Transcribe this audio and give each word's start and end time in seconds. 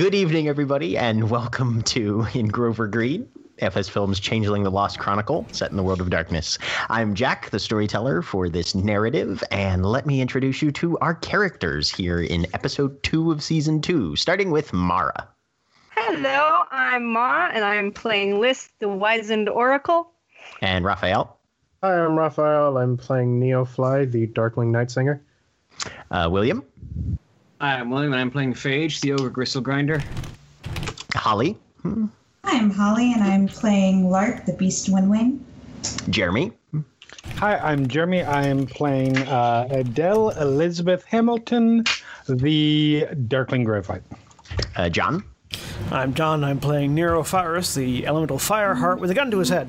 Good 0.00 0.14
evening, 0.14 0.48
everybody, 0.48 0.96
and 0.96 1.28
welcome 1.28 1.82
to 1.82 2.26
In 2.32 2.48
Grove 2.48 2.80
or 2.80 2.86
Green, 2.86 3.28
FS 3.58 3.86
Films 3.86 4.18
Changeling 4.18 4.62
the 4.62 4.70
Lost 4.70 4.98
Chronicle, 4.98 5.46
set 5.52 5.70
in 5.70 5.76
the 5.76 5.82
world 5.82 6.00
of 6.00 6.08
darkness. 6.08 6.56
I'm 6.88 7.14
Jack, 7.14 7.50
the 7.50 7.58
storyteller 7.58 8.22
for 8.22 8.48
this 8.48 8.74
narrative, 8.74 9.44
and 9.50 9.84
let 9.84 10.06
me 10.06 10.22
introduce 10.22 10.62
you 10.62 10.72
to 10.72 10.96
our 11.00 11.14
characters 11.14 11.90
here 11.90 12.22
in 12.22 12.46
episode 12.54 13.02
two 13.02 13.30
of 13.30 13.42
season 13.42 13.82
two, 13.82 14.16
starting 14.16 14.50
with 14.50 14.72
Mara. 14.72 15.28
Hello, 15.94 16.62
I'm 16.70 17.04
Mara, 17.04 17.52
and 17.52 17.62
I'm 17.62 17.92
playing 17.92 18.40
Liss, 18.40 18.70
the 18.78 18.88
Wizened 18.88 19.50
Oracle. 19.50 20.12
And 20.62 20.82
Rafael. 20.82 21.36
Hi, 21.82 22.02
I'm 22.02 22.18
Rafael. 22.18 22.78
I'm 22.78 22.96
playing 22.96 23.38
Neofly, 23.38 24.10
the 24.10 24.28
Darkling 24.28 24.72
Nightsinger. 24.72 25.20
Uh, 26.10 26.26
William. 26.32 26.64
Hi, 27.60 27.74
I'm 27.74 27.90
William, 27.90 28.14
and 28.14 28.22
I'm 28.22 28.30
playing 28.30 28.54
Phage, 28.54 29.00
the 29.02 29.12
Ogre 29.12 29.28
Gristlegrinder. 29.28 30.02
Holly. 31.14 31.58
Hi, 31.84 32.08
I'm 32.44 32.70
Holly, 32.70 33.12
and 33.12 33.22
I'm 33.22 33.48
playing 33.48 34.08
Lark, 34.08 34.46
the 34.46 34.54
Beast 34.54 34.90
Windwing. 34.90 35.40
Jeremy. 36.08 36.52
Hi, 37.36 37.58
I'm 37.58 37.86
Jeremy. 37.86 38.24
I'm 38.24 38.64
playing 38.64 39.18
uh, 39.18 39.68
Adele 39.70 40.30
Elizabeth 40.40 41.04
Hamilton, 41.04 41.84
the 42.30 43.06
Darkling 43.28 43.66
Gravewight. 43.66 44.04
Uh, 44.76 44.88
John. 44.88 45.22
I'm 45.90 46.14
John. 46.14 46.42
I'm 46.42 46.60
playing 46.60 46.94
Nero 46.94 47.22
Fyrus, 47.22 47.74
the 47.74 48.06
elemental 48.06 48.38
fireheart 48.38 49.00
with 49.00 49.10
a 49.10 49.14
gun 49.14 49.30
to 49.32 49.38
his 49.38 49.50
head. 49.50 49.68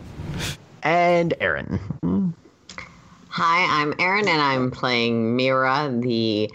And 0.81 1.33
Erin. 1.41 1.77
Hi, 3.27 3.81
I'm 3.81 3.93
Erin, 3.99 4.29
and 4.29 4.41
I'm 4.41 4.71
playing 4.71 5.35
Mira, 5.35 5.93
the 5.93 6.49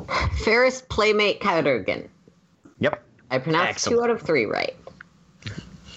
Fairest 0.44 0.88
Playmate 0.88 1.40
Cadogan. 1.40 2.08
Yep. 2.80 3.02
I 3.30 3.38
pronounced 3.38 3.70
Excellent. 3.70 3.98
two 3.98 4.04
out 4.04 4.10
of 4.10 4.20
three 4.22 4.44
right. 4.46 4.76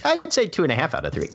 I'd 0.03 0.31
say 0.31 0.47
two 0.47 0.63
and 0.63 0.71
a 0.71 0.75
half 0.75 0.93
out 0.93 1.03
of 1.05 1.13
three. 1.13 1.29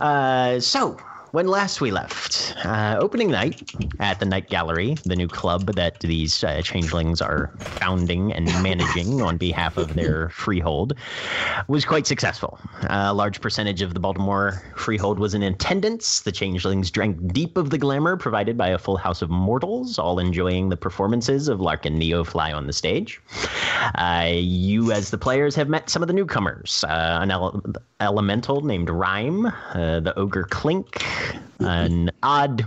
Uh, 0.00 0.58
so, 0.58 0.96
when 1.36 1.48
last 1.48 1.82
we 1.82 1.90
left, 1.90 2.54
uh, 2.64 2.96
opening 2.98 3.30
night 3.30 3.62
at 4.00 4.18
the 4.20 4.24
Night 4.24 4.48
Gallery, 4.48 4.96
the 5.04 5.14
new 5.14 5.28
club 5.28 5.66
that 5.74 6.00
these 6.00 6.42
uh, 6.42 6.62
changelings 6.62 7.20
are 7.20 7.52
founding 7.58 8.32
and 8.32 8.46
managing 8.62 9.20
on 9.20 9.36
behalf 9.36 9.76
of 9.76 9.92
their 9.92 10.30
freehold, 10.30 10.94
was 11.68 11.84
quite 11.84 12.06
successful. 12.06 12.58
a 12.84 13.12
large 13.12 13.42
percentage 13.42 13.82
of 13.82 13.92
the 13.92 14.00
Baltimore 14.00 14.62
freehold 14.76 15.18
was 15.18 15.34
in 15.34 15.42
attendance. 15.42 16.20
The 16.20 16.32
changelings 16.32 16.90
drank 16.90 17.34
deep 17.34 17.58
of 17.58 17.68
the 17.68 17.76
glamour 17.76 18.16
provided 18.16 18.56
by 18.56 18.68
a 18.68 18.78
full 18.78 18.96
house 18.96 19.20
of 19.20 19.28
mortals, 19.28 19.98
all 19.98 20.18
enjoying 20.18 20.70
the 20.70 20.76
performances 20.78 21.48
of 21.48 21.60
Lark 21.60 21.84
and 21.84 22.00
Neofly 22.00 22.54
on 22.54 22.66
the 22.66 22.72
stage. 22.72 23.20
Uh, 23.96 24.30
you, 24.32 24.90
as 24.90 25.10
the 25.10 25.18
players, 25.18 25.54
have 25.54 25.68
met 25.68 25.90
some 25.90 26.02
of 26.02 26.08
the 26.08 26.14
newcomers. 26.14 26.82
Uh, 26.88 27.18
an 27.20 27.30
ele- 27.30 27.60
elemental 28.00 28.62
named 28.62 28.90
Rhyme, 28.90 29.46
uh, 29.46 30.00
the 30.00 30.12
ogre 30.18 30.44
Clink, 30.44 31.02
an 31.60 32.10
odd 32.22 32.64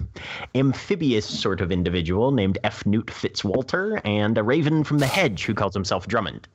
amphibious 0.56 1.26
sort 1.26 1.62
of 1.62 1.72
individual 1.72 2.32
named 2.32 2.58
F. 2.64 2.86
Newt 2.86 3.08
Fitzwalter, 3.08 4.02
and 4.06 4.38
a 4.38 4.44
raven 4.44 4.84
from 4.84 5.00
the 5.00 5.08
hedge 5.08 5.46
who 5.46 5.54
calls 5.54 5.74
himself 5.74 6.08
Drummond. 6.08 6.48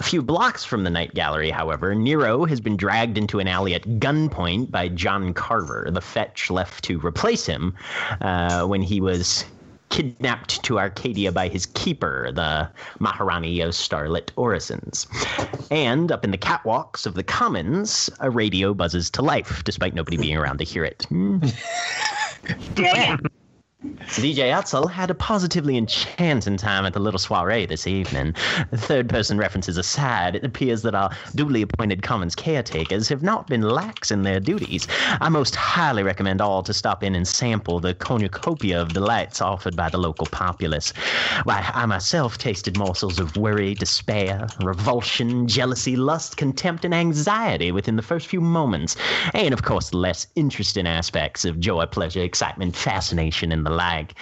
A 0.00 0.04
few 0.04 0.22
blocks 0.22 0.64
from 0.64 0.84
the 0.84 0.90
Night 0.90 1.12
Gallery, 1.14 1.50
however, 1.50 1.92
Nero 1.92 2.44
has 2.44 2.60
been 2.60 2.76
dragged 2.76 3.18
into 3.18 3.40
an 3.40 3.48
alley 3.48 3.74
at 3.74 3.82
gunpoint 3.98 4.70
by 4.70 4.88
John 4.88 5.34
Carver, 5.34 5.88
the 5.90 6.00
fetch 6.00 6.50
left 6.50 6.84
to 6.84 7.00
replace 7.00 7.46
him 7.46 7.74
uh, 8.20 8.64
when 8.64 8.80
he 8.80 9.00
was 9.00 9.44
kidnapped 9.90 10.62
to 10.64 10.78
Arcadia 10.78 11.32
by 11.32 11.48
his 11.48 11.66
keeper, 11.66 12.30
the 12.32 12.68
Maharani 12.98 13.60
of 13.60 13.74
Starlit 13.74 14.32
Orisons. 14.36 15.06
And 15.70 16.12
up 16.12 16.24
in 16.24 16.30
the 16.30 16.38
catwalks 16.38 17.06
of 17.06 17.14
the 17.14 17.22
Commons, 17.22 18.10
a 18.20 18.30
radio 18.30 18.74
buzzes 18.74 19.10
to 19.10 19.22
life, 19.22 19.62
despite 19.64 19.94
nobody 19.94 20.16
being 20.16 20.36
around 20.36 20.58
to 20.58 20.64
hear 20.64 20.84
it. 20.84 21.04
Hmm. 21.08 21.38
DJ 23.80 24.50
Atzel 24.52 24.90
had 24.90 25.08
a 25.08 25.14
positively 25.14 25.76
enchanting 25.76 26.56
time 26.56 26.84
at 26.84 26.92
the 26.92 26.98
little 26.98 27.18
soiree 27.18 27.64
this 27.64 27.86
evening. 27.86 28.32
Third 28.74 29.08
person 29.08 29.38
references 29.38 29.76
aside, 29.76 30.34
it 30.34 30.44
appears 30.44 30.82
that 30.82 30.96
our 30.96 31.10
duly 31.36 31.62
appointed 31.62 32.02
Commons 32.02 32.34
caretakers 32.34 33.08
have 33.08 33.22
not 33.22 33.46
been 33.46 33.62
lax 33.62 34.10
in 34.10 34.22
their 34.22 34.40
duties. 34.40 34.88
I 35.20 35.28
most 35.28 35.54
highly 35.54 36.02
recommend 36.02 36.40
all 36.40 36.64
to 36.64 36.74
stop 36.74 37.04
in 37.04 37.14
and 37.14 37.28
sample 37.28 37.78
the 37.78 37.94
cornucopia 37.94 38.82
of 38.82 38.94
delights 38.94 39.40
offered 39.40 39.76
by 39.76 39.88
the 39.88 39.98
local 39.98 40.26
populace. 40.26 40.90
Why, 41.44 41.70
I 41.72 41.86
myself 41.86 42.36
tasted 42.36 42.76
morsels 42.76 43.20
of 43.20 43.36
worry, 43.36 43.74
despair, 43.74 44.48
revulsion, 44.60 45.46
jealousy, 45.46 45.94
lust, 45.94 46.36
contempt, 46.36 46.84
and 46.84 46.92
anxiety 46.92 47.70
within 47.70 47.94
the 47.94 48.02
first 48.02 48.26
few 48.26 48.40
moments, 48.40 48.96
and 49.34 49.54
of 49.54 49.62
course 49.62 49.94
less 49.94 50.26
interesting 50.34 50.88
aspects 50.88 51.44
of 51.44 51.60
joy, 51.60 51.86
pleasure, 51.86 52.22
excitement, 52.24 52.74
fascination, 52.74 53.52
and 53.52 53.67
the 53.68 53.74
like. 53.74 54.14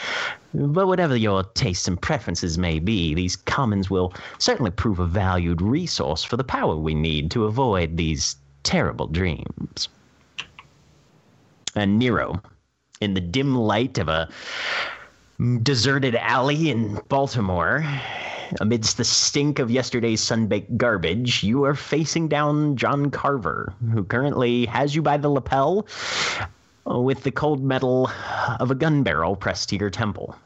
But 0.54 0.86
whatever 0.86 1.16
your 1.16 1.44
tastes 1.54 1.88
and 1.88 2.00
preferences 2.00 2.58
may 2.58 2.78
be, 2.78 3.14
these 3.14 3.36
commons 3.36 3.90
will 3.90 4.14
certainly 4.38 4.70
prove 4.70 4.98
a 4.98 5.06
valued 5.06 5.60
resource 5.60 6.24
for 6.24 6.36
the 6.36 6.44
power 6.44 6.76
we 6.76 6.94
need 6.94 7.30
to 7.32 7.44
avoid 7.44 7.96
these 7.96 8.36
terrible 8.62 9.06
dreams. 9.06 9.88
And 11.74 11.98
Nero, 11.98 12.40
in 13.00 13.14
the 13.14 13.20
dim 13.20 13.54
light 13.54 13.98
of 13.98 14.08
a 14.08 14.28
deserted 15.62 16.14
alley 16.14 16.70
in 16.70 16.98
Baltimore, 17.08 17.84
amidst 18.60 18.96
the 18.96 19.04
stink 19.04 19.58
of 19.58 19.70
yesterday's 19.70 20.22
sunbaked 20.22 20.76
garbage, 20.76 21.42
you 21.42 21.64
are 21.64 21.74
facing 21.74 22.28
down 22.28 22.76
John 22.76 23.10
Carver, 23.10 23.74
who 23.92 24.04
currently 24.04 24.64
has 24.66 24.94
you 24.94 25.02
by 25.02 25.18
the 25.18 25.28
lapel 25.28 25.86
with 26.86 27.22
the 27.22 27.30
cold 27.30 27.62
metal 27.62 28.10
of 28.60 28.70
a 28.70 28.74
gun 28.74 29.02
barrel 29.02 29.36
pressed 29.36 29.68
to 29.70 29.76
your 29.76 29.90
temple. 29.90 30.36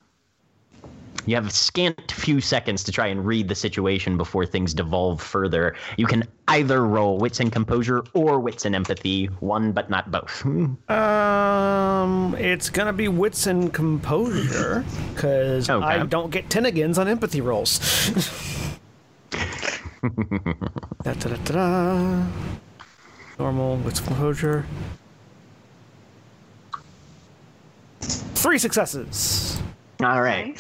You 1.26 1.34
have 1.34 1.46
a 1.46 1.50
scant 1.50 2.12
few 2.12 2.40
seconds 2.40 2.82
to 2.84 2.92
try 2.92 3.06
and 3.08 3.26
read 3.26 3.46
the 3.48 3.54
situation 3.54 4.16
before 4.16 4.46
things 4.46 4.72
devolve 4.72 5.20
further. 5.20 5.75
You 5.98 6.06
can 6.06 6.25
either 6.48 6.87
roll 6.87 7.19
wits 7.19 7.40
and 7.40 7.52
composure 7.52 8.02
or 8.14 8.40
wits 8.40 8.64
and 8.64 8.75
empathy, 8.75 9.26
one 9.40 9.72
but 9.72 9.90
not 9.90 10.10
both. 10.10 10.44
Um, 10.90 12.34
it's 12.37 12.70
gonna 12.70 12.93
be 12.93 13.08
wits 13.08 13.46
and 13.46 13.72
composure 13.72 14.84
because 15.14 15.69
Okay. 15.69 15.84
I 15.84 16.06
don't 16.06 16.31
get 16.31 16.48
ten-agains 16.48 16.98
on 16.98 17.06
empathy 17.08 17.40
rolls. 17.40 17.78
da, 20.02 20.08
da, 21.04 21.12
da, 21.12 21.36
da, 21.36 21.52
da. 21.52 22.26
Normal 23.38 23.76
wits 23.78 23.98
and 24.00 24.08
composure. 24.08 24.64
Three 28.00 28.58
successes. 28.58 29.61
All 30.02 30.23
right. 30.23 30.58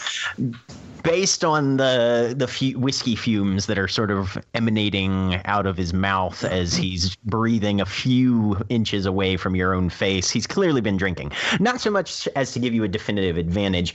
Based 1.02 1.44
on 1.44 1.78
the 1.78 2.34
the 2.36 2.46
fu- 2.46 2.78
whiskey 2.78 3.16
fumes 3.16 3.64
that 3.66 3.78
are 3.78 3.88
sort 3.88 4.10
of 4.10 4.36
emanating 4.52 5.40
out 5.46 5.66
of 5.66 5.78
his 5.78 5.94
mouth 5.94 6.44
as 6.44 6.74
he's 6.74 7.16
breathing 7.16 7.80
a 7.80 7.86
few 7.86 8.58
inches 8.68 9.06
away 9.06 9.38
from 9.38 9.56
your 9.56 9.72
own 9.72 9.88
face, 9.88 10.28
he's 10.28 10.46
clearly 10.46 10.82
been 10.82 10.98
drinking. 10.98 11.32
Not 11.58 11.80
so 11.80 11.90
much 11.90 12.28
as 12.36 12.52
to 12.52 12.58
give 12.58 12.74
you 12.74 12.84
a 12.84 12.88
definitive 12.88 13.38
advantage. 13.38 13.94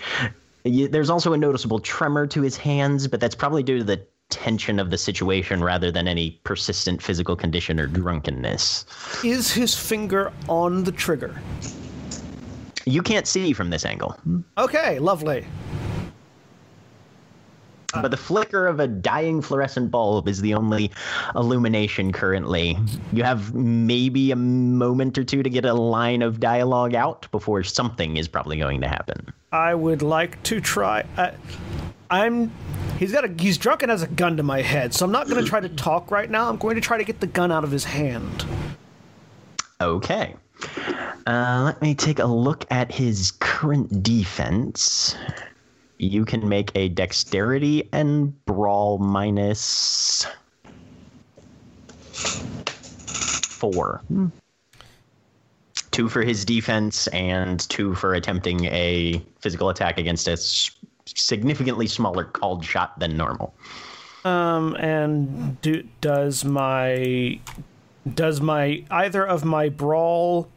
There's 0.63 1.11
also 1.11 1.33
a 1.33 1.37
noticeable 1.37 1.79
tremor 1.79 2.25
to 2.25 2.41
his 2.41 2.57
hands, 2.57 3.07
but 3.07 3.19
that's 3.19 3.35
probably 3.35 3.61
due 3.61 3.77
to 3.77 3.83
the 3.83 4.01
tension 4.29 4.79
of 4.79 4.89
the 4.89 4.97
situation 4.97 5.63
rather 5.63 5.91
than 5.91 6.07
any 6.07 6.31
persistent 6.43 7.03
physical 7.03 7.35
condition 7.35 7.79
or 7.79 7.85
drunkenness. 7.85 8.85
Is 9.23 9.51
his 9.51 9.75
finger 9.75 10.33
on 10.49 10.83
the 10.83 10.91
trigger? 10.91 11.39
You 12.85 13.01
can't 13.01 13.27
see 13.27 13.53
from 13.53 13.69
this 13.69 13.85
angle. 13.85 14.17
Okay, 14.57 14.99
lovely. 14.99 15.45
but 18.01 18.11
the 18.11 18.17
flicker 18.17 18.67
of 18.67 18.79
a 18.79 18.87
dying 18.87 19.41
fluorescent 19.41 19.89
bulb 19.89 20.27
is 20.27 20.41
the 20.41 20.53
only 20.53 20.91
illumination 21.35 22.11
currently. 22.11 22.77
You 23.13 23.23
have 23.23 23.53
maybe 23.53 24.31
a 24.31 24.35
moment 24.35 25.17
or 25.17 25.23
two 25.23 25.43
to 25.43 25.49
get 25.49 25.65
a 25.65 25.73
line 25.73 26.21
of 26.21 26.39
dialogue 26.39 26.93
out 26.93 27.29
before 27.31 27.63
something 27.63 28.17
is 28.17 28.27
probably 28.27 28.57
going 28.57 28.81
to 28.81 28.87
happen. 28.87 29.33
I 29.51 29.73
would 29.73 30.01
like 30.01 30.41
to 30.43 30.59
try. 30.59 31.05
I, 31.17 31.31
I'm. 32.09 32.51
He's 32.99 33.11
got 33.11 33.25
a. 33.25 33.33
He's 33.39 33.57
drunk 33.57 33.81
and 33.81 33.89
has 33.89 34.03
a 34.03 34.07
gun 34.07 34.37
to 34.37 34.43
my 34.43 34.61
head, 34.61 34.93
so 34.93 35.05
I'm 35.05 35.11
not 35.11 35.27
going 35.27 35.41
to 35.43 35.49
try 35.49 35.59
to 35.59 35.69
talk 35.69 36.11
right 36.11 36.29
now. 36.29 36.49
I'm 36.49 36.57
going 36.57 36.75
to 36.75 36.81
try 36.81 36.97
to 36.97 37.03
get 37.03 37.19
the 37.19 37.27
gun 37.27 37.51
out 37.51 37.63
of 37.63 37.71
his 37.71 37.83
hand. 37.85 38.45
Okay. 39.81 40.35
Uh, 41.27 41.63
let 41.65 41.81
me 41.81 41.95
take 41.95 42.19
a 42.19 42.25
look 42.25 42.65
at 42.71 42.91
his 42.91 43.31
current 43.39 44.03
defense. 44.03 45.15
You 45.97 46.25
can 46.25 46.47
make 46.47 46.71
a 46.75 46.89
dexterity 46.89 47.89
and 47.91 48.45
brawl 48.45 48.97
minus 48.97 50.27
four. 53.55 54.03
Two 55.91 56.09
for 56.09 56.21
his 56.21 56.43
defense 56.43 57.07
and 57.07 57.59
two 57.69 57.95
for 57.95 58.13
attempting 58.13 58.65
a 58.65 59.23
physical 59.39 59.69
attack 59.69 59.97
against 59.97 60.27
a 60.27 60.37
significantly 61.05 61.87
smaller 61.87 62.25
called 62.25 62.65
shot 62.65 62.99
than 62.99 63.15
normal. 63.15 63.53
Um, 64.25 64.75
and 64.75 65.61
do, 65.61 65.83
does 66.01 66.43
my 66.43 67.39
does 68.13 68.41
my 68.41 68.83
either 68.91 69.25
of 69.25 69.43
my 69.43 69.69
brawl 69.69 70.47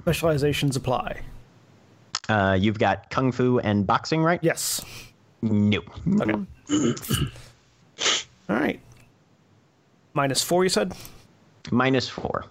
specializations 0.00 0.76
apply? 0.76 1.20
Uh, 2.28 2.56
you've 2.58 2.78
got 2.78 3.10
kung 3.10 3.32
fu 3.32 3.58
and 3.60 3.86
boxing, 3.86 4.22
right? 4.22 4.40
Yes. 4.42 4.84
No. 5.42 5.80
Okay. 6.20 6.32
All 8.48 8.56
right. 8.56 8.80
Minus 10.14 10.42
four, 10.42 10.64
you 10.64 10.70
said. 10.70 10.94
Minus 11.70 12.08
four. 12.08 12.46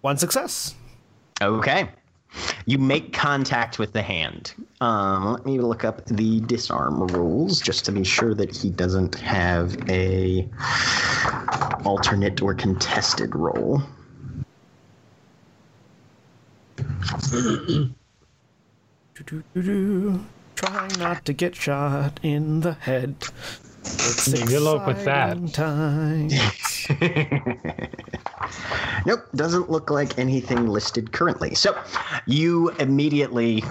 One 0.00 0.16
success. 0.16 0.74
Okay. 1.40 1.88
You 2.66 2.78
make 2.78 3.12
contact 3.12 3.78
with 3.78 3.92
the 3.92 4.02
hand. 4.02 4.54
Um, 4.80 5.32
let 5.32 5.44
me 5.44 5.58
look 5.58 5.84
up 5.84 6.04
the 6.06 6.40
disarm 6.40 7.06
rules 7.08 7.60
just 7.60 7.84
to 7.86 7.92
be 7.92 8.04
sure 8.04 8.34
that 8.34 8.56
he 8.56 8.70
doesn't 8.70 9.16
have 9.16 9.76
a 9.90 10.48
alternate 11.84 12.40
or 12.40 12.54
contested 12.54 13.34
roll. 13.34 13.82
Do-do-do-do. 19.14 20.24
Try 20.56 20.88
not 20.98 21.24
to 21.26 21.32
get 21.32 21.56
shot 21.56 22.20
in 22.22 22.60
the 22.60 22.74
head. 22.74 23.16
It's 23.84 24.28
Good 24.44 24.62
luck 24.62 24.86
with 24.86 25.04
that. 25.04 25.38
exciting 25.38 26.28
times. 26.28 26.88
Nope, 29.06 29.20
doesn't 29.34 29.70
look 29.70 29.90
like 29.90 30.18
anything 30.18 30.66
listed 30.68 31.12
currently. 31.12 31.54
So, 31.54 31.76
you 32.26 32.70
immediately 32.78 33.64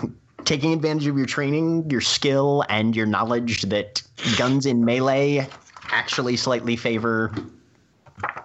taking 0.46 0.74
advantage 0.74 1.08
of 1.08 1.18
your 1.18 1.26
training, 1.26 1.90
your 1.90 2.02
skill, 2.02 2.66
and 2.70 2.96
your 2.96 3.06
knowledge 3.06 3.64
that 3.64 4.02
guns 4.38 4.66
in 4.66 4.84
melee 4.84 5.48
actually 5.92 6.36
slightly 6.38 6.76
favor 6.76 7.34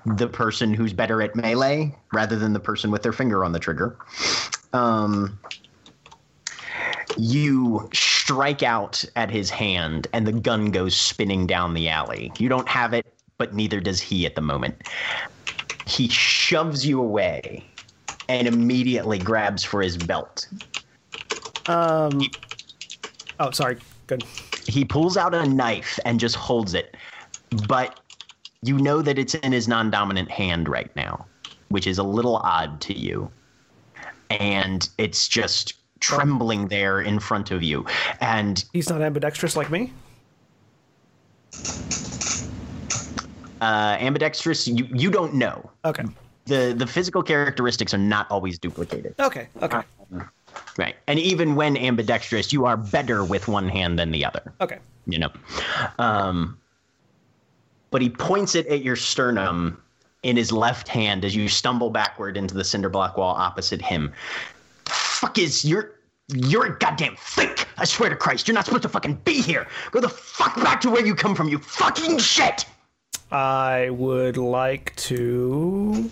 the 0.04 0.28
person 0.28 0.72
who's 0.72 0.92
better 0.92 1.20
at 1.22 1.34
melee 1.34 1.94
rather 2.12 2.36
than 2.36 2.52
the 2.52 2.60
person 2.60 2.90
with 2.90 3.02
their 3.02 3.12
finger 3.12 3.44
on 3.44 3.52
the 3.52 3.58
trigger. 3.58 3.96
Um, 4.72 5.38
you 7.16 7.88
strike 7.92 8.62
out 8.62 9.04
at 9.16 9.30
his 9.30 9.50
hand, 9.50 10.08
and 10.12 10.26
the 10.26 10.32
gun 10.32 10.70
goes 10.70 10.96
spinning 10.96 11.46
down 11.46 11.74
the 11.74 11.88
alley. 11.88 12.32
You 12.38 12.48
don't 12.48 12.68
have 12.68 12.92
it, 12.92 13.06
but 13.38 13.54
neither 13.54 13.80
does 13.80 14.00
he 14.00 14.26
at 14.26 14.34
the 14.34 14.40
moment 14.40 14.82
he 15.86 16.08
shoves 16.08 16.84
you 16.84 17.00
away 17.00 17.64
and 18.28 18.46
immediately 18.48 19.18
grabs 19.18 19.64
for 19.64 19.80
his 19.80 19.96
belt. 19.96 20.46
Um. 21.66 22.20
Oh, 23.38 23.50
sorry. 23.52 23.78
Good. 24.06 24.24
He 24.66 24.84
pulls 24.84 25.16
out 25.16 25.34
a 25.34 25.46
knife 25.46 25.98
and 26.04 26.18
just 26.18 26.34
holds 26.34 26.74
it, 26.74 26.96
but 27.68 28.00
you 28.62 28.78
know 28.78 29.00
that 29.00 29.18
it's 29.18 29.34
in 29.34 29.52
his 29.52 29.68
non 29.68 29.90
dominant 29.90 30.30
hand 30.30 30.68
right 30.68 30.94
now, 30.96 31.24
which 31.68 31.86
is 31.86 31.98
a 31.98 32.02
little 32.02 32.36
odd 32.36 32.80
to 32.82 32.98
you. 32.98 33.30
And 34.28 34.88
it's 34.98 35.28
just 35.28 35.74
trembling 36.06 36.68
there 36.68 37.00
in 37.00 37.18
front 37.18 37.50
of 37.50 37.62
you. 37.62 37.84
And 38.20 38.64
He's 38.72 38.88
not 38.88 39.02
ambidextrous 39.02 39.56
like 39.56 39.70
me. 39.70 39.92
uh, 43.60 43.96
ambidextrous, 44.00 44.68
you, 44.68 44.86
you 44.92 45.10
don't 45.10 45.34
know. 45.34 45.70
Okay. 45.84 46.04
The, 46.46 46.74
the 46.76 46.86
physical 46.86 47.22
characteristics 47.22 47.92
are 47.94 47.98
not 47.98 48.30
always 48.30 48.58
duplicated. 48.58 49.14
Okay. 49.18 49.48
Okay. 49.62 49.80
Right. 50.78 50.94
And 51.06 51.18
even 51.18 51.54
when 51.56 51.76
ambidextrous, 51.76 52.52
you 52.52 52.66
are 52.66 52.76
better 52.76 53.24
with 53.24 53.48
one 53.48 53.68
hand 53.68 53.98
than 53.98 54.10
the 54.12 54.24
other. 54.24 54.52
Okay. 54.60 54.78
you 55.06 55.18
know. 55.18 55.30
Um, 55.98 56.58
but 57.90 58.00
he 58.02 58.10
points 58.10 58.54
it 58.54 58.66
at 58.68 58.82
your 58.82 58.96
sternum 58.96 59.82
in 60.22 60.36
his 60.36 60.52
left 60.52 60.88
hand 60.88 61.24
as 61.24 61.34
you 61.34 61.48
stumble 61.48 61.90
backward 61.90 62.36
into 62.36 62.54
the 62.54 62.64
cinder 62.64 62.88
block 62.88 63.16
wall 63.16 63.34
opposite 63.34 63.80
him. 63.82 64.12
The 64.84 64.90
fuck 64.92 65.38
is 65.38 65.64
you're 65.64 65.95
you're 66.28 66.66
a 66.66 66.78
goddamn 66.78 67.16
fake. 67.16 67.66
I 67.78 67.84
swear 67.84 68.10
to 68.10 68.16
Christ, 68.16 68.48
you're 68.48 68.54
not 68.54 68.64
supposed 68.64 68.82
to 68.82 68.88
fucking 68.88 69.14
be 69.24 69.40
here. 69.40 69.66
Go 69.92 70.00
the 70.00 70.08
fuck 70.08 70.56
back 70.56 70.80
to 70.82 70.90
where 70.90 71.04
you 71.04 71.14
come 71.14 71.34
from, 71.34 71.48
you 71.48 71.58
fucking 71.58 72.18
shit. 72.18 72.64
I 73.30 73.90
would 73.90 74.36
like 74.36 74.94
to 74.96 76.10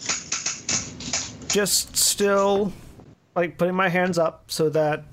just 1.49 1.97
still 1.97 2.73
like 3.37 3.59
putting 3.59 3.75
my 3.75 3.88
hands 3.88 4.18
up 4.18 4.44
so 4.50 4.68
that 4.71 5.04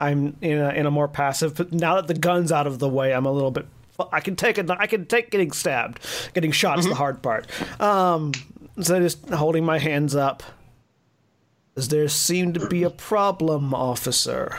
I'm 0.00 0.36
in 0.40 0.58
a 0.58 0.70
in 0.70 0.86
a 0.86 0.90
more 0.90 1.08
passive. 1.08 1.56
But 1.56 1.72
now 1.72 1.96
that 1.96 2.06
the 2.06 2.14
gun's 2.14 2.52
out 2.52 2.66
of 2.66 2.78
the 2.78 2.88
way, 2.88 3.12
I'm 3.12 3.26
a 3.26 3.32
little 3.32 3.50
bit. 3.50 3.66
I 4.12 4.20
can 4.20 4.36
take 4.36 4.56
it. 4.56 4.70
I 4.70 4.86
can 4.86 5.04
take 5.04 5.30
getting 5.30 5.52
stabbed. 5.52 6.00
Getting 6.32 6.52
shot 6.52 6.78
is 6.78 6.86
the 6.86 6.94
hard 6.94 7.22
part. 7.22 7.46
Um, 7.80 8.32
so 8.80 8.98
just 8.98 9.28
holding 9.28 9.64
my 9.64 9.78
hands 9.78 10.14
up. 10.16 10.42
Does 11.80 11.88
there 11.88 12.08
seem 12.08 12.52
to 12.52 12.66
be 12.66 12.82
a 12.82 12.90
problem, 12.90 13.72
officer? 13.72 14.54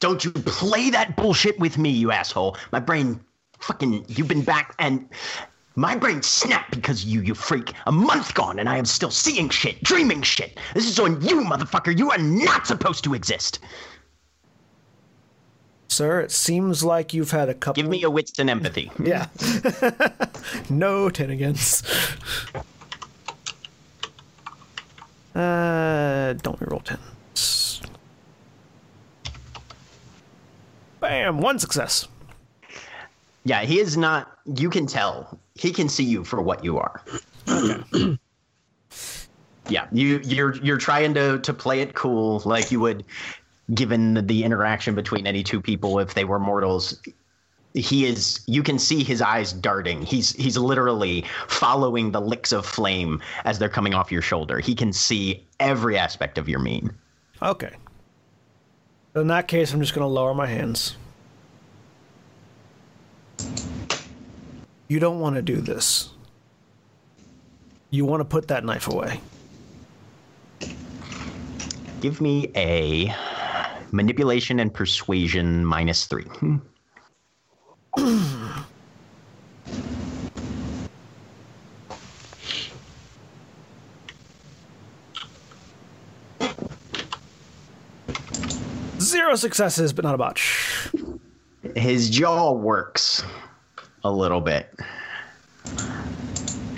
Don't 0.00 0.24
you 0.24 0.32
play 0.32 0.90
that 0.90 1.14
bullshit 1.14 1.56
with 1.60 1.78
me, 1.78 1.88
you 1.88 2.10
asshole. 2.10 2.56
My 2.72 2.80
brain 2.80 3.20
fucking 3.60 4.06
you've 4.08 4.26
been 4.26 4.42
back 4.42 4.74
and 4.80 5.08
my 5.76 5.94
brain 5.94 6.20
snapped 6.20 6.72
because 6.72 7.04
of 7.04 7.08
you, 7.08 7.20
you 7.20 7.36
freak. 7.36 7.74
A 7.86 7.92
month 7.92 8.34
gone 8.34 8.58
and 8.58 8.68
I 8.68 8.76
am 8.76 8.86
still 8.86 9.12
seeing 9.12 9.48
shit, 9.50 9.80
dreaming 9.84 10.20
shit. 10.22 10.58
This 10.74 10.88
is 10.88 10.98
on 10.98 11.22
you, 11.22 11.42
motherfucker. 11.42 11.96
You 11.96 12.10
are 12.10 12.18
not 12.18 12.66
supposed 12.66 13.04
to 13.04 13.14
exist. 13.14 13.60
Sir, 15.86 16.22
it 16.22 16.32
seems 16.32 16.82
like 16.82 17.14
you've 17.14 17.30
had 17.30 17.48
a 17.48 17.54
couple. 17.54 17.80
Give 17.80 17.88
me 17.88 17.98
your 17.98 18.10
wits 18.10 18.36
and 18.36 18.50
empathy. 18.50 18.90
Yeah. 18.98 19.28
no 20.70 21.08
ten-agains. 21.08 21.84
Uh, 25.38 26.32
don't 26.42 26.58
reroll 26.58 26.82
10. 26.82 26.98
Bam! 30.98 31.40
One 31.40 31.60
success. 31.60 32.08
Yeah, 33.44 33.62
he 33.62 33.78
is 33.78 33.96
not 33.96 34.36
you 34.56 34.68
can 34.68 34.88
tell. 34.88 35.38
He 35.54 35.70
can 35.70 35.88
see 35.88 36.02
you 36.02 36.24
for 36.24 36.42
what 36.42 36.64
you 36.64 36.78
are. 36.78 37.02
yeah, 39.68 39.86
you 39.92 40.20
you're 40.24 40.56
you're 40.56 40.76
trying 40.76 41.14
to 41.14 41.38
to 41.38 41.54
play 41.54 41.82
it 41.82 41.94
cool 41.94 42.42
like 42.44 42.72
you 42.72 42.80
would 42.80 43.04
given 43.74 44.26
the 44.26 44.42
interaction 44.42 44.96
between 44.96 45.24
any 45.26 45.44
two 45.44 45.60
people 45.60 46.00
if 46.00 46.14
they 46.14 46.24
were 46.24 46.40
mortals 46.40 47.00
he 47.80 48.04
is 48.04 48.40
you 48.46 48.62
can 48.62 48.78
see 48.78 49.02
his 49.04 49.22
eyes 49.22 49.52
darting 49.52 50.02
he's 50.02 50.32
he's 50.32 50.58
literally 50.58 51.24
following 51.46 52.10
the 52.12 52.20
licks 52.20 52.52
of 52.52 52.66
flame 52.66 53.20
as 53.44 53.58
they're 53.58 53.68
coming 53.68 53.94
off 53.94 54.10
your 54.12 54.22
shoulder 54.22 54.58
he 54.58 54.74
can 54.74 54.92
see 54.92 55.46
every 55.60 55.96
aspect 55.96 56.38
of 56.38 56.48
your 56.48 56.58
mien 56.58 56.90
Okay. 57.42 57.70
In 59.14 59.28
that 59.28 59.48
case, 59.48 59.72
I'm 59.72 59.80
just 59.80 59.94
going 59.94 60.02
to 60.04 60.12
lower 60.12 60.34
my 60.34 60.46
hands. 60.46 60.96
You 64.88 64.98
don't 64.98 65.20
want 65.20 65.36
to 65.36 65.42
do 65.42 65.60
this. 65.60 66.10
You 67.90 68.04
want 68.04 68.20
to 68.20 68.24
put 68.24 68.48
that 68.48 68.64
knife 68.64 68.88
away. 68.88 69.20
Give 72.00 72.20
me 72.20 72.50
a 72.54 73.14
manipulation 73.92 74.60
and 74.60 74.72
persuasion 74.72 75.64
minus 75.64 76.06
three. 76.06 76.24
Hmm. 76.24 76.56
Zero 89.00 89.34
successes, 89.34 89.92
but 89.92 90.04
not 90.04 90.14
a 90.14 90.18
botch. 90.18 90.90
His 91.74 92.08
jaw 92.10 92.52
works 92.52 93.24
a 94.04 94.12
little 94.12 94.40
bit. 94.40 94.72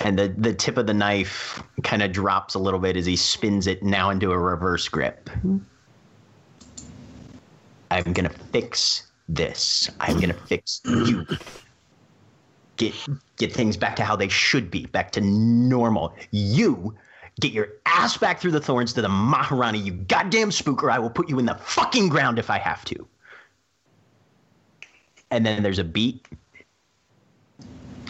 And 0.02 0.18
the, 0.18 0.28
the 0.38 0.54
tip 0.54 0.78
of 0.78 0.86
the 0.86 0.94
knife 0.94 1.62
kind 1.82 2.02
of 2.02 2.12
drops 2.12 2.54
a 2.54 2.58
little 2.58 2.80
bit 2.80 2.96
as 2.96 3.04
he 3.04 3.16
spins 3.16 3.66
it 3.66 3.82
now 3.82 4.08
into 4.08 4.32
a 4.32 4.38
reverse 4.38 4.88
grip. 4.88 5.28
I'm 7.90 8.12
gonna 8.12 8.30
fix 8.30 9.09
this. 9.34 9.90
I'm 10.00 10.20
gonna 10.20 10.34
fix 10.34 10.80
you. 10.84 11.26
Get 12.76 12.94
get 13.36 13.52
things 13.52 13.76
back 13.76 13.96
to 13.96 14.04
how 14.04 14.16
they 14.16 14.28
should 14.28 14.70
be, 14.70 14.86
back 14.86 15.10
to 15.12 15.20
normal. 15.20 16.14
You 16.30 16.94
get 17.40 17.52
your 17.52 17.68
ass 17.86 18.16
back 18.16 18.40
through 18.40 18.50
the 18.52 18.60
thorns 18.60 18.92
to 18.94 19.02
the 19.02 19.08
Maharani, 19.08 19.78
you 19.78 19.92
goddamn 19.92 20.50
spooker. 20.50 20.90
I 20.90 20.98
will 20.98 21.10
put 21.10 21.28
you 21.28 21.38
in 21.38 21.46
the 21.46 21.54
fucking 21.54 22.08
ground 22.08 22.38
if 22.38 22.50
I 22.50 22.58
have 22.58 22.84
to. 22.86 23.06
And 25.30 25.46
then 25.46 25.62
there's 25.62 25.78
a 25.78 25.84
beat, 25.84 26.26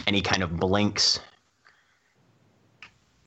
and 0.07 0.15
he 0.15 0.21
kind 0.21 0.41
of 0.41 0.57
blinks. 0.57 1.19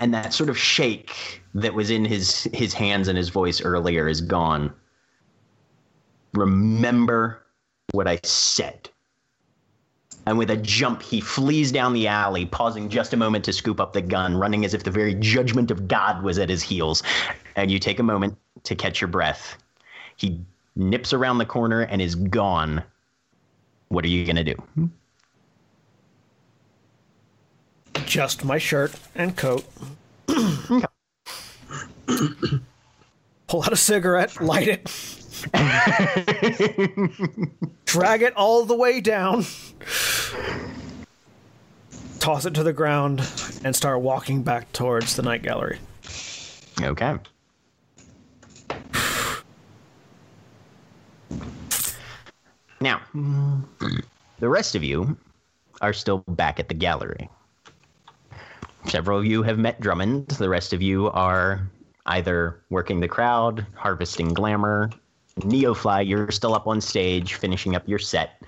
And 0.01 0.13
that 0.13 0.35
sort 0.35 0.51
of 0.51 0.59
shake 0.59 1.43
that 1.55 1.73
was 1.73 1.91
in 1.91 2.05
his 2.05 2.49
his 2.53 2.75
hands 2.75 3.09
and 3.09 3.17
his 3.17 3.29
voice 3.29 3.63
earlier 3.63 4.09
is 4.09 4.21
gone 4.21 4.75
remember 6.35 7.44
what 7.95 8.07
I 8.07 8.19
said. 8.23 8.91
And 10.27 10.39
with 10.39 10.51
a 10.51 10.57
jump, 10.57 11.03
he 11.03 11.21
flees 11.21 11.71
down 11.71 11.93
the 11.93 12.09
alley, 12.09 12.47
pausing 12.47 12.89
just 12.89 13.13
a 13.13 13.17
moment 13.17 13.45
to 13.45 13.53
scoop 13.53 13.79
up 13.79 13.93
the 13.93 14.01
gun, 14.01 14.37
running 14.37 14.65
as 14.65 14.73
if 14.73 14.83
the 14.83 14.91
very 14.91 15.15
judgment 15.15 15.71
of 15.71 15.87
God 15.87 16.23
was 16.23 16.39
at 16.39 16.49
his 16.49 16.63
heels. 16.63 17.03
And 17.57 17.71
you 17.71 17.79
take 17.79 17.99
a 17.99 18.03
moment 18.03 18.37
to 18.65 18.75
catch 18.75 19.01
your 19.01 19.09
breath. 19.09 19.57
He 20.17 20.41
nips 20.77 21.13
around 21.13 21.39
the 21.39 21.47
corner 21.47 21.83
and 21.83 22.01
is 22.01 22.15
gone. 22.15 22.83
What 23.89 24.05
are 24.05 24.09
you 24.09 24.25
going 24.25 24.37
to 24.37 24.45
do? 24.45 24.55
Hmm? 24.75 24.87
Just 28.07 28.45
my 28.45 28.59
shirt 28.59 28.95
and 29.15 29.37
coat. 29.37 29.65
Pull 33.47 33.63
out 33.63 33.73
a 33.73 33.77
cigarette, 33.77 34.41
light 34.41 34.69
it, 34.69 34.89
drag 37.85 38.23
it 38.23 38.35
all 38.37 38.65
the 38.65 38.77
way 38.77 39.01
down, 39.01 39.45
toss 42.21 42.47
it 42.47 42.55
to 42.55 42.63
the 42.63 42.73
ground, 42.73 43.21
and 43.65 43.75
start 43.75 44.01
walking 44.01 44.43
back 44.43 44.73
towards 44.73 45.17
the 45.17 45.23
night 45.23 45.43
gallery. 45.43 45.79
Okay. 46.81 47.17
Now, 52.81 53.01
the 54.41 54.49
rest 54.49 54.75
of 54.75 54.85
you 54.85 55.17
are 55.81 55.93
still 55.93 56.19
back 56.29 56.61
at 56.61 56.69
the 56.69 56.75
gallery. 56.75 57.31
Several 58.87 59.19
of 59.19 59.25
you 59.25 59.43
have 59.43 59.59
met 59.59 59.81
Drummond. 59.81 60.29
The 60.29 60.49
rest 60.49 60.75
of 60.75 60.83
you 60.83 61.11
are 61.13 61.67
either 62.07 62.61
working 62.69 63.01
the 63.01 63.09
crowd, 63.09 63.67
harvesting 63.75 64.35
glamour. 64.35 64.91
Neofly, 65.41 66.07
you're 66.07 66.31
still 66.31 66.55
up 66.55 66.67
on 66.67 66.81
stage, 66.81 67.35
finishing 67.35 67.75
up 67.75 67.89
your 67.89 67.99
set. 67.99 68.43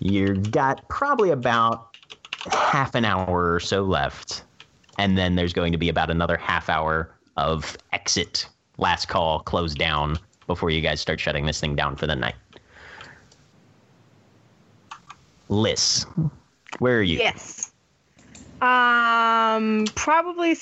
You've 0.00 0.50
got 0.50 0.86
probably 0.88 1.30
about 1.30 1.96
half 2.50 2.94
an 2.94 3.04
hour 3.04 3.54
or 3.54 3.60
so 3.60 3.82
left. 3.82 4.42
And 4.98 5.16
then 5.16 5.34
there's 5.36 5.52
going 5.52 5.72
to 5.72 5.78
be 5.78 5.88
about 5.88 6.10
another 6.10 6.36
half 6.36 6.68
hour 6.68 7.14
of 7.36 7.76
exit, 7.92 8.48
last 8.78 9.06
call, 9.06 9.40
close 9.40 9.74
down 9.74 10.18
before 10.46 10.70
you 10.70 10.80
guys 10.80 11.00
start 11.00 11.20
shutting 11.20 11.46
this 11.46 11.60
thing 11.60 11.74
down 11.74 11.96
for 11.96 12.06
the 12.06 12.16
night. 12.16 12.34
Liss, 15.48 16.06
where 16.78 16.98
are 16.98 17.02
you? 17.02 17.18
Yes. 17.18 17.72
Um, 18.60 19.84
probably. 19.94 20.56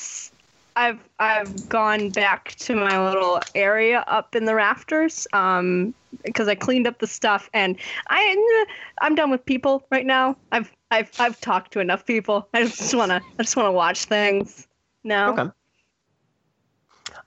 S- 0.76 0.76
I've 0.76 1.08
I've 1.18 1.68
gone 1.68 2.10
back 2.10 2.54
to 2.56 2.74
my 2.74 3.04
little 3.04 3.40
area 3.54 4.04
up 4.06 4.34
in 4.34 4.44
the 4.44 4.54
rafters. 4.54 5.26
Um, 5.32 5.94
because 6.24 6.46
I 6.46 6.54
cleaned 6.54 6.86
up 6.86 6.98
the 6.98 7.06
stuff 7.06 7.48
and 7.54 7.76
I 8.10 8.66
I'm 9.00 9.14
done 9.14 9.30
with 9.30 9.44
people 9.46 9.86
right 9.90 10.04
now. 10.06 10.36
I've 10.52 10.70
I've 10.90 11.10
I've 11.18 11.40
talked 11.40 11.72
to 11.72 11.80
enough 11.80 12.04
people. 12.06 12.48
I 12.54 12.64
just 12.64 12.94
wanna 12.94 13.20
I 13.38 13.42
just 13.42 13.56
wanna 13.56 13.72
watch 13.72 14.04
things. 14.04 14.66
No. 15.04 15.32
Okay. 15.32 15.50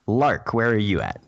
Lark, 0.06 0.54
where 0.54 0.68
are 0.70 0.76
you 0.78 1.00
at? 1.00 1.20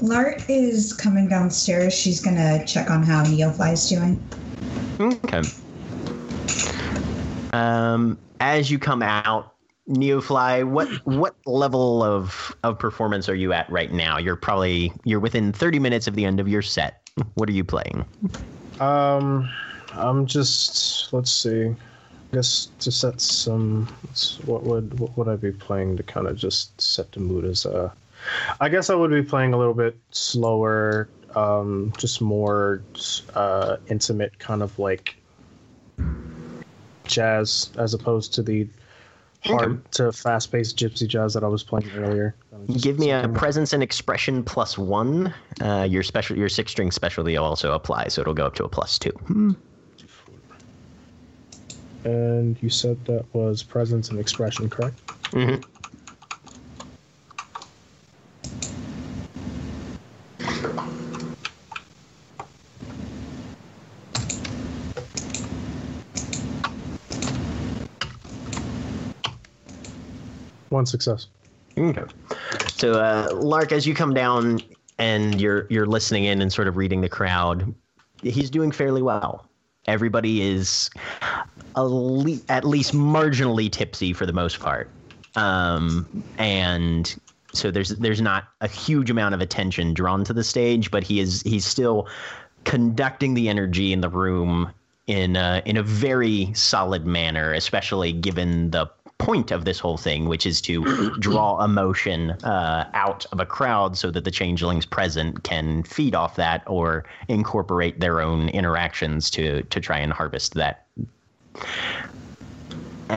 Lark 0.00 0.48
is 0.48 0.92
coming 0.92 1.28
downstairs. 1.28 1.92
She's 1.92 2.20
gonna 2.20 2.64
check 2.64 2.88
on 2.88 3.02
how 3.02 3.24
Neofly's 3.24 3.88
doing. 3.88 4.22
Okay. 5.00 5.42
Um, 7.52 8.16
as 8.38 8.70
you 8.70 8.78
come 8.78 9.02
out, 9.02 9.54
Neofly, 9.90 10.64
what 10.64 10.88
what 11.04 11.34
level 11.46 12.02
of 12.02 12.54
of 12.62 12.78
performance 12.78 13.28
are 13.28 13.34
you 13.34 13.52
at 13.52 13.68
right 13.70 13.92
now? 13.92 14.18
You're 14.18 14.36
probably 14.36 14.92
you're 15.04 15.18
within 15.18 15.52
30 15.52 15.80
minutes 15.80 16.06
of 16.06 16.14
the 16.14 16.24
end 16.24 16.38
of 16.40 16.48
your 16.48 16.62
set. 16.62 16.96
What 17.34 17.48
are 17.48 17.52
you 17.52 17.64
playing? 17.64 18.06
Um, 18.78 19.50
I'm 19.92 20.26
just 20.26 21.12
let's 21.12 21.30
see. 21.30 21.66
I 21.66 22.36
guess 22.36 22.68
to 22.78 22.92
set 22.92 23.20
some, 23.20 23.88
what 24.46 24.62
would 24.62 24.98
what 25.00 25.18
would 25.18 25.28
I 25.28 25.34
be 25.34 25.50
playing 25.50 25.96
to 25.96 26.02
kind 26.04 26.28
of 26.28 26.36
just 26.36 26.80
set 26.80 27.10
the 27.12 27.20
mood 27.20 27.44
as 27.44 27.66
a? 27.66 27.92
I 28.60 28.68
guess 28.68 28.90
I 28.90 28.94
would 28.94 29.10
be 29.10 29.22
playing 29.22 29.52
a 29.52 29.58
little 29.58 29.74
bit 29.74 29.98
slower, 30.12 31.08
um, 31.34 31.92
just 31.98 32.20
more 32.20 32.82
uh, 33.34 33.78
intimate, 33.88 34.38
kind 34.38 34.62
of 34.62 34.78
like 34.78 35.16
jazz, 37.04 37.70
as 37.76 37.92
opposed 37.92 38.32
to 38.34 38.42
the 38.42 38.68
hard 39.44 39.92
to 39.92 40.12
fast-paced 40.12 40.76
gypsy 40.76 41.06
jazz 41.08 41.34
that 41.34 41.42
I 41.44 41.48
was 41.48 41.62
playing 41.62 41.90
earlier. 41.96 42.34
Just 42.68 42.84
Give 42.84 42.98
me 42.98 43.10
a 43.10 43.28
presence 43.28 43.72
and 43.72 43.82
expression 43.82 44.42
plus 44.44 44.76
one. 44.76 45.34
Uh, 45.60 45.86
your 45.88 46.02
special 46.02 46.36
your 46.36 46.48
six 46.48 46.72
string 46.72 46.90
specialty 46.90 47.36
will 47.36 47.44
also 47.44 47.72
apply, 47.72 48.08
so 48.08 48.20
it'll 48.20 48.34
go 48.34 48.46
up 48.46 48.54
to 48.56 48.64
a 48.64 48.68
plus 48.68 48.98
two. 48.98 49.12
And 52.04 52.56
you 52.62 52.70
said 52.70 53.02
that 53.06 53.24
was 53.34 53.62
presence 53.62 54.10
and 54.10 54.18
expression, 54.18 54.68
correct? 54.70 55.04
Mhm. 55.32 55.62
One 70.70 70.86
success. 70.86 71.26
Okay. 71.76 72.04
So, 72.68 72.94
uh, 72.94 73.30
Lark, 73.34 73.72
as 73.72 73.86
you 73.86 73.94
come 73.94 74.14
down 74.14 74.60
and 74.98 75.40
you're 75.40 75.66
you're 75.70 75.86
listening 75.86 76.24
in 76.24 76.40
and 76.40 76.52
sort 76.52 76.68
of 76.68 76.76
reading 76.76 77.00
the 77.00 77.08
crowd, 77.08 77.74
he's 78.22 78.50
doing 78.50 78.72
fairly 78.72 79.02
well. 79.02 79.46
Everybody 79.86 80.42
is 80.42 80.90
at 81.76 81.84
least 81.84 82.94
marginally 82.94 83.70
tipsy 83.70 84.12
for 84.12 84.26
the 84.26 84.32
most 84.32 84.60
part, 84.60 84.90
um, 85.36 86.24
and 86.38 87.16
so 87.52 87.70
there's 87.70 87.90
there's 87.90 88.20
not 88.20 88.44
a 88.60 88.68
huge 88.68 89.10
amount 89.10 89.34
of 89.34 89.40
attention 89.40 89.94
drawn 89.94 90.24
to 90.24 90.32
the 90.32 90.44
stage, 90.44 90.90
but 90.90 91.02
he 91.02 91.20
is 91.20 91.42
he's 91.42 91.64
still 91.64 92.08
conducting 92.64 93.34
the 93.34 93.48
energy 93.48 93.92
in 93.92 94.00
the 94.00 94.08
room 94.08 94.70
in 95.06 95.34
a, 95.34 95.62
in 95.64 95.76
a 95.76 95.82
very 95.82 96.52
solid 96.54 97.06
manner, 97.06 97.52
especially 97.52 98.12
given 98.12 98.70
the 98.70 98.88
point 99.20 99.50
of 99.50 99.64
this 99.64 99.78
whole 99.78 99.96
thing, 99.96 100.26
which 100.26 100.46
is 100.46 100.60
to 100.62 101.10
draw 101.20 101.62
emotion 101.62 102.30
uh, 102.42 102.90
out 102.94 103.26
of 103.32 103.38
a 103.38 103.46
crowd 103.46 103.96
so 103.96 104.10
that 104.10 104.24
the 104.24 104.30
changelings 104.30 104.84
present 104.84 105.44
can 105.44 105.82
feed 105.84 106.14
off 106.14 106.34
that 106.36 106.62
or 106.66 107.04
incorporate 107.28 108.00
their 108.00 108.20
own 108.20 108.48
interactions 108.48 109.30
to 109.30 109.62
to 109.64 109.80
try 109.80 109.98
and 109.98 110.12
harvest 110.12 110.54
that. 110.54 110.86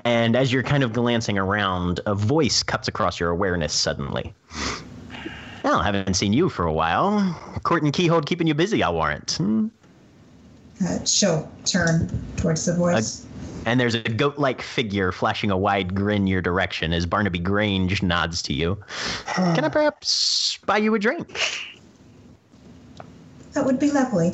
And 0.05 0.35
as 0.35 0.51
you're 0.51 0.63
kind 0.63 0.83
of 0.83 0.93
glancing 0.93 1.37
around, 1.37 1.99
a 2.05 2.15
voice 2.15 2.63
cuts 2.63 2.87
across 2.87 3.19
your 3.19 3.29
awareness 3.29 3.73
suddenly. 3.73 4.33
Well, 5.63 5.81
haven't 5.81 6.15
seen 6.15 6.33
you 6.33 6.49
for 6.49 6.65
a 6.65 6.73
while. 6.73 7.39
Court 7.63 7.83
and 7.83 7.93
Keyhold 7.93 8.25
keeping 8.25 8.47
you 8.47 8.53
busy, 8.53 8.83
I'll 8.83 8.93
warrant. 8.93 9.33
Hmm? 9.33 9.67
Uh, 10.83 11.05
she'll 11.05 11.49
turn 11.63 12.09
towards 12.35 12.65
the 12.65 12.73
voice. 12.73 13.25
And 13.65 13.79
there's 13.79 13.95
a 13.95 14.01
goat 14.01 14.37
like 14.37 14.61
figure 14.61 15.11
flashing 15.11 15.51
a 15.51 15.57
wide 15.57 15.95
grin 15.95 16.27
your 16.27 16.41
direction 16.41 16.93
as 16.93 17.05
Barnaby 17.05 17.39
Grange 17.39 18.03
nods 18.03 18.41
to 18.43 18.53
you. 18.53 18.77
Can 19.35 19.63
I 19.63 19.69
perhaps 19.69 20.59
buy 20.65 20.77
you 20.77 20.93
a 20.95 20.99
drink? 20.99 21.39
that 23.53 23.65
would 23.65 23.79
be 23.79 23.91
lovely. 23.91 24.33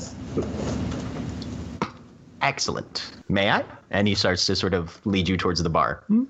Excellent. 2.41 3.11
May 3.27 3.49
I? 3.49 3.63
And 3.91 4.07
he 4.07 4.15
starts 4.15 4.45
to 4.45 4.55
sort 4.55 4.73
of 4.73 5.05
lead 5.05 5.27
you 5.27 5.37
towards 5.37 5.61
the 5.61 5.69
bar. 5.69 6.03
Hmm? 6.07 6.23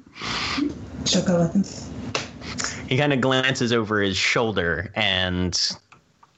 She'll 1.05 1.23
go 1.23 1.39
with 1.39 1.53
him. 1.53 1.63
He 2.87 2.97
kind 2.97 3.13
of 3.13 3.21
glances 3.21 3.71
over 3.71 4.01
his 4.01 4.17
shoulder 4.17 4.91
and 4.95 5.77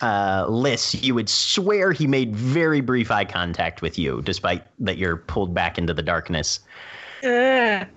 uh, 0.02 0.46
Liss, 0.50 0.96
you 1.04 1.14
would 1.16 1.30
swear 1.30 1.92
he 1.92 2.08
made 2.08 2.36
very 2.36 2.82
brief 2.82 3.12
eye 3.12 3.26
contact 3.26 3.82
with 3.82 3.98
you, 3.98 4.22
despite 4.24 4.64
that 4.80 4.98
you're 4.98 5.18
pulled 5.18 5.54
back 5.54 5.78
into 5.78 5.94
the 5.94 6.02
darkness. 6.02 6.60
Ugh. 7.24 7.88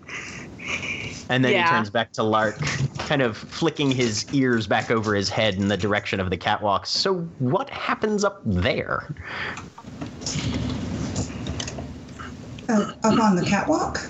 And 1.31 1.43
then 1.45 1.53
Yeah. 1.53 1.65
he 1.65 1.71
turns 1.77 1.91
back 1.91 2.13
to 2.13 2.23
Lark, 2.23 2.59
kind 2.99 3.23
of 3.23 3.37
flicking 3.37 3.91
his 3.91 4.27
ears 4.35 4.67
back 4.67 4.91
over 4.91 5.15
his 5.15 5.31
head 5.31 5.55
in 5.55 5.69
the 5.69 5.77
direction 5.77 6.21
of 6.21 6.29
the 6.29 6.37
catwalk. 6.37 6.85
So, 6.87 7.21
what 7.39 7.71
happens 7.71 8.25
up 8.25 8.43
there? 8.45 9.15
Uh, 12.69 12.93
up 13.05 13.19
on 13.19 13.37
the 13.37 13.47
catwalk? 13.49 14.01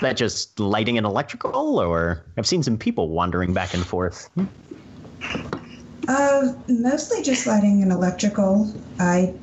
That 0.00 0.16
just 0.16 0.58
lighting 0.58 0.96
and 0.96 1.06
electrical, 1.06 1.78
or 1.78 2.24
I've 2.36 2.46
seen 2.46 2.62
some 2.62 2.76
people 2.78 3.10
wandering 3.10 3.52
back 3.52 3.74
and 3.74 3.86
forth. 3.86 4.28
Uh, 6.08 6.52
mostly 6.68 7.22
just 7.22 7.46
lighting 7.46 7.82
and 7.82 7.92
electrical. 7.92 8.72
I 8.98 9.34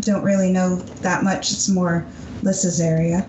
don't 0.00 0.22
really 0.22 0.50
know 0.52 0.76
that 0.76 1.22
much. 1.24 1.52
It's 1.52 1.68
more 1.68 2.06
Lissa's 2.42 2.80
area. 2.80 3.28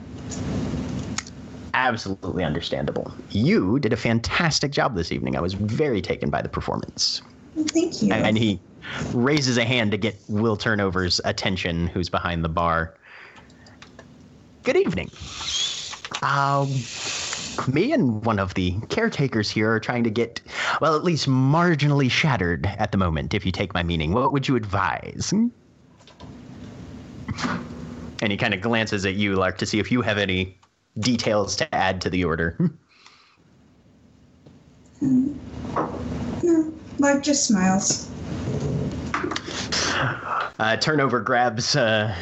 Absolutely 1.74 2.44
understandable. 2.44 3.14
You 3.32 3.80
did 3.80 3.94
a 3.94 3.98
fantastic 3.98 4.72
job 4.72 4.96
this 4.96 5.12
evening. 5.12 5.36
I 5.36 5.42
was 5.42 5.54
very 5.54 6.02
taken 6.02 6.30
by 6.30 6.42
the 6.42 6.50
performance. 6.50 7.22
Thank 7.56 8.02
you. 8.02 8.14
And 8.14 8.38
he 8.38 8.60
raises 9.14 9.58
a 9.58 9.66
hand 9.66 9.92
to 9.92 9.98
get 9.98 10.16
Will 10.28 10.58
Turnover's 10.58 11.20
attention, 11.26 11.88
who's 11.88 12.10
behind 12.10 12.44
the 12.44 12.50
bar. 12.50 12.96
Good 14.64 14.78
evening. 14.78 15.10
Um, 16.22 16.68
me 17.68 17.92
and 17.92 18.24
one 18.26 18.40
of 18.40 18.54
the 18.54 18.76
caretakers 18.90 19.50
here 19.50 19.72
are 19.72 19.80
trying 19.80 20.04
to 20.04 20.10
get, 20.10 20.42
well, 20.82 20.96
at 20.96 21.04
least 21.04 21.28
marginally 21.28 22.10
shattered 22.10 22.66
at 22.78 22.92
the 22.92 22.98
moment, 22.98 23.34
if 23.34 23.46
you 23.46 23.52
take 23.52 23.74
my 23.74 23.84
meaning. 23.84 24.14
What 24.14 24.32
would 24.34 24.48
you 24.48 24.56
advise? 24.56 25.34
And 28.22 28.32
he 28.32 28.38
kind 28.38 28.54
of 28.54 28.62
glances 28.62 29.06
at 29.06 29.16
you, 29.16 29.36
Lark, 29.36 29.58
to 29.60 29.66
see 29.66 29.80
if 29.80 29.92
you 29.92 30.02
have 30.02 30.18
any 30.18 30.58
details 31.00 31.56
to 31.58 31.76
add 31.76 32.02
to 32.02 32.10
the 32.10 32.24
order. 32.26 32.58
no, 35.02 36.74
Lark 36.98 37.24
just 37.24 37.48
smiles. 37.48 38.10
Uh, 40.60 40.76
turnover 40.78 41.22
grabs 41.22 41.76
a 41.76 42.16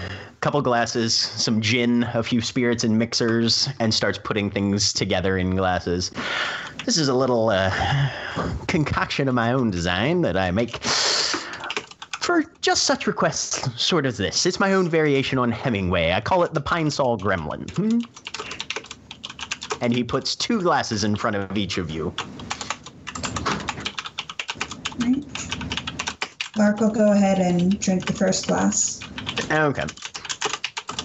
couple 0.48 0.62
glasses, 0.62 1.14
some 1.14 1.60
gin, 1.60 2.04
a 2.14 2.24
few 2.24 2.40
spirits 2.40 2.86
and 2.86 2.98
mixers, 2.98 3.68
and 3.82 3.94
starts 3.94 4.18
putting 4.18 4.50
things 4.50 4.94
together 4.94 5.38
in 5.38 5.58
glasses. 5.58 6.10
This 6.86 6.98
is 6.98 7.10
a 7.10 7.14
little 7.14 7.50
uh, 7.50 7.70
concoction 8.70 9.28
of 9.28 9.36
my 9.36 9.52
own 9.52 9.72
design 9.72 10.22
that 10.22 10.38
I 10.38 10.52
make 10.52 10.78
for 12.22 12.46
just 12.62 12.84
such 12.84 13.08
requests, 13.08 13.70
sort 13.76 14.06
of 14.06 14.16
this. 14.16 14.46
It's 14.46 14.58
my 14.58 14.72
own 14.72 14.88
variation 14.88 15.38
on 15.38 15.52
Hemingway. 15.52 16.14
I 16.14 16.22
call 16.22 16.44
it 16.44 16.54
the 16.54 16.62
Pine 16.62 16.92
Sol 16.92 17.18
Gremlin. 17.18 17.70
Hmm? 17.76 18.00
And 19.82 19.94
he 19.94 20.02
puts 20.02 20.34
two 20.34 20.62
glasses 20.62 21.04
in 21.04 21.18
front 21.18 21.36
of 21.36 21.58
each 21.58 21.78
of 21.78 21.92
you. 21.92 22.16
Right? 25.00 25.26
Lark 26.56 26.80
will 26.80 26.92
go 26.92 27.12
ahead 27.12 27.40
and 27.40 27.78
drink 27.82 28.06
the 28.06 28.14
first 28.14 28.48
glass. 28.48 29.02
Okay. 29.52 29.84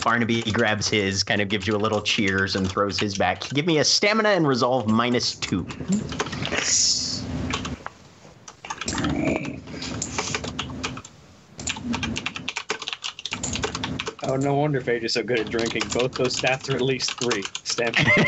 Barnaby 0.05 0.43
grabs 0.53 0.88
his, 0.88 1.23
kind 1.23 1.41
of 1.41 1.49
gives 1.49 1.67
you 1.67 1.77
a 1.77 1.79
little 1.79 2.01
cheers, 2.03 2.57
and 2.57 2.69
throws 2.69 2.99
his 2.99 3.15
back. 3.17 3.49
Give 3.51 3.67
me 3.67 3.79
a 3.79 3.85
stamina 3.85 4.31
and 4.31 4.47
resolve 4.47 4.88
minus 4.88 5.37
two. 5.37 5.67
Alright. 9.01 9.61
Oh, 14.25 14.37
no 14.37 14.55
wonder 14.55 14.81
Phage 14.81 15.05
is 15.05 15.15
so 15.15 15.23
good 15.23 15.41
at 15.41 15.51
drinking. 15.51 15.83
Both 15.93 16.17
those 16.17 16.37
stats 16.41 16.71
are 16.71 16.77
at 16.77 16.83
least 16.83 17.12
three. 17.19 17.45
Stamina. 17.65 18.11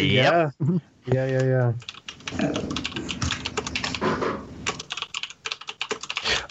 Yeah. 0.00 0.50
Yeah, 1.06 1.26
yeah, 1.26 1.42
yeah. 1.42 1.72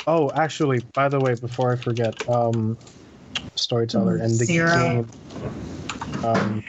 Oh, 0.08 0.32
actually, 0.32 0.82
by 0.94 1.10
the 1.10 1.20
way, 1.20 1.34
before 1.36 1.74
I 1.74 1.76
forget, 1.76 2.16
um, 2.30 2.78
storyteller 3.56 4.18
and 4.18 4.32
the 4.40 4.46
Zero. 4.46 4.74
game. 4.74 5.12
Um, 6.24 6.64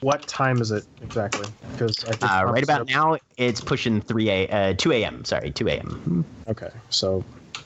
what 0.00 0.26
time 0.26 0.60
is 0.60 0.70
it 0.70 0.84
exactly? 1.00 1.46
Because 1.72 2.04
I 2.04 2.14
think 2.14 2.22
Uh, 2.32 2.44
right 2.46 2.62
about 2.62 2.88
now, 2.88 3.16
it's 3.36 3.60
pushing 3.60 4.00
three 4.00 4.30
a 4.30 4.48
uh, 4.48 4.74
two 4.74 4.92
a.m. 4.92 5.24
Sorry, 5.24 5.50
two 5.50 5.68
a.m. 5.68 6.24
Okay, 6.48 6.70
so 6.88 7.24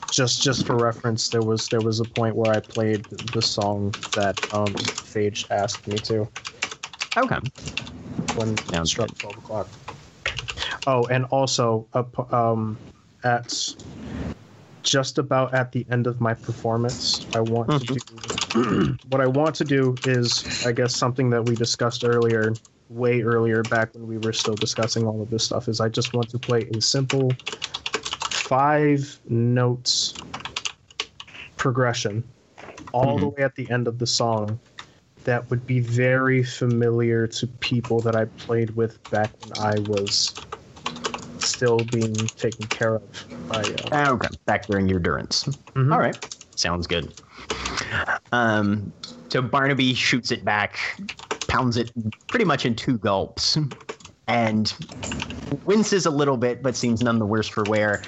just 0.09 0.41
just 0.41 0.65
for 0.65 0.75
reference, 0.75 1.29
there 1.29 1.43
was 1.43 1.69
there 1.69 1.81
was 1.81 1.99
a 1.99 2.05
point 2.05 2.35
where 2.35 2.51
I 2.51 2.59
played 2.59 3.05
the 3.09 3.41
song 3.41 3.95
that 4.13 4.35
um 4.51 4.73
Phage 4.75 5.45
asked 5.49 5.87
me 5.87 5.99
to 5.99 6.27
Okay. 7.17 7.37
when 8.33 8.59
Sounds 8.69 8.89
struck 8.91 9.09
good. 9.09 9.19
twelve 9.19 9.37
o'clock. 9.37 9.69
Oh, 10.85 11.05
and 11.07 11.25
also 11.25 11.87
up 11.93 12.33
um 12.33 12.79
at 13.23 13.55
just 14.83 15.17
about 15.17 15.53
at 15.53 15.71
the 15.71 15.85
end 15.89 16.05
of 16.05 16.21
my 16.21 16.33
performance, 16.33 17.25
I 17.33 17.39
want 17.39 17.71
to 17.71 17.93
mm-hmm. 17.93 18.81
do 18.81 18.97
what 19.09 19.21
I 19.21 19.27
want 19.27 19.55
to 19.55 19.63
do 19.63 19.95
is 20.05 20.65
I 20.65 20.71
guess 20.71 20.95
something 20.95 21.29
that 21.31 21.43
we 21.45 21.55
discussed 21.55 22.03
earlier, 22.05 22.53
way 22.89 23.21
earlier 23.21 23.63
back 23.63 23.93
when 23.93 24.05
we 24.05 24.17
were 24.17 24.33
still 24.33 24.55
discussing 24.55 25.07
all 25.07 25.21
of 25.21 25.29
this 25.29 25.43
stuff 25.43 25.67
is 25.67 25.79
I 25.79 25.89
just 25.89 26.13
want 26.13 26.29
to 26.29 26.37
play 26.37 26.69
a 26.75 26.81
simple 26.81 27.31
five 28.29 29.19
notes 29.27 30.13
progression 31.57 32.23
all 32.91 33.17
the 33.17 33.25
mm-hmm. 33.25 33.35
way 33.39 33.43
at 33.43 33.55
the 33.55 33.69
end 33.71 33.87
of 33.87 33.97
the 33.97 34.05
song 34.05 34.59
that 35.23 35.49
would 35.49 35.65
be 35.65 35.79
very 35.79 36.43
familiar 36.43 37.25
to 37.25 37.47
people 37.47 38.01
that 38.01 38.15
I 38.15 38.25
played 38.25 38.75
with 38.75 39.01
back 39.09 39.31
when 39.41 39.57
I 39.57 39.79
was 39.87 40.35
still 41.63 41.85
being 41.85 42.29
taken 42.35 42.67
care 42.77 42.95
of 42.95 43.03
by 43.47 43.71
uh, 43.73 44.11
Okay. 44.15 44.27
Back 44.45 44.67
during 44.67 44.89
your 44.89 44.99
durance. 44.99 45.45
Mhm. 45.77 45.93
All 45.93 45.99
right. 45.99 46.17
Sounds 46.55 46.87
good. 46.87 47.13
Um, 48.33 48.91
so 49.31 49.41
Barnaby 49.41 49.93
shoots 49.93 50.31
it 50.31 50.43
back, 50.43 50.77
pounds 51.47 51.77
it 51.77 51.91
pretty 52.29 52.45
much 52.45 52.65
in 52.65 52.75
two 52.75 52.97
gulps, 52.97 53.57
and 54.27 54.73
winces 55.65 56.05
a 56.05 56.09
little 56.09 56.37
bit, 56.37 56.63
but 56.63 56.75
seems 56.75 57.01
none 57.03 57.19
the 57.19 57.25
worse 57.25 57.47
for 57.47 57.63
wear. 57.63 58.01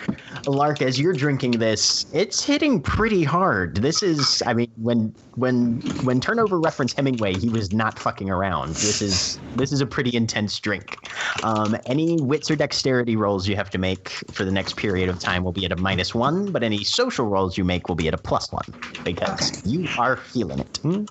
Lark, 0.47 0.82
as 0.82 0.99
you're 0.99 1.13
drinking 1.13 1.51
this, 1.51 2.06
it's 2.13 2.43
hitting 2.43 2.82
pretty 2.82 3.23
hard. 3.23 3.78
This 3.78 4.01
is, 4.04 4.41
I 4.45 4.54
mean, 4.54 4.71
when 4.78 5.13
when 5.36 5.82
when 6.04 6.21
turnover 6.21 6.60
referenced 6.60 6.95
Hemingway, 6.95 7.34
he 7.34 7.49
was 7.49 7.73
not 7.73 7.99
fucking 7.99 8.30
around. 8.30 8.69
This 8.69 9.01
is 9.01 9.39
this 9.56 9.71
is 9.71 9.82
a 9.82 9.86
pretty 9.86 10.15
intense 10.15 10.60
drink. 10.60 10.97
Um, 11.43 11.75
any 11.86 12.19
wits 12.21 12.49
or 12.49 12.56
dexterity 12.56 13.15
rolls 13.15 13.47
you 13.47 13.56
have 13.56 13.69
to 13.71 13.78
make 13.78 14.10
for 14.32 14.45
the 14.45 14.51
next 14.51 14.78
period 14.78 15.10
of 15.10 15.19
time 15.19 15.43
will 15.43 15.51
be 15.51 15.65
at 15.65 15.71
a 15.71 15.75
minus 15.78 16.15
one, 16.15 16.51
but 16.51 16.63
any 16.63 16.84
social 16.84 17.25
rolls 17.28 17.58
you 17.58 17.63
make 17.65 17.88
will 17.88 17.95
be 17.95 18.08
at 18.08 18.13
a 18.13 18.17
plus 18.17 18.51
one 18.51 18.65
because 19.04 19.51
Okay. 19.51 19.69
you 19.69 19.88
are 19.97 20.17
feeling 20.17 20.60
it. 20.60 20.78
Hmm? 20.78 21.06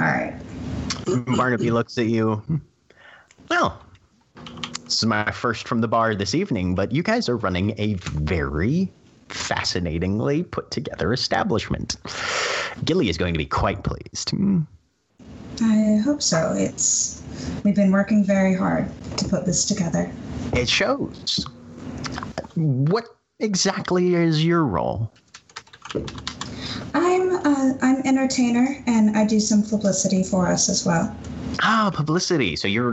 Alright. 0.00 0.34
Barnaby 1.36 1.70
looks 1.70 1.98
at 1.98 2.06
you. 2.06 2.42
Well, 3.48 3.82
this 4.84 4.94
is 4.94 5.06
my 5.06 5.30
first 5.30 5.66
from 5.68 5.80
the 5.80 5.88
bar 5.88 6.14
this 6.14 6.34
evening, 6.34 6.74
but 6.74 6.92
you 6.92 7.02
guys 7.02 7.28
are 7.28 7.36
running 7.36 7.74
a 7.78 7.94
very 7.94 8.90
fascinatingly 9.28 10.42
put 10.42 10.70
together 10.70 11.12
establishment. 11.12 11.96
Gilly 12.84 13.08
is 13.08 13.18
going 13.18 13.34
to 13.34 13.38
be 13.38 13.46
quite 13.46 13.82
pleased. 13.82 14.30
Hmm. 14.30 14.60
I 15.60 16.00
hope 16.04 16.20
so. 16.20 16.52
It's 16.56 17.22
we've 17.64 17.76
been 17.76 17.92
working 17.92 18.24
very 18.24 18.54
hard 18.54 18.90
to 19.18 19.24
put 19.28 19.46
this 19.46 19.64
together. 19.64 20.10
It 20.52 20.68
shows. 20.68 21.46
What 22.54 23.16
exactly 23.38 24.14
is 24.14 24.44
your 24.44 24.64
role? 24.64 25.12
I'm 26.94 27.36
uh, 27.36 27.74
I'm 27.82 28.02
entertainer 28.04 28.82
and 28.86 29.16
I 29.16 29.26
do 29.26 29.38
some 29.38 29.62
publicity 29.62 30.22
for 30.24 30.48
us 30.48 30.68
as 30.68 30.84
well. 30.84 31.14
Ah, 31.62 31.90
publicity. 31.94 32.56
So 32.56 32.68
you're 32.68 32.90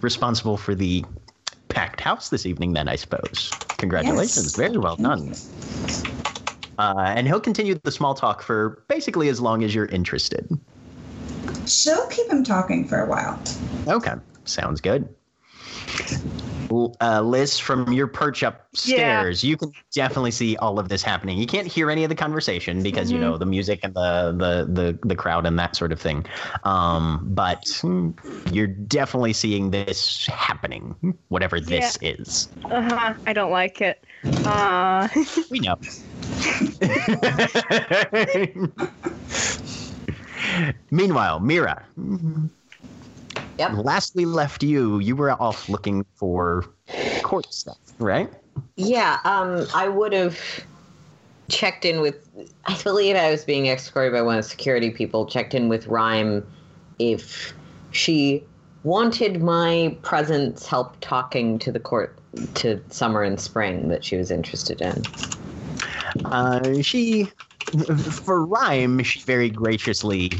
responsible 0.00 0.56
for 0.56 0.74
the 0.74 1.04
packed 1.68 2.00
house 2.00 2.28
this 2.28 2.46
evening, 2.46 2.72
then, 2.72 2.88
I 2.88 2.96
suppose. 2.96 3.50
Congratulations. 3.78 4.44
Yes. 4.44 4.56
Very 4.56 4.78
well 4.78 4.96
done. 4.96 5.34
Uh, 6.78 7.12
and 7.16 7.26
he'll 7.26 7.40
continue 7.40 7.78
the 7.82 7.90
small 7.90 8.14
talk 8.14 8.42
for 8.42 8.82
basically 8.88 9.28
as 9.28 9.40
long 9.40 9.62
as 9.62 9.74
you're 9.74 9.86
interested. 9.86 10.48
She'll 11.66 12.06
keep 12.08 12.30
him 12.30 12.44
talking 12.44 12.86
for 12.86 13.00
a 13.00 13.08
while. 13.08 13.40
Okay, 13.86 14.14
sounds 14.44 14.80
good. 14.80 15.08
Uh, 17.00 17.20
Liss, 17.20 17.58
from 17.58 17.92
your 17.92 18.06
perch 18.06 18.42
upstairs, 18.42 19.44
you 19.44 19.56
can 19.56 19.72
definitely 19.92 20.30
see 20.30 20.56
all 20.56 20.78
of 20.78 20.88
this 20.88 21.02
happening. 21.02 21.38
You 21.38 21.46
can't 21.46 21.66
hear 21.66 21.90
any 21.90 22.04
of 22.04 22.08
the 22.08 22.14
conversation 22.14 22.82
because 22.82 23.10
you 23.10 23.18
know 23.18 23.38
the 23.38 23.46
music 23.46 23.80
and 23.82 23.94
the 23.94 24.34
the 24.36 24.82
the, 24.82 24.98
the 25.06 25.16
crowd 25.16 25.46
and 25.46 25.58
that 25.58 25.76
sort 25.76 25.92
of 25.92 26.00
thing. 26.00 26.26
Um, 26.64 27.20
but 27.22 27.64
you're 28.52 28.66
definitely 28.66 29.32
seeing 29.32 29.70
this 29.70 30.26
happening, 30.26 31.16
whatever 31.28 31.60
this 31.60 31.98
is. 32.02 32.48
Uh-huh. 32.64 33.14
I 33.26 33.32
don't 33.32 33.50
like 33.50 33.80
it. 33.80 34.04
Uh, 34.44 35.08
We 35.50 35.60
know. 35.60 35.74
Meanwhile, 40.90 41.40
Mira. 41.40 41.84
Yep. 43.58 43.72
Last 43.84 44.14
we 44.14 44.24
left 44.24 44.62
you, 44.62 44.98
you 44.98 45.14
were 45.14 45.30
off 45.30 45.68
looking 45.68 46.04
for 46.16 46.64
court 47.22 47.52
stuff, 47.52 47.78
right? 47.98 48.28
Yeah, 48.76 49.20
um, 49.24 49.66
I 49.74 49.88
would 49.88 50.12
have 50.12 50.38
checked 51.48 51.84
in 51.84 52.00
with. 52.00 52.28
I 52.66 52.80
believe 52.82 53.16
I 53.16 53.30
was 53.30 53.44
being 53.44 53.66
escorted 53.66 54.12
by 54.12 54.22
one 54.22 54.38
of 54.38 54.44
the 54.44 54.50
security 54.50 54.90
people. 54.90 55.26
Checked 55.26 55.54
in 55.54 55.68
with 55.68 55.86
Rhyme 55.86 56.46
if 56.98 57.52
she 57.92 58.44
wanted 58.82 59.40
my 59.42 59.96
presence 60.02 60.66
help 60.66 60.96
talking 61.00 61.58
to 61.58 61.72
the 61.72 61.80
court 61.80 62.18
to 62.54 62.80
summer 62.90 63.22
and 63.22 63.40
spring 63.40 63.88
that 63.88 64.04
she 64.04 64.16
was 64.16 64.30
interested 64.30 64.80
in. 64.80 65.02
Uh, 66.24 66.82
she, 66.82 67.28
for 68.10 68.44
rhyme, 68.44 69.02
she 69.02 69.20
very 69.20 69.48
graciously 69.48 70.30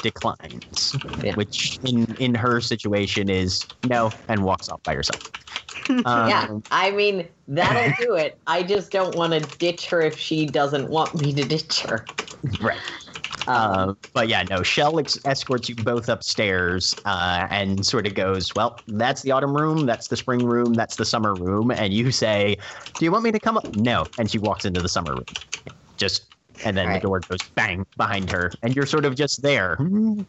declines, 0.00 0.94
Yeah. 1.22 1.34
which 1.34 1.78
in 1.82 2.14
in 2.18 2.34
her 2.34 2.60
situation 2.60 3.28
is 3.28 3.66
no, 3.82 4.14
and 4.28 4.44
walks 4.44 4.68
off 4.68 4.80
by 4.84 4.94
herself. 4.94 5.20
Um, 5.88 6.28
yeah, 6.28 6.48
I 6.70 6.90
mean 6.90 7.26
that'll 7.46 7.94
do 8.04 8.14
it. 8.14 8.38
I 8.46 8.62
just 8.62 8.92
don't 8.92 9.16
want 9.16 9.32
to 9.32 9.40
ditch 9.40 9.86
her 9.88 10.02
if 10.02 10.18
she 10.18 10.44
doesn't 10.50 10.90
want 10.90 11.14
me 11.14 11.32
to 11.32 11.44
ditch 11.44 11.80
her. 11.82 12.10
Right. 12.60 12.78
Um, 13.46 13.90
Uh, 13.90 13.94
but 14.12 14.28
yeah, 14.28 14.42
no. 14.42 14.62
Shell 14.62 14.98
ex- 14.98 15.18
escorts 15.24 15.68
you 15.70 15.74
both 15.76 16.10
upstairs 16.10 16.94
uh, 17.06 17.46
and 17.48 17.86
sort 17.86 18.06
of 18.06 18.12
goes, 18.12 18.54
"Well, 18.54 18.82
that's 18.86 19.22
the 19.22 19.30
autumn 19.30 19.56
room, 19.56 19.86
that's 19.86 20.08
the 20.08 20.16
spring 20.16 20.42
room, 20.42 20.74
that's 20.74 20.96
the 20.96 21.06
summer 21.06 21.34
room." 21.34 21.70
And 21.70 21.94
you 21.94 22.10
say, 22.10 22.58
"Do 22.98 23.06
you 23.06 23.10
want 23.12 23.24
me 23.24 23.32
to 23.32 23.40
come 23.40 23.56
up?" 23.56 23.64
No. 23.72 24.10
And 24.18 24.30
she 24.30 24.38
walks 24.38 24.66
into 24.66 24.82
the 24.82 24.88
summer 24.90 25.14
room. 25.14 25.36
Just 25.96 26.26
and 26.64 26.76
then 26.76 26.86
Right. 26.86 26.94
the 26.94 27.00
door 27.08 27.24
goes 27.28 27.42
bang 27.56 27.84
behind 27.96 28.30
her, 28.30 28.52
and 28.62 28.74
you're 28.74 28.86
sort 28.86 29.04
of 29.04 29.14
just 29.14 29.42
there 29.42 29.78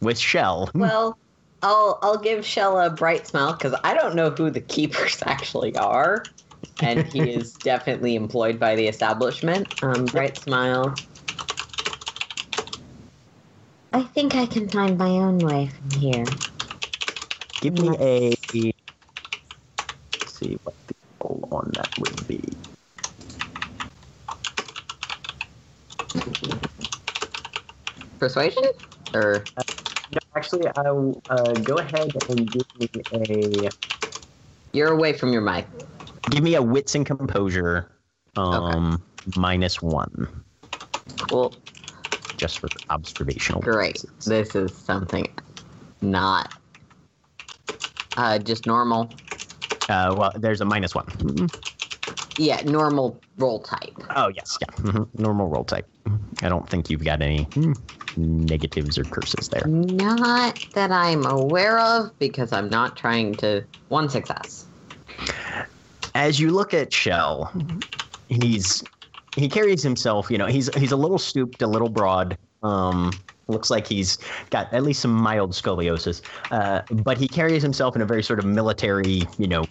with 0.00 0.18
Shell. 0.18 0.70
Well, 0.74 1.18
I'll 1.62 1.98
I'll 2.02 2.18
give 2.18 2.44
Shell 2.44 2.80
a 2.80 2.90
bright 2.90 3.26
smile 3.26 3.52
because 3.52 3.74
I 3.84 3.94
don't 3.94 4.14
know 4.14 4.30
who 4.30 4.50
the 4.50 4.60
keepers 4.60 5.22
actually 5.26 5.76
are, 5.76 6.28
and 6.80 7.06
he 7.06 7.30
is 7.30 7.54
definitely 7.58 8.14
employed 8.14 8.58
by 8.58 8.76
the 8.76 8.86
establishment. 8.88 9.68
Um, 9.82 10.08
bright 10.08 10.38
smile. 10.38 10.98
I 13.92 14.02
think 14.02 14.34
I 14.36 14.46
can 14.46 14.68
find 14.68 14.96
my 14.96 15.08
own 15.08 15.40
way 15.42 15.68
from 15.68 15.90
here. 15.90 16.28
Give 17.60 17.74
me 17.74 17.88
a. 17.98 18.34
Let's 20.20 20.38
see 20.38 20.56
what 20.62 20.74
the 20.86 20.94
roll 21.22 21.48
on 21.52 21.72
that 21.74 21.90
would 21.98 22.26
be. 22.26 22.40
Persuasion, 28.18 28.64
or 29.14 29.48
No, 29.56 30.18
actually, 30.36 30.66
I'll 30.76 31.22
uh, 31.28 31.54
go 31.54 31.78
ahead 31.78 32.12
and 32.28 32.52
give 32.52 32.66
me 32.78 32.88
a 33.12 33.72
you're 34.72 34.90
away 34.90 35.12
from 35.14 35.32
your 35.32 35.42
mic. 35.42 35.66
give 36.30 36.42
me 36.44 36.54
a 36.54 36.62
wits 36.62 36.94
and 36.94 37.04
composure, 37.06 37.90
um, 38.36 39.02
minus 39.34 39.80
one, 39.82 40.44
Cool, 41.18 41.56
just 42.36 42.58
for 42.58 42.70
observational. 42.90 43.62
great. 43.62 43.94
purposes. 43.94 44.24
This 44.26 44.54
is 44.54 44.74
something 44.76 45.28
not 46.02 46.50
uh, 48.16 48.38
just 48.38 48.66
normal. 48.66 49.10
Uh, 49.88 50.14
well, 50.16 50.32
there's 50.36 50.60
a 50.60 50.64
minus 50.64 50.94
one. 50.94 51.06
Mhm. 51.06 51.50
Yeah, 52.40 52.62
normal 52.62 53.20
roll 53.36 53.60
type. 53.60 53.92
Oh 54.16 54.28
yes, 54.28 54.56
yeah, 54.62 54.74
mhm. 54.76 55.06
normal 55.20 55.48
roll 55.48 55.62
type. 55.62 55.86
I 56.40 56.48
don't 56.48 56.66
think 56.70 56.88
you've 56.88 57.04
got 57.04 57.20
any 57.20 57.46
negatives 58.16 58.96
or 58.96 59.04
curses 59.04 59.50
there. 59.50 59.66
Not 59.66 60.66
that 60.72 60.90
I'm 60.90 61.26
aware 61.26 61.78
of, 61.78 62.18
because 62.18 62.50
I'm 62.54 62.70
not 62.70 62.96
trying 62.96 63.34
to. 63.36 63.62
One 63.88 64.08
success. 64.08 64.64
as 66.14 66.40
you 66.40 66.50
look 66.50 66.72
at 66.72 66.90
Shell, 66.94 67.52
he's 68.28 68.84
he 69.36 69.46
carries 69.46 69.82
himself. 69.82 70.30
You 70.30 70.38
know, 70.38 70.46
he's 70.46 70.74
he's 70.76 70.92
a 70.92 70.96
little 70.96 71.18
stooped, 71.18 71.60
a 71.60 71.66
little 71.66 71.90
broad. 71.90 72.38
Um, 72.62 73.10
looks 73.48 73.68
like 73.68 73.86
he's 73.86 74.16
got 74.48 74.72
at 74.72 74.82
least 74.82 75.00
some 75.00 75.12
mild 75.12 75.52
scoliosis, 75.52 76.22
uh, 76.50 76.80
but 76.90 77.18
he 77.18 77.28
carries 77.28 77.62
himself 77.62 77.96
in 77.96 78.00
a 78.00 78.06
very 78.06 78.22
sort 78.22 78.38
of 78.38 78.46
military. 78.46 79.24
You 79.36 79.46
know, 79.46 79.64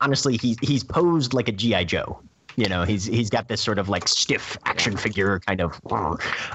honestly, 0.00 0.36
he's 0.36 0.58
he's 0.60 0.84
posed 0.84 1.32
like 1.34 1.48
a 1.48 1.52
GI 1.52 1.84
Joe. 1.86 2.20
You 2.56 2.68
know, 2.68 2.84
he's 2.84 3.04
he's 3.04 3.30
got 3.30 3.48
this 3.48 3.60
sort 3.60 3.78
of 3.78 3.88
like 3.88 4.08
stiff 4.08 4.58
action 4.66 4.96
figure 4.96 5.40
kind 5.40 5.60
of, 5.60 5.80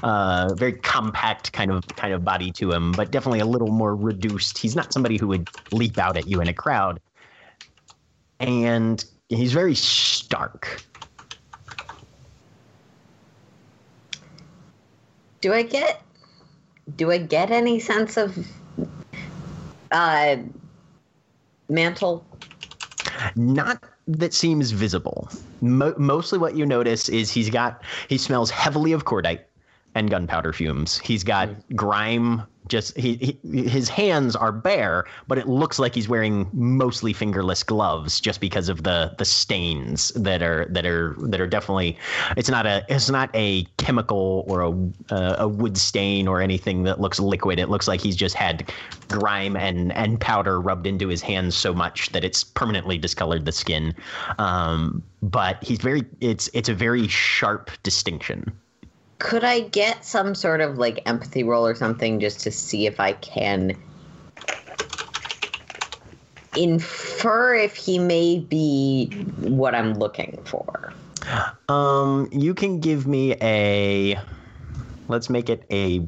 uh, 0.04 0.54
very 0.56 0.74
compact 0.74 1.54
kind 1.54 1.72
of 1.72 1.88
kind 1.96 2.14
of 2.14 2.24
body 2.24 2.52
to 2.52 2.72
him, 2.72 2.92
but 2.92 3.12
definitely 3.12 3.40
a 3.40 3.46
little 3.46 3.72
more 3.72 3.96
reduced. 3.96 4.58
He's 4.58 4.76
not 4.76 4.94
somebody 4.94 5.18
who 5.18 5.28
would 5.28 5.48
leap 5.72 5.98
out 5.98 6.18
at 6.18 6.28
you 6.28 6.42
in 6.42 6.48
a 6.48 6.54
crowd 6.54 7.00
and 8.40 9.04
he's 9.30 9.54
very 9.54 9.76
stark. 9.76 10.84
Do 15.42 15.54
I 15.54 15.64
get? 15.64 16.02
Do 16.96 17.12
I 17.12 17.18
get 17.18 17.52
any 17.52 17.80
sense 17.80 18.18
of 18.18 18.38
uh, 19.92 20.38
mantle? 21.70 22.26
Not 23.36 23.84
that 24.08 24.34
seems 24.34 24.72
visible. 24.72 25.30
Mo- 25.62 25.96
mostly 25.98 26.38
what 26.38 26.56
you 26.56 26.66
notice 26.66 27.10
is 27.10 27.32
he's 27.32 27.50
got 27.50 27.82
he 28.08 28.18
smells 28.18 28.50
heavily 28.50 28.92
of 28.92 29.06
cordite 29.06 29.42
and 29.96 30.10
gunpowder 30.10 30.54
fumes. 30.54 31.00
He's 31.00 31.24
got 31.24 31.50
hmm. 31.50 31.76
grime 31.76 32.44
just 32.68 32.96
he, 32.98 33.38
he 33.44 33.68
his 33.68 33.90
hands 33.90 34.36
are 34.36 34.52
bare, 34.52 35.06
but 35.28 35.38
it 35.38 35.48
looks 35.48 35.80
like 35.80 35.94
he's 35.94 36.10
wearing 36.10 36.50
mostly 36.54 37.14
fingerless 37.14 37.64
gloves 37.64 38.20
just 38.20 38.42
because 38.42 38.70
of 38.70 38.84
the 38.84 39.14
the 39.18 39.26
stains 39.26 40.10
that 40.16 40.42
are 40.42 40.66
that 40.70 40.86
are 40.86 41.16
that 41.20 41.40
are 41.40 41.48
definitely 41.48 41.98
it's 42.38 42.50
not 42.50 42.66
a 42.66 42.86
it's 42.90 43.10
not 43.10 43.30
a 43.34 43.64
chemical 43.78 44.44
or 44.48 44.62
a 44.62 44.72
uh, 45.14 45.36
a 45.40 45.48
wood 45.48 45.78
stain 45.78 46.28
or 46.28 46.42
anything 46.42 46.84
that 46.84 47.00
looks 47.00 47.20
liquid. 47.20 47.60
It 47.60 47.70
looks 47.70 47.88
like 47.88 48.02
he's 48.02 48.16
just 48.16 48.36
had 48.36 48.72
grime 49.10 49.56
and 49.56 49.92
and 49.94 50.20
powder 50.20 50.60
rubbed 50.60 50.88
into 50.88 51.08
his 51.08 51.22
hands 51.22 51.56
so 51.56 51.74
much 51.74 52.12
that 52.12 52.24
it's 52.24 52.44
permanently 52.44 52.98
discolored 52.98 53.46
the 53.46 53.52
skin. 53.52 53.94
Um, 54.38 55.04
but 55.22 55.64
he's 55.64 55.80
very 55.80 56.04
it's 56.22 56.50
it's 56.54 56.70
a 56.70 56.74
very 56.74 57.08
sharp 57.08 57.72
distinction. 57.84 58.52
Could 59.20 59.44
I 59.44 59.62
get 59.62 60.04
some 60.04 60.36
sort 60.36 60.62
of 60.62 60.78
like 60.78 61.02
empathy 61.06 61.44
roll 61.44 61.66
or 61.66 61.76
something 61.76 62.20
just 62.20 62.42
to 62.42 62.52
see 62.52 62.86
if 62.86 63.00
I 63.00 63.14
can 63.14 63.76
infer 66.56 67.56
if 67.56 67.76
he 67.76 68.00
may 68.00 68.40
be 68.40 69.08
what 69.40 69.76
I'm 69.76 69.94
looking 69.94 70.40
for? 70.46 70.94
Um, 71.70 72.30
you 72.32 72.54
can 72.54 72.80
give 72.80 73.08
me 73.08 73.36
a. 73.42 74.20
Let's 75.08 75.30
make 75.30 75.50
it 75.50 75.66
a. 75.72 76.06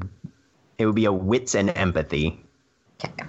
It 0.77 0.85
would 0.85 0.95
be 0.95 1.05
a 1.05 1.11
wits 1.11 1.55
and 1.55 1.69
empathy 1.71 2.39
Okay. 3.03 3.23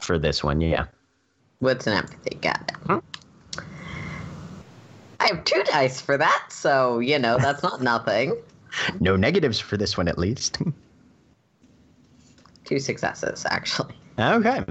for 0.00 0.18
this 0.18 0.44
one. 0.44 0.60
Yeah. 0.60 0.86
What's 1.60 1.86
an 1.86 1.94
empathy? 1.94 2.36
Got 2.36 2.72
it. 2.88 3.02
I 5.22 5.26
have 5.28 5.44
two 5.44 5.62
dice 5.64 6.00
for 6.00 6.16
that, 6.16 6.46
so 6.48 6.98
you 6.98 7.18
know 7.18 7.38
that's 7.38 7.62
not 7.62 7.80
nothing. 7.92 8.36
No 8.98 9.16
negatives 9.16 9.60
for 9.60 9.76
this 9.76 9.96
one, 9.96 10.08
at 10.08 10.18
least. 10.18 10.58
Two 12.64 12.78
successes, 12.78 13.46
actually. 13.48 13.94
okay. 14.18 14.64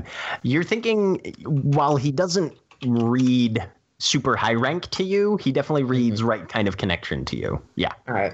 You're 0.43 0.63
thinking 0.63 1.21
while 1.45 1.95
he 1.95 2.11
doesn't 2.11 2.57
read 2.85 3.65
super 3.99 4.35
high 4.35 4.55
rank 4.55 4.89
to 4.89 5.03
you, 5.03 5.37
he 5.37 5.51
definitely 5.51 5.83
mm-hmm. 5.83 5.91
reads 5.91 6.23
right 6.23 6.49
kind 6.49 6.67
of 6.67 6.77
connection 6.77 7.23
to 7.25 7.37
you. 7.37 7.61
Yeah. 7.75 7.93
All 8.07 8.13
right. 8.13 8.33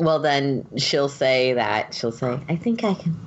Well, 0.00 0.18
then 0.18 0.66
she'll 0.76 1.08
say 1.08 1.52
that 1.52 1.94
she'll 1.94 2.12
say, 2.12 2.40
"I 2.48 2.56
think 2.56 2.82
I 2.82 2.94
can, 2.94 3.18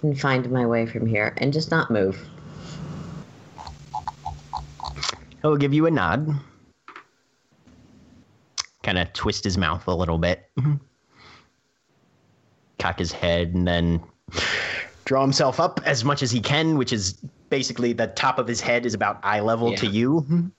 can 0.00 0.14
find 0.14 0.48
my 0.50 0.64
way 0.64 0.86
from 0.86 1.06
here 1.06 1.34
and 1.38 1.52
just 1.52 1.70
not 1.70 1.90
move." 1.90 2.26
He'll 5.46 5.56
give 5.56 5.72
you 5.72 5.86
a 5.86 5.90
nod. 5.92 6.28
Kind 8.82 8.98
of 8.98 9.12
twist 9.12 9.44
his 9.44 9.56
mouth 9.56 9.86
a 9.86 9.94
little 9.94 10.18
bit. 10.18 10.50
Cock 12.80 12.98
his 12.98 13.12
head 13.12 13.54
and 13.54 13.64
then 13.64 14.02
draw 15.04 15.22
himself 15.22 15.60
up 15.60 15.80
as 15.84 16.04
much 16.04 16.24
as 16.24 16.32
he 16.32 16.40
can, 16.40 16.76
which 16.76 16.92
is 16.92 17.12
basically 17.48 17.92
the 17.92 18.08
top 18.08 18.40
of 18.40 18.48
his 18.48 18.60
head 18.60 18.84
is 18.84 18.92
about 18.92 19.20
eye 19.22 19.38
level 19.38 19.72
to 19.76 19.86
you. 19.86 20.50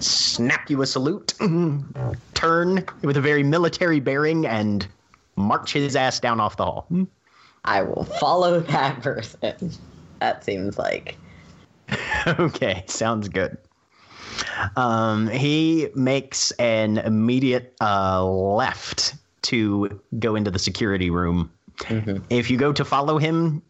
Snap 0.00 0.68
you 0.68 0.82
a 0.82 0.86
salute. 0.86 1.34
Turn 2.34 2.84
with 3.02 3.16
a 3.16 3.20
very 3.20 3.44
military 3.44 4.00
bearing 4.00 4.44
and 4.44 4.88
march 5.36 5.74
his 5.74 5.94
ass 5.94 6.18
down 6.18 6.40
off 6.40 6.56
the 6.56 6.64
hall. 6.64 6.88
I 7.64 7.82
will 7.82 8.04
follow 8.04 8.58
that 8.58 9.02
person. 9.02 9.70
That 10.18 10.42
seems 10.42 10.78
like 10.78 11.16
okay, 12.26 12.82
sounds 12.88 13.28
good. 13.28 13.56
Um, 14.76 15.28
he 15.28 15.88
makes 15.94 16.50
an 16.52 16.98
immediate 16.98 17.74
uh, 17.80 18.24
left 18.24 19.14
to 19.42 20.00
go 20.18 20.34
into 20.34 20.50
the 20.50 20.58
security 20.58 21.10
room. 21.10 21.50
If 22.28 22.50
you 22.50 22.58
go 22.58 22.72
to 22.72 22.84
follow 22.84 23.18
him, 23.18 23.62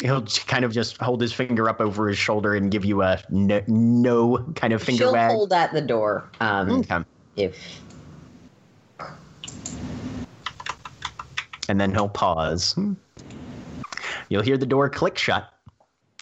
he'll 0.00 0.26
kind 0.46 0.64
of 0.64 0.72
just 0.72 0.96
hold 0.98 1.20
his 1.20 1.32
finger 1.32 1.68
up 1.68 1.80
over 1.80 2.08
his 2.08 2.18
shoulder 2.18 2.54
and 2.54 2.70
give 2.70 2.84
you 2.84 3.02
a 3.02 3.20
no, 3.30 3.62
no 3.68 4.38
kind 4.54 4.72
of 4.72 4.82
finger 4.82 5.04
she'll 5.04 5.12
wag. 5.12 5.30
hold 5.30 5.52
at 5.52 5.72
the 5.72 5.80
door. 5.80 6.28
Um, 6.40 6.80
Okay. 6.80 7.04
if 7.36 7.80
And 11.68 11.80
then 11.80 11.92
he'll 11.92 12.08
pause. 12.08 12.74
You'll 14.30 14.42
hear 14.42 14.56
the 14.56 14.66
door 14.66 14.88
click 14.88 15.18
shut. 15.18 15.52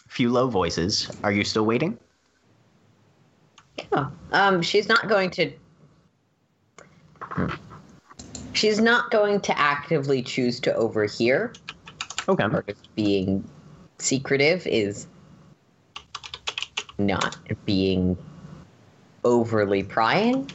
A 0.07 0.09
few 0.09 0.31
low 0.31 0.49
voices. 0.49 1.11
Are 1.23 1.33
you 1.33 1.45
still 1.45 1.65
waiting? 1.65 1.99
Yeah, 3.79 4.09
um, 4.33 4.63
she's 4.63 4.89
not 4.89 5.09
going 5.09 5.31
to. 5.31 5.53
She's 8.53 8.81
not 8.81 9.11
going 9.11 9.41
to 9.43 9.59
actively 9.59 10.23
choose 10.23 10.61
to 10.61 10.75
overhear. 10.75 11.53
Okay. 12.29 12.47
Being 12.95 13.49
secretive 13.99 14.67
is 14.67 15.07
not 16.99 17.37
being 17.67 18.17
overly 19.25 19.83
prying. 19.83 20.51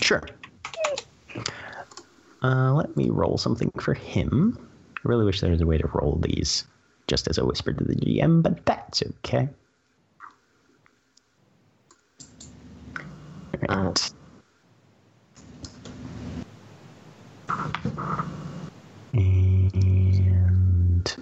Sure. 0.00 0.22
Uh, 2.42 2.72
let 2.74 2.96
me 2.96 3.10
roll 3.10 3.38
something 3.38 3.70
for 3.80 3.94
him. 3.94 4.58
I 4.96 5.08
really 5.08 5.24
wish 5.24 5.40
there 5.40 5.50
was 5.50 5.60
a 5.60 5.66
way 5.66 5.78
to 5.78 5.88
roll 5.94 6.18
these 6.22 6.64
just 7.06 7.28
as 7.28 7.38
I 7.38 7.42
whispered 7.42 7.78
to 7.78 7.84
the 7.84 7.94
GM, 7.94 8.42
but 8.42 8.64
that's 8.66 9.02
okay. 9.02 9.48
Right. 13.68 14.12
And 19.14 21.16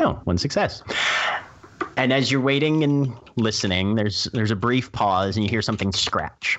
oh, 0.00 0.20
one 0.24 0.38
success. 0.38 0.82
And 1.96 2.12
as 2.12 2.30
you're 2.32 2.40
waiting 2.40 2.82
and 2.84 3.14
listening, 3.36 3.94
there's 3.94 4.24
there's 4.32 4.50
a 4.50 4.56
brief 4.56 4.90
pause, 4.92 5.36
and 5.36 5.44
you 5.44 5.50
hear 5.50 5.62
something 5.62 5.92
scratch. 5.92 6.58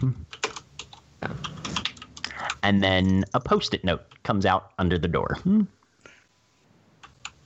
And 2.63 2.83
then 2.83 3.25
a 3.33 3.39
post-it 3.41 3.83
note 3.83 4.01
comes 4.23 4.45
out 4.45 4.71
under 4.79 4.97
the 4.97 5.07
door. 5.07 5.37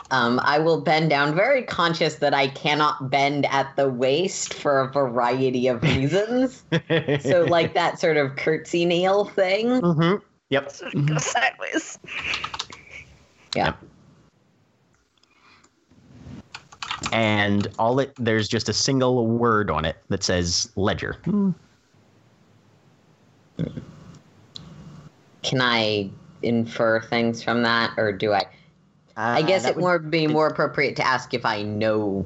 Um, 0.09 0.39
I 0.43 0.59
will 0.59 0.79
bend 0.79 1.09
down, 1.09 1.35
very 1.35 1.63
conscious 1.63 2.15
that 2.15 2.33
I 2.33 2.47
cannot 2.47 3.09
bend 3.09 3.45
at 3.47 3.75
the 3.75 3.89
waist 3.89 4.53
for 4.53 4.79
a 4.79 4.91
variety 4.91 5.67
of 5.67 5.83
reasons. 5.83 6.63
so, 7.21 7.45
like 7.49 7.73
that 7.73 7.99
sort 7.99 8.15
of 8.15 8.35
curtsy 8.37 8.85
nail 8.85 9.25
thing. 9.25 9.67
Mm-hmm. 9.67 10.23
Yep. 10.49 10.73
Go 11.05 11.17
sideways. 11.17 11.99
Yeah. 13.53 13.73
And 17.11 17.67
all 17.77 17.99
it 17.99 18.13
there's 18.17 18.47
just 18.47 18.69
a 18.69 18.73
single 18.73 19.27
word 19.27 19.69
on 19.69 19.83
it 19.83 19.97
that 20.09 20.23
says 20.23 20.71
ledger. 20.75 21.17
Can 25.43 25.61
I 25.61 26.09
infer 26.43 27.01
things 27.01 27.43
from 27.43 27.61
that, 27.63 27.93
or 27.97 28.11
do 28.11 28.33
I? 28.33 28.45
I 29.17 29.41
guess 29.41 29.65
Uh, 29.65 29.69
it 29.69 29.75
would- 29.75 29.81
more 29.81 29.99
be 29.99 30.27
more 30.27 30.47
appropriate 30.47 30.95
to 30.97 31.05
ask 31.05 31.33
if 31.33 31.43
I 31.45 31.63
know 31.63 32.25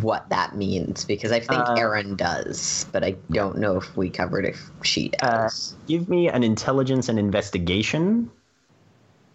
what 0.00 0.26
that 0.30 0.56
means 0.56 1.04
because 1.04 1.30
I 1.30 1.40
think 1.40 1.60
Uh, 1.68 1.74
Erin 1.76 2.16
does, 2.16 2.86
but 2.92 3.04
I 3.04 3.16
don't 3.30 3.58
know 3.58 3.76
if 3.76 3.94
we 3.96 4.08
covered 4.08 4.46
if 4.46 4.70
she 4.82 5.12
Uh, 5.22 5.42
does. 5.42 5.74
give 5.86 6.08
me 6.08 6.28
an 6.28 6.42
intelligence 6.42 7.10
and 7.10 7.18
investigation. 7.18 8.30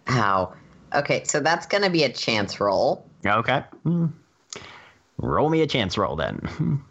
How? 0.08 0.52
Okay, 0.94 1.22
so 1.24 1.38
that's 1.38 1.66
gonna 1.66 1.90
be 1.90 2.02
a 2.02 2.08
chance 2.12 2.58
roll. 2.60 3.04
Okay. 3.24 3.62
Roll 5.18 5.48
me 5.48 5.60
a 5.62 5.66
chance 5.66 5.96
roll 5.96 6.16
then. 6.16 6.82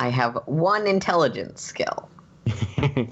I 0.00 0.08
have 0.08 0.38
one 0.46 0.86
intelligence 0.86 1.60
skill. 1.62 2.08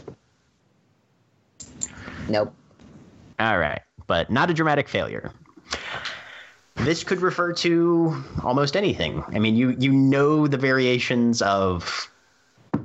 Nope. 2.29 2.55
All 3.39 3.59
right, 3.59 3.83
but 4.07 4.31
not 4.31 4.51
a 4.51 4.55
dramatic 4.55 4.89
failure. 4.89 5.33
This 6.77 7.05
could 7.05 7.21
refer 7.21 7.53
to 7.55 8.23
almost 8.43 8.77
anything. 8.77 9.23
I 9.29 9.39
mean, 9.39 9.57
you 9.57 9.71
you 9.79 9.93
know 9.93 10.47
the 10.47 10.59
variations 10.59 11.41
of 11.43 12.11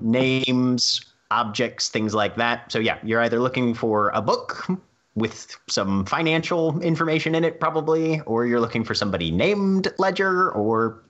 names, 0.01 1.01
objects, 1.31 1.89
things 1.89 2.13
like 2.13 2.35
that. 2.35 2.71
So 2.71 2.79
yeah, 2.79 2.99
you're 3.03 3.21
either 3.21 3.39
looking 3.39 3.73
for 3.73 4.09
a 4.13 4.21
book 4.21 4.67
with 5.15 5.57
some 5.67 6.05
financial 6.05 6.79
information 6.81 7.35
in 7.35 7.43
it 7.43 7.59
probably, 7.59 8.21
or 8.21 8.45
you're 8.45 8.61
looking 8.61 8.83
for 8.83 8.93
somebody 8.93 9.31
named 9.31 9.87
Ledger 9.97 10.51
or 10.51 11.01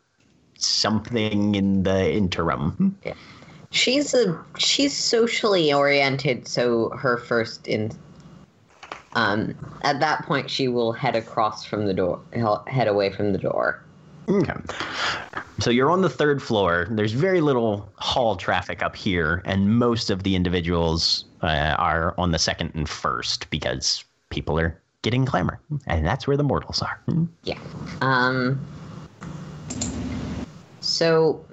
something 0.58 1.56
in 1.56 1.84
the 1.84 2.14
interim. 2.14 2.98
Yeah. 3.04 3.14
She's 3.72 4.14
a 4.14 4.44
she's 4.58 4.96
socially 4.96 5.72
oriented, 5.72 6.48
so 6.48 6.90
her 6.90 7.18
first 7.18 7.68
in 7.68 7.92
um 9.14 9.56
at 9.82 10.00
that 10.00 10.24
point 10.26 10.50
she 10.50 10.68
will 10.68 10.92
head 10.92 11.16
across 11.16 11.66
from 11.66 11.86
the 11.88 11.94
door 11.94 12.20
hel- 12.34 12.64
head 12.68 12.88
away 12.88 13.12
from 13.12 13.32
the 13.32 13.40
door. 13.40 13.82
Okay. 14.28 14.54
So 15.60 15.72
you're 15.72 15.90
on 15.90 16.02
the 16.02 16.10
third 16.10 16.42
floor. 16.42 16.88
There's 16.92 17.14
very 17.14 17.42
little 17.42 17.92
hall 17.96 18.36
traffic 18.36 18.84
up 18.84 18.96
here, 18.96 19.42
and 19.44 19.78
most 19.78 20.12
of 20.12 20.22
the 20.22 20.36
individuals 20.36 21.26
uh, 21.42 21.76
are 21.80 22.14
on 22.18 22.32
the 22.32 22.38
second 22.38 22.72
and 22.76 22.88
first 22.88 23.50
because 23.50 24.04
people 24.30 24.60
are 24.60 24.80
getting 25.02 25.26
glamour, 25.26 25.60
and 25.88 26.06
that's 26.06 26.28
where 26.28 26.38
the 26.38 26.44
mortals 26.44 26.82
are. 26.82 27.02
Hmm. 27.08 27.26
Yeah. 27.44 27.58
Um 28.02 28.64
so 30.82 31.44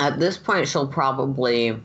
at 0.00 0.18
this 0.18 0.36
point 0.36 0.66
she'll 0.66 0.88
probably 0.88 1.78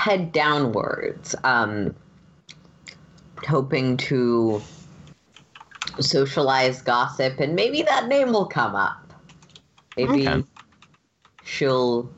head 0.00 0.32
downwards 0.32 1.34
um 1.44 1.94
hoping 3.46 3.98
to 3.98 4.62
socialize 5.98 6.80
gossip 6.80 7.38
and 7.38 7.54
maybe 7.54 7.82
that 7.82 8.08
name 8.08 8.32
will 8.32 8.46
come 8.46 8.74
up. 8.74 9.12
Maybe 9.98 10.26
Okay. 10.26 10.44
she'll 11.44 12.10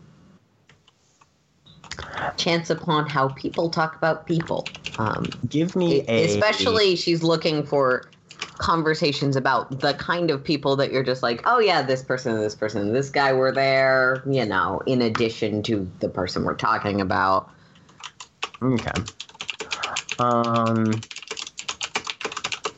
chance 2.37 2.71
upon 2.71 3.09
how 3.09 3.29
people 3.31 3.69
talk 3.69 3.97
about 3.97 4.27
people. 4.27 4.69
Um 4.99 5.33
Give 5.49 5.75
me 5.75 6.05
a 6.07 6.25
especially 6.25 6.95
she's 6.95 7.25
looking 7.25 7.65
for 7.65 8.09
conversations 8.59 9.35
about 9.35 9.81
the 9.81 9.95
kind 9.95 10.31
of 10.31 10.45
people 10.45 10.77
that 10.77 10.93
you're 10.93 11.03
just 11.03 11.23
like 11.23 11.41
oh 11.47 11.59
yeah 11.59 11.83
this 11.83 12.03
person 12.05 12.39
this 12.41 12.55
person 12.55 12.93
this 12.93 13.11
guy 13.11 13.33
were 13.33 13.51
there 13.51 14.23
you 14.25 14.45
know 14.47 14.81
in 14.87 15.03
addition 15.03 15.65
to 15.65 15.91
the 15.99 16.09
person 16.09 16.45
we're 16.45 16.55
talking 16.55 17.01
about 17.01 17.51
Okay. 18.63 18.93
Um. 20.19 21.03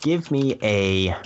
Give 0.00 0.30
me 0.30 0.58
a 0.62 1.16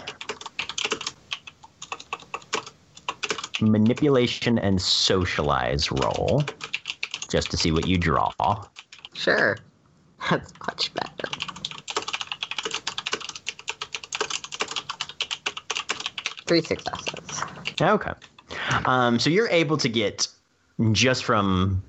manipulation 3.61 4.59
and 4.59 4.81
socialize 4.81 5.91
roll, 5.91 6.45
just 7.31 7.51
to 7.51 7.57
see 7.57 7.73
what 7.73 7.85
you 7.87 7.99
draw. 7.99 8.33
sure 9.15 9.59
that's 10.31 10.53
much 10.67 10.93
better 10.95 11.29
three 16.47 16.63
successes 16.63 17.43
Okay. 17.81 18.13
Um, 18.87 19.19
so 19.19 19.31
you're 19.31 19.49
able 19.49 19.77
to 19.77 19.89
get 19.89 20.27
just 20.93 21.25
from 21.25 21.83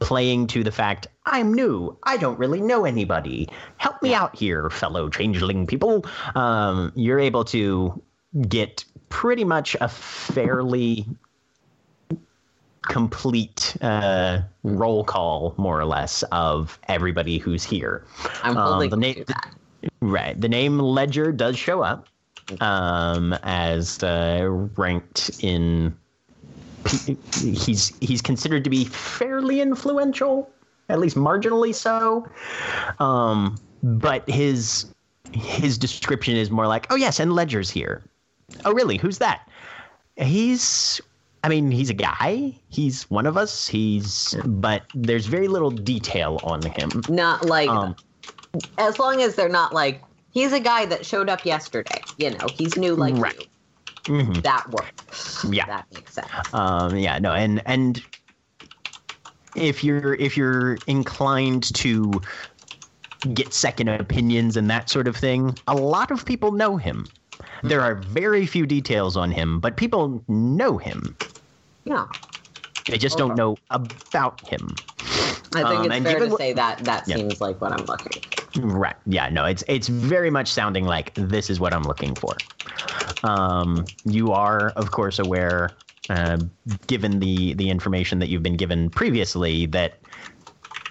playing 0.00 0.46
to 0.48 0.62
the 0.64 0.72
fact 0.72 1.06
I'm 1.26 1.52
new, 1.52 1.96
I 2.04 2.16
don't 2.16 2.38
really 2.38 2.60
know 2.60 2.84
anybody. 2.84 3.48
Help 3.76 4.02
me 4.02 4.14
out 4.14 4.34
here, 4.36 4.70
fellow 4.70 5.08
changeling 5.08 5.66
people. 5.66 6.04
Um, 6.34 6.92
you're 6.94 7.18
able 7.20 7.44
to 7.46 8.00
get 8.48 8.84
pretty 9.08 9.44
much 9.44 9.76
a 9.80 9.88
fairly 9.88 11.06
complete 12.82 13.76
uh, 13.82 14.40
roll 14.62 15.04
call, 15.04 15.54
more 15.58 15.78
or 15.78 15.84
less, 15.84 16.22
of 16.32 16.78
everybody 16.88 17.38
who's 17.38 17.64
here. 17.64 18.04
I'm 18.42 18.56
Um, 18.56 18.72
holding 18.72 18.90
the 18.90 18.96
name, 18.96 19.24
right? 20.00 20.40
The 20.40 20.48
name 20.48 20.78
Ledger 20.78 21.32
does 21.32 21.58
show 21.58 21.82
up 21.82 22.08
um, 22.60 23.34
as 23.42 24.02
uh, 24.02 24.46
ranked 24.76 25.30
in. 25.40 25.96
He's 26.86 27.92
he's 28.00 28.22
considered 28.22 28.64
to 28.64 28.70
be 28.70 28.84
fairly 28.84 29.60
influential, 29.60 30.50
at 30.88 30.98
least 30.98 31.16
marginally 31.16 31.74
so. 31.74 32.26
Um, 32.98 33.58
but 33.82 34.28
his 34.28 34.86
his 35.32 35.76
description 35.78 36.36
is 36.36 36.50
more 36.50 36.66
like, 36.66 36.86
"Oh 36.90 36.96
yes, 36.96 37.20
and 37.20 37.32
Ledger's 37.32 37.70
here." 37.70 38.02
Oh 38.64 38.72
really? 38.72 38.96
Who's 38.96 39.18
that? 39.18 39.48
He's 40.16 41.00
I 41.44 41.48
mean, 41.48 41.70
he's 41.70 41.90
a 41.90 41.94
guy. 41.94 42.54
He's 42.68 43.08
one 43.10 43.26
of 43.26 43.36
us. 43.36 43.68
He's 43.68 44.36
but 44.44 44.82
there's 44.94 45.26
very 45.26 45.48
little 45.48 45.70
detail 45.70 46.40
on 46.42 46.62
him. 46.62 47.02
Not 47.08 47.46
like 47.46 47.68
Um, 47.68 47.94
as 48.78 48.98
long 48.98 49.20
as 49.22 49.34
they're 49.34 49.48
not 49.48 49.72
like 49.72 50.02
he's 50.32 50.52
a 50.52 50.60
guy 50.60 50.86
that 50.86 51.04
showed 51.06 51.28
up 51.28 51.44
yesterday. 51.44 52.02
You 52.16 52.30
know, 52.30 52.48
he's 52.48 52.76
new 52.76 52.94
like 52.94 53.14
Right. 53.16 53.38
you. 53.38 53.46
Mhm. 54.08 54.42
That 54.42 54.68
works. 54.70 55.46
Yeah. 55.48 55.66
that 55.66 55.86
makes 55.92 56.14
sense. 56.14 56.28
Um, 56.52 56.96
yeah, 56.96 57.18
no, 57.18 57.32
and 57.32 57.62
and 57.66 58.02
if 59.54 59.84
you're 59.84 60.14
if 60.14 60.36
you're 60.36 60.78
inclined 60.86 61.74
to 61.76 62.20
get 63.34 63.52
second 63.52 63.88
opinions 63.88 64.56
and 64.56 64.70
that 64.70 64.88
sort 64.88 65.08
of 65.08 65.16
thing, 65.16 65.54
a 65.66 65.74
lot 65.74 66.10
of 66.10 66.24
people 66.24 66.52
know 66.52 66.76
him. 66.76 67.06
There 67.62 67.80
are 67.80 67.94
very 67.94 68.46
few 68.46 68.66
details 68.66 69.16
on 69.16 69.30
him, 69.30 69.60
but 69.60 69.76
people 69.76 70.22
know 70.28 70.78
him. 70.78 71.16
Yeah, 71.84 72.06
They 72.86 72.98
just 72.98 73.18
don't 73.18 73.36
know 73.36 73.58
about 73.70 74.38
him. 74.48 74.68
I 75.54 75.62
think 75.62 75.80
Um, 75.80 75.92
it's 75.92 76.04
fair 76.04 76.18
to 76.20 76.36
say 76.36 76.52
that 76.52 76.84
that 76.84 77.08
Yeah. 77.08 77.16
seems 77.16 77.40
like 77.40 77.60
what 77.60 77.72
I'm 77.72 77.86
looking. 77.86 78.22
For. 78.54 78.60
Right. 78.66 78.96
Yeah. 79.06 79.28
No. 79.28 79.44
It's 79.44 79.64
it's 79.68 79.88
very 79.88 80.30
much 80.30 80.48
sounding 80.48 80.84
like 80.84 81.12
this 81.16 81.48
is 81.50 81.60
what 81.60 81.72
I'm 81.72 81.84
looking 81.84 82.14
for. 82.14 82.36
Um, 83.22 83.84
you 84.04 84.32
are, 84.32 84.70
of 84.70 84.90
course, 84.90 85.18
aware, 85.18 85.76
uh, 86.10 86.38
given 86.86 87.20
the 87.20 87.54
the 87.54 87.70
information 87.70 88.18
that 88.18 88.28
you've 88.28 88.42
been 88.42 88.56
given 88.56 88.90
previously, 88.90 89.66
that 89.66 89.98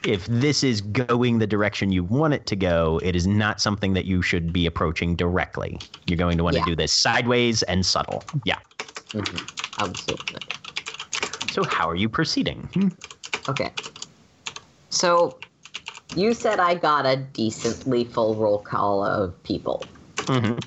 if 0.06 0.26
this 0.28 0.63
is 0.63 0.82
going 0.82 1.39
the 1.39 1.48
direction 1.48 1.91
you 1.91 2.04
want 2.04 2.34
it 2.34 2.46
to 2.48 2.56
go, 2.56 3.00
it 3.04 3.15
is 3.15 3.28
not 3.28 3.60
something 3.60 3.93
that 3.93 4.06
you 4.06 4.22
should 4.22 4.54
be 4.54 4.65
approaching 4.65 5.15
directly. 5.15 5.80
You're 6.06 6.17
going 6.17 6.38
to 6.38 6.43
want 6.43 6.56
Yeah. 6.56 6.63
to 6.63 6.72
do 6.72 6.76
this 6.76 6.93
sideways 6.93 7.63
and 7.63 7.86
subtle. 7.86 8.24
Yeah. 8.43 8.60
Absolutely. 9.80 10.39
So 11.52 11.63
how 11.63 11.89
are 11.89 11.96
you 11.96 12.10
proceeding? 12.10 12.70
Hmm. 12.74 12.88
Okay. 13.50 13.72
So 14.98 15.38
you 16.16 16.34
said 16.34 16.60
I 16.60 16.74
got 16.74 17.06
a 17.06 17.16
decently 17.16 18.04
full 18.04 18.36
roll 18.36 18.58
call 18.58 19.04
of 19.04 19.42
people. 19.44 19.88
Mhm. 20.26 20.64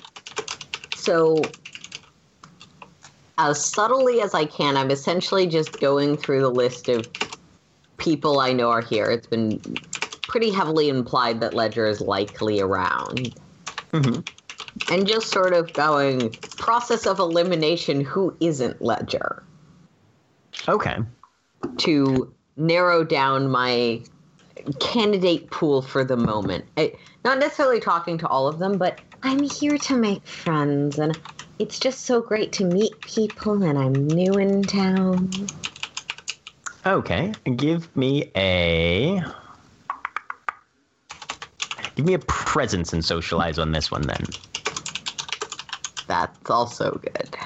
So 0.93 1.53
as 3.37 3.63
subtly 3.63 4.21
as 4.21 4.33
I 4.33 4.45
can, 4.45 4.77
I'm 4.77 4.89
essentially 4.89 5.47
just 5.47 5.81
going 5.81 6.15
through 6.15 6.39
the 6.41 6.49
list 6.49 6.87
of 6.87 7.09
people 7.97 8.39
I 8.39 8.53
know 8.53 8.69
are 8.69 8.81
here. 8.81 9.09
It's 9.09 9.27
been 9.27 9.59
pretty 10.27 10.49
heavily 10.49 10.87
implied 10.87 11.41
that 11.41 11.53
Ledger 11.53 11.85
is 11.85 11.99
likely 11.99 12.61
around. 12.61 13.33
Mhm. 13.91 14.23
And 14.89 15.07
just 15.07 15.27
sort 15.27 15.53
of 15.53 15.73
going 15.73 16.37
process 16.57 17.05
of 17.05 17.19
elimination 17.19 17.99
who 17.99 18.33
isn't 18.39 18.81
Ledger 18.81 19.43
Okay. 20.69 20.99
to 21.79 22.33
narrow 22.55 23.03
down 23.03 23.49
my 23.49 24.03
candidate 24.79 25.49
pool 25.51 25.81
for 25.81 26.03
the 26.03 26.17
moment. 26.17 26.65
I, 26.77 26.93
not 27.23 27.39
necessarily 27.39 27.79
talking 27.79 28.17
to 28.19 28.27
all 28.27 28.47
of 28.47 28.59
them, 28.59 28.77
but 28.77 28.99
I'm 29.23 29.43
here 29.43 29.77
to 29.77 29.95
make 29.95 30.25
friends, 30.25 30.97
and 30.97 31.15
it's 31.59 31.79
just 31.79 32.01
so 32.01 32.21
great 32.21 32.51
to 32.53 32.65
meet 32.65 33.03
people, 33.03 33.63
and 33.63 33.77
I'm 33.77 34.13
new 34.15 34.37
in 34.37 34.65
town. 34.65 35.49
Okay, 36.85 37.35
give 37.57 37.95
me 37.95 38.31
a 38.35 39.23
give 41.95 42.05
me 42.05 42.15
a 42.15 42.19
presence 42.19 42.93
and 42.93 43.05
socialize 43.05 43.59
on 43.59 43.71
this 43.71 43.91
one 43.91 44.07
then. 44.07 44.25
That's 46.07 46.49
also 46.49 46.99
good. 47.03 47.37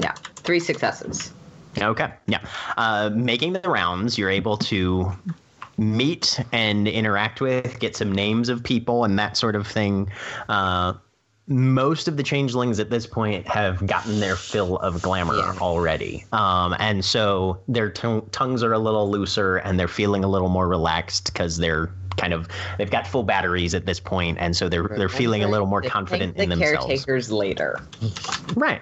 Yeah, 0.00 0.14
three 0.48 0.58
successes. 0.60 1.30
Okay, 1.78 2.10
yeah. 2.26 2.38
Uh, 2.78 3.10
making 3.12 3.52
the 3.52 3.60
rounds, 3.68 4.16
you're 4.16 4.30
able 4.30 4.56
to 4.56 5.12
meet 5.76 6.40
and 6.52 6.88
interact 6.88 7.42
with, 7.42 7.78
get 7.80 7.94
some 7.94 8.10
names 8.10 8.48
of 8.48 8.64
people 8.64 9.04
and 9.04 9.18
that 9.18 9.36
sort 9.36 9.54
of 9.54 9.66
thing. 9.66 10.10
Uh, 10.48 10.94
most 11.48 12.08
of 12.08 12.16
the 12.16 12.22
changelings 12.22 12.80
at 12.80 12.88
this 12.88 13.06
point 13.06 13.46
have 13.46 13.86
gotten 13.86 14.20
their 14.20 14.36
fill 14.36 14.78
of 14.78 15.02
glamour 15.02 15.36
Yeah. 15.36 15.54
already. 15.60 16.24
Um, 16.32 16.74
and 16.78 17.04
so 17.04 17.58
their 17.68 17.90
tongue 17.90 18.26
tongues 18.32 18.62
are 18.62 18.72
a 18.72 18.78
little 18.78 19.10
looser 19.10 19.58
and 19.58 19.78
they're 19.78 19.86
feeling 19.86 20.24
a 20.24 20.28
little 20.28 20.48
more 20.48 20.66
relaxed 20.66 21.26
because 21.30 21.58
they're 21.58 21.90
kind 22.16 22.32
of 22.32 22.48
they've 22.78 22.90
got 22.90 23.06
full 23.06 23.22
batteries 23.22 23.74
at 23.74 23.84
this 23.84 24.00
point 24.00 24.38
and 24.40 24.56
so 24.56 24.68
they're 24.68 24.88
they're 24.96 25.08
feeling 25.10 25.44
a 25.44 25.48
little 25.48 25.66
more 25.66 25.82
confident 25.82 26.34
thank 26.36 26.44
in 26.44 26.48
the 26.48 26.56
themselves. 26.56 26.86
caretakers 26.86 27.30
later. 27.30 27.80
Right. 28.56 28.80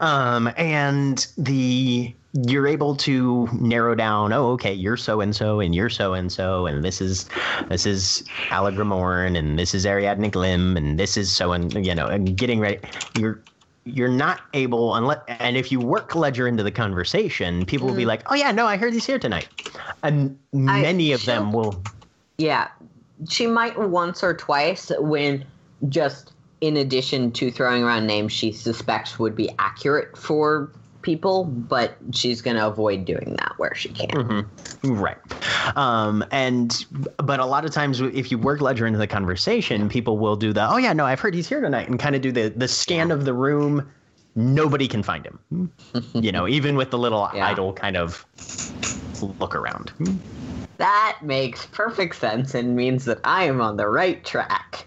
Um, 0.00 0.50
and 0.56 1.26
the 1.36 2.14
you're 2.46 2.66
able 2.66 2.96
to 2.96 3.48
narrow 3.52 3.94
down. 3.94 4.32
Oh, 4.32 4.50
okay, 4.52 4.72
you're 4.72 4.96
so 4.96 5.20
and 5.20 5.34
so, 5.34 5.60
and 5.60 5.74
you're 5.74 5.88
so 5.88 6.12
and 6.12 6.30
so, 6.30 6.66
and 6.66 6.84
this 6.84 7.00
is 7.00 7.28
this 7.68 7.86
is 7.86 8.22
Alagramorn, 8.50 9.36
and 9.36 9.58
this 9.58 9.74
is 9.74 9.86
Ariadne 9.86 10.30
Glim, 10.30 10.76
and 10.76 10.98
this 10.98 11.16
is 11.16 11.32
so 11.32 11.52
and 11.52 11.84
you 11.86 11.94
know, 11.94 12.06
and 12.06 12.36
getting 12.36 12.60
ready. 12.60 12.78
You're 13.14 13.42
you're 13.84 14.08
not 14.08 14.40
able 14.52 14.96
unless 14.96 15.20
and 15.28 15.56
if 15.56 15.70
you 15.70 15.80
work 15.80 16.14
ledger 16.16 16.48
into 16.48 16.64
the 16.64 16.72
conversation 16.72 17.64
people 17.64 17.86
will 17.86 17.94
be 17.94 18.04
like 18.04 18.20
oh 18.32 18.34
yeah 18.34 18.50
no 18.50 18.66
i 18.66 18.76
heard 18.76 18.92
he's 18.92 19.06
here 19.06 19.16
tonight 19.16 19.46
and 20.02 20.36
I- 20.66 20.82
many 20.82 21.12
of 21.12 21.24
them 21.24 21.52
will 21.52 21.80
Yeah, 22.38 22.68
she 23.28 23.46
might 23.46 23.78
once 23.78 24.22
or 24.22 24.34
twice 24.34 24.90
when 24.98 25.44
just 25.88 26.32
in 26.60 26.76
addition 26.76 27.30
to 27.32 27.50
throwing 27.50 27.82
around 27.82 28.06
names 28.06 28.32
she 28.32 28.52
suspects 28.52 29.18
would 29.18 29.36
be 29.36 29.50
accurate 29.58 30.16
for 30.16 30.72
people, 31.02 31.44
but 31.44 31.96
she's 32.12 32.42
going 32.42 32.56
to 32.56 32.66
avoid 32.66 33.04
doing 33.04 33.36
that 33.38 33.52
where 33.58 33.74
she 33.74 33.90
can. 33.90 34.08
Mm-hmm. 34.08 34.92
Right. 34.94 35.16
Um, 35.76 36.24
and 36.32 36.84
but 37.18 37.40
a 37.40 37.46
lot 37.46 37.64
of 37.64 37.70
times 37.70 38.00
if 38.00 38.30
you 38.30 38.38
work 38.38 38.60
ledger 38.60 38.86
into 38.86 38.98
the 38.98 39.06
conversation, 39.06 39.88
people 39.88 40.18
will 40.18 40.36
do 40.36 40.52
the 40.52 40.68
oh 40.68 40.76
yeah 40.76 40.92
no 40.92 41.04
I've 41.04 41.20
heard 41.20 41.34
he's 41.34 41.48
here 41.48 41.60
tonight 41.60 41.88
and 41.88 41.98
kind 41.98 42.14
of 42.16 42.22
do 42.22 42.32
the 42.32 42.48
the 42.48 42.68
scan 42.68 43.10
of 43.10 43.24
the 43.24 43.32
room. 43.32 43.88
Nobody 44.34 44.86
can 44.86 45.02
find 45.02 45.24
him. 45.26 45.72
you 46.14 46.30
know, 46.32 46.46
even 46.46 46.76
with 46.76 46.90
the 46.90 46.98
little 46.98 47.28
Yeah. 47.34 47.46
idle 47.46 47.72
kind 47.72 47.96
of 47.96 48.24
look 49.40 49.54
around. 49.54 49.92
That 50.78 51.18
makes 51.22 51.66
perfect 51.66 52.16
sense 52.16 52.54
and 52.54 52.76
means 52.76 53.04
that 53.06 53.18
I 53.24 53.44
am 53.44 53.60
on 53.60 53.76
the 53.76 53.88
right 53.88 54.24
track. 54.24 54.84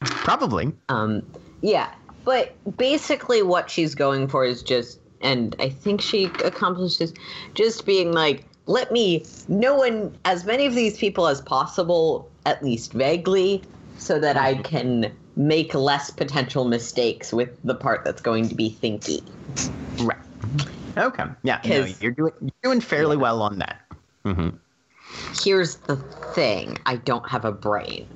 Probably. 0.00 0.72
Um, 0.88 1.22
yeah, 1.60 1.92
but 2.24 2.54
basically, 2.76 3.42
what 3.42 3.70
she's 3.70 3.94
going 3.94 4.28
for 4.28 4.44
is 4.44 4.62
just, 4.62 4.98
and 5.20 5.54
I 5.60 5.68
think 5.68 6.00
she 6.00 6.24
accomplishes 6.44 7.12
just 7.54 7.86
being 7.86 8.12
like, 8.12 8.44
let 8.66 8.90
me 8.90 9.24
know 9.48 9.76
one 9.76 10.16
as 10.24 10.44
many 10.44 10.66
of 10.66 10.74
these 10.74 10.98
people 10.98 11.28
as 11.28 11.40
possible, 11.40 12.28
at 12.46 12.64
least 12.64 12.92
vaguely, 12.92 13.62
so 13.98 14.18
that 14.18 14.36
I 14.36 14.54
can 14.54 15.12
make 15.36 15.74
less 15.74 16.10
potential 16.10 16.64
mistakes 16.64 17.32
with 17.32 17.56
the 17.62 17.74
part 17.74 18.04
that's 18.04 18.20
going 18.22 18.48
to 18.48 18.54
be 18.54 18.76
thinky. 18.82 19.22
Right. 20.00 20.18
Okay. 20.96 21.24
Yeah. 21.42 21.60
No, 21.64 21.86
you're 22.00 22.12
doing 22.12 22.32
you're 22.40 22.50
doing 22.62 22.80
fairly 22.80 23.16
well 23.16 23.42
on 23.42 23.58
that. 23.58 23.82
hmm 24.24 24.48
Here's 25.42 25.76
the 25.76 25.96
thing 26.34 26.78
I 26.86 26.96
don't 26.96 27.28
have 27.28 27.44
a 27.44 27.52
brain, 27.52 28.06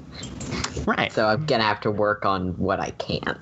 Right. 0.87 1.13
so 1.13 1.27
I'm 1.27 1.47
gonna 1.47 1.63
have 1.65 1.81
to 1.81 1.91
work 1.91 2.25
on 2.25 2.57
what 2.59 2.81
I 2.81 2.91
can. 2.93 3.39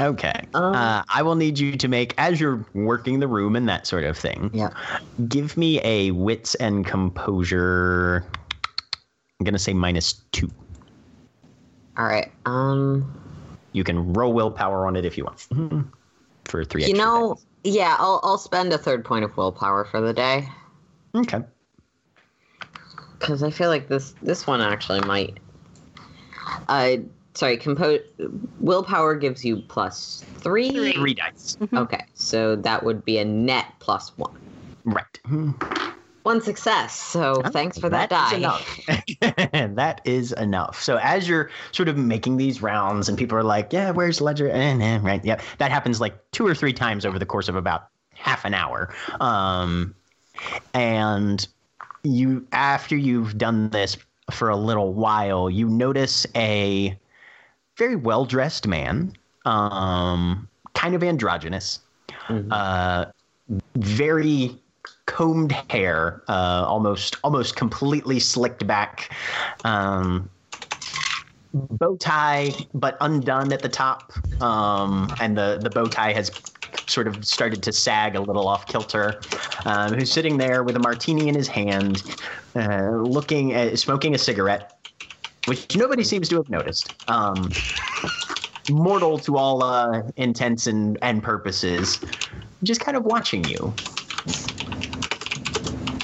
Okay. 0.00 0.32
Um, 0.54 0.74
uh, 0.74 1.02
I 1.08 1.22
will 1.22 1.34
need 1.36 1.58
you 1.58 1.76
to 1.76 1.88
make 1.88 2.14
as 2.18 2.40
you're 2.40 2.64
working 2.74 3.20
the 3.20 3.28
room 3.28 3.56
and 3.56 3.68
that 3.68 3.86
sort 3.86 4.04
of 4.04 4.16
thing. 4.18 4.50
Yeah. 4.52 4.70
Give 5.28 5.56
me 5.56 5.80
a 5.82 6.10
wits 6.10 6.54
and 6.56 6.84
composure. 6.84 8.24
I'm 9.40 9.44
gonna 9.44 9.58
say 9.58 9.72
minus 9.72 10.14
two. 10.32 10.50
All 11.96 12.04
right. 12.04 12.30
Um. 12.44 13.12
You 13.72 13.84
can 13.84 14.14
roll 14.14 14.32
willpower 14.32 14.86
on 14.86 14.96
it 14.96 15.04
if 15.04 15.18
you 15.18 15.24
want. 15.24 15.46
for 16.46 16.64
three. 16.64 16.86
You 16.86 16.94
know, 16.94 17.34
dice. 17.34 17.74
yeah, 17.74 17.96
I'll 17.98 18.20
I'll 18.22 18.38
spend 18.38 18.72
a 18.72 18.78
third 18.78 19.04
point 19.04 19.24
of 19.24 19.36
willpower 19.36 19.84
for 19.84 20.00
the 20.00 20.12
day 20.14 20.48
Okay. 21.14 21.40
Because 23.18 23.42
I 23.42 23.50
feel 23.50 23.68
like 23.68 23.88
this 23.88 24.14
this 24.22 24.46
one 24.46 24.60
actually 24.60 25.00
might. 25.00 25.38
Uh, 26.68 26.96
sorry, 27.34 27.56
compose 27.56 28.00
willpower 28.60 29.14
gives 29.14 29.44
you 29.44 29.56
plus 29.68 30.24
three. 30.38 30.92
Three 30.92 31.14
dice. 31.14 31.56
Okay, 31.74 32.04
so 32.14 32.56
that 32.56 32.82
would 32.82 33.04
be 33.04 33.18
a 33.18 33.24
net 33.24 33.66
plus 33.80 34.16
one. 34.16 34.36
Right. 34.84 35.20
One 36.22 36.40
success. 36.40 36.98
So 36.98 37.40
thanks 37.50 37.78
for 37.78 37.88
that, 37.88 38.10
That 38.10 38.26
is 38.26 38.30
die. 38.32 38.36
enough. 38.38 39.74
that 39.76 40.00
is 40.04 40.32
enough. 40.32 40.82
So 40.82 40.96
as 40.96 41.28
you're 41.28 41.50
sort 41.72 41.88
of 41.88 41.96
making 41.96 42.36
these 42.36 42.60
rounds, 42.62 43.08
and 43.08 43.16
people 43.16 43.38
are 43.38 43.44
like, 43.44 43.72
"Yeah, 43.72 43.90
where's 43.92 44.20
Ledger?" 44.20 44.48
Eh, 44.50 44.76
eh, 44.80 44.98
right? 45.02 45.24
Yeah, 45.24 45.40
that 45.58 45.70
happens 45.70 46.00
like 46.00 46.18
two 46.32 46.46
or 46.46 46.54
three 46.54 46.72
times 46.72 47.06
over 47.06 47.18
the 47.18 47.26
course 47.26 47.48
of 47.48 47.54
about 47.56 47.88
half 48.14 48.44
an 48.44 48.54
hour. 48.54 48.92
Um, 49.20 49.94
and 50.74 51.46
you, 52.12 52.46
after 52.52 52.96
you've 52.96 53.38
done 53.38 53.70
this 53.70 53.96
for 54.30 54.48
a 54.48 54.56
little 54.56 54.92
while, 54.92 55.48
you 55.50 55.68
notice 55.68 56.26
a 56.34 56.98
very 57.76 57.96
well 57.96 58.24
dressed 58.24 58.66
man, 58.66 59.12
um, 59.44 60.48
kind 60.74 60.94
of 60.94 61.02
androgynous, 61.02 61.80
uh, 62.50 63.06
very 63.76 64.60
combed 65.06 65.52
hair, 65.70 66.22
uh, 66.28 66.64
almost 66.66 67.16
almost 67.22 67.56
completely 67.56 68.18
slicked 68.18 68.66
back, 68.66 69.12
um, 69.64 70.28
bow 71.52 71.96
tie 71.96 72.56
but 72.74 72.96
undone 73.00 73.52
at 73.52 73.62
the 73.62 73.68
top, 73.68 74.12
um, 74.40 75.14
and 75.20 75.36
the 75.36 75.58
the 75.62 75.70
bow 75.70 75.88
tie 75.88 76.12
has 76.12 76.30
sort 76.86 77.08
of 77.08 77.24
started 77.24 77.62
to 77.64 77.72
sag 77.72 78.16
a 78.16 78.20
little 78.20 78.48
off 78.48 78.66
kilter. 78.66 79.22
Um, 79.64 79.94
who's 79.94 80.12
sitting 80.12 80.36
there 80.36 80.62
with 80.62 80.76
a 80.76 80.78
martini 80.78 81.28
in 81.28 81.34
his 81.34 81.48
hand, 81.48 82.16
uh, 82.54 82.90
looking 82.90 83.52
at 83.52 83.78
smoking 83.78 84.14
a 84.14 84.18
cigarette, 84.18 84.78
which 85.46 85.74
nobody 85.74 86.04
seems 86.04 86.28
to 86.28 86.36
have 86.36 86.48
noticed. 86.48 86.92
Um, 87.08 87.52
mortal 88.68 89.18
to 89.20 89.36
all 89.36 89.62
uh, 89.62 90.02
intents 90.16 90.66
and, 90.66 90.98
and 91.02 91.22
purposes, 91.22 92.00
just 92.62 92.80
kind 92.80 92.96
of 92.96 93.04
watching 93.04 93.44
you 93.44 93.72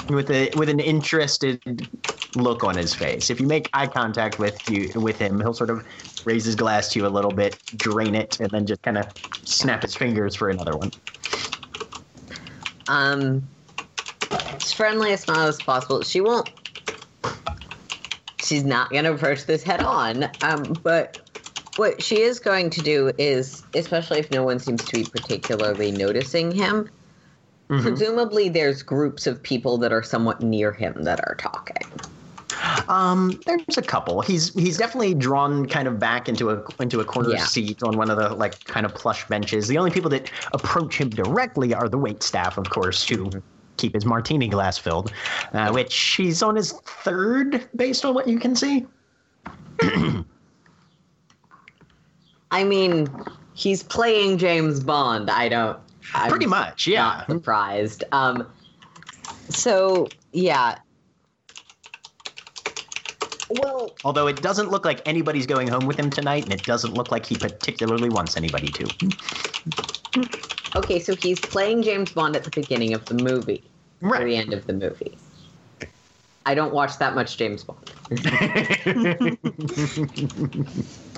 with 0.08 0.30
a 0.30 0.52
with 0.56 0.68
an 0.68 0.80
interested 0.80 1.88
look 2.34 2.64
on 2.64 2.76
his 2.76 2.94
face. 2.94 3.30
If 3.30 3.40
you 3.40 3.46
make 3.46 3.68
eye 3.72 3.86
contact 3.86 4.38
with 4.38 4.68
you 4.68 4.90
with 4.94 5.18
him, 5.18 5.40
he'll 5.40 5.54
sort 5.54 5.70
of 5.70 5.84
raise 6.24 6.44
his 6.44 6.54
glass 6.54 6.92
to 6.92 6.98
you 6.98 7.06
a 7.06 7.08
little 7.08 7.32
bit, 7.32 7.58
drain 7.76 8.14
it, 8.14 8.40
and 8.40 8.50
then 8.50 8.66
just 8.66 8.82
kind 8.82 8.98
of 8.98 9.06
snap 9.44 9.82
his 9.82 9.94
fingers 9.94 10.34
for 10.34 10.48
another 10.48 10.76
one. 10.76 10.92
Um, 12.88 13.42
as 14.32 14.72
friendly 14.72 15.12
a 15.12 15.18
smile 15.18 15.48
as 15.48 15.60
possible. 15.60 16.02
She 16.02 16.20
won't. 16.20 16.46
She's 18.42 18.64
not 18.64 18.90
going 18.90 19.04
to 19.04 19.12
approach 19.12 19.46
this 19.46 19.62
head 19.62 19.80
on. 19.80 20.28
Um, 20.42 20.80
but 20.82 21.20
what 21.76 22.02
she 22.02 22.20
is 22.20 22.38
going 22.38 22.70
to 22.70 22.82
do 22.82 23.12
is, 23.18 23.64
especially 23.74 24.18
if 24.18 24.30
no 24.30 24.42
one 24.42 24.58
seems 24.58 24.84
to 24.86 24.92
be 24.92 25.04
particularly 25.04 25.90
noticing 25.90 26.52
him, 26.52 26.88
presumably 27.80 28.48
there's 28.48 28.82
groups 28.82 29.26
of 29.26 29.42
people 29.42 29.78
that 29.78 29.92
are 29.92 30.02
somewhat 30.02 30.42
near 30.42 30.72
him 30.72 31.04
that 31.04 31.20
are 31.20 31.34
talking. 31.36 31.86
Um, 32.88 33.40
there's 33.46 33.78
a 33.78 33.82
couple. 33.82 34.20
He's 34.22 34.52
he's 34.54 34.76
definitely 34.78 35.14
drawn 35.14 35.66
kind 35.66 35.88
of 35.88 35.98
back 35.98 36.28
into 36.28 36.50
a 36.50 36.62
into 36.80 37.00
a 37.00 37.04
corner 37.04 37.30
Yeah. 37.30 37.44
seat 37.44 37.82
on 37.82 37.96
one 37.96 38.10
of 38.10 38.16
the 38.16 38.30
like 38.34 38.62
kind 38.64 38.86
of 38.86 38.94
plush 38.94 39.26
benches. 39.28 39.68
The 39.68 39.78
only 39.78 39.90
people 39.90 40.10
that 40.10 40.30
approach 40.52 40.96
him 40.98 41.10
directly 41.10 41.74
are 41.74 41.88
the 41.88 41.98
wait 41.98 42.22
staff, 42.22 42.58
of 42.58 42.70
course, 42.70 43.06
who 43.08 43.30
keep 43.76 43.94
his 43.94 44.04
martini 44.04 44.48
glass 44.48 44.78
filled, 44.78 45.12
uh, 45.52 45.70
which 45.72 45.94
he's 45.96 46.42
on 46.42 46.54
his 46.56 46.72
third, 46.72 47.68
based 47.74 48.04
on 48.04 48.14
what 48.14 48.28
you 48.28 48.38
can 48.38 48.54
see. 48.54 48.86
I 52.50 52.64
mean, 52.64 53.08
he's 53.54 53.82
playing 53.82 54.38
James 54.38 54.80
Bond. 54.80 55.30
I 55.30 55.48
don't. 55.48 55.78
I'm 56.14 56.30
Pretty 56.30 56.46
much, 56.46 56.86
yeah. 56.86 57.02
Not 57.02 57.26
surprised. 57.30 58.04
Um, 58.12 58.46
so 59.48 60.08
yeah. 60.32 60.78
Well, 63.52 63.94
Although 64.04 64.26
it 64.26 64.42
doesn't 64.42 64.70
look 64.70 64.84
like 64.84 65.00
anybody's 65.06 65.46
going 65.46 65.68
home 65.68 65.86
with 65.86 65.98
him 65.98 66.10
tonight, 66.10 66.44
and 66.44 66.52
it 66.52 66.64
doesn't 66.64 66.94
look 66.94 67.12
like 67.12 67.24
he 67.26 67.36
particularly 67.36 68.10
wants 68.10 68.36
anybody 68.36 68.70
to. 68.72 68.94
okay, 70.74 70.98
so 70.98 71.14
he's 71.14 71.40
playing 71.40 71.82
James 71.82 72.12
Bond 72.12 72.34
at 72.34 72.44
the 72.44 72.50
beginning 72.50 72.94
of 72.94 73.06
the 73.08 73.14
movie, 73.14 73.70
or 74.02 74.10
Right. 74.10 74.26
the 74.26 74.36
end 74.36 74.52
of 74.52 74.66
the 74.66 74.72
movie. 74.72 75.18
I 76.44 76.54
don't 76.54 76.74
watch 76.74 76.98
that 76.98 77.14
much 77.14 77.36
James 77.36 77.64
Bond. 77.64 77.94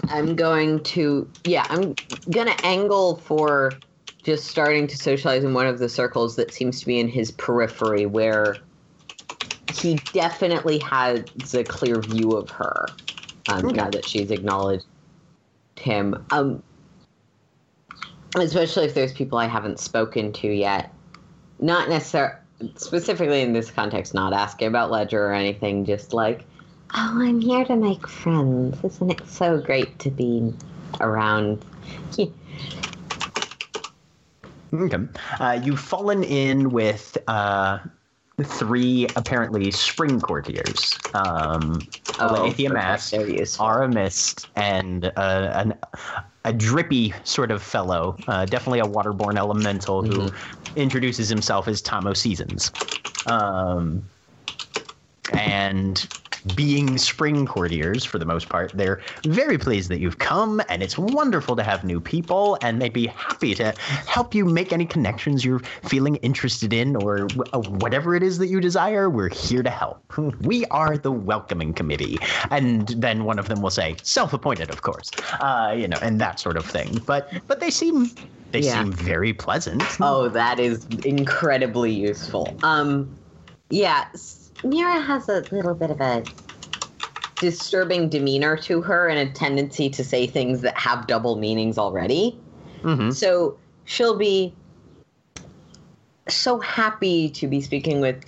I'm 0.09 0.37
going 0.37 0.83
to, 0.85 1.31
yeah, 1.45 1.67
I'm 1.71 1.97
gonna 2.31 2.57
angle 2.63 3.17
for 3.17 3.81
just 4.23 4.47
starting 4.47 4.87
to 4.89 4.97
socialize 4.97 5.45
in 5.45 5.55
one 5.55 5.67
of 5.67 5.79
the 5.79 5.89
circles 5.89 6.37
that 6.37 6.53
seems 6.53 6.81
to 6.81 6.87
be 6.87 6.99
in 6.99 7.09
his 7.09 7.31
periphery, 7.31 8.07
where 8.07 8.65
he 9.73 9.97
definitely 10.13 10.79
has 10.79 11.25
a 11.55 11.65
clear 11.65 12.01
view 12.01 12.37
of 12.37 12.51
her. 12.51 12.91
Um, 13.49 13.75
Now 13.75 13.91
that 13.91 14.09
she's 14.09 14.31
acknowledged 14.31 14.87
him, 15.77 16.25
um, 16.31 16.63
especially 18.35 18.87
if 18.87 18.95
there's 18.95 19.13
people 19.13 19.39
I 19.39 19.47
haven't 19.47 19.79
spoken 19.79 20.33
to 20.35 20.49
yet. 20.49 20.93
Not 21.61 21.89
necessarily 21.89 22.37
specifically 22.77 23.43
in 23.43 23.53
this 23.53 23.71
context, 23.71 24.15
not 24.15 24.33
asking 24.33 24.69
about 24.69 24.91
Ledger 24.91 25.27
or 25.27 25.35
anything, 25.35 25.85
just 25.85 26.13
like, 26.13 26.45
oh, 26.95 27.19
I'm 27.21 27.41
here 27.41 27.65
to 27.65 27.77
make 27.77 28.07
friends. 28.09 28.83
Isn't 28.83 29.11
it 29.11 29.29
so 29.29 29.59
great 29.61 29.99
to 30.01 30.11
be 30.11 30.53
around? 31.01 31.65
Okay. 34.73 34.99
Uh, 35.39 35.61
you've 35.63 35.81
fallen 35.81 36.25
in 36.25 36.71
with 36.71 37.17
uh, 37.29 37.79
three 38.43 39.13
apparently 39.17 39.71
spring 39.71 40.21
courtiers. 40.21 41.01
Um, 41.15 41.87
Alethea 42.19 42.71
perfect. 42.71 42.75
Mask, 42.75 43.15
and 44.57 45.07
uh, 45.17 45.51
an, 45.55 45.75
a 46.45 46.53
drippy 46.53 47.13
sort 47.25 47.51
of 47.51 47.63
fellow, 47.63 48.17
uh, 48.29 48.45
definitely 48.47 48.81
a 48.81 48.87
waterborne 48.87 49.37
elemental 49.39 50.03
who 50.03 50.33
introduces 50.77 51.29
himself 51.29 51.67
as 51.67 51.83
Tomo 51.83 52.13
Seasons. 52.13 52.71
Um, 53.27 54.09
and 55.33 56.09
being 56.55 56.99
spring 56.99 57.47
courtiers 57.47 58.05
for 58.05 58.19
the 58.19 58.25
most 58.25 58.49
part, 58.49 58.71
they're 58.75 59.01
very 59.25 59.57
pleased 59.59 59.91
that 59.91 60.01
you've 60.01 60.19
come, 60.19 60.61
and 60.69 60.83
it's 60.83 60.99
wonderful 60.99 61.57
to 61.57 61.63
have 61.63 61.85
new 61.85 62.01
people, 62.01 62.59
and 62.63 62.81
they'd 62.83 62.93
be 62.93 63.07
happy 63.07 63.55
to 63.55 63.73
help 64.07 64.35
you 64.35 64.45
make 64.45 64.73
any 64.73 64.85
connections 64.85 65.45
you're 65.45 65.61
feeling 65.83 66.17
interested 66.17 66.73
in, 66.73 66.97
or 66.97 67.27
uh, 67.53 67.59
whatever 67.59 68.15
it 68.15 68.23
is 68.23 68.39
that 68.39 68.49
you 68.49 68.61
desire. 68.61 69.09
We're 69.09 69.31
here 69.31 69.63
to 69.63 69.71
help. 69.71 70.01
We 70.43 70.67
are 70.67 70.99
the 70.99 71.13
welcoming 71.13 71.73
committee, 71.73 72.19
and 72.51 72.89
then 72.89 73.25
one 73.25 73.39
of 73.39 73.49
them 73.49 73.63
will 73.63 73.71
say, 73.71 73.97
self-appointed, 74.03 74.71
of 74.71 74.83
course, 74.83 75.11
uh, 75.41 75.75
you 75.77 75.89
know, 75.89 75.99
and 76.03 76.21
that 76.21 76.39
sort 76.39 76.57
of 76.57 76.67
thing. 76.67 77.01
But 77.07 77.33
but 77.47 77.61
they 77.61 77.71
seem 77.71 78.11
they 78.53 78.61
Yeah. 78.61 78.83
seem 78.83 78.93
very 78.93 79.33
pleasant. 79.33 79.83
Oh, 80.01 80.29
that 80.29 80.61
is 80.61 80.87
incredibly 81.05 81.93
useful. 81.93 82.57
Um, 82.63 83.17
yeah, 83.71 84.05
Mira 84.65 85.01
has 85.01 85.29
a 85.29 85.45
little 85.53 85.75
bit 85.75 85.91
of 85.91 86.01
a 86.01 86.25
disturbing 87.37 88.09
demeanor 88.09 88.57
to 88.57 88.81
her 88.81 89.09
and 89.09 89.29
a 89.29 89.33
tendency 89.33 89.91
to 89.91 90.05
say 90.05 90.27
things 90.27 90.63
that 90.63 90.77
have 90.79 91.07
double 91.07 91.37
meanings 91.37 91.77
already. 91.79 92.39
Mhm. 92.83 93.13
So 93.13 93.59
she'll 93.85 94.17
be 94.17 94.55
so 96.29 96.59
happy 96.59 97.29
to 97.31 97.47
be 97.47 97.61
speaking 97.61 98.01
with, 98.01 98.25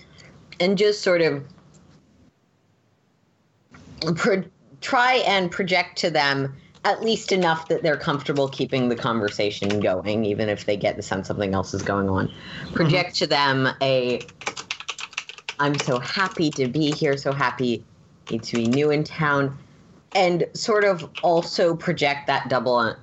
and 0.61 0.77
just 0.77 1.03
sort 1.03 1.23
of 1.23 1.43
pro- 4.17 4.45
try 4.81 5.15
and 5.27 5.51
project 5.51 5.99
to 5.99 6.11
them 6.11 6.55
at 6.85 7.03
least 7.03 7.33
enough 7.33 7.67
that 7.69 7.83
they're 7.83 7.97
comfortable 7.97 8.49
keeping 8.49 8.89
the 8.89 8.95
conversation 8.95 9.81
going, 9.81 10.25
even 10.25 10.49
if 10.49 10.67
they 10.67 10.77
get 10.77 10.97
the 10.97 11.03
sense 11.03 11.27
something 11.27 11.53
else 11.53 11.75
is 11.75 11.83
going 11.83 12.09
on. 12.09 12.31
Project 12.75 13.17
to 13.17 13.27
them 13.27 13.69
a 13.83 14.21
I'm 15.59 15.79
so 15.79 15.99
happy 15.99 16.51
to 16.53 16.69
be 16.69 16.93
here, 16.93 17.17
so 17.17 17.33
happy 17.33 17.85
to 18.31 18.57
be 18.57 18.67
new 18.67 18.91
in 18.91 19.05
town, 19.05 19.59
and 20.15 20.47
sort 20.55 20.85
of 20.85 21.09
also 21.23 21.75
project 21.77 22.27
that 22.27 22.49
double 22.49 22.95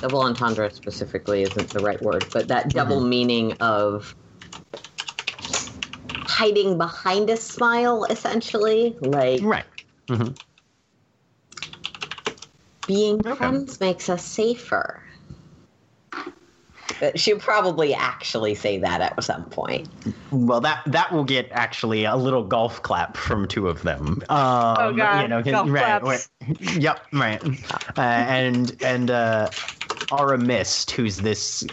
double 0.00 0.20
entendre 0.20 0.70
specifically 0.72 1.42
isn't 1.42 1.72
the 1.72 1.80
right 1.80 2.00
word, 2.02 2.26
but 2.32 2.48
that 2.48 2.72
double 2.72 3.00
meaning 3.00 3.52
of 3.60 4.14
hiding 6.26 6.78
behind 6.78 7.28
a 7.28 7.36
smile, 7.36 8.04
essentially, 8.04 8.96
like 9.00 9.42
Right. 9.42 9.66
Mhm. 10.08 10.36
being 12.86 13.20
Okay. 13.26 13.34
friends 13.36 13.80
makes 13.80 14.08
us 14.08 14.24
safer. 14.24 15.02
She'll 17.16 17.38
probably 17.38 17.94
actually 17.94 18.54
say 18.54 18.78
that 18.78 19.00
at 19.00 19.22
some 19.24 19.44
point. 19.46 19.88
Well, 20.30 20.60
that 20.60 20.82
that 20.86 21.12
will 21.12 21.24
get 21.24 21.48
actually 21.52 22.04
a 22.04 22.16
little 22.16 22.44
golf 22.44 22.82
clap 22.82 23.16
from 23.16 23.46
two 23.48 23.68
of 23.68 23.82
them. 23.82 24.22
Um, 24.28 24.76
Oh, 24.78 24.92
God. 24.96 25.22
You 25.22 25.28
know, 25.28 25.42
Golf 25.42 25.68
right, 25.70 26.00
claps. 26.00 26.28
right. 26.48 26.60
Yep, 26.80 27.06
right. 27.12 27.42
Uh, 27.96 28.00
and 28.00 28.76
and 28.82 29.10
uh, 29.10 29.50
Ara 30.12 30.38
Mist, 30.38 30.90
who's 30.92 31.18
this. 31.18 31.64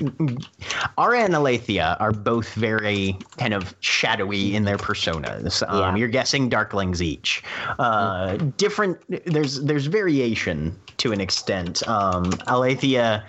Ara 0.97 1.19
and 1.21 1.33
Alethea 1.35 1.97
are 1.99 2.11
both 2.11 2.53
very 2.53 3.17
kind 3.37 3.53
of 3.53 3.75
shadowy 3.79 4.55
in 4.55 4.65
their 4.65 4.77
personas. 4.77 5.67
Um, 5.67 5.77
Yeah. 5.79 5.95
You're 5.95 6.07
guessing 6.07 6.49
Darklings 6.49 7.01
each. 7.01 7.43
Uh, 7.79 8.35
different. 8.57 8.97
There's 9.25 9.61
there's 9.61 9.85
variation 9.87 10.75
to 10.97 11.11
an 11.11 11.21
extent. 11.21 11.87
Um, 11.87 12.31
Alethea, 12.47 13.25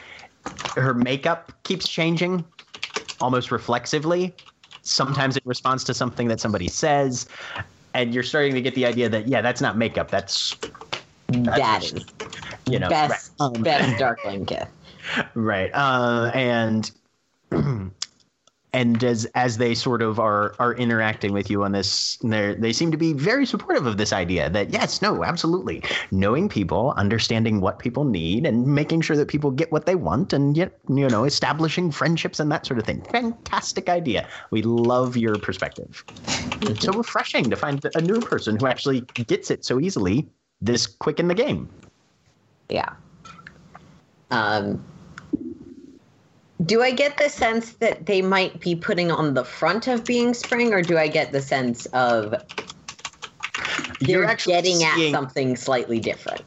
her 0.77 0.95
makeup 0.95 1.53
keeps 1.65 1.89
changing, 1.89 2.45
almost 3.21 3.51
reflexively 3.51 4.35
sometimes 4.83 5.37
in 5.37 5.43
response 5.45 5.85
to 5.85 5.93
something 5.93 6.29
that 6.29 6.41
somebody 6.41 6.69
says 6.69 7.27
and 7.95 8.15
you're 8.15 8.23
starting 8.23 8.55
to 8.55 8.63
get 8.63 8.75
the 8.75 8.87
idea 8.87 9.09
that 9.09 9.29
yeah 9.29 9.41
that's 9.41 9.61
not 9.61 9.77
makeup 9.77 10.11
that's 10.11 10.57
That 11.29 11.83
is 11.83 12.07
you 12.67 12.79
know 12.79 12.89
best 12.89 13.33
right, 13.41 13.63
best 13.63 13.99
Darkling 13.99 14.45
gift. 14.45 14.71
right. 15.35 15.71
Uh, 15.75 16.31
and 16.35 16.91
and 18.73 19.03
as 19.03 19.25
as 19.35 19.59
they 19.59 19.75
sort 19.75 20.03
of 20.03 20.19
are 20.19 20.55
are 20.59 20.75
interacting 20.75 21.33
with 21.33 21.51
you 21.51 21.65
on 21.65 21.73
this 21.73 22.19
they 22.23 22.55
they 22.59 22.73
seem 22.73 22.91
to 22.91 22.97
be 22.97 23.13
very 23.13 23.47
supportive 23.47 23.87
of 23.87 23.97
this 23.97 24.13
idea 24.13 24.51
that 24.51 24.71
yes 24.71 25.01
no 25.01 25.25
absolutely. 25.25 25.83
Knowing 26.11 26.49
people 26.49 26.95
understanding 26.97 27.61
what 27.61 27.79
people 27.79 28.05
need 28.05 28.47
and 28.47 28.67
making 28.67 29.01
sure 29.01 29.17
that 29.17 29.29
people 29.29 29.51
get 29.51 29.73
what 29.73 29.87
they 29.87 29.95
want 29.95 30.33
and 30.33 30.57
yet 30.57 30.79
you 30.89 31.09
know 31.09 31.25
establishing 31.25 31.91
friendships 31.91 32.41
and 32.41 32.51
that 32.53 32.67
sort 32.67 32.79
of 32.79 32.87
thing. 32.87 33.03
Fantastic 33.11 33.89
idea. 33.89 34.29
We 34.51 34.63
love 34.63 35.17
your 35.17 35.39
perspective. 35.39 36.05
It's 36.63 36.85
so 36.85 36.93
refreshing 36.93 37.51
to 37.51 37.57
find 37.57 37.85
a 37.95 38.01
new 38.01 38.21
person 38.21 38.57
who 38.57 38.67
actually 38.67 39.01
gets 39.15 39.51
it 39.51 39.65
so 39.65 39.81
easily 39.81 40.29
this 40.61 40.87
quick 40.87 41.21
in 41.21 41.29
the 41.29 41.35
game. 41.35 41.69
Yeah. 42.69 42.93
Um, 44.31 44.85
do 46.65 46.83
I 46.83 46.91
get 46.91 47.17
the 47.19 47.29
sense 47.29 47.75
that 47.75 48.07
they 48.07 48.21
might 48.23 48.61
be 48.61 48.75
putting 48.75 49.11
on 49.11 49.35
the 49.35 49.45
front 49.45 49.87
of 49.87 50.07
being 50.07 50.35
spring, 50.35 50.73
or 50.73 50.83
do 50.83 50.99
I 50.99 51.09
get 51.09 51.33
the 51.33 51.41
sense 51.41 51.87
of 51.87 52.35
You're 54.01 54.23
they're 54.23 54.25
actually 54.25 54.55
getting 54.55 54.77
seeing- 54.77 55.15
at 55.15 55.19
something 55.19 55.57
slightly 55.57 56.01
different? 56.01 56.43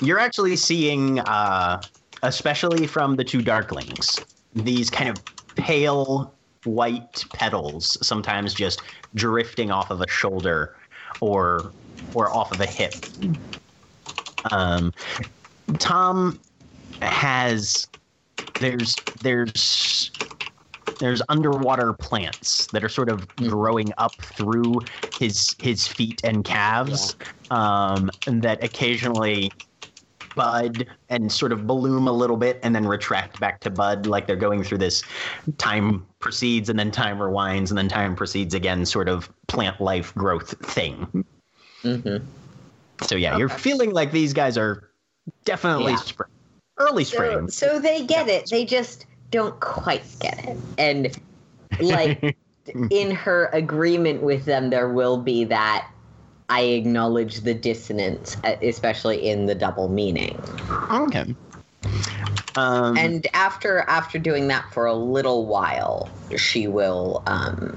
You're 0.00 0.18
actually 0.18 0.56
seeing, 0.56 1.18
uh, 1.20 1.82
especially 2.22 2.86
from 2.86 3.16
the 3.16 3.24
two 3.24 3.42
Darklings, 3.42 4.24
these 4.54 4.88
kind 4.88 5.10
of 5.10 5.20
pale 5.56 6.32
white 6.64 7.24
petals, 7.34 7.98
sometimes 8.06 8.54
just 8.54 8.80
drifting 9.14 9.70
off 9.70 9.90
of 9.90 10.00
a 10.00 10.08
shoulder 10.08 10.74
or 11.20 11.70
or 12.14 12.30
off 12.30 12.52
of 12.52 12.60
a 12.60 12.66
hip. 12.66 12.94
Um, 14.50 14.92
Tom 15.78 16.38
has 17.02 17.86
there's 18.58 18.98
there's 19.20 20.10
there's 21.00 21.20
underwater 21.28 21.92
plants 21.92 22.68
that 22.68 22.84
are 22.84 22.88
sort 22.88 23.08
of 23.08 23.26
growing 23.36 23.92
up 23.98 24.22
through 24.22 24.80
his 25.16 25.54
his 25.58 25.86
feet 25.86 26.20
and 26.22 26.44
calves 26.44 27.16
um, 27.50 28.10
and 28.26 28.42
that 28.42 28.62
occasionally 28.62 29.52
bud 30.36 30.86
and 31.10 31.30
sort 31.30 31.52
of 31.52 31.66
bloom 31.66 32.08
a 32.08 32.12
little 32.12 32.36
bit 32.36 32.58
and 32.62 32.74
then 32.74 32.86
retract 32.86 33.38
back 33.38 33.60
to 33.60 33.70
bud 33.70 34.06
like 34.06 34.26
they're 34.26 34.34
going 34.34 34.64
through 34.64 34.78
this 34.78 35.04
time 35.58 36.04
proceeds 36.20 36.68
and 36.68 36.78
then 36.78 36.90
time 36.90 37.18
rewinds 37.18 37.68
and 37.68 37.78
then 37.78 37.88
time 37.88 38.16
proceeds 38.16 38.52
again 38.54 38.84
sort 38.84 39.08
of 39.08 39.30
plant 39.48 39.80
life 39.80 40.14
growth 40.14 40.54
thing 40.66 41.24
Mm-hmm. 41.84 42.24
so 43.02 43.14
yeah 43.14 43.36
you're 43.36 43.48
feeling 43.48 43.92
like 43.92 44.10
these 44.10 44.32
guys 44.32 44.56
are 44.56 44.90
definitely 45.44 45.92
Yeah. 45.92 45.98
spring 45.98 46.28
early 46.78 47.04
So, 47.04 47.16
spring 47.16 47.48
so 47.48 47.78
they 47.78 48.04
get 48.04 48.28
it. 48.28 48.50
They 48.50 48.64
just 48.64 49.06
don't 49.30 49.58
quite 49.60 50.04
get 50.20 50.44
it. 50.44 50.56
And 50.78 51.16
like 51.80 52.36
in 52.90 53.10
her 53.10 53.46
agreement 53.52 54.22
with 54.22 54.44
them, 54.44 54.70
there 54.70 54.88
will 54.88 55.18
be 55.18 55.44
that 55.44 55.88
I 56.48 56.60
acknowledge 56.62 57.40
the 57.40 57.54
dissonance, 57.54 58.36
uh, 58.44 58.56
especially 58.62 59.28
in 59.28 59.46
the 59.46 59.54
double 59.54 59.88
meaning. 59.88 60.38
okay 60.90 61.34
um, 62.56 62.96
And 62.96 63.26
after 63.34 63.80
after 63.80 64.18
doing 64.18 64.48
that 64.48 64.72
for 64.72 64.86
a 64.86 64.94
little 64.94 65.46
while, 65.46 66.08
she 66.36 66.68
will 66.68 67.22
um, 67.26 67.76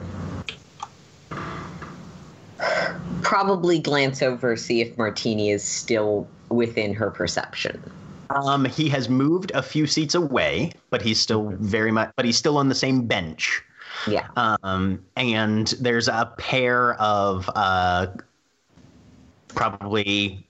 probably 3.24 3.80
glance 3.80 4.22
over 4.22 4.56
see 4.56 4.82
if 4.82 4.98
Martini 4.98 5.50
is 5.50 5.64
still 5.64 6.28
within 6.50 6.94
her 6.94 7.10
perception. 7.10 7.82
Um, 8.30 8.66
he 8.66 8.90
has 8.90 9.10
moved 9.10 9.52
a 9.54 9.62
few 9.62 9.88
seats 9.88 10.16
away, 10.16 10.72
but 10.90 11.02
he's 11.02 11.20
still 11.20 11.54
very 11.60 11.92
much, 11.92 12.12
but 12.16 12.26
he's 12.26 12.38
still 12.38 12.58
on 12.58 12.70
the 12.70 12.76
same 12.76 13.08
bench. 13.08 13.64
Yeah. 14.08 14.28
Um, 14.36 15.04
and 15.16 15.68
there's 15.80 16.08
a 16.08 16.32
pair 16.38 16.94
of 16.96 17.50
uh, 17.56 18.08
probably 19.50 20.48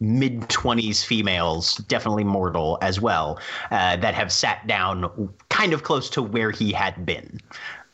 mid 0.00 0.42
20s 0.42 1.04
females, 1.04 1.76
definitely 1.88 2.24
mortal 2.24 2.78
as 2.82 3.00
well, 3.00 3.38
uh, 3.70 3.96
that 3.96 4.14
have 4.14 4.30
sat 4.32 4.66
down 4.66 5.32
kind 5.48 5.72
of 5.72 5.82
close 5.82 6.08
to 6.10 6.22
where 6.22 6.50
he 6.50 6.72
had 6.72 7.04
been. 7.04 7.40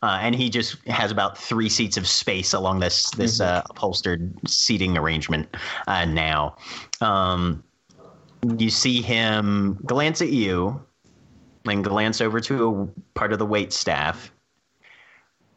Uh, 0.02 0.18
and 0.20 0.34
he 0.34 0.50
just 0.50 0.86
has 0.86 1.10
about 1.10 1.38
three 1.38 1.68
seats 1.68 1.96
of 1.96 2.06
space 2.06 2.52
along 2.52 2.78
this 2.78 3.10
this 3.12 3.40
uh, 3.40 3.62
upholstered 3.70 4.38
seating 4.46 4.98
arrangement 4.98 5.48
uh, 5.86 6.04
now. 6.04 6.54
Um, 7.00 7.63
you 8.58 8.70
see 8.70 9.02
him 9.02 9.78
glance 9.84 10.20
at 10.22 10.30
you, 10.30 10.84
then 11.64 11.82
glance 11.82 12.20
over 12.20 12.40
to 12.40 12.68
a 12.68 13.00
part 13.18 13.32
of 13.32 13.38
the 13.38 13.46
wait 13.46 13.72
staff, 13.72 14.32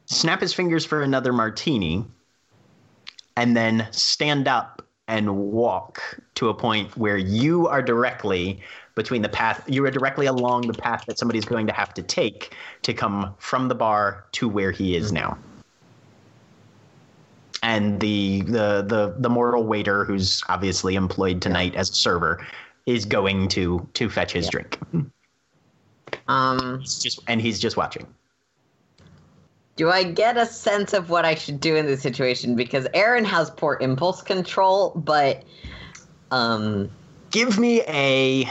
snap 0.05 0.41
his 0.41 0.53
fingers 0.53 0.85
for 0.85 1.01
another 1.01 1.33
martini, 1.33 2.05
and 3.35 3.55
then 3.55 3.88
stand 3.91 4.47
up 4.47 4.81
and 5.07 5.38
walk 5.38 6.01
to 6.35 6.49
a 6.49 6.53
point 6.53 6.95
where 6.97 7.17
you 7.17 7.67
are 7.67 7.81
directly 7.81 8.61
between 8.95 9.21
the 9.21 9.29
path 9.29 9.63
you 9.67 9.85
are 9.85 9.91
directly 9.91 10.25
along 10.25 10.67
the 10.67 10.73
path 10.73 11.05
that 11.05 11.19
somebody's 11.19 11.45
going 11.45 11.67
to 11.67 11.73
have 11.73 11.93
to 11.93 12.01
take 12.01 12.55
to 12.81 12.93
come 12.93 13.33
from 13.38 13.67
the 13.67 13.75
bar 13.75 14.25
to 14.31 14.49
where 14.49 14.71
he 14.71 14.95
is 14.95 15.11
now. 15.11 15.38
And 17.63 17.99
the 17.99 18.41
the 18.41 18.83
the 18.88 19.15
the 19.19 19.29
mortal 19.29 19.65
waiter 19.65 20.03
who's 20.03 20.43
obviously 20.49 20.95
employed 20.95 21.41
tonight 21.41 21.75
as 21.75 21.89
a 21.89 21.93
server 21.93 22.45
is 22.88 23.05
going 23.05 23.47
to 23.49 23.88
to 23.93 24.09
fetch 24.09 24.31
his 24.33 24.49
drink 24.49 24.79
Um, 26.29 26.79
He's 26.79 26.99
just 26.99 27.19
and 27.27 27.39
he's 27.41 27.59
just 27.59 27.77
watching 27.77 28.07
do 29.75 29.89
I 29.91 30.03
get 30.03 30.38
a 30.38 30.45
sense 30.45 30.93
of 30.93 31.09
what 31.11 31.23
I 31.23 31.35
should 31.35 31.59
do 31.59 31.75
in 31.75 31.85
this 31.85 32.01
situation? 32.01 32.55
Because 32.55 32.88
Erin 32.95 33.23
has 33.25 33.51
poor 33.51 33.77
impulse 33.79 34.23
control, 34.23 34.91
but 34.95 35.43
um, 36.31 36.89
give 37.29 37.59
me 37.59 37.81
a 37.88 38.49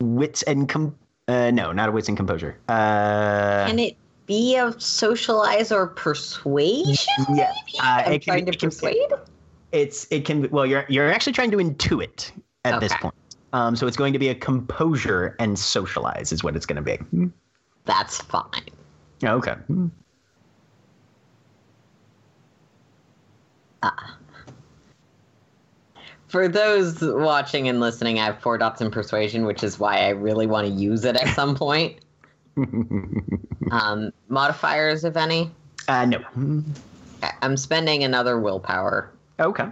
wits 0.00 0.42
and 0.44 0.68
com 0.68 0.94
uh, 1.28 1.50
no 1.50 1.72
not 1.72 1.88
a 1.88 1.92
wits 1.92 2.08
and 2.08 2.16
composure 2.16 2.58
uh 2.68 3.66
can 3.66 3.78
it 3.78 3.96
be 4.26 4.56
a 4.56 4.78
socialize 4.80 5.70
or 5.72 5.86
persuasion? 5.86 7.06
yeah 7.34 7.52
uh, 7.80 8.02
I'm 8.06 8.12
it 8.14 8.22
can, 8.22 8.32
trying 8.34 8.46
to 8.46 8.52
it 8.52 8.58
can- 8.58 8.68
persuade. 8.70 9.12
it's 9.72 10.06
it 10.10 10.24
can 10.24 10.50
well 10.50 10.66
you're 10.66 10.84
you're 10.88 11.10
actually 11.12 11.32
trying 11.32 11.50
to 11.52 11.58
intuit 11.58 12.30
at 12.64 12.80
this 12.80 12.92
point 13.00 13.14
um 13.52 13.76
so 13.76 13.86
it's 13.86 13.96
going 13.96 14.12
to 14.12 14.18
be 14.18 14.28
a 14.28 14.34
composure 14.34 15.36
and 15.38 15.58
socialize 15.58 16.32
is 16.32 16.42
what 16.42 16.56
it's 16.56 16.66
going 16.66 16.82
to 16.82 16.98
be 16.98 17.30
That's 17.84 18.20
fine. 18.22 18.44
okay 19.22 19.54
For 26.28 26.48
those 26.48 27.00
watching 27.00 27.68
and 27.68 27.78
listening, 27.78 28.18
I 28.18 28.24
have 28.24 28.40
four 28.40 28.58
dots 28.58 28.80
in 28.80 28.90
persuasion, 28.90 29.44
which 29.44 29.62
is 29.62 29.78
why 29.78 29.98
I 30.00 30.08
really 30.08 30.48
want 30.48 30.66
to 30.66 30.72
use 30.72 31.04
it 31.04 31.14
at 31.14 31.28
some 31.36 31.54
point. 31.64 32.00
Um, 33.70 34.12
modifiers, 34.28 35.04
if 35.04 35.16
any. 35.16 35.52
uh 35.86 36.06
no 36.06 36.20
I- 37.22 37.32
I'm 37.42 37.56
spending 37.56 38.02
another 38.04 38.40
willpower 38.40 39.12
okay 39.38 39.66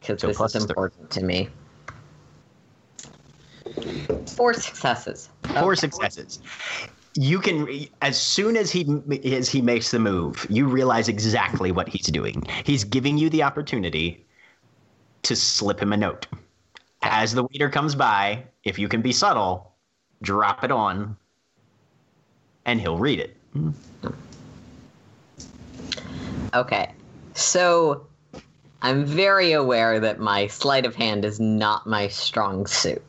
because 0.00 0.20
So 0.20 0.26
this 0.28 0.36
plus 0.36 0.54
is 0.56 0.64
three. 0.64 0.72
important 0.72 1.10
to 1.10 1.22
me. 1.22 1.48
Four 4.26 4.54
successes. 4.54 5.30
four 5.54 5.72
Okay. 5.72 5.74
successes 5.74 6.40
you 7.18 7.38
can 7.40 7.86
as 8.02 8.20
soon 8.20 8.58
as 8.58 8.70
he 8.70 8.86
as 9.24 9.48
he 9.48 9.62
makes 9.62 9.90
the 9.90 9.98
move 9.98 10.46
you 10.50 10.66
realize 10.66 11.08
exactly 11.08 11.72
what 11.72 11.88
he's 11.88 12.06
doing 12.08 12.42
he's 12.64 12.84
giving 12.84 13.16
you 13.16 13.30
the 13.30 13.42
opportunity 13.42 14.26
to 15.22 15.34
slip 15.34 15.80
him 15.80 15.94
a 15.94 15.96
note 15.96 16.26
as 17.02 17.32
the 17.32 17.44
waiter 17.44 17.70
comes 17.70 17.94
by 17.94 18.44
if 18.64 18.78
you 18.78 18.86
can 18.86 19.00
be 19.00 19.12
subtle 19.12 19.72
drop 20.22 20.62
it 20.62 20.70
on 20.70 21.16
and 22.66 22.80
he'll 22.80 22.98
read 22.98 23.20
it. 23.20 23.36
Okay. 26.54 26.92
So 27.34 28.06
I'm 28.82 29.04
very 29.04 29.52
aware 29.52 30.00
that 30.00 30.18
my 30.18 30.48
sleight 30.48 30.84
of 30.84 30.94
hand 30.94 31.24
is 31.24 31.40
not 31.40 31.86
my 31.86 32.08
strong 32.08 32.66
suit. 32.66 33.02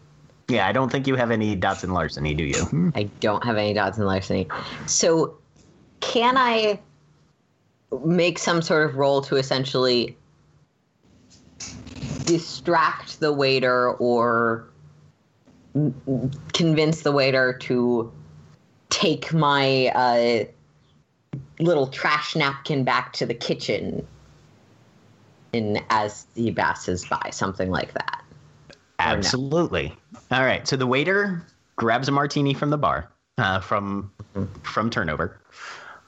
Yeah, 0.49 0.67
I 0.67 0.71
don't 0.71 0.89
think 0.89 1.07
you 1.07 1.15
have 1.15 1.31
any 1.31 1.55
dots 1.55 1.83
in 1.83 1.91
larceny, 1.91 2.33
do 2.33 2.43
you? 2.43 2.91
I 2.95 3.03
don't 3.19 3.43
have 3.43 3.57
any 3.57 3.73
dots 3.73 3.97
in 3.97 4.05
larceny. 4.05 4.47
So 4.85 5.37
can 5.99 6.37
I 6.37 6.79
make 8.05 8.39
some 8.39 8.61
sort 8.61 8.89
of 8.89 8.95
roll 8.95 9.21
to 9.23 9.35
essentially 9.35 10.17
distract 12.25 13.19
the 13.19 13.31
waiter 13.31 13.91
or 13.93 14.69
convince 16.53 17.01
the 17.01 17.11
waiter 17.11 17.53
to 17.53 18.11
take 18.89 19.33
my 19.33 19.87
uh, 19.87 20.45
little 21.59 21.87
trash 21.87 22.35
napkin 22.35 22.83
back 22.83 23.13
to 23.13 23.25
the 23.25 23.33
kitchen 23.33 24.05
in 25.53 25.81
as 25.89 26.25
he 26.35 26.51
passes 26.51 27.05
by, 27.05 27.29
something 27.31 27.69
like 27.69 27.93
that. 27.93 28.23
Absolutely. 28.99 29.95
All 30.31 30.43
right. 30.43 30.67
So 30.67 30.75
the 30.75 30.87
waiter 30.87 31.41
grabs 31.75 32.07
a 32.07 32.11
martini 32.11 32.53
from 32.53 32.69
the 32.69 32.77
bar, 32.77 33.09
uh, 33.37 33.59
from 33.59 34.11
from 34.63 34.89
turnover, 34.89 35.39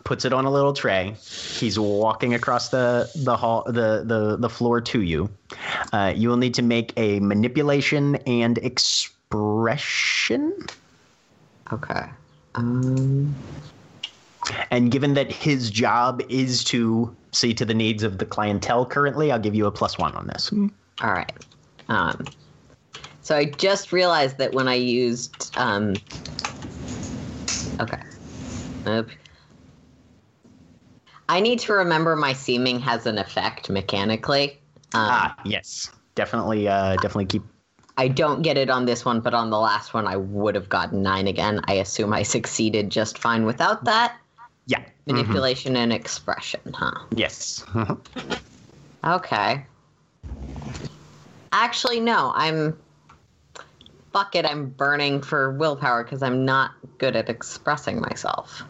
puts 0.03 0.25
it 0.25 0.33
on 0.33 0.45
a 0.45 0.51
little 0.51 0.73
tray. 0.73 1.15
He's 1.21 1.79
walking 1.79 2.33
across 2.33 2.69
the 2.69 3.09
the 3.15 3.37
hall, 3.37 3.63
the 3.65 4.03
the 4.05 4.37
the 4.37 4.49
floor 4.49 4.81
to 4.81 5.01
you. 5.01 5.29
Uh, 5.93 6.13
you 6.15 6.29
will 6.29 6.37
need 6.37 6.53
to 6.55 6.61
make 6.61 6.91
a 6.97 7.19
manipulation 7.19 8.15
and 8.27 8.57
expression. 8.59 10.53
Okay. 11.71 12.05
Um, 12.55 13.33
And 14.71 14.91
given 14.91 15.13
that 15.13 15.31
his 15.31 15.69
job 15.69 16.21
is 16.29 16.63
to 16.65 17.15
see 17.31 17.53
to 17.53 17.65
the 17.65 17.73
needs 17.73 18.03
of 18.03 18.17
the 18.17 18.25
clientele 18.25 18.85
currently, 18.85 19.31
I'll 19.31 19.39
give 19.39 19.55
you 19.55 19.65
a 19.67 19.71
plus 19.71 19.97
one 19.97 20.13
on 20.15 20.27
this. 20.27 20.51
All 20.51 21.11
right. 21.11 21.31
Um, 21.87 22.25
so 23.29 23.35
I 23.37 23.45
just 23.45 23.91
realized 23.91 24.39
that 24.39 24.53
when 24.53 24.67
I 24.67 24.73
used. 24.73 25.55
Um, 25.55 25.93
okay. 27.79 28.01
Oop. 28.87 29.11
I 31.29 31.39
need 31.39 31.59
to 31.59 31.73
remember 31.73 32.15
my 32.15 32.33
seeming 32.33 32.79
has 32.79 33.05
an 33.05 33.19
effect 33.19 33.69
mechanically. 33.69 34.57
Um, 34.95 35.11
Ah, 35.11 35.37
yes, 35.45 35.91
definitely, 36.15 36.67
uh, 36.67 36.95
definitely 36.95 37.27
keep. 37.27 37.43
I 37.97 38.07
don't 38.07 38.41
get 38.41 38.57
it 38.57 38.71
on 38.71 38.85
this 38.85 39.05
one, 39.05 39.19
but 39.19 39.35
on 39.35 39.51
the 39.51 39.59
last 39.59 39.93
one, 39.93 40.07
I 40.07 40.15
would 40.15 40.55
have 40.55 40.67
gotten 40.67 41.03
nine 41.03 41.27
again. 41.27 41.61
I 41.67 41.73
assume 41.73 42.13
I 42.13 42.23
succeeded 42.23 42.89
just 42.89 43.19
fine 43.19 43.45
without 43.45 43.83
that. 43.83 44.17
Yeah. 44.65 44.81
Manipulation 45.05 45.75
and 45.75 45.93
expression, 45.93 46.61
huh? 46.73 46.97
Yes. 47.15 47.63
Okay. 49.05 49.65
Actually, 51.53 52.01
no. 52.01 52.33
I'm. 52.35 52.77
Fuck 54.13 54.35
it. 54.35 54.45
I'm 54.45 54.69
burning 54.69 55.21
for 55.21 55.51
willpower 55.51 56.03
because 56.03 56.23
I'm 56.23 56.45
not 56.45 56.71
good 56.97 57.15
at 57.15 57.29
expressing 57.29 58.01
myself. 58.01 58.63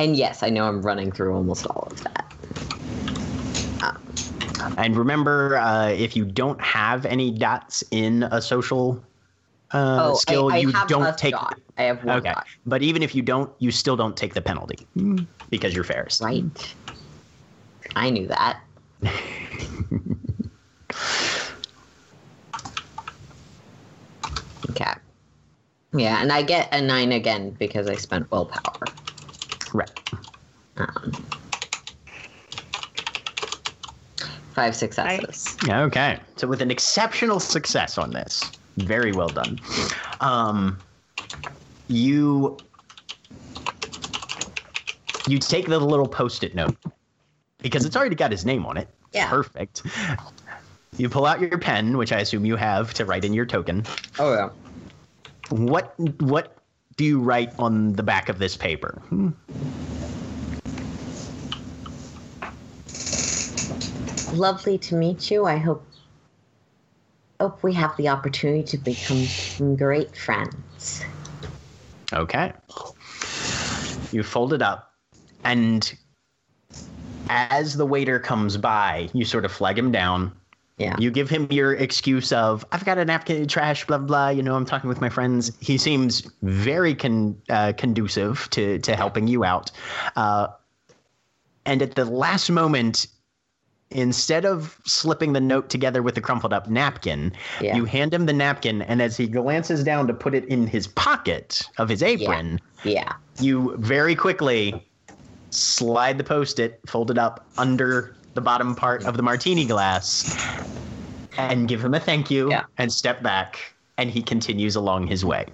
And 0.00 0.16
yes, 0.16 0.42
I 0.42 0.50
know 0.50 0.66
I'm 0.66 0.82
running 0.82 1.12
through 1.12 1.34
almost 1.34 1.66
all 1.66 1.88
of 1.90 2.02
that. 2.04 2.24
And 4.76 4.96
remember, 4.96 5.56
uh, 5.56 5.88
if 5.88 6.16
you 6.16 6.24
don't 6.24 6.60
have 6.60 7.06
any 7.06 7.30
dots 7.30 7.84
in 7.90 8.24
a 8.24 8.40
social 8.40 9.04
uh, 9.72 10.10
oh, 10.10 10.14
skill, 10.14 10.52
I, 10.52 10.56
I 10.56 10.58
you 10.58 10.70
have 10.70 10.88
don't 10.88 11.18
take. 11.18 11.32
dot. 11.32 11.58
I 11.76 11.82
have 11.82 12.04
one 12.04 12.18
Okay, 12.18 12.32
dot. 12.32 12.46
but 12.64 12.82
even 12.82 13.02
if 13.02 13.14
you 13.14 13.22
don't, 13.22 13.50
you 13.60 13.70
still 13.70 13.96
don't 13.96 14.16
take 14.16 14.34
the 14.34 14.42
penalty 14.42 14.86
because 15.50 15.74
you're 15.74 15.84
Fairest. 15.84 16.22
Right. 16.22 16.76
I 17.96 18.10
knew 18.10 18.28
that. 18.28 18.60
okay. 24.80 24.92
Yeah, 25.94 26.20
and 26.20 26.30
I 26.30 26.42
get 26.42 26.72
a 26.74 26.80
nine 26.80 27.12
again 27.12 27.50
because 27.58 27.88
I 27.88 27.96
spent 27.96 28.30
willpower. 28.30 28.88
Right. 29.72 29.90
Um, 30.76 31.24
five 34.52 34.76
successes. 34.76 35.56
Okay. 35.66 36.20
So 36.36 36.46
with 36.46 36.60
an 36.60 36.70
exceptional 36.70 37.40
success 37.40 37.96
on 37.96 38.10
this, 38.10 38.52
very 38.76 39.12
well 39.12 39.28
done. 39.28 39.58
Um, 40.20 40.78
you 41.88 42.58
you 45.26 45.38
take 45.38 45.66
the 45.66 45.78
little 45.78 46.08
post-it 46.08 46.54
note 46.54 46.76
because 47.58 47.84
it's 47.84 47.96
already 47.96 48.14
got 48.14 48.30
his 48.30 48.44
name 48.44 48.66
on 48.66 48.76
it. 48.76 48.88
Yeah. 49.12 49.28
Perfect. 49.28 49.82
You 50.98 51.08
pull 51.08 51.24
out 51.24 51.40
your 51.40 51.58
pen, 51.58 51.96
which 51.96 52.12
I 52.12 52.18
assume 52.20 52.44
you 52.44 52.56
have 52.56 52.92
to 52.94 53.04
write 53.04 53.24
in 53.24 53.32
your 53.32 53.46
token. 53.46 53.84
Oh 54.18 54.34
yeah. 54.34 54.50
What 55.50 55.94
what 56.20 56.58
do 56.96 57.04
you 57.04 57.20
write 57.20 57.52
on 57.58 57.92
the 57.92 58.02
back 58.02 58.28
of 58.28 58.38
this 58.38 58.56
paper? 58.56 59.00
Hmm. 59.08 59.30
Lovely 64.36 64.76
to 64.78 64.94
meet 64.94 65.30
you. 65.30 65.46
I 65.46 65.56
hope 65.56 65.86
hope 67.40 67.62
we 67.62 67.72
have 67.72 67.96
the 67.96 68.08
opportunity 68.08 68.62
to 68.64 68.76
become 68.76 69.76
great 69.76 70.14
friends. 70.16 71.02
Okay. 72.12 72.52
You 74.12 74.22
fold 74.22 74.52
it 74.52 74.62
up, 74.62 74.92
and 75.44 75.96
as 77.28 77.76
the 77.76 77.86
waiter 77.86 78.18
comes 78.18 78.56
by, 78.56 79.08
you 79.12 79.24
sort 79.24 79.44
of 79.44 79.52
flag 79.52 79.78
him 79.78 79.92
down. 79.92 80.32
Yeah. 80.78 80.94
You 80.98 81.10
give 81.10 81.28
him 81.28 81.48
your 81.50 81.74
excuse 81.74 82.32
of, 82.32 82.64
I've 82.70 82.84
got 82.84 82.98
a 82.98 83.04
napkin 83.04 83.36
in 83.42 83.48
trash, 83.48 83.84
blah, 83.86 83.98
blah. 83.98 84.28
You 84.28 84.42
know, 84.42 84.54
I'm 84.54 84.64
talking 84.64 84.88
with 84.88 85.00
my 85.00 85.08
friends. 85.08 85.50
He 85.60 85.76
seems 85.76 86.20
very 86.42 86.94
con- 86.94 87.40
uh, 87.48 87.72
conducive 87.76 88.48
to, 88.50 88.78
to 88.78 88.94
helping 88.94 89.26
you 89.26 89.44
out. 89.44 89.72
Uh, 90.14 90.48
and 91.66 91.82
at 91.82 91.96
the 91.96 92.04
last 92.04 92.48
moment, 92.48 93.08
instead 93.90 94.44
of 94.44 94.78
slipping 94.86 95.32
the 95.32 95.40
note 95.40 95.68
together 95.68 96.02
with 96.02 96.14
the 96.14 96.20
crumpled 96.20 96.52
up 96.52 96.68
napkin, 96.68 97.32
Yeah. 97.60 97.74
you 97.74 97.84
hand 97.84 98.14
him 98.14 98.26
the 98.26 98.32
napkin. 98.32 98.82
And 98.82 99.02
as 99.02 99.16
he 99.16 99.26
glances 99.26 99.82
down 99.82 100.06
to 100.06 100.14
put 100.14 100.34
it 100.34 100.44
in 100.44 100.66
his 100.66 100.86
pocket 100.86 101.62
of 101.78 101.88
his 101.88 102.02
apron, 102.04 102.60
Yeah. 102.84 103.14
you 103.40 103.74
very 103.78 104.14
quickly 104.14 104.86
slide 105.50 106.18
the 106.18 106.24
post-it, 106.24 106.78
fold 106.86 107.10
it 107.10 107.18
up 107.18 107.46
under 107.56 108.14
the 108.38 108.44
bottom 108.44 108.72
part 108.72 109.04
of 109.04 109.16
the 109.16 109.22
martini 109.22 109.64
glass, 109.66 110.38
and 111.38 111.66
give 111.66 111.84
him 111.84 111.92
a 111.92 111.98
thank 111.98 112.30
you, 112.30 112.48
Yeah. 112.48 112.62
and 112.78 112.92
step 112.92 113.20
back, 113.20 113.58
and 113.96 114.08
he 114.08 114.22
continues 114.22 114.76
along 114.76 115.08
his 115.08 115.24
way. 115.24 115.46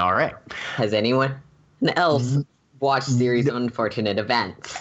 All 0.00 0.14
right. 0.14 0.34
Has 0.74 0.92
anyone 0.92 1.32
else 1.94 2.38
watched 2.80 3.06
series 3.06 3.46
of 3.46 3.54
unfortunate 3.54 4.18
events? 4.18 4.72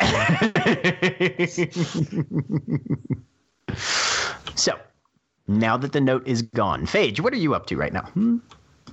so, 4.55 4.79
now 5.47 5.77
that 5.77 5.91
the 5.91 6.01
note 6.01 6.27
is 6.27 6.41
gone, 6.41 6.87
Phage, 6.87 7.19
what 7.19 7.33
are 7.33 7.37
you 7.37 7.53
up 7.53 7.67
to 7.67 7.77
right 7.77 7.93
now? 7.93 8.01
Hmm? 8.01 8.37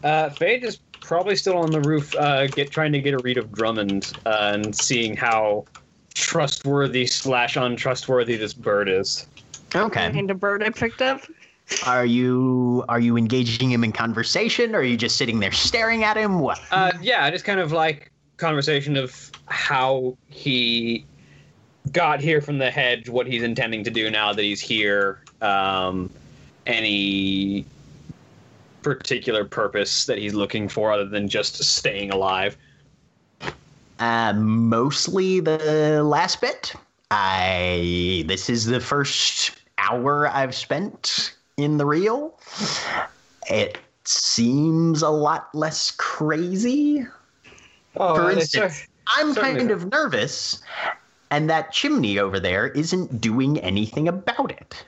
Uh, 0.02 0.28
Phage 0.28 0.64
is 0.64 0.80
probably 1.04 1.36
still 1.36 1.58
on 1.58 1.70
the 1.70 1.80
roof, 1.80 2.14
uh, 2.16 2.46
get 2.48 2.70
trying 2.70 2.92
to 2.92 3.00
get 3.00 3.14
a 3.14 3.18
read 3.18 3.38
of 3.38 3.52
Drummond 3.52 4.12
uh, 4.26 4.52
and 4.54 4.74
seeing 4.74 5.16
how 5.16 5.64
trustworthy 6.14 7.06
slash 7.06 7.56
untrustworthy 7.56 8.36
this 8.36 8.54
bird 8.54 8.88
is. 8.88 9.26
Okay. 9.74 10.06
And 10.06 10.30
a 10.30 10.34
bird 10.34 10.62
I 10.62 10.70
picked 10.70 11.02
up. 11.02 11.22
Are 11.86 12.04
you 12.04 12.84
are 12.88 13.00
you 13.00 13.16
engaging 13.16 13.70
him 13.70 13.84
in 13.84 13.92
conversation, 13.92 14.74
or 14.74 14.78
are 14.78 14.84
you 14.84 14.98
just 14.98 15.16
sitting 15.16 15.40
there 15.40 15.52
staring 15.52 16.04
at 16.04 16.16
him? 16.16 16.40
What? 16.40 16.60
Uh, 16.70 16.92
yeah, 17.00 17.30
just 17.30 17.44
kind 17.44 17.58
of 17.58 17.72
like 17.72 18.10
conversation 18.36 18.96
of 18.96 19.30
how 19.46 20.16
he 20.28 21.06
got 21.90 22.20
here 22.20 22.40
from 22.40 22.58
the 22.58 22.70
hedge, 22.70 23.08
what 23.08 23.26
he's 23.26 23.42
intending 23.42 23.82
to 23.84 23.90
do 23.90 24.10
now 24.10 24.32
that 24.32 24.42
he's 24.42 24.60
here, 24.60 25.20
um, 25.40 26.10
any 26.66 27.64
particular 28.84 29.44
purpose 29.44 30.04
that 30.06 30.18
he's 30.18 30.34
looking 30.34 30.68
for 30.68 30.92
other 30.92 31.06
than 31.06 31.26
just 31.28 31.62
staying 31.64 32.12
alive. 32.12 32.56
Uh, 33.98 34.32
mostly 34.34 35.40
the 35.40 36.02
last 36.04 36.40
bit. 36.40 36.74
I 37.10 38.24
this 38.26 38.48
is 38.50 38.66
the 38.66 38.80
first 38.80 39.52
hour 39.78 40.28
I've 40.28 40.54
spent 40.54 41.34
in 41.56 41.78
the 41.78 41.86
reel. 41.86 42.38
It 43.48 43.78
seems 44.04 45.02
a 45.02 45.10
lot 45.10 45.54
less 45.54 45.92
crazy. 45.92 47.06
Oh, 47.96 48.16
For 48.16 48.30
it's 48.32 48.50
cer- 48.50 48.64
instance, 48.64 48.88
I'm 49.06 49.32
certainly 49.32 49.58
kind 49.58 49.68
not. 49.68 49.76
of 49.76 49.90
nervous, 49.92 50.60
and 51.30 51.48
that 51.48 51.72
chimney 51.72 52.18
over 52.18 52.40
there 52.40 52.68
isn't 52.68 53.20
doing 53.20 53.58
anything 53.60 54.08
about 54.08 54.50
it. 54.50 54.84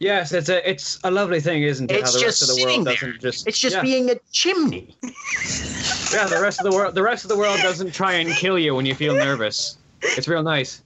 Yes, 0.00 0.32
it's 0.32 0.48
a 0.48 0.68
it's 0.68 1.00
a 1.02 1.10
lovely 1.10 1.40
thing, 1.40 1.62
isn't 1.62 1.90
it? 1.90 1.96
It's 1.96 2.12
how 2.12 2.18
the 2.18 2.24
just 2.24 2.40
rest 2.42 2.50
of 2.50 2.56
the 2.56 2.64
world 2.64 2.86
doesn't 2.86 3.20
just 3.20 3.48
It's 3.48 3.58
just 3.58 3.76
yeah. 3.76 3.82
being 3.82 4.10
a 4.10 4.14
chimney. 4.30 4.96
yeah. 5.02 6.26
The 6.26 6.38
rest 6.40 6.60
of 6.60 6.70
the 6.70 6.76
world 6.76 6.94
the 6.94 7.02
rest 7.02 7.24
of 7.24 7.28
the 7.28 7.36
world 7.36 7.58
doesn't 7.60 7.92
try 7.92 8.12
and 8.14 8.30
kill 8.30 8.58
you 8.58 8.74
when 8.74 8.86
you 8.86 8.94
feel 8.94 9.14
nervous. 9.14 9.76
It's 10.02 10.28
real 10.28 10.42
nice. 10.42 10.82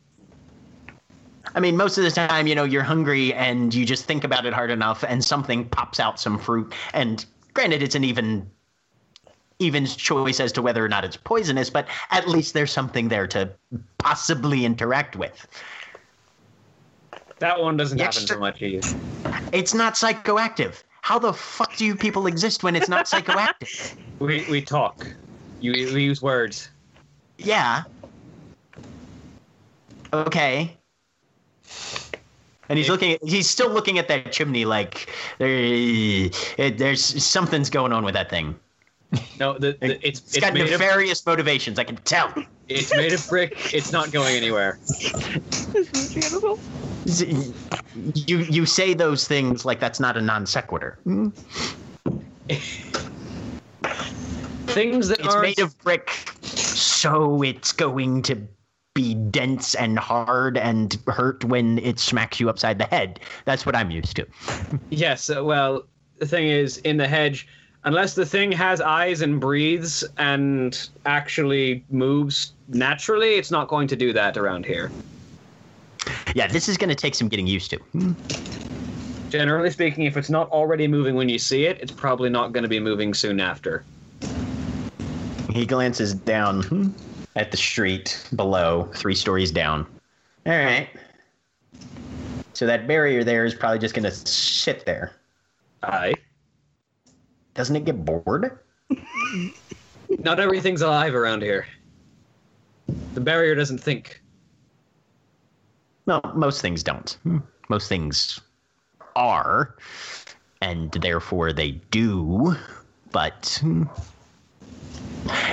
I 1.54 1.60
mean, 1.60 1.76
most 1.76 1.98
of 1.98 2.04
the 2.04 2.10
time, 2.10 2.46
you 2.46 2.54
know, 2.54 2.64
you're 2.64 2.82
hungry 2.82 3.34
and 3.34 3.74
you 3.74 3.84
just 3.84 4.06
think 4.06 4.24
about 4.24 4.46
it 4.46 4.54
hard 4.54 4.70
enough, 4.70 5.04
and 5.06 5.22
something 5.22 5.68
pops 5.68 6.00
out, 6.00 6.18
some 6.18 6.38
fruit. 6.38 6.72
And 6.94 7.26
granted, 7.52 7.82
it's 7.82 7.94
an 7.94 8.04
even 8.04 8.50
even 9.58 9.86
choice 9.86 10.40
as 10.40 10.50
to 10.52 10.62
whether 10.62 10.84
or 10.84 10.88
not 10.88 11.04
it's 11.04 11.16
poisonous, 11.16 11.70
but 11.70 11.86
at 12.10 12.26
least 12.26 12.54
there's 12.54 12.72
something 12.72 13.08
there 13.08 13.26
to 13.28 13.50
possibly 13.98 14.64
interact 14.64 15.14
with. 15.16 15.46
That 17.42 17.60
one 17.60 17.76
doesn't 17.76 17.98
The 17.98 18.04
happen 18.04 18.18
extra- 18.22 18.36
so 18.36 18.40
much 18.40 18.62
either. 18.62 18.88
It's 19.52 19.74
not 19.74 19.94
psychoactive. 19.94 20.84
How 21.00 21.18
the 21.18 21.32
fuck 21.32 21.74
do 21.76 21.84
you 21.84 21.96
people 21.96 22.28
exist 22.28 22.62
when 22.62 22.76
it's 22.76 22.88
not 22.88 23.06
psychoactive? 23.06 23.96
We 24.20 24.46
we 24.48 24.62
talk. 24.62 25.04
You 25.60 25.72
we 25.92 26.04
use 26.04 26.22
words. 26.22 26.70
yeah. 27.38 27.82
Okay. 30.12 30.76
And 32.68 32.78
he's 32.78 32.88
looking. 32.88 33.18
He's 33.24 33.50
still 33.50 33.70
looking 33.70 33.98
at 33.98 34.06
that 34.06 34.30
chimney 34.30 34.64
like 34.64 35.10
there, 35.38 35.50
it, 35.50 36.78
there's 36.78 37.02
something's 37.24 37.68
going 37.70 37.92
on 37.92 38.04
with 38.04 38.14
that 38.14 38.30
thing. 38.30 38.54
No, 39.40 39.54
the, 39.58 39.76
the 39.80 39.98
it's 40.06 40.20
It's 40.20 40.36
it's, 40.36 40.40
got 40.40 40.54
made 40.54 40.62
of 40.62 40.70
nefarious 40.70 41.26
motivations. 41.26 41.80
I 41.80 41.84
can 41.84 41.96
tell. 41.96 42.32
it's 42.68 42.94
made 42.94 43.12
of 43.12 43.28
brick. 43.28 43.74
It's 43.74 43.90
not 43.90 44.12
going 44.12 44.36
anywhere. 44.36 44.78
This 44.86 45.90
is 45.92 46.14
beautiful. 46.14 46.60
You 47.04 48.38
you 48.38 48.66
say 48.66 48.94
those 48.94 49.26
things 49.26 49.64
like 49.64 49.80
that's 49.80 50.00
not 50.00 50.16
a 50.16 50.20
non 50.20 50.46
sequitur. 50.46 50.98
Things 54.66 55.08
that 55.08 55.18
It's 55.18 55.28
aren't 55.28 55.42
made 55.42 55.58
of 55.58 55.78
brick, 55.82 56.10
so 56.42 57.42
it's 57.42 57.72
going 57.72 58.22
to 58.22 58.36
be 58.94 59.14
dense 59.14 59.74
and 59.74 59.98
hard 59.98 60.56
and 60.58 60.98
hurt 61.06 61.44
when 61.44 61.78
it 61.78 61.98
smacks 61.98 62.38
you 62.38 62.48
upside 62.48 62.78
the 62.78 62.84
head. 62.84 63.20
That's 63.44 63.64
what 63.66 63.74
I'm 63.74 63.90
used 63.90 64.16
to. 64.16 64.26
Yes, 64.90 65.30
uh, 65.30 65.42
well, 65.42 65.84
the 66.18 66.26
thing 66.26 66.48
is, 66.48 66.78
in 66.78 66.98
the 66.98 67.08
hedge, 67.08 67.48
unless 67.84 68.14
the 68.14 68.26
thing 68.26 68.52
has 68.52 68.80
eyes 68.80 69.22
and 69.22 69.40
breathes 69.40 70.04
and 70.18 70.88
actually 71.06 71.84
moves 71.90 72.52
naturally, 72.68 73.34
it's 73.34 73.50
not 73.50 73.68
going 73.68 73.88
to 73.88 73.96
do 73.96 74.12
that 74.12 74.36
around 74.36 74.66
here. 74.66 74.90
Yeah, 76.34 76.46
this 76.46 76.68
is 76.68 76.76
going 76.76 76.88
to 76.88 76.94
take 76.94 77.14
some 77.14 77.28
getting 77.28 77.46
used 77.46 77.70
to. 77.70 78.16
Generally 79.30 79.70
speaking, 79.70 80.04
if 80.04 80.16
it's 80.16 80.30
not 80.30 80.48
already 80.50 80.86
moving 80.86 81.14
when 81.14 81.28
you 81.28 81.38
see 81.38 81.64
it, 81.64 81.78
it's 81.80 81.92
probably 81.92 82.28
not 82.28 82.52
going 82.52 82.62
to 82.62 82.68
be 82.68 82.80
moving 82.80 83.14
soon 83.14 83.40
after. 83.40 83.84
He 85.50 85.66
glances 85.66 86.14
down 86.14 86.94
at 87.36 87.50
the 87.50 87.56
street 87.56 88.26
below, 88.36 88.90
three 88.94 89.14
stories 89.14 89.50
down. 89.50 89.86
All 90.46 90.52
right. 90.52 90.88
So 92.54 92.66
that 92.66 92.86
barrier 92.86 93.24
there 93.24 93.44
is 93.44 93.54
probably 93.54 93.78
just 93.78 93.94
going 93.94 94.04
to 94.04 94.10
sit 94.10 94.84
there. 94.86 95.12
Aye. 95.82 96.14
Doesn't 97.54 97.76
it 97.76 97.84
get 97.84 98.04
bored? 98.04 98.58
Not 100.18 100.40
everything's 100.40 100.82
alive 100.82 101.14
around 101.14 101.42
here. 101.42 101.66
The 103.14 103.20
barrier 103.20 103.54
doesn't 103.54 103.78
think. 103.78 104.21
Well, 106.06 106.20
most 106.34 106.60
things 106.60 106.82
don't. 106.82 107.16
Most 107.68 107.88
things 107.88 108.40
are, 109.16 109.76
and 110.60 110.90
therefore 110.92 111.52
they 111.52 111.72
do. 111.90 112.56
But 113.12 113.58
hmm, 113.60 113.84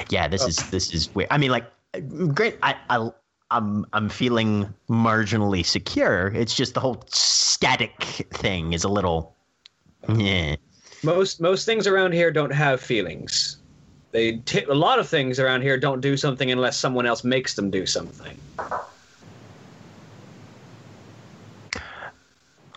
yeah, 0.10 0.28
this 0.28 0.46
is 0.46 0.58
this 0.70 0.94
is 0.94 1.14
weird. 1.14 1.30
I 1.32 1.38
mean, 1.38 1.52
like, 1.52 1.66
great. 2.34 2.58
I, 2.64 2.76
I 2.90 3.12
I'm 3.52 3.86
I'm 3.94 4.10
feeling 4.10 4.74
marginally 4.90 5.66
secure. 5.66 6.28
It's 6.36 6.56
just 6.56 6.74
the 6.74 6.80
whole 6.80 7.04
static 7.08 8.04
thing 8.32 8.74
is 8.74 8.84
a 8.84 8.90
little. 8.90 9.36
Yeah. 10.08 10.56
Most 11.04 11.42
most 11.42 11.66
things 11.66 11.88
around 11.88 12.14
here 12.14 12.32
don't 12.32 12.54
have 12.54 12.82
feelings. 12.82 13.58
They 14.12 14.38
t- 14.38 14.64
a 14.64 14.74
lot 14.74 14.98
of 15.00 15.08
things 15.08 15.40
around 15.40 15.62
here 15.62 15.78
don't 15.78 16.02
do 16.02 16.18
something 16.18 16.52
unless 16.52 16.78
someone 16.78 17.06
else 17.06 17.24
makes 17.24 17.54
them 17.54 17.70
do 17.70 17.86
something. 17.86 18.38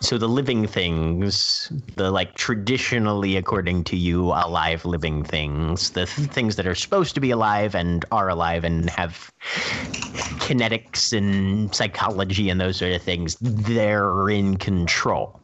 So 0.03 0.17
the 0.17 0.27
living 0.27 0.67
things, 0.67 1.71
the 1.95 2.11
like 2.11 2.35
traditionally, 2.35 3.37
according 3.37 3.85
to 3.85 3.95
you, 3.95 4.33
alive 4.33 4.83
living 4.83 5.23
things, 5.23 5.91
the 5.91 6.05
th- 6.05 6.29
things 6.29 6.57
that 6.57 6.67
are 6.67 6.75
supposed 6.75 7.15
to 7.15 7.21
be 7.21 7.31
alive 7.31 7.73
and 7.73 8.03
are 8.11 8.27
alive 8.27 8.65
and 8.65 8.89
have 8.89 9.31
kinetics 10.43 11.17
and 11.17 11.73
psychology 11.73 12.49
and 12.49 12.59
those 12.59 12.75
sort 12.75 12.91
of 12.91 13.01
things, 13.01 13.37
they're 13.39 14.29
in 14.29 14.57
control. 14.57 15.39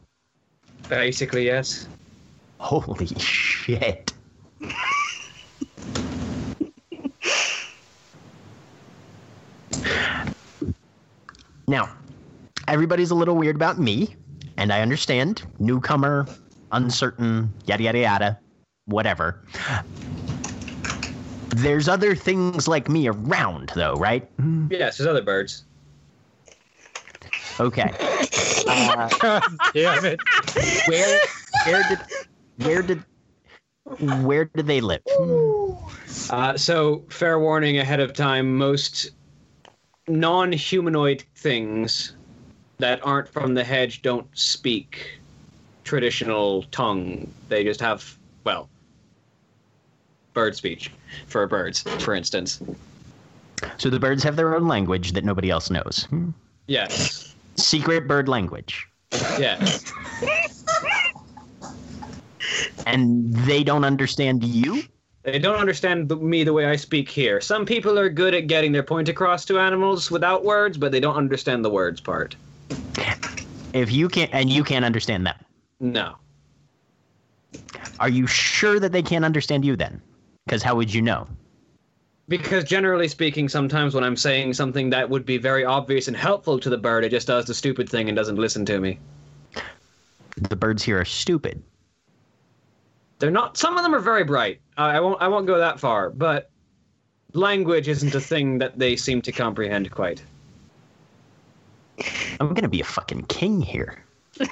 Basically, 0.90 1.46
yes. 1.46 1.88
Holy 2.58 3.06
shit. 3.16 4.12
now, 11.66 11.88
everybody's 12.68 13.10
a 13.10 13.14
little 13.14 13.36
weird 13.36 13.56
about 13.56 13.78
me, 13.78 14.14
and 14.56 14.72
I 14.72 14.80
understand. 14.80 15.42
Newcomer, 15.58 16.26
uncertain, 16.72 17.52
yada, 17.66 17.82
yada, 17.82 17.98
yada, 17.98 18.40
whatever. 18.86 19.40
There's 21.48 21.88
other 21.88 22.14
things 22.14 22.68
like 22.68 22.88
me 22.88 23.08
around, 23.08 23.72
though, 23.74 23.94
right? 23.94 24.28
Yes, 24.70 24.98
there's 24.98 25.08
other 25.08 25.22
birds. 25.22 25.64
Okay. 27.58 27.92
Uh, 28.68 29.40
Damn 29.74 30.04
it. 30.04 30.20
where, 30.86 31.20
where 31.66 31.82
did, 31.88 31.98
where 32.58 32.82
did, 32.82 33.02
where 34.24 34.44
did 34.44 34.66
they 34.66 34.80
live? 34.80 35.02
Uh, 36.30 36.56
so, 36.56 37.04
fair 37.08 37.38
warning 37.40 37.78
ahead 37.78 38.00
of 38.00 38.12
time: 38.12 38.56
most 38.56 39.10
non-humanoid 40.06 41.24
things 41.36 42.14
that 42.80 43.04
aren't 43.04 43.28
from 43.28 43.54
the 43.54 43.64
hedge 43.64 44.02
don't 44.02 44.26
speak 44.36 45.20
traditional 45.84 46.62
tongue. 46.64 47.32
They 47.48 47.64
just 47.64 47.80
have, 47.80 48.16
well, 48.44 48.68
bird 50.34 50.56
speech 50.56 50.90
for 51.26 51.46
birds, 51.46 51.82
for 52.02 52.14
instance. 52.14 52.60
So 53.78 53.90
the 53.90 54.00
birds 54.00 54.22
have 54.22 54.36
their 54.36 54.54
own 54.54 54.66
language 54.68 55.12
that 55.12 55.24
nobody 55.24 55.50
else 55.50 55.70
knows. 55.70 56.06
Hmm. 56.10 56.30
Yes, 56.66 57.34
Secret 57.56 58.06
bird 58.08 58.28
language. 58.28 58.86
yes. 59.12 59.92
And 62.86 63.34
they 63.46 63.62
don't 63.62 63.84
understand 63.84 64.44
you? 64.44 64.82
They 65.22 65.38
don't 65.38 65.56
understand 65.58 66.08
the, 66.08 66.16
me 66.16 66.44
the 66.44 66.52
way 66.52 66.64
I 66.64 66.76
speak 66.76 67.08
here. 67.08 67.40
Some 67.40 67.66
people 67.66 67.98
are 67.98 68.08
good 68.08 68.34
at 68.34 68.46
getting 68.46 68.72
their 68.72 68.82
point 68.82 69.08
across 69.08 69.44
to 69.46 69.58
animals 69.58 70.10
without 70.10 70.44
words, 70.44 70.78
but 70.78 70.90
they 70.92 71.00
don't 71.00 71.16
understand 71.16 71.64
the 71.64 71.70
words 71.70 72.00
part. 72.00 72.36
If 73.72 73.92
you 73.92 74.08
can't 74.08 74.30
and 74.32 74.50
you 74.50 74.64
can't 74.64 74.84
understand 74.84 75.26
them. 75.26 75.36
No. 75.80 76.16
Are 77.98 78.08
you 78.08 78.26
sure 78.26 78.80
that 78.80 78.92
they 78.92 79.02
can't 79.02 79.24
understand 79.24 79.64
you 79.64 79.76
then? 79.76 80.00
Because 80.46 80.62
how 80.62 80.74
would 80.76 80.92
you 80.92 81.02
know? 81.02 81.26
Because 82.28 82.64
generally 82.64 83.08
speaking, 83.08 83.48
sometimes 83.48 83.94
when 83.94 84.04
I'm 84.04 84.16
saying 84.16 84.54
something 84.54 84.90
that 84.90 85.10
would 85.10 85.26
be 85.26 85.36
very 85.36 85.64
obvious 85.64 86.06
and 86.06 86.16
helpful 86.16 86.60
to 86.60 86.70
the 86.70 86.78
bird, 86.78 87.04
it 87.04 87.10
just 87.10 87.26
does 87.26 87.44
the 87.44 87.54
stupid 87.54 87.88
thing 87.88 88.08
and 88.08 88.16
doesn't 88.16 88.36
listen 88.36 88.64
to 88.66 88.78
me. 88.78 88.98
The 90.36 90.56
birds 90.56 90.82
here 90.82 91.00
are 91.00 91.04
stupid. 91.04 91.62
They're 93.18 93.30
not. 93.30 93.56
Some 93.56 93.76
of 93.76 93.82
them 93.82 93.94
are 93.94 94.00
very 94.00 94.24
bright. 94.24 94.60
I 94.76 94.96
I 94.96 95.00
won't. 95.00 95.20
I 95.20 95.28
won't 95.28 95.46
go 95.46 95.58
that 95.58 95.78
far. 95.78 96.10
But 96.10 96.50
language 97.34 97.88
isn't 97.88 98.14
a 98.14 98.20
thing 98.20 98.58
that 98.58 98.78
they 98.78 98.96
seem 98.96 99.20
to 99.22 99.32
comprehend 99.32 99.90
quite. 99.90 100.22
I'm 102.40 102.54
gonna 102.54 102.68
be 102.68 102.80
a 102.80 102.84
fucking 102.84 103.26
king 103.26 103.60
here. 103.60 104.02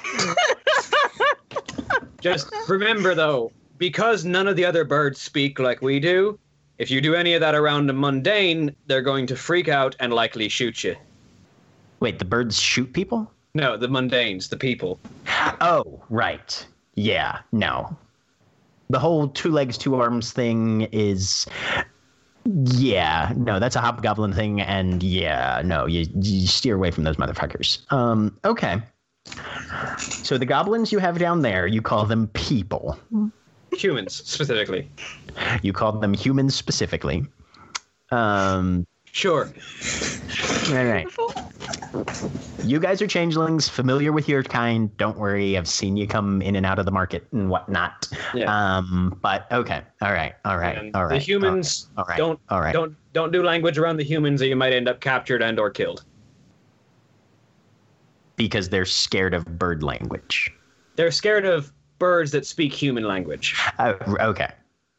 Just 2.20 2.52
remember, 2.68 3.14
though, 3.14 3.50
because 3.78 4.24
none 4.24 4.46
of 4.46 4.56
the 4.56 4.64
other 4.64 4.84
birds 4.84 5.20
speak 5.20 5.58
like 5.58 5.82
we 5.82 5.98
do. 5.98 6.38
If 6.78 6.90
you 6.90 7.00
do 7.00 7.14
any 7.14 7.34
of 7.34 7.40
that 7.40 7.54
around 7.54 7.90
a 7.90 7.92
mundane, 7.92 8.74
they're 8.86 9.02
going 9.02 9.26
to 9.28 9.36
freak 9.36 9.68
out 9.68 9.96
and 10.00 10.12
likely 10.12 10.48
shoot 10.48 10.84
you. 10.84 10.96
Wait, 12.00 12.18
the 12.18 12.24
birds 12.24 12.60
shoot 12.60 12.92
people? 12.92 13.30
No, 13.54 13.76
the 13.76 13.88
mundanes, 13.88 14.48
the 14.48 14.56
people. 14.56 15.00
Oh, 15.60 16.00
right. 16.10 16.66
Yeah, 16.94 17.40
no. 17.50 17.96
The 18.90 18.98
whole 18.98 19.28
two 19.28 19.50
legs, 19.50 19.76
two 19.76 19.96
arms 19.96 20.32
thing 20.32 20.82
is. 20.92 21.46
Yeah, 22.50 23.32
no, 23.36 23.58
that's 23.58 23.76
a 23.76 23.80
hobgoblin 23.80 24.32
thing, 24.32 24.62
and 24.62 25.02
yeah, 25.02 25.60
no, 25.64 25.84
you, 25.84 26.06
you 26.18 26.46
steer 26.46 26.76
away 26.76 26.90
from 26.90 27.04
those 27.04 27.16
motherfuckers. 27.16 27.90
Um, 27.92 28.38
okay. 28.42 28.80
So 29.98 30.38
the 30.38 30.46
goblins 30.46 30.90
you 30.90 30.98
have 30.98 31.18
down 31.18 31.42
there, 31.42 31.66
you 31.66 31.82
call 31.82 32.06
them 32.06 32.28
people. 32.28 32.98
Humans 33.72 34.14
specifically. 34.14 34.90
You 35.60 35.74
call 35.74 35.92
them 35.92 36.14
humans 36.14 36.54
specifically. 36.54 37.26
Um, 38.10 38.86
Sure. 39.12 39.50
all 40.68 40.84
right. 40.84 41.06
You 42.64 42.78
guys 42.78 43.00
are 43.00 43.06
changelings, 43.06 43.68
familiar 43.68 44.12
with 44.12 44.28
your 44.28 44.42
kind. 44.42 44.94
Don't 44.98 45.16
worry, 45.18 45.56
I've 45.56 45.66
seen 45.68 45.96
you 45.96 46.06
come 46.06 46.42
in 46.42 46.54
and 46.56 46.66
out 46.66 46.78
of 46.78 46.84
the 46.84 46.90
market 46.90 47.26
and 47.32 47.48
whatnot. 47.48 48.06
Yeah. 48.34 48.52
Um, 48.76 49.18
but 49.22 49.50
okay, 49.50 49.82
all 50.02 50.12
right, 50.12 50.34
all 50.44 50.58
right, 50.58 50.76
And 50.76 50.94
all 50.94 51.04
right. 51.06 51.14
the 51.14 51.18
humans 51.18 51.88
all 51.96 52.04
right, 52.04 52.18
don't 52.18 52.38
all 52.50 52.60
right. 52.60 52.72
don't 52.74 52.94
don't 53.14 53.32
do 53.32 53.42
language 53.42 53.78
around 53.78 53.96
the 53.96 54.04
humans, 54.04 54.42
or 54.42 54.46
you 54.46 54.56
might 54.56 54.72
end 54.74 54.88
up 54.88 55.00
captured 55.00 55.42
and 55.42 55.58
or 55.58 55.70
killed. 55.70 56.04
because 58.36 58.68
they're 58.68 58.84
scared 58.84 59.34
of 59.34 59.44
bird 59.58 59.82
language. 59.82 60.52
They're 60.96 61.10
scared 61.10 61.44
of 61.44 61.72
birds 61.98 62.30
that 62.32 62.46
speak 62.46 62.72
human 62.72 63.02
language. 63.04 63.56
Uh, 63.78 63.94
okay, 64.20 64.50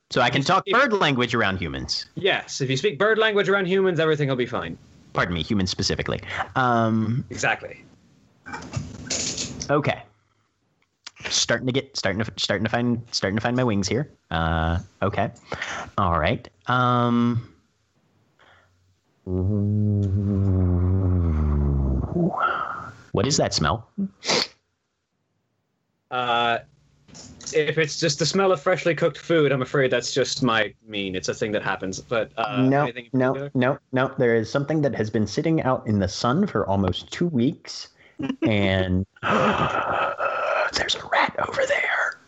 so 0.09 0.21
I 0.21 0.29
can 0.29 0.41
talk 0.41 0.65
bird 0.65 0.93
language 0.93 1.35
around 1.35 1.57
humans. 1.57 2.05
Yes, 2.15 2.61
if 2.61 2.69
you 2.69 2.77
speak 2.77 2.97
bird 2.97 3.17
language 3.17 3.47
around 3.49 3.65
humans, 3.67 3.99
everything 3.99 4.27
will 4.29 4.35
be 4.35 4.45
fine. 4.45 4.77
Pardon 5.13 5.33
me, 5.33 5.43
humans 5.43 5.69
specifically. 5.69 6.19
Um, 6.55 7.25
Exactly. 7.29 7.83
okay. 9.69 10.03
Starting 11.29 11.67
to 11.67 11.73
get 11.73 11.95
starting 11.97 12.23
to 12.23 12.31
starting 12.37 12.63
to 12.63 12.69
find 12.69 13.01
starting 13.11 13.35
to 13.35 13.41
find 13.41 13.55
my 13.55 13.63
wings 13.63 13.87
here. 13.87 14.09
Uh, 14.31 14.79
okay. 15.01 15.29
All 15.97 16.17
right. 16.17 16.47
Um. 16.67 17.45
What 23.11 23.27
is 23.27 23.37
that 23.37 23.53
smell? 23.53 23.87
Uh, 26.09 26.59
if 27.53 27.77
it's 27.77 27.99
just 27.99 28.19
the 28.19 28.25
smell 28.25 28.51
of 28.51 28.61
freshly 28.61 28.95
cooked 28.95 29.17
food, 29.17 29.51
I'm 29.51 29.61
afraid 29.61 29.91
that's 29.91 30.13
just 30.13 30.43
my 30.43 30.73
mien. 30.87 31.15
It's 31.15 31.29
a 31.29 31.33
thing 31.33 31.51
that 31.53 31.63
happens. 31.63 31.99
But 31.99 32.31
uh, 32.37 32.61
no, 32.61 32.91
no, 33.13 33.49
no, 33.53 33.77
no. 33.91 34.11
There 34.17 34.35
is 34.35 34.51
something 34.51 34.81
that 34.81 34.95
has 34.95 35.09
been 35.09 35.27
sitting 35.27 35.61
out 35.63 35.85
in 35.87 35.99
the 35.99 36.07
sun 36.07 36.47
for 36.47 36.67
almost 36.67 37.11
two 37.11 37.27
weeks, 37.27 37.89
and 38.43 39.05
there's 39.23 40.95
a 40.95 41.07
rat 41.11 41.35
over 41.47 41.65
there. 41.67 42.19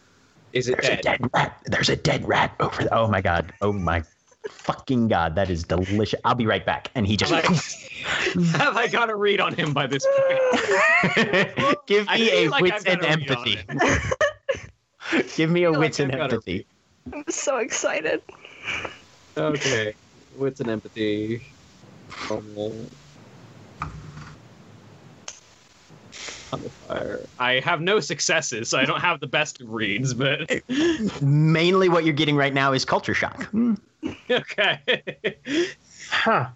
Is 0.53 0.67
it 0.67 0.81
There's 0.81 0.99
a 0.99 1.01
dead? 1.01 1.19
dead 1.21 1.29
rat. 1.33 1.61
There's 1.65 1.89
a 1.89 1.95
dead 1.95 2.27
rat 2.27 2.53
over 2.59 2.83
there. 2.83 2.93
Oh 2.93 3.07
my 3.07 3.21
god. 3.21 3.53
Oh 3.61 3.71
my 3.71 4.03
fucking 4.49 5.07
god. 5.07 5.35
That 5.35 5.49
is 5.49 5.63
delicious. 5.63 6.19
I'll 6.25 6.35
be 6.35 6.45
right 6.45 6.65
back. 6.65 6.91
And 6.95 7.07
he 7.07 7.15
just 7.15 7.31
Have 7.31 8.75
I 8.75 8.87
got 8.91 9.09
a 9.09 9.15
read 9.15 9.39
on 9.39 9.53
him 9.53 9.73
by 9.73 9.87
this 9.87 10.05
point? 10.05 11.77
give 11.87 12.05
me 12.09 12.31
a 12.31 12.49
like 12.49 12.61
wits 12.61 12.83
and 12.83 12.99
got 12.99 13.13
a 13.13 13.17
read 13.17 13.31
on 13.31 13.37
empathy. 13.37 13.59
give 15.35 15.49
me 15.49 15.63
a 15.63 15.71
feel 15.71 15.73
like 15.73 15.79
wits 15.79 15.99
and 15.99 16.11
I've 16.11 16.17
got 16.17 16.31
a 16.31 16.33
empathy. 16.35 16.67
I'm 17.13 17.25
so 17.29 17.57
excited. 17.57 18.21
okay. 19.37 19.95
Wits 20.33 20.59
and 20.59 20.69
empathy. 20.69 21.55
Um, 22.29 22.89
on 26.53 26.63
the 26.63 26.69
fire. 26.69 27.29
I 27.39 27.59
have 27.59 27.81
no 27.81 27.99
successes, 27.99 28.69
so 28.69 28.77
I 28.77 28.85
don't 28.85 28.99
have 28.99 29.19
the 29.19 29.27
best 29.27 29.61
reads, 29.63 30.13
but 30.13 30.61
Mainly 31.21 31.89
what 31.89 32.03
you're 32.03 32.13
getting 32.13 32.35
right 32.35 32.53
now 32.53 32.73
is 32.73 32.85
culture 32.85 33.13
shock. 33.13 33.49
okay. 34.29 34.81
Huh. 36.09 36.47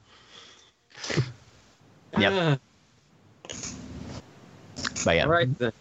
Yep. 2.18 2.60
But 5.04 5.16
yeah. 5.16 5.24
all 5.24 5.30
right 5.30 5.58
then. 5.60 5.72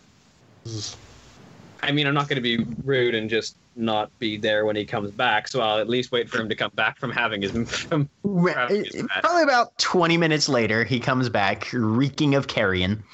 I 1.85 1.93
mean, 1.93 2.07
I'm 2.07 2.15
not 2.15 2.29
going 2.29 2.37
to 2.37 2.41
be 2.43 2.65
rude 2.83 3.15
and 3.15 3.29
just 3.29 3.57
not 3.77 4.17
be 4.19 4.39
there 4.39 4.65
when 4.65 4.75
he 4.75 4.87
comes 4.87 5.11
back, 5.11 5.49
so 5.49 5.61
I'll 5.61 5.79
at 5.79 5.89
least 5.89 6.13
wait 6.13 6.31
for 6.31 6.39
him 6.41 6.49
to 6.49 6.55
come 6.55 6.71
back 6.75 6.99
from 6.99 7.11
having 7.11 7.43
his. 7.43 7.53
From, 7.69 8.09
Re- 8.23 8.55
Probably. 8.55 9.03
Probably 9.21 9.43
about 9.43 9.77
20 9.79 10.17
minutes 10.17 10.49
later, 10.49 10.85
he 10.85 10.99
comes 10.99 11.29
back 11.29 11.69
reeking 11.73 12.35
of 12.35 12.49
carrion. 12.49 13.03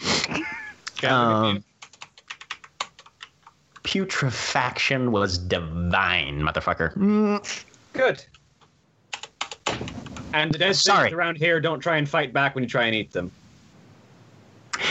Um, 1.03 1.64
putrefaction 3.85 5.12
was 5.12 5.39
divine, 5.39 6.43
motherfucker. 6.43 6.95
Mm, 6.95 7.64
Good. 7.95 8.23
And 10.35 10.53
the 10.53 10.59
dead 10.59 10.77
Sorry. 10.77 11.09
things 11.09 11.14
around 11.14 11.39
here 11.39 11.59
don't 11.59 11.81
try 11.81 11.97
and 11.97 12.07
fight 12.07 12.35
back 12.35 12.55
when 12.55 12.62
you 12.64 12.68
try 12.68 12.85
and 12.85 12.95
eat 12.95 13.12
them. 13.12 13.33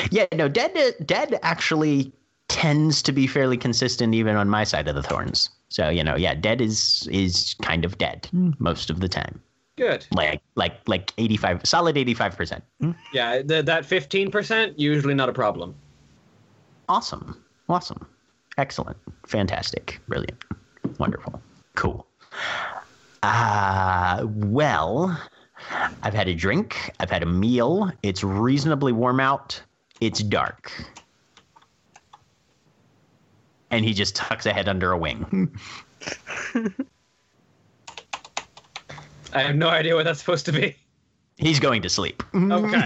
Yeah, 0.09 0.25
no, 0.33 0.47
dead 0.49 0.95
dead 1.05 1.37
actually 1.43 2.11
tends 2.59 3.01
to 3.01 3.13
be 3.13 3.25
fairly 3.25 3.55
consistent 3.55 4.13
even 4.13 4.35
on 4.35 4.49
my 4.49 4.65
side 4.65 4.89
of 4.89 4.95
the 4.95 5.01
thorns. 5.01 5.49
So, 5.69 5.87
you 5.87 6.03
know, 6.03 6.17
yeah, 6.17 6.35
dead 6.35 6.59
is 6.59 7.07
is 7.09 7.55
kind 7.61 7.85
of 7.85 7.97
dead 7.97 8.27
most 8.59 8.89
of 8.89 8.99
the 8.99 9.07
time. 9.07 9.39
Good. 9.77 10.05
Like 10.11 10.41
like 10.55 10.75
like 10.85 11.13
85 11.17 11.61
solid 11.63 11.95
85%. 11.95 12.61
Yeah, 13.13 13.41
the, 13.41 13.63
that 13.63 13.83
15% 13.83 14.73
usually 14.77 15.13
not 15.13 15.29
a 15.29 15.33
problem. 15.33 15.73
Awesome. 16.89 17.41
Awesome. 17.69 18.05
Excellent. 18.57 18.97
Fantastic. 19.25 20.01
Brilliant. 20.09 20.43
Wonderful. 20.97 21.41
Cool. 21.75 22.05
Uh, 23.23 24.25
well, 24.25 25.17
I've 26.03 26.13
had 26.13 26.27
a 26.27 26.35
drink. 26.35 26.91
I've 26.99 27.09
had 27.09 27.23
a 27.23 27.31
meal. 27.45 27.89
It's 28.03 28.21
reasonably 28.21 28.91
warm 28.91 29.21
out. 29.21 29.61
It's 30.01 30.21
dark. 30.21 30.73
And 33.71 33.85
he 33.85 33.93
just 33.93 34.15
tucks 34.15 34.45
a 34.45 34.53
head 34.53 34.67
under 34.67 34.91
a 34.91 34.97
wing. 34.97 35.51
I 39.33 39.41
have 39.43 39.55
no 39.55 39.69
idea 39.69 39.95
what 39.95 40.05
that's 40.05 40.19
supposed 40.19 40.45
to 40.47 40.51
be. 40.51 40.75
He's 41.37 41.59
going 41.59 41.81
to 41.83 41.89
sleep. 41.89 42.21
Okay. 42.35 42.85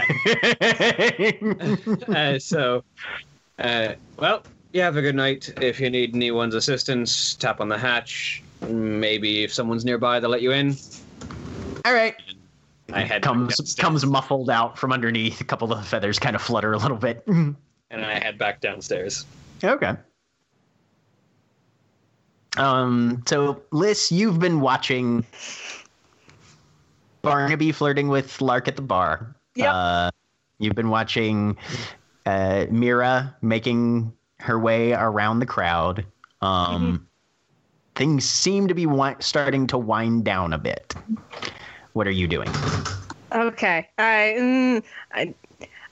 uh, 2.08 2.38
so, 2.38 2.84
uh, 3.58 3.94
well, 4.18 4.44
you 4.72 4.80
have 4.80 4.96
a 4.96 5.02
good 5.02 5.16
night. 5.16 5.52
If 5.60 5.80
you 5.80 5.90
need 5.90 6.14
anyone's 6.14 6.54
assistance, 6.54 7.34
tap 7.34 7.60
on 7.60 7.68
the 7.68 7.78
hatch. 7.78 8.42
Maybe 8.68 9.42
if 9.42 9.52
someone's 9.52 9.84
nearby, 9.84 10.20
they'll 10.20 10.30
let 10.30 10.42
you 10.42 10.52
in. 10.52 10.76
All 11.84 11.94
right. 11.94 12.14
I 12.92 13.00
head 13.00 13.22
Comes 13.22 13.74
comes 13.74 14.06
muffled 14.06 14.50
out 14.50 14.78
from 14.78 14.92
underneath. 14.92 15.40
A 15.40 15.44
couple 15.44 15.72
of 15.72 15.86
feathers 15.86 16.18
kind 16.18 16.36
of 16.36 16.42
flutter 16.42 16.72
a 16.72 16.78
little 16.78 16.96
bit. 16.96 17.24
and 17.26 17.56
I 17.90 18.18
head 18.18 18.38
back 18.38 18.60
downstairs. 18.60 19.24
Okay. 19.64 19.94
Um. 22.56 23.22
So, 23.26 23.62
Liss, 23.72 24.12
you've 24.12 24.38
been 24.38 24.60
watching 24.60 25.24
Barnaby 27.22 27.72
flirting 27.72 28.08
with 28.08 28.40
Lark 28.40 28.68
at 28.68 28.76
the 28.76 28.82
bar. 28.82 29.34
Yep. 29.56 29.70
Uh, 29.72 30.10
you've 30.58 30.74
been 30.74 30.90
watching 30.90 31.56
uh, 32.26 32.66
Mira 32.70 33.34
making 33.42 34.12
her 34.38 34.58
way 34.58 34.92
around 34.92 35.38
the 35.40 35.46
crowd. 35.46 36.04
Um, 36.42 37.06
Things 37.94 38.28
seem 38.28 38.66
to 38.66 38.74
be 38.74 38.84
wi- 38.86 39.16
starting 39.20 39.68
to 39.68 39.78
wind 39.78 40.24
down 40.24 40.52
a 40.52 40.58
bit. 40.58 40.94
What 41.92 42.08
are 42.08 42.12
you 42.12 42.26
doing? 42.26 42.48
Okay. 43.30 43.88
I, 43.98 44.34
mm, 44.36 44.82
I 45.12 45.32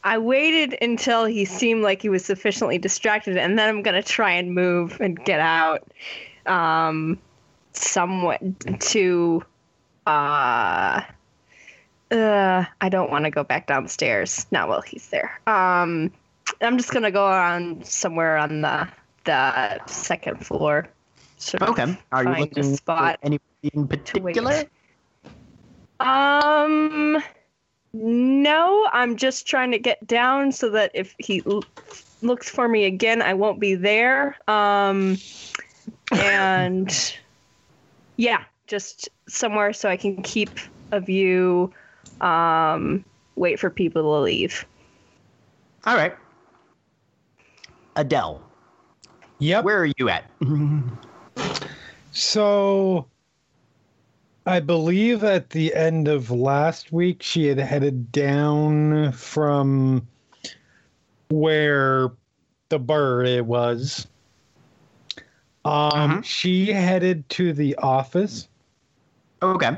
I 0.05 0.19
waited 0.19 0.77
until 0.83 1.25
he 1.27 1.45
seemed 1.45 1.85
like 1.85 2.03
he 2.03 2.09
was 2.09 2.25
sufficiently 2.25 2.77
distracted, 2.77 3.37
and 3.37 3.57
then 3.57 3.69
I'm 3.69 3.83
gonna 3.83 4.03
try 4.03 4.33
and 4.33 4.53
move 4.53 5.01
and 5.01 5.25
get 5.25 5.39
out, 5.39 5.89
um, 6.47 7.18
somewhat 7.72 8.40
to, 8.80 9.43
uh, 10.07 11.03
uh, 12.11 12.64
I 12.80 12.88
don't 12.88 13.11
want 13.11 13.24
to 13.24 13.30
go 13.30 13.45
back 13.45 13.66
downstairs. 13.66 14.47
Not 14.51 14.68
while 14.68 14.82
he's 14.82 15.09
there. 15.09 15.40
Um, 15.47 16.12
I'm 16.61 16.76
just 16.76 16.93
gonna 16.93 17.11
go 17.11 17.26
on 17.26 17.82
somewhere 17.84 18.36
on 18.36 18.61
the 18.61 18.88
the 19.24 19.86
second 19.86 20.45
floor. 20.45 20.88
Sort 21.38 21.62
of 21.62 21.70
Okay. 21.70 21.99
Are 22.12 22.24
you 22.24 22.30
find 22.30 22.43
a 22.43 22.45
looking 22.45 22.62
for 22.62 22.76
spot 22.76 23.18
anybody 23.22 23.70
in 23.72 23.88
particular? 23.88 24.64
Um, 26.01 27.22
no, 27.93 28.88
I'm 28.93 29.16
just 29.16 29.47
trying 29.47 29.70
to 29.72 29.78
get 29.78 30.05
down 30.07 30.53
so 30.53 30.70
that 30.70 30.90
if 30.95 31.14
he 31.18 31.43
l- 31.47 31.64
looks 32.22 32.49
for 32.49 32.68
me 32.68 32.84
again, 32.84 33.22
I 33.22 33.34
won't 33.34 33.61
be 33.61 33.74
there. 33.74 34.36
Um, 34.49 35.18
and 36.15 37.15
yeah, 38.17 38.45
just 38.67 39.09
somewhere 39.29 39.73
so 39.73 39.89
I 39.89 39.97
can 39.97 40.23
keep 40.23 40.51
a 40.91 41.01
view. 41.01 41.73
Um, 42.21 43.05
wait 43.37 43.59
for 43.59 43.71
people 43.71 44.03
to 44.03 44.21
leave. 44.23 44.65
All 45.87 45.97
right. 45.97 46.15
Adele, 47.97 48.41
Yep. 49.39 49.65
where 49.65 49.79
are 49.81 49.91
you 49.99 50.09
at? 50.09 50.31
So 52.13 53.07
I 54.47 54.61
believe 54.61 55.25
at 55.25 55.51
the 55.51 55.75
end 55.75 56.09
of 56.09 56.31
last 56.31 56.93
week 56.93 57.23
she 57.23 57.47
had 57.47 57.59
headed 57.59 58.11
down 58.13 59.13
from 59.13 60.07
where 61.29 62.13
the 62.71 62.79
bar 62.79 63.25
it 63.25 63.45
was. 63.45 64.07
Um, 65.65 66.23
she 66.23 66.73
headed 66.73 67.29
to 67.31 67.53
the 67.53 67.77
office 67.77 68.49
Okay. 69.43 69.77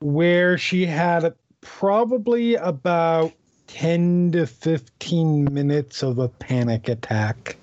where 0.00 0.56
she 0.56 0.86
had 0.86 1.34
probably 1.60 2.54
about 2.54 3.32
10 3.66 4.32
to 4.32 4.46
15 4.46 5.52
minutes 5.52 6.02
of 6.02 6.18
a 6.18 6.28
panic 6.28 6.88
attack. 6.88 7.56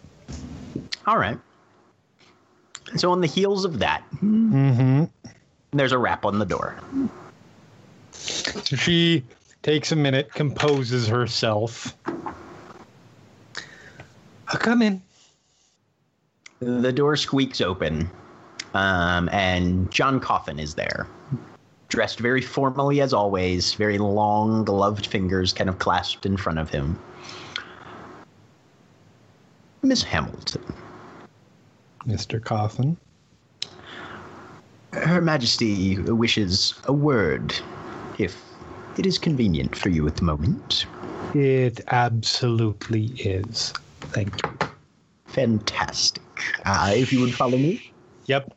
All 1.08 1.18
right. 1.18 1.40
So 2.98 3.12
on 3.12 3.22
the 3.22 3.28
heels 3.28 3.66
of 3.66 3.80
that, 3.80 4.04
Mm-hmm. 4.24 5.06
there's 5.72 5.92
a 5.92 5.98
rap 5.98 6.24
on 6.24 6.38
the 6.40 6.46
door. 6.46 6.76
So 8.12 8.76
she 8.76 9.24
takes 9.64 9.92
a 9.92 9.96
minute, 9.96 10.32
composes 10.34 11.08
herself. 11.08 11.98
I'll 14.48 14.60
come 14.60 14.82
in. 14.82 15.02
The 16.66 16.92
door 16.92 17.16
squeaks 17.16 17.62
open, 17.62 18.10
um, 18.74 19.30
and 19.32 19.92
John 19.92 20.20
Coffin 20.20 20.58
is 20.58 20.74
there, 20.74 21.06
dressed 21.90 22.20
very 22.20 22.42
formally 22.42 23.02
as 23.02 23.14
always, 23.14 23.76
very 23.76 24.00
long, 24.00 24.66
gloved 24.66 25.06
fingers 25.06 25.54
kind 25.54 25.70
of 25.70 25.78
clasped 25.78 26.26
in 26.26 26.38
front 26.38 26.58
of 26.58 26.72
him. 26.72 26.98
Miss 29.84 30.02
Hamilton, 30.02 30.64
Mr. 32.08 32.44
Coffin. 32.44 32.98
Her 34.92 35.22
Majesty 35.22 36.00
wishes 36.00 36.74
a 36.86 36.94
word, 36.94 37.54
if 38.18 38.42
it 38.98 39.06
is 39.06 39.20
convenient 39.20 39.76
for 39.76 39.90
you 39.90 40.08
at 40.08 40.16
the 40.16 40.24
moment. 40.24 40.88
It 41.36 41.82
absolutely 41.90 43.06
is. 43.20 43.72
Thank 44.02 44.44
you. 44.44 44.55
Fantastic. 45.36 46.24
Uh, 46.66 46.94
if 46.96 47.12
you 47.12 47.20
would 47.20 47.34
follow 47.34 47.58
me. 47.58 47.92
Yep. 48.28 48.56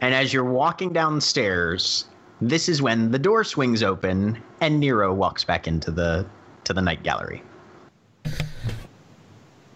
And 0.00 0.12
as 0.12 0.32
you're 0.32 0.44
walking 0.44 0.92
downstairs, 0.92 2.06
this 2.40 2.68
is 2.68 2.82
when 2.82 3.12
the 3.12 3.18
door 3.18 3.44
swings 3.44 3.84
open 3.84 4.42
and 4.60 4.80
Nero 4.80 5.14
walks 5.14 5.44
back 5.44 5.68
into 5.68 5.92
the 5.92 6.26
to 6.64 6.74
the 6.74 6.82
night 6.82 7.04
gallery. 7.04 7.44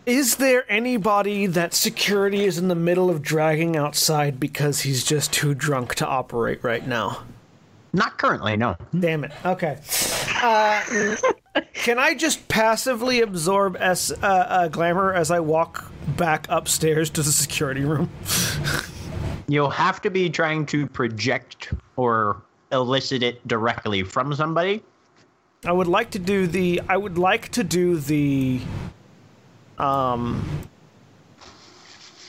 Is 0.06 0.36
there 0.36 0.64
anybody 0.68 1.46
that 1.46 1.72
security 1.72 2.44
is 2.44 2.58
in 2.58 2.66
the 2.66 2.74
middle 2.74 3.08
of 3.08 3.22
dragging 3.22 3.76
outside 3.76 4.40
because 4.40 4.80
he's 4.80 5.04
just 5.04 5.32
too 5.32 5.54
drunk 5.54 5.94
to 5.96 6.06
operate 6.06 6.64
right 6.64 6.86
now? 6.86 7.22
Not 7.92 8.18
currently, 8.18 8.56
no. 8.56 8.76
Damn 8.98 9.22
it. 9.22 9.32
Okay. 9.44 9.78
Uh, 10.42 11.14
can 11.72 11.98
I 11.98 12.14
just 12.14 12.48
passively 12.48 13.20
absorb 13.20 13.76
S 13.78 14.10
uh, 14.10 14.26
uh, 14.26 14.68
glamour 14.68 15.12
as 15.12 15.30
I 15.30 15.40
walk 15.40 15.90
back 16.16 16.46
upstairs 16.48 17.10
to 17.10 17.22
the 17.22 17.32
security 17.32 17.84
room? 17.84 18.10
You'll 19.48 19.70
have 19.70 20.02
to 20.02 20.10
be 20.10 20.28
trying 20.28 20.66
to 20.66 20.86
project 20.86 21.72
or 21.96 22.42
elicit 22.72 23.22
it 23.22 23.46
directly 23.48 24.02
from 24.02 24.34
somebody. 24.34 24.82
I 25.64 25.72
would 25.72 25.86
like 25.86 26.10
to 26.10 26.18
do 26.18 26.46
the. 26.46 26.80
I 26.88 26.96
would 26.96 27.18
like 27.18 27.50
to 27.50 27.64
do 27.64 27.96
the. 27.96 28.60
Um. 29.78 30.44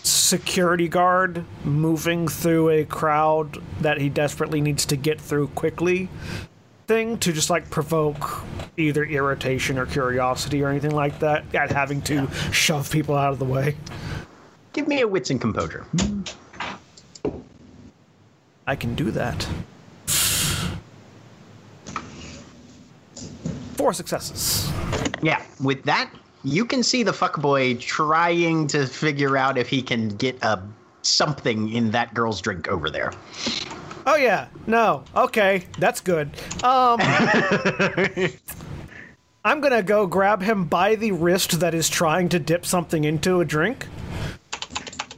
Security 0.02 0.88
guard 0.88 1.44
moving 1.64 2.28
through 2.28 2.70
a 2.70 2.86
crowd 2.86 3.62
that 3.82 4.00
he 4.00 4.10
desperately 4.10 4.62
needs 4.62 4.86
to 4.86 4.96
get 4.96 5.20
through 5.20 5.48
quickly 5.50 6.08
thing 6.90 7.20
to 7.20 7.32
just 7.32 7.52
like 7.52 7.70
provoke 7.70 8.42
either 8.76 9.06
irritation 9.06 9.78
or 9.78 9.86
curiosity 9.86 10.64
or 10.64 10.70
anything 10.70 10.90
like 10.90 11.20
that 11.20 11.46
at 11.54 11.72
having 11.72 12.02
to 12.02 12.28
shove 12.52 12.92
people 12.92 13.16
out 13.16 13.32
of 13.32 13.38
the 13.38 13.46
way. 13.46 13.76
Give 14.74 14.88
me 14.88 15.02
a 15.02 15.08
wits 15.08 15.30
and 15.30 15.40
composure. 15.40 15.86
I 18.66 18.76
can 18.76 18.96
do 18.96 19.12
that. 19.12 19.48
Four 23.76 23.94
successes. 23.94 24.68
Yeah, 25.22 25.44
with 25.64 25.84
that, 25.84 26.12
you 26.44 26.66
can 26.66 26.82
see 26.82 27.04
the 27.04 27.12
fuckboy 27.12 27.80
trying 27.80 28.66
to 28.68 28.88
figure 28.88 29.38
out 29.38 29.60
if 29.60 29.70
he 29.70 29.84
can 29.84 30.10
get 30.10 30.44
a 30.44 30.60
something 31.04 31.72
in 31.72 31.92
that 31.92 32.16
girl's 32.16 32.42
drink 32.42 32.68
over 32.68 32.90
there. 32.90 33.14
Oh 34.12 34.16
yeah, 34.16 34.48
no, 34.66 35.04
okay, 35.16 35.66
that's 35.78 36.02
good. 36.02 36.32
Um, 36.64 37.00
I'm 39.46 39.62
gonna 39.62 39.84
go 39.84 40.08
grab 40.08 40.42
him 40.42 40.66
by 40.66 40.96
the 40.96 41.12
wrist 41.12 41.60
that 41.60 41.76
is 41.76 41.88
trying 41.88 42.28
to 42.30 42.40
dip 42.40 42.66
something 42.66 43.04
into 43.04 43.40
a 43.40 43.46
drink. 43.46 43.86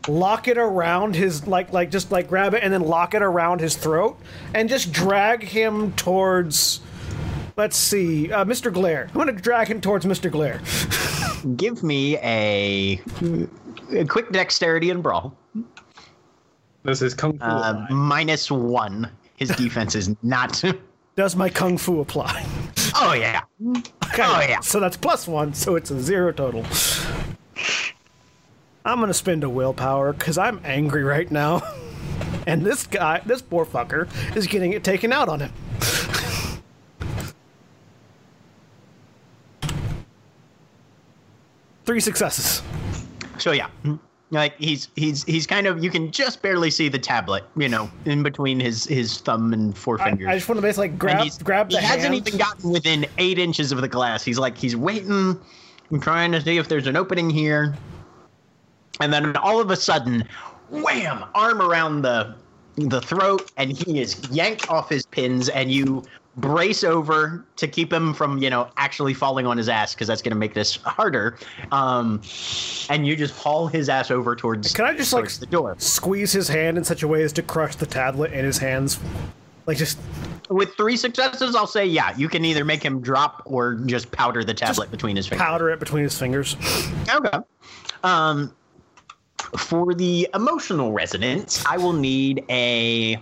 Lock 0.09 0.49
it 0.49 0.57
around 0.57 1.15
his 1.15 1.47
like 1.47 1.71
like 1.71 1.89
just 1.89 2.11
like 2.11 2.27
grab 2.27 2.53
it 2.53 2.63
and 2.63 2.73
then 2.73 2.81
lock 2.81 3.13
it 3.13 3.21
around 3.21 3.61
his 3.61 3.77
throat 3.77 4.19
and 4.53 4.67
just 4.67 4.91
drag 4.91 5.41
him 5.41 5.93
towards. 5.93 6.81
Let's 7.55 7.77
see, 7.77 8.29
uh, 8.29 8.43
Mr. 8.43 8.73
Glare. 8.73 9.07
I'm 9.13 9.13
gonna 9.13 9.31
drag 9.31 9.69
him 9.69 9.79
towards 9.79 10.05
Mr. 10.05 10.29
Glare. 10.29 10.59
Give 11.55 11.81
me 11.81 12.17
a, 12.17 13.01
a 13.91 14.03
quick 14.03 14.33
dexterity 14.33 14.89
and 14.89 15.01
brawl. 15.01 15.33
This 16.83 17.01
is 17.01 17.13
Kung 17.13 17.37
Fu. 17.37 17.45
Uh, 17.45 17.85
minus 17.89 18.49
one. 18.49 19.09
His 19.35 19.49
defense 19.49 19.95
is 19.95 20.15
not. 20.23 20.63
Does 21.15 21.35
my 21.35 21.49
kung 21.49 21.77
fu 21.77 21.99
apply? 21.99 22.45
oh 22.95 23.13
yeah. 23.13 23.41
Okay, 23.67 24.23
Oh, 24.23 24.41
yeah. 24.47 24.59
So 24.61 24.79
that's 24.79 24.97
plus 24.97 25.27
one, 25.27 25.53
so 25.53 25.75
it's 25.75 25.91
a 25.91 25.99
zero 26.01 26.31
total. 26.31 26.65
I'm 28.85 28.99
gonna 28.99 29.13
spend 29.13 29.43
a 29.43 29.49
willpower 29.49 30.13
because 30.13 30.37
I'm 30.37 30.59
angry 30.63 31.03
right 31.03 31.29
now, 31.29 31.61
and 32.47 32.65
this 32.65 32.87
guy, 32.87 33.21
this 33.25 33.41
poor 33.41 33.65
fucker, 33.65 34.07
is 34.35 34.47
getting 34.47 34.73
it 34.73 34.83
taken 34.83 35.11
out 35.13 35.29
on 35.29 35.39
him. 35.41 35.51
Three 41.85 41.99
successes. 41.99 42.61
So 43.37 43.51
yeah, 43.51 43.69
like 44.31 44.57
he's 44.57 44.87
he's 44.95 45.23
he's 45.25 45.45
kind 45.45 45.67
of 45.67 45.83
you 45.83 45.89
can 45.89 46.09
just 46.09 46.41
barely 46.41 46.71
see 46.71 46.87
the 46.87 46.99
tablet, 46.99 47.43
you 47.55 47.67
know, 47.67 47.91
in 48.05 48.23
between 48.23 48.59
his 48.59 48.85
his 48.85 49.19
thumb 49.19 49.53
and 49.53 49.77
forefinger. 49.77 50.27
I 50.27 50.35
just 50.35 50.47
want 50.47 50.57
to 50.57 50.61
basically 50.61 50.89
like, 50.89 50.97
grab 50.97 51.27
grab 51.43 51.69
the 51.69 51.79
he 51.79 51.85
hasn't 51.85 52.15
even 52.15 52.37
gotten 52.37 52.71
within 52.71 53.05
eight 53.17 53.37
inches 53.37 53.71
of 53.71 53.81
the 53.81 53.89
glass. 53.89 54.23
He's 54.23 54.39
like 54.39 54.57
he's 54.57 54.75
waiting, 54.75 55.39
and 55.89 56.01
trying 56.01 56.31
to 56.31 56.41
see 56.41 56.57
if 56.57 56.69
there's 56.69 56.87
an 56.87 56.95
opening 56.95 57.29
here, 57.29 57.75
and 59.01 59.11
then 59.11 59.35
all 59.35 59.59
of 59.59 59.69
a 59.69 59.75
sudden, 59.75 60.27
wham! 60.69 61.25
Arm 61.35 61.61
around 61.61 62.03
the 62.03 62.35
the 62.77 63.01
throat, 63.01 63.51
and 63.57 63.77
he 63.77 63.99
is 63.99 64.29
yanked 64.31 64.69
off 64.69 64.89
his 64.89 65.05
pins, 65.05 65.49
and 65.49 65.71
you 65.71 66.03
brace 66.37 66.83
over 66.83 67.43
to 67.57 67.67
keep 67.67 67.91
him 67.91 68.13
from 68.13 68.37
you 68.37 68.49
know 68.49 68.69
actually 68.77 69.13
falling 69.13 69.45
on 69.45 69.57
his 69.57 69.67
ass 69.67 69.93
because 69.93 70.07
that's 70.07 70.21
going 70.21 70.31
to 70.31 70.37
make 70.37 70.53
this 70.53 70.77
harder. 70.77 71.37
Um, 71.71 72.21
and 72.89 73.05
you 73.05 73.15
just 73.15 73.35
haul 73.35 73.67
his 73.67 73.89
ass 73.89 74.11
over 74.11 74.35
towards 74.35 74.73
Can 74.73 74.85
I 74.85 74.93
just 74.95 75.13
like 75.13 75.29
the 75.29 75.45
door. 75.45 75.75
squeeze 75.77 76.31
his 76.31 76.47
hand 76.47 76.77
in 76.77 76.83
such 76.83 77.03
a 77.03 77.07
way 77.07 77.23
as 77.23 77.33
to 77.33 77.41
crush 77.41 77.75
the 77.75 77.85
tablet 77.85 78.31
in 78.33 78.45
his 78.45 78.57
hands? 78.57 78.99
Like 79.67 79.77
just 79.77 79.99
With 80.49 80.73
three 80.75 80.97
successes, 80.97 81.55
I'll 81.55 81.67
say 81.67 81.85
yeah. 81.85 82.15
You 82.17 82.27
can 82.29 82.43
either 82.45 82.65
make 82.65 82.83
him 82.83 83.01
drop 83.01 83.43
or 83.45 83.75
just 83.75 84.11
powder 84.11 84.43
the 84.43 84.53
tablet 84.53 84.89
between 84.89 85.15
his 85.15 85.27
fingers. 85.27 85.45
powder 85.45 85.69
it 85.69 85.79
between 85.79 86.03
his 86.03 86.17
fingers. 86.17 86.55
Okay. 87.09 87.37
Um, 88.03 88.53
for 89.57 89.93
the 89.93 90.27
emotional 90.33 90.91
resonance, 90.93 91.63
I 91.65 91.77
will 91.77 91.93
need 91.93 92.43
a. 92.49 93.21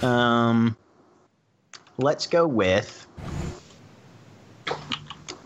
Um, 0.00 0.76
let's 2.02 2.26
go 2.26 2.46
with 2.46 3.06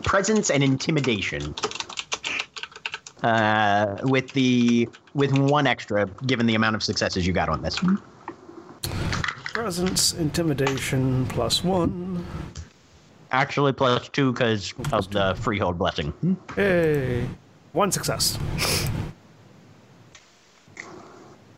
presence 0.04 0.50
and 0.50 0.62
intimidation. 0.62 1.54
Uh, 3.22 3.96
with 4.02 4.30
the 4.32 4.88
with 5.14 5.36
one 5.36 5.66
extra, 5.66 6.06
given 6.26 6.46
the 6.46 6.54
amount 6.54 6.76
of 6.76 6.82
successes 6.82 7.26
you 7.26 7.32
got 7.32 7.48
on 7.48 7.62
this. 7.62 7.80
Presence, 9.54 10.12
intimidation, 10.14 11.24
plus 11.26 11.64
one. 11.64 12.24
Actually, 13.30 13.72
plus 13.72 14.08
two 14.10 14.32
because 14.32 14.74
of 14.92 15.10
the 15.10 15.34
freehold 15.36 15.78
blessing. 15.78 16.12
Hey, 16.54 17.26
one 17.72 17.90
success. 17.90 18.38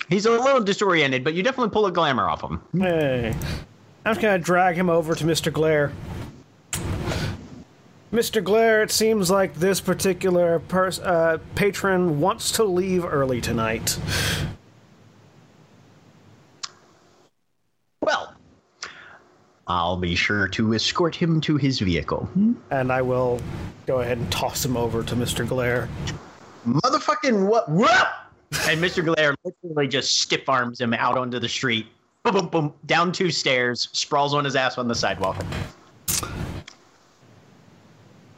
He's 0.08 0.24
a 0.24 0.30
little 0.30 0.62
disoriented, 0.62 1.24
but 1.24 1.34
you 1.34 1.42
definitely 1.42 1.70
pull 1.70 1.86
a 1.86 1.92
glamour 1.92 2.28
off 2.28 2.42
him. 2.42 2.62
Hey, 2.78 3.34
I'm 4.06 4.12
just 4.12 4.22
gonna 4.22 4.38
drag 4.38 4.76
him 4.76 4.88
over 4.88 5.16
to 5.16 5.24
Mr. 5.24 5.52
Glare. 5.52 5.90
Mr. 8.12 8.42
Glare, 8.42 8.84
it 8.84 8.92
seems 8.92 9.32
like 9.32 9.54
this 9.54 9.80
particular 9.80 10.62
uh, 11.02 11.38
patron 11.56 12.20
wants 12.20 12.52
to 12.52 12.62
leave 12.62 13.04
early 13.04 13.40
tonight. 13.40 13.98
Well, 18.00 18.32
I'll 19.66 19.96
be 19.96 20.14
sure 20.14 20.46
to 20.50 20.74
escort 20.74 21.16
him 21.16 21.40
to 21.40 21.56
his 21.56 21.80
vehicle. 21.80 22.30
And 22.70 22.92
I 22.92 23.02
will 23.02 23.40
go 23.86 24.02
ahead 24.02 24.18
and 24.18 24.30
toss 24.30 24.64
him 24.64 24.76
over 24.76 25.02
to 25.02 25.16
Mr. 25.16 25.46
Glare. 25.46 25.88
Motherfucking 26.64 27.48
what? 27.48 27.68
what? 27.68 28.14
And 28.68 28.80
Mr. 28.80 29.04
Glare 29.04 29.34
literally 29.42 29.88
just 29.88 30.20
stiff 30.20 30.48
arms 30.48 30.80
him 30.80 30.94
out 30.94 31.18
onto 31.18 31.40
the 31.40 31.48
street. 31.48 31.88
Boom, 32.26 32.34
boom, 32.34 32.48
boom, 32.48 32.74
down 32.86 33.12
two 33.12 33.30
stairs, 33.30 33.88
sprawls 33.92 34.34
on 34.34 34.44
his 34.44 34.56
ass 34.56 34.78
on 34.78 34.88
the 34.88 34.96
sidewalk. 34.96 35.36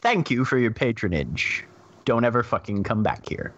Thank 0.02 0.30
you 0.30 0.44
for 0.44 0.58
your 0.58 0.72
patronage. 0.72 1.64
Don't 2.04 2.22
ever 2.22 2.42
fucking 2.42 2.82
come 2.82 3.02
back 3.02 3.26
here. 3.26 3.54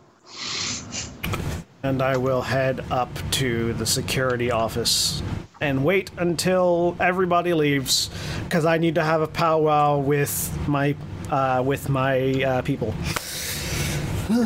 And 1.83 2.01
I 2.01 2.17
will 2.17 2.43
head 2.43 2.85
up 2.93 3.09
to 3.33 3.73
the 3.73 3.85
security 3.85 4.53
office 4.53 5.21
and 5.61 5.85
wait 5.85 6.13
until 6.19 6.97
everybody 7.01 7.53
leaves 7.53 8.09
because 8.45 8.65
I 8.65 8.79
need 8.79 8.95
to 8.95 9.03
have 9.03 9.23
a 9.23 9.27
powwow 9.27 9.99
with 9.99 10.57
my 10.69 10.95
uh, 11.31 11.61
with 11.67 11.89
my 11.89 12.45
uh, 12.45 12.63
people. 12.63 12.95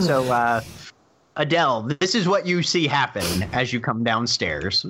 So, 0.00 0.32
uh, 0.32 0.62
Adele, 1.36 1.94
this 2.00 2.14
is 2.14 2.26
what 2.26 2.46
you 2.46 2.62
see 2.62 2.86
happen 2.86 3.42
as 3.52 3.70
you 3.70 3.80
come 3.80 4.02
downstairs. 4.02 4.86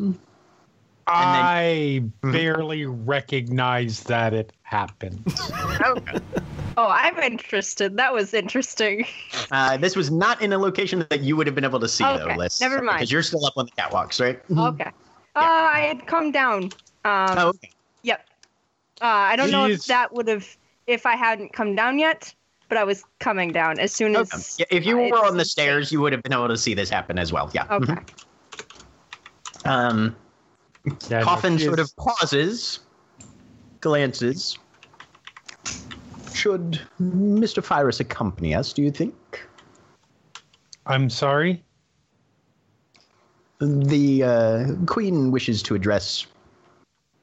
I 1.06 2.02
barely 2.22 2.86
recognize 2.86 4.02
that 4.04 4.32
it 4.34 4.52
happened. 4.62 5.24
Oh, 6.76 6.88
I'm 6.88 7.16
interested. 7.18 7.96
That 7.96 8.12
was 8.12 8.34
interesting. 8.34 9.06
Uh, 9.50 9.76
this 9.76 9.94
was 9.96 10.10
not 10.10 10.40
in 10.42 10.52
a 10.52 10.58
location 10.58 11.06
that 11.10 11.20
you 11.20 11.36
would 11.36 11.46
have 11.46 11.54
been 11.54 11.64
able 11.64 11.80
to 11.80 11.88
see, 11.88 12.04
though, 12.04 12.16
Okay, 12.16 12.36
Liss. 12.36 12.60
never 12.60 12.82
mind. 12.82 12.98
Because 12.98 13.12
you're 13.12 13.22
still 13.22 13.44
up 13.46 13.54
on 13.56 13.66
the 13.66 13.72
catwalks, 13.72 14.20
right? 14.20 14.40
Okay. 14.50 14.90
Uh, 15.36 15.40
I 15.40 15.80
had 15.80 16.06
come 16.06 16.30
down. 16.32 16.64
Um, 17.04 17.38
Oh, 17.38 17.48
okay. 17.48 17.70
Yep. 18.02 18.24
Uh, 19.00 19.04
I 19.06 19.36
don't 19.36 19.50
know 19.50 19.66
if 19.66 19.84
that 19.86 20.12
would 20.12 20.28
have 20.28 20.46
if 20.86 21.06
I 21.06 21.16
hadn't 21.16 21.52
come 21.52 21.74
down 21.74 21.98
yet, 21.98 22.34
but 22.68 22.78
I 22.78 22.84
was 22.84 23.04
coming 23.20 23.52
down 23.52 23.78
as 23.78 23.92
soon 23.92 24.14
as. 24.16 24.32
Okay. 24.32 24.42
Yeah, 24.58 24.78
if 24.78 24.86
you 24.86 25.00
uh, 25.00 25.08
were 25.10 25.24
on 25.24 25.36
the 25.36 25.44
stairs, 25.44 25.90
you 25.92 26.00
would 26.00 26.12
have 26.12 26.22
been 26.22 26.32
able 26.32 26.48
to 26.48 26.56
see 26.56 26.74
this 26.74 26.88
happen 26.90 27.18
as 27.18 27.32
well. 27.32 27.50
Yeah. 27.54 27.66
Okay. 27.70 27.92
Mhm. 27.94 28.04
Um, 29.64 30.16
Yeah, 31.08 31.22
Coffin 31.22 31.56
she 31.58 31.64
sort 31.64 31.78
is- 31.78 31.90
of 31.90 31.96
pauses, 31.96 32.80
glances. 33.80 34.58
Should 36.34 36.80
Mr. 37.00 37.62
Fyrus 37.64 38.00
accompany 38.00 38.54
us, 38.54 38.72
do 38.72 38.82
you 38.82 38.90
think? 38.90 39.46
I'm 40.86 41.08
sorry. 41.08 41.62
The 43.60 44.22
uh, 44.22 44.66
Queen 44.86 45.30
wishes 45.30 45.62
to 45.62 45.74
address 45.74 46.26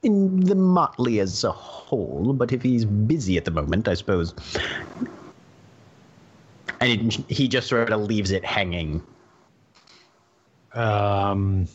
in 0.02 0.40
the 0.40 0.56
motley 0.56 1.20
as 1.20 1.44
a 1.44 1.52
whole, 1.52 2.34
but 2.34 2.52
if 2.52 2.64
he's 2.64 2.86
busy 2.86 3.38
at 3.38 3.46
the 3.46 3.52
moment, 3.52 3.88
I 3.88 3.94
suppose. 3.94 4.34
And 6.80 7.12
he 7.30 7.48
just 7.48 7.68
sort 7.68 7.92
of 7.92 8.02
leaves 8.02 8.32
it 8.32 8.44
hanging. 8.44 9.04
Um, 10.74 11.68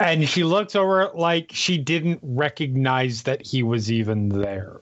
and 0.00 0.28
she 0.28 0.44
looks 0.44 0.76
over 0.76 1.10
like 1.14 1.50
she 1.52 1.78
didn't 1.78 2.20
recognize 2.22 3.22
that 3.22 3.44
he 3.44 3.62
was 3.62 3.90
even 3.90 4.28
there. 4.28 4.80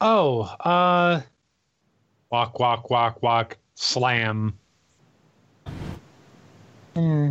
Oh, 0.00 0.42
uh, 0.60 1.22
walk, 2.30 2.58
walk, 2.58 2.90
walk, 2.90 3.22
walk, 3.22 3.56
slam. 3.74 4.58
Hmm. 6.94 7.30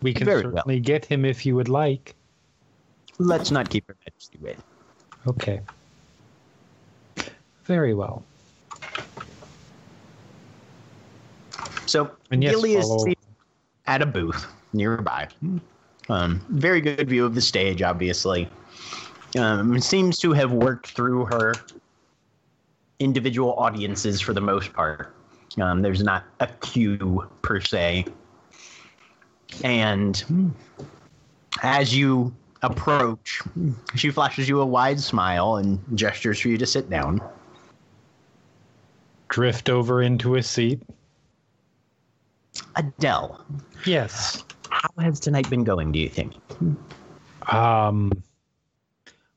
We 0.00 0.14
can 0.14 0.24
Very 0.24 0.42
well. 0.42 0.52
certainly 0.56 0.80
get 0.80 1.04
him 1.04 1.24
if 1.24 1.44
you 1.46 1.54
would 1.54 1.68
like. 1.68 2.14
Let's 3.18 3.50
not 3.50 3.70
keep 3.70 3.86
her 3.86 3.96
majesty 4.04 4.38
waiting. 4.40 4.62
Okay. 5.26 5.60
Very 7.64 7.94
well. 7.94 8.24
So 11.86 12.10
And 12.30 12.42
yes, 12.42 12.52
Gilly 12.54 12.74
is 12.74 12.86
follow- 12.86 13.12
at 13.86 14.02
a 14.02 14.06
booth 14.06 14.46
nearby. 14.72 15.28
Um, 16.08 16.40
very 16.50 16.80
good 16.80 17.08
view 17.08 17.24
of 17.24 17.34
the 17.34 17.40
stage, 17.40 17.82
obviously. 17.82 18.48
Um, 19.38 19.80
seems 19.80 20.18
to 20.18 20.32
have 20.32 20.52
worked 20.52 20.88
through 20.88 21.26
her 21.26 21.54
individual 22.98 23.54
audiences 23.54 24.20
for 24.20 24.32
the 24.32 24.40
most 24.40 24.72
part. 24.72 25.14
Um, 25.60 25.82
there's 25.82 26.02
not 26.02 26.24
a 26.40 26.46
queue 26.60 27.28
per 27.42 27.60
se. 27.60 28.06
And 29.64 30.54
as 31.62 31.94
you 31.94 32.34
approach, 32.62 33.42
she 33.94 34.10
flashes 34.10 34.48
you 34.48 34.60
a 34.60 34.66
wide 34.66 35.00
smile 35.00 35.56
and 35.56 35.78
gestures 35.94 36.40
for 36.40 36.48
you 36.48 36.58
to 36.58 36.66
sit 36.66 36.88
down. 36.88 37.20
Drift 39.28 39.68
over 39.68 40.02
into 40.02 40.36
a 40.36 40.42
seat. 40.42 40.82
Adele, 42.76 43.44
Yes. 43.84 44.44
how 44.70 44.88
has 44.98 45.20
tonight 45.20 45.48
been 45.50 45.64
going, 45.64 45.92
do 45.92 45.98
you 45.98 46.08
think? 46.08 46.34
Um, 47.50 48.10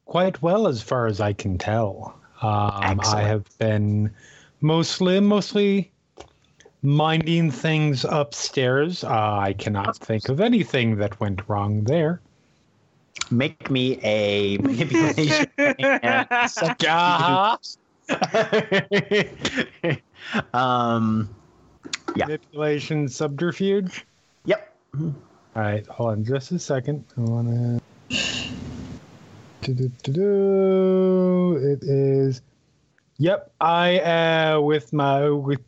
quite 0.05 0.41
well, 0.41 0.67
as 0.67 0.81
far 0.81 1.07
as 1.07 1.19
I 1.19 1.33
can 1.33 1.57
tell. 1.57 2.17
Um, 2.41 3.01
I 3.03 3.21
have 3.21 3.45
been 3.57 4.13
mostly, 4.61 5.19
mostly 5.19 5.91
minding 6.81 7.51
things 7.51 8.05
upstairs. 8.05 9.03
Uh, 9.03 9.38
I 9.39 9.53
cannot 9.53 9.97
think 9.97 10.29
of 10.29 10.39
anything 10.39 10.97
that 10.97 11.19
went 11.19 11.47
wrong 11.49 11.83
there. 11.83 12.21
Make 13.31 13.69
me 13.69 13.99
a 14.03 14.57
manipulation. 14.59 15.47
Uh-huh. 16.88 17.57
um, 20.53 21.29
Yeah. 22.16 22.26
Manipulation 22.26 23.07
subterfuge. 23.07 24.05
yep. 24.45 24.74
All 24.97 25.13
right, 25.55 25.86
hold 25.88 26.11
on 26.11 26.24
just 26.24 26.51
a 26.51 26.59
second. 26.59 27.03
I 27.18 27.22
want 27.22 27.82
to. 28.09 29.74
do 30.03 31.55
It 31.57 31.84
is. 31.84 32.41
Yep, 33.18 33.52
I 33.61 33.99
uh 33.99 34.61
with 34.61 34.94
my 34.94 35.30
with 35.30 35.61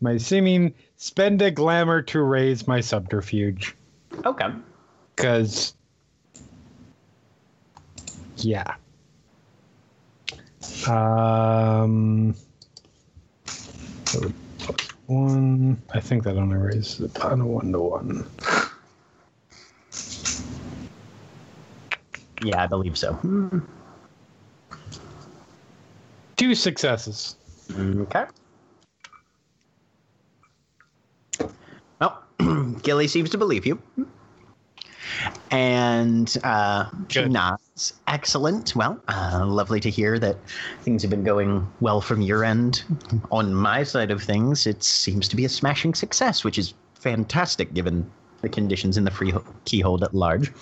my 0.00 0.16
seeming 0.18 0.74
spend 0.96 1.40
a 1.42 1.50
glamour 1.50 2.02
to 2.02 2.22
raise 2.22 2.66
my 2.66 2.80
subterfuge 2.80 3.76
Okay. 4.24 4.48
because 5.14 5.74
yeah. 8.38 8.74
Um. 10.88 12.34
One, 15.06 15.82
I 15.92 16.00
think 16.00 16.24
that 16.24 16.36
only 16.36 16.56
raises 16.56 17.14
on 17.16 17.40
a 17.40 17.46
one 17.46 17.72
to 17.72 17.80
one. 17.80 18.26
Yeah, 22.40 22.62
I 22.62 22.66
believe 22.66 22.96
so. 22.98 23.18
Two 26.36 26.54
successes. 26.54 27.36
Okay. 27.78 28.24
Well, 32.00 32.22
Gilly 32.82 33.08
seems 33.08 33.30
to 33.30 33.38
believe 33.38 33.66
you. 33.66 33.80
And 35.50 36.34
uh, 36.44 36.90
she 37.08 37.20
Good. 37.20 37.32
nods. 37.32 37.63
Excellent. 38.06 38.76
Well, 38.76 39.00
uh, 39.08 39.44
lovely 39.44 39.80
to 39.80 39.90
hear 39.90 40.18
that 40.20 40.36
things 40.82 41.02
have 41.02 41.10
been 41.10 41.24
going 41.24 41.66
well 41.80 42.00
from 42.00 42.20
your 42.20 42.44
end. 42.44 42.84
On 43.32 43.52
my 43.52 43.82
side 43.82 44.12
of 44.12 44.22
things, 44.22 44.66
it 44.66 44.84
seems 44.84 45.26
to 45.28 45.36
be 45.36 45.44
a 45.44 45.48
smashing 45.48 45.94
success, 45.94 46.44
which 46.44 46.56
is 46.56 46.74
fantastic 46.94 47.74
given 47.74 48.08
the 48.42 48.48
conditions 48.48 48.96
in 48.96 49.04
the 49.04 49.10
free 49.10 49.32
keyhold 49.64 50.04
at 50.04 50.14
large. 50.14 50.52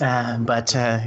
Uh, 0.00 0.38
but 0.38 0.74
uh, 0.74 0.98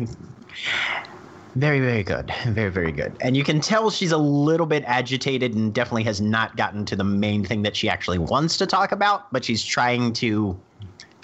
very, 1.55 1.81
very 1.81 2.03
good. 2.03 2.31
Very, 2.47 2.71
very 2.71 2.93
good. 2.93 3.11
And 3.19 3.35
you 3.35 3.43
can 3.43 3.59
tell 3.59 3.89
she's 3.89 4.13
a 4.13 4.17
little 4.17 4.65
bit 4.65 4.85
agitated 4.85 5.55
and 5.55 5.73
definitely 5.73 6.03
has 6.03 6.21
not 6.21 6.55
gotten 6.55 6.85
to 6.85 6.95
the 6.95 7.03
main 7.03 7.43
thing 7.43 7.63
that 7.63 7.75
she 7.75 7.89
actually 7.89 8.17
wants 8.17 8.55
to 8.57 8.65
talk 8.65 8.93
about, 8.93 9.29
but 9.33 9.43
she's 9.43 9.65
trying 9.65 10.13
to 10.13 10.57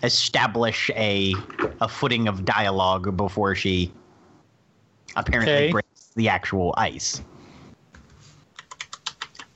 establish 0.03 0.91
a 0.95 1.33
a 1.79 1.87
footing 1.87 2.27
of 2.27 2.43
dialogue 2.43 3.15
before 3.15 3.55
she 3.55 3.91
apparently 5.15 5.53
Okay. 5.53 5.71
breaks 5.71 6.11
the 6.15 6.29
actual 6.29 6.73
ice. 6.77 7.21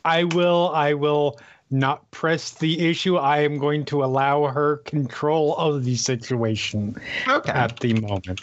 I 0.05 0.23
will 0.23 0.71
I 0.73 0.93
will 0.93 1.39
not 1.71 2.09
press 2.11 2.51
the 2.55 2.79
issue. 2.89 3.17
I 3.17 3.39
am 3.39 3.59
going 3.59 3.85
to 3.85 4.03
allow 4.03 4.45
her 4.47 4.77
control 4.77 5.55
of 5.57 5.83
the 5.83 5.95
situation 5.95 6.95
Okay. 7.27 7.51
at 7.51 7.79
the 7.79 7.93
moment. 7.93 8.39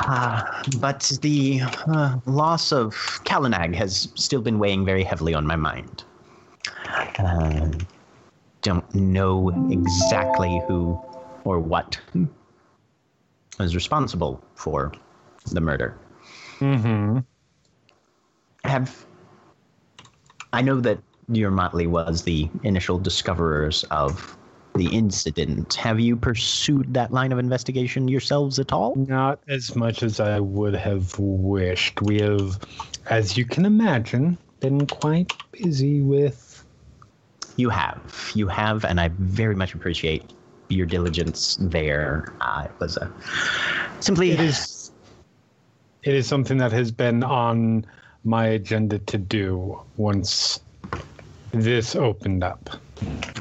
Uh, 0.00 0.64
but 0.80 1.12
the 1.20 1.60
uh, 1.88 2.16
loss 2.24 2.72
of 2.72 2.94
Kalinag 3.24 3.74
has 3.74 4.08
still 4.14 4.40
been 4.40 4.58
weighing 4.58 4.84
very 4.84 5.04
heavily 5.04 5.34
on 5.34 5.46
my 5.46 5.56
mind. 5.56 6.04
Uh, 7.18 7.68
don't 8.62 8.94
know 8.94 9.50
exactly 9.70 10.62
who 10.66 10.98
or 11.44 11.58
what 11.58 11.98
is 13.60 13.74
responsible 13.74 14.42
for 14.54 14.92
the 15.52 15.60
murder. 15.60 15.98
Mm-hmm. 16.58 17.18
Have 18.64 19.06
I 20.52 20.62
know 20.62 20.80
that 20.80 20.98
your 21.28 21.50
Motley 21.50 21.86
was 21.86 22.22
the 22.22 22.48
initial 22.64 22.98
discoverers 22.98 23.84
of 23.84 24.36
the 24.74 24.86
incident. 24.88 25.74
Have 25.74 26.00
you 26.00 26.16
pursued 26.16 26.92
that 26.94 27.12
line 27.12 27.32
of 27.32 27.38
investigation 27.38 28.08
yourselves 28.08 28.58
at 28.58 28.72
all? 28.72 28.94
Not 28.96 29.40
as 29.48 29.74
much 29.76 30.02
as 30.02 30.20
I 30.20 30.40
would 30.40 30.74
have 30.74 31.18
wished. 31.18 32.00
We 32.02 32.20
have, 32.20 32.58
as 33.06 33.36
you 33.36 33.44
can 33.44 33.64
imagine, 33.64 34.38
been 34.60 34.86
quite 34.86 35.32
busy 35.52 36.00
with. 36.00 36.64
You 37.56 37.68
have. 37.68 38.30
You 38.34 38.48
have, 38.48 38.84
and 38.84 39.00
I 39.00 39.08
very 39.18 39.54
much 39.54 39.74
appreciate 39.74 40.32
your 40.70 40.86
diligence 40.86 41.56
there. 41.60 42.32
Uh, 42.40 42.66
it 42.66 42.80
was 42.80 42.96
a 42.96 43.12
simply. 44.00 44.30
It 44.32 44.40
is. 44.40 44.92
It 46.02 46.14
is 46.14 46.26
something 46.26 46.56
that 46.58 46.72
has 46.72 46.90
been 46.90 47.22
on 47.22 47.84
my 48.24 48.46
agenda 48.46 48.98
to 48.98 49.18
do 49.18 49.80
once 49.96 50.60
this 51.52 51.94
opened 51.94 52.42
up. 52.44 52.70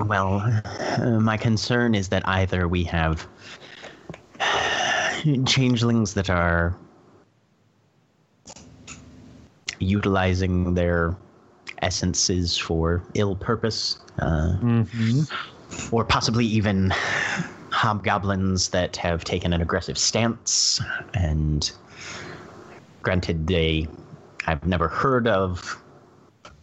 Well, 0.02 0.42
uh, 0.98 1.20
my 1.20 1.38
concern 1.38 1.96
is 1.96 2.10
that 2.10 2.28
either 2.28 2.68
we 2.68 2.84
have 2.86 3.28
changelings 5.46 6.14
that 6.14 6.30
are 6.30 6.76
utilizing 9.80 10.74
their 10.74 11.16
essences 11.82 12.58
for 12.58 13.04
ill 13.14 13.36
purpose, 13.36 14.00
uh, 14.20 14.58
Mm-hmm. 14.62 15.22
Or 15.92 16.04
possibly 16.04 16.46
even 16.46 16.92
hobgoblins 17.72 18.70
that 18.70 18.96
have 18.98 19.24
taken 19.24 19.54
an 19.54 19.62
aggressive 19.62 19.98
stance. 19.98 20.82
And 21.14 21.70
granted, 23.02 23.48
they 23.48 23.88
I've 24.48 24.66
never 24.66 24.88
heard 24.88 25.28
of 25.28 25.82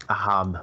a 0.08 0.14
hob 0.14 0.58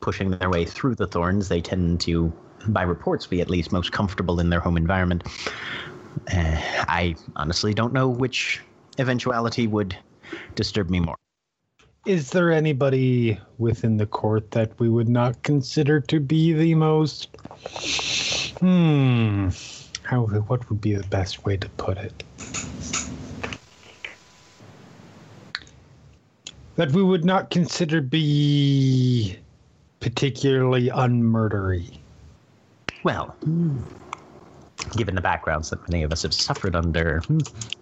pushing 0.00 0.30
their 0.30 0.50
way 0.50 0.64
through 0.64 0.94
the 0.94 1.06
thorns. 1.06 1.48
They 1.48 1.60
tend 1.60 2.00
to, 2.02 2.32
by 2.68 2.82
reports, 2.82 3.26
be 3.26 3.40
at 3.40 3.50
least 3.50 3.72
most 3.72 3.92
comfortable 3.92 4.40
in 4.40 4.50
their 4.50 4.60
home 4.60 4.76
environment. 4.76 5.24
Uh, 6.32 6.56
I 6.88 7.14
honestly 7.36 7.74
don't 7.74 7.92
know 7.92 8.08
which 8.08 8.60
eventuality 8.98 9.66
would 9.66 9.96
disturb 10.54 10.90
me 10.90 11.00
more. 11.00 11.16
Is 12.06 12.30
there 12.30 12.52
anybody 12.52 13.36
within 13.58 13.96
the 13.96 14.06
court 14.06 14.52
that 14.52 14.78
we 14.78 14.88
would 14.88 15.08
not 15.08 15.42
consider 15.42 15.98
to 16.02 16.20
be 16.20 16.52
the 16.52 16.76
most? 16.76 17.36
Hmm. 18.60 19.48
How? 20.04 20.26
What 20.26 20.70
would 20.70 20.80
be 20.80 20.94
the 20.94 21.06
best 21.08 21.44
way 21.44 21.56
to 21.56 21.68
put 21.70 21.98
it? 21.98 22.22
That 26.76 26.92
we 26.92 27.02
would 27.02 27.24
not 27.24 27.50
consider 27.50 28.00
be 28.00 29.36
particularly 29.98 30.90
unmurdery. 30.90 31.98
Well, 33.02 33.34
given 34.96 35.16
the 35.16 35.20
backgrounds 35.20 35.70
that 35.70 35.90
many 35.90 36.04
of 36.04 36.12
us 36.12 36.22
have 36.22 36.34
suffered 36.34 36.76
under, 36.76 37.24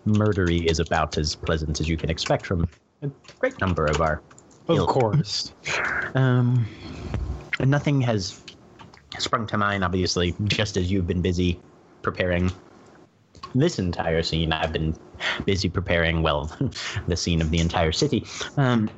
murdery 0.07 0.65
is 0.65 0.79
about 0.79 1.19
as 1.19 1.35
pleasant 1.35 1.79
as 1.79 1.91
you 1.91 1.99
can 1.99 2.09
expect 2.09 2.47
from 2.47 2.67
a 3.03 3.11
great 3.39 3.61
number 3.61 3.87
of 3.87 4.01
our. 4.01 4.23
Of 4.67 4.77
Ill- 4.77 4.87
course. 4.87 5.53
Um, 6.15 6.67
and 7.61 7.71
nothing 7.71 8.01
has 8.01 8.41
sprung 9.19 9.47
to 9.49 9.59
mind, 9.59 9.85
obviously, 9.85 10.35
just 10.45 10.77
as 10.77 10.91
you've 10.91 11.07
been 11.07 11.21
busy 11.21 11.61
preparing 12.03 12.51
this 13.55 13.79
entire 13.79 14.23
scene. 14.23 14.53
I've 14.53 14.73
been 14.73 14.97
busy 15.45 15.69
preparing, 15.69 16.23
well, 16.23 16.51
the 17.07 17.17
scene 17.17 17.41
of 17.43 17.51
the 17.51 17.59
entire 17.59 17.93
city. 17.93 18.27
Um, 18.57 18.91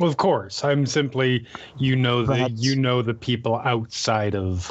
Of 0.00 0.16
course. 0.16 0.64
I'm 0.64 0.86
simply 0.86 1.46
you 1.76 1.94
know 1.94 2.24
the 2.24 2.50
you 2.56 2.74
know 2.74 3.02
the 3.02 3.14
people 3.14 3.56
outside 3.64 4.34
of 4.34 4.70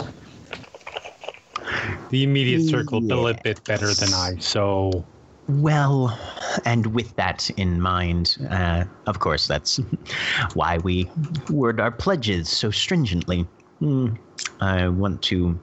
the 2.09 2.23
immediate 2.23 2.67
circle 2.67 2.99
a 2.99 3.01
little 3.01 3.33
bit 3.33 3.63
better 3.65 3.93
than 3.93 4.13
I. 4.13 4.35
So 4.39 5.05
Well, 5.47 6.17
and 6.65 6.87
with 6.87 7.15
that 7.15 7.49
in 7.51 7.81
mind, 7.81 8.37
uh, 8.49 8.85
of 9.07 9.19
course, 9.19 9.47
that's 9.47 9.77
why 10.53 10.77
we 10.79 11.09
word 11.49 11.79
our 11.79 11.91
pledges 11.91 12.49
so 12.49 12.71
stringently. 12.71 13.47
Hmm, 13.79 14.15
I 14.59 14.87
want 14.87 15.21
to 15.23 15.59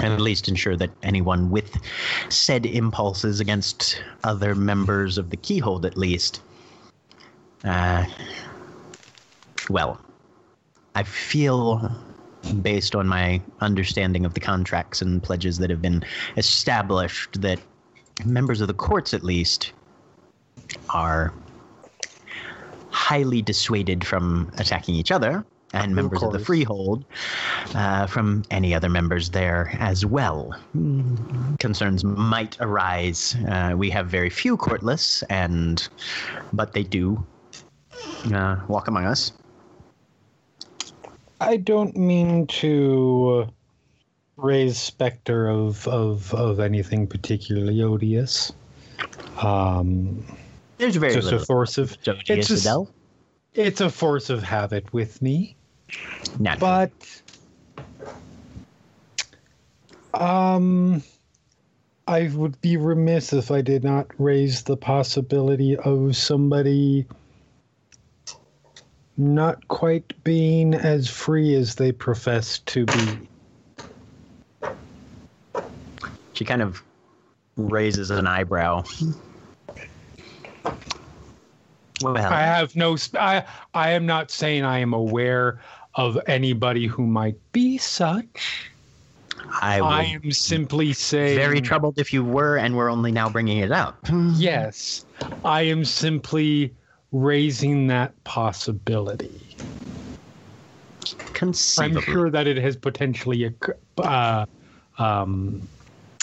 at 0.00 0.20
least 0.20 0.48
ensure 0.48 0.76
that 0.76 0.90
anyone 1.02 1.50
with 1.50 1.78
said 2.28 2.66
impulses 2.66 3.40
against 3.40 4.02
other 4.24 4.54
members 4.54 5.18
of 5.18 5.30
the 5.30 5.36
Keyhold, 5.36 5.84
at 5.84 5.96
least, 5.96 6.40
uh, 7.64 8.04
well, 9.68 10.00
I 10.94 11.02
feel, 11.04 11.90
based 12.62 12.94
on 12.94 13.06
my 13.06 13.40
understanding 13.60 14.24
of 14.24 14.34
the 14.34 14.40
contracts 14.40 15.02
and 15.02 15.22
pledges 15.22 15.58
that 15.58 15.70
have 15.70 15.80
been 15.80 16.04
established, 16.36 17.40
that 17.40 17.60
members 18.24 18.60
of 18.60 18.68
the 18.68 18.74
courts, 18.74 19.14
at 19.14 19.22
least, 19.22 19.72
are 20.90 21.32
highly 22.90 23.42
dissuaded 23.42 24.04
from 24.04 24.52
attacking 24.58 24.94
each 24.94 25.10
other, 25.10 25.44
and 25.72 25.94
members 25.94 26.22
of, 26.22 26.32
the 26.32 26.38
freehold 26.38 27.04
uh, 27.74 28.06
from 28.06 28.44
any 28.50 28.74
other 28.74 28.88
members 28.88 29.30
there 29.30 29.74
as 29.78 30.04
well. 30.04 30.54
Concerns 31.58 32.04
might 32.04 32.56
arise. 32.60 33.36
Uh, 33.48 33.74
we 33.76 33.90
have 33.90 34.06
very 34.08 34.30
few 34.30 34.56
courtless, 34.56 35.22
and 35.24 35.88
but 36.52 36.72
they 36.72 36.82
do 36.82 37.24
uh, 38.32 38.56
walk 38.68 38.88
among 38.88 39.06
us. 39.06 39.32
I 41.40 41.56
don't 41.56 41.96
mean 41.96 42.46
to 42.48 43.48
raise 44.36 44.78
specter 44.78 45.48
of 45.48 45.86
of 45.88 46.32
of 46.34 46.60
anything 46.60 47.06
particularly 47.06 47.82
odious. 47.82 48.52
Um, 49.42 50.24
There's 50.82 50.96
very 50.96 51.14
just 51.14 51.30
a 51.30 51.38
force 51.38 51.78
of 51.78 51.92
it's, 52.26 52.48
just- 52.48 52.66
it's 53.54 53.80
a 53.80 53.88
force 53.88 54.30
of 54.30 54.42
habit 54.42 54.92
with 54.92 55.22
me. 55.22 55.56
Naturally. 56.40 56.90
But 60.12 60.20
um 60.20 61.04
I 62.08 62.32
would 62.34 62.60
be 62.60 62.76
remiss 62.76 63.32
if 63.32 63.52
I 63.52 63.60
did 63.62 63.84
not 63.84 64.08
raise 64.18 64.64
the 64.64 64.76
possibility 64.76 65.76
of 65.76 66.16
somebody 66.16 67.06
not 69.16 69.68
quite 69.68 70.12
being 70.24 70.74
as 70.74 71.08
free 71.08 71.54
as 71.54 71.76
they 71.76 71.92
profess 71.92 72.58
to 72.58 72.86
be. 72.86 73.30
She 76.32 76.44
kind 76.44 76.60
of 76.60 76.82
raises 77.56 78.10
an 78.10 78.26
eyebrow. 78.26 78.82
Well, 82.02 82.16
I 82.16 82.42
have 82.42 82.74
no 82.76 82.96
I 83.18 83.44
I 83.74 83.90
am 83.90 84.06
not 84.06 84.30
saying 84.30 84.64
I 84.64 84.78
am 84.78 84.92
aware 84.92 85.60
of 85.94 86.18
anybody 86.26 86.86
who 86.86 87.06
might 87.06 87.36
be 87.52 87.78
such. 87.78 88.70
I 89.60 89.80
I 89.80 90.04
am 90.04 90.32
simply 90.32 90.92
saying 90.92 91.36
very 91.36 91.60
troubled 91.60 91.98
if 91.98 92.12
you 92.12 92.24
were 92.24 92.56
and 92.56 92.76
we're 92.76 92.90
only 92.90 93.12
now 93.12 93.28
bringing 93.28 93.58
it 93.58 93.72
up. 93.72 94.06
Yes, 94.34 95.04
I 95.44 95.62
am 95.62 95.84
simply 95.84 96.74
raising 97.12 97.86
that 97.88 98.12
possibility. 98.24 99.56
I'm 101.78 102.00
sure 102.00 102.30
that 102.30 102.46
it 102.46 102.56
has 102.56 102.76
potentially 102.76 103.54
uh, 103.98 104.46
um, 104.98 105.68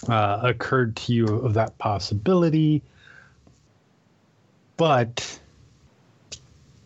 uh, 0.08 0.40
occurred 0.44 0.96
to 0.96 1.14
you 1.14 1.26
of 1.26 1.54
that 1.56 1.78
possibility, 1.78 2.82
but 4.78 5.39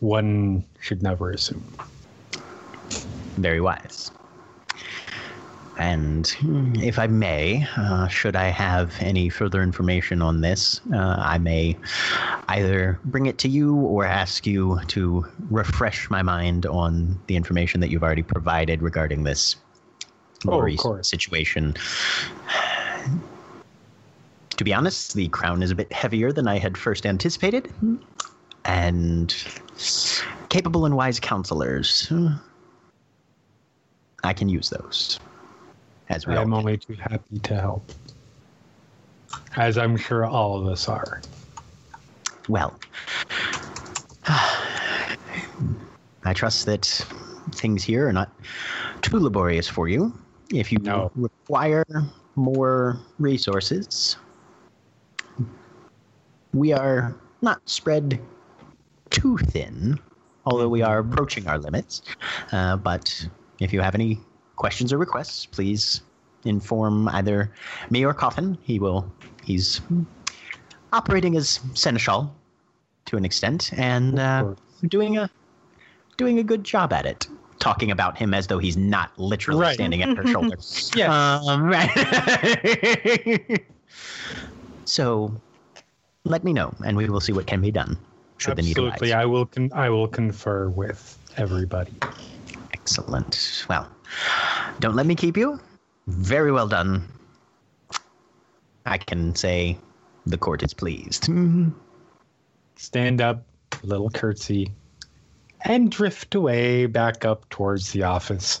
one 0.00 0.64
should 0.80 1.02
never 1.02 1.30
assume. 1.30 1.64
Very 3.36 3.60
wise. 3.60 4.10
And 5.76 6.28
hmm, 6.28 6.76
if 6.76 7.00
I 7.00 7.08
may, 7.08 7.66
uh, 7.76 8.06
should 8.06 8.36
I 8.36 8.44
have 8.44 8.94
any 9.00 9.28
further 9.28 9.60
information 9.60 10.22
on 10.22 10.40
this, 10.40 10.80
uh, 10.92 11.16
I 11.18 11.38
may 11.38 11.76
either 12.48 13.00
bring 13.06 13.26
it 13.26 13.38
to 13.38 13.48
you 13.48 13.74
or 13.74 14.04
ask 14.04 14.46
you 14.46 14.78
to 14.88 15.26
refresh 15.50 16.08
my 16.10 16.22
mind 16.22 16.64
on 16.66 17.18
the 17.26 17.34
information 17.34 17.80
that 17.80 17.90
you've 17.90 18.04
already 18.04 18.22
provided 18.22 18.82
regarding 18.82 19.24
this 19.24 19.56
Oh, 20.46 20.50
Maurice 20.50 20.80
course. 20.80 21.08
situation. 21.08 21.74
To 24.56 24.62
be 24.64 24.74
honest, 24.74 25.14
the 25.14 25.28
crown 25.28 25.62
is 25.62 25.70
a 25.70 25.74
bit 25.74 25.90
heavier 25.92 26.32
than 26.32 26.46
I 26.46 26.58
had 26.58 26.76
first 26.76 27.06
anticipated, 27.06 27.72
and 28.64 29.34
capable 30.48 30.86
and 30.86 30.96
wise 30.96 31.18
counselors. 31.20 32.12
I 34.22 34.32
can 34.32 34.48
use 34.48 34.70
those. 34.70 35.18
as 36.10 36.26
well. 36.26 36.42
I'm 36.42 36.52
only 36.54 36.76
too 36.76 36.94
happy 36.94 37.38
to 37.42 37.54
help. 37.60 37.90
As 39.56 39.78
I'm 39.78 39.96
sure 39.96 40.24
all 40.26 40.58
of 40.60 40.66
us 40.66 40.88
are. 40.88 41.20
Well, 42.48 42.78
I 44.26 45.16
trust 46.34 46.66
that 46.66 46.84
things 47.52 47.82
here 47.84 48.08
are 48.08 48.12
not 48.12 48.30
too 49.02 49.18
laborious 49.18 49.68
for 49.68 49.88
you. 49.88 50.12
If 50.52 50.70
you 50.72 50.78
No. 50.78 51.10
require 51.14 51.84
more 52.36 52.98
resources, 53.18 54.16
we 56.52 56.72
are 56.72 57.14
not 57.42 57.60
spread 57.68 58.20
too 59.14 59.36
thin, 59.38 59.98
although 60.44 60.68
we 60.68 60.82
are 60.82 60.98
approaching 60.98 61.46
our 61.46 61.58
limits. 61.58 62.02
Uh, 62.52 62.76
but 62.76 63.28
if 63.60 63.72
you 63.72 63.80
have 63.80 63.94
any 63.94 64.18
questions 64.56 64.92
or 64.92 64.98
requests, 64.98 65.46
please 65.46 66.02
inform 66.44 67.08
either 67.08 67.50
me 67.90 68.04
or 68.04 68.12
Coffin. 68.12 68.58
He 68.62 68.78
will. 68.78 69.10
He's 69.44 69.80
operating 70.92 71.36
as 71.36 71.60
seneschal 71.74 72.34
to 73.06 73.16
an 73.16 73.24
extent, 73.24 73.70
and 73.76 74.18
uh, 74.18 74.54
doing 74.88 75.16
a 75.18 75.30
doing 76.16 76.38
a 76.38 76.42
good 76.42 76.64
job 76.64 76.92
at 76.92 77.06
it. 77.06 77.26
Talking 77.60 77.90
about 77.92 78.18
him 78.18 78.34
as 78.34 78.48
though 78.48 78.58
he's 78.58 78.76
not 78.76 79.16
literally 79.18 79.60
Right. 79.60 79.74
standing 79.74 80.02
at 80.02 80.16
her 80.16 80.26
shoulder. 80.26 80.56
Yes. 80.96 81.08
Um, 81.48 81.62
right. 81.62 81.90
so, 84.84 85.40
let 86.24 86.44
me 86.44 86.52
know, 86.52 86.74
and 86.84 86.96
we 86.96 87.08
will 87.08 87.20
see 87.20 87.32
what 87.32 87.46
can 87.46 87.60
be 87.60 87.70
done. 87.70 87.96
Should 88.38 88.56
the 88.56 88.62
need 88.62 88.70
Absolutely. 88.70 89.12
I 89.12 89.24
will 89.24 89.46
con- 89.46 89.72
I 89.74 89.90
will 89.90 90.08
confer 90.08 90.68
with 90.68 91.18
everybody. 91.36 91.92
Excellent. 92.72 93.64
Well, 93.68 93.88
don't 94.80 94.94
let 94.94 95.06
me 95.06 95.14
keep 95.14 95.36
you. 95.36 95.60
Very 96.06 96.52
well 96.52 96.68
done. 96.68 97.08
I 98.86 98.98
can 98.98 99.34
say 99.34 99.78
the 100.26 100.36
court 100.36 100.62
is 100.62 100.74
pleased. 100.74 101.28
Stand 102.76 103.20
up, 103.20 103.44
little 103.82 104.10
curtsy, 104.10 104.70
and 105.62 105.90
drift 105.90 106.34
away 106.34 106.86
back 106.86 107.24
up 107.24 107.48
towards 107.48 107.92
the 107.92 108.02
office. 108.02 108.60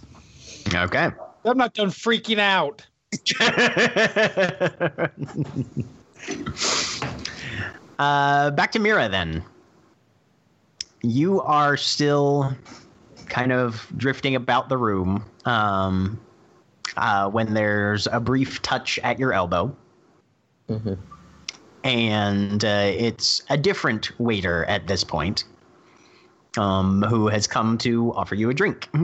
Okay. 0.72 1.10
I'm 1.44 1.58
not 1.58 1.74
done 1.74 1.90
freaking 1.90 2.38
out. 2.38 2.86
uh, 7.98 8.50
back 8.52 8.72
to 8.72 8.78
Mira 8.78 9.08
then. 9.08 9.44
You 11.04 11.42
are 11.42 11.76
still 11.76 12.56
kind 13.26 13.52
of 13.52 13.86
drifting 13.98 14.36
about 14.36 14.70
the 14.70 14.78
room 14.78 15.22
um, 15.44 16.18
uh, 16.96 17.28
when 17.28 17.52
there's 17.52 18.08
a 18.10 18.18
brief 18.20 18.62
touch 18.62 18.98
at 19.00 19.18
your 19.18 19.34
elbow. 19.34 19.76
Mhm. 20.70 20.96
And 21.84 22.64
uh, 22.64 22.90
it's 22.96 23.42
a 23.50 23.58
different 23.58 24.18
waiter 24.18 24.64
at 24.64 24.86
this 24.86 25.04
point 25.04 25.44
um, 26.56 27.02
who 27.02 27.28
has 27.28 27.46
come 27.46 27.76
to 27.78 28.14
offer 28.14 28.34
you 28.34 28.48
a 28.48 28.54
drink. 28.54 28.88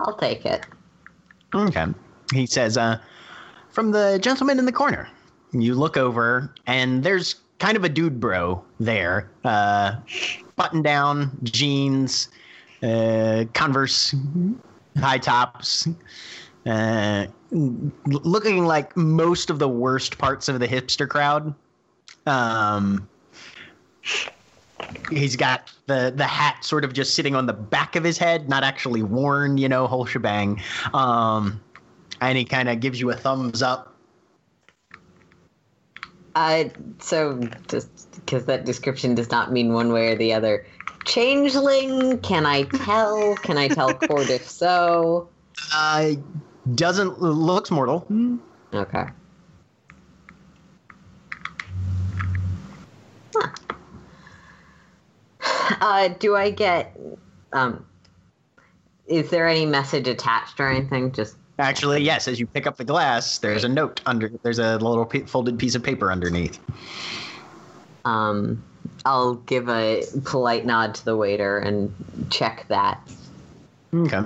I'll 0.00 0.16
take 0.16 0.44
it. 0.44 0.66
Okay. 1.54 1.86
He 2.34 2.46
says, 2.46 2.76
uh, 2.76 2.98
from 3.68 3.92
the 3.92 4.18
gentleman 4.20 4.58
in 4.58 4.64
the 4.64 4.72
corner. 4.72 5.08
You 5.52 5.76
look 5.76 5.96
over, 5.96 6.52
and 6.66 7.04
there's 7.04 7.36
kind 7.60 7.76
of 7.76 7.84
a 7.84 7.88
dude 7.88 8.18
bro 8.18 8.64
there. 8.80 9.30
Uh, 9.44 9.96
button 10.56 10.82
down, 10.82 11.30
jeans, 11.44 12.28
uh, 12.82 13.44
Converse, 13.54 14.14
high 14.98 15.18
tops. 15.18 15.86
Uh, 16.66 17.26
looking 17.52 18.64
like 18.64 18.96
most 18.96 19.48
of 19.48 19.58
the 19.58 19.68
worst 19.68 20.18
parts 20.18 20.48
of 20.48 20.58
the 20.58 20.66
hipster 20.68 21.08
crowd. 21.08 21.54
Um, 22.26 23.08
he's 25.10 25.36
got 25.36 25.72
the 25.86 26.12
the 26.14 26.26
hat 26.26 26.64
sort 26.64 26.84
of 26.84 26.92
just 26.92 27.14
sitting 27.14 27.34
on 27.34 27.46
the 27.46 27.52
back 27.52 27.96
of 27.96 28.04
his 28.04 28.18
head, 28.18 28.48
not 28.48 28.62
actually 28.62 29.02
worn, 29.02 29.56
you 29.58 29.68
know, 29.68 29.86
whole 29.86 30.04
shebang. 30.04 30.60
Um, 30.92 31.60
and 32.20 32.36
he 32.36 32.44
kind 32.44 32.68
of 32.68 32.80
gives 32.80 33.00
you 33.00 33.10
a 33.10 33.14
thumbs 33.14 33.62
up. 33.62 33.89
I 36.34 36.70
so 37.00 37.40
just 37.68 38.12
because 38.14 38.46
that 38.46 38.64
description 38.64 39.14
does 39.14 39.30
not 39.30 39.52
mean 39.52 39.72
one 39.72 39.92
way 39.92 40.12
or 40.12 40.16
the 40.16 40.32
other. 40.32 40.66
Changeling? 41.04 42.18
Can 42.20 42.46
I 42.46 42.64
tell? 42.64 43.34
Can 43.36 43.56
I 43.58 43.68
tell 43.68 43.94
court 44.08 44.30
if 44.30 44.48
so? 44.48 45.28
Uh, 45.74 46.12
doesn't 46.74 47.20
looks 47.20 47.70
mortal. 47.70 48.06
Okay. 48.72 49.04
Huh. 53.34 53.48
Uh, 55.80 56.08
do 56.08 56.36
I 56.36 56.50
get 56.50 56.96
um? 57.52 57.86
Is 59.06 59.30
there 59.30 59.48
any 59.48 59.66
message 59.66 60.06
attached 60.06 60.60
or 60.60 60.70
anything? 60.70 61.10
Just 61.10 61.36
Actually, 61.60 62.02
yes. 62.02 62.26
As 62.26 62.40
you 62.40 62.46
pick 62.46 62.66
up 62.66 62.76
the 62.78 62.84
glass, 62.84 63.38
there's 63.38 63.64
a 63.64 63.68
note 63.68 64.00
under. 64.06 64.30
There's 64.42 64.58
a 64.58 64.78
little 64.78 65.04
p- 65.04 65.20
folded 65.20 65.58
piece 65.58 65.74
of 65.74 65.82
paper 65.82 66.10
underneath. 66.10 66.58
um, 68.04 68.62
I'll 69.04 69.34
give 69.34 69.68
a 69.68 70.02
polite 70.24 70.64
nod 70.66 70.94
to 70.96 71.04
the 71.04 71.16
waiter 71.16 71.58
and 71.58 71.94
check 72.30 72.66
that. 72.68 73.00
Okay. 73.94 74.22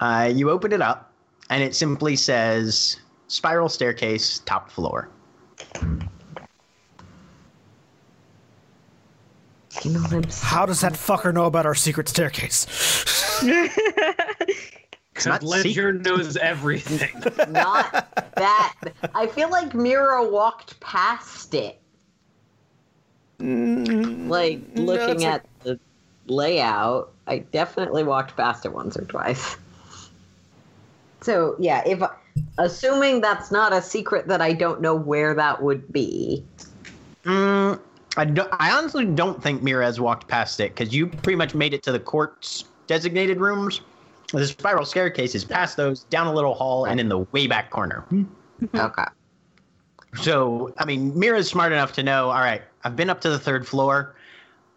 Uh, 0.00 0.30
you 0.34 0.50
open 0.50 0.72
it 0.72 0.80
up, 0.82 1.12
and 1.50 1.62
it 1.62 1.74
simply 1.74 2.16
says 2.16 2.96
"Spiral 3.28 3.68
staircase, 3.68 4.40
top 4.40 4.70
floor." 4.70 5.08
You 9.84 9.90
know, 9.92 10.04
I'm 10.10 10.24
How 10.40 10.66
does 10.66 10.80
that 10.80 10.94
fucker 10.94 11.32
know 11.34 11.44
about 11.44 11.66
our 11.66 11.74
secret 11.74 12.08
staircase? 12.08 12.66
It's 15.16 15.26
not 15.26 15.42
Ledger 15.42 15.92
knows 15.92 16.36
everything. 16.36 17.22
not 17.52 18.08
that. 18.36 18.74
I 19.14 19.26
feel 19.26 19.50
like 19.50 19.74
Mira 19.74 20.28
walked 20.28 20.78
past 20.80 21.54
it. 21.54 21.80
Like 23.38 24.60
looking 24.74 25.16
it's 25.16 25.24
at 25.24 25.46
the 25.62 25.78
layout, 26.26 27.12
I 27.26 27.38
definitely 27.38 28.04
walked 28.04 28.36
past 28.36 28.64
it 28.64 28.72
once 28.72 28.96
or 28.96 29.04
twice. 29.04 29.56
So 31.20 31.56
yeah, 31.58 31.82
if 31.86 32.02
assuming 32.58 33.20
that's 33.20 33.50
not 33.50 33.72
a 33.72 33.82
secret 33.82 34.28
that 34.28 34.40
I 34.40 34.52
don't 34.52 34.80
know 34.80 34.94
where 34.94 35.34
that 35.34 35.62
would 35.62 35.92
be. 35.92 36.44
Mm, 37.24 37.80
I, 38.16 38.24
don't, 38.24 38.48
I 38.52 38.76
honestly 38.76 39.04
don't 39.04 39.42
think 39.42 39.62
Mira 39.62 39.84
has 39.84 40.00
walked 40.00 40.28
past 40.28 40.60
it 40.60 40.74
because 40.74 40.94
you 40.94 41.08
pretty 41.08 41.36
much 41.36 41.54
made 41.54 41.74
it 41.74 41.82
to 41.84 41.92
the 41.92 42.00
court's 42.00 42.64
designated 42.86 43.40
rooms. 43.40 43.80
The 44.32 44.46
spiral 44.46 44.84
staircase 44.84 45.34
is 45.34 45.44
past 45.44 45.76
those, 45.76 46.04
down 46.04 46.26
a 46.26 46.32
little 46.32 46.54
hall, 46.54 46.84
and 46.84 46.98
in 46.98 47.08
the 47.08 47.18
way 47.18 47.46
back 47.46 47.70
corner. 47.70 48.00
Hmm. 48.08 48.24
Mm-hmm. 48.62 48.78
Okay. 48.78 49.04
So, 50.22 50.72
I 50.78 50.84
mean, 50.84 51.16
Mira's 51.18 51.48
smart 51.48 51.72
enough 51.72 51.92
to 51.94 52.02
know 52.02 52.30
all 52.30 52.40
right, 52.40 52.62
I've 52.84 52.96
been 52.96 53.10
up 53.10 53.20
to 53.22 53.28
the 53.28 53.38
third 53.38 53.66
floor. 53.66 54.14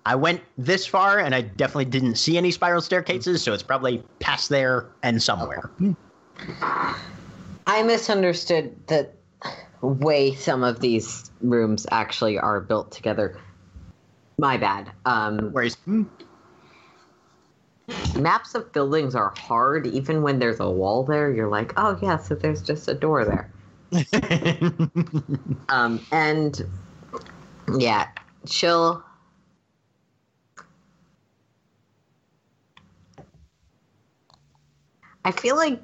I 0.05 0.15
went 0.15 0.41
this 0.57 0.85
far, 0.85 1.19
and 1.19 1.35
I 1.35 1.41
definitely 1.41 1.85
didn't 1.85 2.15
see 2.15 2.37
any 2.37 2.51
spiral 2.51 2.81
staircases, 2.81 3.41
so 3.41 3.53
it's 3.53 3.63
probably 3.63 4.03
past 4.19 4.49
there 4.49 4.87
and 5.03 5.21
somewhere. 5.21 5.69
Hmm. 5.77 5.93
I 7.67 7.83
misunderstood 7.83 8.75
the 8.87 9.09
way 9.81 10.33
some 10.33 10.63
of 10.63 10.79
these 10.79 11.31
rooms 11.41 11.85
actually 11.91 12.37
are 12.39 12.59
built 12.59 12.91
together. 12.91 13.39
My 14.37 14.57
bad. 14.57 14.91
Um, 15.05 15.49
Whereas, 15.51 15.77
maps 18.17 18.55
of 18.55 18.71
buildings 18.73 19.15
are 19.15 19.33
hard. 19.37 19.87
Even 19.87 20.21
when 20.21 20.39
there's 20.39 20.59
a 20.59 20.69
wall 20.69 21.03
there 21.03 21.31
you're 21.31 21.49
like 21.49 21.73
oh 21.77 21.97
yeah 22.01 22.17
so 22.17 22.35
there's 22.35 22.61
just 22.61 22.87
a 22.87 22.93
door 22.93 23.25
there. 23.25 23.51
Um 25.69 26.05
and 26.11 26.65
yeah 27.77 28.07
she'll 28.45 29.03
i 35.25 35.31
feel 35.31 35.55
like 35.55 35.79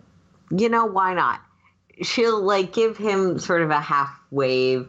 you 0.52 0.69
know 0.69 0.86
why 0.86 1.14
not? 1.14 1.41
She'll 2.02 2.41
like 2.41 2.73
give 2.73 2.98
him 2.98 3.40
sort 3.40 3.61
of 3.61 3.69
a 3.69 3.80
half 3.80 4.19
wave 4.32 4.88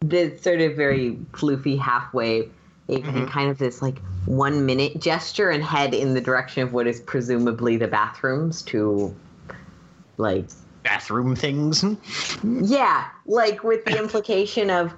this 0.00 0.42
sort 0.42 0.60
of 0.60 0.76
very 0.76 1.12
floofy 1.32 1.78
half 1.78 2.12
wave 2.12 2.52
and 2.88 3.28
kind 3.28 3.50
of 3.50 3.58
this 3.58 3.82
like 3.82 3.98
one 4.26 4.64
minute 4.66 5.00
gesture 5.00 5.50
and 5.50 5.62
head 5.64 5.92
in 5.94 6.14
the 6.14 6.20
direction 6.20 6.62
of 6.62 6.72
what 6.72 6.86
is 6.86 7.00
presumably 7.00 7.76
the 7.76 7.88
bathrooms 7.88 8.62
to 8.62 9.14
like 10.18 10.48
bathroom 10.82 11.34
things. 11.34 11.84
yeah 12.44 13.08
like 13.26 13.64
with 13.64 13.84
the 13.84 13.98
implication 13.98 14.70
of 14.70 14.94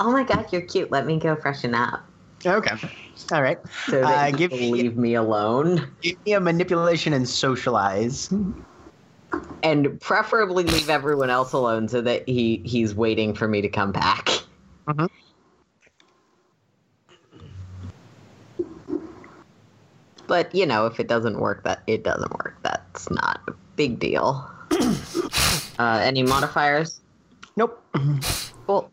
oh 0.00 0.12
my 0.12 0.22
god 0.22 0.46
you're 0.52 0.60
cute 0.62 0.90
let 0.90 1.06
me 1.06 1.18
go 1.18 1.34
freshen 1.36 1.74
up 1.74 2.02
Okay. 2.46 2.74
All 3.32 3.42
right. 3.42 3.58
so 3.86 4.00
Uh, 4.02 4.30
give 4.30 4.50
will 4.50 4.58
me- 4.58 4.70
leave 4.70 4.96
me 4.96 5.14
alone, 5.14 5.94
Give 6.00 6.16
me 6.24 6.32
a 6.32 6.40
manipulation 6.40 7.12
and 7.12 7.28
socialize. 7.28 8.32
and 9.62 10.00
preferably 10.00 10.64
leave 10.64 10.88
everyone 10.88 11.28
else 11.28 11.52
alone 11.52 11.86
so 11.88 12.00
that 12.00 12.26
he 12.26 12.62
he's 12.64 12.94
waiting 12.94 13.34
for 13.34 13.46
me 13.46 13.60
to 13.60 13.68
come 13.68 13.92
back. 13.92 14.26
Mhm. 14.88 15.06
But 20.30 20.54
you 20.54 20.64
know, 20.64 20.86
if 20.86 21.00
it 21.00 21.08
doesn't 21.08 21.40
work, 21.40 21.64
that 21.64 21.82
it 21.88 22.04
doesn't 22.04 22.30
work. 22.30 22.56
That's 22.62 23.10
not 23.10 23.40
a 23.48 23.52
big 23.74 23.98
deal. 23.98 24.48
uh, 25.80 26.00
any 26.04 26.22
modifiers? 26.22 27.00
Nope. 27.56 27.84
Well, 28.68 28.92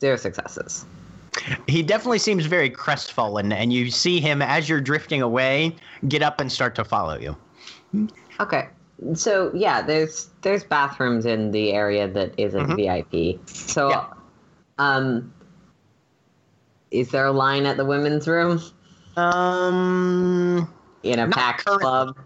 zero 0.00 0.16
successes. 0.16 0.86
He 1.68 1.84
definitely 1.84 2.18
seems 2.18 2.46
very 2.46 2.68
crestfallen, 2.68 3.52
and 3.52 3.72
you 3.72 3.92
see 3.92 4.18
him 4.18 4.42
as 4.42 4.68
you're 4.68 4.80
drifting 4.80 5.22
away 5.22 5.76
get 6.08 6.20
up 6.20 6.40
and 6.40 6.50
start 6.50 6.74
to 6.74 6.84
follow 6.84 7.16
you. 7.16 7.36
Okay. 8.40 8.70
So 9.14 9.52
yeah, 9.54 9.80
there's 9.82 10.30
there's 10.42 10.64
bathrooms 10.64 11.26
in 11.26 11.52
the 11.52 11.72
area 11.72 12.08
that 12.08 12.34
isn't 12.38 12.66
Mhm. 12.70 12.76
VIP. 12.76 13.48
So 13.48 13.90
Yeah. 13.90 14.04
um 14.78 15.32
is 16.90 17.12
there 17.12 17.26
a 17.26 17.32
line 17.32 17.66
at 17.66 17.76
the 17.76 17.84
women's 17.84 18.26
room 18.26 18.60
Um, 19.20 20.72
in 21.02 21.18
a 21.18 21.28
pack 21.28 21.64
currently. 21.64 21.82
club? 21.82 22.18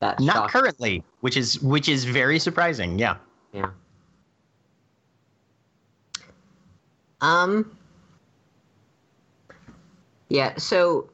That's 0.00 0.22
not 0.22 0.34
shocking. 0.34 0.50
currently, 0.50 1.04
which 1.20 1.36
is 1.36 1.60
which 1.60 1.88
is 1.88 2.04
very 2.04 2.38
surprising. 2.38 2.98
Yeah. 2.98 3.16
Yeah. 3.52 3.70
Um. 7.20 7.76
Yeah. 10.28 10.56
So, 10.56 11.08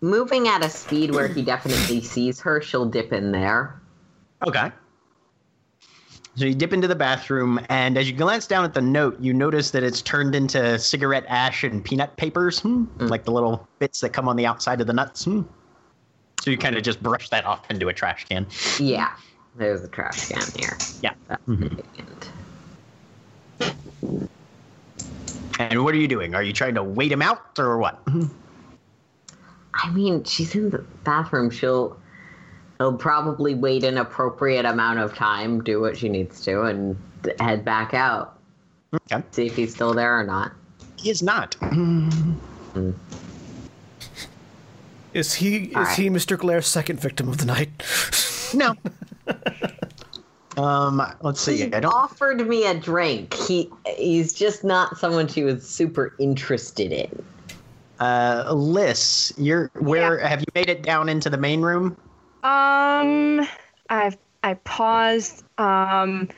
moving 0.00 0.46
at 0.46 0.64
a 0.64 0.70
speed 0.70 1.14
where 1.14 1.26
he 1.26 1.42
definitely 1.42 2.00
sees 2.00 2.40
her, 2.40 2.60
she'll 2.60 2.86
dip 2.86 3.12
in 3.12 3.32
there. 3.32 3.80
Okay. 4.46 4.70
So 6.36 6.44
you 6.44 6.54
dip 6.54 6.74
into 6.74 6.86
the 6.86 6.94
bathroom, 6.94 7.58
and 7.70 7.96
as 7.96 8.10
you 8.10 8.14
glance 8.14 8.46
down 8.46 8.66
at 8.66 8.74
the 8.74 8.80
note, 8.82 9.18
you 9.18 9.32
notice 9.32 9.70
that 9.70 9.82
it's 9.82 10.02
turned 10.02 10.34
into 10.34 10.78
cigarette 10.78 11.24
ash 11.28 11.64
and 11.64 11.82
peanut 11.82 12.14
papers, 12.18 12.60
hmm, 12.60 12.84
like 12.98 13.24
the 13.24 13.30
little 13.32 13.66
bits 13.78 14.00
that 14.02 14.10
come 14.10 14.28
on 14.28 14.36
the 14.36 14.44
outside 14.44 14.82
of 14.82 14.86
the 14.86 14.92
nuts. 14.92 15.24
hmm. 15.24 15.42
So 16.42 16.50
you 16.50 16.58
kind 16.58 16.76
of 16.76 16.82
just 16.82 17.02
brush 17.02 17.30
that 17.30 17.46
off 17.46 17.70
into 17.70 17.88
a 17.88 17.92
trash 17.94 18.26
can. 18.26 18.46
Yeah. 18.78 19.12
There's 19.56 19.82
a 19.82 19.88
trash 19.88 20.28
can 20.28 20.42
here. 20.58 20.76
Yeah. 21.02 21.14
That's 21.28 21.42
Mhm. 21.46 21.70
vacant. 21.74 22.30
And 25.58 25.82
what 25.82 25.94
are 25.94 25.98
you 25.98 26.06
doing? 26.06 26.34
Are 26.34 26.42
you 26.42 26.52
trying 26.52 26.74
to 26.74 26.82
wait 26.82 27.10
him 27.10 27.22
out 27.22 27.58
or 27.58 27.78
what? 27.78 28.02
I 29.72 29.90
mean, 29.90 30.22
she's 30.24 30.54
in 30.54 30.68
the 30.68 30.84
bathroom. 31.04 31.48
She'll. 31.50 31.96
She'll 32.78 32.96
probably 32.96 33.54
wait 33.54 33.84
an 33.84 33.96
appropriate 33.98 34.64
amount 34.66 34.98
of 34.98 35.14
time, 35.14 35.62
do 35.64 35.80
what 35.80 35.96
she 35.96 36.08
needs 36.08 36.42
to, 36.44 36.62
and 36.62 36.96
head 37.40 37.64
back 37.64 37.94
out. 37.94 38.38
Okay. 38.94 39.22
See 39.30 39.46
if 39.46 39.56
he's 39.56 39.74
still 39.74 39.94
there 39.94 40.18
or 40.18 40.24
not. 40.24 40.52
He 40.96 41.10
is 41.10 41.22
not. 41.22 41.56
Is 45.14 45.34
he 45.34 45.56
is 45.56 45.76
All 45.76 45.82
right. 45.84 45.96
he 45.96 46.10
Mr. 46.10 46.38
Glare's 46.38 46.66
second 46.66 47.00
victim 47.00 47.28
of 47.28 47.38
the 47.38 47.46
night? 47.46 47.70
No. 48.54 48.74
um, 50.62 51.02
let's 51.22 51.40
see. 51.40 51.56
He 51.56 51.74
I 51.74 51.80
don't. 51.80 51.92
offered 51.92 52.46
me 52.46 52.66
a 52.66 52.74
drink. 52.78 53.34
He 53.34 53.70
he's 53.96 54.32
just 54.32 54.62
not 54.64 54.98
someone 54.98 55.26
she 55.28 55.42
was 55.42 55.66
super 55.66 56.14
interested 56.18 56.92
in. 56.92 57.24
Uh, 57.98 58.52
Liss, 58.52 59.32
you're 59.38 59.70
where? 59.74 60.18
Have 60.18 60.40
you 60.40 60.46
made 60.54 60.68
it 60.68 60.82
down 60.82 61.08
into 61.08 61.30
the 61.30 61.38
main 61.38 61.62
room? 61.62 61.96
Um, 62.46 63.46
I've 63.90 64.16
I 64.42 64.54
paused. 64.54 65.42
Um, 65.58 66.28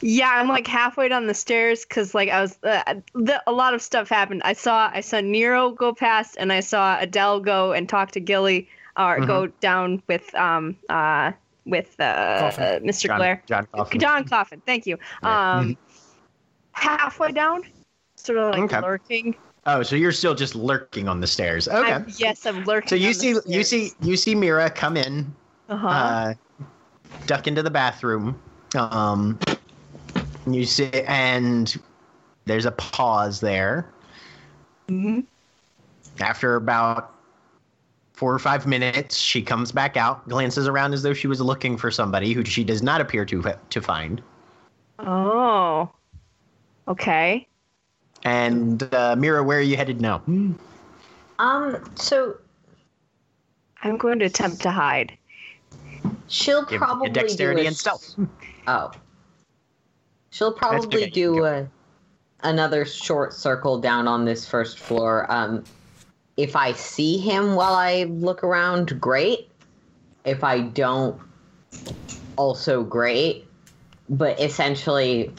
yeah, 0.00 0.30
I'm 0.30 0.48
like 0.48 0.68
halfway 0.68 1.08
down 1.08 1.26
the 1.26 1.34
stairs 1.34 1.84
because 1.84 2.14
like 2.14 2.28
I 2.28 2.40
was 2.40 2.58
uh, 2.62 2.94
the, 3.14 3.42
a 3.48 3.52
lot 3.52 3.74
of 3.74 3.82
stuff 3.82 4.08
happened. 4.08 4.42
I 4.44 4.52
saw 4.52 4.88
I 4.92 5.00
saw 5.00 5.20
Nero 5.20 5.72
go 5.72 5.92
past, 5.92 6.36
and 6.38 6.52
I 6.52 6.60
saw 6.60 6.96
Adele 7.00 7.40
go 7.40 7.72
and 7.72 7.88
talk 7.88 8.12
to 8.12 8.20
Gilly, 8.20 8.68
or 8.96 9.20
go 9.26 9.46
down 9.60 10.00
with 10.06 10.32
um 10.36 10.76
uh 10.88 11.32
with 11.64 11.96
uh, 11.98 12.02
uh 12.02 12.50
Mr. 12.78 13.08
John, 13.08 13.18
Blair. 13.18 13.42
John 13.46 13.66
Coffin. 13.74 14.00
John 14.00 14.24
Coffin. 14.24 14.62
Thank 14.64 14.86
you. 14.86 14.98
Um, 15.24 15.76
halfway 16.70 17.32
down, 17.32 17.62
sort 18.14 18.38
of 18.38 18.52
like 18.52 18.62
Okay. 18.72 18.80
lurking. 18.80 19.36
Oh, 19.66 19.82
so 19.82 19.96
you're 19.96 20.12
still 20.12 20.34
just 20.34 20.54
lurking 20.54 21.08
on 21.08 21.18
the 21.18 21.26
stairs. 21.26 21.66
Okay. 21.66 21.94
I'm, 21.94 22.06
yes, 22.18 22.46
I'm 22.46 22.62
lurking. 22.62 22.88
so 22.88 22.94
you 22.94 23.12
see, 23.12 23.34
you 23.46 23.64
see, 23.64 23.90
you 24.00 24.16
see 24.16 24.36
Mira 24.36 24.70
come 24.70 24.96
in, 24.96 25.34
Uh-huh. 25.68 25.88
uh, 25.88 26.34
duck 27.26 27.46
into 27.46 27.62
the 27.62 27.70
bathroom. 27.70 28.40
Um, 28.74 29.38
you 30.46 30.64
see, 30.64 30.90
and 30.92 31.76
there's 32.44 32.66
a 32.66 32.72
pause 32.72 33.40
there. 33.40 33.90
hmm 34.88 35.20
After 36.20 36.56
about 36.56 37.14
four 38.14 38.32
or 38.32 38.38
five 38.38 38.66
minutes, 38.66 39.16
she 39.16 39.42
comes 39.42 39.72
back 39.72 39.96
out, 39.96 40.26
glances 40.28 40.66
around 40.68 40.94
as 40.94 41.02
though 41.02 41.14
she 41.14 41.26
was 41.26 41.40
looking 41.40 41.76
for 41.76 41.90
somebody 41.90 42.32
who 42.32 42.44
she 42.44 42.64
does 42.64 42.82
not 42.82 43.00
appear 43.00 43.24
to 43.26 43.42
to 43.70 43.82
find. 43.82 44.22
Oh. 44.98 45.90
Okay. 46.88 47.46
And 48.24 48.82
uh, 48.94 49.16
Mira, 49.16 49.42
where 49.42 49.58
are 49.58 49.62
you 49.62 49.76
headed 49.76 50.00
now? 50.00 50.22
Um, 51.38 51.84
so 51.96 52.36
I'm 53.82 53.96
going 53.98 54.18
to 54.20 54.24
attempt 54.24 54.62
to 54.62 54.70
hide. 54.70 55.16
She'll 56.28 56.64
Give 56.64 56.78
probably 56.78 57.10
dexterity 57.10 57.62
do 57.62 57.64
a 57.64 57.68
and 57.68 57.76
stealth. 57.76 58.14
Oh. 58.66 58.92
She'll 60.30 60.52
probably 60.52 61.04
you 61.04 61.10
do 61.10 61.34
go. 61.36 61.44
a, 61.44 61.68
another 62.42 62.84
short 62.84 63.32
circle 63.32 63.80
down 63.80 64.06
on 64.08 64.24
this 64.24 64.46
first 64.46 64.78
floor. 64.78 65.30
Um, 65.30 65.64
if 66.36 66.56
I 66.56 66.72
see 66.72 67.18
him 67.18 67.54
while 67.54 67.74
I 67.74 68.04
look 68.04 68.44
around, 68.44 69.00
great. 69.00 69.48
If 70.24 70.44
I 70.44 70.60
don't, 70.60 71.18
also 72.36 72.82
great. 72.82 73.46
But 74.08 74.38
essentially, 74.40 75.32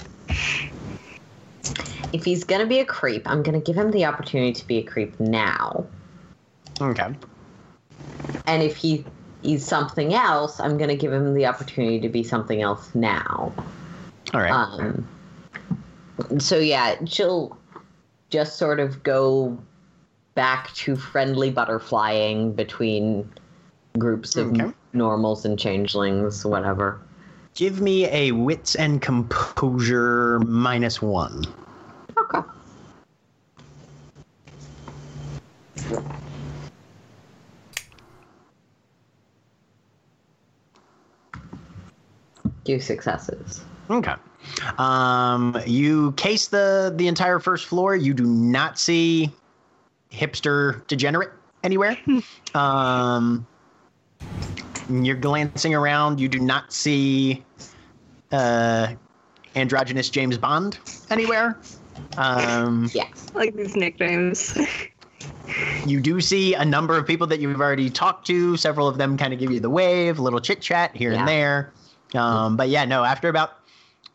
if 2.14 2.24
he's 2.24 2.44
gonna 2.44 2.66
be 2.66 2.80
a 2.80 2.86
creep, 2.86 3.30
I'm 3.30 3.44
gonna 3.44 3.62
give 3.62 3.78
him 3.78 3.92
the 3.92 4.06
opportunity 4.06 4.54
to 4.54 4.68
be 4.68 4.78
a 4.78 4.84
creep 4.84 5.20
now. 5.20 5.86
Okay. 6.82 7.16
And 8.46 8.64
if 8.64 8.76
he 8.76 9.06
he's 9.42 9.66
something 9.66 10.14
else, 10.14 10.60
I'm 10.60 10.78
gonna 10.78 10.96
give 10.96 11.14
him 11.14 11.34
the 11.34 11.46
opportunity 11.46 12.00
to 12.00 12.10
be 12.10 12.24
something 12.24 12.62
else 12.62 12.94
now. 12.96 13.52
All 14.34 14.42
right. 14.42 14.52
Um, 14.52 15.08
so 16.40 16.58
yeah, 16.58 16.96
she'll 17.06 17.58
just 18.30 18.58
sort 18.58 18.80
of 18.80 19.04
go 19.04 19.58
back 20.36 20.74
to 20.76 20.96
friendly 20.96 21.52
butterflying 21.52 22.56
between 22.56 23.30
groups 23.98 24.36
of 24.36 24.52
Okay. 24.52 24.72
normals 24.94 25.46
and 25.46 25.58
changelings, 25.58 26.46
whatever. 26.46 27.00
Give 27.56 27.82
me 27.82 28.06
a 28.06 28.32
wits 28.34 28.76
and 28.76 29.02
composure 29.02 30.40
minus 30.42 31.02
one. 31.02 31.44
Okay. 32.18 32.42
Two 42.68 42.82
successes. 42.82 43.64
Okay. 43.90 44.14
Um, 44.78 45.58
you 45.66 46.12
case 46.14 46.50
the 46.50 46.94
the 46.94 47.08
entire 47.08 47.40
first 47.40 47.66
floor. 47.66 47.96
You 47.96 48.14
do 48.14 48.26
not 48.26 48.78
see 48.78 49.32
hipster 50.12 50.86
degenerate 50.88 51.30
anywhere. 51.64 51.98
um, 52.56 53.48
you're 54.90 55.16
glancing 55.16 55.76
around. 55.76 56.20
You 56.20 56.28
do 56.28 56.40
not 56.40 56.74
see 56.74 57.42
uh, 58.34 58.96
androgynous 59.56 60.10
James 60.10 60.38
Bond 60.38 60.78
anywhere. 61.10 61.58
Um, 62.18 62.90
Yeah. 62.94 63.08
I 63.34 63.38
like 63.38 63.56
these 63.56 63.78
nicknames. 63.78 64.58
you 65.86 66.02
do 66.02 66.20
see 66.20 66.54
a 66.54 66.66
number 66.66 66.98
of 66.98 67.08
people 67.08 67.28
that 67.28 67.40
you've 67.40 67.62
already 67.62 67.90
talked 67.90 68.28
to. 68.28 68.58
Several 68.58 68.90
of 68.90 68.98
them 68.98 69.18
kind 69.18 69.32
of 69.32 69.40
give 69.40 69.52
you 69.52 69.62
the 69.62 69.70
wave, 69.70 70.20
a 70.20 70.22
little 70.22 70.42
chit 70.42 70.60
chat 70.60 70.94
here 70.94 71.14
Yeah. 71.14 71.20
and 71.20 71.28
there. 71.30 71.72
Um, 72.14 72.58
but 72.58 72.70
yeah, 72.70 72.86
no. 72.86 73.04
After 73.04 73.30
about 73.30 73.58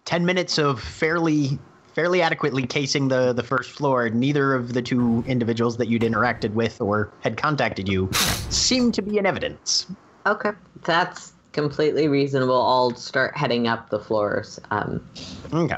ten 0.04 0.24
minutes 0.24 0.58
of 0.58 0.80
fairly 0.80 1.58
fairly 1.94 2.22
adequately 2.22 2.66
casing 2.66 3.08
the 3.08 3.32
the 3.32 3.42
first 3.42 3.70
floor, 3.70 4.08
neither 4.08 4.54
of 4.54 4.72
the 4.72 4.82
two 4.82 5.22
individuals 5.26 5.76
that 5.76 5.88
you'd 5.88 6.02
interacted 6.02 6.52
with 6.52 6.80
or 6.80 7.10
had 7.20 7.36
contacted 7.36 7.88
you 7.88 8.08
seemed 8.50 8.94
to 8.94 9.02
be 9.02 9.18
in 9.18 9.26
evidence. 9.26 9.86
Okay. 10.26 10.50
That's 10.84 11.32
completely 11.52 12.08
reasonable. 12.08 12.60
I'll 12.60 12.94
start 12.94 13.36
heading 13.36 13.68
up 13.68 13.90
the 13.90 13.98
floors. 13.98 14.58
Um, 14.70 15.06
Okay. 15.52 15.76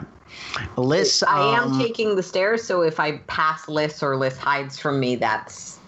Liss, 0.77 1.23
I 1.23 1.57
am 1.57 1.73
um, 1.73 1.79
taking 1.79 2.17
the 2.17 2.23
stairs, 2.23 2.63
so 2.65 2.83
if 2.83 2.99
I 2.99 3.19
pass 3.19 3.69
Liss 3.69 4.03
or 4.03 4.17
Liss 4.17 4.37
hides 4.37 4.79
from 4.79 4.99
me, 4.99 5.17
that's 5.17 5.79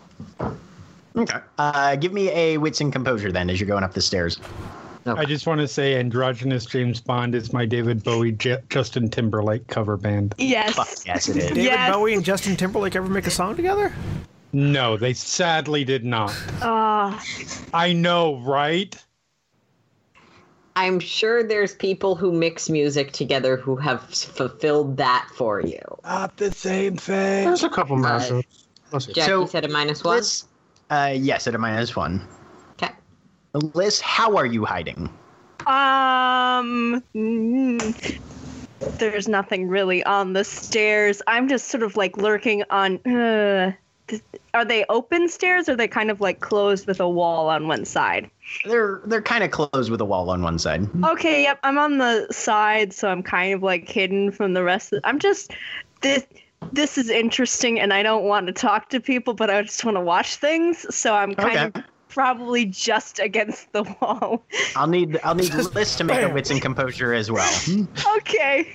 Okay. 1.16 1.38
Uh, 1.58 1.96
give 1.96 2.12
me 2.12 2.30
a 2.30 2.58
wits 2.58 2.80
and 2.80 2.92
composure 2.92 3.32
then 3.32 3.48
as 3.48 3.58
you're 3.58 3.66
going 3.66 3.82
up 3.82 3.94
the 3.94 4.02
stairs. 4.02 4.38
I 5.06 5.24
just 5.24 5.46
want 5.46 5.60
to 5.60 5.68
say, 5.68 5.98
androgynous 5.98 6.66
James 6.66 7.00
Bond 7.00 7.34
is 7.34 7.52
my 7.52 7.64
David 7.66 8.02
Bowie, 8.02 8.32
J- 8.32 8.58
Justin 8.68 9.08
Timberlake 9.08 9.66
cover 9.68 9.96
band. 9.96 10.34
Yes. 10.38 10.74
Fuck 10.74 10.88
yes, 11.06 11.28
it 11.28 11.36
is. 11.36 11.48
David 11.48 11.64
Yes. 11.64 11.92
Bowie 11.92 12.14
and 12.14 12.24
Justin 12.24 12.56
Timberlake 12.56 12.96
ever 12.96 13.08
make 13.08 13.26
a 13.26 13.30
song 13.30 13.54
together? 13.56 13.92
No, 14.52 14.96
they 14.96 15.12
sadly 15.12 15.84
did 15.84 16.04
not. 16.04 16.34
Ah, 16.62 17.22
I 17.74 17.92
know, 17.92 18.38
right? 18.40 18.96
I'm 20.76 21.00
sure 21.00 21.42
there's 21.42 21.74
people 21.74 22.16
who 22.16 22.32
mix 22.32 22.68
music 22.68 23.12
together 23.12 23.56
who 23.56 23.76
have 23.76 24.02
fulfilled 24.02 24.98
that 24.98 25.28
for 25.34 25.60
you. 25.62 25.80
Not 26.04 26.36
the 26.36 26.52
same 26.52 26.96
thing. 26.96 27.46
There's 27.46 27.64
a 27.64 27.70
couple 27.70 27.96
mashups. 27.96 28.44
Let's. 28.92 29.06
Jackie 29.06 29.22
So, 29.22 29.46
said 29.46 29.64
a 29.64 29.68
minus 29.68 30.04
one. 30.04 30.22
Uh, 30.90 31.12
yes, 31.16 31.46
at 31.46 31.54
a 31.54 31.58
minus 31.58 31.96
one. 31.96 32.26
Liss, 33.56 34.00
how 34.00 34.36
are 34.36 34.46
you 34.46 34.64
hiding? 34.64 35.10
um, 35.66 37.02
mm, 37.14 38.18
there's 38.98 39.28
nothing 39.28 39.68
really 39.68 40.04
on 40.04 40.32
the 40.32 40.44
stairs. 40.44 41.22
I'm 41.26 41.48
just 41.48 41.68
sort 41.68 41.82
of 41.82 41.96
like 41.96 42.16
lurking 42.16 42.62
on. 42.70 42.98
Uh, 43.06 43.72
are 44.54 44.64
they 44.64 44.84
open 44.88 45.28
stairs? 45.28 45.68
Or 45.68 45.72
are 45.72 45.76
they 45.76 45.88
kind 45.88 46.10
of 46.10 46.20
like 46.20 46.40
closed 46.40 46.86
with 46.86 47.00
a 47.00 47.08
wall 47.08 47.48
on 47.48 47.66
one 47.66 47.84
side? 47.84 48.30
They're 48.64 49.02
they're 49.06 49.22
kind 49.22 49.42
of 49.44 49.50
closed 49.50 49.90
with 49.90 50.00
a 50.00 50.04
wall 50.04 50.30
on 50.30 50.42
one 50.42 50.58
side. 50.58 50.88
Okay, 51.04 51.42
yep, 51.42 51.58
I'm 51.62 51.78
on 51.78 51.98
the 51.98 52.26
side, 52.30 52.92
so 52.92 53.08
I'm 53.08 53.22
kind 53.22 53.54
of 53.54 53.62
like 53.62 53.88
hidden 53.88 54.30
from 54.32 54.54
the 54.54 54.62
rest 54.62 54.92
of. 54.92 55.00
I'm 55.04 55.18
just 55.18 55.52
this. 56.02 56.26
This 56.72 56.98
is 56.98 57.08
interesting, 57.10 57.78
and 57.80 57.92
I 57.92 58.02
don't 58.02 58.24
want 58.24 58.48
to 58.48 58.52
talk 58.52 58.90
to 58.90 59.00
people, 59.00 59.34
but 59.34 59.50
I 59.50 59.62
just 59.62 59.84
want 59.84 59.96
to 59.96 60.00
watch 60.00 60.36
things. 60.36 60.84
So 60.94 61.14
I'm 61.14 61.34
kind 61.34 61.56
Okay. 61.56 61.64
of 61.64 61.84
probably 62.16 62.64
just 62.64 63.18
against 63.18 63.70
the 63.74 63.82
wall. 64.00 64.42
I'll 64.74 64.86
need 64.86 65.20
I'll 65.22 65.34
need 65.34 65.52
Just 65.52 65.74
Liss 65.74 65.94
to 65.96 66.04
make 66.04 66.22
a 66.22 66.32
wits 66.32 66.50
and 66.50 66.62
composure 66.62 67.12
as 67.12 67.30
well. 67.30 67.52
okay. 68.16 68.66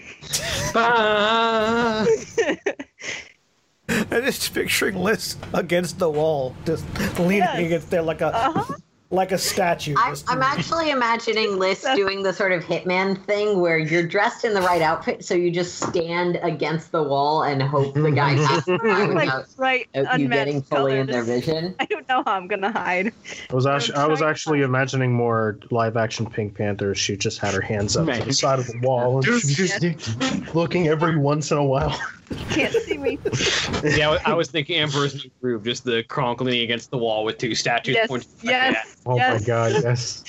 Ah. 0.76 2.06
I'm 3.90 4.24
just 4.24 4.54
picturing 4.54 4.96
Liss 4.96 5.38
against 5.56 5.98
the 5.98 6.10
wall, 6.10 6.56
just 6.66 6.86
leaning 7.20 7.40
Yes. 7.40 7.60
against 7.60 7.90
there 7.90 8.04
like 8.04 8.22
a 8.22 8.28
Uh-huh. 8.28 8.74
Like 9.12 9.34
a 9.34 9.38
statue. 9.38 9.94
I'm, 9.98 10.16
I'm 10.30 10.42
actually 10.42 10.90
imagining 10.90 11.60
Liss 11.60 11.86
doing 11.96 12.24
the 12.24 12.32
sort 12.32 12.54
of 12.54 12.64
hitman 12.64 13.22
thing 13.26 13.60
where 13.60 13.78
you're 13.78 14.08
dressed 14.08 14.46
in 14.46 14.54
the 14.54 14.62
right 14.62 14.82
outfit, 14.82 15.26
so 15.26 15.34
you 15.34 15.52
just 15.52 15.76
stand 15.80 16.40
against 16.42 16.94
the 16.94 17.04
wall 17.04 17.44
and 17.44 17.62
hope 17.62 17.94
the 17.94 18.10
guy 18.10 18.36
passes 18.48 18.80
by 18.82 19.06
like 19.06 19.10
without 19.10 19.46
right 19.58 19.88
without 19.94 20.20
you 20.20 20.30
getting 20.30 20.62
fully 20.62 20.98
in 20.98 21.08
their 21.08 21.24
vision. 21.24 21.76
I 21.80 21.86
don't 21.86 22.08
know 22.08 22.24
how 22.26 22.32
I'm 22.32 22.48
gonna 22.48 22.72
hide. 22.72 23.12
I 23.50 23.54
was 23.54 23.66
actually, 23.66 23.96
I 23.96 24.08
was 24.08 24.22
actually 24.22 24.62
imagining 24.62 25.12
more 25.12 25.60
live 25.72 25.98
action 25.98 26.26
Pink 26.26 26.56
Panther. 26.56 26.96
She 26.96 27.18
just 27.18 27.40
had 27.40 27.54
her 27.54 27.62
hands 27.62 27.98
up 27.98 28.08
to 28.08 28.24
the 28.24 28.34
side 28.34 28.60
of 28.60 28.68
the 28.68 28.80
wall 28.82 29.18
and 29.18 29.26
she 29.26 29.32
was 29.32 29.44
just 29.44 30.56
looking 30.56 30.88
every 30.88 31.18
once 31.18 31.52
in 31.52 31.58
a 31.58 31.66
while. 31.66 32.00
Can't 32.50 32.74
see 32.74 32.98
me. 32.98 33.20
yeah, 33.84 34.18
I 34.26 34.34
was- 34.34 34.50
thinking 34.52 34.78
Emperor's 34.78 35.16
New 35.16 35.32
Groove, 35.42 35.64
just 35.64 35.84
the 35.86 36.04
Kronk 36.04 36.42
leaning 36.42 36.64
against 36.64 36.92
the 36.92 36.98
wall 36.98 37.24
with 37.24 37.38
two 37.38 37.56
statues 37.56 37.96
yes, 37.96 38.08
pointing 38.08 38.30
back 38.44 38.54
at 38.54 38.74
yes, 38.74 38.98
Oh 39.06 39.16
yes. 39.16 39.42
my 39.42 39.48
god, 39.48 39.72
yes. 39.84 40.24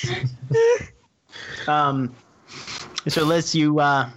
Um, 1.67 2.15
so 3.09 3.25
Liss, 3.25 3.55
you 3.55 3.81
uh, 3.81 4.09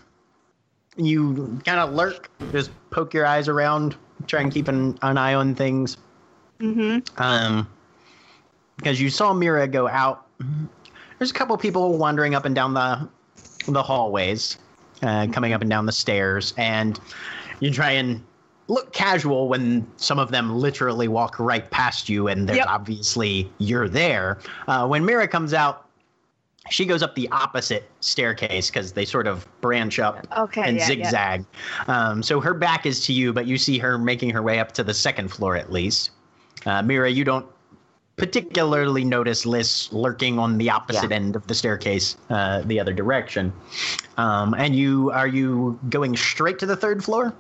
you 0.98 1.60
kind 1.66 1.80
of 1.80 1.94
lurk, 1.94 2.30
just 2.52 2.72
poke 2.90 3.14
your 3.14 3.26
eyes 3.26 3.48
around, 3.48 3.96
try 4.28 4.42
and 4.42 4.52
keep 4.52 4.68
an, 4.68 4.98
an 5.02 5.18
eye 5.18 5.34
on 5.34 5.56
things. 5.56 5.98
Mm-hmm. 6.60 7.22
Um, 7.22 7.70
because 8.78 9.00
you 9.00 9.10
saw 9.10 9.34
Mira 9.34 9.68
go 9.68 9.88
out. 9.88 10.28
There's 11.18 11.32
a 11.32 11.34
couple 11.34 11.58
people 11.58 11.98
wandering 11.98 12.36
up 12.36 12.46
and 12.46 12.54
down 12.54 12.74
the 12.74 13.08
the 13.68 13.82
hallways, 13.82 14.58
uh, 15.02 15.28
coming 15.32 15.54
up 15.54 15.62
and 15.62 15.70
down 15.70 15.86
the 15.86 15.92
stairs, 15.92 16.54
and 16.58 17.00
you 17.60 17.72
try 17.72 17.92
and 17.92 18.24
look 18.68 18.92
casual 18.94 19.48
when 19.48 19.86
some 19.98 20.18
of 20.18 20.32
them 20.32 20.56
literally 20.56 21.08
walk 21.08 21.40
right 21.40 21.70
past 21.72 22.10
you, 22.10 22.28
and 22.28 22.48
there's 22.50 22.58
Yep. 22.58 22.68
obviously 22.68 23.52
you're 23.60 23.88
there. 23.88 24.40
Uh, 24.68 24.88
when 24.88 25.06
Mira 25.06 25.28
comes 25.28 25.54
out, 25.54 25.86
she 26.72 26.84
goes 26.84 27.04
up 27.04 27.14
the 27.14 27.30
opposite 27.32 27.88
staircase 28.00 28.72
because 28.72 28.94
they 28.94 29.06
sort 29.06 29.28
of 29.28 29.48
branch 29.62 30.00
up 30.00 30.26
Okay. 30.36 30.64
and 30.64 30.78
yeah, 30.78 30.82
yeah. 30.84 30.88
zigzag. 30.88 31.46
Um, 31.88 32.24
so 32.24 32.40
her 32.40 32.56
back 32.56 32.88
is 32.88 33.06
to 33.06 33.14
you, 33.14 33.34
but 33.34 33.46
you 33.46 33.56
see 33.58 33.78
her 33.78 34.00
making 34.00 34.32
her 34.32 34.42
way 34.42 34.58
up 34.60 34.72
to 34.72 34.84
the 34.84 34.94
second 34.96 35.28
floor 35.28 35.56
at 35.56 35.72
least. 35.72 36.10
Uh, 36.66 36.82
Mira, 36.82 37.12
you 37.12 37.24
don't 37.24 37.46
particularly 38.18 39.04
notice 39.04 39.46
Liss 39.46 39.92
lurking 39.94 40.40
on 40.40 40.58
the 40.58 40.70
opposite 40.72 41.12
Yeah. 41.12 41.18
end 41.18 41.36
of 41.36 41.46
the 41.46 41.54
staircase, 41.54 42.18
uh, 42.32 42.62
the 42.66 42.80
other 42.80 42.94
direction. 42.94 43.54
Um, 44.18 44.56
and 44.58 44.76
you 44.76 45.12
are 45.12 45.28
you 45.28 45.78
going 45.90 46.16
straight 46.16 46.58
to 46.60 46.66
the 46.66 46.76
third 46.78 47.04
floor? 47.04 47.32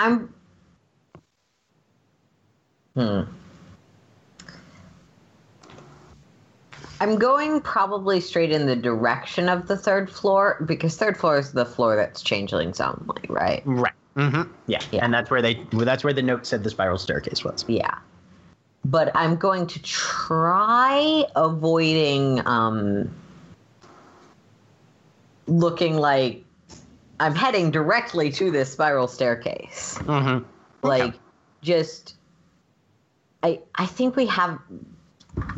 I'm. 0.00 0.34
Hmm. 2.94 3.20
I'm 7.00 7.18
going 7.18 7.60
probably 7.60 8.20
straight 8.20 8.50
in 8.50 8.66
the 8.66 8.76
direction 8.76 9.48
of 9.48 9.68
the 9.68 9.76
third 9.76 10.10
floor 10.10 10.62
because 10.66 10.96
third 10.96 11.16
floor 11.16 11.38
is 11.38 11.52
the 11.52 11.64
floor 11.64 11.96
that's 11.96 12.22
changelings 12.22 12.80
only, 12.80 13.22
right? 13.28 13.62
Right. 13.64 13.92
Mm-hmm. 14.16 14.50
Yeah. 14.66 14.80
Yeah. 14.90 15.04
And 15.04 15.12
that's 15.12 15.30
where 15.30 15.40
they 15.42 15.66
well, 15.72 15.84
that's 15.84 16.02
where 16.02 16.12
the 16.12 16.22
note 16.22 16.46
said 16.46 16.64
the 16.64 16.70
spiral 16.70 16.98
staircase 16.98 17.44
was. 17.44 17.64
Yeah. 17.68 17.98
But 18.84 19.14
I'm 19.14 19.36
going 19.36 19.66
to 19.66 19.82
try 19.82 21.24
avoiding 21.36 22.46
um, 22.46 23.10
looking 25.46 25.96
like 25.96 26.44
I'm 27.20 27.34
heading 27.34 27.70
directly 27.70 28.32
to 28.32 28.50
this 28.50 28.72
spiral 28.72 29.06
staircase. 29.06 29.98
Mm-hmm. 30.00 30.44
like 30.86 31.14
just 31.62 32.16
i 33.42 33.60
i 33.74 33.84
think 33.86 34.16
we 34.16 34.24
have 34.26 34.58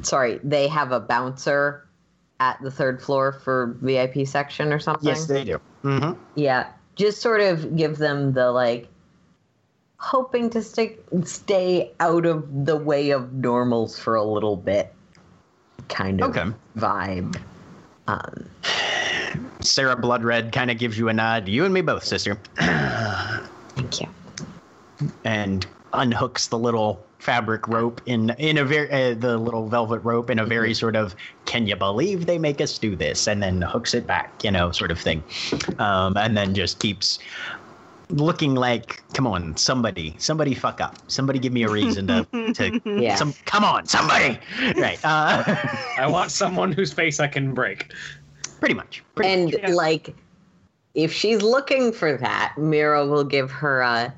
sorry 0.03 0.41
they 0.43 0.67
have 0.67 0.91
a 0.93 0.99
bouncer 1.01 1.87
at 2.41 2.61
the 2.61 2.71
third 2.73 3.01
floor 3.01 3.33
for 3.33 3.77
vip 3.81 4.27
section 4.27 4.73
or 4.73 4.81
something 4.81 5.09
Yes, 5.09 5.27
they 5.27 5.45
do. 5.45 5.61
Mm-hmm. 5.85 6.21
yeah 6.35 6.73
just 6.97 7.23
sort 7.23 7.41
of 7.41 7.77
give 7.77 7.99
them 7.99 8.33
the 8.33 8.51
like 8.51 8.89
hoping 9.99 10.51
to 10.51 10.61
stick 10.63 11.05
stay 11.25 11.93
out 12.01 12.27
of 12.27 12.67
the 12.67 12.77
way 12.77 13.11
of 13.11 13.33
normals 13.33 13.97
for 13.97 14.17
a 14.17 14.25
little 14.25 14.57
bit 14.57 14.93
kind 15.89 16.21
of 16.21 16.37
Okay. 16.37 16.51
vibe 16.77 17.41
um 18.09 18.49
Sarah 19.61 19.97
Bloodred 19.97 20.53
kind 20.53 20.71
of 20.71 20.79
gives 20.79 20.99
you 20.99 21.09
a 21.09 21.13
nod. 21.13 21.49
You 21.49 21.65
and 21.65 21.73
me 21.75 21.81
both, 21.81 22.05
sister. 22.05 22.39
thank 22.57 24.01
you 24.01 24.09
and 25.25 25.67
unhooks 25.93 26.49
the 26.49 26.59
little 26.59 27.05
fabric 27.19 27.69
rope 27.69 28.01
in 28.07 28.31
in 28.39 28.59
a 28.59 28.65
very 28.65 28.91
uh, 28.91 29.15
the 29.15 29.39
little 29.39 29.69
velvet 29.69 30.01
rope 30.01 30.29
in 30.31 30.39
a 30.39 30.47
very 30.47 30.75
sort 30.75 30.97
of 30.97 31.15
can 31.45 31.67
you 31.67 31.77
believe 31.77 32.27
they 32.27 32.39
make 32.39 32.61
us 32.61 32.79
do 32.79 32.97
this 32.97 33.29
and 33.29 33.43
then 33.43 33.63
hooks 33.63 33.95
it 33.95 34.07
back 34.07 34.33
you 34.43 34.51
know 34.51 34.73
sort 34.73 34.91
of 34.91 34.99
thing 34.99 35.23
um, 35.79 36.17
and 36.17 36.37
then 36.37 36.55
just 36.55 36.81
keeps 36.81 37.21
looking 38.11 38.55
like 38.55 39.03
come 39.15 39.27
on 39.27 39.57
somebody 39.57 40.15
somebody 40.19 40.53
fuck 40.55 40.81
up 40.81 40.99
somebody 41.07 41.39
give 41.39 41.53
me 41.53 41.63
a 41.63 41.69
reason 41.69 42.07
to 42.07 42.27
to 42.55 42.81
Yeah. 43.01 43.15
some 43.15 43.33
come 43.45 43.65
on 43.65 43.87
somebody 43.87 44.39
right 44.77 44.99
uh, 45.05 45.45
I 45.99 46.07
want 46.09 46.31
someone 46.33 46.73
whose 46.73 46.93
face 46.93 47.21
I 47.21 47.29
can 47.29 47.55
break. 47.55 47.93
Pretty 48.63 48.75
much. 48.75 49.03
Pretty 49.17 49.33
and 49.33 49.51
Yeah. 49.53 49.71
like 49.75 50.15
if 50.95 51.13
she's 51.13 51.43
looking 51.43 51.91
for 51.91 52.17
that 52.17 52.55
mira 52.57 53.05
will 53.05 53.25
give 53.25 53.51
her 53.51 53.81
a 53.81 54.15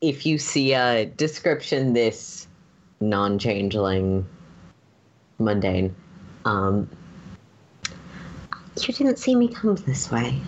if 0.00 0.24
you 0.24 0.38
see 0.38 0.72
a 0.72 1.06
description 1.16 1.92
this 1.92 2.46
non-changeling 3.00 4.24
mundane 5.40 5.92
um 6.44 6.88
you 8.76 8.94
didn't 8.94 9.18
see 9.18 9.34
me 9.34 9.48
come 9.48 9.74
this 9.74 10.10
way. 10.12 10.40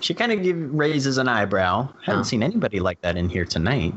She 0.00 0.14
kind 0.14 0.30
of 0.30 0.42
give 0.44 0.56
raises 0.72 1.18
an 1.18 1.26
eyebrow. 1.28 1.88
Haven't 2.04 2.20
Oh. 2.20 2.22
seen 2.22 2.42
anybody 2.44 2.78
like 2.78 3.00
that 3.00 3.16
in 3.16 3.28
here 3.28 3.44
tonight. 3.44 3.94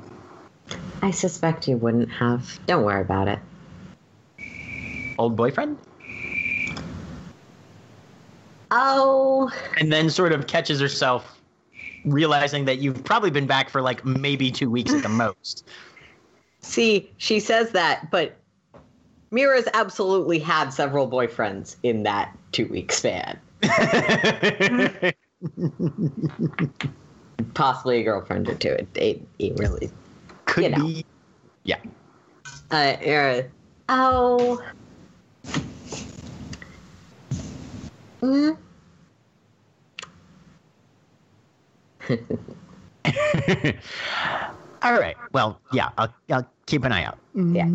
I 1.04 1.12
suspect 1.12 1.68
you 1.68 1.78
wouldn't 1.78 2.10
have. 2.10 2.60
Don't 2.66 2.84
worry 2.84 3.02
about 3.02 3.28
it. 3.28 3.40
Old 5.20 5.36
boyfriend 5.38 5.78
oh 8.72 9.52
and 9.78 9.92
then 9.92 10.10
sort 10.10 10.32
of 10.32 10.48
catches 10.48 10.80
herself 10.80 11.40
realizing 12.06 12.66
that 12.66 12.80
you've 12.80 13.04
probably 13.04 13.30
been 13.30 13.46
back 13.48 13.70
for 13.70 13.82
like 13.82 14.04
maybe 14.06 14.50
two 14.50 14.70
weeks 14.70 14.94
at 14.94 15.04
the 15.04 15.10
most. 15.24 15.68
see 16.62 17.12
she 17.18 17.40
says 17.40 17.72
that 17.72 18.10
but 18.12 18.38
Mira's 19.32 19.68
absolutely 19.74 20.40
had 20.40 20.72
several 20.72 21.10
boyfriends 21.10 21.78
in 21.84 22.04
that 22.04 22.38
two 22.52 22.68
week 22.68 22.92
span. 22.92 23.40
Possibly 27.54 28.02
a 28.02 28.04
girlfriend 28.04 28.50
or 28.50 28.56
two. 28.56 28.72
It, 28.74 28.88
it, 28.96 29.26
it 29.40 29.58
really. 29.58 29.90
Could 30.46 30.66
You 30.66 30.70
know. 30.72 30.86
be. 30.86 31.06
Yeah. 31.64 31.78
Uh, 32.72 32.76
uh, 32.76 33.44
oh. 33.88 34.62
Mm, 38.22 38.58
All 44.84 44.94
right. 45.00 45.16
Well, 45.32 45.60
yeah. 45.72 45.90
I'll, 45.98 46.14
I'll 46.30 46.50
keep 46.66 46.84
an 46.84 46.92
eye 46.92 47.04
out. 47.04 47.18
yeah. 47.36 47.68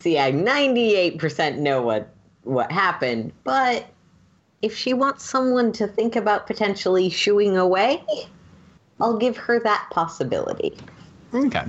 See, 0.00 0.18
I 0.18 0.32
98% 0.32 1.58
know 1.58 1.82
what 1.82 2.10
what 2.42 2.70
happened, 2.70 3.32
but 3.42 3.86
if 4.60 4.76
she 4.76 4.92
wants 4.92 5.24
someone 5.24 5.72
to 5.72 5.86
think 5.86 6.14
about 6.14 6.46
potentially 6.46 7.08
shooing 7.08 7.56
away, 7.56 8.02
I'll 9.00 9.16
give 9.16 9.36
her 9.38 9.58
that 9.60 9.88
possibility. 9.90 10.76
Okay. 11.32 11.64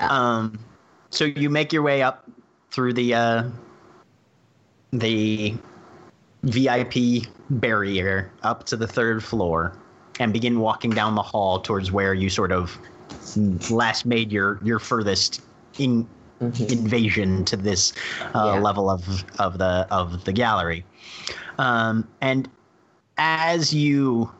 Um, 0.00 0.58
so 1.10 1.24
you 1.24 1.48
make 1.48 1.72
your 1.72 1.82
way 1.82 2.02
up 2.02 2.28
through 2.70 2.92
the 2.92 3.14
uh, 3.14 3.44
the 4.92 5.54
VIP 6.44 7.26
barrier 7.50 8.30
up 8.42 8.64
to 8.64 8.76
the 8.76 8.86
third 8.86 9.22
floor 9.22 9.72
and 10.20 10.32
begin 10.32 10.60
walking 10.60 10.90
down 10.90 11.14
the 11.14 11.22
hall 11.22 11.60
towards 11.60 11.90
where 11.90 12.14
you 12.14 12.28
sort 12.28 12.52
of 12.52 12.76
last 13.70 14.04
made 14.04 14.30
your 14.30 14.58
your 14.62 14.78
furthest 14.78 15.40
in, 15.78 16.06
invasion 16.40 17.44
to 17.44 17.56
this 17.56 17.92
uh, 18.34 18.42
Yeah. 18.46 18.54
level 18.60 18.90
of 18.90 19.24
of 19.38 19.58
the 19.58 19.86
of 19.90 20.24
the 20.24 20.32
gallery. 20.32 20.84
Um, 21.58 22.06
and 22.20 22.48
as 23.18 23.72
you 23.72 24.30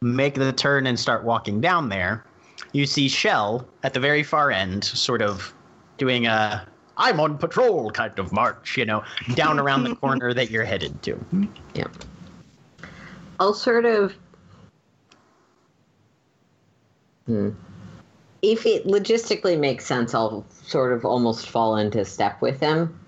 make 0.00 0.34
the 0.34 0.52
turn 0.52 0.86
and 0.86 0.98
start 0.98 1.24
walking 1.24 1.60
down 1.60 1.88
there, 1.88 2.24
you 2.72 2.86
see 2.86 3.08
Shell 3.08 3.66
at 3.82 3.94
the 3.94 4.00
very 4.00 4.22
far 4.22 4.50
end, 4.50 4.84
sort 4.84 5.22
of 5.22 5.54
doing 5.98 6.26
a 6.26 6.66
I'm 6.96 7.20
on 7.20 7.38
patrol 7.38 7.90
kind 7.90 8.18
of 8.18 8.32
march, 8.32 8.76
you 8.76 8.84
know, 8.84 9.04
down 9.34 9.58
around 9.58 9.84
the 9.84 9.94
corner 9.96 10.32
that 10.32 10.50
you're 10.50 10.64
headed 10.64 11.02
to. 11.02 11.18
Yeah. 11.74 11.86
I'll 13.38 13.54
sort 13.54 13.84
of. 13.84 14.14
Hmm. 17.26 17.50
If 18.42 18.64
it 18.64 18.86
logistically 18.86 19.58
makes 19.58 19.84
sense, 19.84 20.14
I'll 20.14 20.44
sort 20.50 20.92
of 20.92 21.04
almost 21.04 21.48
fall 21.48 21.76
into 21.76 22.04
step 22.04 22.40
with 22.40 22.60
him. 22.60 22.98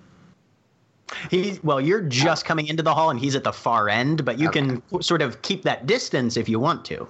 He's 1.30 1.62
well, 1.64 1.80
you're 1.80 2.02
just 2.02 2.44
coming 2.44 2.66
into 2.66 2.82
the 2.82 2.94
hall 2.94 3.10
and 3.10 3.18
he's 3.18 3.34
at 3.34 3.44
the 3.44 3.52
far 3.52 3.88
end, 3.88 4.24
but 4.24 4.38
you 4.38 4.50
can 4.50 4.82
sort 5.00 5.22
of 5.22 5.40
keep 5.42 5.62
that 5.62 5.86
distance 5.86 6.36
if 6.36 6.48
you 6.48 6.60
want 6.60 6.84
to. 6.86 7.08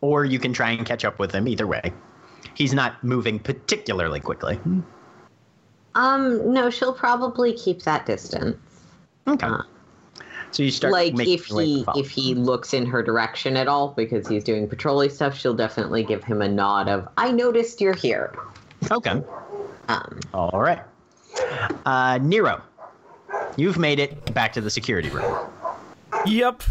Or 0.00 0.24
you 0.24 0.38
can 0.38 0.52
try 0.52 0.70
and 0.70 0.84
catch 0.84 1.04
up 1.04 1.18
with 1.18 1.32
him 1.32 1.46
either 1.46 1.66
way. 1.66 1.92
He's 2.54 2.74
not 2.74 3.02
moving 3.04 3.38
particularly 3.38 4.20
quickly. 4.20 4.58
Um, 5.96 6.52
no, 6.52 6.68
she'll 6.70 6.92
probably 6.92 7.52
keep 7.54 7.82
that 7.82 8.04
distance. 8.06 8.56
Okay. 9.26 9.46
Uh, 9.46 9.62
So 10.52 10.62
you 10.62 10.70
start 10.70 10.92
like 10.92 11.18
if 11.18 11.48
your 11.48 11.58
way 11.58 11.64
to 11.84 11.92
he 11.92 12.00
if 12.00 12.10
he 12.10 12.34
looks 12.34 12.72
in 12.74 12.86
her 12.86 13.02
direction 13.02 13.56
at 13.56 13.66
all 13.66 13.88
because 13.88 14.28
he's 14.28 14.44
doing 14.44 14.68
patrolly 14.68 15.08
stuff, 15.08 15.36
she'll 15.36 15.54
definitely 15.56 16.04
give 16.04 16.22
him 16.22 16.42
a 16.42 16.48
nod 16.48 16.88
of 16.88 17.08
"I 17.16 17.32
noticed 17.32 17.80
you're 17.80 17.94
here." 17.94 18.32
Okay. 18.90 19.22
Um, 19.88 20.20
All 20.34 20.60
right. 20.60 20.82
Uh, 21.84 22.18
Nero, 22.22 22.62
you've 23.56 23.78
made 23.78 23.98
it 23.98 24.32
back 24.34 24.52
to 24.52 24.60
the 24.60 24.70
security 24.70 25.08
room. 25.10 25.32
Yep. 26.26 26.62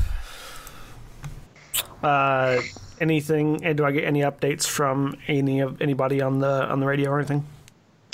Uh, 2.03 2.61
anything? 3.01 3.63
And 3.65 3.77
do 3.77 3.85
I 3.85 3.91
get 3.91 4.03
any 4.03 4.21
updates 4.21 4.67
from 4.67 5.17
any 5.27 5.59
of 5.61 5.81
anybody 5.81 6.21
on 6.21 6.39
the 6.39 6.65
on 6.69 6.79
the 6.79 6.85
radio 6.85 7.09
or 7.11 7.19
anything? 7.19 7.45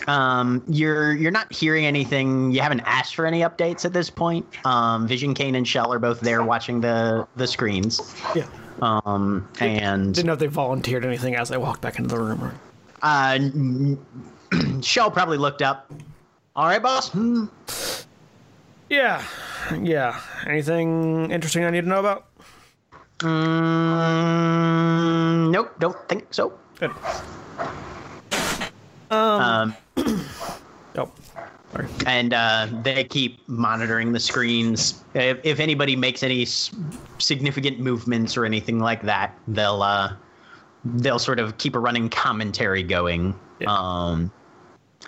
Um, 0.07 0.63
you're 0.67 1.13
you're 1.13 1.31
not 1.31 1.51
hearing 1.53 1.85
anything. 1.85 2.51
You 2.51 2.61
haven't 2.61 2.81
asked 2.81 3.15
for 3.15 3.25
any 3.25 3.41
updates 3.41 3.85
at 3.85 3.93
this 3.93 4.09
point. 4.09 4.45
Um, 4.65 5.07
Vision 5.07 5.33
Kane 5.33 5.55
and 5.55 5.67
Shell 5.67 5.93
are 5.93 5.99
both 5.99 6.19
there 6.21 6.43
watching 6.43 6.81
the 6.81 7.27
the 7.35 7.47
screens. 7.47 8.15
Yeah. 8.35 8.47
Um, 8.81 9.47
and 9.59 10.13
Didn't 10.15 10.27
know 10.27 10.33
if 10.33 10.39
they 10.39 10.47
volunteered 10.47 11.05
anything 11.05 11.35
as 11.35 11.51
I 11.51 11.57
walked 11.57 11.81
back 11.81 11.99
into 11.99 12.09
the 12.09 12.19
room. 12.19 12.41
Or... 12.43 12.53
uh, 13.03 13.37
Shell 14.81 15.11
probably 15.11 15.37
looked 15.37 15.61
up. 15.61 15.91
All 16.55 16.65
right, 16.65 16.81
boss. 16.81 17.09
Hmm. 17.09 17.45
Yeah, 18.89 19.23
yeah. 19.79 20.19
Anything 20.47 21.31
interesting 21.31 21.63
I 21.63 21.69
need 21.69 21.81
to 21.81 21.87
know 21.87 21.99
about? 21.99 22.25
Mm, 23.19 24.41
nope, 25.51 25.73
don't 25.79 25.97
think 26.09 26.25
so. 26.33 26.57
Good. 26.79 26.91
Um. 29.11 29.75
Um, 29.97 29.97
oh, 30.97 31.11
sorry. 31.73 31.87
and 32.05 32.33
uh, 32.33 32.67
they 32.81 33.03
keep 33.03 33.47
monitoring 33.47 34.13
the 34.13 34.19
screens. 34.19 35.03
If, 35.13 35.39
if 35.43 35.59
anybody 35.59 35.95
makes 35.97 36.23
any 36.23 36.43
s- 36.43 36.71
significant 37.19 37.79
movements 37.79 38.37
or 38.37 38.45
anything 38.45 38.79
like 38.79 39.01
that, 39.03 39.37
they'll 39.49 39.83
uh, 39.83 40.13
they'll 40.85 41.19
sort 41.19 41.39
of 41.39 41.57
keep 41.57 41.75
a 41.75 41.79
running 41.79 42.09
commentary 42.09 42.83
going. 42.83 43.37
Yeah. 43.59 43.67
Um, 43.69 44.31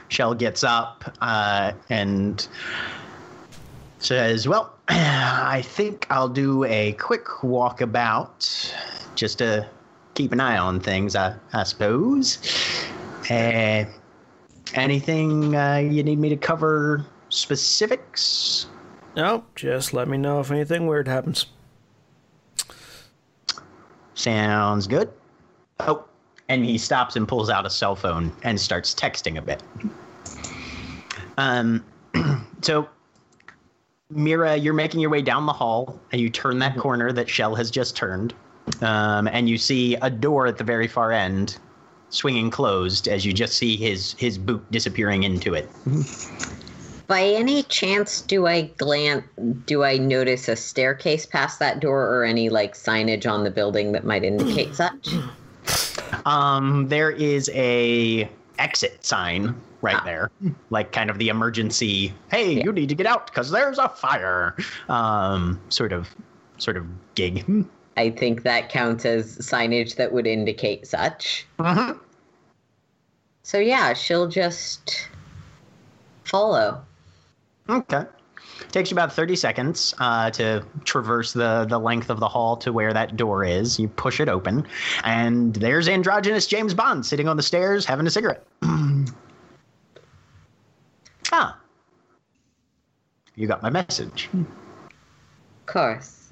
Shell 0.10 0.36
gets 0.36 0.64
up 0.64 1.16
uh, 1.22 1.72
and 1.90 2.46
says, 4.00 4.48
"Well, 4.48 4.74
I 4.90 5.62
think 5.66 6.08
I'll 6.10 6.30
do 6.30 6.66
a 6.66 6.92
quick 6.94 7.26
walkabout 7.26 8.74
just 9.16 9.38
to 9.38 9.66
keep 10.14 10.32
an 10.34 10.40
eye 10.40 10.58
on 10.58 10.80
things. 10.82 11.16
I, 11.16 11.36
I 11.54 11.64
suppose." 11.64 12.38
Uh, 13.30 13.86
anything 14.74 15.56
uh, 15.56 15.76
you 15.78 16.04
need 16.04 16.20
me 16.20 16.30
to 16.30 16.38
cover 16.38 17.06
specifics? 17.30 18.68
No, 19.16 19.46
just 19.56 19.94
let 19.94 20.08
me 20.08 20.18
know 20.18 20.40
if 20.40 20.52
anything 20.52 20.88
weird 20.88 21.08
happens. 21.08 21.48
Sounds 24.16 24.88
good. 24.88 25.12
Oh, 25.80 26.06
and 26.50 26.66
he 26.66 26.78
stops 26.78 27.16
and 27.16 27.28
pulls 27.28 27.50
out 27.50 27.66
a 27.66 27.70
cell 27.70 27.96
phone 27.96 28.32
and 28.44 28.60
starts 28.60 28.94
texting 28.94 29.38
a 29.38 29.42
bit. 29.42 29.64
Um, 31.38 31.84
so 32.62 32.88
Mira, 34.16 34.56
you're 34.56 34.74
making 34.74 35.00
your 35.00 35.10
way 35.10 35.22
down 35.22 35.46
the 35.46 35.54
hall, 35.54 36.00
and 36.12 36.22
you 36.22 36.30
turn 36.30 36.60
that 36.60 36.78
corner 36.78 37.12
that 37.12 37.30
Shell 37.30 37.56
has 37.56 37.72
just 37.72 37.96
turned, 37.96 38.34
um, 38.82 39.28
and 39.28 39.50
you 39.50 39.58
see 39.58 39.96
a 39.96 40.10
door 40.10 40.48
at 40.48 40.58
the 40.58 40.64
very 40.64 40.88
far 40.88 41.12
end, 41.12 41.58
swinging 42.14 42.50
closed 42.52 43.08
as 43.08 43.26
you 43.26 43.34
just 43.34 43.58
see 43.58 43.76
his 43.76 44.14
his 44.18 44.38
boot 44.38 44.64
disappearing 44.72 45.24
into 45.24 45.54
it. 45.54 45.70
by 47.08 47.24
any 47.24 47.64
chance, 47.64 48.22
do 48.22 48.48
I 48.48 48.64
glance? 48.78 49.26
Do 49.66 49.84
I 49.84 49.98
notice 49.98 50.48
a 50.48 50.56
staircase 50.56 51.26
past 51.26 51.60
that 51.60 51.80
door, 51.80 52.16
or 52.16 52.24
any 52.24 52.50
like 52.50 52.76
signage 52.76 53.30
on 53.30 53.44
the 53.44 53.52
building 53.52 53.92
that 53.92 54.06
might 54.06 54.24
indicate 54.24 54.76
such? 54.84 55.10
Um, 56.26 56.88
there 56.88 57.12
is 57.12 57.50
a 57.54 58.30
exit 58.60 59.04
sign 59.04 59.56
right 59.82 60.04
there, 60.06 60.30
like 60.70 60.92
kind 60.92 61.10
of 61.10 61.18
the 61.18 61.28
emergency. 61.30 62.14
Hey, 62.32 62.64
you 62.64 62.72
need 62.72 62.90
to 62.90 62.96
get 62.96 63.08
out 63.08 63.28
because 63.28 63.52
there's 63.52 63.80
a 63.80 63.90
fire. 63.90 64.56
Um, 64.88 65.60
sort 65.70 65.92
of, 65.92 66.08
sort 66.58 66.78
of 66.78 66.86
gig. 67.16 67.66
I 67.98 68.10
think 68.10 68.44
that 68.44 68.70
counts 68.70 69.06
as 69.06 69.38
signage 69.40 69.96
that 69.98 70.14
would 70.14 70.26
indicate 70.26 70.88
such. 70.88 71.46
Mhm. 71.60 72.00
So 73.44 73.60
yeah, 73.60 73.94
she'll 73.94 74.28
just 74.28 75.08
follow. 76.24 76.82
Okay. 77.70 78.06
Takes 78.72 78.90
you 78.90 78.96
about 78.96 79.14
30 79.14 79.36
seconds 79.36 79.94
uh, 80.00 80.32
to 80.32 80.66
traverse 80.86 81.34
the, 81.34 81.66
the 81.70 81.78
length 81.78 82.10
of 82.10 82.20
the 82.20 82.28
hall 82.28 82.58
to 82.58 82.74
where 82.74 82.94
that 82.94 83.16
door 83.18 83.44
is. 83.44 83.78
You 83.80 83.88
push 83.88 84.20
it 84.20 84.30
open, 84.30 84.66
and 85.04 85.54
there's 85.56 85.88
androgynous 85.88 86.48
James 86.48 86.74
Bond 86.74 87.06
sitting 87.06 87.28
on 87.28 87.38
the 87.38 87.44
stairs 87.44 87.86
having 87.86 88.08
a 88.08 88.10
cigarette. 88.10 88.44
ah. 91.32 91.58
You 93.36 93.48
got 93.48 93.62
my 93.64 93.70
message. 93.70 94.30
Of 94.34 94.46
course. 95.66 96.32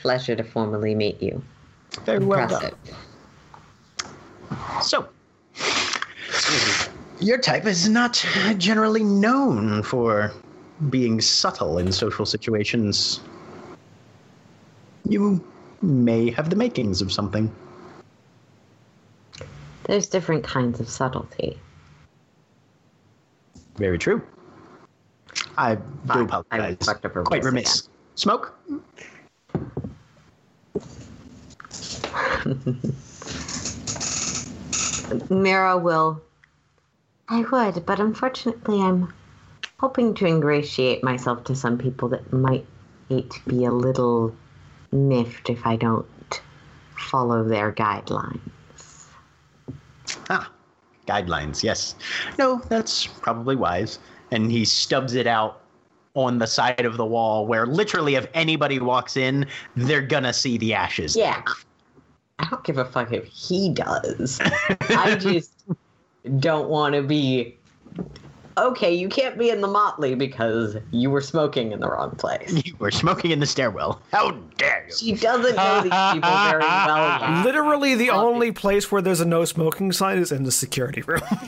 Pleasure 0.00 0.34
to 0.36 0.44
formally 0.44 0.94
meet 0.94 1.22
you. 1.22 1.42
Very 2.04 2.24
well 2.24 2.48
done. 2.48 2.72
So, 4.82 5.08
your 7.20 7.38
type 7.38 7.66
is 7.66 7.88
not 7.88 8.24
generally 8.58 9.04
known 9.04 9.82
for 9.82 10.32
being 10.90 11.20
subtle 11.20 11.78
in 11.78 11.92
social 11.92 12.26
situations. 12.26 13.20
You 15.08 15.44
may 15.82 16.30
have 16.30 16.50
the 16.50 16.56
makings 16.56 17.00
of 17.00 17.12
something. 17.12 17.54
There's 19.84 20.06
different 20.06 20.44
kinds 20.44 20.80
of 20.80 20.88
subtlety. 20.88 21.58
Very 23.76 23.98
true. 23.98 24.22
I 25.56 25.76
do 25.76 25.82
Fine. 26.06 26.18
I 26.18 26.24
apologize. 26.24 26.88
up 26.88 27.24
Quite 27.24 27.44
remiss. 27.44 27.88
Smoke? 28.14 28.58
Mira 35.30 35.78
will. 35.78 36.22
I 37.28 37.42
would, 37.42 37.86
but 37.86 38.00
unfortunately, 38.00 38.80
I'm 38.80 39.12
hoping 39.78 40.14
to 40.14 40.26
ingratiate 40.26 41.02
myself 41.02 41.44
to 41.44 41.54
some 41.54 41.78
people 41.78 42.08
that 42.10 42.32
might 42.32 42.66
be 43.08 43.64
a 43.64 43.72
little 43.72 44.34
miffed 44.92 45.50
if 45.50 45.66
I 45.66 45.76
don't 45.76 46.06
follow 46.96 47.42
their 47.44 47.72
guidelines. 47.72 48.40
Ah, 50.30 50.50
guidelines, 51.06 51.62
yes. 51.62 51.94
No, 52.38 52.62
that's 52.68 53.06
probably 53.06 53.56
wise. 53.56 53.98
And 54.30 54.50
he 54.50 54.64
stubs 54.64 55.14
it 55.14 55.26
out 55.26 55.60
on 56.14 56.38
the 56.38 56.46
side 56.46 56.86
of 56.86 56.96
the 56.96 57.04
wall 57.04 57.46
where 57.46 57.66
literally 57.66 58.14
if 58.14 58.26
anybody 58.34 58.78
walks 58.78 59.16
in, 59.16 59.46
they're 59.76 60.00
gonna 60.00 60.32
see 60.32 60.58
the 60.58 60.72
ashes. 60.74 61.16
Yeah. 61.16 61.42
I 62.38 62.48
don't 62.50 62.64
give 62.64 62.78
a 62.78 62.84
fuck 62.84 63.12
if 63.12 63.26
he 63.26 63.72
does. 63.72 64.40
I 64.80 65.16
just 65.16 65.53
don't 66.38 66.68
want 66.68 66.94
to 66.94 67.02
be. 67.02 67.58
Okay, 68.56 68.94
you 68.94 69.08
can't 69.08 69.38
be 69.38 69.50
in 69.50 69.60
the 69.60 69.68
motley 69.68 70.14
because 70.14 70.76
you 70.90 71.10
were 71.10 71.20
smoking 71.20 71.72
in 71.72 71.80
the 71.80 71.88
wrong 71.88 72.14
place. 72.16 72.52
You 72.64 72.74
were 72.78 72.90
smoking 72.90 73.30
in 73.30 73.40
the 73.40 73.46
stairwell. 73.46 74.00
How 74.10 74.30
dare 74.56 74.86
you? 74.88 74.94
She 74.94 75.12
doesn't 75.12 75.54
know 75.54 75.82
these 75.82 75.92
people 76.12 76.30
very 76.30 76.60
well 76.60 77.20
yet. 77.20 77.44
Literally, 77.44 77.94
the 77.94 78.10
only 78.10 78.52
place 78.52 78.90
where 78.90 79.02
there's 79.02 79.20
a 79.20 79.26
no 79.26 79.44
smoking 79.44 79.92
sign 79.92 80.18
is 80.18 80.32
in 80.32 80.44
the 80.44 80.52
security 80.52 81.02
room. 81.02 81.20
and 81.30 81.40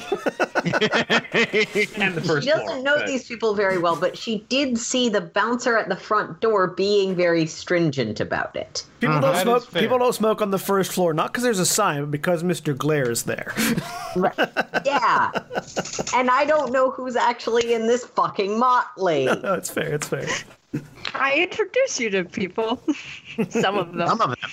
the 2.15 2.23
first 2.25 2.45
She 2.45 2.51
doesn't 2.51 2.67
floor. 2.67 2.83
know 2.83 2.97
Good. 2.99 3.09
these 3.09 3.27
people 3.27 3.55
very 3.55 3.79
well, 3.79 3.97
but 3.97 4.19
she 4.19 4.45
did 4.49 4.79
see 4.79 5.09
the 5.09 5.21
bouncer 5.21 5.77
at 5.77 5.89
the 5.89 5.97
front 5.97 6.41
door 6.41 6.67
being 6.67 7.15
very 7.15 7.47
stringent 7.47 8.21
about 8.21 8.55
it. 8.57 8.85
People 9.01 9.17
uh-huh. 9.17 9.45
don't 9.45 9.63
smoke. 9.63 9.75
People 9.75 9.99
don't 9.99 10.15
smoke 10.15 10.43
on 10.43 10.51
the 10.51 10.59
first 10.59 10.93
floor, 10.93 11.15
not 11.15 11.33
because 11.33 11.45
there's 11.45 11.59
a 11.59 11.67
sign, 11.67 12.03
but 12.03 12.11
because 12.11 12.43
Mr. 12.43 12.77
Glare 12.77 13.11
is 13.11 13.23
there. 13.25 13.53
Yeah. 14.85 15.31
and 16.15 16.31
I 16.31 16.45
don't 16.47 16.73
know 16.73 16.91
who's 16.97 17.15
actually 17.15 17.75
in 17.75 17.87
this 17.87 18.05
fucking 18.07 18.59
motley. 18.59 19.27
no, 19.43 19.53
it's 19.53 19.69
fair. 19.69 19.95
It's 19.95 20.09
fair. 20.09 20.27
I 21.15 21.35
introduce 21.35 22.01
you 22.01 22.09
to 22.11 22.25
people. 22.25 22.83
Some 23.51 23.77
of 23.77 23.93
them. 23.93 24.09
Some 24.09 24.21
of 24.23 24.35
them. 24.35 24.49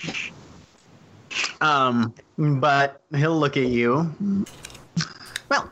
Um, 1.61 2.13
but 2.59 3.01
he'll 3.15 3.39
look 3.39 3.55
at 3.55 3.67
you. 3.67 4.13
Well, 5.47 5.71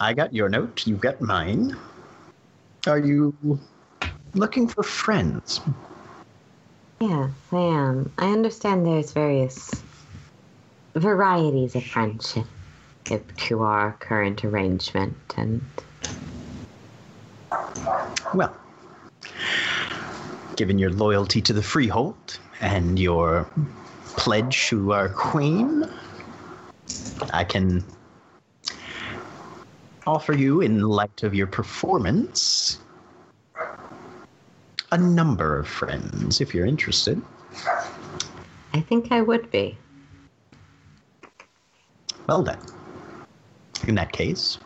I 0.00 0.12
got 0.12 0.34
your 0.34 0.48
note. 0.48 0.86
You 0.88 0.96
got 0.96 1.20
mine. 1.20 1.76
Are 2.88 2.98
you 2.98 3.36
looking 4.34 4.66
for 4.66 4.82
friends? 4.82 5.60
Yeah, 7.00 7.30
I 7.52 7.60
am. 7.60 8.12
I 8.18 8.32
understand 8.32 8.86
there's 8.86 9.12
various 9.12 9.70
varieties 10.96 11.76
of 11.76 11.84
friendship 11.84 12.46
to 13.04 13.62
our 13.62 13.92
current 14.00 14.44
arrangement, 14.44 15.16
and 15.36 15.60
Well, 18.34 18.56
given 20.56 20.78
your 20.78 20.90
loyalty 20.90 21.40
to 21.42 21.52
the 21.52 21.62
Freehold 21.62 22.38
and 22.60 22.98
your 22.98 23.48
pledge 24.16 24.68
to 24.68 24.92
our 24.92 25.08
queen, 25.08 25.84
I 27.32 27.44
can 27.44 27.84
offer 30.06 30.32
you, 30.32 30.60
in 30.60 30.82
light 30.82 31.22
of 31.22 31.34
your 31.34 31.46
performance, 31.46 32.78
a 34.92 34.98
number 34.98 35.58
of 35.58 35.66
friends 35.66 36.40
if 36.40 36.54
you're 36.54 36.66
interested. 36.66 37.20
I 38.72 38.80
think 38.80 39.12
I 39.12 39.20
would 39.20 39.50
be. 39.50 39.78
Well 42.26 42.42
then. 42.42 42.58
In 43.86 43.94
that 43.96 44.12
case, 44.12 44.58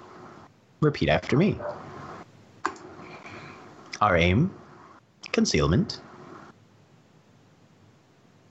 repeat 0.80 1.08
after 1.08 1.36
me. 1.36 1.58
Our 4.00 4.16
aim 4.16 4.54
concealment. 5.32 6.00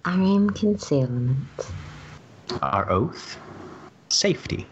Our 0.06 0.22
aim 0.22 0.50
concealment, 0.50 1.38
Our 2.62 2.90
oath 2.90 3.38
safety. 4.10 4.66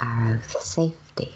our 0.00 0.34
oath 0.34 0.60
safety. 0.60 1.32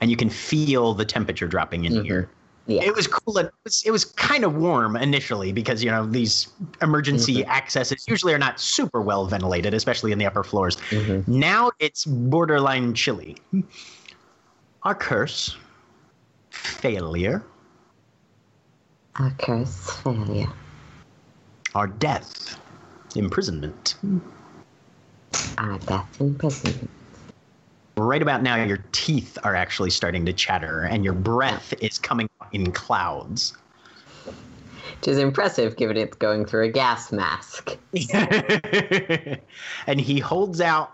And 0.00 0.10
you 0.10 0.16
can 0.16 0.30
feel 0.30 0.94
the 0.94 1.04
temperature 1.04 1.46
dropping 1.46 1.84
in 1.84 2.04
here. 2.04 2.22
Mm-hmm. 2.22 2.39
Yeah. 2.70 2.84
It 2.84 2.94
was 2.94 3.08
cool. 3.08 3.36
It 3.38 3.50
was, 3.64 3.82
it 3.84 3.90
was 3.90 4.04
kind 4.04 4.44
of 4.44 4.54
warm 4.54 4.94
initially 4.94 5.50
because, 5.50 5.82
you 5.82 5.90
know, 5.90 6.06
these 6.06 6.46
emergency 6.80 7.38
mm-hmm. 7.38 7.50
accesses 7.50 8.04
usually 8.06 8.32
are 8.32 8.38
not 8.38 8.60
super 8.60 9.02
well 9.02 9.26
ventilated, 9.26 9.74
especially 9.74 10.12
in 10.12 10.18
the 10.18 10.26
upper 10.26 10.44
floors. 10.44 10.76
Mm-hmm. 10.90 11.40
Now 11.40 11.72
it's 11.80 12.04
borderline 12.04 12.94
chilly. 12.94 13.36
Our 14.84 14.94
curse, 14.94 15.56
failure, 16.50 17.44
Our 19.16 19.32
curse 19.32 19.90
failure. 20.04 20.52
our 21.74 21.88
death, 21.88 22.56
imprisonment. 23.16 23.96
Our 25.58 25.76
death 25.80 26.20
imprisonment. 26.20 26.88
Right 27.96 28.22
about 28.22 28.42
now, 28.42 28.62
your 28.62 28.84
teeth 28.92 29.36
are 29.42 29.54
actually 29.54 29.90
starting 29.90 30.24
to 30.26 30.32
chatter 30.32 30.82
and 30.82 31.04
your 31.04 31.12
breath 31.12 31.74
is 31.82 31.98
coming 31.98 32.28
out 32.40 32.48
in 32.52 32.72
clouds. 32.72 33.56
Which 34.26 35.08
is 35.08 35.18
impressive 35.18 35.76
given 35.76 35.96
it's 35.96 36.16
going 36.16 36.44
through 36.44 36.64
a 36.64 36.68
gas 36.68 37.12
mask. 37.12 37.76
and 39.86 40.00
he 40.00 40.18
holds 40.18 40.60
out 40.60 40.92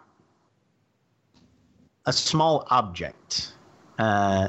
a 2.06 2.12
small 2.12 2.66
object. 2.70 3.52
Uh, 3.98 4.48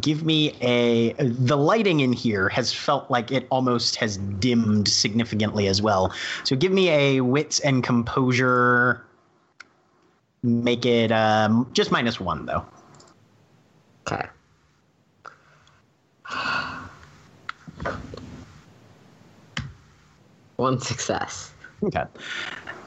give 0.00 0.24
me 0.24 0.56
a. 0.60 1.12
The 1.18 1.56
lighting 1.56 2.00
in 2.00 2.12
here 2.12 2.48
has 2.48 2.72
felt 2.72 3.10
like 3.10 3.30
it 3.30 3.46
almost 3.50 3.96
has 3.96 4.16
dimmed 4.16 4.88
significantly 4.88 5.68
as 5.68 5.80
well. 5.80 6.12
So 6.44 6.56
give 6.56 6.72
me 6.72 6.90
a 6.90 7.20
wits 7.20 7.60
and 7.60 7.84
composure. 7.84 9.05
Make 10.46 10.86
it 10.86 11.10
um, 11.10 11.68
just 11.72 11.90
minus 11.90 12.20
one 12.20 12.46
though. 12.46 12.64
Okay. 14.06 14.28
One 20.54 20.80
success. 20.80 21.52
Okay. 21.82 22.04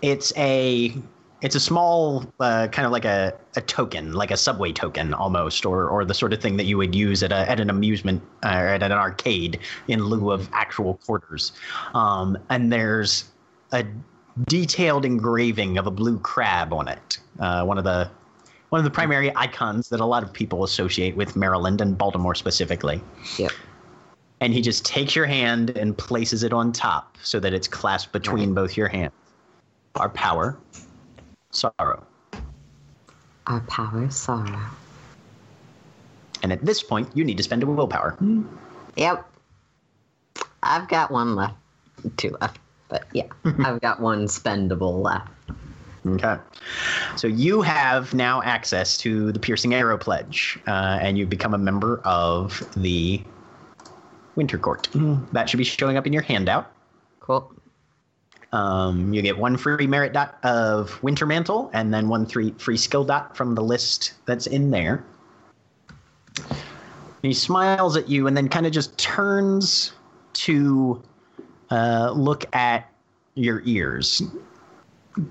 It's 0.02 0.32
a 0.38 0.96
it's 1.42 1.56
a 1.56 1.60
small 1.60 2.26
uh, 2.40 2.70
kind 2.70 2.86
of 2.86 2.94
like 2.94 3.04
a, 3.04 3.38
a 3.58 3.62
token, 3.62 4.14
like 4.14 4.32
a 4.32 4.38
subway 4.38 4.72
token 4.72 5.14
almost, 5.14 5.66
or 5.66 5.90
or 5.90 6.06
the 6.06 6.14
sort 6.14 6.32
of 6.32 6.42
thing 6.42 6.56
that 6.56 6.66
you 6.66 6.78
would 6.78 6.96
use 6.96 7.22
at 7.24 7.34
a 7.34 7.50
at 7.50 7.60
an 7.60 7.70
amusement 7.70 8.24
uh, 8.46 8.56
or 8.56 8.68
at 8.68 8.84
an 8.84 8.94
arcade 8.94 9.60
in 9.90 10.06
lieu 10.06 10.32
of 10.32 10.48
actual 10.54 10.94
quarters. 11.06 11.52
Um, 11.94 12.38
and 12.50 12.72
there's 12.72 13.26
a 13.74 13.84
detailed 14.46 15.06
engraving 15.06 15.78
of 15.78 15.88
a 15.88 15.92
blue 15.92 16.20
crab 16.20 16.74
on 16.74 16.88
it. 16.88 17.20
Uh, 17.40 17.64
one 17.64 17.78
of 17.78 17.84
the 17.84 18.10
one 18.70 18.80
of 18.80 18.86
the 18.86 18.92
primary 18.92 19.36
icons 19.36 19.90
that 19.90 20.00
a 20.00 20.06
lot 20.06 20.22
of 20.22 20.32
people 20.32 20.64
associate 20.64 21.16
with 21.16 21.36
Maryland 21.36 21.82
and 21.82 21.98
Baltimore 21.98 22.36
specifically. 22.36 23.02
Yep. 23.38 23.52
And 24.42 24.54
he 24.54 24.62
just 24.62 24.86
takes 24.86 25.16
your 25.16 25.26
hand 25.26 25.72
and 25.72 25.98
places 25.98 26.44
it 26.44 26.54
on 26.54 26.72
top 26.72 27.18
so 27.24 27.40
that 27.40 27.54
it's 27.54 27.68
clasped 27.68 28.14
between 28.14 28.54
both 28.54 28.78
your 28.78 28.88
hands. 28.88 29.12
Our 29.96 30.10
power, 30.10 30.58
sorrow. 31.52 32.06
Our 33.48 33.60
power, 33.62 34.10
sorrow. 34.12 34.70
And 36.44 36.54
at 36.54 36.64
this 36.64 36.82
point, 36.84 37.10
you 37.16 37.26
need 37.26 37.38
to 37.38 37.44
spend 37.44 37.64
a 37.64 37.66
willpower. 37.66 38.18
Yep. 38.96 39.26
I've 40.64 40.88
got 40.88 41.12
one 41.12 41.36
left. 41.36 41.56
Two 42.16 42.38
left. 42.40 42.60
But 42.90 43.06
yeah, 43.14 43.28
I've 43.64 43.82
got 43.82 44.02
one 44.02 44.26
spendable 44.26 45.02
left. 45.02 45.30
Okay. 46.06 46.38
So 47.16 47.28
you 47.28 47.62
have 47.62 48.14
now 48.14 48.42
access 48.42 48.98
to 48.98 49.32
the 49.32 49.40
Piercing 49.40 49.74
Arrow 49.74 49.98
Pledge, 49.98 50.60
uh, 50.68 51.00
and 51.02 51.18
you've 51.18 51.30
become 51.30 51.54
a 51.54 51.58
member 51.58 52.02
of 52.06 52.68
the 52.76 53.22
Winter 54.36 54.58
Court. 54.58 54.88
That 55.34 55.50
should 55.50 55.58
be 55.58 55.64
showing 55.64 55.98
up 55.98 56.08
in 56.08 56.14
your 56.14 56.22
handout. 56.22 56.72
Cool. 57.20 57.54
Um, 58.52 59.14
you 59.14 59.22
get 59.22 59.38
one 59.38 59.58
free 59.58 59.86
merit 59.86 60.14
dot 60.14 60.40
of 60.44 61.02
Winter 61.04 61.26
Mantle, 61.26 61.70
and 61.74 61.94
then 61.94 62.08
one 62.10 62.26
three 62.26 62.52
free 62.52 62.78
skill 62.78 63.04
dot 63.04 63.38
from 63.38 63.54
the 63.54 63.62
list 63.62 64.14
that's 64.26 64.48
in 64.48 64.72
there. 64.72 65.04
He 67.22 67.34
smiles 67.34 67.98
at 67.98 68.08
you 68.08 68.28
and 68.28 68.36
then 68.36 68.48
kind 68.48 68.66
of 68.66 68.72
just 68.72 68.98
turns 68.98 69.92
to 70.34 71.02
uh, 71.72 72.12
look 72.16 72.46
at 72.56 72.90
your 73.36 73.62
ears. 73.66 74.22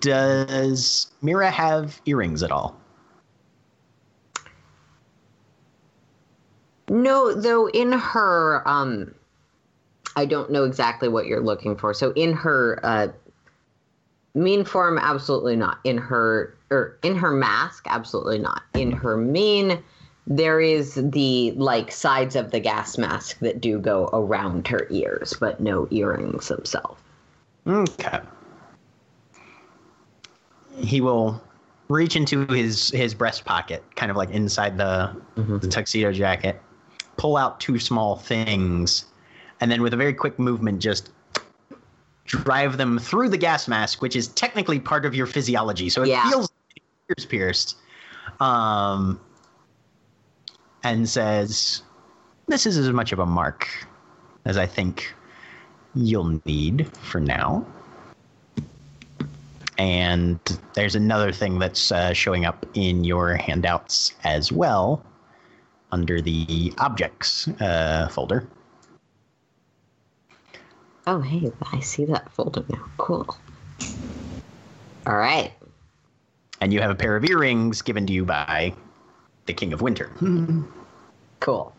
Does 0.00 1.10
Mira 1.22 1.50
have 1.50 2.00
earrings 2.04 2.42
at 2.42 2.50
all? 2.50 2.78
No, 6.90 7.34
though 7.34 7.68
in 7.68 7.92
her 7.92 8.66
um 8.66 9.14
I 10.16 10.24
don't 10.24 10.50
know 10.50 10.64
exactly 10.64 11.08
what 11.08 11.26
you're 11.26 11.42
looking 11.42 11.76
for. 11.76 11.94
So 11.94 12.12
in 12.12 12.32
her 12.32 12.80
uh 12.82 13.08
mien 14.34 14.64
form 14.64 14.98
absolutely 14.98 15.56
not. 15.56 15.78
In 15.84 15.98
her 15.98 16.56
or 16.70 16.98
in 17.02 17.14
her 17.16 17.30
mask 17.30 17.86
absolutely 17.88 18.38
not. 18.38 18.62
In 18.74 18.92
her 18.92 19.16
mien 19.16 19.82
there 20.28 20.60
is 20.60 20.94
the 20.94 21.52
like 21.52 21.90
sides 21.90 22.36
of 22.36 22.50
the 22.50 22.60
gas 22.60 22.98
mask 22.98 23.38
that 23.38 23.60
do 23.60 23.78
go 23.78 24.10
around 24.12 24.68
her 24.68 24.86
ears, 24.90 25.34
but 25.40 25.58
no 25.58 25.88
earrings 25.90 26.48
themselves. 26.48 27.00
Okay. 27.66 28.20
He 30.76 31.00
will 31.00 31.42
reach 31.88 32.14
into 32.14 32.46
his 32.46 32.90
his 32.90 33.14
breast 33.14 33.46
pocket, 33.46 33.82
kind 33.96 34.10
of 34.10 34.16
like 34.16 34.30
inside 34.30 34.76
the, 34.76 35.16
the 35.34 35.66
tuxedo 35.66 36.12
jacket, 36.12 36.60
pull 37.16 37.38
out 37.38 37.58
two 37.58 37.78
small 37.78 38.16
things, 38.16 39.06
and 39.60 39.70
then 39.70 39.80
with 39.80 39.94
a 39.94 39.96
very 39.96 40.12
quick 40.12 40.38
movement, 40.38 40.80
just 40.80 41.10
drive 42.26 42.76
them 42.76 42.98
through 42.98 43.30
the 43.30 43.38
gas 43.38 43.66
mask, 43.66 44.02
which 44.02 44.14
is 44.14 44.28
technically 44.28 44.78
part 44.78 45.06
of 45.06 45.14
your 45.14 45.26
physiology. 45.26 45.88
So 45.88 46.02
it 46.02 46.08
Yeah. 46.08 46.28
feels 46.28 46.50
like 46.74 46.82
ears 47.08 47.24
pierced. 47.24 47.76
Um, 48.40 49.18
and 50.82 51.08
says, 51.08 51.82
"This 52.46 52.66
is 52.66 52.78
as 52.78 52.90
much 52.90 53.12
of 53.12 53.18
a 53.18 53.26
mark 53.26 53.68
as 54.44 54.56
I 54.56 54.66
think 54.66 55.14
you'll 55.94 56.40
need 56.44 56.90
for 56.98 57.20
now." 57.20 57.66
And 59.78 60.40
there's 60.74 60.96
another 60.96 61.30
thing 61.30 61.60
that's 61.60 61.92
uh, 61.92 62.12
showing 62.12 62.44
up 62.44 62.66
in 62.74 63.04
your 63.04 63.36
handouts 63.36 64.14
as 64.24 64.50
well 64.50 65.04
under 65.92 66.20
the 66.20 66.72
objects 66.78 67.48
uh, 67.60 68.08
folder. 68.10 68.46
Oh, 71.06 71.20
hey, 71.20 71.50
I 71.72 71.80
see 71.80 72.04
that 72.06 72.30
folder 72.32 72.64
now. 72.68 72.84
Cool. 72.98 73.36
All 75.06 75.16
right. 75.16 75.52
And 76.60 76.72
you 76.72 76.80
have 76.80 76.90
a 76.90 76.94
pair 76.94 77.16
of 77.16 77.24
earrings 77.24 77.80
given 77.80 78.06
to 78.08 78.12
you 78.12 78.24
by 78.24 78.74
the 79.48 79.52
King 79.54 79.72
of 79.72 79.80
Winter. 79.82 80.12
Cool. 81.40 81.72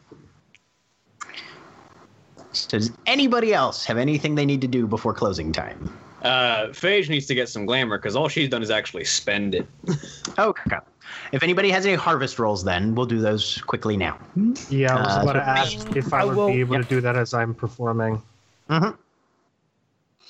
So 2.53 2.77
does 2.77 2.91
anybody 3.05 3.53
else 3.53 3.83
have 3.85 3.97
anything 3.97 4.35
they 4.35 4.45
need 4.45 4.61
to 4.61 4.67
do 4.69 4.87
before 4.87 5.13
closing 5.13 5.51
time? 5.51 5.93
Uh, 6.23 6.67
Phage 6.67 7.09
needs 7.09 7.25
to 7.27 7.35
get 7.35 7.49
some 7.49 7.65
glamour 7.65 7.97
because 7.97 8.15
all 8.15 8.29
she's 8.29 8.47
done 8.47 8.63
is 8.63 8.69
actually 8.71 9.03
spend 9.05 9.55
it. 9.55 9.67
Okay. 10.39 10.77
If 11.33 11.43
anybody 11.43 11.69
has 11.71 11.85
any 11.85 11.95
harvest 11.95 12.39
rolls, 12.39 12.63
then 12.63 12.95
we'll 12.95 13.05
do 13.05 13.19
those 13.19 13.57
quickly 13.63 13.97
now. 13.97 14.17
Yeah, 14.69 14.95
I 14.95 15.01
was 15.01 15.17
Uh, 15.17 15.21
about 15.23 15.33
to 15.33 15.39
so- 15.39 15.77
ask 15.77 15.95
if 15.97 16.13
I 16.13 16.21
I 16.21 16.25
would 16.25 16.37
will- 16.37 16.47
be 16.47 16.61
able 16.61 16.75
Yep. 16.77 16.83
to 16.87 16.89
do 16.95 17.01
that 17.01 17.17
as 17.17 17.33
I'm 17.33 17.53
performing. 17.53 18.21
Mm-hmm. 18.69 18.95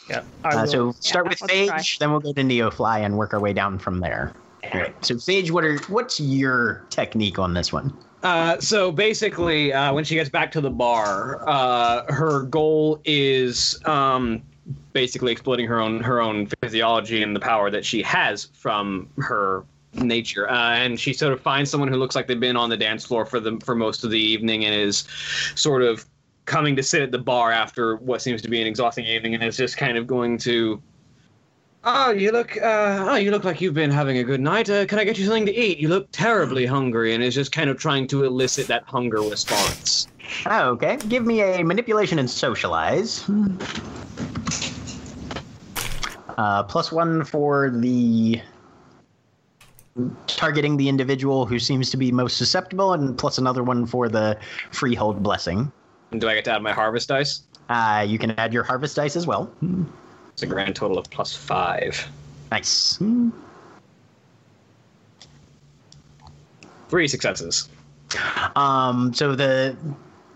Yeah. 0.10 0.24
I 0.44 0.50
Uh, 0.56 0.66
so 0.66 0.92
start 0.94 1.28
with 1.30 1.40
let's. 1.42 1.54
Phage, 1.54 2.00
then 2.00 2.10
we'll 2.12 2.20
go 2.20 2.34
to 2.34 2.42
Neofly 2.42 3.02
and 3.06 3.16
work 3.16 3.34
our 3.36 3.40
way 3.40 3.54
down 3.54 3.78
from 3.78 4.00
there. 4.00 4.34
All 4.64 4.80
right. 4.80 5.06
So 5.06 5.16
Phage, 5.16 5.52
what 5.52 5.64
are 5.64 5.78
what's 5.88 6.20
your 6.20 6.86
technique 6.90 7.40
on 7.40 7.54
this 7.54 7.72
one? 7.72 7.98
Uh, 8.24 8.60
so 8.60 8.92
basically, 8.92 9.72
uh, 9.72 9.94
when 9.94 10.04
she 10.04 10.16
gets 10.16 10.30
back 10.30 10.52
to 10.52 10.62
the 10.62 10.70
bar, 10.70 11.48
uh, 11.48 12.12
her 12.12 12.44
goal 12.44 13.02
is 13.06 13.80
um, 13.86 14.42
basically 14.92 15.32
exploiting 15.32 15.66
her 15.68 15.80
own 15.80 16.02
her 16.02 16.22
own 16.22 16.48
physiology 16.62 17.24
and 17.24 17.36
the 17.36 17.40
power 17.40 17.72
that 17.72 17.86
she 17.86 18.02
has 18.02 18.46
from 18.54 19.08
her 19.18 19.64
nature. 19.94 20.50
Uh, 20.50 20.76
and 20.76 21.00
she 21.00 21.14
sort 21.14 21.34
of 21.34 21.42
finds 21.42 21.70
someone 21.72 21.90
who 21.90 21.98
looks 21.98 22.16
like 22.16 22.28
they've 22.28 22.40
been 22.40 22.58
on 22.58 22.70
the 22.70 22.78
dance 22.78 23.06
floor 23.06 23.26
for 23.26 23.40
the 23.40 23.60
for 23.64 23.76
most 23.76 24.04
of 24.04 24.12
the 24.12 24.20
evening 24.20 24.66
and 24.66 24.76
is 24.76 25.06
sort 25.56 25.82
of 25.82 26.06
coming 26.46 26.76
to 26.76 26.84
sit 26.84 27.02
at 27.02 27.12
the 27.12 27.18
bar 27.18 27.52
after 27.52 27.96
what 27.98 28.22
seems 28.22 28.42
to 28.42 28.50
be 28.50 28.60
an 28.60 28.68
exhausting 28.68 29.06
evening 29.06 29.36
and 29.36 29.44
is 29.44 29.56
just 29.56 29.78
kind 29.78 29.98
of 29.98 30.08
going 30.08 30.38
to 30.38 30.82
Oh, 31.84 32.12
you 32.12 32.32
look. 32.32 32.58
Uh, 32.58 33.06
oh, 33.10 33.16
you 33.16 33.32
look 33.32 33.46
like 33.46 33.62
you've 33.62 33.74
been 33.74 33.92
having 33.92 34.18
a 34.18 34.24
good 34.24 34.42
night. 34.42 34.70
Uh, 34.70 34.86
can 34.86 35.00
I 35.00 35.06
get 35.06 35.18
you 35.18 35.26
something 35.26 35.46
to 35.46 35.56
eat? 35.56 35.78
You 35.78 35.88
look 35.88 36.12
terribly 36.12 36.66
hungry, 36.66 37.14
and 37.14 37.24
is 37.24 37.34
just 37.34 37.54
kind 37.54 37.70
of 37.70 37.78
trying 37.78 38.06
to 38.08 38.26
elicit 38.26 38.68
that 38.68 38.84
hunger 38.84 39.22
response. 39.22 40.08
Oh, 40.46 40.72
okay. 40.72 40.98
Give 41.08 41.26
me 41.26 41.42
a 41.42 41.64
manipulation 41.64 42.20
and 42.20 42.30
socialize. 42.30 43.24
Uh, 46.38 46.64
plus 46.64 46.92
one 46.92 47.24
for 47.24 47.70
the 47.70 48.42
targeting 50.28 50.78
the 50.78 50.88
individual 50.88 51.46
who 51.46 51.60
seems 51.60 51.90
to 51.92 51.98
be 51.98 52.12
most 52.12 52.38
susceptible, 52.38 52.94
and 52.94 53.18
plus 53.18 53.38
another 53.38 53.64
one 53.64 53.86
for 53.86 54.10
the 54.10 54.38
freehold 54.72 55.24
blessing. 55.24 55.72
And 56.12 56.20
do 56.20 56.28
I 56.28 56.36
get 56.36 56.44
to 56.46 56.52
add 56.52 56.62
my 56.62 56.74
harvest 56.74 57.08
dice? 57.08 57.44
Uh, 57.70 58.06
you 58.08 58.18
can 58.18 58.32
add 58.32 58.52
your 58.54 58.64
harvest 58.64 58.96
dice 58.96 59.16
as 59.16 59.26
well. 59.26 59.50
It's 60.40 60.44
a 60.46 60.48
grand 60.48 60.74
total 60.74 60.98
of 60.98 61.10
plus 61.10 61.36
five. 61.36 62.08
Nice. 62.50 62.98
Three 66.88 67.10
successes. 67.10 67.68
Um, 68.56 69.14
so 69.14 69.36
the 69.36 69.76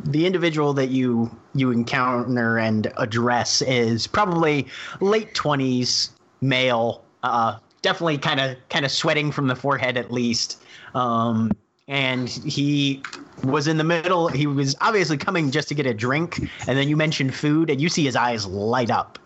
the 0.03 0.25
individual 0.25 0.73
that 0.73 0.89
you 0.89 1.31
you 1.55 1.71
encounter 1.71 2.59
and 2.59 2.91
address 2.97 3.61
is 3.61 4.05
probably 4.05 4.67
late 4.99 5.34
twenties, 5.35 6.11
male, 6.41 7.05
uh, 7.23 7.59
definitely 7.81 8.17
kind 8.17 8.41
of 8.41 8.57
kind 8.67 8.84
of 8.84 8.91
sweating 8.91 9.31
from 9.31 9.47
the 9.47 9.55
forehead 9.55 9.95
at 9.95 10.11
least. 10.11 10.61
Um, 10.95 11.49
and 11.88 12.27
he 12.27 13.01
was 13.45 13.69
in 13.69 13.77
the 13.77 13.85
middle. 13.85 14.27
He 14.27 14.47
was 14.47 14.75
obviously 14.81 15.15
coming 15.17 15.49
just 15.49 15.69
to 15.69 15.75
get 15.75 15.85
a 15.85 15.93
drink, 15.93 16.39
and 16.67 16.77
then 16.77 16.89
you 16.89 16.97
mentioned 16.97 17.34
food, 17.34 17.69
and 17.69 17.80
you 17.80 17.88
see 17.88 18.03
his 18.03 18.17
eyes 18.17 18.45
light 18.45 18.91
up. 18.91 19.17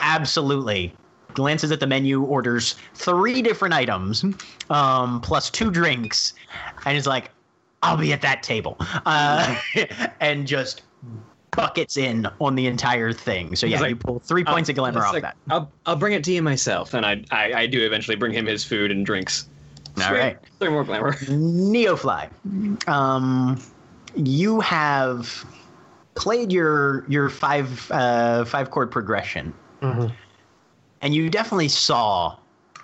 Absolutely. 0.00 0.94
Glances 1.34 1.70
at 1.70 1.80
the 1.80 1.86
menu, 1.86 2.22
orders 2.22 2.76
three 2.94 3.40
different 3.40 3.72
items, 3.74 4.24
um, 4.68 5.20
plus 5.20 5.48
two 5.48 5.70
drinks, 5.70 6.34
and 6.84 6.96
is 6.96 7.06
like, 7.06 7.30
I'll 7.82 7.96
be 7.96 8.12
at 8.12 8.20
that 8.22 8.42
table. 8.42 8.76
Uh, 9.06 9.56
and 10.20 10.46
just 10.46 10.82
buckets 11.52 11.96
in 11.96 12.26
on 12.40 12.54
the 12.54 12.66
entire 12.66 13.12
thing. 13.12 13.54
So, 13.56 13.66
yeah, 13.66 13.80
like, 13.80 13.90
you 13.90 13.96
pull 13.96 14.18
three 14.20 14.44
points 14.44 14.68
of 14.68 14.76
glamour 14.76 14.98
It's 14.98 15.06
off 15.06 15.12
like, 15.14 15.22
that. 15.22 15.36
I'll, 15.48 15.70
I'll 15.86 15.96
bring 15.96 16.12
it 16.14 16.24
to 16.24 16.32
you 16.32 16.42
myself, 16.42 16.94
and 16.94 17.06
I, 17.06 17.24
I 17.30 17.52
I 17.52 17.66
do 17.66 17.84
eventually 17.84 18.16
bring 18.16 18.32
him 18.32 18.46
his 18.46 18.64
food 18.64 18.90
and 18.90 19.06
drinks. 19.06 19.48
All 19.96 20.04
Sweet. 20.04 20.18
right. 20.18 20.38
Three 20.58 20.70
more 20.70 20.84
glamour. 20.84 21.12
Neofly. 21.14 22.28
Um, 22.88 23.60
you 24.14 24.60
have 24.60 25.44
played 26.14 26.52
your 26.52 27.04
your 27.08 27.28
five 27.28 27.90
uh, 27.90 28.44
five 28.44 28.70
chord 28.70 28.90
progression, 28.90 29.52
Mhm. 29.82 30.12
and 31.02 31.14
you 31.14 31.30
definitely 31.30 31.68
saw 31.68 32.36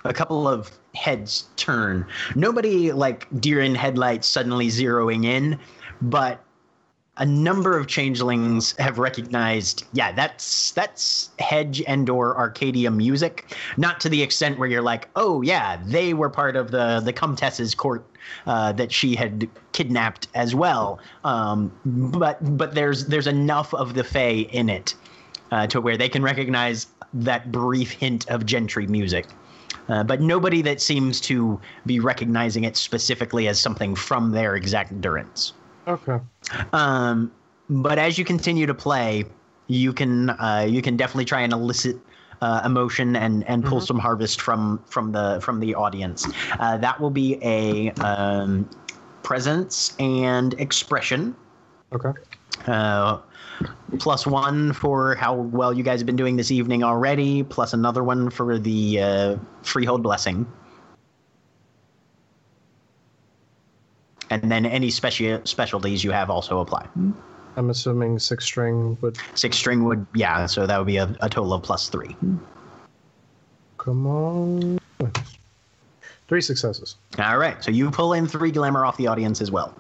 a 0.05 0.13
couple 0.13 0.49
of 0.49 0.71
heads 0.95 1.45
turn. 1.57 2.07
Nobody 2.35 2.93
like 2.93 3.27
deer 3.41 3.61
in 3.61 3.75
headlights 3.75 4.27
suddenly 4.27 4.69
zeroing 4.69 5.25
in, 5.25 5.59
but 6.01 6.43
a 7.19 7.27
number 7.27 7.79
of 7.79 7.87
changelings 7.87 8.75
have 8.79 8.99
recognized 8.99 9.85
yeah 9.95 10.13
that's 10.13 10.73
that's 10.73 11.31
hedge 11.39 11.83
and 11.87 12.11
or 12.11 12.37
arcadia 12.37 12.91
music 12.91 13.57
not 13.79 14.01
to 14.01 14.09
the 14.09 14.23
extent 14.23 14.59
where 14.59 14.69
you're 14.69 14.83
like 14.83 15.09
oh 15.17 15.41
yeah 15.41 15.81
they 15.87 16.13
were 16.13 16.29
part 16.29 16.57
of 16.57 16.71
the 16.71 17.01
the 17.01 17.13
comtesse's 17.13 17.75
court 17.75 18.05
uh, 18.47 18.73
that 18.73 18.93
she 18.93 19.15
had 19.15 19.49
kidnapped 19.73 20.29
as 20.35 20.55
well 20.55 20.99
um, 21.25 21.73
but 21.87 22.39
but 22.59 22.75
there's 22.75 23.07
there's 23.07 23.27
enough 23.27 23.73
of 23.73 23.95
the 23.95 24.05
fey 24.05 24.41
in 24.41 24.69
it 24.69 24.95
uh, 25.53 25.67
to 25.67 25.81
where 25.81 25.97
they 25.97 26.09
can 26.09 26.23
recognize 26.23 26.87
that 27.13 27.51
brief 27.53 27.91
hint 27.91 28.29
of 28.29 28.47
gentry 28.47 28.87
music 28.87 29.27
uh, 29.89 30.03
but 30.03 30.21
nobody 30.21 30.63
that 30.63 30.81
seems 30.81 31.21
to 31.21 31.61
be 31.87 32.01
recognizing 32.01 32.65
it 32.65 32.77
specifically 32.77 33.49
as 33.49 33.61
something 33.61 33.95
from 33.95 34.33
their 34.33 34.57
exact 34.57 35.01
durance 35.01 35.53
Okay. 35.87 36.19
um, 36.73 37.31
but 37.69 37.99
as 37.99 38.19
you 38.19 38.25
continue 38.25 38.67
to 38.67 38.75
play, 38.75 39.25
you 39.67 39.93
can 39.93 40.31
uh, 40.31 40.67
you 40.69 40.83
can 40.83 40.97
definitely 40.97 41.25
try 41.25 41.41
and 41.41 41.53
elicit 41.53 41.97
uh, 42.41 42.63
emotion 42.65 43.17
and 43.17 43.45
and 43.49 43.65
pull 43.65 43.81
some 43.81 43.99
harvest 43.99 44.41
from 44.41 44.83
from 44.87 45.13
the 45.13 45.41
from 45.43 45.61
the 45.61 45.75
audience. 45.75 46.27
Uh, 46.61 46.77
that 46.79 47.01
will 47.01 47.11
be 47.11 47.39
a 47.43 47.91
um, 48.05 48.69
presence 49.23 49.97
and 49.99 50.55
expression. 50.55 51.35
Okay. 51.93 52.13
Uh, 52.67 53.19
plus 53.99 54.27
one 54.27 54.73
for 54.73 55.15
how 55.15 55.35
well 55.35 55.73
you 55.73 55.83
guys 55.83 56.01
have 56.01 56.07
been 56.07 56.17
doing 56.17 56.37
this 56.37 56.51
evening 56.51 56.83
already. 56.83 57.43
Plus 57.43 57.73
another 57.73 58.05
one 58.05 58.31
for 58.31 58.59
the 58.59 59.01
uh, 59.01 59.37
freehold 59.63 60.03
blessing. 60.03 60.47
And 64.31 64.51
then 64.51 64.67
any 64.67 64.91
special 64.91 65.41
specialties 65.45 66.03
you 66.03 66.11
have 66.11 66.31
also 66.31 66.59
apply. 66.59 66.89
I'm 67.57 67.71
assuming 67.71 68.19
six 68.19 68.45
string 68.45 68.99
would 69.01 69.17
Six 69.35 69.57
string 69.57 69.85
would, 69.85 70.05
yeah, 70.15 70.47
so 70.47 70.67
that 70.67 70.77
would 70.77 70.87
be 70.87 70.97
a, 70.97 71.17
a 71.21 71.29
total 71.29 71.55
of 71.55 71.63
plus 71.63 71.89
three. 71.89 72.17
come 73.79 74.07
on. 74.07 74.79
Three 76.29 76.41
successes. 76.41 76.97
All 77.21 77.39
right, 77.39 77.63
so 77.63 77.71
you 77.71 77.91
pull 77.91 78.13
in 78.15 78.27
three 78.27 78.51
glamour 78.51 78.85
off 78.85 78.97
the 78.97 79.07
audience 79.07 79.41
as 79.41 79.51
well. 79.51 79.75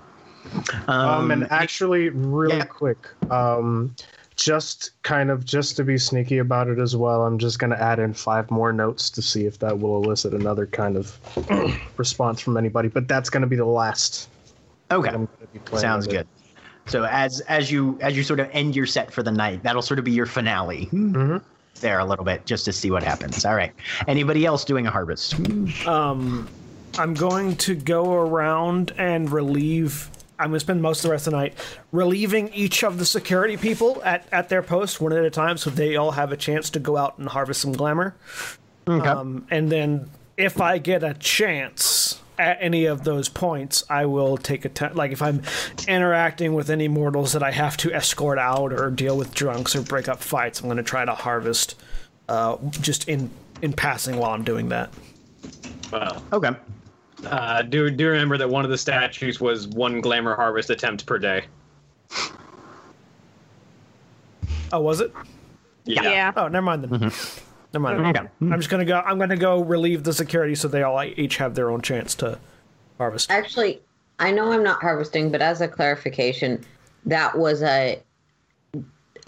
Um, 0.89 1.31
and 1.31 1.51
actually, 1.51 2.09
really 2.11 2.57
yeah. 2.59 2.65
quick, 2.65 3.09
um, 3.31 3.95
just 4.37 4.91
kind 5.03 5.31
of 5.31 5.45
just 5.45 5.77
to 5.77 5.85
be 5.85 5.97
sneaky 5.99 6.39
about 6.39 6.69
it 6.69 6.79
as 6.79 6.95
well, 6.95 7.23
I'm 7.25 7.39
just 7.39 7.59
going 7.59 7.71
to 7.71 7.83
add 7.83 7.99
in 7.99 8.13
five 8.13 8.51
more 8.51 8.73
notes 8.73 9.09
to 9.11 9.23
see 9.23 9.47
if 9.47 9.59
that 9.61 9.79
will 9.79 9.97
elicit 10.03 10.35
another 10.35 10.67
kind 10.67 10.97
of 10.97 11.19
response 11.97 12.41
from 12.41 12.57
anybody. 12.57 12.89
But 12.89 13.09
that's 13.09 13.31
going 13.31 13.41
to 13.43 13.47
be 13.47 13.57
the 13.57 13.65
last. 13.65 14.29
okay. 14.91 15.09
I'm 15.09 15.15
going 15.15 15.29
to 15.41 15.47
be 15.53 15.59
playing. 15.61 15.81
Sounds 15.81 16.07
with 16.07 16.17
good. 16.17 16.27
So 16.87 17.05
as 17.05 17.41
as 17.43 17.71
you 17.71 17.99
as 18.01 18.17
you 18.17 18.23
sort 18.23 18.39
of 18.39 18.49
end 18.53 18.77
your 18.77 18.87
set 18.87 19.13
for 19.13 19.23
the 19.23 19.33
night, 19.33 19.63
that'll 19.65 19.83
sort 19.83 19.99
of 19.99 20.05
be 20.05 20.13
your 20.13 20.27
finale. 20.27 20.87
Mhm. 20.93 21.43
There 21.81 21.99
a 21.99 22.05
little 22.05 22.25
bit 22.25 22.47
just 22.47 22.65
to 22.67 22.73
see 22.73 22.91
what 22.91 23.03
happens. 23.03 23.45
All 23.45 23.55
right. 23.57 23.73
Anybody 24.07 24.47
else 24.47 24.65
doing 24.65 24.87
a 24.87 24.91
harvest? 24.91 25.35
Um, 25.87 26.49
I'm 26.99 27.13
going 27.13 27.57
to 27.57 27.75
go 27.75 28.13
around 28.15 28.95
and 28.97 29.31
relieve. 29.31 30.11
I'm 30.39 30.49
going 30.49 30.57
to 30.57 30.61
spend 30.61 30.83
most 30.83 30.99
of 30.99 31.05
the 31.05 31.11
rest 31.11 31.27
of 31.27 31.33
the 31.33 31.39
night 31.39 31.55
relieving 31.93 32.49
each 32.49 32.85
of 32.85 32.99
the 32.99 33.07
security 33.07 33.57
people 33.57 34.03
at, 34.05 34.27
at 34.33 34.49
their 34.49 34.63
post 34.63 35.01
one 35.01 35.13
at 35.13 35.25
a 35.25 35.31
time 35.31 35.57
so 35.57 35.71
they 35.71 35.97
all 35.97 36.13
have 36.13 36.33
a 36.33 36.37
chance 36.37 36.71
to 36.71 36.79
go 36.79 36.97
out 36.97 37.19
and 37.19 37.29
harvest 37.29 37.61
some 37.63 37.73
glamour. 37.73 38.17
Okay. 38.89 39.09
Um, 39.09 39.47
and 39.51 39.71
then 39.71 40.11
if 40.37 40.61
I 40.61 40.79
get 40.79 41.03
a 41.03 41.15
chance 41.15 42.21
at 42.39 42.59
any 42.61 42.85
of 42.85 43.05
those 43.05 43.29
points, 43.29 43.83
I 43.89 44.07
will 44.07 44.37
take 44.37 44.65
a 44.65 44.69
te- 44.69 44.91
like 44.91 45.11
if 45.13 45.23
I'm 45.23 45.43
interacting 45.89 46.55
with 46.55 46.71
any 46.71 46.89
mortals 46.89 47.33
that 47.33 47.43
I 47.43 47.51
have 47.51 47.77
to 47.79 47.93
escort 47.93 48.39
out 48.39 48.73
or 48.73 48.91
deal 48.91 49.17
with 49.17 49.35
drunks 49.35 49.75
or 49.75 49.83
break 49.83 50.09
up 50.09 50.23
fights, 50.23 50.61
I'm 50.61 50.67
going 50.67 50.77
to 50.77 50.83
try 50.83 51.05
to 51.05 51.15
harvest 51.15 51.77
uh, 52.29 52.57
just 52.71 53.09
in 53.09 53.31
in 53.63 53.73
passing 53.73 54.17
while 54.19 54.33
I'm 54.33 54.45
doing 54.45 54.69
that. 54.69 54.93
Well, 55.91 56.23
okay. 56.33 56.51
Uh, 57.25 57.63
do 57.63 57.91
do 57.91 58.09
remember 58.09 58.37
that 58.39 58.49
one 58.49 58.65
of 58.65 58.71
the 58.71 58.79
statues 58.79 59.41
was 59.41 59.69
one 59.69 60.01
glamour 60.01 60.35
harvest 60.35 60.71
attempt 60.71 61.07
per 61.07 61.19
day. 61.19 61.45
Oh, 64.73 64.81
was 64.81 65.01
it? 65.01 65.13
Yeah. 65.85 66.33
Oh, 66.37 66.49
never 66.49 66.65
mind 66.65 66.85
then. 66.85 67.13
Never 67.73 67.79
mind. 67.79 68.17
Okay. 68.17 68.29
I'm 68.41 68.59
just 68.59 68.71
gonna 68.71 68.85
go. 68.85 69.01
I'm 69.01 69.19
gonna 69.19 69.37
go 69.37 69.63
relieve 69.63 70.05
the 70.05 70.13
security 70.13 70.55
so 70.55 70.69
they 70.69 70.83
all 70.83 71.03
each 71.03 71.37
have 71.37 71.55
their 71.55 71.71
own 71.71 71.81
chance 71.81 72.15
to 72.17 72.39
harvest. 72.99 73.31
Actually, 73.31 73.81
I 74.19 74.31
know 74.31 74.53
I'm 74.53 74.63
not 74.63 74.81
harvesting, 74.81 75.31
but 75.31 75.43
as 75.43 75.61
a 75.61 75.69
clarification, 75.69 76.65
that 77.05 77.37
was 77.37 77.63
a. 77.63 78.03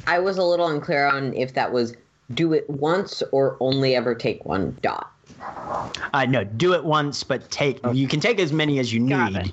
I 0.07 0.19
was 0.19 0.39
a 0.39 0.43
little 0.43 0.69
unclear 0.69 1.07
on 1.07 1.35
if 1.35 1.55
that 1.55 1.73
was 1.73 1.95
do 2.35 2.53
it 2.53 2.69
once 2.69 3.23
or 3.33 3.57
only 3.61 3.95
ever 3.95 4.15
take 4.15 4.45
one 4.45 4.77
dot. 4.83 5.11
Uh, 5.41 6.27
no, 6.27 6.45
do 6.45 6.75
it 6.75 6.85
once, 6.85 7.23
but 7.23 7.51
take 7.51 7.81
you 7.93 8.09
can 8.09 8.21
take 8.21 8.39
as 8.41 8.53
many 8.53 8.79
as 8.79 8.93
you 8.93 9.07
Got 9.07 9.33
need, 9.33 9.49
it. 9.49 9.53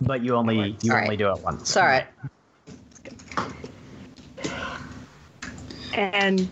but 0.00 0.22
you 0.22 0.34
only 0.34 0.76
you 0.82 0.92
All 0.92 0.98
only 0.98 1.10
right. 1.10 1.18
do 1.18 1.30
it 1.32 1.40
once. 1.40 1.62
It's 1.62 1.76
all 1.76 1.84
right. 1.84 2.06
And 5.92 6.48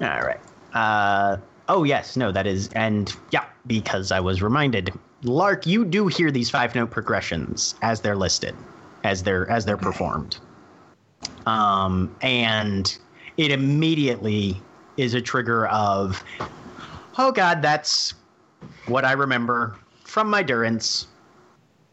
All 0.00 0.22
right. 0.22 0.40
Uh, 0.72 1.36
oh 1.68 1.84
yes, 1.84 2.16
no, 2.16 2.32
that 2.32 2.46
is, 2.46 2.68
and 2.74 3.14
yeah, 3.32 3.44
because 3.66 4.12
I 4.12 4.20
was 4.20 4.40
reminded, 4.40 4.92
Lark, 5.22 5.66
you 5.66 5.84
do 5.84 6.06
hear 6.06 6.30
these 6.30 6.48
five 6.48 6.74
note 6.74 6.90
progressions 6.90 7.74
as 7.82 8.00
they're 8.00 8.16
listed, 8.16 8.54
as 9.04 9.22
they're 9.22 9.48
as 9.50 9.66
they're 9.66 9.76
performed, 9.76 10.38
um, 11.44 12.14
and 12.22 12.96
it 13.36 13.50
immediately 13.50 14.60
is 14.96 15.14
a 15.14 15.20
trigger 15.20 15.66
of, 15.68 16.22
oh 17.18 17.32
god, 17.32 17.62
that's 17.62 18.14
what 18.86 19.04
I 19.04 19.12
remember 19.12 19.76
from 20.04 20.28
my 20.28 20.42
durance. 20.42 21.06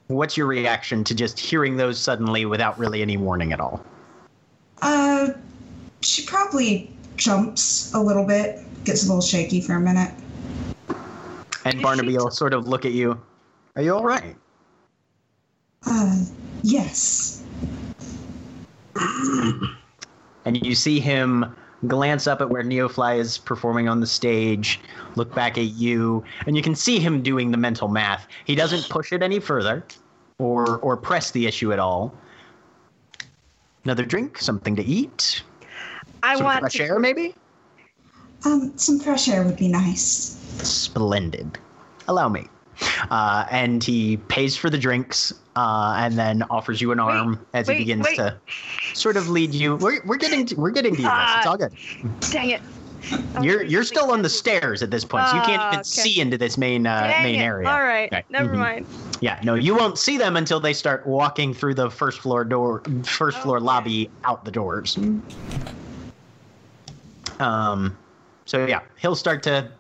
What's 0.08 0.38
your 0.38 0.48
reaction 0.48 1.04
to 1.04 1.16
just 1.16 1.38
hearing 1.38 1.78
those 1.78 2.00
suddenly 2.00 2.46
without 2.46 2.80
really 2.80 3.02
any 3.02 3.18
warning 3.18 3.52
at 3.52 3.60
all? 3.60 3.84
Uh, 4.82 5.30
she 6.02 6.26
probably 6.26 6.92
jumps 7.18 7.94
a 7.94 8.00
little 8.00 8.26
bit, 8.26 8.60
gets 8.86 9.06
a 9.06 9.08
little 9.08 9.22
shaky 9.22 9.60
for 9.60 9.74
a 9.74 9.80
minute. 9.80 10.14
And 11.66 11.82
Barnaby 11.82 12.16
will 12.16 12.32
sort 12.32 12.54
of 12.54 12.68
look 12.68 12.86
at 12.86 12.94
you. 12.94 13.20
Are 13.76 13.82
you 13.82 13.94
all 13.94 14.04
right? 14.04 14.36
Uh, 15.86 16.24
yes. 16.64 17.44
and 20.46 20.66
you 20.66 20.74
see 20.76 21.00
him 21.00 21.56
glance 21.86 22.26
up 22.26 22.42
at 22.42 22.50
where 22.50 22.64
Neofly 22.64 23.20
is 23.20 23.38
performing 23.38 23.88
on 23.88 24.00
the 24.00 24.08
stage, 24.08 24.80
look 25.16 25.34
back 25.36 25.58
at 25.58 25.66
you, 25.66 26.24
and 26.46 26.56
you 26.56 26.64
can 26.64 26.74
see 26.74 27.00
him 27.00 27.22
doing 27.22 27.52
the 27.52 27.58
mental 27.58 27.88
math. 27.88 28.28
He 28.46 28.56
doesn't 28.56 28.90
push 28.90 29.14
it 29.14 29.22
any 29.22 29.40
further 29.40 29.86
or 30.40 30.78
or 30.80 30.98
press 30.98 31.32
the 31.32 31.46
issue 31.46 31.74
at 31.74 31.80
all. 31.80 32.14
Another 33.84 34.06
drink, 34.06 34.38
something 34.40 34.76
to 34.76 34.84
eat, 34.84 35.44
I 36.24 36.36
some 36.36 36.46
want 36.46 36.60
fresh 36.60 36.74
to, 36.74 36.84
air, 36.84 37.00
maybe. 37.00 37.36
Um, 38.46 38.74
some 38.78 39.00
fresh 39.00 39.28
air 39.28 39.44
would 39.44 39.58
be 39.58 39.68
nice. 39.68 40.04
Splendid. 40.62 41.58
Allow 42.08 42.30
me. 42.30 42.48
Uh, 43.10 43.46
and 43.50 43.84
he 43.84 44.18
pays 44.18 44.56
for 44.56 44.70
the 44.70 44.78
drinks 44.78 45.34
uh, 45.58 45.96
and 45.98 46.18
then 46.18 46.44
offers 46.52 46.80
you 46.80 46.92
an 46.92 47.00
arm 47.00 47.44
as 47.54 47.68
wait, 47.68 47.74
he 47.78 47.84
begins 47.84 48.06
wait. 48.06 48.16
to 48.18 48.38
sort 48.94 49.18
of 49.18 49.28
lead 49.30 49.54
you. 49.54 49.76
We're, 49.78 50.02
we're 50.06 50.18
getting 50.18 50.46
to, 50.46 50.56
we're 50.56 50.70
getting 50.70 50.96
to 50.96 51.02
you. 51.02 51.08
guys. 51.08 51.38
It's 51.38 51.46
Ah. 51.48 51.50
all 51.52 51.58
good. 51.58 51.74
Dang 52.32 52.50
it. 52.52 52.62
You're 53.42 53.64
you're 53.64 53.84
still 53.84 54.12
on 54.12 54.22
the 54.22 54.30
stairs 54.30 54.82
at 54.84 54.92
this 54.92 55.06
point, 55.06 55.28
so 55.28 55.36
you 55.36 55.42
can't 55.44 55.62
Ah, 55.62 55.68
even 55.70 55.80
okay. 55.80 55.84
see 55.84 56.20
into 56.20 56.38
this 56.38 56.58
main 56.58 56.86
uh, 56.86 57.08
Dang 57.08 57.24
main 57.24 57.40
it. 57.40 57.44
area. 57.44 57.70
All 57.70 57.82
right. 57.84 58.12
Right. 58.12 58.26
Never 58.30 58.50
Mhm. 58.54 58.58
mind. 58.58 58.88
Yeah, 59.22 59.40
no, 59.44 59.56
you 59.56 59.76
won't 59.76 59.98
see 59.98 60.18
them 60.18 60.36
until 60.36 60.60
they 60.60 60.74
start 60.74 61.06
walking 61.08 61.54
through 61.54 61.74
the 61.76 61.90
first 61.90 62.20
floor 62.20 62.44
door, 62.44 62.82
first 63.04 63.40
floor 63.40 63.58
Okay. 63.58 63.66
lobby 63.66 64.10
out 64.26 64.46
the 64.46 64.52
doors. 64.52 64.98
Um, 67.40 67.96
so 68.46 68.66
yeah, 68.66 68.82
he'll 69.00 69.16
start 69.16 69.42
to 69.44 69.72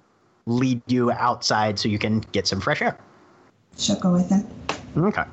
lead 0.47 0.81
you 0.87 1.11
outside 1.11 1.77
so 1.77 1.89
you 1.89 1.99
can 1.99 2.21
get 2.31 2.47
some 2.47 2.59
fresh 2.61 2.81
air. 2.81 2.97
She'll 3.77 3.99
go 3.99 4.13
with 4.13 4.29
him. 4.29 4.45
Okay. 4.97 5.23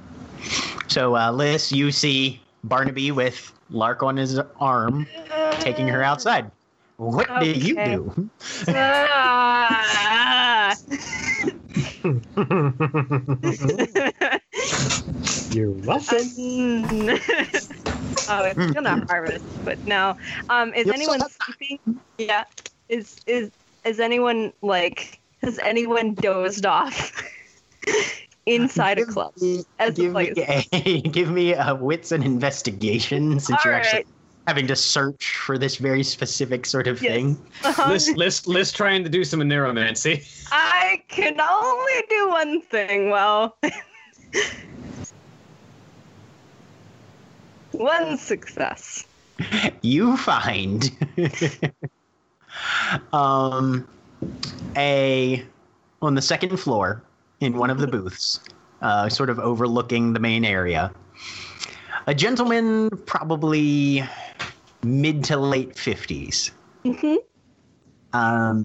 So, 0.95 1.17
uh, 1.17 1.33
Liss, 1.33 1.73
you 1.73 1.91
see 1.91 2.41
Barnaby 2.63 3.11
with 3.11 3.53
Lark 3.69 4.05
on 4.05 4.17
his 4.17 4.39
arm, 4.61 5.09
taking 5.59 5.89
her 5.89 6.05
outside. 6.05 6.53
What 6.99 7.41
do 7.41 7.47
you 7.51 7.75
do? 7.75 8.31
Ah. 8.69 9.75
You're 15.51 15.73
welcome. 15.73 16.29
oh, 18.29 18.45
it's 18.45 18.71
still 18.71 18.83
not 18.83 19.11
harvest, 19.11 19.45
but 19.65 19.85
no. 19.89 20.17
Um, 20.49 20.73
is 20.75 20.87
You'll 20.87 20.95
anyone 20.95 21.19
still 21.19 21.31
sleeping? 21.45 21.81
Yeah. 22.19 22.45
Is 22.89 23.17
is 23.27 23.51
is 23.85 23.99
anyone 23.99 24.53
like? 24.63 25.19
Has 25.43 25.59
anyone 25.59 26.15
dozed 26.15 26.65
off 26.67 27.13
inside 28.47 28.99
a 28.99 29.05
club? 29.05 29.33
me- 29.41 29.65
as 29.79 29.99
a 29.99 30.03
give 30.03 30.13
me 30.13 30.33
a 30.37 31.01
give 31.11 31.31
me 31.31 31.55
a 31.55 31.75
wits 31.75 32.13
and 32.13 32.25
investigation 32.25 33.33
since 33.41 33.51
All 33.51 33.59
you're 33.65 33.75
actually 33.75 34.07
having 34.47 34.67
to 34.67 34.77
search 34.77 35.37
for 35.39 35.57
this 35.57 35.77
very 35.77 36.03
specific 36.03 36.67
sort 36.67 36.87
of 36.87 37.03
Yes. 37.03 37.13
thing. 37.13 37.47
Um, 37.79 37.89
List, 37.91 38.17
list, 38.17 38.47
list 38.47 38.77
trying 38.77 39.03
to 39.05 39.11
do 39.11 39.25
some 39.25 39.41
neuromancy. 39.41 40.23
I 40.53 41.03
can 41.09 41.41
only 41.41 42.05
do 42.11 42.29
one 42.29 42.61
thing. 42.63 43.11
Well, 43.11 43.57
one 47.73 48.19
success. 48.19 49.05
You 49.83 50.17
find 50.17 50.91
um 53.13 53.89
a 54.77 55.45
on 56.03 56.15
the 56.15 56.23
second 56.23 56.57
floor 56.59 57.03
in 57.45 57.57
one 57.57 57.71
of 57.71 57.79
the 57.79 57.87
booths, 57.87 58.41
uh, 58.83 59.09
sort 59.09 59.31
of 59.31 59.39
overlooking 59.39 60.13
the 60.13 60.21
main 60.21 60.45
area. 60.45 60.93
A 62.07 62.15
gentleman, 62.15 62.91
probably 63.07 64.05
mid 64.83 65.25
to 65.25 65.37
late 65.37 65.79
fifties. 65.79 66.51
hmm 66.85 67.17
um, 68.15 68.65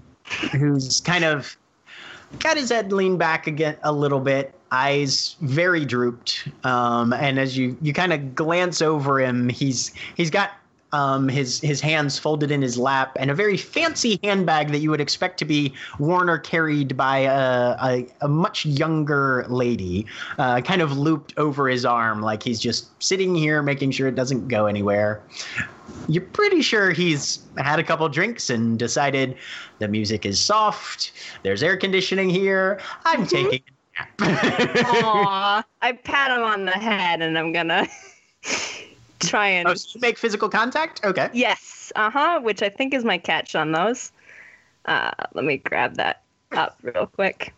who's 0.52 1.00
kind 1.00 1.24
of 1.24 1.56
got 2.38 2.56
his 2.56 2.70
head 2.70 2.92
leaned 2.92 3.18
back 3.18 3.46
again 3.46 3.76
a 3.82 3.92
little 3.92 4.20
bit, 4.20 4.54
eyes 4.70 5.36
very 5.42 5.84
drooped. 5.84 6.48
Um, 6.64 7.12
and 7.12 7.38
as 7.38 7.58
you 7.58 7.76
you 7.82 7.92
kind 7.92 8.12
of 8.12 8.34
glance 8.34 8.80
over 8.80 9.20
him, 9.20 9.48
he's 9.50 9.92
he's 10.16 10.30
got 10.30 10.52
um, 10.92 11.28
his 11.28 11.60
his 11.60 11.80
hands 11.80 12.18
folded 12.18 12.50
in 12.50 12.62
his 12.62 12.78
lap 12.78 13.16
and 13.18 13.30
a 13.30 13.34
very 13.34 13.56
fancy 13.56 14.18
handbag 14.22 14.70
that 14.72 14.78
you 14.78 14.90
would 14.90 15.00
expect 15.00 15.38
to 15.38 15.44
be 15.44 15.72
worn 15.98 16.28
or 16.28 16.38
carried 16.38 16.96
by 16.96 17.18
a, 17.18 17.76
a, 17.82 18.06
a 18.22 18.28
much 18.28 18.66
younger 18.66 19.44
lady, 19.48 20.06
uh, 20.38 20.60
kind 20.60 20.82
of 20.82 20.96
looped 20.96 21.34
over 21.36 21.68
his 21.68 21.84
arm, 21.84 22.22
like 22.22 22.42
he's 22.42 22.60
just 22.60 22.90
sitting 23.02 23.34
here 23.34 23.62
making 23.62 23.90
sure 23.90 24.08
it 24.08 24.14
doesn't 24.14 24.48
go 24.48 24.66
anywhere 24.66 25.22
you're 26.08 26.22
pretty 26.22 26.62
sure 26.62 26.90
he's 26.90 27.40
had 27.58 27.78
a 27.78 27.84
couple 27.84 28.08
drinks 28.08 28.50
and 28.50 28.78
decided 28.78 29.36
the 29.78 29.88
music 29.88 30.24
is 30.24 30.40
soft. 30.40 31.12
There's 31.42 31.62
air 31.62 31.76
conditioning 31.76 32.30
here. 32.30 32.80
I'm 33.04 33.26
taking 33.26 33.60
a 33.60 34.02
Aw. 34.20 35.64
I 35.82 35.92
pat 35.92 36.30
him 36.30 36.42
on 36.42 36.64
the 36.64 36.72
head 36.72 37.22
and 37.22 37.38
I'm 37.38 37.52
gonna 37.52 37.86
try 39.20 39.48
and. 39.48 39.68
oh, 39.68 39.74
so 39.74 39.98
make 40.00 40.18
physical 40.18 40.48
contact? 40.48 41.04
Okay. 41.04 41.28
Yes. 41.32 41.92
Uh 41.96 42.10
huh. 42.10 42.40
Which 42.42 42.62
I 42.62 42.68
think 42.68 42.94
is 42.94 43.04
my 43.04 43.18
catch 43.18 43.54
on 43.54 43.72
those. 43.72 44.12
Uh, 44.86 45.10
let 45.34 45.44
me 45.44 45.58
grab 45.58 45.94
that 45.94 46.22
up 46.52 46.78
real 46.82 47.06
quick. 47.06 47.54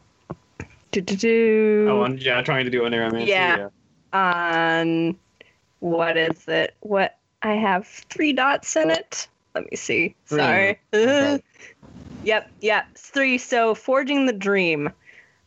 Do 0.91 1.01
do 1.01 1.17
do. 1.17 1.87
Oh, 1.91 2.03
I'm 2.03 2.19
yeah, 2.19 2.43
trying 2.43 2.65
to 2.65 2.71
do 2.71 2.85
an 2.85 2.93
Neuromancy. 2.93 3.29
Yeah. 3.29 3.69
on 4.13 5.17
what 5.81 6.17
is 6.17 6.47
it? 6.49 6.75
What 6.81 7.17
I 7.43 7.55
have 7.55 7.87
three 7.87 8.33
dots 8.33 8.77
in 8.77 8.91
it. 8.91 9.27
Let 9.55 9.71
me 9.71 9.77
see. 9.77 10.15
Three. 10.27 10.39
Sorry. 10.39 10.81
Okay. 10.93 11.43
Yep, 12.25 12.53
yep. 12.61 12.87
It's 12.93 13.11
three. 13.11 13.37
So 13.37 13.75
forging 13.75 14.27
the 14.27 14.33
dream. 14.33 14.91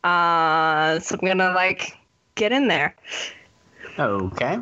Uh, 0.04 0.98
so 1.00 1.16
I'm 1.18 1.26
gonna 1.26 1.52
like 1.52 1.96
get 2.34 2.52
in 2.52 2.68
there. 2.68 2.94
Okay. 3.98 4.58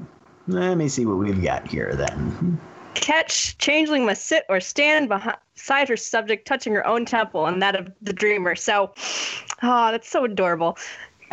Let 0.46 0.76
me 0.76 0.88
see 0.88 1.06
what 1.06 1.16
we've 1.18 1.42
got 1.42 1.66
here 1.68 1.94
then. 1.94 2.58
Catch 2.94 3.58
changeling 3.58 4.04
must 4.06 4.26
sit 4.26 4.44
or 4.48 4.60
stand 4.60 5.10
behi- 5.10 5.36
beside 5.54 5.88
her 5.88 5.96
subject, 5.96 6.46
touching 6.46 6.72
her 6.74 6.86
own 6.86 7.04
temple 7.04 7.46
and 7.46 7.60
that 7.62 7.74
of 7.76 7.90
the 8.02 8.12
dreamer. 8.12 8.54
So, 8.54 8.92
oh, 9.62 9.90
that's 9.90 10.08
so 10.08 10.24
adorable. 10.24 10.76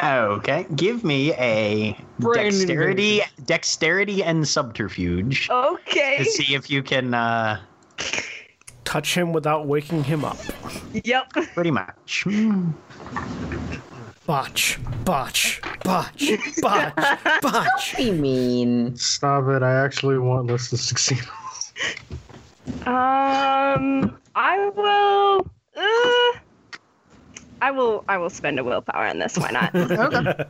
Okay. 0.01 0.65
Give 0.75 1.03
me 1.03 1.33
a 1.33 1.95
Brain 2.19 2.51
dexterity, 2.51 3.21
dexterity 3.45 4.23
and 4.23 4.47
subterfuge 4.47 5.49
Okay. 5.51 6.17
to 6.17 6.25
see 6.25 6.55
if 6.55 6.69
you 6.69 6.81
can. 6.81 7.13
uh 7.13 7.59
Touch 8.83 9.15
him 9.15 9.31
without 9.31 9.67
waking 9.67 10.03
him 10.03 10.25
up. 10.25 10.37
Yep. 10.93 11.31
Pretty 11.53 11.71
much. 11.71 12.25
Botch, 14.27 14.79
botch, 15.03 15.59
botch, 15.83 16.31
botch, 16.61 16.93
botch. 17.41 17.97
Be 17.97 18.11
mean. 18.11 18.95
Stop 18.95 19.47
it! 19.49 19.63
I 19.63 19.83
actually 19.83 20.19
want 20.19 20.47
this 20.47 20.69
to 20.69 20.77
succeed. 20.77 21.21
Um, 22.85 24.17
I 24.35 24.71
will. 24.75 25.47
Uh, 25.75 26.39
I 27.61 27.71
will. 27.71 28.05
I 28.07 28.17
will 28.17 28.29
spend 28.29 28.59
a 28.59 28.63
willpower 28.63 29.07
on 29.07 29.19
this. 29.19 29.37
Why 29.37 29.51
not? 29.51 29.73
Okay. 29.75 30.45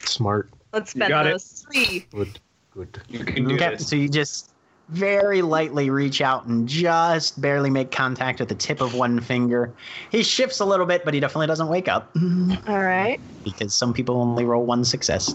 Smart. 0.00 0.50
Let's 0.72 0.90
spend 0.92 1.08
got 1.10 1.26
it. 1.26 1.30
those 1.32 1.64
three. 1.72 2.06
Good. 2.10 2.38
Good. 2.72 3.00
You 3.08 3.24
can 3.24 3.48
do 3.48 3.54
Okay. 3.54 3.70
this. 3.70 3.88
So 3.88 3.96
you 3.96 4.08
just 4.08 4.52
very 4.88 5.42
lightly 5.42 5.90
reach 5.90 6.20
out 6.20 6.46
and 6.46 6.66
just 6.68 7.40
barely 7.40 7.70
make 7.70 7.90
contact 7.90 8.40
with 8.40 8.48
the 8.48 8.54
tip 8.54 8.80
of 8.80 8.94
one 8.94 9.20
finger. 9.20 9.72
He 10.10 10.22
shifts 10.22 10.60
a 10.60 10.64
little 10.64 10.86
bit, 10.86 11.04
but 11.04 11.14
he 11.14 11.20
definitely 11.20 11.46
doesn't 11.46 11.68
wake 11.68 11.88
up 11.88 12.10
All 12.66 12.82
right. 12.82 13.20
because 13.44 13.74
some 13.74 13.92
people 13.92 14.20
only 14.20 14.44
roll 14.44 14.64
one 14.64 14.84
success, 14.84 15.34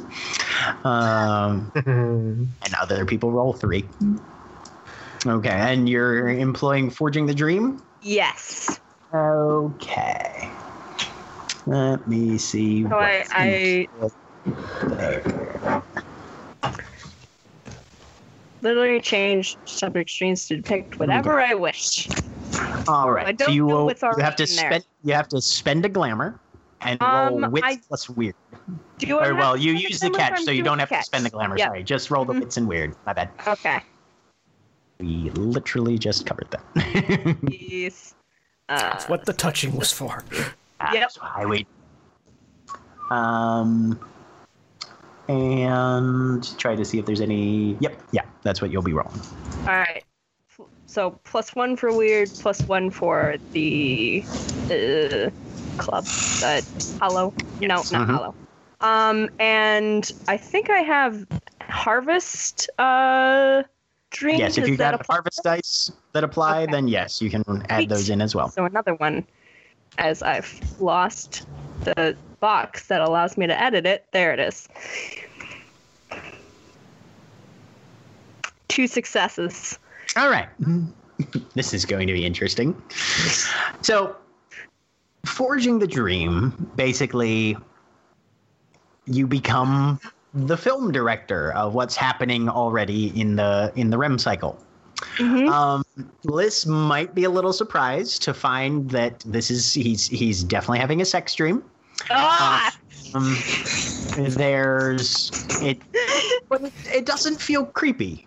um, 0.83 1.71
and 1.85 2.73
other 2.81 3.05
people 3.05 3.31
roll 3.31 3.53
three. 3.53 3.87
Okay, 5.25 5.49
and 5.49 5.87
you're 5.87 6.27
employing 6.29 6.89
forging 6.89 7.25
the 7.25 7.33
dream. 7.33 7.81
Yes. 8.01 8.79
Okay. 9.13 10.51
Let 11.65 12.05
me 12.07 12.37
see. 12.37 12.83
So 12.83 12.97
I, 12.97 13.17
what's 13.19 13.33
I 13.33 13.87
there. 14.81 15.83
Literally 18.63 18.99
change 19.01 19.57
subject 19.65 20.09
streams 20.09 20.47
to 20.47 20.57
depict 20.57 20.99
whatever 20.99 21.39
I 21.41 21.53
wish. 21.53 22.09
All 22.87 23.11
right. 23.11 23.27
I 23.27 23.31
don't 23.33 23.47
so 23.47 23.51
you 23.53 23.67
know 23.67 23.75
will. 23.75 23.85
what's 23.85 24.01
You 24.01 24.07
have 24.23 24.35
to 24.37 24.43
already 24.43 24.51
in 24.51 24.55
there. 24.57 24.71
spend. 24.71 24.85
You 25.03 25.13
have 25.13 25.27
to 25.29 25.41
spend 25.41 25.85
a 25.85 25.89
glamour 25.89 26.39
and 26.81 26.99
roll 27.01 27.43
Um, 27.45 27.51
wits 27.51 27.65
I- 27.67 27.77
plus 27.87 28.09
weird. 28.09 28.35
Do 28.97 29.19
I 29.19 29.27
Or 29.29 29.35
well, 29.35 29.57
you 29.57 29.73
use 29.73 29.99
the 29.99 30.09
catch, 30.09 30.41
so 30.43 30.51
you 30.51 30.63
don't 30.63 30.79
have 30.79 30.89
to 30.89 31.03
spend 31.03 31.25
the 31.25 31.29
glamour. 31.29 31.57
Yep. 31.57 31.67
Sorry, 31.67 31.83
just 31.83 32.09
roll 32.11 32.25
the 32.25 32.33
Mhm. 32.33 32.39
wits 32.41 32.57
and 32.57 32.67
weird. 32.67 32.95
My 33.05 33.13
bad. 33.13 33.29
Okay. 33.47 33.79
We 34.99 35.29
literally 35.31 35.97
just 35.97 36.25
covered 36.25 36.47
that. 36.51 37.35
Yes. 37.51 38.15
Uh, 38.69 38.77
That's 38.79 39.09
what 39.09 39.25
the 39.25 39.33
touching 39.33 39.75
was 39.75 39.91
for. 39.91 40.23
Yep. 40.93 41.11
So 41.11 41.21
I 41.21 41.45
wait. 41.45 41.67
Um, 43.11 43.99
and 45.27 46.57
try 46.59 46.75
to 46.75 46.83
see 46.85 46.99
if 46.99 47.05
there's 47.05 47.21
any. 47.21 47.77
Yep. 47.79 48.01
Yeah, 48.11 48.23
that's 48.43 48.61
what 48.61 48.71
you'll 48.71 48.81
be 48.81 48.93
rolling. 48.93 49.19
all 49.61 49.67
right. 49.67 50.03
So 50.85 51.11
plus 51.23 51.55
one 51.55 51.75
for 51.75 51.91
weird, 51.95 52.29
plus 52.29 52.61
one 52.63 52.91
for 52.91 53.35
the 53.53 54.23
uh, 54.65 55.29
club, 55.79 56.03
the 56.05 56.63
hollow. 56.99 57.33
No, 57.59 57.67
not 57.67 57.87
Mhm. 57.89 58.05
hollow. 58.15 58.35
Um, 58.81 59.29
and 59.39 60.11
I 60.27 60.37
think 60.37 60.69
I 60.69 60.79
have 60.79 61.25
harvest 61.61 62.69
uh 62.77 63.63
dream. 64.11 64.37
Yes, 64.37 64.57
if 64.57 64.67
you 64.67 64.77
got 64.77 64.93
apply? 64.93 65.15
harvest 65.15 65.41
dice 65.43 65.91
that 66.11 66.23
apply, 66.23 66.63
Okay. 66.63 66.71
then 66.73 66.87
yes, 66.87 67.21
you 67.21 67.29
can 67.31 67.43
add 67.69 67.79
Sweet. 67.79 67.89
those 67.89 68.09
in 68.09 68.21
as 68.21 68.35
well. 68.35 68.49
So 68.49 68.65
another 68.65 68.93
one, 68.95 69.25
as 69.97 70.21
I've 70.21 70.59
lost 70.79 71.47
the 71.85 72.15
box 72.43 72.87
that 72.87 72.99
allows 72.99 73.37
me 73.37 73.47
to 73.47 73.57
edit 73.57 73.85
it. 73.85 74.05
There 74.11 74.33
it 74.33 74.39
is. 74.41 74.67
Two 78.67 78.85
successes. 78.85 79.79
All 80.17 80.29
right. 80.29 80.49
this 81.55 81.73
is 81.73 81.85
going 81.85 82.05
to 82.07 82.11
be 82.11 82.25
interesting. 82.25 82.75
So, 83.81 84.17
forging 85.25 85.79
the 85.79 85.87
dream, 85.87 86.69
basically, 86.75 87.55
you 89.05 89.25
become 89.25 90.01
the 90.33 90.57
film 90.57 90.91
director 90.91 91.53
of 91.53 91.73
what's 91.73 91.95
happening 91.95 92.49
already 92.49 93.17
in 93.17 93.37
the 93.37 93.71
in 93.77 93.89
the 93.89 93.97
REM 93.97 94.19
cycle. 94.19 94.61
Mhm. 95.15 95.47
Um, 95.49 95.85
Liss 96.25 96.65
might 96.65 97.15
be 97.15 97.23
a 97.23 97.29
little 97.29 97.53
surprised 97.53 98.21
to 98.23 98.33
find 98.33 98.89
that 98.89 99.21
this 99.25 99.49
is 99.49 99.73
he's 99.73 100.07
he's 100.09 100.43
definitely 100.43 100.79
having 100.79 100.99
a 100.99 101.05
sex 101.05 101.35
dream. 101.35 101.63
Ah! 102.09 102.73
Um, 103.13 103.37
there's 104.15 105.31
it, 105.61 105.79
but 106.49 106.63
it, 106.63 106.73
it 106.93 107.05
doesn't 107.05 107.39
feel 107.39 107.65
creepy. 107.65 108.25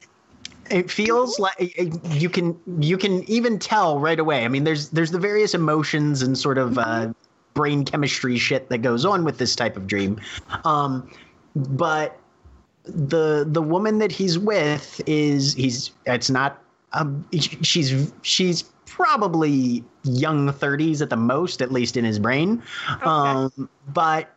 It 0.70 0.90
feels 0.90 1.38
like 1.38 1.76
you 2.10 2.28
can 2.28 2.58
you 2.80 2.98
can 2.98 3.28
even 3.30 3.58
tell 3.58 3.98
right 3.98 4.18
away. 4.18 4.44
I 4.44 4.48
mean, 4.48 4.64
there's 4.64 4.90
there's 4.90 5.10
the 5.10 5.18
various 5.18 5.54
emotions 5.54 6.22
and 6.22 6.36
sort 6.36 6.58
of 6.58 6.78
uh, 6.78 7.12
brain 7.54 7.84
chemistry 7.84 8.36
shit 8.38 8.68
that 8.68 8.78
goes 8.78 9.04
on 9.04 9.24
with 9.24 9.38
this 9.38 9.54
type 9.54 9.76
of 9.76 9.86
dream, 9.86 10.20
um, 10.64 11.10
but 11.54 12.18
the 12.84 13.44
the 13.48 13.62
woman 13.62 13.98
that 13.98 14.12
he's 14.12 14.38
with 14.38 15.00
is 15.06 15.54
he's 15.54 15.90
it's 16.06 16.30
not 16.30 16.62
um, 16.92 17.24
she's 17.32 18.12
she's 18.22 18.64
probably 18.86 19.84
young 20.04 20.48
30s 20.48 21.02
at 21.02 21.10
the 21.10 21.16
most 21.16 21.60
at 21.60 21.70
least 21.72 21.96
in 21.96 22.04
his 22.04 22.18
brain. 22.18 22.62
Um, 23.02 23.68
but 23.92 24.32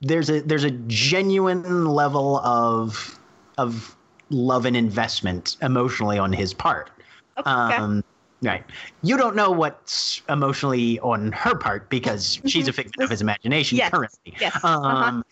there's 0.00 0.30
a 0.30 0.40
there's 0.40 0.64
a 0.64 0.70
genuine 0.70 1.86
level 1.86 2.38
of 2.38 3.18
of 3.58 3.96
love 4.30 4.64
and 4.66 4.76
investment 4.76 5.56
emotionally 5.62 6.18
on 6.18 6.32
his 6.32 6.52
part. 6.54 6.90
Okay. 7.38 7.50
um, 7.50 8.02
right. 8.42 8.64
You 9.02 9.16
don't 9.16 9.36
know 9.36 9.50
what's 9.50 10.22
emotionally 10.28 10.98
on 11.00 11.32
her 11.32 11.54
part 11.54 11.88
because 11.90 12.40
she's 12.46 12.68
a 12.68 12.72
figment 12.72 13.02
of 13.02 13.10
his 13.10 13.20
imagination 13.20 13.78
Yes. 13.78 13.90
currently. 13.90 14.34
Yes. 14.40 14.64
um, 14.64 14.84
Uh-huh. 14.84 15.22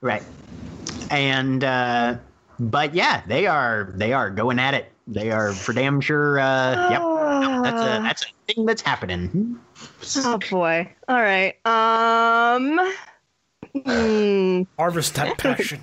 right. 0.00 0.22
And 1.10 1.64
uh 1.64 2.16
but 2.58 2.94
yeah 2.94 3.22
they 3.26 3.46
are 3.46 3.92
they 3.96 4.12
are 4.12 4.30
going 4.30 4.58
at 4.58 4.74
it. 4.74 4.92
They 5.06 5.30
are 5.30 5.52
for 5.52 5.72
damn 5.72 6.00
sure 6.00 6.38
uh 6.38 6.90
yep 6.90 7.02
that's 7.62 7.80
a 7.80 8.02
that's 8.02 8.22
a 8.22 8.26
thing 8.46 8.66
that's 8.66 8.82
happening 8.82 9.58
Oh 10.16 10.38
boy. 10.50 10.88
All 11.08 11.22
right. 11.22 11.54
Um. 11.66 12.78
Hmm. 13.84 14.62
Harvest 14.78 15.14
that 15.14 15.38
passion. 15.38 15.80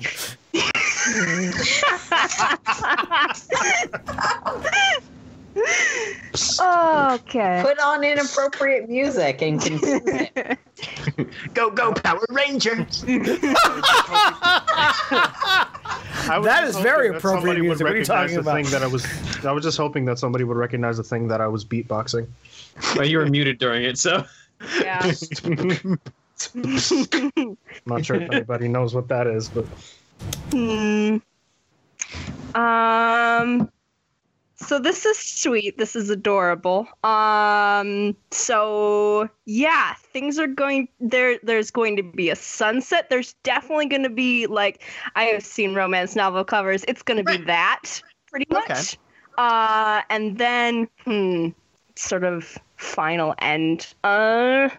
okay. 7.15 7.61
Put 7.63 7.79
on 7.79 8.03
inappropriate 8.03 8.89
music 8.89 9.41
and 9.41 9.59
confuse 9.59 10.01
it. 10.05 10.59
go 11.53 11.71
go 11.71 11.93
power 11.93 12.23
rangers 12.29 13.03
I 13.07 13.17
was 15.09 16.03
That 16.27 16.61
just 16.65 16.77
is 16.77 16.83
very 16.83 17.09
that 17.09 17.17
appropriate 17.17 17.59
music. 17.59 17.85
What 17.85 17.93
are 17.93 17.97
you 17.97 18.05
talking 18.05 18.35
the 18.35 18.41
about? 18.41 18.55
Thing 18.55 18.65
that 18.71 18.83
I 18.83 18.87
was, 18.87 19.05
I 19.45 19.51
was 19.51 19.63
just 19.63 19.77
hoping 19.77 20.05
that 20.05 20.19
somebody 20.19 20.43
would 20.43 20.57
recognize 20.57 20.97
the 20.97 21.03
thing 21.03 21.27
that 21.29 21.41
I 21.41 21.47
was 21.47 21.65
beatboxing. 21.65 22.27
Well, 22.95 23.05
you 23.07 23.17
were 23.17 23.25
muted 23.25 23.57
during 23.57 23.83
it, 23.83 23.97
so 23.97 24.25
Yeah. 24.81 24.99
Not 27.85 28.05
sure 28.05 28.15
if 28.17 28.31
anybody 28.31 28.67
knows 28.67 28.93
what 28.95 29.07
that 29.09 29.27
is, 29.27 29.49
but 29.49 29.65
Hmm. 30.51 31.17
Um. 32.55 33.71
So 34.61 34.79
this 34.79 35.05
is 35.05 35.17
sweet. 35.17 35.77
This 35.77 35.95
is 35.95 36.09
adorable. 36.09 36.87
Um 37.03 38.15
so 38.31 39.29
yeah, 39.45 39.93
things 40.13 40.37
are 40.39 40.47
going 40.47 40.89
there 40.99 41.39
there's 41.43 41.71
going 41.71 41.97
to 41.97 42.03
be 42.03 42.29
a 42.29 42.35
sunset. 42.35 43.09
There's 43.09 43.33
definitely 43.43 43.87
going 43.87 44.03
to 44.03 44.09
be 44.09 44.47
like 44.47 44.83
I 45.15 45.25
have 45.25 45.43
seen 45.43 45.73
romance 45.75 46.15
novel 46.15 46.43
covers. 46.43 46.83
It's 46.87 47.03
going 47.03 47.17
to 47.17 47.23
be 47.23 47.37
that 47.45 48.01
pretty 48.29 48.47
much. 48.51 48.69
Okay. 48.69 48.83
Uh 49.37 50.01
and 50.09 50.37
then 50.37 50.87
hmm 51.05 51.49
sort 51.95 52.23
of 52.23 52.57
final 52.77 53.35
end. 53.39 53.93
Uh 54.03 54.69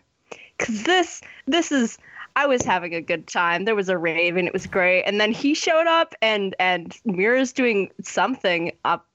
cuz 0.58 0.82
this 0.84 1.20
this 1.46 1.72
is 1.72 1.98
I 2.36 2.46
was 2.46 2.62
having 2.62 2.94
a 2.94 3.00
good 3.00 3.26
time. 3.26 3.64
There 3.64 3.74
was 3.74 3.88
a 3.88 3.98
rave 3.98 4.36
and 4.36 4.46
It 4.46 4.52
was 4.52 4.66
great. 4.66 5.02
And 5.02 5.20
then 5.20 5.32
he 5.32 5.54
showed 5.54 5.86
up 5.86 6.14
and 6.22 6.54
and 6.58 6.96
Mira's 7.04 7.52
doing 7.52 7.90
something 8.02 8.72
up 8.84 9.06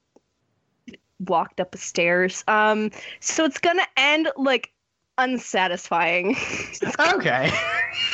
walked 1.20 1.60
up 1.60 1.72
the 1.72 1.78
stairs. 1.78 2.44
Um 2.48 2.90
so 3.20 3.44
it's 3.44 3.58
going 3.58 3.78
to 3.78 3.86
end 3.96 4.28
like 4.36 4.72
unsatisfying. 5.18 6.36
Okay. 6.98 7.50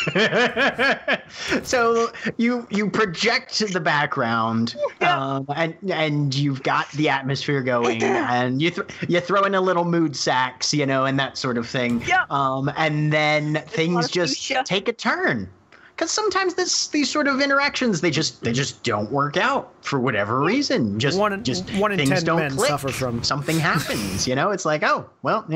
so 1.62 2.12
you 2.36 2.66
you 2.70 2.88
project 2.88 3.58
the 3.72 3.80
background, 3.80 4.76
um, 5.00 5.46
and 5.54 5.74
and 5.90 6.34
you've 6.34 6.62
got 6.62 6.90
the 6.92 7.08
atmosphere 7.08 7.62
going, 7.62 8.02
and 8.02 8.62
you 8.62 8.70
th- 8.70 8.86
you 9.08 9.20
throw 9.20 9.42
in 9.42 9.54
a 9.54 9.60
little 9.60 9.84
mood 9.84 10.16
sax, 10.16 10.72
you 10.72 10.86
know, 10.86 11.04
and 11.04 11.18
that 11.18 11.36
sort 11.36 11.58
of 11.58 11.68
thing. 11.68 12.02
Yeah. 12.06 12.24
Um, 12.30 12.70
and 12.76 13.12
then 13.12 13.62
things 13.66 14.08
just 14.10 14.34
fuchsia. 14.34 14.62
take 14.64 14.88
a 14.88 14.92
turn. 14.92 15.48
Because 15.94 16.10
sometimes 16.10 16.54
this 16.54 16.88
these 16.88 17.08
sort 17.10 17.28
of 17.28 17.40
interactions 17.40 18.00
they 18.00 18.10
just 18.10 18.42
they 18.42 18.50
just 18.52 18.82
don't 18.82 19.10
work 19.12 19.36
out 19.36 19.72
for 19.84 20.00
whatever 20.00 20.40
reason. 20.40 20.98
Just 20.98 21.18
One 21.18 21.32
in- 21.32 21.44
just 21.44 21.70
one 21.74 21.92
in 21.92 21.98
things 21.98 22.10
10 22.10 22.24
don't 22.24 22.38
men 22.38 22.50
click. 22.56 22.68
suffer 22.68 22.88
from- 22.88 23.22
something 23.22 23.58
happens. 23.58 24.26
You 24.26 24.34
know, 24.34 24.50
it's 24.50 24.64
like 24.64 24.82
oh 24.82 25.08
well, 25.22 25.46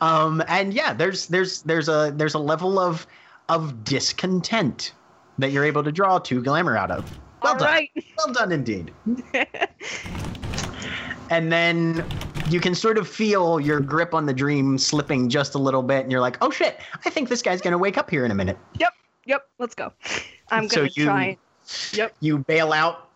um, 0.00 0.42
and 0.48 0.72
yeah, 0.74 0.92
there's 0.94 1.26
there's 1.26 1.62
there's 1.62 1.88
a 1.88 2.12
there's 2.16 2.34
a 2.34 2.38
level 2.38 2.78
of 2.78 3.06
of 3.50 3.84
discontent 3.84 4.92
that 5.38 5.50
you're 5.52 5.64
able 5.64 5.84
to 5.84 5.92
draw 5.92 6.18
to 6.18 6.42
glamour 6.42 6.76
out 6.76 6.90
of. 6.90 7.04
Well 7.42 7.52
All 7.52 7.58
done, 7.58 7.68
right. 7.68 7.90
well 8.16 8.32
done 8.32 8.52
indeed. 8.52 8.90
and 11.30 11.52
then 11.52 12.04
you 12.48 12.60
can 12.60 12.74
sort 12.74 12.98
of 12.98 13.08
feel 13.08 13.60
your 13.60 13.80
grip 13.80 14.14
on 14.14 14.26
the 14.26 14.32
dream 14.32 14.78
slipping 14.78 15.28
just 15.28 15.54
a 15.54 15.58
little 15.58 15.82
bit, 15.82 16.02
and 16.02 16.10
you're 16.12 16.20
like, 16.20 16.38
oh 16.40 16.50
shit, 16.50 16.80
I 17.04 17.10
think 17.10 17.28
this 17.28 17.42
guy's 17.42 17.60
gonna 17.60 17.78
wake 17.78 17.98
up 17.98 18.08
here 18.10 18.24
in 18.24 18.30
a 18.30 18.34
minute. 18.34 18.58
Yep. 18.78 18.92
Yep. 19.26 19.48
Let's 19.58 19.74
go. 19.74 19.92
I'm 20.50 20.66
going 20.66 20.90
to 20.90 21.00
you- 21.00 21.06
try. 21.06 21.36
Yep. 21.92 22.14
you 22.20 22.38
bail 22.38 22.72
out, 22.74 23.08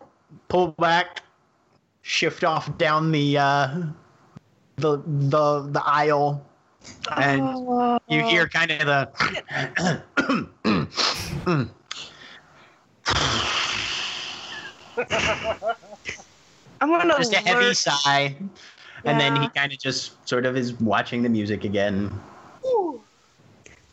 pull 0.47 0.69
back, 0.79 1.21
shift 2.01 2.43
off 2.43 2.75
down 2.79 3.11
the 3.11 3.37
uh, 3.37 3.83
the 4.77 4.97
the 5.05 5.69
the 5.69 5.83
aisle, 5.85 6.43
and 7.15 7.99
you 8.07 8.23
hear 8.23 8.47
kind 8.47 8.71
of 8.71 8.79
the. 8.87 9.09
I'm 16.81 16.89
going 16.89 17.07
to 17.07 17.17
just 17.17 17.33
a 17.33 17.37
heavy 17.37 17.73
sigh, 17.73 18.35
and 19.05 19.19
then 19.19 19.35
he 19.41 19.47
kind 19.49 19.71
of 19.71 19.77
just 19.79 20.27
sort 20.27 20.45
of 20.47 20.57
is 20.57 20.73
watching 20.79 21.21
the 21.21 21.29
music 21.29 21.63
again. 21.65 22.11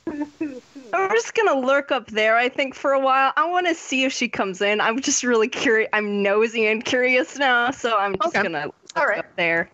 I'm 0.97 1.10
just 1.10 1.35
gonna 1.35 1.59
lurk 1.59 1.93
up 1.93 2.10
there. 2.10 2.36
I 2.36 2.48
think 2.48 2.74
for 2.74 2.93
a 2.93 2.98
while. 3.01 3.32
I 3.36 3.48
want 3.48 3.66
to 3.66 3.74
see 3.74 4.05
if 4.05 4.12
she 4.12 4.28
comes 4.28 4.60
in. 4.62 4.81
I'm 4.81 5.01
just 5.01 5.23
really 5.23 5.48
curious. 5.48 5.89
I'm 5.93 6.23
nosy 6.23 6.66
and 6.66 6.85
curious 6.85 7.39
now, 7.39 7.70
so 7.70 7.97
I'm 7.97 8.14
just 8.18 8.35
Okay. 8.35 8.43
gonna 8.43 8.66
lurk 8.66 8.73
All 8.97 9.06
right. 9.06 9.18
up 9.18 9.36
there. 9.36 9.70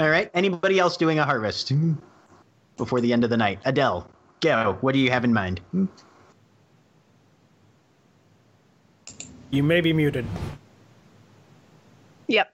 All 0.00 0.08
right. 0.08 0.30
Anybody 0.34 0.78
else 0.78 0.96
doing 0.96 1.18
a 1.18 1.24
harvest 1.24 1.72
before 2.76 3.00
the 3.00 3.12
end 3.12 3.22
of 3.24 3.30
the 3.30 3.36
night? 3.36 3.60
Adele, 3.64 4.10
go. 4.40 4.76
What 4.80 4.92
do 4.92 4.98
you 4.98 5.10
have 5.10 5.24
in 5.24 5.32
mind? 5.32 5.60
You 9.50 9.62
may 9.62 9.80
be 9.80 9.92
muted. 9.92 10.26
Yep. 12.26 12.52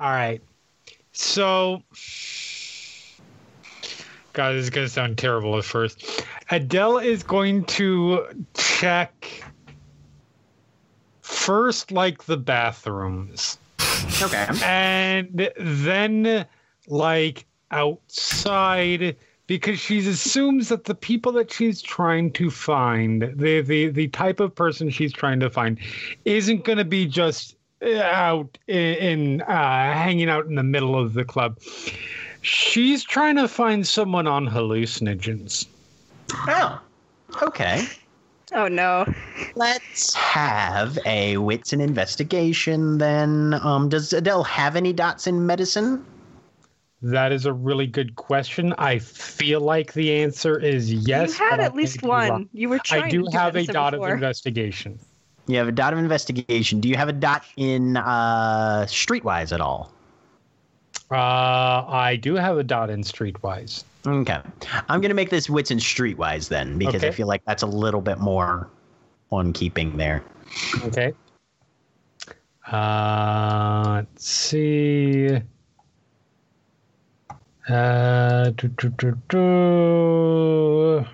All 0.00 0.10
right. 0.10 0.40
So, 1.12 1.82
God, 4.38 4.54
this 4.54 4.62
is 4.62 4.70
going 4.70 4.86
to 4.86 4.92
sound 4.92 5.18
terrible 5.18 5.58
at 5.58 5.64
first. 5.64 6.22
Adele 6.52 6.98
is 6.98 7.24
going 7.24 7.64
to 7.64 8.24
check 8.54 9.42
first, 11.22 11.90
like 11.90 12.22
the 12.22 12.36
bathrooms, 12.36 13.58
Okay. 14.22 14.46
and 14.62 15.50
then, 15.58 16.46
like, 16.86 17.46
outside. 17.72 19.16
Because 19.48 19.80
she 19.80 19.98
assumes 20.06 20.68
that 20.68 20.84
the 20.84 20.94
people 20.94 21.32
that 21.32 21.50
she's 21.50 21.82
trying 21.82 22.30
to 22.34 22.48
find, 22.48 23.22
the, 23.34 23.62
the, 23.62 23.88
the 23.88 24.06
type 24.06 24.38
of 24.38 24.54
person 24.54 24.88
she's 24.88 25.12
trying 25.12 25.40
to 25.40 25.50
find, 25.50 25.80
isn't 26.26 26.62
going 26.62 26.78
to 26.78 26.84
be 26.84 27.06
just 27.06 27.56
out 27.82 28.56
in, 28.68 28.76
in 28.76 29.42
uh, 29.42 29.46
hanging 29.94 30.28
out 30.28 30.46
in 30.46 30.54
the 30.54 30.62
middle 30.62 30.96
of 30.96 31.14
the 31.14 31.24
club. 31.24 31.58
She's 32.42 33.04
trying 33.04 33.36
to 33.36 33.48
find 33.48 33.86
someone 33.86 34.26
on 34.26 34.46
hallucinogens. 34.46 35.66
Oh. 36.32 36.80
Okay. 37.42 37.86
Oh 38.52 38.68
no. 38.68 39.12
Let's 39.54 40.14
have 40.14 40.98
a 41.04 41.36
wits 41.36 41.72
and 41.72 41.82
investigation 41.82 42.98
then. 42.98 43.54
Um, 43.62 43.88
does 43.88 44.12
Adele 44.12 44.44
have 44.44 44.76
any 44.76 44.92
dots 44.92 45.26
in 45.26 45.46
medicine? 45.46 46.04
That 47.02 47.30
is 47.30 47.46
a 47.46 47.52
really 47.52 47.86
good 47.86 48.16
question. 48.16 48.74
I 48.78 48.98
feel 48.98 49.60
like 49.60 49.92
the 49.92 50.12
answer 50.14 50.58
is 50.58 50.92
yes. 50.92 51.38
you 51.38 51.44
had 51.44 51.60
at 51.60 51.74
least 51.74 52.02
may 52.02 52.06
be 52.06 52.10
wrong. 52.10 52.28
one. 52.28 52.48
You 52.52 52.68
were 52.68 52.78
trying. 52.80 53.04
I 53.04 53.08
do 53.10 53.24
to 53.24 53.30
have 53.30 53.56
a 53.56 53.64
dot 53.64 53.92
before. 53.92 54.08
of 54.08 54.14
investigation. 54.14 54.98
You 55.46 55.58
have 55.58 55.68
a 55.68 55.72
dot 55.72 55.92
of 55.92 55.98
investigation. 55.98 56.80
Do 56.80 56.88
you 56.88 56.96
have 56.96 57.08
a 57.08 57.12
dot 57.12 57.44
in 57.56 57.96
uh, 57.96 58.84
Streetwise 58.88 59.52
at 59.52 59.60
all? 59.60 59.92
Uh, 61.10 61.84
I 61.88 62.18
do 62.20 62.34
have 62.34 62.58
a 62.58 62.62
dot 62.62 62.90
in 62.90 63.02
Streetwise. 63.02 63.84
Okay. 64.06 64.40
I'm 64.88 65.00
going 65.00 65.08
to 65.08 65.14
make 65.14 65.30
this 65.30 65.48
wits 65.48 65.70
and 65.70 65.80
streetwise 65.80 66.48
then 66.48 66.78
because 66.78 67.02
I 67.02 67.10
feel 67.10 67.26
like 67.26 67.42
that's 67.46 67.62
a 67.62 67.66
little 67.66 68.00
bit 68.00 68.18
more 68.18 68.68
on 69.30 69.52
keeping 69.52 69.96
there. 69.96 70.22
Okay. 70.84 71.12
Uh, 72.70 74.02
let's 74.02 74.28
see. 74.28 75.40
Uh, 77.68 78.50
do, 78.50 78.68
do, 78.68 78.88
do, 78.90 79.18
do. 79.28 81.06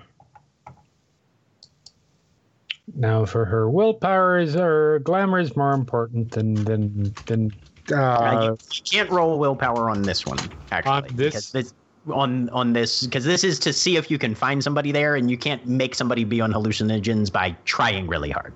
Now, 2.95 3.25
for 3.25 3.43
her 3.45 3.69
willpower 3.69 4.39
is 4.39 4.53
her 4.53 4.99
glamour 4.99 5.39
is 5.39 5.55
more 5.57 5.73
important 5.73 6.31
than 6.31 6.53
than 6.63 7.13
than. 7.25 7.51
Uh, 7.93 8.55
you, 8.71 8.81
can't 8.83 9.09
roll 9.09 9.37
willpower 9.37 9.89
on 9.89 10.01
this 10.01 10.25
one 10.25 10.39
actually. 10.71 10.91
On 10.91 11.03
this? 11.15 11.33
because 11.33 11.51
this 11.51 11.73
on 12.11 12.49
on 12.49 12.73
this 12.73 13.03
because 13.03 13.23
this 13.25 13.43
is 13.43 13.59
to 13.59 13.73
see 13.73 13.97
if 13.97 14.09
you 14.11 14.17
can 14.17 14.33
find 14.35 14.63
somebody 14.63 14.91
there 14.91 15.15
and 15.15 15.29
you 15.29 15.37
can't 15.37 15.65
make 15.67 15.93
somebody 15.95 16.23
be 16.23 16.41
on 16.41 16.51
hallucinogens 16.53 17.31
by 17.31 17.55
trying 17.65 18.07
really 18.07 18.31
hard. 18.31 18.53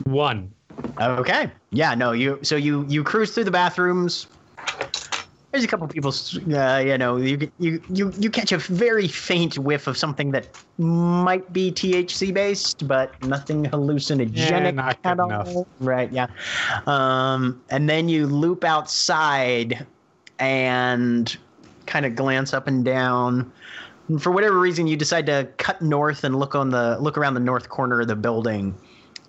One. 0.05 0.51
Okay. 0.99 1.51
Yeah. 1.71 1.95
No. 1.95 2.11
You. 2.11 2.39
So 2.41 2.55
you 2.55 2.85
you 2.87 3.03
cruise 3.03 3.33
through 3.33 3.45
the 3.45 3.51
bathrooms. 3.51 4.27
There's 5.51 5.63
a 5.63 5.67
couple 5.67 5.87
people. 5.87 6.13
Uh, 6.53 6.77
you 6.77 6.97
know. 6.97 7.17
You 7.17 7.51
you 7.59 7.81
you 7.89 8.13
you 8.17 8.29
catch 8.29 8.51
a 8.51 8.57
very 8.57 9.07
faint 9.07 9.57
whiff 9.59 9.87
of 9.87 9.97
something 9.97 10.31
that 10.31 10.47
might 10.77 11.51
be 11.51 11.71
THC 11.71 12.33
based, 12.33 12.87
but 12.87 13.21
nothing 13.23 13.65
hallucinogenic 13.65 14.35
Yeah, 14.35 14.71
not 14.71 14.97
at 15.03 15.19
all. 15.19 15.29
enough. 15.29 15.53
Right. 15.79 16.11
Yeah. 16.11 16.27
Um. 16.87 17.61
And 17.69 17.89
then 17.89 18.07
you 18.07 18.27
loop 18.27 18.63
outside, 18.63 19.85
and 20.39 21.37
kind 21.85 22.05
of 22.05 22.15
glance 22.15 22.53
up 22.53 22.67
and 22.67 22.85
down. 22.85 23.51
And 24.07 24.21
for 24.23 24.31
whatever 24.31 24.59
reason, 24.59 24.87
you 24.87 24.95
decide 24.95 25.25
to 25.25 25.49
cut 25.57 25.81
north 25.81 26.23
and 26.23 26.39
look 26.39 26.55
on 26.55 26.69
the 26.69 26.97
look 26.99 27.17
around 27.17 27.33
the 27.33 27.41
north 27.41 27.67
corner 27.69 28.01
of 28.01 28.07
the 28.07 28.15
building 28.15 28.73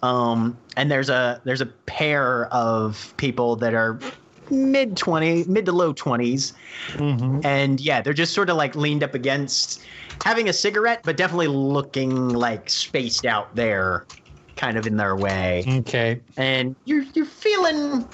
um, 0.03 0.59
and 0.77 0.91
there's 0.91 1.09
a 1.09 1.41
there's 1.45 1.61
a 1.61 1.67
pair 1.67 2.47
of 2.47 3.15
people 3.17 3.57
that 3.57 3.75
are 3.75 4.01
mid 4.53 4.97
20 4.97 5.45
mid 5.45 5.67
to 5.67 5.73
low 5.73 5.93
20s 5.93 6.53
Mm-hmm. 6.93 7.41
and 7.45 7.81
yeah 7.81 8.01
they're 8.03 8.13
just 8.13 8.35
sort 8.35 8.51
of 8.51 8.57
like 8.57 8.77
leaned 8.77 9.03
up 9.03 9.15
against 9.15 9.83
having 10.25 10.49
a 10.49 10.53
cigarette 10.53 11.01
but 11.05 11.17
definitely 11.17 11.49
looking 11.49 12.29
like 12.29 12.69
spaced 12.71 13.25
out 13.25 13.55
there 13.57 14.07
kind 14.57 14.77
of 14.77 14.87
in 14.87 14.97
their 14.97 15.17
way 15.17 15.65
Okay. 15.67 16.21
and 16.37 16.77
you're 16.85 17.05
you're 17.15 17.25
feeling 17.25 18.07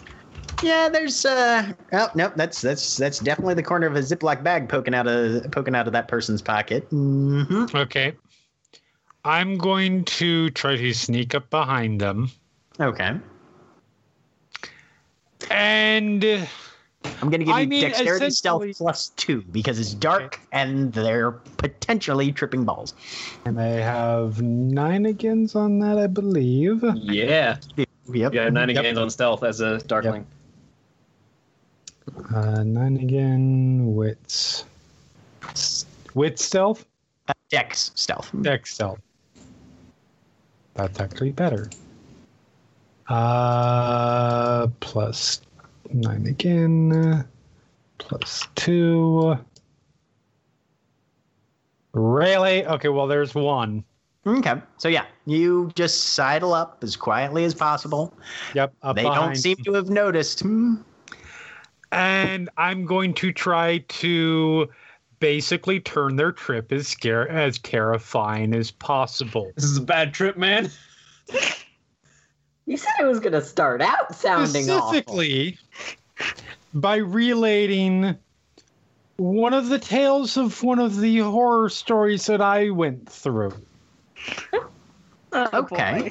Yeah, 0.62 0.88
there's 0.88 1.24
uh 1.24 1.72
oh 1.92 2.08
no, 2.16 2.32
that's 2.34 2.60
that's 2.60 2.96
that's 2.96 3.20
definitely 3.20 3.54
the 3.54 3.62
corner 3.62 3.86
of 3.86 3.94
a 3.94 4.00
Ziploc 4.00 4.42
bag 4.42 4.68
poking 4.68 4.92
out 4.94 5.06
of 5.06 5.50
poking 5.52 5.74
out 5.76 5.86
of 5.86 5.92
that 5.92 6.08
person's 6.08 6.42
pocket. 6.42 6.84
hmm 6.90 7.66
Okay. 7.74 8.12
I'm 9.24 9.56
going 9.58 10.04
to 10.04 10.50
try 10.50 10.76
to 10.76 10.92
sneak 10.94 11.34
up 11.34 11.48
behind 11.50 12.00
them. 12.00 12.30
Okay. 12.80 13.12
And 15.50 16.24
uh, 16.24 16.44
I'm 17.22 17.30
gonna 17.30 17.44
give 17.44 17.54
I 17.54 17.60
you 17.62 17.68
mean, 17.68 17.80
dexterity 17.82 18.30
stealth 18.30 18.76
plus 18.76 19.10
two 19.10 19.42
because 19.52 19.78
it's 19.78 19.94
dark 19.94 20.40
and 20.52 20.92
they're 20.92 21.32
potentially 21.32 22.32
tripping 22.32 22.64
balls. 22.64 22.94
and 23.44 23.60
I 23.60 23.66
have 23.66 24.42
nine 24.42 25.06
agains 25.06 25.54
on 25.54 25.78
that, 25.80 25.98
I 25.98 26.06
believe. 26.06 26.84
Yeah. 26.94 27.56
Yep. 28.12 28.32
You 28.34 28.40
have 28.40 28.52
nine 28.52 28.68
Yep. 28.70 28.78
agains 28.78 28.98
on 28.98 29.10
stealth 29.10 29.42
as 29.44 29.60
a 29.60 29.78
darkling. 29.78 30.26
Uh, 32.34 32.62
nine 32.64 32.96
again. 32.96 33.94
Wits. 33.94 34.64
Wit 36.14 36.38
stealth. 36.38 36.84
Dex 37.50 37.90
stealth. 37.94 38.30
Dex 38.42 38.74
stealth. 38.74 38.98
That's 40.74 40.98
actually 41.00 41.32
better. 41.32 41.68
Uh, 43.08 44.66
plus 44.80 45.40
nine 45.92 46.26
again. 46.26 47.26
Plus 47.98 48.46
two. 48.54 49.36
Really? 51.92 52.66
Okay, 52.66 52.88
well, 52.88 53.06
there's 53.06 53.34
one. 53.34 53.84
Okay. 54.26 54.54
So 54.76 54.88
yeah, 54.88 55.06
you 55.26 55.70
just 55.74 56.10
sidle 56.10 56.52
up 56.52 56.78
as 56.82 56.96
quietly 56.96 57.44
as 57.44 57.54
possible. 57.54 58.12
Yep. 58.54 58.74
Up 58.82 58.96
they 58.96 59.02
don't 59.02 59.34
seem 59.36 59.56
to 59.64 59.72
have 59.74 59.88
noticed. 59.88 60.42
And 61.92 62.50
I'm 62.58 62.84
going 62.84 63.14
to 63.14 63.32
try 63.32 63.78
to 63.88 64.68
basically 65.20 65.80
turn 65.80 66.16
their 66.16 66.32
trip 66.32 66.70
as 66.72 66.88
scare 66.88 67.28
as 67.28 67.58
terrifying 67.58 68.54
as 68.54 68.70
possible. 68.70 69.50
This 69.54 69.64
is 69.64 69.78
a 69.78 69.82
bad 69.82 70.12
trip, 70.12 70.36
man. 70.36 70.70
You 72.68 72.76
said 72.76 72.92
it 73.00 73.06
was 73.06 73.18
going 73.18 73.32
to 73.32 73.40
start 73.40 73.80
out 73.80 74.14
sounding 74.14 74.68
awful. 74.68 74.92
Specifically, 74.92 75.56
by 76.74 76.96
relating 76.96 78.14
one 79.16 79.54
of 79.54 79.70
the 79.70 79.78
tales 79.78 80.36
of 80.36 80.62
one 80.62 80.78
of 80.78 81.00
the 81.00 81.16
horror 81.20 81.70
stories 81.70 82.26
that 82.26 82.42
I 82.42 82.68
went 82.68 83.08
through. 83.08 83.54
Oh, 85.32 85.48
Okay. 85.54 86.02
boy. 86.02 86.08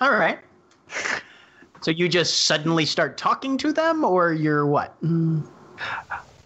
All 0.00 0.10
right. 0.10 0.40
So 1.82 1.92
you 1.92 2.08
just 2.08 2.46
suddenly 2.46 2.84
start 2.84 3.16
talking 3.16 3.56
to 3.58 3.72
them, 3.72 4.04
or 4.04 4.32
you're 4.32 4.66
what? 4.66 4.96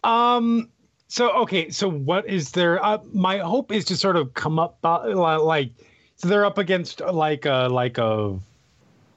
Um. 0.05 0.69
So 1.09 1.31
okay. 1.31 1.71
So 1.71 1.91
what 1.91 2.29
is 2.29 2.51
there? 2.51 2.85
Uh, 2.85 2.99
my 3.15 3.39
hope 3.39 3.73
is 3.73 3.87
to 3.87 3.97
sort 3.97 4.17
of 4.17 4.35
come 4.35 4.59
up 4.59 4.77
uh, 4.85 5.15
like 5.17 5.73
so 6.17 6.29
they're 6.29 6.45
up 6.45 6.59
against 6.59 7.01
like 7.01 7.47
a 7.47 7.69
like 7.71 7.97
a 7.97 8.39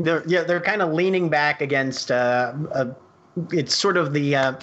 They're 0.03 0.23
yeah, 0.27 0.43
they're 0.43 0.61
kind 0.61 0.81
of 0.81 0.93
leaning 0.93 1.29
back 1.29 1.61
against. 1.61 2.11
Uh, 2.11 2.53
a, 2.73 2.87
it's 3.51 3.75
sort 3.75 3.97
of 3.97 4.13
the. 4.13 4.35
Uh, 4.35 4.53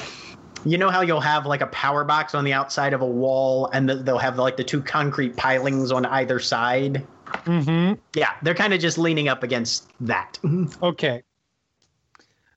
you 0.64 0.76
know 0.76 0.90
how 0.90 1.02
you'll 1.02 1.20
have 1.20 1.46
like 1.46 1.60
a 1.60 1.66
power 1.68 2.04
box 2.04 2.34
on 2.34 2.44
the 2.44 2.52
outside 2.52 2.92
of 2.92 3.00
a 3.00 3.06
wall, 3.06 3.70
and 3.72 3.88
the, 3.88 3.96
they'll 3.96 4.18
have 4.18 4.38
like 4.38 4.56
the 4.56 4.64
two 4.64 4.82
concrete 4.82 5.36
pilings 5.36 5.92
on 5.92 6.04
either 6.06 6.38
side. 6.38 7.06
mm-hmm. 7.26 7.94
Yeah, 8.14 8.32
they're 8.42 8.54
kind 8.54 8.74
of 8.74 8.80
just 8.80 8.98
leaning 8.98 9.28
up 9.28 9.42
against 9.42 9.88
that. 10.00 10.38
Okay. 10.82 11.22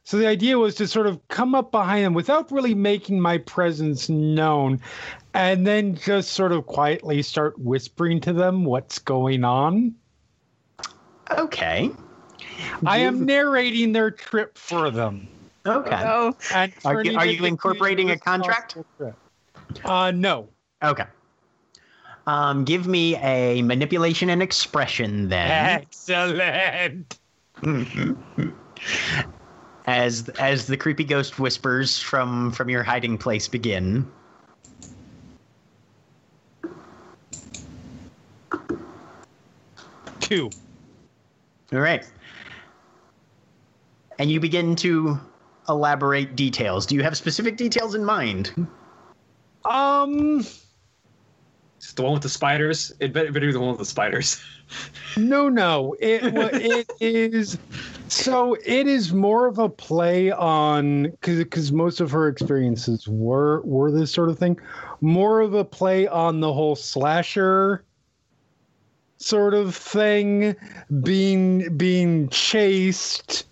So 0.04 0.18
the 0.18 0.28
idea 0.28 0.58
was 0.58 0.76
to 0.76 0.88
sort 0.88 1.06
of 1.08 1.26
come 1.28 1.54
up 1.54 1.72
behind 1.72 2.04
them 2.04 2.14
without 2.14 2.52
really 2.52 2.74
making 2.74 3.22
my 3.22 3.38
presence 3.38 4.10
known, 4.10 4.82
and 5.34 5.66
then 5.66 5.96
just 5.96 6.34
sort 6.34 6.52
of 6.52 6.66
quietly 6.66 7.22
start 7.22 7.58
whispering 7.60 8.20
to 8.22 8.34
them 8.34 8.66
what's 8.66 8.98
going 8.98 9.44
on. 9.44 9.94
Okay. 11.38 11.92
I 12.86 13.00
am 13.00 13.26
narrating 13.26 13.92
their 13.94 14.12
trip 14.12 14.58
for 14.58 14.90
them. 14.92 15.28
Okay. 15.66 16.02
Oh, 16.04 16.36
And 16.54 16.74
Are 16.86 17.04
you- 17.04 17.18
are 17.18 17.26
you 17.26 17.46
incorporating 17.46 18.10
a 18.12 18.18
contract? 18.18 18.78
Uh, 19.86 20.12
no. 20.12 20.50
Okay. 20.84 21.06
Um, 22.28 22.64
give 22.66 22.88
me 22.88 23.16
a 23.18 23.62
manipulation 23.64 24.30
and 24.30 24.42
expression 24.42 25.30
then. 25.30 25.82
Excellent. 25.82 27.18
as 29.88 30.30
as 30.30 30.68
the 30.68 30.78
creepy 30.78 31.04
ghost 31.04 31.40
whispers 31.40 32.00
from 32.00 32.52
from 32.52 32.70
your 32.70 32.84
hiding 32.84 33.18
place 33.18 33.48
begin. 33.48 34.10
Two. 40.20 40.50
All 41.74 41.80
right. 41.80 42.06
And 44.22 44.30
you 44.30 44.40
begin 44.40 44.76
to 44.76 45.20
elaborate 45.68 46.36
details. 46.36 46.86
Do 46.86 46.94
you 46.94 47.02
have 47.02 47.18
specific 47.18 47.58
details 47.58 47.96
in 47.96 48.06
mind? 48.06 48.68
Um. 49.66 50.46
It's 51.78 51.94
the 51.94 52.04
one 52.04 52.14
with 52.14 52.22
the 52.22 52.30
spiders. 52.30 52.94
It 53.00 53.14
better, 53.14 53.32
better 53.32 53.48
be 53.48 53.52
the 53.52 53.60
one 53.60 53.70
with 53.70 53.80
the 53.80 53.86
spiders. 53.86 54.40
No, 55.18 55.50
no. 55.50 55.98
It 56.00 56.34
wa- 56.34 56.50
it 56.54 56.88
is 57.02 57.58
so 58.08 58.56
it 58.64 58.88
is 58.88 59.12
more 59.12 59.48
of 59.48 59.60
a 59.60 59.68
play 59.68 60.32
on 60.32 61.10
because 61.10 61.40
because 61.40 61.72
most 61.74 62.00
of 62.00 62.10
her 62.12 62.30
experiences 62.30 63.06
were 63.06 63.60
were 63.64 63.92
this 63.92 64.14
sort 64.14 64.30
of 64.30 64.40
thing. 64.40 64.58
More 65.02 65.42
of 65.42 65.56
a 65.56 65.66
play 65.66 66.08
on 66.08 66.40
the 66.40 66.54
whole 66.54 66.78
slasher 66.78 67.84
sort 69.18 69.54
of 69.54 69.76
thing, 69.76 70.56
being 71.04 71.76
being 71.76 72.30
chased, 72.30 73.46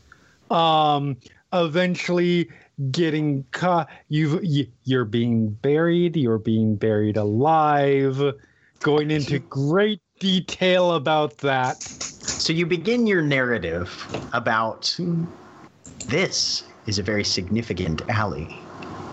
um, 0.51 1.17
eventually 1.53 2.49
getting 2.91 3.43
caught. 3.51 3.89
You 4.07 4.39
you 4.41 4.67
you're 4.83 5.05
being 5.05 5.49
buried. 5.49 6.15
You're 6.15 6.37
being 6.39 6.75
buried 6.75 7.17
alive. 7.17 8.21
Going 8.81 9.11
into 9.11 9.39
great 9.39 10.01
detail 10.19 10.93
about 10.93 11.39
that. 11.39 11.83
So 12.21 12.53
you 12.53 12.65
begin 12.65 13.05
your 13.07 13.21
narrative 13.21 14.07
about 14.31 14.97
this 16.07 16.63
is 16.87 16.97
a 16.97 17.03
very 17.03 17.23
significant 17.23 18.01
alley. 18.09 18.47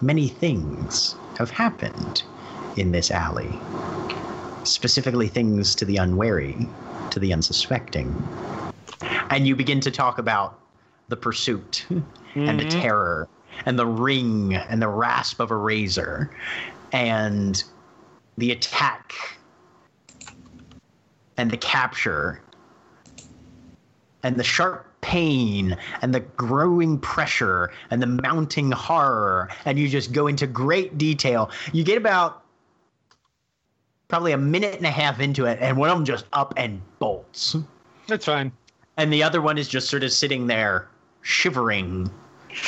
Many 0.01 0.29
things 0.29 1.17
have 1.37 1.51
happened 1.51 2.23
in 2.77 2.93
this 2.93 3.11
alley. 3.11 3.51
Specifically 4.65 5.29
things 5.29 5.75
to 5.75 5.85
the 5.85 5.97
unwary, 5.97 6.57
to 7.11 7.19
the 7.19 7.33
unsuspecting. 7.33 8.15
And 9.31 9.47
you 9.47 9.57
begin 9.57 9.81
to 9.81 9.91
talk 9.91 10.19
about 10.19 10.59
the 11.09 11.17
pursuit 11.17 11.87
and 12.35 12.59
the 12.61 12.65
Mhm. 12.65 12.81
terror 12.83 13.29
and 13.65 13.79
the 13.79 13.87
ring 13.87 14.55
and 14.55 14.83
the 14.83 14.89
rasp 14.89 15.41
of 15.41 15.51
a 15.51 15.57
razor 15.57 16.31
and 16.93 17.63
the 18.37 18.51
attack 18.53 19.13
and 21.39 21.51
the 21.51 21.57
capture 21.57 22.41
and 24.23 24.37
the 24.37 24.45
sharp 24.45 24.85
pain 25.01 25.77
and 26.03 26.13
the 26.15 26.21
growing 26.21 26.99
pressure 26.99 27.71
and 27.91 28.03
the 28.03 28.07
mounting 28.07 28.73
horror 28.73 29.49
and 29.65 29.79
you 29.79 29.89
just 29.89 30.13
go 30.13 30.27
into 30.27 30.47
great 30.47 30.99
detail 30.99 31.49
you 31.73 31.85
get 31.85 31.97
about 31.97 32.43
probably 34.09 34.33
a 34.33 34.39
minute 34.39 34.75
and 34.77 34.87
a 34.87 34.91
half 34.91 35.21
into 35.21 35.45
it 35.47 35.59
and 35.61 35.77
one 35.77 35.89
of 35.89 35.97
them 35.97 36.05
just 36.05 36.27
up 36.33 36.53
and 36.57 36.81
bolts 36.99 37.57
That's 38.09 38.25
fine. 38.25 38.51
and 38.97 39.13
the 39.13 39.23
other 39.23 39.41
one 39.41 39.57
is 39.59 39.69
just 39.69 39.89
sort 39.89 40.03
of 40.03 40.13
sitting 40.13 40.47
there 40.47 40.89
shivering 41.27 42.09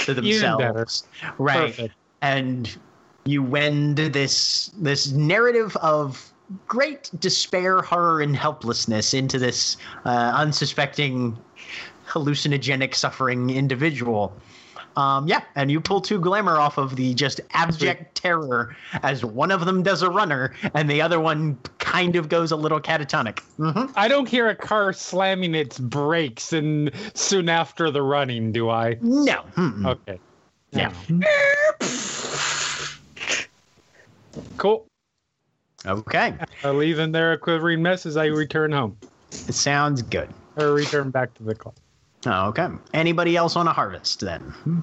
to 0.04 0.12
themselves 0.12 1.04
right 1.38 1.76
Perfect. 1.76 1.94
and 2.22 2.76
you 3.24 3.40
wend 3.42 3.96
this 3.98 4.72
this 4.76 5.12
narrative 5.12 5.76
of 5.76 6.32
great 6.66 7.10
despair, 7.20 7.82
horror, 7.82 8.20
and 8.20 8.34
helplessness 8.34 9.14
into 9.14 9.38
this 9.38 9.76
uh, 10.06 10.32
unsuspecting, 10.34 11.36
hallucinogenic, 12.06 12.94
suffering 12.94 13.50
individual. 13.50 14.34
Um, 14.98 15.28
yeah, 15.28 15.42
and 15.54 15.70
you 15.70 15.80
pull 15.80 16.00
two 16.00 16.18
glamour 16.18 16.58
off 16.58 16.76
of 16.76 16.96
the 16.96 17.14
just 17.14 17.40
abject 17.52 18.16
terror 18.16 18.76
as 19.04 19.24
one 19.24 19.52
of 19.52 19.64
them 19.64 19.84
does 19.84 20.02
a 20.02 20.10
runner 20.10 20.54
and 20.74 20.90
the 20.90 21.00
other 21.00 21.20
one 21.20 21.56
kind 21.78 22.16
of 22.16 22.28
goes 22.28 22.50
a 22.50 22.56
little 22.56 22.80
catatonic. 22.80 23.38
hmm 23.58 23.84
I 23.94 24.08
don't 24.08 24.28
hear 24.28 24.48
a 24.48 24.56
car 24.56 24.92
slamming 24.92 25.54
its 25.54 25.78
brakes 25.78 26.52
and 26.52 26.90
soon 27.14 27.48
after 27.48 27.92
the 27.92 28.02
running, 28.02 28.50
do 28.50 28.70
I? 28.70 28.98
No. 29.00 29.44
Mm-mm. 29.54 29.86
Okay. 29.86 30.18
Yeah. 30.72 30.92
Cool. 34.56 34.84
Okay. 35.86 36.34
I 36.64 36.70
leave 36.70 36.96
them 36.96 37.12
there 37.12 37.32
a 37.32 37.38
quivering 37.38 37.82
mess 37.82 38.04
as 38.04 38.16
I 38.16 38.26
return 38.26 38.72
home 38.72 38.96
It 39.30 39.54
sounds 39.54 40.02
good. 40.02 40.28
or 40.56 40.72
return 40.72 41.10
back 41.10 41.34
to 41.34 41.44
the 41.44 41.54
club. 41.54 41.74
Oh, 42.26 42.48
okay. 42.48 42.68
Anybody 42.94 43.36
else 43.36 43.56
on 43.56 43.68
a 43.68 43.72
harvest 43.72 44.20
then? 44.20 44.40
Hmm. 44.40 44.80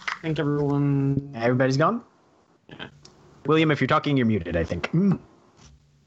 I 0.00 0.20
think 0.22 0.38
everyone. 0.38 1.32
Everybody's 1.36 1.76
gone? 1.76 2.02
William, 3.46 3.70
if 3.70 3.80
you're 3.80 3.88
talking, 3.88 4.16
you're 4.16 4.26
muted, 4.26 4.56
I 4.56 4.64
think. 4.64 4.88
Hmm. 4.90 5.12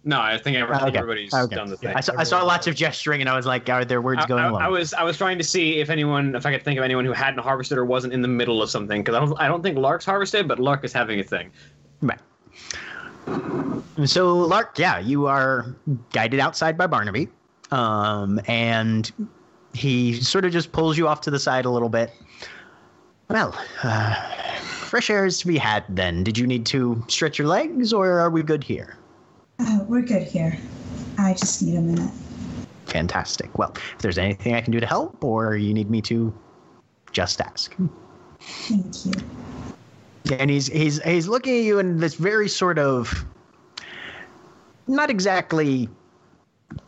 No, 0.03 0.19
I 0.19 0.37
think 0.37 0.57
every- 0.57 0.75
Okay. 0.75 0.97
everybody's 0.97 1.33
Okay. 1.33 1.55
done 1.55 1.69
the 1.69 1.77
thing. 1.77 1.95
I 1.95 1.99
saw, 2.01 2.13
I 2.17 2.23
saw 2.23 2.43
lots 2.43 2.65
of 2.67 2.75
gesturing 2.75 3.21
and 3.21 3.29
I 3.29 3.35
was 3.35 3.45
like, 3.45 3.69
are 3.69 3.85
there 3.85 4.01
words 4.01 4.23
I, 4.23 4.27
going 4.27 4.43
I- 4.43 4.47
along? 4.49 4.61
I 4.63 4.67
was 4.67 4.93
I 4.95 5.03
was 5.03 5.15
trying 5.15 5.37
to 5.37 5.43
see 5.43 5.79
if 5.79 5.89
anyone 5.91 6.33
if 6.35 6.45
I 6.45 6.51
could 6.51 6.63
think 6.63 6.79
of 6.79 6.83
anyone 6.83 7.05
who 7.05 7.13
hadn't 7.13 7.39
harvested 7.43 7.77
or 7.77 7.85
wasn't 7.85 8.11
in 8.13 8.21
the 8.23 8.27
middle 8.27 8.63
of 8.63 8.69
something 8.71 9.01
because 9.03 9.15
I 9.15 9.19
don't 9.19 9.39
I 9.39 9.47
don't 9.47 9.61
think 9.61 9.77
Lark's 9.77 10.03
harvested, 10.05 10.47
but 10.47 10.57
Lark 10.59 10.83
is 10.83 10.91
having 10.91 11.19
a 11.19 11.23
thing. 11.23 11.51
Right. 12.01 12.19
So, 14.05 14.35
Lark, 14.39 14.79
yeah, 14.79 14.97
you 14.97 15.27
are 15.27 15.75
guided 16.11 16.39
outside 16.39 16.77
by 16.79 16.87
Barnaby. 16.87 17.29
Um, 17.71 18.39
and 18.47 19.11
he 19.73 20.13
sort 20.21 20.45
of 20.45 20.51
just 20.51 20.71
pulls 20.71 20.97
you 20.97 21.07
off 21.07 21.21
to 21.21 21.31
the 21.31 21.39
side 21.39 21.65
a 21.65 21.69
little 21.69 21.89
bit. 21.89 22.11
Well, 23.29 23.57
uh, 23.83 24.13
fresh 24.61 25.09
air 25.09 25.25
is 25.25 25.39
to 25.39 25.47
be 25.47 25.57
had 25.57 25.85
then. 25.87 26.23
Did 26.23 26.37
you 26.37 26.45
need 26.45 26.65
to 26.67 27.03
stretch 27.07 27.39
your 27.39 27.47
legs 27.47 27.93
or 27.93 28.19
are 28.19 28.29
we 28.29 28.43
good 28.43 28.63
here? 28.63 28.97
Uh, 29.59 29.79
we're 29.87 30.01
good 30.01 30.23
here. 30.23 30.57
I 31.17 31.33
just 31.33 31.61
need 31.61 31.77
a 31.77 31.81
minute. 31.81 32.11
Fantastic. 32.87 33.57
Well, 33.57 33.71
if 33.75 33.99
there's 33.99 34.17
anything 34.17 34.53
I 34.53 34.61
can 34.61 34.73
do 34.73 34.81
to 34.81 34.85
help 34.85 35.23
or 35.23 35.55
you 35.55 35.73
need 35.73 35.89
me 35.89 36.01
to 36.01 36.33
just 37.13 37.39
ask. 37.39 37.73
Thank 38.41 39.05
you. 39.05 39.13
and 40.37 40.49
he's 40.49 40.67
he's 40.67 41.01
he's 41.03 41.27
looking 41.27 41.57
at 41.57 41.63
you 41.63 41.79
in 41.79 41.99
this 41.99 42.15
very 42.15 42.49
sort 42.49 42.79
of 42.79 43.25
not 44.87 45.09
exactly 45.09 45.89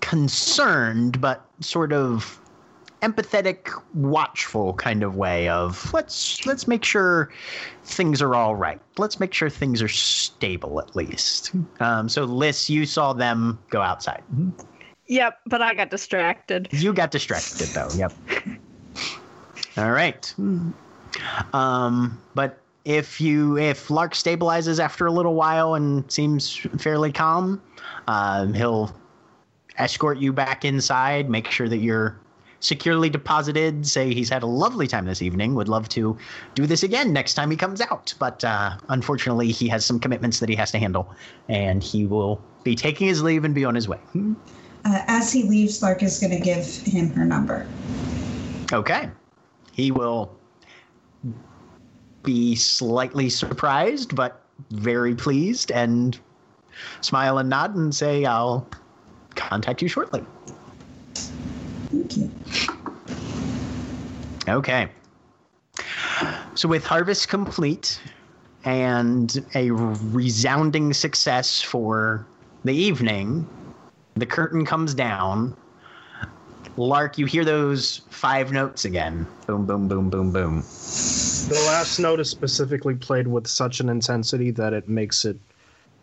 concerned 0.02 1.20
but 1.20 1.46
sort 1.60 1.94
of 1.94 2.40
empathetic 3.04 3.70
watchful 3.94 4.74
kind 4.76 5.04
of 5.04 5.18
way 5.18 5.50
of 5.50 5.94
let's 5.94 6.46
let's 6.46 6.68
make 6.70 6.86
sure 6.86 7.30
things 7.84 8.22
are 8.22 8.34
all 8.34 8.56
right. 8.56 8.80
Let's 8.98 9.20
make 9.20 9.34
sure 9.34 9.50
things 9.50 9.82
are 9.82 9.90
stable 9.90 10.80
at 10.80 10.96
least. 10.96 11.52
Um, 11.82 12.08
so 12.08 12.24
Liss 12.24 12.70
you 12.70 12.86
saw 12.86 13.12
them 13.12 13.60
go 13.70 13.82
outside. 13.82 14.24
Yep, 15.08 15.40
but 15.48 15.62
I 15.62 15.74
got 15.74 15.90
distracted. 15.90 16.70
you 16.72 16.94
got 16.94 17.12
distracted 17.12 17.68
though. 17.68 17.90
Yep. 17.96 18.14
All 19.78 19.92
right. 19.92 20.34
Um, 21.54 22.22
but 22.36 22.60
if 22.86 23.20
you 23.20 23.58
if 23.58 23.90
Lark 23.90 24.14
stabilizes 24.14 24.80
after 24.80 25.06
a 25.06 25.12
little 25.12 25.36
while 25.36 25.76
and 25.76 26.10
seems 26.10 26.56
fairly 26.80 27.12
calm, 27.12 27.62
um, 28.08 28.54
he'll 28.54 28.96
escort 29.78 30.18
you 30.20 30.34
back 30.34 30.66
inside, 30.66 31.30
make 31.30 31.50
sure 31.50 31.68
that 31.70 31.78
you're 31.78 32.20
securely 32.60 33.10
deposited. 33.10 33.86
Say 33.86 34.14
he's 34.14 34.30
had 34.30 34.44
a 34.44 34.48
lovely 34.48 34.88
time 34.88 35.06
this 35.06 35.22
evening. 35.22 35.54
Would 35.56 35.68
love 35.68 35.90
to 35.90 36.18
do 36.56 36.66
this 36.66 36.84
again 36.84 37.12
next 37.12 37.34
time 37.34 37.52
he 37.52 37.58
comes 37.58 37.82
out, 37.82 38.14
but 38.20 38.44
uh, 38.44 38.78
unfortunately 38.90 39.52
he 39.52 39.68
has 39.68 39.86
some 39.86 40.00
commitments 40.00 40.40
that 40.40 40.50
he 40.50 40.56
has 40.56 40.72
to 40.72 40.80
handle, 40.80 41.14
and 41.50 41.84
he 41.84 42.06
will 42.06 42.42
be 42.64 42.76
taking 42.76 43.08
his 43.08 43.22
leave 43.22 43.44
and 43.44 43.54
be 43.54 43.66
on 43.66 43.76
his 43.76 43.88
way. 43.88 44.00
Uh, 44.86 45.02
as 45.08 45.32
he 45.32 45.44
leaves, 45.44 45.82
Lark 45.82 46.04
is 46.04 46.20
going 46.20 46.32
to 46.32 46.40
give 46.40 46.66
him 46.66 47.10
her 47.12 47.26
number. 47.26 47.68
Okay. 48.72 49.10
He 49.72 49.92
will 49.92 50.36
be 52.24 52.56
slightly 52.56 53.30
surprised, 53.30 54.16
but 54.16 54.42
very 54.72 55.16
pleased 55.16 55.72
and 55.72 56.18
smile 57.02 57.38
and 57.38 57.50
nod 57.50 57.76
and 57.76 57.94
say, 57.94 58.26
I'll 58.26 58.68
contact 59.36 59.82
you 59.82 59.88
shortly. 59.88 60.24
Thank 61.92 62.18
you. 62.18 62.32
Okay. 64.48 64.90
So, 66.56 66.68
with 66.68 66.86
Harvest 66.86 67.30
complete 67.30 68.00
and 68.66 69.46
a 69.56 69.72
resounding 69.72 70.94
success 70.94 71.62
for 71.62 72.26
the 72.64 72.74
evening, 72.74 73.48
the 74.16 74.26
curtain 74.26 74.66
comes 74.66 74.94
down. 74.94 75.56
Lark, 76.78 77.18
you 77.18 77.26
hear 77.26 77.46
those 77.46 78.02
five 78.10 78.52
notes 78.52 78.86
again. 78.86 79.28
Boom, 79.46 79.66
boom, 79.66 79.88
boom, 79.88 80.10
boom, 80.10 80.32
boom. 80.32 80.62
The 80.62 81.64
last 81.68 82.00
note 82.00 82.20
is 82.20 82.30
specifically 82.30 82.96
played 82.96 83.28
with 83.28 83.48
such 83.48 83.80
an 83.80 83.90
intensity 83.90 84.50
that 84.52 84.74
it 84.74 84.88
makes 84.88 85.26
it 85.26 85.38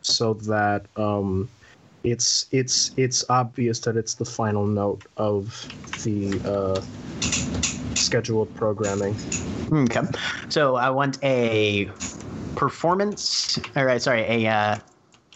so 0.03 0.35
that 0.35 0.87
um, 0.97 1.49
it's 2.05 2.47
it's 2.51 2.93
it's 2.97 3.25
obvious 3.29 3.81
that 3.81 3.97
it's 3.97 4.15
the 4.15 4.25
final 4.25 4.67
note 4.67 5.03
of 5.17 5.69
the 6.05 6.41
uh, 6.45 6.81
scheduled 7.95 8.55
programming. 8.55 9.17
Okay. 9.73 10.01
So 10.49 10.77
I 10.77 10.91
want 10.91 11.23
a 11.23 11.91
performance, 12.57 13.59
all 13.77 13.85
right, 13.85 14.03
sorry, 14.03 14.23
a 14.23 14.47
uh, 14.49 14.79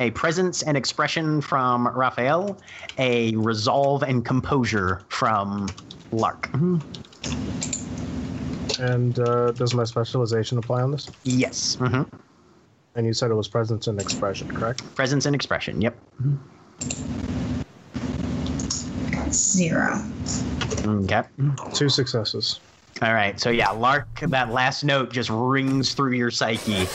a 0.00 0.10
presence 0.10 0.62
and 0.62 0.76
expression 0.76 1.40
from 1.40 1.86
Rafael, 1.88 2.58
a 2.98 3.36
resolve 3.36 4.02
and 4.02 4.24
composure 4.24 5.02
from 5.08 5.72
Lark. 6.12 6.50
And 8.80 9.18
uh, 9.20 9.52
does 9.52 9.72
my 9.74 9.84
specialization 9.84 10.58
apply 10.58 10.82
on 10.82 10.90
this? 10.90 11.08
Yes. 11.22 11.76
hmm 11.76 12.02
And 12.96 13.06
you 13.06 13.12
said 13.12 13.30
it 13.30 13.34
was 13.34 13.46
presence 13.46 13.86
and 13.86 14.00
expression, 14.00 14.48
correct? 14.48 14.82
Presence 14.96 15.26
and 15.26 15.34
expression. 15.34 15.80
Yep. 15.80 15.96
Zero. 19.30 19.94
Mm, 20.84 21.04
okay. 21.04 21.28
Two 21.74 21.88
successes. 21.88 22.60
All 23.02 23.12
right. 23.12 23.38
So 23.40 23.50
yeah, 23.50 23.70
Lark, 23.70 24.20
that 24.20 24.52
last 24.52 24.84
note 24.84 25.12
just 25.12 25.30
rings 25.30 25.94
through 25.94 26.12
your 26.12 26.30
psyche, 26.30 26.86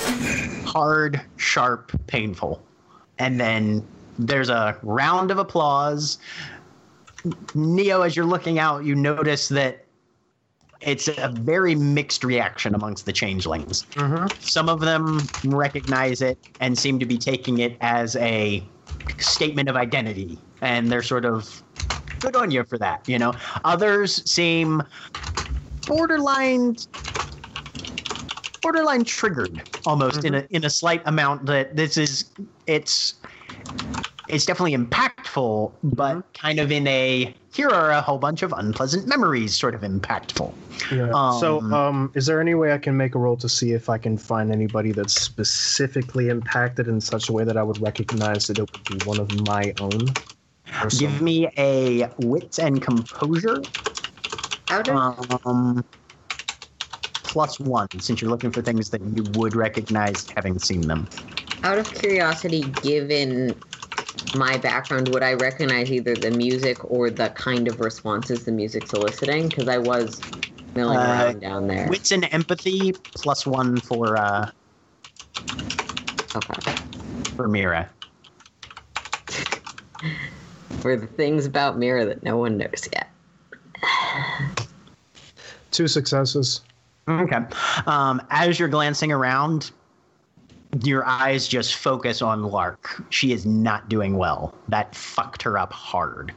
hard, 0.65 1.21
sharp, 1.37 1.91
painful, 2.07 2.63
and 3.17 3.39
then 3.39 3.85
there's 4.17 4.49
a 4.49 4.77
round 4.81 5.31
of 5.31 5.37
applause. 5.39 6.19
Neo, 7.53 8.01
as 8.01 8.15
you're 8.15 8.25
looking 8.25 8.59
out, 8.59 8.85
you 8.85 8.95
notice 8.95 9.49
that 9.49 9.85
it's 10.81 11.09
a 11.09 11.29
very 11.33 11.75
mixed 11.75 12.23
reaction 12.23 12.73
amongst 12.73 13.05
the 13.05 13.11
changelings. 13.11 13.85
Mm-hmm. 13.91 14.27
Some 14.39 14.69
of 14.69 14.79
them 14.79 15.19
recognize 15.43 16.21
it 16.21 16.37
and 16.61 16.77
seem 16.79 16.99
to 16.99 17.05
be 17.05 17.17
taking 17.17 17.59
it 17.59 17.75
as 17.81 18.15
a 18.15 18.63
statement 19.19 19.69
of 19.69 19.75
identity, 19.75 20.39
and 20.61 20.91
they're 20.91 21.03
sort 21.03 21.25
of 21.25 21.63
good 22.19 22.35
on 22.35 22.51
you 22.51 22.63
for 22.63 22.77
that. 22.77 23.01
You 23.07 23.19
know, 23.19 23.33
others 23.63 24.29
seem 24.29 24.83
borderline 25.87 26.75
borderline 28.61 29.03
triggered 29.03 29.63
almost 29.85 30.23
in 30.25 30.33
mm-hmm. 30.33 30.53
a 30.53 30.55
in 30.55 30.65
a 30.65 30.69
slight 30.69 31.01
amount 31.05 31.45
that 31.45 31.75
this 31.75 31.97
is 31.97 32.31
it's 32.67 33.15
it's 34.29 34.45
definitely 34.45 34.75
impactful 34.75 35.73
but 35.83 36.23
kind 36.33 36.59
of 36.59 36.71
in 36.71 36.87
a 36.87 37.33
here 37.53 37.69
are 37.69 37.91
a 37.91 38.01
whole 38.01 38.17
bunch 38.19 38.43
of 38.43 38.53
unpleasant 38.53 39.07
memories 39.07 39.57
sort 39.57 39.75
of 39.75 39.81
impactful 39.81 40.53
Yeah. 40.91 41.11
so, 41.39 41.61
um, 41.73 42.11
is 42.15 42.25
there 42.27 42.39
any 42.39 42.55
way 42.55 42.71
I 42.73 42.77
can 42.77 42.95
make 42.95 43.15
a 43.15 43.19
roll 43.19 43.35
to 43.37 43.49
see 43.49 43.73
if 43.73 43.89
I 43.89 43.97
can 43.97 44.17
find 44.17 44.51
anybody 44.51 44.91
that's 44.93 45.13
specifically 45.13 46.29
impacted 46.29 46.87
in 46.87 47.01
such 47.01 47.27
a 47.29 47.33
way 47.33 47.43
that 47.43 47.57
I 47.57 47.63
would 47.63 47.81
recognize 47.81 48.47
that 48.47 48.59
it 48.59 48.61
would 48.61 48.87
be 48.87 48.99
one 48.99 49.19
of 49.19 49.31
my 49.31 49.73
own? 49.77 50.15
Give 50.97 51.21
me 51.21 51.49
a 51.57 52.09
wits 52.17 52.59
and 52.59 52.81
composure 52.81 53.65
Out 54.69 54.87
of 54.87 55.41
um 55.45 55.83
plus 57.23 57.59
one 57.59 57.87
since 57.99 58.21
you're 58.21 58.29
looking 58.29 58.51
for 58.51 58.61
things 58.61 58.89
that 58.91 59.01
you 59.15 59.23
would 59.23 59.55
recognize 59.55 60.27
having 60.35 60.57
seen 60.59 60.87
them 60.87 61.07
out 61.63 61.77
of 61.77 61.91
curiosity, 61.91 62.63
given 62.81 63.61
my 64.33 64.57
background, 64.57 65.11
would 65.11 65.23
I 65.23 65.33
recognize 65.33 65.91
either 65.91 66.15
the 66.15 66.31
music 66.31 66.83
or 66.91 67.09
the 67.09 67.29
kind 67.29 67.67
of 67.67 67.79
responses 67.79 68.45
the 68.45 68.51
music's 68.51 68.93
eliciting? 68.93 69.49
Because 69.49 69.67
I 69.67 69.77
was 69.77 70.21
milling 70.75 70.99
Uh, 70.99 71.03
around 71.03 71.41
down 71.41 71.67
there. 71.67 71.87
wits 71.89 72.11
and 72.11 72.31
empathy 72.31 72.93
plus 73.15 73.45
one 73.45 73.81
for 73.81 74.17
uh 74.17 74.49
Okay. 76.35 76.73
for 77.35 77.47
mira 77.47 77.89
For 80.81 80.95
the 80.95 81.07
things 81.07 81.45
about 81.45 81.77
Mira 81.77 82.05
that 82.05 82.23
no 82.23 82.37
one 82.37 82.55
knows 82.57 82.87
yet. 82.93 83.09
Two 85.71 85.87
successes. 85.89 86.61
Okay. 87.09 87.39
Um, 87.85 88.21
as 88.29 88.59
you're 88.59 88.69
glancing 88.69 89.11
around, 89.11 89.71
your 90.83 91.05
eyes 91.05 91.47
just 91.47 91.75
focus 91.75 92.21
on 92.21 92.43
Lark. 92.43 93.03
She 93.09 93.31
is 93.31 93.45
not 93.45 93.89
doing 93.89 94.17
well. 94.17 94.53
That 94.67 94.95
fucked 94.95 95.41
her 95.43 95.57
up 95.57 95.73
hard. 95.73 96.33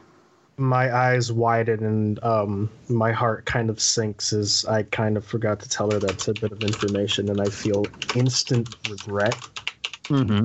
My 0.59 0.95
eyes 0.95 1.33
widen 1.33 1.85
and 1.85 2.23
um, 2.23 2.71
my 2.89 3.11
heart 3.11 3.47
kind 3.47 3.71
of 3.71 3.81
sinks 3.81 4.33
as 4.33 4.65
I 4.67 4.85
kind 4.85 5.17
of 5.17 5.25
forgot 5.25 5.61
to 5.61 5.69
tell 5.69 5.91
her 5.91 5.99
that 5.99 6.19
tidbit 6.19 6.53
of 6.53 6.63
information, 6.63 7.31
and 7.31 7.41
I 7.41 7.49
feel 7.49 7.85
instant 8.15 8.77
regret. 8.89 9.35
Mm-hmm. 10.05 10.45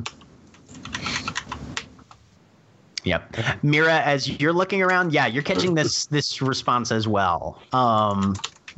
Yep. 3.04 3.38
Mira, 3.64 4.02
as 4.02 4.28
you're 4.28 4.54
looking 4.54 4.82
around, 4.82 5.14
yeah, 5.14 5.28
you're 5.28 5.44
catching 5.44 5.76
this 5.76 6.08
this 6.08 6.42
response 6.42 6.92
as 6.92 7.08
well. 7.08 7.62
Um, 7.72 8.36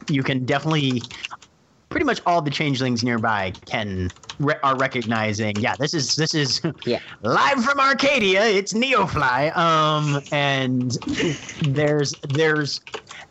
you 0.08 0.24
can 0.24 0.46
definitely, 0.46 1.02
pretty 1.90 2.06
much 2.06 2.22
all 2.26 2.42
the 2.42 2.52
changelings 2.52 3.04
nearby 3.04 3.54
can 3.66 4.10
re- 4.40 4.56
are 4.64 4.76
recognizing. 4.76 5.62
Yeah, 5.62 5.76
this 5.76 5.94
is 5.94 6.16
this 6.16 6.34
is 6.34 6.62
Yeah. 6.86 7.00
live 7.22 7.64
from 7.64 7.80
Arcadia. 7.80 8.44
It's 8.46 8.74
Neofly. 8.74 9.56
Um, 9.58 10.22
and 10.32 10.98
there's 11.62 12.16
there's 12.30 12.82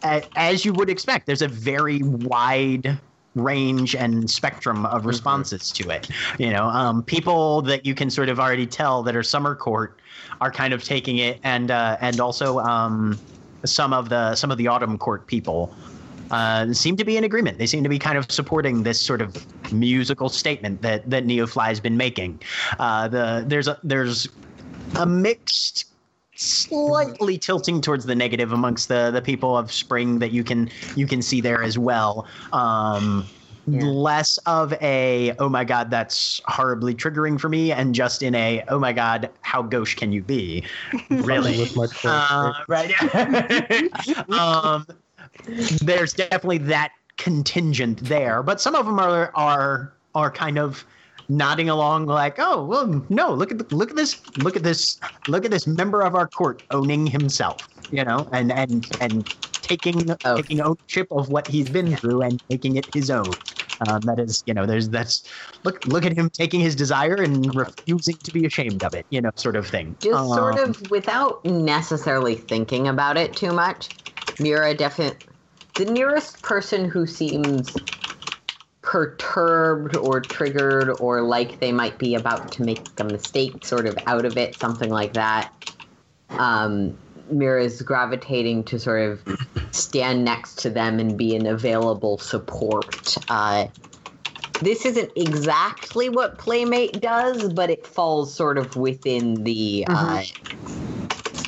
a- 0.02 0.24
as 0.36 0.64
you 0.64 0.72
would 0.74 0.90
expect, 0.90 1.26
there's 1.26 1.43
a 1.43 1.48
very 1.48 2.01
wide 2.02 2.98
range 3.35 3.94
and 3.94 4.28
spectrum 4.28 4.85
of 4.86 5.06
responses 5.06 5.70
to 5.72 5.90
it. 5.90 6.09
You 6.39 6.51
know, 6.51 6.64
um, 6.64 7.05
people 7.05 7.62
that 7.62 7.86
you 7.86 7.94
can 7.94 8.10
sort 8.10 8.28
of 8.28 8.40
already 8.40 8.66
tell 8.66 9.02
that 9.05 9.14
are 9.14 9.22
summer 9.22 9.55
court 9.55 10.01
are 10.40 10.51
kind 10.51 10.74
of 10.74 10.82
taking 10.82 11.18
it, 11.18 11.39
and 11.44 11.70
uh, 11.70 11.97
and 12.01 12.20
also 12.20 12.59
um, 12.60 13.20
some 13.64 13.93
of 13.93 14.09
the 14.09 14.35
some 14.35 14.51
of 14.51 14.59
the 14.59 14.66
autumn 14.66 14.98
court 14.98 15.26
people 15.28 15.72
uh, 16.31 16.73
seem 16.73 16.97
to 16.97 17.05
be 17.05 17.17
in 17.17 17.25
agreement. 17.25 17.59
They 17.59 17.67
seem 17.67 17.83
to 17.83 17.89
be 17.89 17.99
kind 17.99 18.19
of 18.19 18.31
supporting 18.31 18.83
this 18.83 19.01
sort 19.01 19.21
of 19.21 19.37
musical 19.73 20.29
statement 20.29 20.83
that 20.83 21.09
that 21.11 21.27
Neofly 21.27 21.67
has 21.67 21.81
been 21.81 21.97
making. 21.97 22.41
Uh, 22.79 23.09
the 23.09 23.45
there's 23.47 23.69
a 23.69 23.79
there's 23.83 24.29
a 24.97 25.07
mixed 25.07 25.87
slightly 26.35 27.37
tilting 27.37 27.81
towards 27.81 28.05
the 28.05 28.15
negative 28.15 28.53
amongst 28.53 28.89
the 28.89 29.11
the 29.11 29.21
people 29.21 29.57
of 29.59 29.73
spring 29.73 30.21
that 30.21 30.31
you 30.31 30.45
can 30.45 30.71
you 30.95 31.05
can 31.05 31.21
see 31.21 31.41
there 31.41 31.63
as 31.65 31.77
well 31.77 32.27
um 32.53 33.27
Yeah. 33.67 33.85
less 33.85 34.39
of 34.47 34.73
a 34.81 35.35
oh 35.41 35.49
my 35.49 35.65
god 35.65 35.91
that's 35.91 36.41
horribly 36.47 36.95
triggering 36.95 37.41
for 37.41 37.49
me 37.49 37.73
and 37.73 37.93
just 37.93 38.23
in 38.23 38.37
a 38.37 38.63
oh 38.69 38.79
my 38.79 38.93
god 38.93 39.31
how 39.43 39.63
gauche 39.63 39.97
can 39.97 40.13
you 40.13 40.23
be 40.23 40.65
really 41.11 41.59
With 41.59 41.75
my 41.77 41.87
core 41.89 42.13
uh, 42.13 42.65
right 42.69 42.93
um 44.31 44.87
there's 45.47 46.12
definitely 46.15 46.59
that 46.59 46.90
contingent 47.16 48.01
there 48.02 48.43
but 48.43 48.60
some 48.60 48.74
of 48.74 48.86
them 48.86 48.98
are 48.98 49.32
are 49.35 49.94
are 50.15 50.31
kind 50.31 50.59
of 50.59 50.86
nodding 51.28 51.69
along 51.69 52.06
like 52.06 52.36
oh 52.39 52.65
well 52.65 53.05
no 53.09 53.35
look 53.35 53.51
at 53.51 53.59
the, 53.59 53.66
look 53.70 53.90
at 53.90 53.97
this 53.97 54.23
look 54.36 54.56
at 54.56 54.62
this 54.62 55.02
look 55.27 55.44
at 55.44 55.51
this 55.51 55.66
member 55.66 56.02
of 56.02 56.15
our 56.15 56.28
court 56.28 56.62
owning 56.70 57.06
himself 57.06 57.69
you 57.90 58.05
know 58.05 58.28
and 58.32 58.52
and 58.52 58.90
and 59.01 59.27
taking 59.62 60.15
Oh. 60.24 60.36
taking 60.36 60.60
ownership 60.60 61.09
of 61.10 61.28
what 61.28 61.48
he's 61.48 61.69
been 61.69 61.97
through 61.97 62.23
and 62.23 62.40
making 62.48 62.77
it 62.77 62.89
his 62.94 63.10
own. 63.10 63.35
Um, 63.81 64.02
that 64.06 64.19
is 64.19 64.43
you 64.47 64.55
know 64.55 64.66
there's 64.66 64.89
that's 64.89 65.24
look 65.65 65.81
look 65.85 66.05
at 66.05 66.12
him 66.12 66.31
taking 66.31 66.60
his 66.60 66.74
desire 66.74 67.15
and 67.23 67.55
refusing 67.55 68.19
to 68.24 68.32
be 68.32 68.44
ashamed 68.44 68.82
of 68.82 68.94
it 68.94 69.06
you 69.10 69.20
know 69.20 69.31
sort 69.36 69.55
of 69.56 69.69
thing. 69.69 69.97
Just 70.02 70.32
sort 70.32 70.59
Um, 70.59 70.70
of 70.70 70.81
without 70.90 71.44
necessarily 71.44 72.36
thinking 72.36 72.86
about 72.89 73.16
it 73.16 73.35
too 73.36 73.52
much, 73.52 73.90
Mira 74.39 74.75
definitely 74.75 75.19
the 75.79 75.85
nearest 75.85 76.43
person 76.43 76.91
who 76.91 77.07
seems 77.07 77.77
perturbed 78.83 79.95
or 79.95 80.21
triggered 80.21 80.91
or 80.99 81.23
like 81.23 81.61
they 81.61 81.71
might 81.71 81.99
be 81.99 82.17
about 82.17 82.51
to 82.53 82.63
make 82.63 82.81
a 82.99 83.05
mistake 83.05 83.65
sort 83.65 83.87
of 83.87 83.97
out 84.07 84.25
of 84.25 84.37
it, 84.37 84.57
something 84.57 84.91
like 84.91 85.13
that. 85.13 85.53
Um, 86.31 86.99
Mira's 87.31 87.81
gravitating 87.83 88.65
to 88.65 88.79
sort 88.79 89.09
of 89.09 89.39
stand 89.71 90.25
next 90.25 90.59
to 90.61 90.71
them 90.71 90.99
and 90.99 91.17
be 91.17 91.37
an 91.37 91.47
available 91.47 92.19
support. 92.19 93.17
Uh, 93.29 93.69
this 94.61 94.85
isn't 94.85 95.13
exactly 95.15 96.09
what 96.09 96.39
Playmate 96.39 97.01
does, 97.01 97.49
but 97.51 97.71
it 97.71 97.87
falls 97.87 98.35
sort 98.35 98.59
of 98.59 98.75
within 98.75 99.45
the 99.45 99.85
uh, 99.89 100.23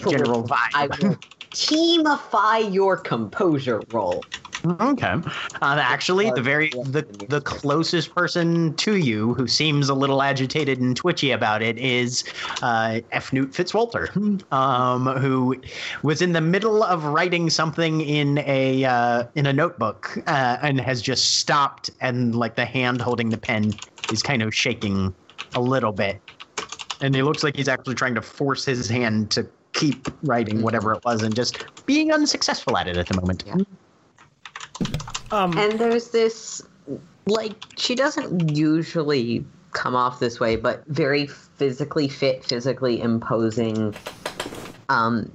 general 0.09 0.45
vibe 0.45 1.19
teamify 1.53 2.73
your 2.73 2.97
composure 2.97 3.83
role. 3.91 4.25
Okay. 4.65 5.07
Uh, 5.07 5.25
actually, 5.63 6.31
the 6.33 6.43
very 6.43 6.71
the 6.71 7.07
the 7.29 7.41
closest 7.41 8.15
person 8.15 8.75
to 8.77 8.97
you 8.97 9.33
who 9.35 9.47
seems 9.47 9.89
a 9.89 9.95
little 9.95 10.21
agitated 10.23 10.81
and 10.81 10.95
twitchy 10.95 11.31
about 11.31 11.63
it 11.63 11.79
is 11.79 12.25
uh, 12.61 13.01
F. 13.11 13.33
Newt 13.33 13.53
Fitzwalter, 13.53 14.15
um, 14.53 15.07
who 15.19 15.57
was 16.03 16.21
in 16.21 16.33
the 16.33 16.43
middle 16.43 16.83
of 16.83 17.05
writing 17.05 17.49
something 17.49 18.03
in 18.03 18.39
a 18.39 18.85
uh, 18.85 19.25
in 19.35 19.47
a 19.47 19.53
notebook 19.53 20.19
uh, 20.27 20.59
and 20.63 20.79
has 20.79 21.01
just 21.01 21.39
stopped, 21.39 21.89
and 22.01 22.35
like 22.35 22.57
the 22.57 22.67
hand 22.67 23.01
holding 23.01 23.31
the 23.31 23.39
pen 23.39 23.79
is 24.11 24.23
kind 24.23 24.43
of 24.43 24.55
shaking 24.55 25.15
a 25.55 25.61
little 25.61 25.93
bit, 25.93 26.21
and 27.01 27.15
he 27.15 27.23
looks 27.23 27.43
like 27.43 27.57
he's 27.57 27.69
actually 27.69 27.95
trying 27.95 28.15
to 28.15 28.23
force 28.23 28.67
his 28.67 28.91
hand 28.91 29.31
to 29.31 29.49
keep 29.81 30.09
writing 30.23 30.61
whatever 30.61 30.93
it 30.93 31.03
was, 31.05 31.23
and 31.23 31.35
just 31.35 31.59
being 31.87 32.13
unsuccessful 32.13 32.77
at 32.77 32.87
it 32.87 32.99
at 32.99 33.07
the 33.07 33.15
moment. 33.15 33.43
Yeah. 33.47 33.57
Um, 35.33 35.57
And 35.57 35.79
there's 35.79 36.11
this, 36.11 36.63
like, 37.27 37.55
she 37.79 37.95
doesn't 37.95 38.55
usually 38.55 39.45
come 39.73 39.97
off 39.97 40.21
this 40.21 40.39
way, 40.39 40.57
but 40.57 40.85
very 40.87 41.27
physically 41.27 42.09
fit, 42.09 42.45
physically 42.45 43.01
imposing. 43.01 43.95
Um, 44.91 45.33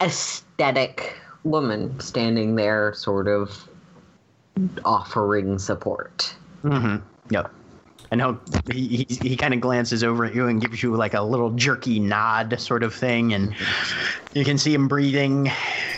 aesthetic 0.00 1.16
woman 1.44 2.00
standing 2.00 2.56
there, 2.56 2.92
sort 2.94 3.28
of 3.28 3.68
offering 4.84 5.58
support. 5.58 6.34
Mm-hmm. 6.64 6.96
Yep. 7.30 7.52
And 8.12 8.20
he'll, 8.20 8.38
he 8.70 9.06
he, 9.08 9.28
he 9.30 9.36
kind 9.38 9.54
of 9.54 9.60
glances 9.62 10.04
over 10.04 10.26
at 10.26 10.34
you 10.34 10.46
and 10.46 10.60
gives 10.60 10.82
you 10.82 10.94
like 10.94 11.14
a 11.14 11.22
little 11.22 11.48
jerky 11.52 11.98
nod, 11.98 12.60
sort 12.60 12.82
of 12.82 12.94
thing, 12.94 13.32
and 13.32 13.54
you 14.34 14.44
can 14.44 14.58
see 14.58 14.74
him 14.74 14.86
breathing 14.86 15.50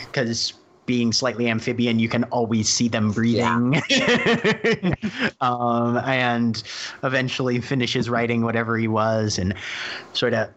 because 0.06 0.54
being 0.86 1.12
slightly 1.12 1.48
amphibian, 1.48 1.98
you 1.98 2.08
can 2.08 2.22
always 2.24 2.68
see 2.68 2.86
them 2.86 3.10
breathing. 3.10 3.82
um, 5.40 5.96
and 5.98 6.62
eventually 7.02 7.60
finishes 7.60 8.08
writing 8.08 8.44
whatever 8.44 8.78
he 8.78 8.86
was, 8.86 9.36
and 9.36 9.52
sort 10.12 10.34
of 10.34 10.50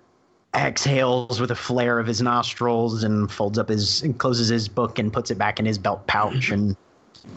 exhales 0.55 1.41
with 1.41 1.49
a 1.49 1.55
flare 1.55 1.97
of 1.97 2.05
his 2.05 2.21
nostrils, 2.21 3.03
and 3.03 3.31
folds 3.31 3.57
up 3.57 3.69
his, 3.69 4.03
and 4.03 4.19
closes 4.19 4.47
his 4.47 4.67
book, 4.67 4.99
and 4.99 5.11
puts 5.11 5.31
it 5.31 5.39
back 5.39 5.59
in 5.59 5.65
his 5.65 5.79
belt 5.79 6.05
pouch, 6.05 6.51
and 6.51 6.77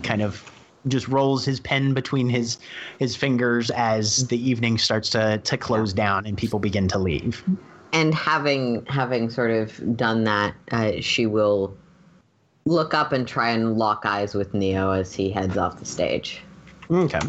kind 0.03 0.21
of 0.21 0.45
just 0.89 1.09
rolls 1.09 1.45
his 1.45 1.61
pen 1.61 1.95
between 1.95 2.29
his 2.29 2.59
his 2.99 3.15
fingers 3.17 3.71
as 3.71 4.27
the 4.29 4.49
evening 4.49 4.79
starts 4.79 5.11
to 5.11 5.39
to 5.39 5.57
close 5.57 5.93
down 5.93 6.27
and 6.27 6.37
people 6.37 6.59
begin 6.59 6.89
to 6.89 6.99
leave. 6.99 7.45
and 7.93 8.15
having 8.15 8.85
having 8.87 9.31
sort 9.31 9.51
of 9.51 9.97
done 9.97 10.25
that, 10.25 10.55
uh, 10.71 10.93
she 11.01 11.27
will 11.27 11.77
look 12.67 12.95
up 12.95 13.13
and 13.13 13.27
try 13.27 13.51
and 13.51 13.77
lock 13.77 14.05
eyes 14.05 14.35
with 14.35 14.55
Neo 14.55 14.93
as 14.93 15.15
he 15.15 15.31
heads 15.31 15.57
off 15.57 15.79
the 15.79 15.87
stage. 15.87 16.43
Okay. 16.91 17.21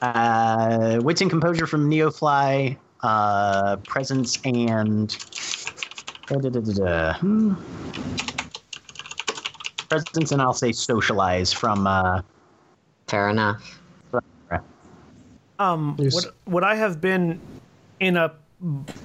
Uh, 0.00 0.98
wits 1.02 1.20
and 1.20 1.30
composure 1.30 1.66
from 1.66 1.88
Neofly, 1.88 2.76
uh, 3.02 3.76
presence 3.76 4.38
and 4.44 5.16
da, 6.28 6.38
da, 6.38 6.48
da. 6.50 7.12
Hmm. 7.14 7.54
presence 9.88 10.32
and 10.32 10.42
I'll 10.42 10.52
say 10.52 10.72
socialize 10.72 11.52
from 11.52 11.86
uh, 11.86 12.22
Fair 13.12 13.28
enough. 13.28 13.78
Um, 15.58 15.96
would, 15.98 16.24
would 16.46 16.64
I 16.64 16.74
have 16.76 17.02
been 17.02 17.38
in 18.00 18.16
a 18.16 18.32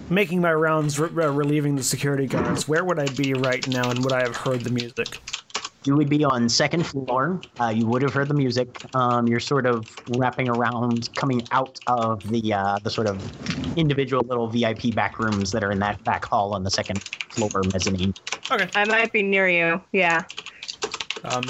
making 0.10 0.40
my 0.40 0.54
rounds, 0.54 0.98
re- 0.98 1.10
re- 1.10 1.26
relieving 1.26 1.76
the 1.76 1.84
security 1.84 2.26
guards? 2.26 2.70
Where 2.70 2.86
would 2.86 3.00
I 3.00 3.08
be 3.16 3.34
right 3.34 3.68
now, 3.68 3.90
and 3.90 4.02
would 4.06 4.14
I 4.14 4.22
have 4.22 4.38
heard 4.38 4.62
the 4.62 4.70
music? 4.70 5.20
You 5.84 5.98
would 5.98 6.08
be 6.08 6.24
on 6.24 6.48
second 6.48 6.86
floor. 6.86 7.42
Uh, 7.60 7.68
you 7.68 7.86
would 7.86 8.02
have 8.02 8.14
heard 8.14 8.30
the 8.30 8.34
music. 8.34 8.82
Um, 8.96 9.28
you're 9.28 9.42
sort 9.42 9.66
of 9.66 9.94
wrapping 10.16 10.48
around, 10.48 11.14
coming 11.16 11.46
out 11.52 11.78
of 11.88 12.26
the 12.30 12.54
uh, 12.54 12.80
the 12.82 12.90
sort 12.90 13.08
of 13.08 13.78
individual 13.78 14.24
little 14.24 14.48
VIP 14.48 14.96
back 14.96 15.20
rooms 15.20 15.52
that 15.52 15.66
are 15.66 15.72
in 15.74 15.80
that 15.80 16.02
back 16.06 16.24
hall 16.24 16.54
on 16.54 16.64
the 16.64 16.72
second 16.72 17.04
floor 17.28 17.62
mezzanine. 17.74 18.14
Okay. 18.50 18.70
I 18.74 18.86
might 18.86 19.12
be 19.12 19.22
near 19.22 19.50
you. 19.50 19.82
Yeah. 19.92 20.24
Um, 21.26 21.44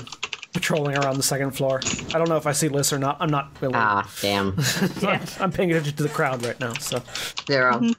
patrolling 0.57 0.97
around 0.97 1.17
the 1.17 1.23
second 1.23 1.51
floor. 1.51 1.79
I 2.13 2.17
don't 2.17 2.27
know 2.27 2.35
if 2.35 2.47
I 2.47 2.51
see 2.51 2.67
Liss 2.67 2.91
or 2.91 2.97
not. 2.97 3.17
I'm 3.19 3.29
not 3.29 3.51
really. 3.61 3.75
Ah, 3.75 4.09
damn. 4.21 4.57
I'm, 5.03 5.21
I'm 5.39 5.51
paying 5.51 5.71
attention 5.71 5.95
to 5.95 6.03
the 6.03 6.09
crowd 6.09 6.43
right 6.43 6.59
now. 6.59 6.73
So 6.73 7.01
0 7.45 7.91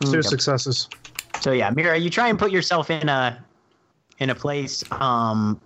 Two 0.00 0.22
successes. 0.22 0.88
So 1.40 1.50
yeah, 1.50 1.70
Mira, 1.70 1.98
you 1.98 2.08
try 2.08 2.28
and 2.28 2.38
put 2.38 2.52
yourself 2.52 2.88
in 2.90 3.08
a 3.08 3.44
in 4.20 4.30
a 4.30 4.34
place 4.34 4.84
um, 4.92 5.60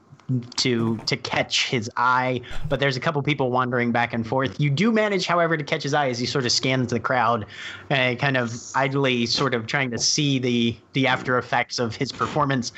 to 0.57 0.97
to 1.05 1.17
catch 1.19 1.69
his 1.69 1.91
eye, 1.99 2.41
but 2.69 2.81
there's 2.81 2.97
a 2.97 3.01
couple 3.01 3.23
people 3.23 3.51
wandering 3.51 3.93
back 3.93 4.15
and 4.15 4.27
forth. 4.27 4.59
You 4.59 4.71
do 4.71 4.91
manage, 4.91 5.27
however, 5.27 5.57
to 5.59 5.65
catch 5.65 5.83
his 5.83 5.93
eye 5.93 6.09
as 6.09 6.19
he 6.19 6.25
sort 6.25 6.47
of 6.47 6.53
scans 6.53 6.91
the 6.91 7.01
crowd, 7.01 7.45
uh, 7.91 8.15
kind 8.15 8.39
of 8.39 8.55
idly, 8.75 9.27
sort 9.27 9.53
of 9.53 9.67
trying 9.67 9.91
to 9.91 9.99
see 9.99 10.39
the 10.39 10.77
the 10.95 11.07
after 11.07 11.37
effects 11.37 11.79
of 11.79 11.95
his 11.95 12.11
performance. 12.11 12.73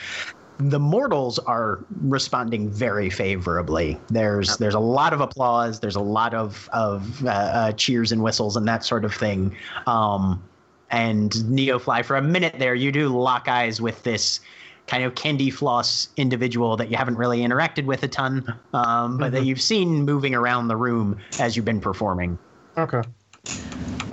The 0.58 0.78
mortals 0.78 1.38
are 1.40 1.84
responding 2.02 2.70
very 2.70 3.10
favorably. 3.10 3.98
There's 4.08 4.56
there's 4.58 4.74
a 4.74 4.80
lot 4.80 5.12
of 5.12 5.20
applause. 5.20 5.80
There's 5.80 5.96
a 5.96 6.00
lot 6.00 6.32
of 6.32 6.68
of 6.72 7.24
uh, 7.24 7.30
uh, 7.30 7.72
cheers 7.72 8.12
and 8.12 8.22
whistles 8.22 8.56
and 8.56 8.66
that 8.68 8.84
sort 8.84 9.04
of 9.04 9.14
thing. 9.14 9.56
Um, 9.86 10.42
and 10.90 11.32
Neofly, 11.32 12.04
for 12.04 12.16
a 12.16 12.22
minute 12.22 12.54
there, 12.58 12.74
you 12.74 12.92
do 12.92 13.08
lock 13.08 13.48
eyes 13.48 13.80
with 13.80 14.02
this 14.04 14.40
kind 14.86 15.02
of 15.02 15.14
candy 15.14 15.50
floss 15.50 16.08
individual 16.16 16.76
that 16.76 16.90
you 16.90 16.96
haven't 16.96 17.16
really 17.16 17.40
interacted 17.40 17.86
with 17.86 18.02
a 18.02 18.08
ton, 18.08 18.54
um, 18.74 19.16
but 19.18 19.32
that 19.32 19.44
you've 19.44 19.60
seen 19.60 20.04
moving 20.04 20.34
around 20.34 20.68
the 20.68 20.76
room 20.76 21.18
as 21.40 21.56
you've 21.56 21.64
been 21.64 21.80
performing. 21.80 22.38
Okay. 22.76 23.02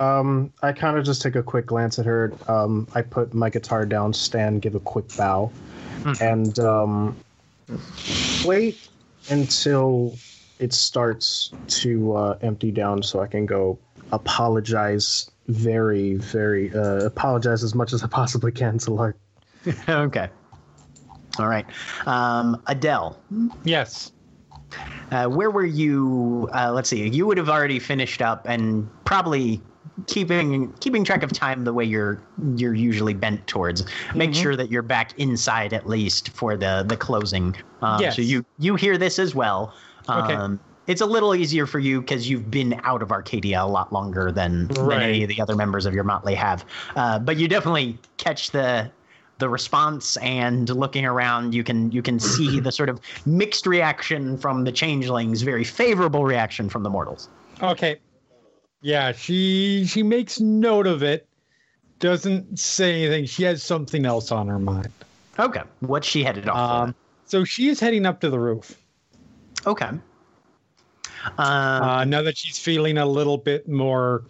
Um, 0.00 0.52
I 0.62 0.72
kind 0.72 0.96
of 0.96 1.04
just 1.04 1.22
take 1.22 1.36
a 1.36 1.42
quick 1.42 1.66
glance 1.66 1.98
at 1.98 2.06
her. 2.06 2.32
Um, 2.48 2.88
I 2.94 3.02
put 3.02 3.34
my 3.34 3.50
guitar 3.50 3.86
down, 3.86 4.12
stand, 4.12 4.62
give 4.62 4.74
a 4.74 4.80
quick 4.80 5.04
bow, 5.16 5.52
and 6.20 6.58
um, 6.58 7.16
wait 8.44 8.88
until 9.30 10.16
it 10.58 10.72
starts 10.72 11.52
to 11.68 12.14
uh, 12.14 12.38
empty 12.42 12.70
down 12.70 13.02
so 13.02 13.20
I 13.20 13.26
can 13.26 13.46
go 13.46 13.78
apologize 14.12 15.30
very, 15.48 16.14
very, 16.14 16.72
uh, 16.74 17.04
apologize 17.04 17.64
as 17.64 17.74
much 17.74 17.92
as 17.92 18.02
I 18.02 18.06
possibly 18.06 18.52
can 18.52 18.78
to 18.78 18.92
Lark. 18.92 19.16
okay. 19.88 20.28
All 21.38 21.48
right. 21.48 21.66
Um, 22.06 22.62
Adele, 22.66 23.18
Yes. 23.64 24.12
uh, 25.10 25.26
where 25.26 25.50
were 25.50 25.64
you? 25.64 26.48
Uh, 26.52 26.72
let's 26.72 26.88
see. 26.88 27.08
You 27.08 27.26
would 27.26 27.38
have 27.38 27.48
already 27.48 27.78
finished 27.78 28.20
up 28.22 28.46
and 28.48 28.88
probably 29.04 29.60
keeping 30.06 30.72
keeping 30.80 31.04
track 31.04 31.22
of 31.22 31.32
time 31.32 31.64
the 31.64 31.72
way 31.72 31.84
you're 31.84 32.20
you're 32.56 32.74
usually 32.74 33.14
bent 33.14 33.46
towards. 33.46 33.84
Make 34.14 34.34
sure 34.34 34.56
that 34.56 34.70
you're 34.70 34.82
back 34.82 35.18
inside 35.18 35.72
at 35.72 35.88
least 35.88 36.30
for 36.30 36.56
the 36.56 36.84
the 36.86 36.96
closing. 36.96 37.56
Um, 37.82 38.00
Yes. 38.00 38.16
So 38.16 38.22
you 38.22 38.44
you 38.58 38.76
hear 38.76 38.98
this 38.98 39.18
as 39.18 39.34
well. 39.34 39.74
Okay. 40.08 40.34
Um, 40.34 40.58
It's 40.86 41.00
a 41.00 41.06
little 41.06 41.34
easier 41.34 41.66
for 41.66 41.78
you 41.78 42.00
because 42.00 42.28
you've 42.28 42.50
been 42.50 42.80
out 42.84 43.02
of 43.02 43.12
Arcadia 43.12 43.62
a 43.62 43.66
lot 43.66 43.92
longer 43.92 44.32
than, 44.32 44.66
than 44.66 45.00
any 45.00 45.22
of 45.22 45.28
the 45.28 45.40
other 45.40 45.54
members 45.54 45.86
of 45.86 45.94
your 45.94 46.02
motley 46.02 46.34
have. 46.34 46.64
Uh, 46.96 47.20
but 47.20 47.36
you 47.36 47.46
definitely 47.46 47.98
catch 48.16 48.50
the 48.50 48.90
the 49.38 49.48
response 49.48 50.16
and 50.18 50.68
looking 50.68 51.04
around 51.04 51.52
you 51.52 51.64
can 51.64 51.90
you 51.90 52.00
can 52.00 52.20
see 52.20 52.60
the 52.60 52.70
sort 52.70 52.88
of 52.88 53.00
mixed 53.26 53.66
reaction 53.66 54.38
from 54.38 54.62
the 54.62 54.70
changelings 54.70 55.42
very 55.42 55.64
favorable 55.64 56.24
reaction 56.24 56.68
from 56.68 56.84
the 56.84 56.90
mortals 56.90 57.28
Okay. 57.60 57.98
Yeah, 58.82 59.12
she 59.12 59.84
she 59.86 60.02
makes 60.02 60.40
note 60.40 60.86
of 60.86 61.02
it. 61.02 61.26
Doesn't 62.00 62.58
say 62.58 63.04
anything. 63.04 63.26
She 63.26 63.44
has 63.44 63.62
something 63.62 64.04
else 64.04 64.32
on 64.32 64.48
her 64.48 64.58
mind. 64.58 64.92
okay 65.38 65.62
what's 65.80 66.06
she 66.06 66.22
headed 66.24 66.48
off 66.48 66.58
Um, 66.86 66.94
so 67.24 67.44
she 67.44 67.68
is 67.68 67.78
heading 67.80 68.04
up 68.06 68.20
to 68.20 68.28
the 68.30 68.38
roof. 68.38 68.76
okay 69.66 69.90
uh, 71.38 71.40
Uh, 71.40 72.04
now 72.04 72.22
that 72.22 72.36
she's 72.36 72.58
feeling 72.58 72.98
a 72.98 73.06
little 73.06 73.38
bit 73.38 73.68
more 73.68 74.24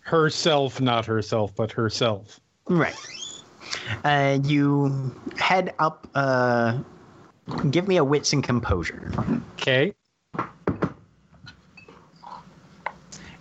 herself, 0.00 0.80
not 0.80 1.04
herself, 1.06 1.54
but 1.56 1.72
herself. 1.72 2.38
right 2.68 2.94
uh, 4.04 4.38
you 4.44 5.14
head 5.36 5.74
up 5.80 6.06
uh, 6.14 6.78
give 7.70 7.88
me 7.88 7.96
a 7.96 8.04
wits 8.04 8.32
and 8.32 8.44
composure 8.44 9.10
Okay. 9.54 9.92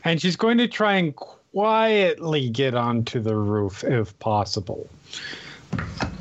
And 0.03 0.21
she's 0.21 0.35
going 0.35 0.57
to 0.57 0.67
try 0.67 0.95
and 0.95 1.15
quietly 1.15 2.49
get 2.49 2.73
onto 2.73 3.19
the 3.19 3.35
roof 3.35 3.83
if 3.83 4.17
possible. 4.19 4.89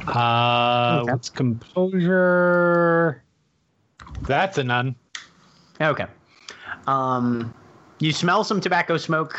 Uh, 0.06 1.00
Okay. 1.02 1.12
what's 1.12 1.30
composure? 1.30 3.22
That's 4.22 4.58
a 4.58 4.64
none. 4.64 4.94
Okay. 5.80 6.06
Um, 6.86 7.54
you 8.00 8.12
smell 8.12 8.44
some 8.44 8.60
tobacco 8.60 8.96
smoke 8.96 9.38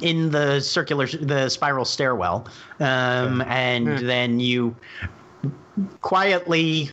in 0.00 0.30
the 0.30 0.60
circular, 0.60 1.06
the 1.06 1.48
spiral 1.48 1.84
stairwell, 1.84 2.46
um, 2.80 3.40
and 3.42 3.98
Hmm. 4.00 4.06
then 4.06 4.40
you 4.40 4.74
quietly 6.00 6.90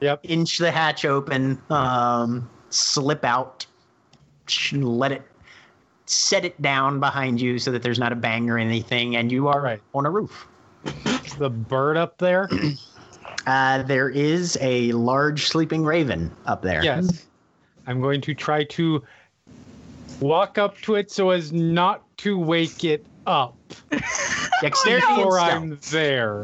Yep. 0.00 0.20
inch 0.22 0.58
the 0.58 0.70
hatch 0.70 1.04
open, 1.04 1.60
um, 1.70 2.48
slip 2.70 3.24
out, 3.24 3.66
let 4.72 5.12
it 5.12 5.22
set 6.06 6.44
it 6.44 6.60
down 6.60 7.00
behind 7.00 7.40
you 7.40 7.58
so 7.58 7.70
that 7.72 7.82
there's 7.82 7.98
not 7.98 8.12
a 8.12 8.16
bang 8.16 8.50
or 8.50 8.58
anything, 8.58 9.16
and 9.16 9.30
you 9.32 9.48
are 9.48 9.60
Right. 9.60 9.80
on 9.94 10.06
a 10.06 10.10
roof. 10.10 10.46
The 11.38 11.50
bird 11.50 11.96
up 11.96 12.18
there. 12.18 12.48
Uh, 13.46 13.82
there 13.82 14.08
is 14.08 14.56
a 14.62 14.90
large 14.92 15.48
sleeping 15.48 15.84
raven 15.84 16.30
up 16.46 16.62
there. 16.62 16.82
Yes. 16.82 17.26
I'm 17.86 18.00
going 18.00 18.22
to 18.22 18.32
try 18.32 18.64
to 18.64 19.02
walk 20.20 20.56
up 20.56 20.80
to 20.82 20.94
it 20.94 21.10
so 21.10 21.28
as 21.28 21.52
not 21.52 22.02
to 22.18 22.38
wake 22.38 22.84
it 22.84 23.04
up 23.26 23.54
Dexterity 24.62 25.06
and 25.08 25.16
before. 25.16 25.40
I'm 25.40 25.78
there. 25.90 26.40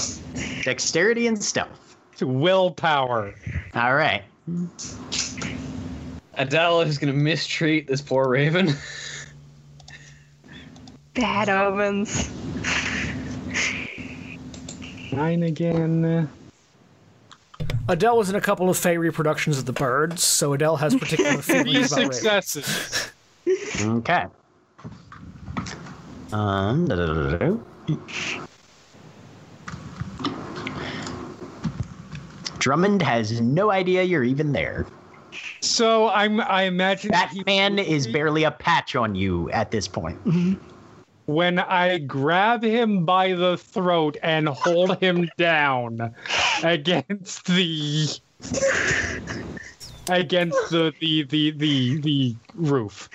Dexterity 0.62 1.26
and 1.26 1.42
stealth. 1.42 1.96
It's 2.12 2.22
willpower. 2.22 3.34
All 3.74 3.94
right. 3.94 4.22
Adele 6.34 6.82
is 6.82 6.98
going 6.98 7.12
to 7.12 7.18
mistreat 7.18 7.86
this 7.86 8.02
poor 8.02 8.28
raven. 8.28 8.74
Bad 11.14 11.48
omens. 11.48 12.30
Nine 15.12 15.42
again. 15.42 16.28
Adele 17.88 18.16
was 18.16 18.30
in 18.30 18.36
a 18.36 18.40
couple 18.40 18.70
of 18.70 18.76
Fey 18.78 18.96
reproductions 18.96 19.58
of 19.58 19.66
the 19.66 19.72
birds, 19.72 20.22
so 20.22 20.52
Adele 20.52 20.76
has 20.76 20.94
particular 20.94 21.42
Three 21.42 21.64
feelings 21.64 21.92
about 21.92 21.98
ravens. 22.14 22.46
successes. 22.46 23.10
Okay. 23.80 24.26
Um, 26.32 26.86
da-da-da-da-da. 26.86 27.56
Drummond 32.58 33.02
has 33.02 33.40
no 33.40 33.70
idea 33.70 34.02
you're 34.02 34.24
even 34.24 34.52
there. 34.52 34.86
So 35.60 36.08
I'm. 36.10 36.40
I 36.40 36.62
imagine 36.64 37.10
That 37.12 37.30
he- 37.30 37.42
man 37.46 37.78
is 37.78 38.06
barely 38.06 38.44
a 38.44 38.50
patch 38.50 38.94
on 38.96 39.14
you 39.14 39.50
at 39.50 39.70
this 39.70 39.88
point. 39.88 40.18
When 41.30 41.60
I 41.60 41.98
grab 41.98 42.64
him 42.64 43.04
by 43.04 43.34
the 43.34 43.56
throat 43.56 44.16
and 44.22 44.48
hold 44.48 44.98
him 44.98 45.28
down 45.38 46.12
against 46.64 47.46
the 47.46 48.08
against 50.08 50.70
the 50.70 50.92
the 51.00 51.22
the 51.22 51.50
the, 51.52 51.96
the 52.00 52.36
roof. 52.54 53.08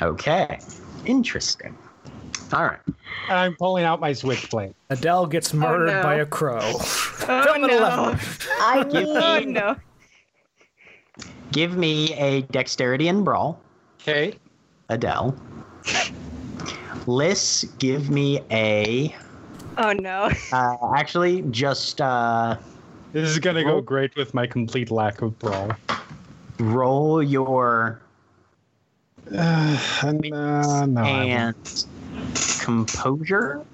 Okay. 0.00 0.60
Interesting. 1.06 1.76
All 2.52 2.64
right. 2.64 2.78
I'm 3.28 3.56
pulling 3.56 3.84
out 3.84 3.98
my 4.00 4.12
switchblade. 4.12 4.74
Adele 4.90 5.26
gets 5.26 5.52
oh, 5.52 5.58
murdered 5.58 5.92
no. 5.92 6.02
by 6.02 6.14
a 6.16 6.26
crow. 6.26 6.60
Oh 7.30 7.42
Film 7.42 7.64
at 7.64 7.70
no. 7.70 7.76
11. 7.76 8.20
I 8.60 8.84
Oh 8.88 9.40
mean, 9.40 9.52
no. 9.52 9.76
Give 11.52 11.76
me 11.76 12.14
a 12.14 12.42
dexterity 12.42 13.08
and 13.08 13.22
brawl, 13.22 13.60
Okay. 14.00 14.38
Adele. 14.88 15.36
Liss, 17.08 17.64
give 17.78 18.10
me 18.10 18.38
a. 18.50 19.16
Oh 19.78 19.92
no. 19.92 20.30
Uh, 20.52 20.76
actually, 20.94 21.40
just 21.50 22.02
uh, 22.02 22.56
This 23.14 23.30
is 23.30 23.38
gonna 23.38 23.64
go 23.64 23.80
great 23.80 24.14
with 24.14 24.34
my 24.34 24.46
complete 24.46 24.90
lack 24.90 25.22
of 25.22 25.38
brawl. 25.38 25.72
roll 26.58 27.22
your 27.22 28.02
Uh, 29.34 29.78
no, 30.22 30.84
no, 30.84 31.00
and 31.02 31.54
composure 32.60 33.64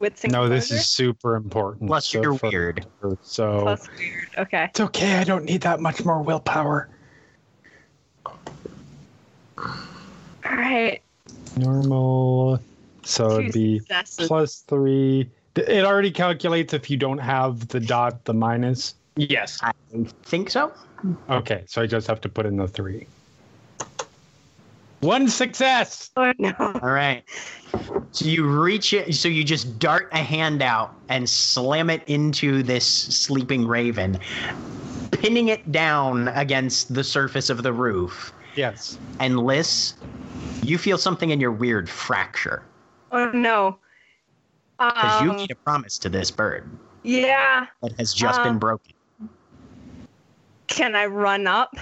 Wits 0.00 0.24
and 0.24 0.32
won't. 0.32 0.48
no, 0.50 0.54
this 0.54 0.72
is 0.72 0.84
super 0.86 1.36
important. 1.36 1.86
plus 1.88 2.08
So 2.08 2.20
your 2.20 2.34
for- 2.36 2.50
weird. 2.50 2.84
So 3.22 3.60
plus 3.62 3.88
weird. 3.96 4.28
Okay. 4.38 4.64
it's 4.64 4.80
okay. 4.80 5.18
I 5.18 5.24
don't 5.24 5.44
need 5.44 5.60
that 5.60 5.78
much 5.78 6.04
more 6.04 6.20
willpower. 6.20 6.88
All 8.26 8.34
right. 10.44 11.00
Normal. 11.56 12.58
So 13.04 13.28
Two 13.28 13.40
it'd 13.40 13.52
be 13.52 13.78
successes. 13.80 14.28
plus 14.28 14.58
three. 14.60 15.30
It 15.56 15.84
already 15.84 16.10
calculates 16.10 16.72
if 16.72 16.88
you 16.88 16.96
don't 16.96 17.18
have 17.18 17.68
the 17.68 17.80
dot, 17.80 18.24
the 18.24 18.32
minus. 18.34 18.94
yes. 19.16 19.58
I 19.62 19.72
think 20.22 20.50
so. 20.50 20.72
Okay, 21.28 21.64
so 21.66 21.82
I 21.82 21.86
just 21.86 22.06
have 22.06 22.20
to 22.22 22.28
put 22.28 22.46
in 22.46 22.56
the 22.56 22.68
three. 22.68 23.06
One 25.00 25.28
success. 25.28 26.10
Oh 26.16 26.32
no. 26.38 26.52
All 26.58 26.90
right. 26.90 27.24
So 28.12 28.24
you 28.24 28.46
reach 28.46 28.92
it. 28.92 29.14
So 29.16 29.28
you 29.28 29.42
just 29.42 29.78
dart 29.80 30.08
a 30.12 30.18
hand 30.18 30.62
out 30.62 30.94
and 31.08 31.28
slam 31.28 31.90
it 31.90 32.02
into 32.06 32.62
this 32.62 32.86
sleeping 32.86 33.66
raven, 33.66 34.18
pinning 35.10 35.48
it 35.48 35.72
down 35.72 36.28
against 36.28 36.94
the 36.94 37.02
surface 37.02 37.50
of 37.50 37.64
the 37.64 37.72
roof. 37.72 38.32
Yes. 38.54 38.96
And 39.18 39.40
Liss, 39.40 39.94
you 40.62 40.78
feel 40.78 40.98
something 40.98 41.30
in 41.30 41.40
your 41.40 41.52
weird 41.52 41.90
fracture 41.90 42.62
Oh 43.12 43.30
no. 43.30 43.78
because 44.78 45.22
you 45.22 45.30
Um, 45.30 45.36
made 45.36 45.50
a 45.50 45.54
promise 45.54 45.98
to 45.98 46.08
this 46.08 46.30
bird 46.30 46.68
yeah. 47.04 47.66
that 47.82 47.92
has 47.98 48.12
just 48.14 48.42
been 48.42 48.52
Um, 48.54 48.58
broken. 48.58 48.92
Can 50.66 50.94
I 50.96 51.06
run 51.06 51.46
up? 51.46 51.76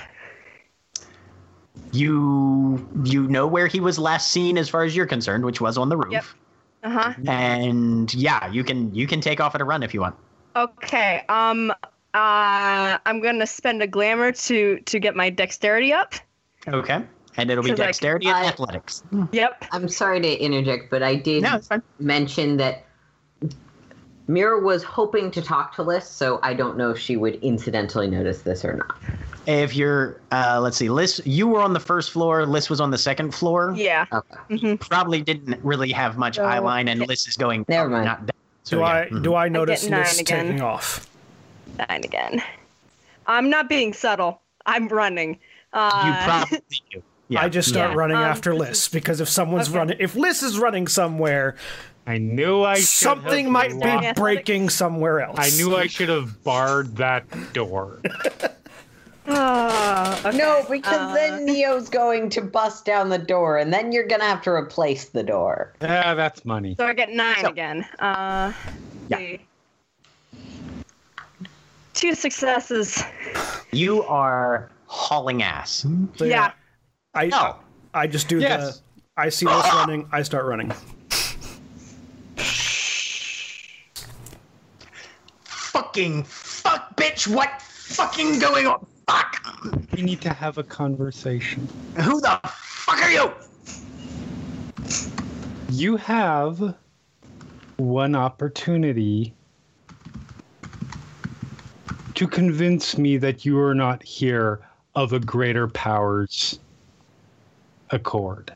You 1.92 2.86
you 3.04 3.26
know 3.26 3.46
where 3.46 3.66
he 3.66 3.80
was 3.80 3.98
last 3.98 4.30
seen, 4.30 4.58
as 4.58 4.68
far 4.68 4.84
as 4.84 4.94
you're 4.94 5.06
concerned, 5.06 5.44
which 5.44 5.60
was 5.60 5.76
on 5.78 5.88
the 5.88 5.96
roof. 5.96 6.12
Yep. 6.12 6.24
Uh 6.82 6.90
huh. 6.90 7.14
And 7.26 8.12
yeah, 8.14 8.46
you 8.50 8.62
can 8.64 8.94
you 8.94 9.06
can 9.06 9.20
take 9.20 9.40
off 9.40 9.54
at 9.54 9.60
a 9.60 9.64
run 9.64 9.82
if 9.82 9.92
you 9.94 10.00
want. 10.00 10.14
Okay. 10.56 11.24
Um. 11.28 11.70
Uh. 12.14 12.98
I'm 13.06 13.20
gonna 13.20 13.46
spend 13.46 13.82
a 13.82 13.86
glamour 13.86 14.32
to 14.32 14.78
to 14.80 14.98
get 15.00 15.16
my 15.16 15.30
dexterity 15.30 15.92
up. 15.92 16.14
Okay. 16.68 17.02
And 17.36 17.50
it'll 17.50 17.62
be 17.62 17.68
So, 17.70 17.74
like, 17.74 17.88
dexterity 17.88 18.26
and 18.26 18.36
I- 18.36 18.46
athletics. 18.46 19.02
Yep. 19.32 19.64
I'm 19.72 19.88
sorry 19.88 20.20
to 20.20 20.32
interject, 20.38 20.90
but 20.90 21.02
I 21.02 21.14
did 21.14 21.42
No, 21.42 21.60
mention 21.98 22.56
that 22.58 22.84
Mira 24.28 24.60
was 24.60 24.82
hoping 24.84 25.30
to 25.32 25.42
talk 25.42 25.74
to 25.76 25.82
Liss, 25.82 26.08
so 26.08 26.38
I 26.42 26.54
don't 26.54 26.76
know 26.76 26.90
if 26.90 26.98
she 26.98 27.16
would 27.16 27.36
incidentally 27.36 28.08
notice 28.08 28.42
this 28.42 28.64
or 28.64 28.74
not. 28.74 28.96
If 29.46 29.74
you're, 29.74 30.20
uh, 30.30 30.60
let's 30.62 30.76
see, 30.76 30.88
Liss, 30.88 31.20
you 31.24 31.48
were 31.48 31.60
on 31.62 31.72
the 31.72 31.80
first 31.80 32.10
floor. 32.10 32.46
Liss 32.46 32.70
was 32.70 32.80
on 32.80 32.90
the 32.90 32.98
second 32.98 33.32
floor. 33.34 33.72
Yeah. 33.76 34.06
Okay. 34.12 34.58
hmm 34.58 34.74
Probably 34.76 35.22
didn't 35.22 35.58
really 35.64 35.90
have 35.90 36.16
much 36.18 36.36
So- 36.36 36.44
eye 36.44 36.58
line, 36.58 36.86
and 36.88 37.00
Liss 37.08 37.26
is 37.26 37.36
going. 37.36 37.64
Never 37.68 37.88
mind. 37.88 38.04
Not 38.04 38.18
down. 38.26 38.30
So, 38.62 38.76
Do 38.76 38.82
yeah. 38.82 38.88
I 38.88 39.06
Mhm. 39.06 39.22
do 39.22 39.34
I 39.34 39.48
notice 39.48 39.86
nine 39.88 40.00
this 40.02 40.20
again. 40.20 40.46
taking 40.46 40.60
off? 40.62 41.08
Nine 41.88 42.04
again. 42.04 42.42
I'm 43.26 43.48
not 43.50 43.68
being 43.68 43.92
subtle. 43.92 44.42
I'm 44.66 44.86
running. 44.88 45.30
You 45.30 45.80
Uh, 45.80 46.24
probably 46.24 46.62
do. 46.92 47.02
Yeah. 47.30 47.42
I 47.42 47.48
just 47.48 47.68
start 47.68 47.92
Yeah. 47.92 47.96
running 47.96 48.16
Um, 48.16 48.24
after 48.24 48.54
Liss 48.54 48.88
because 48.88 49.20
if 49.20 49.28
someone's 49.28 49.68
okay. 49.68 49.78
running, 49.78 49.96
if 50.00 50.16
Liss 50.16 50.42
is 50.42 50.58
running 50.58 50.86
somewhere, 50.88 51.54
I 52.06 52.18
knew 52.18 52.62
I 52.64 52.74
should 52.74 52.84
something 52.86 53.44
have 53.44 53.52
might 53.52 53.70
locked- 53.72 53.82
be 53.84 53.88
Athletics. 53.88 54.20
breaking 54.20 54.68
somewhere 54.70 55.20
else. 55.20 55.38
I 55.38 55.50
knew 55.56 55.76
I 55.76 55.86
should 55.86 56.08
have 56.08 56.42
barred 56.42 56.96
that 56.96 57.24
door. 57.52 58.00
ah, 59.28 60.18
okay. 60.26 60.36
No, 60.36 60.64
because 60.68 60.92
Uh, 61.10 61.14
then 61.14 61.44
Neo's 61.44 61.88
going 61.88 62.30
to 62.30 62.40
bust 62.40 62.84
down 62.84 63.10
the 63.10 63.18
door, 63.18 63.58
and 63.58 63.72
then 63.72 63.92
you're 63.92 64.06
gonna 64.08 64.24
have 64.24 64.42
to 64.42 64.50
replace 64.50 65.04
the 65.10 65.22
door. 65.22 65.72
Yeah, 65.80 66.14
that's 66.14 66.44
money. 66.44 66.74
So 66.80 66.84
I 66.86 66.94
get 66.94 67.10
nine 67.10 67.36
So- 67.42 67.48
again. 67.50 67.86
Uh, 68.00 68.52
Yeah. 69.08 69.16
see. 69.18 69.40
Two 71.94 72.14
successes. 72.14 73.02
You 73.72 74.02
are 74.04 74.68
hauling 74.86 75.42
ass. 75.42 75.86
So, 76.16 76.24
Yeah. 76.24 76.52
I 77.14 77.26
No. 77.26 77.56
I 77.92 78.06
just 78.06 78.28
do 78.28 78.38
Yes. 78.38 78.78
the. 78.78 78.82
I 79.16 79.28
see 79.30 79.46
Liss 79.46 79.66
running. 79.74 80.08
I 80.12 80.22
start 80.22 80.44
running. 80.46 80.72
Fucking 85.44 86.22
fuck, 86.24 86.96
bitch! 86.96 87.26
What 87.26 87.60
fucking 87.62 88.38
going 88.38 88.66
on? 88.66 88.86
Fuck! 89.06 89.44
We 89.94 90.02
need 90.02 90.20
to 90.22 90.30
have 90.32 90.58
a 90.58 90.62
conversation. 90.62 91.68
Who 91.96 92.20
the 92.20 92.40
fuck 92.54 93.02
are 93.02 93.10
you? 93.10 93.32
You 95.70 95.96
have 95.96 96.74
one 97.76 98.14
opportunity 98.14 99.34
to 102.14 102.28
convince 102.28 102.96
me 102.98 103.16
that 103.16 103.44
you 103.44 103.58
are 103.58 103.74
not 103.74 104.02
here 104.02 104.60
of 104.94 105.12
a 105.12 105.20
greater 105.20 105.66
powers 105.68 106.58
accord. 107.90 108.54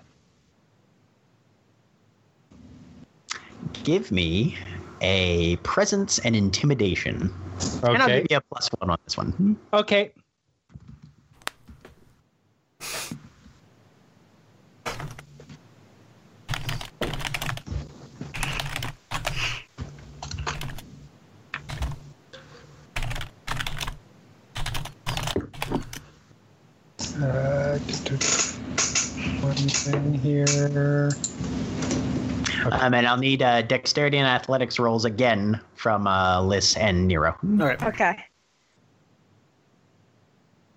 Give 3.82 4.10
me 4.10 4.56
a 5.00 5.56
presence 5.56 6.18
and 6.20 6.34
intimidation, 6.34 7.32
and 7.82 8.02
I'll 8.02 8.08
give 8.08 8.26
you 8.30 8.36
a 8.36 8.40
plus 8.40 8.68
one 8.78 8.90
on 8.90 8.98
this 9.04 9.16
one. 9.16 9.58
Okay. 9.72 10.12
Uh, 27.16 27.78
one 29.56 29.68
thing 29.68 30.14
here. 30.14 31.10
Um, 32.70 32.94
and 32.94 33.06
I'll 33.06 33.16
need 33.18 33.42
uh, 33.42 33.62
dexterity 33.62 34.16
and 34.18 34.26
athletics 34.26 34.78
rolls 34.78 35.04
again 35.04 35.60
from 35.76 36.06
uh, 36.06 36.42
Liss 36.42 36.76
and 36.76 37.06
Nero. 37.06 37.36
All 37.42 37.66
right. 37.66 37.82
Okay. 37.82 38.24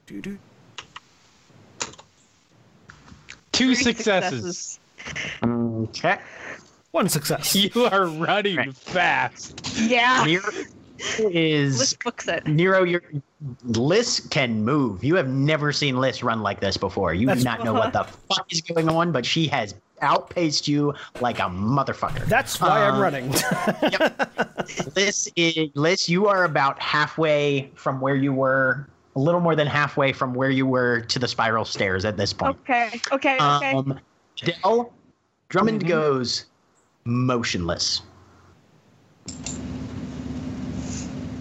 Doo-doo. 0.05 0.37
Two 3.51 3.73
Three 3.73 3.75
successes. 3.75 4.79
Okay. 5.43 6.19
One 6.91 7.09
success. 7.09 7.55
You 7.75 7.85
are 7.85 8.05
running 8.05 8.57
Right. 8.57 8.75
fast. 8.75 9.61
Yeah. 9.77 10.23
Nero 10.25 10.43
is 11.19 11.79
Let's 11.79 11.93
books 11.93 12.27
it. 12.27 12.45
Nero. 12.47 12.83
Your 12.83 13.01
Liss 13.63 14.19
can 14.29 14.63
move. 14.65 15.03
You 15.03 15.15
have 15.15 15.27
never 15.27 15.71
seen 15.71 15.97
Liss 15.99 16.23
run 16.23 16.41
like 16.41 16.59
this 16.59 16.75
before. 16.77 17.13
You 17.13 17.27
That's- 17.27 17.43
do 17.43 17.49
not 17.49 17.63
know 17.63 17.73
what 17.73 17.93
the 17.93 18.03
fuck 18.33 18.51
is 18.51 18.61
going 18.61 18.89
on, 18.89 19.11
but 19.11 19.25
she 19.25 19.47
has 19.47 19.75
outpaced 20.01 20.67
you 20.67 20.93
like 21.21 21.39
a 21.39 21.43
motherfucker. 21.43 22.25
That's 22.25 22.59
why 22.59 22.83
I'm 22.87 22.95
Uh, 22.95 22.99
running. 23.01 23.31
Liss, 24.95 25.29
is, 25.35 25.69
Liss, 25.75 26.09
you 26.09 26.27
are 26.27 26.43
about 26.45 26.79
halfway 26.81 27.71
from 27.75 27.99
where 27.99 28.15
you 28.15 28.33
were, 28.33 28.87
a 29.15 29.19
little 29.19 29.39
more 29.41 29.55
than 29.55 29.67
halfway 29.67 30.13
from 30.13 30.33
where 30.33 30.49
you 30.51 30.65
were 30.65 31.01
to 31.01 31.19
the 31.19 31.27
spiral 31.27 31.65
stairs 31.65 32.05
at 32.05 32.17
this 32.17 32.33
point. 32.33 32.57
Okay. 32.61 32.99
Okay. 33.11 33.37
Okay. 33.39 33.71
Um, 33.71 33.99
Dell, 34.37 34.93
Drummond 35.49 35.87
goes 35.87 36.45
motionless. 37.05 38.01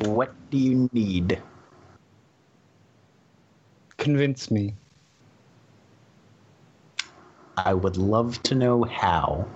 What 0.00 0.32
do 0.50 0.58
you 0.58 0.88
need? 0.92 1.40
Convince 3.98 4.50
me. 4.50 4.74
I 7.56 7.72
would 7.72 7.96
love 7.96 8.42
to 8.44 8.54
know 8.54 8.84
how. 8.84 9.46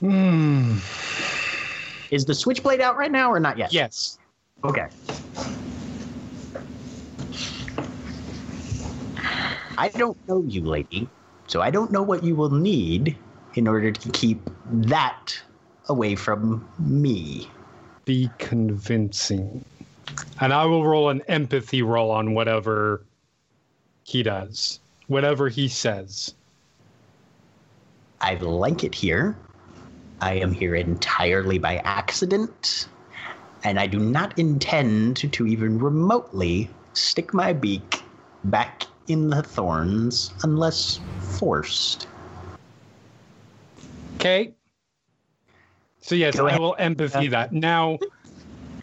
Hmm. 0.00 0.78
Is 2.10 2.24
the 2.24 2.34
switchblade 2.34 2.80
out 2.80 2.96
right 2.96 3.12
now 3.12 3.30
or 3.30 3.40
not 3.40 3.58
yet? 3.58 3.72
Yes. 3.72 4.18
Okay. 4.64 4.86
I 9.76 9.88
don't 9.88 10.16
know 10.28 10.44
you, 10.46 10.62
lady, 10.62 11.08
so 11.48 11.60
I 11.60 11.70
don't 11.70 11.90
know 11.90 12.02
what 12.02 12.22
you 12.22 12.36
will 12.36 12.50
need 12.50 13.16
in 13.54 13.68
order 13.68 13.90
to 13.90 14.08
keep 14.10 14.40
that 14.70 15.36
away 15.88 16.14
from 16.14 16.66
me. 16.78 17.48
Be 18.04 18.30
convincing. 18.38 19.64
And 20.40 20.52
I 20.52 20.64
will 20.64 20.84
roll 20.84 21.10
an 21.10 21.22
empathy 21.28 21.82
roll 21.82 22.10
on 22.10 22.34
whatever 22.34 23.04
he 24.04 24.22
does, 24.22 24.80
whatever 25.06 25.48
he 25.48 25.68
says. 25.68 26.34
I 28.20 28.34
like 28.36 28.84
it 28.84 28.94
here. 28.94 29.36
I 30.20 30.34
am 30.34 30.52
here 30.52 30.74
entirely 30.74 31.58
by 31.58 31.76
accident, 31.78 32.88
and 33.64 33.78
I 33.78 33.86
do 33.86 33.98
not 33.98 34.38
intend 34.38 35.32
to 35.32 35.46
even 35.46 35.78
remotely 35.78 36.68
stick 36.94 37.34
my 37.34 37.52
beak 37.52 38.02
back 38.44 38.84
in 39.08 39.28
the 39.28 39.42
thorns 39.42 40.32
unless 40.42 41.00
forced. 41.38 42.06
Okay. 44.16 44.54
So 46.00 46.14
yes, 46.14 46.38
I 46.38 46.58
will 46.58 46.76
empathy 46.78 47.28
uh, 47.28 47.30
that. 47.30 47.52
Now, 47.52 47.98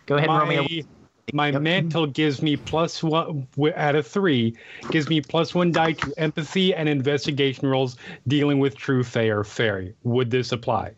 Go 0.06 0.18
ahead 0.18 0.30
and 0.30 0.38
roll 0.38 0.48
me 0.48 0.58
a 0.58 0.86
my, 1.34 1.52
my 1.52 1.56
Yep. 1.56 1.62
mantle 1.62 2.08
gives 2.08 2.42
me 2.42 2.56
plus 2.58 3.02
one 3.04 3.48
out 3.76 3.96
of 3.96 4.06
three, 4.08 4.56
gives 4.92 5.10
me 5.10 5.22
plus 5.22 5.54
one 5.56 5.72
die 5.72 5.94
to 5.94 6.14
empathy 6.18 6.74
and 6.74 6.88
investigation 6.90 7.68
rolls 7.68 7.98
dealing 8.28 8.60
with 8.60 8.76
true 8.76 9.04
fae 9.04 9.26
or 9.30 9.44
fairy. 9.44 9.94
Would 10.04 10.32
this 10.32 10.52
apply? 10.52 10.92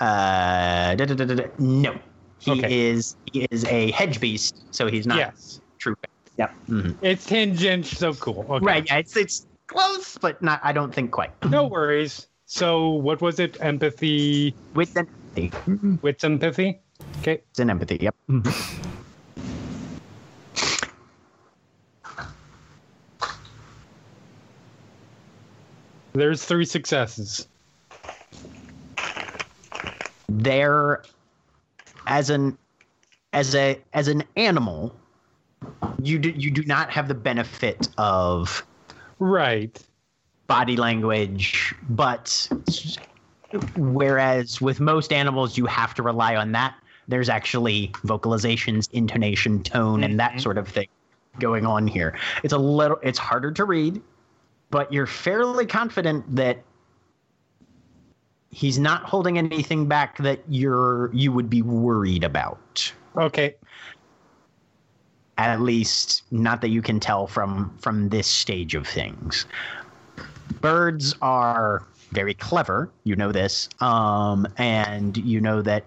Uh, 0.00 0.94
da, 0.96 1.04
da, 1.04 1.14
da, 1.14 1.24
da, 1.24 1.34
da. 1.34 1.44
no. 1.58 1.96
He 2.40 2.50
Okay. 2.52 2.88
is 2.90 3.16
he 3.32 3.46
is 3.50 3.64
a 3.66 3.90
hedge 3.92 4.20
beast, 4.20 4.64
so 4.70 4.86
he's 4.86 5.06
not 5.06 5.16
yes. 5.16 5.60
true. 5.78 5.96
Yep. 6.36 6.52
mhm. 6.68 6.96
It's 7.00 7.24
tangent, 7.24 7.86
so 7.86 8.12
cool. 8.14 8.44
Okay. 8.50 8.64
Right. 8.64 8.84
Yeah. 8.86 8.98
It's 8.98 9.16
it's 9.16 9.46
close, 9.66 10.18
but 10.18 10.42
not. 10.42 10.60
I 10.62 10.72
don't 10.72 10.92
think 10.94 11.10
quite. 11.12 11.30
No 11.48 11.64
worries. 11.64 12.26
So 12.44 12.90
what 12.90 13.22
was 13.22 13.38
it? 13.40 13.56
Empathy 13.60 14.54
With 14.74 14.94
empathy. 14.96 15.52
With 16.02 16.22
empathy. 16.22 16.80
Okay. 17.20 17.40
It's 17.50 17.60
an 17.60 17.70
empathy. 17.70 17.96
Yep. 18.02 18.14
There's 26.14 26.44
three 26.44 26.64
successes. 26.64 27.48
There, 30.28 31.02
as 32.06 32.30
an 32.30 32.56
as 33.32 33.54
a 33.54 33.80
as 33.92 34.08
an 34.08 34.22
animal, 34.36 34.94
you 36.02 36.18
do 36.18 36.30
you 36.30 36.50
do 36.50 36.64
not 36.64 36.90
have 36.90 37.08
the 37.08 37.14
benefit 37.14 37.88
of 37.98 38.64
Right. 39.18 39.80
body 40.46 40.76
language, 40.76 41.74
but 41.88 42.48
whereas 43.76 44.60
with 44.60 44.80
most 44.80 45.12
animals, 45.12 45.56
you 45.56 45.66
have 45.66 45.94
to 45.94 46.02
rely 46.02 46.36
on 46.36 46.52
that. 46.52 46.74
There's 47.08 47.28
actually 47.28 47.88
vocalizations, 48.04 48.88
intonation, 48.92 49.62
tone, 49.62 50.04
and 50.04 50.18
that 50.20 50.32
mm-hmm. 50.32 50.40
sort 50.40 50.58
of 50.58 50.68
thing 50.68 50.88
going 51.40 51.66
on 51.66 51.86
here. 51.86 52.16
It's 52.42 52.52
a 52.52 52.58
little, 52.58 52.98
it's 53.02 53.18
harder 53.18 53.50
to 53.52 53.64
read, 53.64 54.00
but 54.74 54.92
you're 54.92 55.06
fairly 55.06 55.64
confident 55.64 56.24
that 56.34 56.58
he's 58.50 58.76
not 58.76 59.04
holding 59.04 59.38
anything 59.38 59.86
back 59.86 60.18
that 60.18 60.40
you're 60.48 61.14
you 61.14 61.30
would 61.30 61.48
be 61.48 61.62
worried 61.62 62.24
about. 62.24 62.92
Okay. 63.16 63.54
At 65.38 65.60
least, 65.60 66.24
not 66.32 66.60
that 66.60 66.70
you 66.70 66.82
can 66.82 66.98
tell 66.98 67.28
from 67.28 67.72
from 67.78 68.08
this 68.08 68.26
stage 68.26 68.74
of 68.74 68.84
things. 68.84 69.46
Birds 70.60 71.14
are 71.22 71.84
very 72.10 72.34
clever. 72.34 72.90
You 73.04 73.14
know 73.14 73.30
this, 73.30 73.68
um, 73.78 74.44
and 74.58 75.16
you 75.18 75.40
know 75.40 75.62
that 75.62 75.84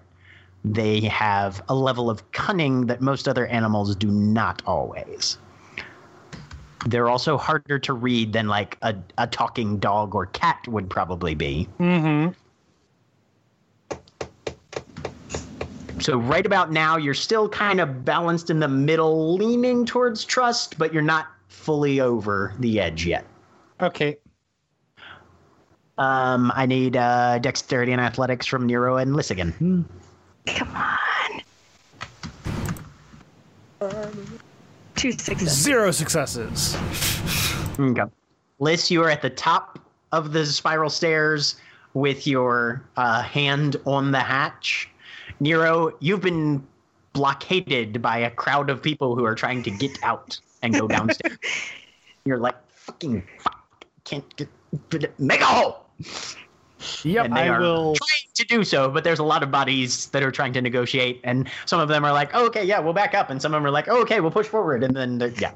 they 0.63 1.01
have 1.01 1.61
a 1.67 1.75
level 1.75 2.09
of 2.09 2.31
cunning 2.31 2.85
that 2.85 3.01
most 3.01 3.27
other 3.27 3.47
animals 3.47 3.97
do 3.97 4.09
not 4.09 4.61
always. 4.65 5.37
They're 6.89 7.09
also 7.09 7.37
harder 7.37 7.79
to 7.79 7.93
read 7.93 8.33
than 8.33 8.47
like 8.47 8.77
a, 8.81 8.95
a 9.17 9.27
talking 9.27 9.77
dog 9.77 10.15
or 10.15 10.27
cat 10.27 10.65
would 10.67 10.89
probably 10.89 11.35
be. 11.35 11.67
Mm-hmm. 11.79 12.33
So 15.99 16.17
right 16.17 16.45
about 16.45 16.71
now, 16.71 16.95
you're 16.95 17.13
still 17.13 17.49
kind 17.49 17.81
of 17.81 18.05
balanced 18.05 18.49
in 18.49 18.59
the 18.59 18.67
middle, 18.67 19.35
leaning 19.35 19.85
towards 19.85 20.23
trust, 20.23 20.77
but 20.77 20.93
you're 20.93 21.01
not 21.01 21.27
fully 21.47 21.99
over 21.99 22.53
the 22.59 22.79
edge 22.79 23.05
yet. 23.05 23.25
Okay. 23.81 24.17
Um, 25.97 26.51
I 26.55 26.65
need 26.67 26.95
uh, 26.95 27.39
dexterity 27.39 27.91
and 27.91 27.99
athletics 27.99 28.45
from 28.45 28.67
Nero 28.67 28.97
and 28.97 29.15
Liss 29.15 29.31
again. 29.31 29.85
Come 30.45 30.75
on. 33.81 34.39
Two 34.97 35.11
sixes. 35.11 35.53
Zero 35.53 35.91
successes. 35.91 36.75
Okay. 37.79 38.03
Liss, 38.59 38.89
you 38.89 39.03
are 39.03 39.09
at 39.11 39.21
the 39.21 39.29
top 39.29 39.77
of 40.11 40.33
the 40.33 40.43
spiral 40.45 40.89
stairs 40.89 41.55
with 41.93 42.25
your 42.25 42.83
uh, 42.95 43.21
hand 43.21 43.75
on 43.85 44.11
the 44.11 44.19
hatch. 44.19 44.89
Nero, 45.39 45.91
you've 45.99 46.21
been 46.21 46.65
blockaded 47.13 48.01
by 48.01 48.17
a 48.17 48.31
crowd 48.31 48.71
of 48.71 48.81
people 48.81 49.15
who 49.15 49.23
are 49.23 49.35
trying 49.35 49.61
to 49.63 49.71
get 49.71 49.97
out 50.03 50.39
and 50.63 50.73
go 50.73 50.87
downstairs. 50.87 51.37
You're 52.25 52.39
like, 52.39 52.55
fucking 52.67 53.23
fuck, 53.39 53.85
can't 54.03 54.35
get, 54.35 54.49
make 55.19 55.41
a 55.41 55.45
hole! 55.45 55.85
Yep, 57.03 57.25
and 57.25 57.35
they 57.35 57.41
I 57.41 57.47
are 57.49 57.59
will- 57.59 57.95
trying 57.95 58.29
to 58.35 58.45
do 58.45 58.63
so, 58.63 58.89
but 58.89 59.03
there's 59.03 59.19
a 59.19 59.23
lot 59.23 59.41
of 59.43 59.49
bodies 59.51 60.07
that 60.07 60.21
are 60.23 60.31
trying 60.31 60.53
to 60.53 60.61
negotiate, 60.61 61.21
and 61.23 61.49
some 61.65 61.79
of 61.79 61.87
them 61.89 62.05
are 62.05 62.13
like, 62.13 62.29
oh, 62.33 62.45
okay, 62.47 62.63
yeah, 62.63 62.79
we'll 62.79 62.93
back 62.93 63.13
up, 63.15 63.29
and 63.29 63.41
some 63.41 63.53
of 63.53 63.57
them 63.57 63.65
are 63.65 63.71
like, 63.71 63.87
oh, 63.87 64.01
okay, 64.01 64.19
we'll 64.19 64.31
push 64.31 64.47
forward, 64.47 64.83
and 64.83 64.95
then, 64.95 65.17
they're- 65.17 65.33
yeah. 65.39 65.53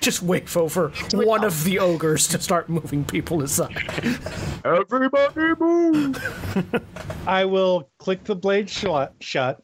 Just 0.00 0.22
wait 0.22 0.48
for, 0.48 0.68
for 0.70 0.88
one 1.12 1.44
of 1.44 1.62
the 1.64 1.78
ogres 1.78 2.26
to 2.28 2.40
start 2.40 2.70
moving 2.70 3.04
people 3.04 3.42
aside. 3.42 3.76
Everybody 4.64 5.54
move! 5.60 6.82
I 7.26 7.44
will 7.44 7.90
click 7.98 8.24
the 8.24 8.34
blade 8.36 8.70
shut, 8.70 9.14
shut, 9.20 9.62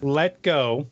let 0.00 0.40
go. 0.42 0.86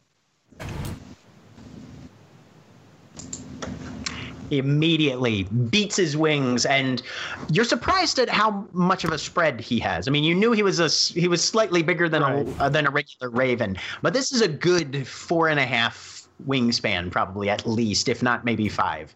Immediately 4.59 5.45
beats 5.71 5.97
his 5.97 6.17
wings 6.17 6.67
and 6.67 7.03
you're 7.51 7.65
surprised 7.65 8.19
at 8.19 8.29
how 8.29 8.67
much 8.73 9.05
of 9.05 9.13
a 9.13 9.19
spread 9.19 9.61
he 9.61 9.79
has 9.79 10.09
i 10.09 10.11
mean 10.11 10.25
you 10.25 10.35
knew 10.35 10.53
he 10.53 10.63
was 10.63 10.81
a 10.81 10.89
he 11.19 11.29
was 11.29 11.43
slightly 11.43 11.83
bigger 11.83 12.09
than 12.09 12.23
a 12.23 12.45
uh, 12.61 12.69
than 12.69 12.87
a 12.87 12.91
regular 12.91 13.31
raven 13.31 13.77
but 14.03 14.13
this 14.13 14.33
is 14.33 14.41
a 14.41 14.49
good 14.49 15.07
four 15.07 15.49
and 15.49 15.61
a 15.61 15.67
half 15.67 16.29
wingspan 16.47 17.11
probably 17.11 17.49
at 17.49 17.67
least 17.67 18.09
if 18.09 18.23
not 18.23 18.45
maybe 18.45 18.69
five 18.69 19.15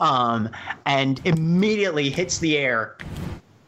um 0.00 0.48
and 0.84 1.20
immediately 1.24 2.10
hits 2.10 2.38
the 2.38 2.56
air 2.56 2.96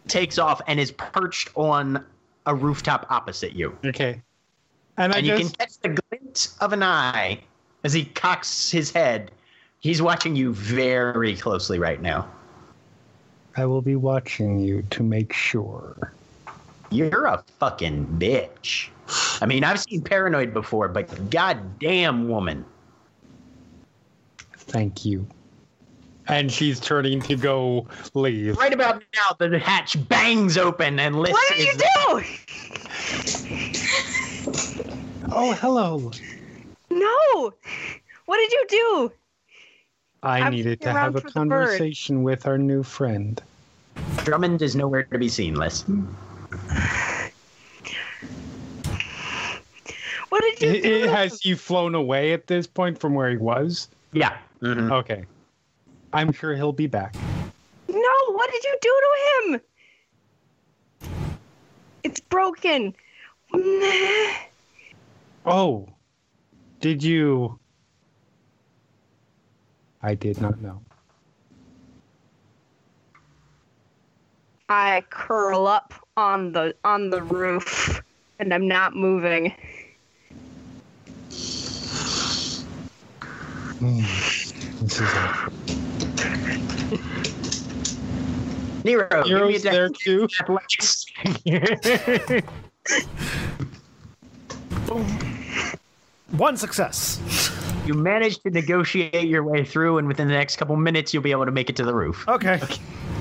takes 0.08 0.38
off 0.38 0.60
and 0.66 0.80
is 0.80 0.90
perched 0.92 1.50
on 1.54 2.04
a 2.46 2.54
rooftop 2.54 3.06
opposite 3.10 3.52
you 3.52 3.76
Okay. 3.84 4.22
And 4.98 5.12
I 5.12 5.18
and 5.18 5.26
you 5.26 5.38
just 5.38 5.56
can 5.56 5.66
catch 5.66 5.78
the 5.78 5.88
glint 5.90 6.48
of 6.60 6.72
an 6.72 6.82
eye 6.82 7.40
as 7.84 7.92
he 7.92 8.04
cocks 8.04 8.70
his 8.70 8.90
head. 8.90 9.30
He's 9.80 10.02
watching 10.02 10.34
you 10.34 10.52
very 10.54 11.36
closely 11.36 11.78
right 11.78 12.00
now. 12.00 12.28
I 13.56 13.64
will 13.66 13.82
be 13.82 13.96
watching 13.96 14.60
you 14.60 14.82
to 14.90 15.02
make 15.02 15.32
sure. 15.32 16.12
You're 16.90 17.26
a 17.26 17.42
fucking 17.58 18.06
bitch. 18.18 18.88
I 19.40 19.46
mean, 19.46 19.64
I've 19.64 19.80
seen 19.80 20.02
paranoid 20.02 20.52
before, 20.52 20.88
but 20.88 21.30
goddamn 21.30 22.28
woman. 22.28 22.64
Thank 24.56 25.04
you. 25.04 25.26
And 26.26 26.52
she's 26.52 26.78
turning 26.78 27.22
to 27.22 27.36
go 27.36 27.86
leave. 28.14 28.58
Right 28.58 28.72
about 28.74 29.02
now, 29.14 29.34
the 29.38 29.58
hatch 29.58 29.96
bangs 30.08 30.58
open 30.58 30.98
and 30.98 31.18
Liss 31.20 31.32
What 31.32 31.48
did 31.48 31.58
you 31.58 31.72
is 31.72 31.76
do? 31.76 31.88
Oh, 35.30 35.52
hello. 35.52 36.10
No. 36.90 37.54
What 38.26 38.36
did 38.36 38.52
you 38.52 38.66
do? 38.68 39.12
I 40.22 40.40
I'm 40.40 40.52
needed 40.52 40.80
to 40.82 40.92
have 40.92 41.14
a 41.16 41.20
for 41.20 41.26
bird. 41.28 41.32
conversation 41.34 42.22
with 42.22 42.46
our 42.46 42.58
new 42.58 42.82
friend. 42.82 43.40
Drummond 44.24 44.62
is 44.62 44.74
nowhere 44.76 45.04
to 45.04 45.18
be 45.18 45.28
seen, 45.28 45.54
Liss. 45.54 45.84
What 50.28 50.42
did 50.42 50.60
you 50.60 50.68
It, 50.70 50.82
do? 50.82 50.88
it- 51.04 51.10
has 51.10 51.40
he 51.40 51.54
flown 51.54 51.94
away 51.94 52.32
at 52.32 52.46
this 52.46 52.66
point 52.66 52.98
from 52.98 53.14
where 53.14 53.30
he 53.30 53.36
was? 53.36 53.88
Yeah. 54.12 54.36
Mhm. 54.60 54.90
Okay. 54.92 55.24
I'm 56.12 56.32
sure 56.32 56.54
he'll 56.54 56.72
be 56.72 56.86
back. 56.86 57.14
No, 57.88 58.32
what 58.32 58.50
did 58.50 58.64
you 58.64 58.78
do 58.80 59.00
to 59.04 59.52
him? 59.52 59.60
It's 62.02 62.20
broken. 62.20 62.94
Oh, 65.46 65.88
did 66.80 67.02
you? 67.02 67.58
I 70.02 70.14
did 70.14 70.40
not 70.40 70.60
know. 70.60 70.80
I 74.68 75.02
curl 75.10 75.66
up 75.66 75.94
on 76.16 76.52
the 76.52 76.74
on 76.84 77.10
the 77.10 77.22
roof 77.22 78.02
and 78.38 78.52
I'm 78.52 78.68
not 78.68 78.94
moving. 78.94 79.54
Hmm. 83.78 84.02
This 84.80 85.00
is 85.00 85.08
Nero, 88.84 89.08
give 89.24 89.46
me 89.46 89.56
a 89.56 89.58
Nero's 89.58 89.62
there 89.62 89.88
too. 89.88 90.28
athletics. 90.40 91.06
One 96.30 96.56
success. 96.56 97.57
You 97.88 97.94
managed 97.94 98.44
to 98.44 98.50
negotiate 98.50 99.28
your 99.28 99.42
way 99.42 99.64
through, 99.64 99.98
and 99.98 100.06
within 100.06 100.28
the 100.28 100.34
next 100.34 100.56
couple 100.56 100.76
minutes, 100.76 101.14
you'll 101.14 101.22
be 101.22 101.30
able 101.30 101.46
to 101.46 101.50
make 101.50 101.70
it 101.70 101.76
to 101.76 101.84
the 101.84 101.94
roof. 101.94 102.28
Okay. 102.28 102.60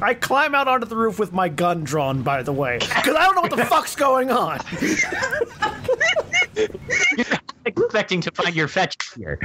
I 0.02 0.14
climb 0.14 0.54
out 0.54 0.68
onto 0.68 0.86
the 0.86 0.98
roof 0.98 1.18
with 1.18 1.32
my 1.32 1.50
gun 1.50 1.84
drawn, 1.84 2.22
by 2.22 2.44
the 2.44 2.54
way, 2.54 2.78
because 2.80 3.16
I 3.16 3.24
don't 3.24 3.36
know 3.36 3.42
what 3.42 3.56
the 3.56 3.66
fuck's 3.66 3.96
going 3.96 4.30
on. 4.30 4.60
expecting 7.66 8.22
to 8.22 8.32
find 8.32 8.56
your 8.56 8.68
fetch 8.68 8.96
here. 9.16 9.40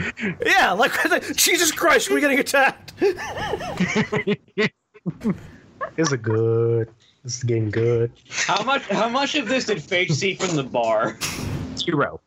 Yeah, 0.44 0.72
like 0.72 0.92
Jesus 1.36 1.72
Christ, 1.72 2.10
we're 2.10 2.20
getting 2.20 2.38
attacked. 2.38 2.92
This 5.96 5.96
is 5.96 6.12
good. 6.14 6.88
This 7.24 7.36
is 7.36 7.44
getting 7.44 7.70
good. 7.70 8.10
How 8.30 8.62
much? 8.64 8.82
How 8.88 9.08
much 9.08 9.34
of 9.36 9.48
this 9.48 9.66
did 9.66 9.78
Phage 9.78 10.12
see 10.12 10.34
from 10.34 10.56
the 10.56 10.64
bar? 10.64 11.18
Zero. 11.76 12.20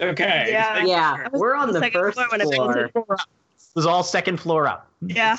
Okay. 0.00 0.46
Yeah. 0.50 0.84
Yeah, 0.84 1.28
we're 1.32 1.54
on 1.54 1.72
the 1.72 1.78
Second 1.80 2.00
first 2.00 2.16
floor 2.18 2.28
when 2.30 2.40
floor. 2.52 2.78
it. 2.78 2.92
This 2.94 3.74
was 3.74 3.86
all 3.86 4.02
second 4.02 4.38
floor 4.38 4.66
up. 4.66 4.90
Yeah. 5.02 5.36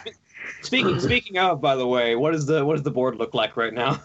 Speaking 0.61 0.99
speaking 0.99 1.37
of, 1.37 1.59
by 1.59 1.75
the 1.75 1.87
way, 1.87 2.15
what 2.15 2.33
is 2.35 2.45
the 2.45 2.63
what 2.63 2.75
does 2.75 2.83
the 2.83 2.91
board 2.91 3.17
look 3.17 3.33
like 3.33 3.57
right 3.57 3.73
now? 3.73 4.01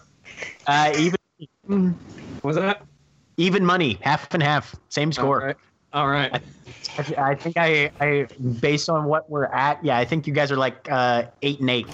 Uh, 0.67 0.91
even 0.97 1.95
Was 2.43 2.55
that? 2.55 2.81
even 3.37 3.63
money, 3.65 3.97
half 4.01 4.33
and 4.33 4.41
half, 4.41 4.75
same 4.89 5.11
score. 5.11 5.41
All 5.41 5.47
right. 5.47 5.57
All 5.93 6.07
right. 6.07 6.41
I, 7.17 7.31
I 7.31 7.35
think 7.35 7.57
I, 7.57 7.91
I, 7.99 8.27
based 8.59 8.89
on 8.89 9.05
what 9.05 9.29
we're 9.29 9.45
at, 9.45 9.83
yeah, 9.83 9.97
I 9.97 10.05
think 10.05 10.27
you 10.27 10.33
guys 10.33 10.51
are 10.51 10.57
like 10.57 10.89
uh, 10.91 11.25
eight 11.41 11.59
and 11.59 11.69
eight. 11.69 11.87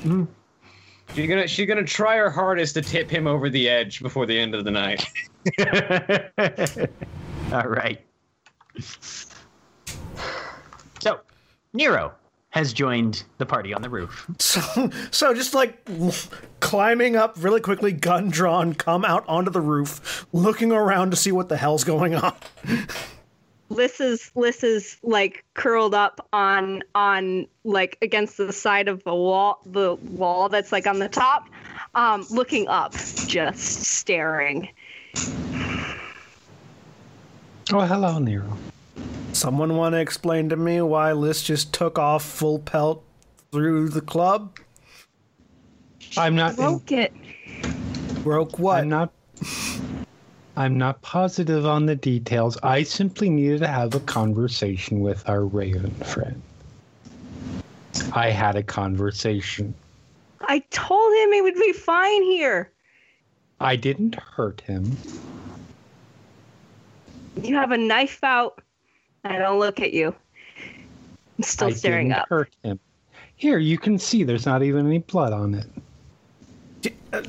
She's 1.14 1.28
gonna 1.28 1.48
she's 1.48 1.68
gonna 1.68 1.84
try 1.84 2.18
her 2.18 2.30
hardest 2.30 2.76
to 2.76 2.82
tip 2.82 3.10
him 3.10 3.28
over 3.28 3.50
the 3.50 3.68
edge 3.68 4.02
before 4.02 4.26
the 4.26 4.40
end 4.40 4.56
of 4.56 4.64
the 4.64 4.72
night. 4.72 5.06
All 7.54 7.68
right. 7.68 8.00
So, 11.02 11.20
Nero, 11.74 12.14
has 12.52 12.72
joined 12.74 13.24
the 13.38 13.46
party 13.46 13.74
on 13.74 13.82
the 13.82 13.90
roof. 13.90 14.30
So, 14.40 14.90
so 15.12 15.34
just 15.34 15.54
like 15.54 15.86
climbing 16.60 17.16
up 17.16 17.36
really 17.40 17.62
quickly, 17.62 17.92
gun 17.92 18.30
drawn, 18.30 18.74
come 18.74 19.04
out 19.04 19.28
onto 19.28 19.52
the 19.52 19.62
roof, 19.62 20.26
looking 20.34 20.72
around 20.72 21.12
to 21.12 21.18
see 21.18 21.32
what 21.32 21.50
the 21.50 21.58
hell's 21.58 21.84
going 21.84 22.16
on. 22.16 22.36
Liss 23.72 24.02
is 24.02 24.32
Liss 24.36 24.64
is 24.64 24.98
like 25.02 25.46
curled 25.54 25.96
up 25.96 26.28
on 26.34 26.84
on 26.94 27.48
like 27.64 27.98
against 28.02 28.36
the 28.36 28.52
side 28.52 28.90
of 28.90 29.04
the 29.06 29.16
wall 29.16 29.62
the 29.66 29.96
wall 29.96 30.50
that's 30.50 30.74
like 30.74 30.88
on 30.88 31.00
the 31.00 31.08
top, 31.08 31.48
um, 31.96 32.26
looking 32.30 32.68
up, 32.68 32.92
just 33.28 33.84
staring. 33.84 34.68
Oh, 37.74 37.86
hello, 37.86 38.20
Nero. 38.20 38.58
Someone 39.32 39.78
want 39.78 39.94
to 39.94 40.02
explain 40.02 40.50
to 40.50 40.58
me 40.58 40.82
why 40.82 41.14
Liss 41.14 41.42
just 41.42 41.74
took 41.74 41.98
off 41.98 42.24
full 42.24 42.60
pelt 42.60 43.04
through 43.54 43.88
the 43.90 44.02
club? 44.02 44.60
I'm 46.18 46.36
not. 46.36 46.58
Broke 46.58 46.92
it. 46.92 47.14
Broke 48.24 48.60
what? 48.60 48.82
I'm 48.82 48.90
not. 48.90 49.14
I'm 50.58 50.78
not 50.78 51.02
positive 51.02 51.66
on 51.66 51.86
the 51.86 51.96
details. 51.96 52.58
I 52.62 52.84
simply 52.84 53.30
needed 53.30 53.60
to 53.60 53.68
have 53.68 53.96
a 53.96 54.00
conversation 54.02 55.00
with 55.00 55.28
our 55.30 55.46
Raven 55.46 55.92
friend. 55.92 56.42
I 58.14 58.30
had 58.30 58.56
a 58.56 58.64
conversation. 58.64 59.74
I 60.42 60.60
told 60.72 61.14
him 61.16 61.32
he 61.32 61.42
would 61.42 61.56
be 61.56 61.72
fine 61.72 62.24
here. 62.24 62.72
I 63.60 63.76
didn't 63.76 64.16
hurt 64.16 64.62
him. 64.62 64.98
You 67.42 67.56
have 67.56 67.72
a 67.72 67.78
knife 67.78 68.24
out. 68.24 68.62
I 69.24 69.38
don't 69.38 69.60
look 69.60 69.80
at 69.80 69.94
you. 69.94 70.14
I'm 71.38 71.44
still 71.44 71.70
I 71.70 71.72
staring 71.72 72.10
didn't 72.10 72.22
up. 72.22 72.30
hurt 72.30 72.56
him. 72.64 72.80
Here, 73.36 73.58
you 73.58 73.78
can 73.78 73.98
see 73.98 74.24
there's 74.24 74.46
not 74.46 74.64
even 74.64 74.86
any 74.86 75.00
blood 75.00 75.32
on 75.32 75.56
it. 75.56 75.68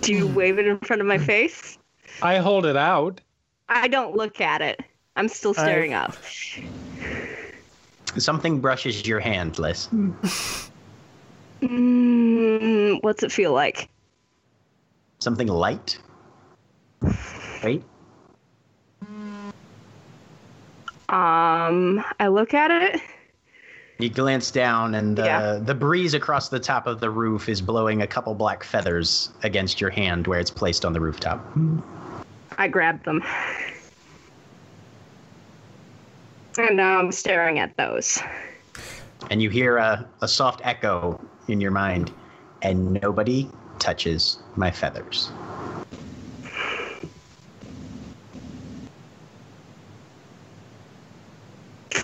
Do 0.01 0.13
you 0.13 0.27
wave 0.27 0.59
it 0.59 0.67
in 0.67 0.79
front 0.81 1.01
of 1.01 1.07
my 1.07 1.19
face? 1.19 1.79
I 2.21 2.39
hold 2.39 2.67
it 2.67 2.77
out. 2.77 3.21
I 3.69 3.89
don't 3.89 4.15
look 4.17 4.41
at 4.41 4.61
it. 4.61 4.81
I'm 5.17 5.29
still 5.29 5.55
staring 5.55 5.95
up. 5.95 6.15
Something 8.19 8.61
brushes 8.61 9.07
your 9.07 9.21
hand, 9.21 9.59
Liss. 9.59 9.89
Mm, 11.63 13.03
what's 13.03 13.23
it 13.23 13.33
feel 13.33 13.53
like? 13.53 13.89
Something 15.21 15.49
light. 15.49 15.99
Wait. 17.63 17.83
Um, 21.09 22.03
I 22.19 22.29
look 22.29 22.55
at 22.55 22.71
it. 22.71 23.01
You 23.99 24.09
glance 24.09 24.51
down, 24.51 24.95
and 24.95 25.17
the, 25.17 25.25
Yeah. 25.25 25.59
the 25.63 25.75
breeze 25.75 26.15
across 26.15 26.49
the 26.49 26.59
top 26.59 26.87
of 26.87 27.01
the 27.01 27.11
roof 27.11 27.49
is 27.49 27.61
blowing 27.61 28.03
a 28.03 28.07
couple 28.07 28.35
black 28.35 28.65
feathers 28.65 29.31
against 29.43 29.81
your 29.81 29.91
hand 29.91 30.27
where 30.27 30.41
it's 30.41 30.51
placed 30.51 30.85
on 30.85 30.93
the 30.93 31.01
rooftop. 31.01 31.41
I 32.59 32.69
grab 32.69 33.05
them. 33.05 33.23
And 36.59 36.77
now 36.77 36.99
I'm 36.99 37.13
staring 37.13 37.59
at 37.59 37.77
those. 37.77 38.21
And 39.31 39.43
you 39.43 39.51
hear 39.51 39.79
a, 39.79 40.09
a 40.21 40.29
soft 40.29 40.61
echo 40.65 41.21
in 41.49 41.61
your 41.61 41.71
mind, 41.71 42.13
and 42.63 43.01
nobody 43.01 43.49
touches 43.79 44.39
my 44.57 44.71
feathers. 44.71 45.31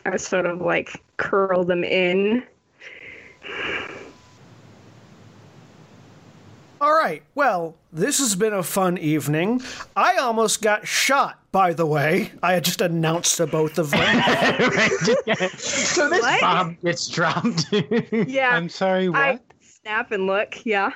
I 0.06 0.16
sort 0.16 0.46
of 0.46 0.60
like 0.60 1.02
curl 1.18 1.64
them 1.64 1.84
in. 1.84 2.42
All 6.80 6.92
right. 6.94 7.22
Well, 7.34 7.74
this 7.92 8.18
has 8.18 8.36
been 8.36 8.52
a 8.52 8.62
fun 8.62 8.98
evening. 8.98 9.60
I 9.96 10.16
almost 10.16 10.62
got 10.62 10.86
shot, 10.86 11.40
by 11.50 11.72
the 11.72 11.86
way. 11.86 12.30
I 12.42 12.52
had 12.54 12.64
just 12.64 12.80
announced 12.80 13.36
to 13.38 13.46
both 13.46 13.78
of 13.78 13.90
them. 13.90 14.00
so 15.58 16.08
this 16.08 16.22
What? 16.22 16.40
bomb 16.40 16.78
gets 16.84 17.08
dropped. 17.08 17.66
Yeah. 18.12 18.50
I'm 18.56 18.68
sorry, 18.68 19.08
what? 19.08 19.18
I 19.20 19.40
snap 19.60 20.12
and 20.12 20.26
look. 20.26 20.64
Yeah. 20.64 20.90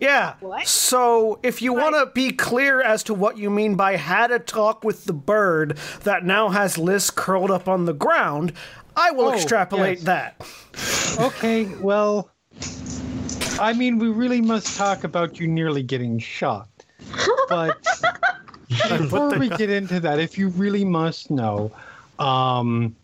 Yeah. 0.00 0.34
What? 0.40 0.66
So, 0.68 1.40
if 1.42 1.60
you 1.62 1.72
want 1.72 1.94
to 1.96 2.06
be 2.14 2.30
clear 2.30 2.80
as 2.82 3.02
to 3.04 3.14
what 3.14 3.36
you 3.38 3.50
mean 3.50 3.74
by 3.74 3.96
had 3.96 4.30
a 4.30 4.38
talk 4.38 4.84
with 4.84 5.06
the 5.06 5.12
bird 5.12 5.76
that 6.04 6.24
now 6.24 6.50
has 6.50 6.78
Liss 6.78 7.10
curled 7.10 7.50
up 7.50 7.66
on 7.66 7.84
the 7.86 7.92
ground, 7.94 8.52
I 8.96 9.10
will 9.12 9.28
Oh, 9.28 9.32
extrapolate 9.32 9.98
yes. 10.00 10.04
that. 10.06 11.18
Okay, 11.20 11.64
well, 11.80 12.30
I 13.60 13.72
mean, 13.72 13.98
we 13.98 14.08
really 14.08 14.40
must 14.40 14.76
talk 14.76 15.04
about 15.04 15.40
you 15.40 15.48
nearly 15.48 15.82
getting 15.82 16.18
shot. 16.18 16.68
But 17.48 17.84
before 18.88 19.38
we 19.38 19.48
get 19.48 19.70
into 19.70 20.00
that, 20.00 20.20
if 20.20 20.38
you 20.38 20.48
really 20.50 20.84
must 20.84 21.30
know, 21.30 21.72
um, 22.18 22.94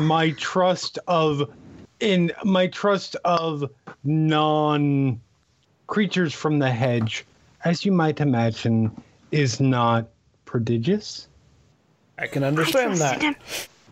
my 0.00 0.30
trust 0.32 0.98
of 1.06 1.50
in 2.00 2.32
my 2.44 2.66
trust 2.68 3.16
of 3.24 3.70
non 4.04 5.20
creatures 5.86 6.34
from 6.34 6.58
the 6.58 6.70
hedge, 6.70 7.24
as 7.64 7.84
you 7.84 7.92
might 7.92 8.20
imagine, 8.20 8.90
is 9.32 9.60
not 9.60 10.08
prodigious. 10.44 11.28
I 12.18 12.26
can 12.26 12.44
understand 12.44 12.96
trusted 12.96 13.20
that. 13.20 13.22
him. 13.22 13.36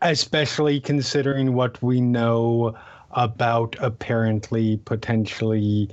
especially 0.03 0.81
considering 0.81 1.55
what 1.55 1.81
we 1.83 2.01
know 2.01 2.77
about 3.13 3.77
apparently 3.81 4.79
potentially 4.85 5.89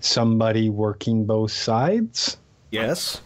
somebody 0.00 0.68
working 0.68 1.24
both 1.24 1.52
sides. 1.52 2.36
Yes. 2.70 3.20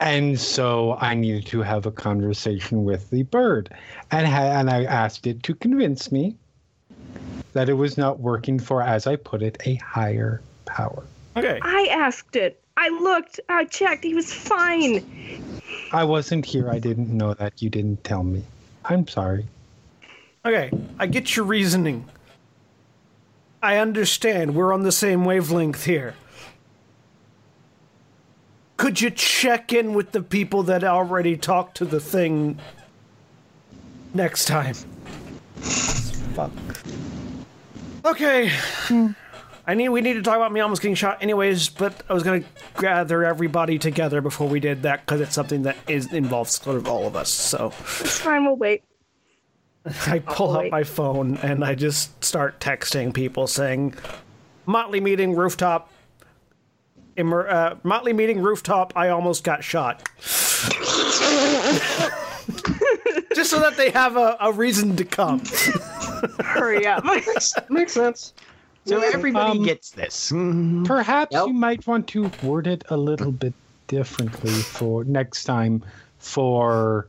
And 0.00 0.38
so 0.38 0.96
I 1.00 1.14
needed 1.14 1.46
to 1.46 1.62
have 1.62 1.86
a 1.86 1.92
conversation 1.92 2.84
with 2.84 3.08
the 3.10 3.22
bird, 3.22 3.72
and 4.10 4.26
ha- 4.26 4.58
and 4.58 4.68
I 4.68 4.82
asked 4.84 5.28
it 5.28 5.44
to 5.44 5.54
convince 5.54 6.10
me 6.10 6.34
that 7.52 7.68
it 7.68 7.74
was 7.74 7.96
not 7.96 8.18
working 8.18 8.58
for, 8.58 8.82
as 8.82 9.06
I 9.06 9.14
put 9.14 9.42
it, 9.42 9.58
a 9.64 9.74
higher 9.76 10.42
power. 10.64 11.04
Okay. 11.36 11.60
I 11.62 11.88
asked 11.92 12.34
it. 12.34 12.60
I 12.76 12.88
looked. 12.88 13.38
I 13.48 13.64
checked. 13.66 14.02
He 14.02 14.14
was 14.14 14.32
fine. 14.32 15.04
I 15.92 16.02
wasn't 16.02 16.46
here. 16.46 16.68
I 16.68 16.78
didn't 16.78 17.10
know 17.16 17.34
that. 17.34 17.62
You 17.62 17.70
didn't 17.70 18.02
tell 18.02 18.24
me. 18.24 18.42
I'm 18.86 19.06
sorry. 19.06 19.46
Okay. 20.44 20.70
I 20.98 21.06
get 21.06 21.36
your 21.36 21.44
reasoning. 21.44 22.08
I 23.62 23.76
understand. 23.76 24.54
We're 24.54 24.72
on 24.72 24.82
the 24.82 24.92
same 24.92 25.24
wavelength 25.24 25.84
here. 25.84 26.14
Could 28.76 29.00
you 29.00 29.10
check 29.10 29.72
in 29.72 29.94
with 29.94 30.10
the 30.10 30.22
people 30.22 30.64
that 30.64 30.82
already 30.82 31.36
talked 31.36 31.76
to 31.76 31.84
the 31.84 32.00
thing 32.00 32.58
next 34.12 34.46
time? 34.46 34.74
Fuck. 36.34 36.50
Okay. 38.04 38.50
Hmm. 38.50 39.08
I 39.64 39.74
need. 39.74 39.90
We 39.90 40.00
need 40.00 40.14
to 40.14 40.22
talk 40.22 40.34
about 40.34 40.50
me 40.50 40.58
almost 40.58 40.82
getting 40.82 40.96
shot, 40.96 41.22
anyways. 41.22 41.68
But 41.68 42.02
I 42.08 42.14
was 42.14 42.24
gonna 42.24 42.42
gather 42.80 43.24
everybody 43.24 43.78
together 43.78 44.20
before 44.20 44.48
we 44.48 44.58
did 44.58 44.82
that 44.82 45.06
because 45.06 45.20
it's 45.20 45.34
something 45.36 45.62
that 45.62 45.76
is 45.86 46.12
involves 46.12 46.60
sort 46.60 46.76
of 46.76 46.88
all 46.88 47.06
of 47.06 47.14
us. 47.14 47.28
So 47.28 47.68
It's 48.00 48.18
fine. 48.18 48.44
We'll 48.44 48.56
wait. 48.56 48.82
I 50.06 50.20
pull 50.20 50.50
Oh, 50.56 50.60
out 50.60 50.70
my 50.70 50.84
phone 50.84 51.36
and 51.38 51.64
I 51.64 51.74
just 51.74 52.22
start 52.24 52.60
texting 52.60 53.12
people 53.12 53.46
saying, 53.46 53.94
"Motley 54.66 55.00
meeting 55.00 55.34
rooftop." 55.34 55.90
Immer- 57.16 57.48
uh, 57.48 57.76
Motley 57.82 58.12
meeting 58.14 58.40
rooftop. 58.40 58.92
I 58.96 59.08
almost 59.08 59.44
got 59.44 59.62
shot. 59.62 60.02
just 63.34 63.50
so 63.50 63.60
that 63.60 63.74
they 63.76 63.90
have 63.90 64.16
a, 64.16 64.36
a 64.40 64.52
reason 64.52 64.96
to 64.96 65.04
come. 65.04 65.40
Hurry 66.40 66.86
up. 66.86 67.04
Makes 67.68 67.92
sense. 67.92 68.32
So 68.84 69.00
everybody 69.00 69.58
Um, 69.58 69.64
gets 69.64 69.90
this. 69.90 70.32
Perhaps 70.84 71.32
Yep. 71.32 71.46
you 71.48 71.52
might 71.52 71.86
want 71.86 72.08
to 72.08 72.30
word 72.42 72.66
it 72.66 72.84
a 72.88 72.96
little 72.96 73.30
bit 73.32 73.52
differently 73.88 74.50
for 74.50 75.04
next 75.04 75.44
time 75.44 75.84
for 76.18 77.08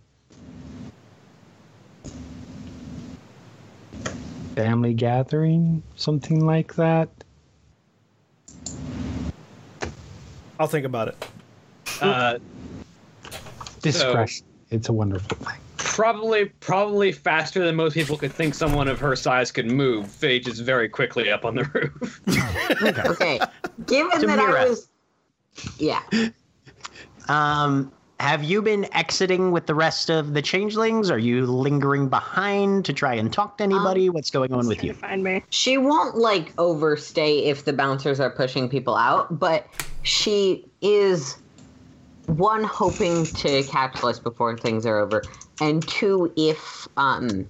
family 4.55 4.93
gathering, 4.93 5.81
something 5.95 6.45
like 6.45 6.75
that. 6.75 7.09
I'll 10.59 10.67
think 10.67 10.85
about 10.85 11.09
it. 11.09 11.27
Uh, 12.01 12.37
Discretion. 13.81 14.45
it's 14.69 14.89
a 14.89 14.93
wonderful 14.93 15.37
thing. 15.37 15.57
probably, 15.77 16.45
probably 16.45 17.11
faster 17.11 17.65
than 17.65 17.75
most 17.75 17.93
people 17.93 18.17
could 18.17 18.31
think 18.31 18.53
someone 18.53 18.87
of 18.87 18.99
her 18.99 19.15
size 19.15 19.51
could 19.51 19.65
move. 19.69 20.05
Phage 20.07 20.47
is 20.47 20.59
very 20.59 20.87
quickly 20.87 21.29
up 21.31 21.43
on 21.45 21.55
the 21.55 21.63
roof. 21.73 22.21
Okay. 22.81 23.01
okay. 23.09 23.39
Given 23.87 24.21
So 24.21 24.27
that 24.27 24.39
I 24.39 24.65
was. 24.69 24.89
Yeah. 25.77 26.01
Um, 27.27 27.91
have 28.19 28.43
you 28.43 28.61
been 28.61 28.87
exiting 28.93 29.51
with 29.51 29.65
the 29.65 29.75
rest 29.75 30.09
of 30.09 30.33
the 30.33 30.41
changelings? 30.41 31.11
Are 31.11 31.17
you 31.17 31.45
lingering 31.45 32.07
behind 32.07 32.85
to 32.85 32.93
try 32.93 33.15
and 33.15 33.31
talk 33.31 33.57
to 33.57 33.63
anybody? 33.63 34.09
What's 34.09 34.29
going 34.29 34.53
on 34.53 34.67
with 34.67 34.83
you? 34.83 34.93
find 34.93 35.23
me. 35.23 35.43
She 35.49 35.77
won't 35.77 36.15
like 36.15 36.53
overstay 36.57 37.39
if 37.39 37.65
the 37.65 37.73
bouncers 37.73 38.19
are 38.19 38.29
pushing 38.29 38.69
people 38.69 38.95
out, 38.95 39.39
but 39.39 39.67
she 40.03 40.65
is 40.81 41.37
one 42.27 42.63
hoping 42.63 43.25
to 43.25 43.63
catch 43.63 44.01
Liss 44.03 44.19
before 44.19 44.57
things 44.57 44.85
are 44.85 44.99
over, 44.99 45.23
and 45.59 45.85
two 45.87 46.31
if 46.37 46.87
um 46.95 47.49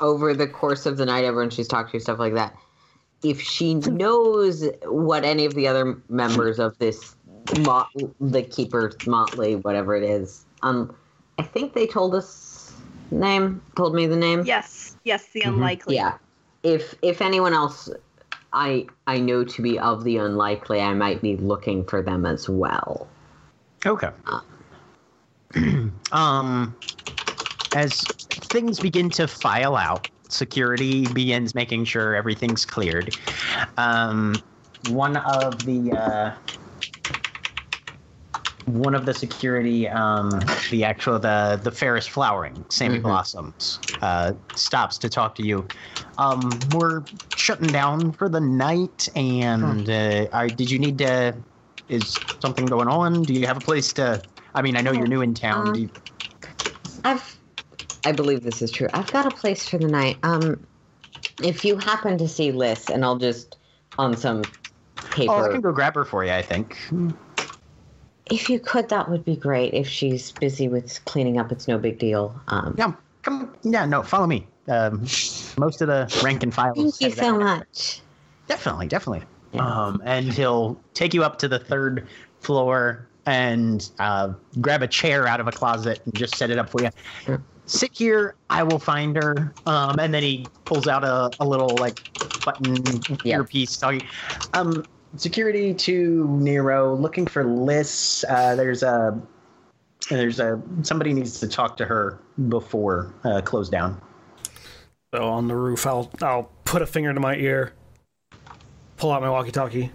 over 0.00 0.32
the 0.32 0.46
course 0.46 0.86
of 0.86 0.96
the 0.96 1.04
night, 1.04 1.24
everyone 1.24 1.50
she's 1.50 1.68
talked 1.68 1.92
to 1.92 2.00
stuff 2.00 2.18
like 2.18 2.34
that. 2.34 2.56
If 3.22 3.40
she 3.40 3.74
knows 3.74 4.66
what 4.84 5.24
any 5.24 5.44
of 5.44 5.54
the 5.54 5.68
other 5.68 6.00
members 6.08 6.58
of 6.58 6.78
this 6.78 7.14
mot, 7.52 7.90
the 8.20 8.42
keeper 8.42 8.92
motley, 9.06 9.56
whatever 9.56 9.96
it 9.96 10.02
is, 10.02 10.46
um, 10.62 10.94
I 11.38 11.42
think 11.42 11.74
they 11.74 11.86
told 11.86 12.14
us 12.14 12.74
name, 13.10 13.62
told 13.76 13.94
me 13.94 14.06
the 14.06 14.16
name. 14.16 14.44
Yes, 14.44 14.96
yes, 15.04 15.28
the 15.32 15.42
Mhm. 15.42 15.54
unlikely. 15.54 15.96
Yeah. 15.96 16.18
If 16.62 16.94
if 17.02 17.22
anyone 17.22 17.54
else 17.54 17.88
I 18.52 18.86
I 19.06 19.18
know 19.18 19.44
to 19.44 19.62
be 19.62 19.78
of 19.78 20.04
the 20.04 20.18
unlikely, 20.18 20.80
I 20.80 20.94
might 20.94 21.22
be 21.22 21.36
looking 21.36 21.84
for 21.84 22.02
them 22.02 22.26
as 22.26 22.48
well. 22.48 23.08
Okay. 23.86 24.10
um, 26.12 26.76
as 27.72 28.08
things 28.30 28.80
begin 28.80 29.10
to 29.10 29.26
file 29.26 29.76
out, 29.76 30.08
security 30.28 31.08
begins 31.08 31.54
making 31.54 31.84
sure 31.84 32.14
everything's 32.14 32.64
cleared. 32.64 33.12
Um, 33.76 34.42
one 34.82 35.16
of 35.18 35.64
the 35.64 35.92
uh, 35.92 36.32
one 38.74 38.94
of 38.94 39.06
the 39.06 39.14
security, 39.14 39.88
um, 39.88 40.40
the 40.70 40.84
actual 40.84 41.18
the 41.18 41.60
the 41.62 41.70
Fairest 41.70 42.10
flowering, 42.10 42.64
Sammy 42.70 42.98
Mhm. 42.98 43.02
Blossoms, 43.02 43.80
uh, 44.00 44.32
stops 44.54 44.98
to 44.98 45.08
talk 45.08 45.34
to 45.36 45.42
you. 45.42 45.68
Um, 46.18 46.70
we're 46.70 47.02
shutting 47.34 47.72
down 47.72 48.12
for 48.12 48.28
the 48.28 48.40
night, 48.40 49.08
and 49.14 49.88
uh, 49.88 50.26
are, 50.32 50.48
did 50.50 50.70
you 50.70 50.78
need 50.78 50.98
to? 50.98 51.34
Is 51.88 52.20
something 52.40 52.68
going 52.68 52.88
on? 52.88 53.24
Do 53.24 53.34
you 53.34 53.46
have 53.46 53.56
a 53.56 53.60
place 53.60 53.92
to? 53.94 54.22
I 54.54 54.62
mean, 54.62 54.76
I 54.76 54.80
know 54.80 54.92
you're 54.92 55.08
new 55.08 55.22
in 55.22 55.34
town. 55.34 55.68
Um, 55.68 55.72
Do 55.72 55.80
you, 55.80 55.90
I've 57.04 57.38
I 58.04 58.12
believe 58.12 58.42
this 58.42 58.62
is 58.62 58.70
true. 58.72 58.88
I've 58.92 59.10
got 59.10 59.26
a 59.26 59.30
place 59.30 59.68
for 59.68 59.78
the 59.78 59.88
night. 59.88 60.18
Um 60.22 60.66
if 61.42 61.64
you 61.64 61.76
happen 61.76 62.18
to 62.18 62.28
see 62.28 62.52
Liss 62.52 62.90
and 62.90 63.04
I'll 63.04 63.18
just 63.18 63.58
on 63.98 64.16
some 64.16 64.44
paper 65.10 65.32
oh, 65.32 65.44
I 65.44 65.48
can 65.48 65.60
go 65.60 65.72
grab 65.72 65.94
her 65.94 66.04
for 66.04 66.24
you. 66.24 66.32
I 66.32 66.42
think. 66.42 66.76
If 68.30 68.48
you 68.48 68.60
could 68.60 68.88
that 68.88 69.10
would 69.10 69.24
be 69.24 69.36
great. 69.36 69.74
If 69.74 69.88
she's 69.88 70.32
busy 70.32 70.68
with 70.68 71.04
cleaning 71.04 71.38
up, 71.38 71.50
it's 71.52 71.68
no 71.68 71.78
big 71.78 71.98
deal. 71.98 72.34
Um 72.48 72.74
Yeah, 72.78 72.92
come. 73.22 73.54
Yeah, 73.62 73.86
no, 73.86 74.02
follow 74.02 74.26
me. 74.26 74.46
Um, 74.68 75.00
most 75.58 75.82
of 75.82 75.88
the 75.88 76.20
rank 76.22 76.42
and 76.42 76.54
file. 76.54 76.74
Thank 76.74 77.00
you 77.00 77.10
so 77.10 77.36
much. 77.38 78.00
Definitely, 78.46 78.86
definitely. 78.86 79.26
Yeah. 79.52 79.66
Um, 79.66 80.00
and 80.04 80.32
he'll 80.32 80.80
take 80.94 81.12
you 81.12 81.24
up 81.24 81.38
to 81.38 81.48
the 81.48 81.58
third 81.58 82.06
floor 82.40 83.08
and 83.26 83.90
uh, 83.98 84.32
grab 84.60 84.82
a 84.82 84.86
chair 84.88 85.26
out 85.26 85.40
of 85.40 85.48
a 85.48 85.52
closet 85.52 86.02
and 86.04 86.14
just 86.14 86.36
set 86.36 86.50
it 86.50 86.58
up 86.58 86.70
for 86.70 86.82
you. 86.82 86.90
Sure. 87.24 87.42
Sit 87.66 87.90
here. 87.92 88.34
I 88.48 88.62
will 88.62 88.78
find 88.78 89.16
her. 89.16 89.54
Um, 89.66 89.98
and 89.98 90.14
then 90.14 90.22
he 90.22 90.48
pulls 90.64 90.88
out 90.88 91.04
a, 91.04 91.34
a 91.40 91.44
little 91.44 91.78
like 91.78 91.96
button 92.44 93.04
Yeah. 93.24 93.38
earpiece. 93.38 93.76
Talking. 93.76 94.02
Um, 94.52 94.86
security 95.16 95.74
to 95.74 96.26
Nero, 96.28 96.94
looking 96.94 97.26
for 97.26 97.44
Liss. 97.44 98.24
Uh, 98.28 98.54
there's 98.56 98.82
a 98.82 99.20
there's 100.08 100.40
a 100.40 100.60
somebody 100.82 101.12
needs 101.12 101.40
to 101.40 101.48
talk 101.48 101.76
to 101.78 101.84
her 101.84 102.18
before 102.48 103.12
uh, 103.24 103.40
close 103.42 103.68
down. 103.68 104.00
So 105.14 105.28
on 105.28 105.48
the 105.48 105.56
roof, 105.56 105.86
I'll 105.86 106.10
I'll 106.22 106.50
put 106.64 106.82
a 106.82 106.86
finger 106.86 107.12
to 107.12 107.20
my 107.20 107.34
ear, 107.36 107.72
pull 108.96 109.10
out 109.12 109.22
my 109.22 109.30
walkie-talkie. 109.30 109.90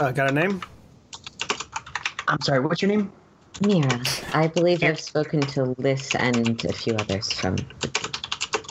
Uh, 0.00 0.10
got 0.10 0.30
a 0.30 0.34
name? 0.34 0.60
I'm 2.28 2.40
sorry. 2.42 2.60
What's 2.60 2.82
your 2.82 2.90
name? 2.90 3.12
Mira, 3.66 4.00
I 4.32 4.48
believe 4.48 4.82
I've 4.82 4.98
spoken 4.98 5.40
to 5.40 5.74
Liss 5.78 6.14
and 6.14 6.64
a 6.64 6.72
few 6.72 6.94
others 6.94 7.32
from 7.32 7.56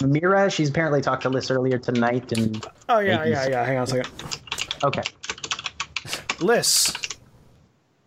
Mira. 0.03 0.49
She's 0.49 0.69
apparently 0.69 1.01
talked 1.01 1.21
to 1.23 1.29
Liss 1.29 1.51
earlier 1.51 1.77
tonight, 1.77 2.31
and 2.33 2.65
Oh 2.89 2.99
yeah, 2.99 3.19
Ladies. 3.19 3.33
yeah, 3.37 3.47
yeah. 3.49 3.65
Hang 3.65 3.77
on 3.77 3.83
a 3.83 3.87
second. 3.87 4.09
okay. 4.83 5.03
Liss, 6.41 6.93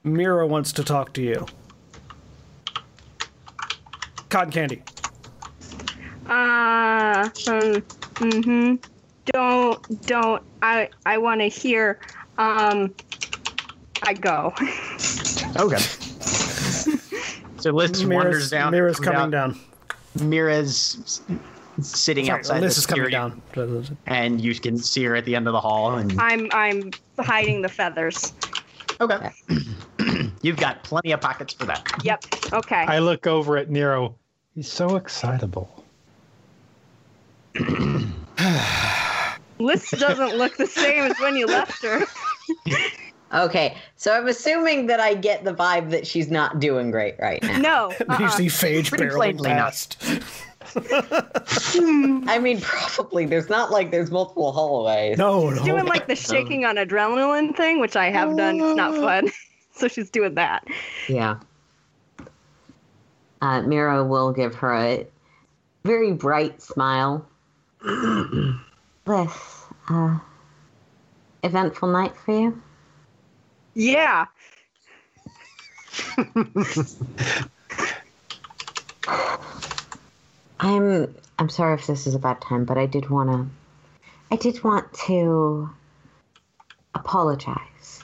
Mira 0.02 0.46
wants 0.46 0.72
to 0.72 0.84
talk 0.84 1.12
to 1.14 1.22
you. 1.22 1.46
Cotton 4.28 4.52
candy. 4.52 4.82
Uh, 6.26 7.28
um, 7.46 7.82
mm-hmm. 8.16 8.74
Don't, 9.26 10.06
don't. 10.06 10.42
I, 10.62 10.88
I 11.06 11.18
want 11.18 11.40
to 11.40 11.48
hear. 11.48 12.00
Um, 12.38 12.94
I 14.02 14.14
go. 14.14 14.52
Okay. 15.56 15.76
So 17.58 17.70
Liss 17.70 18.04
wanders 18.04 18.50
down. 18.50 18.72
Mira's 18.72 18.98
coming 18.98 19.20
out. 19.20 19.30
down. 19.30 19.60
Mira's 20.20 21.22
sitting 21.80 22.26
Sorry, 22.26 22.38
outside 22.38 22.60
Liss 22.60 22.78
is 22.78 22.86
coming 22.86 23.10
down. 23.10 23.42
and 24.06 24.40
you 24.40 24.54
can 24.54 24.78
see 24.78 25.04
her 25.04 25.16
at 25.16 25.24
the 25.24 25.34
end 25.36 25.46
of 25.46 25.52
the 25.52 25.60
hall. 25.60 25.96
And 25.96 26.18
I'm, 26.20 26.48
I'm 26.52 26.90
hiding 27.18 27.62
the 27.62 27.68
feathers. 27.68 28.32
okay, 29.00 29.30
you've 30.42 30.56
got 30.56 30.82
plenty 30.84 31.12
of 31.12 31.20
pockets 31.20 31.54
for 31.54 31.66
that. 31.66 31.90
Yep. 32.02 32.24
Okay. 32.52 32.84
I 32.86 32.98
look 32.98 33.26
over 33.26 33.56
at 33.56 33.70
Nero. 33.70 34.14
He's 34.54 34.70
so 34.70 34.96
excitable. 34.96 35.84
Liss 39.58 39.90
doesn't 39.92 40.36
look 40.36 40.56
the 40.56 40.66
same 40.66 41.04
as 41.04 41.18
when 41.20 41.36
you 41.36 41.46
left 41.46 41.82
her. 41.82 42.04
Okay, 43.34 43.76
so 43.96 44.12
I'm 44.12 44.28
assuming 44.28 44.86
that 44.86 45.00
I 45.00 45.14
get 45.14 45.42
the 45.44 45.52
vibe 45.52 45.90
that 45.90 46.06
she's 46.06 46.30
not 46.30 46.60
doing 46.60 46.92
great 46.92 47.16
right 47.18 47.42
now. 47.42 47.58
No. 47.58 47.90
you 48.00 48.06
uh-uh. 48.08 48.28
see 48.28 48.46
Phage 48.46 48.90
Pretty 48.90 49.06
barreling 49.06 49.36
plainly 49.38 49.48
not. 49.50 49.58
past. 49.58 50.02
I 50.76 52.38
mean, 52.40 52.60
probably. 52.60 53.26
There's 53.26 53.48
not 53.48 53.70
like 53.70 53.90
there's 53.90 54.10
multiple 54.10 54.52
hallways. 54.52 55.18
No, 55.18 55.50
no. 55.50 55.64
doing 55.64 55.86
like 55.86 56.06
the 56.06 56.16
shaking 56.16 56.64
on 56.64 56.76
adrenaline 56.76 57.56
thing, 57.56 57.80
which 57.80 57.96
I 57.96 58.10
have 58.10 58.36
done. 58.36 58.60
It's 58.60 58.76
not 58.76 58.94
fun. 58.94 59.30
so 59.74 59.88
she's 59.88 60.10
doing 60.10 60.34
that. 60.34 60.66
Yeah. 61.08 61.40
Uh, 63.42 63.62
Mira 63.62 64.04
will 64.04 64.32
give 64.32 64.54
her 64.54 64.74
a 64.74 65.06
very 65.84 66.12
bright 66.12 66.62
smile. 66.62 67.26
Liss, 69.06 69.64
uh, 69.90 70.18
eventful 71.42 71.88
night 71.88 72.16
for 72.16 72.40
you? 72.40 72.62
Yeah. 73.74 74.26
I'm 80.64 81.14
I'm 81.38 81.50
sorry 81.50 81.74
if 81.74 81.86
this 81.86 82.06
is 82.06 82.14
a 82.14 82.18
bad 82.18 82.40
time, 82.40 82.64
but 82.64 82.78
I 82.78 82.86
did 82.86 83.10
want 83.10 83.28
to 83.28 83.46
I 84.30 84.36
did 84.36 84.64
want 84.64 84.90
to 85.06 85.68
apologize. 86.94 88.02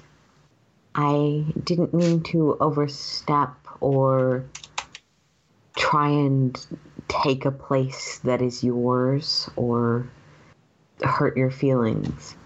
I 0.94 1.46
didn't 1.64 1.94
mean 1.94 2.22
to 2.24 2.58
overstep 2.60 3.54
or 3.80 4.44
try 5.74 6.10
and 6.10 6.66
take 7.08 7.46
a 7.46 7.50
place 7.50 8.18
that 8.24 8.42
is 8.42 8.62
yours 8.62 9.48
or 9.56 10.10
hurt 11.02 11.38
your 11.38 11.50
feelings. 11.50 12.36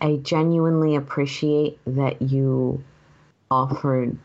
I 0.00 0.16
genuinely 0.16 0.96
appreciate 0.96 1.78
that 1.86 2.22
you 2.22 2.82
offered 3.50 4.16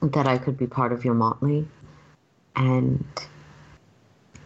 that 0.00 0.26
I 0.26 0.38
could 0.38 0.56
be 0.56 0.66
part 0.66 0.92
of 0.92 1.04
your 1.04 1.14
motley 1.14 1.68
and 2.54 3.04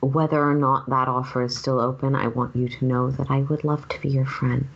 whether 0.00 0.42
or 0.42 0.54
not 0.54 0.88
that 0.88 1.08
offer 1.08 1.42
is 1.42 1.56
still 1.56 1.80
open, 1.80 2.14
I 2.14 2.28
want 2.28 2.56
you 2.56 2.68
to 2.68 2.84
know 2.84 3.10
that 3.10 3.30
I 3.30 3.40
would 3.40 3.64
love 3.64 3.88
to 3.88 4.00
be 4.00 4.08
your 4.08 4.26
friend. 4.26 4.68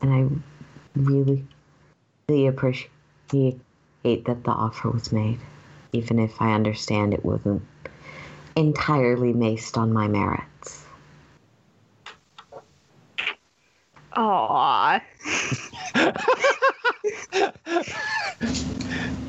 And 0.00 0.12
I 0.12 0.98
really, 0.98 1.44
really 2.28 2.46
appreciate 2.46 2.90
that 3.30 4.44
the 4.44 4.50
offer 4.50 4.90
was 4.90 5.12
made, 5.12 5.38
even 5.92 6.18
if 6.18 6.40
I 6.40 6.54
understand 6.54 7.14
it 7.14 7.24
wasn't 7.24 7.62
entirely 8.56 9.32
based 9.32 9.78
on 9.78 9.92
my 9.92 10.08
merits. 10.08 10.84
Aww. 14.16 15.00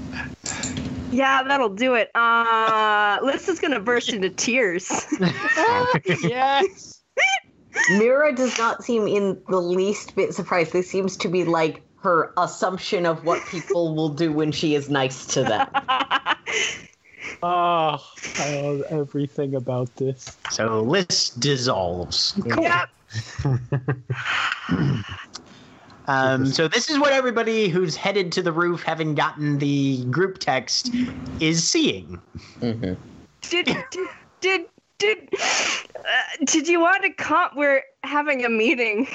yeah, 1.12 1.44
that'll 1.44 1.70
do 1.70 1.96
it. 1.96 2.10
Uh, 2.16 3.20
Liss 3.24 3.48
is 3.50 3.60
gonna 3.60 3.80
burst 3.80 4.10
into 4.10 4.30
tears. 4.30 4.90
yes. 6.24 7.02
Mira 7.92 8.36
does 8.36 8.58
not 8.58 8.84
seem 8.84 9.08
in 9.08 9.42
the 9.48 9.60
least 9.62 10.16
bit 10.16 10.34
surprised. 10.34 10.74
This 10.74 10.90
seems 10.90 11.18
to 11.18 11.30
be 11.30 11.44
like 11.44 11.84
her 12.02 12.34
assumption 12.38 13.06
of 13.06 13.24
what 13.26 13.46
people 13.48 13.96
will 13.96 14.10
do 14.10 14.32
when 14.32 14.52
she 14.52 14.76
is 14.76 14.90
nice 14.90 15.26
to 15.28 15.44
them. 15.44 15.68
Oh, 17.42 18.04
I 18.38 18.62
love 18.62 18.84
everything 18.90 19.56
about 19.56 19.96
this. 19.96 20.38
So 20.50 20.82
Liss 20.82 21.30
dissolves. 21.30 22.40
Yep. 22.46 22.90
Um, 26.10 26.48
so 26.48 26.68
this 26.68 26.90
is 26.90 26.98
what 26.98 27.14
everybody 27.14 27.70
who's 27.70 27.96
headed 27.96 28.32
to 28.32 28.42
the 28.42 28.52
roof, 28.52 28.82
having 28.82 29.14
gotten 29.14 29.60
the 29.60 30.04
group 30.06 30.40
text, 30.40 30.90
is 31.40 31.68
seeing. 31.68 32.20
Mhm. 32.62 32.98
Did 33.42 33.66
did 33.92 34.08
did 34.42 34.66
did, 34.98 35.30
uh, 35.40 36.46
did 36.46 36.68
you 36.68 36.80
want 36.80 37.04
to 37.04 37.12
comp? 37.12 37.56
We're 37.56 37.84
having 38.04 38.44
a 38.44 38.50
meeting. 38.50 39.06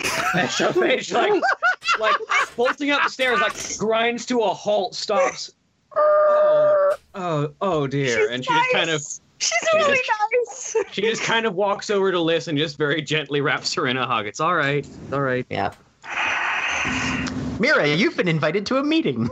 So 0.51 0.73
Phage, 0.73 1.13
like, 1.13 1.43
like 1.99 2.17
bolting 2.57 2.93
up 2.93 3.03
the 3.03 3.11
stairs, 3.11 3.41
like 3.41 3.55
grinds 3.77 4.25
to 4.27 4.41
a 4.41 4.55
halt, 4.55 4.95
stops. 4.95 5.51
Oh, 5.97 6.97
oh, 7.15 7.55
oh 7.61 7.87
dear! 7.87 8.17
She's 8.19 8.31
and 8.31 8.45
she 8.45 8.53
just 8.53 8.73
kind 8.73 8.91
of. 8.91 9.01
She's 9.39 9.69
really 9.75 10.01
nice. 10.45 10.77
she 10.91 11.03
just 11.03 11.23
kind 11.23 11.47
of 11.47 11.55
walks 11.55 11.89
over 11.89 12.11
to 12.11 12.21
Liss 12.21 12.49
and 12.49 12.59
just 12.59 12.77
very 12.79 13.01
gently 13.01 13.41
wraps 13.41 13.73
her 13.75 13.87
in 13.87 13.97
a 13.97 14.05
hug. 14.05 14.27
It's 14.27 14.41
all 14.41 14.57
right, 14.57 14.85
it's 14.85 15.13
all 15.13 15.21
right. 15.21 15.47
Yeah. 15.49 15.73
Mira, 17.59 17.89
you've 17.89 18.17
been 18.17 18.29
invited 18.29 18.67
to 18.67 18.79
a 18.79 18.83
meeting. 18.83 19.31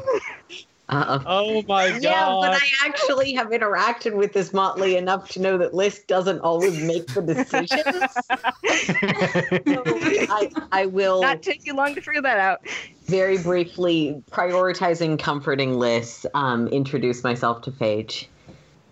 Uh-uh. 0.89 1.23
Oh 1.25 1.63
my 1.69 1.91
god. 1.91 2.03
Yeah, 2.03 2.27
but 2.41 2.53
I 2.53 2.69
actually 2.85 3.33
have 3.33 3.49
interacted 3.49 4.13
with 4.15 4.33
this 4.35 4.53
motley 4.53 4.97
enough 4.97 5.31
to 5.31 5.41
know 5.41 5.57
that 5.57 5.73
Liss 5.73 6.01
doesn't 6.01 6.41
always 6.41 6.83
make 6.83 7.07
the 7.15 7.23
decisions. 7.23 7.79
So 9.63 9.83
I, 10.29 10.51
I 10.73 10.87
will 10.87 11.23
Not 11.23 11.43
take 11.43 11.67
you 11.67 11.75
long 11.75 11.95
to 11.95 12.01
figure 12.01 12.23
that 12.23 12.39
out. 12.39 12.67
very 13.07 13.39
briefly, 13.39 14.23
prioritizing 14.31 15.19
comforting 15.19 15.79
Liss, 15.79 16.27
um, 16.35 16.69
introduce 16.69 17.25
myself 17.25 17.63
to 17.63 17.71
Phage. 17.71 18.27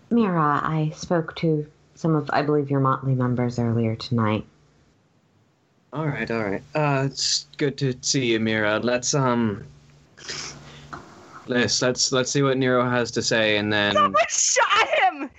Mira, 0.09 0.61
I 0.63 0.91
spoke 0.95 1.35
to 1.37 1.67
some 1.95 2.15
of, 2.15 2.29
I 2.33 2.41
believe, 2.41 2.71
your 2.71 2.79
motley 2.79 3.15
members 3.15 3.59
earlier 3.59 3.95
tonight. 3.95 4.45
All 5.93 6.07
right, 6.07 6.29
all 6.31 6.43
right. 6.43 6.63
Uh, 6.73 7.03
it's 7.05 7.47
good 7.57 7.77
to 7.79 7.93
see 8.01 8.27
you, 8.27 8.39
Mira. 8.39 8.79
Let's 8.79 9.13
um, 9.13 9.65
let's 11.47 11.81
let's 11.81 12.11
let's 12.13 12.31
see 12.31 12.41
what 12.43 12.57
Nero 12.57 12.89
has 12.89 13.11
to 13.11 13.21
say, 13.21 13.57
and 13.57 13.71
then 13.71 13.93
Someone 13.95 14.13
shot 14.29 14.87
him. 14.99 15.29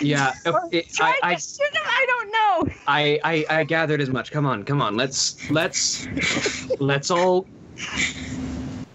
yeah, 0.00 0.32
if- 0.46 0.54
it- 0.72 0.88
Tried 0.94 1.16
I, 1.22 1.32
I 1.32 1.34
to 1.34 1.40
shoot 1.40 1.74
him. 1.74 1.82
I 1.84 2.06
don't 2.08 2.32
know. 2.32 2.74
I, 2.86 3.20
I 3.24 3.44
I 3.60 3.64
gathered 3.64 4.00
as 4.00 4.08
much. 4.08 4.30
Come 4.32 4.46
on, 4.46 4.62
come 4.64 4.80
on. 4.80 4.96
Let's 4.96 5.50
let's 5.50 6.08
let's 6.80 7.10
all 7.10 7.46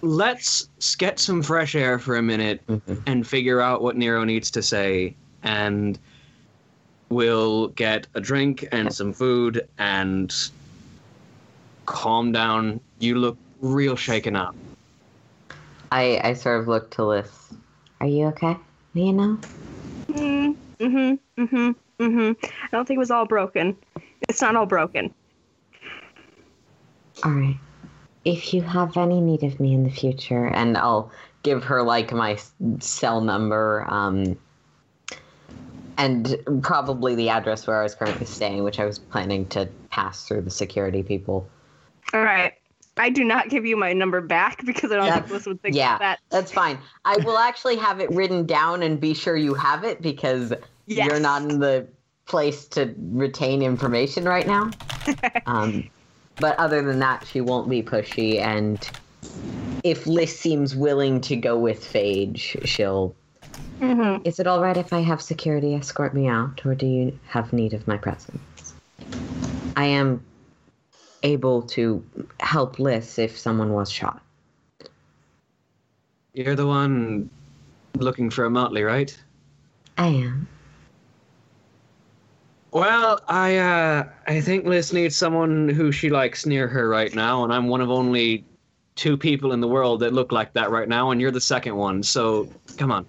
let's 0.02 0.96
get 0.98 1.20
some 1.20 1.44
fresh 1.44 1.76
air 1.76 2.00
for 2.00 2.16
a 2.18 2.22
minute 2.24 2.66
Mhm. 2.68 3.04
and 3.06 3.28
figure 3.28 3.62
out 3.62 3.84
what 3.84 3.96
Nero 3.96 4.24
needs 4.24 4.50
to 4.52 4.64
say, 4.64 5.16
and 5.44 6.00
we'll 7.10 7.68
get 7.70 8.08
a 8.14 8.22
drink 8.22 8.68
and 8.72 8.94
some 8.94 9.14
food 9.14 9.68
and 9.78 10.34
calm 11.86 12.32
down. 12.32 12.80
You 13.00 13.16
look 13.16 13.38
real 13.62 13.96
shaken 13.96 14.36
up. 14.36 14.56
I, 15.92 16.20
I 16.24 16.34
sort 16.34 16.60
of 16.60 16.68
look 16.68 16.92
to 16.92 17.06
Liss. 17.06 17.54
Are 18.02 18.08
you 18.08 18.28
okay? 18.28 18.58
You 18.94 19.14
know? 19.14 19.40
Mm, 20.10 20.56
mm-hmm. 20.80 21.42
Mm-hmm. 21.42 21.72
Mm-hmm. 22.04 22.46
I 22.46 22.68
don't 22.72 22.88
think 22.88 22.98
it 22.98 23.00
was 23.00 23.12
all 23.12 23.26
broken. 23.26 23.76
It's 24.30 24.42
not 24.42 24.56
all 24.56 24.66
broken. 24.66 25.14
All 27.24 27.32
right. 27.32 27.58
If 28.26 28.54
you 28.54 28.62
have 28.62 28.98
any 28.98 29.22
need 29.22 29.44
of 29.44 29.60
me 29.60 29.74
in 29.74 29.84
the 29.84 29.90
future, 29.90 30.48
and 30.48 30.78
I'll 30.78 31.12
give 31.44 31.64
her 31.64 31.82
like 31.82 32.12
my 32.12 32.38
cell 32.80 33.22
number, 33.22 33.86
um, 33.88 34.38
and 35.98 36.38
probably 36.62 37.16
the 37.16 37.30
address 37.30 37.66
where 37.68 37.80
I 37.80 37.84
was 37.84 37.96
currently 37.96 38.26
staying, 38.26 38.64
which 38.64 38.80
I 38.80 38.86
was 38.86 39.00
planning 39.00 39.46
to 39.48 39.68
pass 39.90 40.28
through 40.28 40.42
the 40.42 40.52
security 40.52 41.04
people. 41.04 41.48
All 42.14 42.22
right. 42.22 42.54
I 42.98 43.10
do 43.10 43.24
not 43.24 43.50
give 43.50 43.66
you 43.66 43.76
my 43.78 43.94
number 43.94 44.22
back 44.22 44.66
because 44.66 44.92
I 44.92 44.96
don't 44.96 45.06
think 45.06 45.16
That's- 45.16 45.32
Liss 45.32 45.46
would 45.46 45.62
think 45.62 45.76
yeah. 45.76 45.98
that. 46.00 46.20
That's 46.30 46.52
fine. 46.52 46.80
I 47.06 47.18
will 47.18 47.38
actually 47.38 47.76
have 47.78 48.00
it 48.00 48.10
written 48.12 48.46
down 48.46 48.84
and 48.84 49.00
be 49.00 49.14
sure 49.14 49.36
you 49.36 49.54
have 49.54 49.84
it 49.84 50.02
because 50.02 50.54
Yes. 50.86 51.08
you're 51.08 51.20
not 51.20 51.42
in 51.42 51.60
the 51.60 51.86
place 52.28 52.66
to 52.70 52.94
retain 52.98 53.62
information 53.62 54.26
right 54.26 54.48
now. 54.48 54.72
um, 55.46 55.90
but 56.38 56.58
other 56.60 56.82
than 56.82 57.00
that, 57.00 57.26
she 57.28 57.42
won't 57.42 57.70
be 57.70 57.82
pushy. 57.84 58.40
And 58.40 58.88
if 59.84 60.08
Liss 60.08 60.38
seems 60.38 60.76
willing 60.76 61.22
to 61.22 61.36
go 61.36 61.58
with 61.58 61.84
Phage, 61.84 62.66
she'll. 62.66 63.16
Mm-hmm. 63.80 64.26
Is 64.26 64.40
it 64.40 64.48
all 64.48 64.62
right 64.62 64.76
if 64.76 64.92
I 64.92 65.02
have 65.02 65.22
security 65.22 65.76
escort 65.76 66.14
me 66.14 66.28
out, 66.28 66.66
or 66.66 66.74
do 66.74 66.86
you 66.86 67.20
have 67.28 67.54
need 67.54 67.74
of 67.74 67.88
my 67.88 67.98
presence? 67.98 68.74
I 69.76 69.86
am 69.86 70.26
able 71.24 71.62
to 71.64 72.04
help 72.40 72.80
Liss 72.80 73.20
if 73.20 73.38
someone 73.38 73.74
was 73.74 73.92
shot. 73.92 74.22
You're 76.34 76.56
the 76.56 76.68
one 76.68 77.30
looking 77.98 78.30
for 78.30 78.46
a 78.46 78.50
motley, 78.50 78.84
right? 78.84 79.16
I 79.98 80.08
am. 80.08 80.48
Well, 82.72 83.20
I 83.28 83.58
uh 83.58 84.04
I 84.28 84.42
think 84.42 84.66
Liss 84.66 84.94
needs 84.94 85.16
someone 85.16 85.70
who 85.70 85.92
she 85.92 86.10
likes 86.10 86.46
near 86.46 86.68
her 86.68 86.90
right 86.90 87.14
now, 87.16 87.44
and 87.44 87.54
I'm 87.54 87.68
one 87.68 87.82
of 87.82 87.90
only 87.90 88.46
two 88.96 89.18
people 89.18 89.52
in 89.52 89.62
the 89.62 89.68
world 89.68 90.00
that 90.02 90.14
look 90.14 90.32
like 90.32 90.54
that 90.54 90.70
right 90.70 90.88
now, 90.88 91.12
and 91.12 91.22
you're 91.22 91.32
the 91.32 91.42
second 91.42 91.76
one. 91.76 92.04
So 92.04 92.48
come 92.78 92.92
on. 92.92 93.06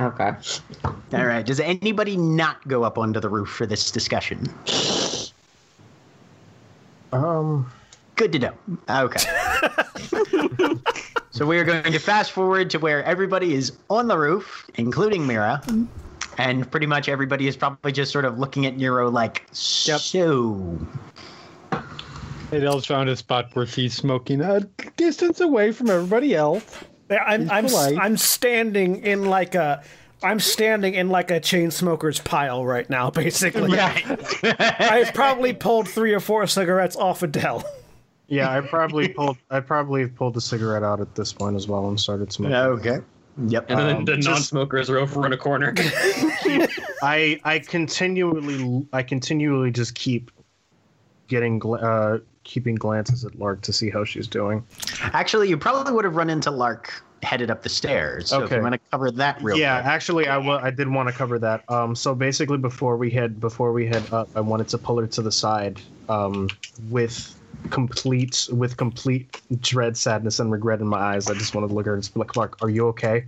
Okay. 0.00 0.32
All 0.84 1.26
right. 1.26 1.44
Does 1.44 1.60
anybody 1.60 2.16
not 2.16 2.66
go 2.66 2.84
up 2.84 2.96
onto 2.96 3.20
the 3.20 3.28
roof 3.28 3.48
for 3.48 3.66
this 3.66 3.90
discussion? 3.90 4.48
Um, 7.12 7.70
Good 8.20 8.32
to 8.32 8.38
know. 8.38 8.52
Okay. 8.90 9.20
so 11.30 11.46
we 11.46 11.58
are 11.58 11.64
going 11.64 11.90
to 11.90 11.98
fast 11.98 12.32
forward 12.32 12.68
to 12.68 12.78
where 12.78 13.02
everybody 13.04 13.54
is 13.54 13.72
on 13.88 14.08
the 14.08 14.18
roof, 14.18 14.68
including 14.74 15.26
Mira. 15.26 15.62
And 16.36 16.70
pretty 16.70 16.84
much 16.84 17.08
everybody 17.08 17.48
is 17.48 17.56
probably 17.56 17.92
just 17.92 18.12
sort 18.12 18.26
of 18.26 18.38
looking 18.38 18.66
at 18.66 18.76
Nero 18.76 19.08
like, 19.08 19.46
so. 19.52 20.78
Adele's 22.52 22.84
found 22.84 23.08
a 23.08 23.16
spot 23.16 23.48
where 23.54 23.64
she's 23.64 23.94
smoking 23.94 24.42
a 24.42 24.60
distance 24.98 25.40
away 25.40 25.72
from 25.72 25.88
everybody 25.88 26.34
else. 26.34 26.76
Yeah, 27.10 27.24
I'm 27.24 27.50
I'm. 27.50 27.66
I'm 27.98 28.16
standing 28.16 29.02
in 29.04 29.24
like 29.24 29.54
a 29.54 29.82
I'm 30.22 30.38
standing 30.40 30.94
in 30.94 31.08
like 31.08 31.30
a 31.30 31.40
chain 31.40 31.70
smoker's 31.70 32.20
pile 32.20 32.64
right 32.64 32.88
now, 32.88 33.10
basically. 33.22 33.78
I've 33.78 35.14
probably 35.14 35.52
pulled 35.52 35.88
three 35.88 36.12
or 36.14 36.20
four 36.20 36.46
cigarettes 36.46 36.96
off 36.96 37.22
Adele. 37.22 37.64
yeah, 38.28 38.50
I 38.50 38.60
probably 38.60 39.08
pulled. 39.08 39.38
I 39.50 39.60
probably 39.60 40.06
pulled 40.06 40.34
the 40.34 40.40
cigarette 40.40 40.82
out 40.82 41.00
at 41.00 41.14
this 41.14 41.32
point 41.32 41.56
as 41.56 41.66
well 41.66 41.88
and 41.88 41.98
started 41.98 42.32
smoking. 42.32 42.52
Yeah. 42.52 42.66
Okay. 42.66 42.98
Yep. 43.46 43.66
And 43.70 43.78
then 43.78 43.96
Um, 43.96 44.04
the 44.04 44.16
non-smokers 44.18 44.90
are 44.90 44.98
over 44.98 45.24
in 45.24 45.32
a 45.32 45.36
corner. 45.36 45.72
I 47.02 47.40
I 47.44 47.60
continually 47.66 48.86
I 48.92 49.02
continually 49.02 49.70
just 49.70 49.94
keep 49.94 50.30
getting 51.28 51.58
gl- 51.60 51.82
uh 51.82 52.18
keeping 52.44 52.74
glances 52.74 53.24
at 53.24 53.38
Lark 53.38 53.60
to 53.62 53.72
see 53.72 53.90
how 53.90 54.04
she's 54.04 54.26
doing. 54.26 54.64
Actually, 55.12 55.48
you 55.48 55.56
probably 55.56 55.92
would 55.92 56.04
have 56.04 56.16
run 56.16 56.30
into 56.30 56.50
Lark 56.50 57.02
headed 57.22 57.50
up 57.50 57.62
the 57.62 57.68
stairs. 57.68 58.30
So 58.30 58.38
if 58.38 58.44
Okay. 58.46 58.56
you 58.56 58.62
want 58.62 58.72
to 58.72 58.80
cover 58.90 59.10
that 59.10 59.42
real 59.42 59.58
yeah, 59.58 59.80
quick. 59.82 59.86
actually, 59.92 60.26
I 60.28 60.38
wa- 60.38 60.60
I 60.62 60.70
did 60.70 60.88
want 60.88 61.08
to 61.08 61.14
cover 61.14 61.38
that. 61.38 61.70
Um, 61.70 61.94
so 61.94 62.14
basically, 62.14 62.56
before 62.56 62.96
we 62.96 63.10
head 63.10 63.40
before 63.40 63.72
we 63.72 63.86
head 63.86 64.02
up, 64.10 64.30
I 64.34 64.40
wanted 64.40 64.68
to 64.68 64.78
pull 64.78 64.98
her 64.98 65.06
to 65.06 65.22
the 65.22 65.30
side, 65.32 65.80
um, 66.08 66.48
with 66.88 67.36
complete 67.68 68.48
with 68.52 68.78
complete 68.78 69.38
dread, 69.60 69.98
sadness, 69.98 70.40
and 70.40 70.50
regret 70.50 70.80
in 70.80 70.88
my 70.88 70.98
eyes. 70.98 71.28
I 71.28 71.34
just 71.34 71.54
wanted 71.54 71.68
to 71.68 71.74
look 71.74 71.84
at 71.84 71.88
her 71.88 71.94
and 71.94 72.02
just 72.02 72.14
be 72.14 72.20
like, 72.20 72.28
Clark, 72.28 72.56
are 72.62 72.70
you 72.70 72.86
okay? 72.88 73.26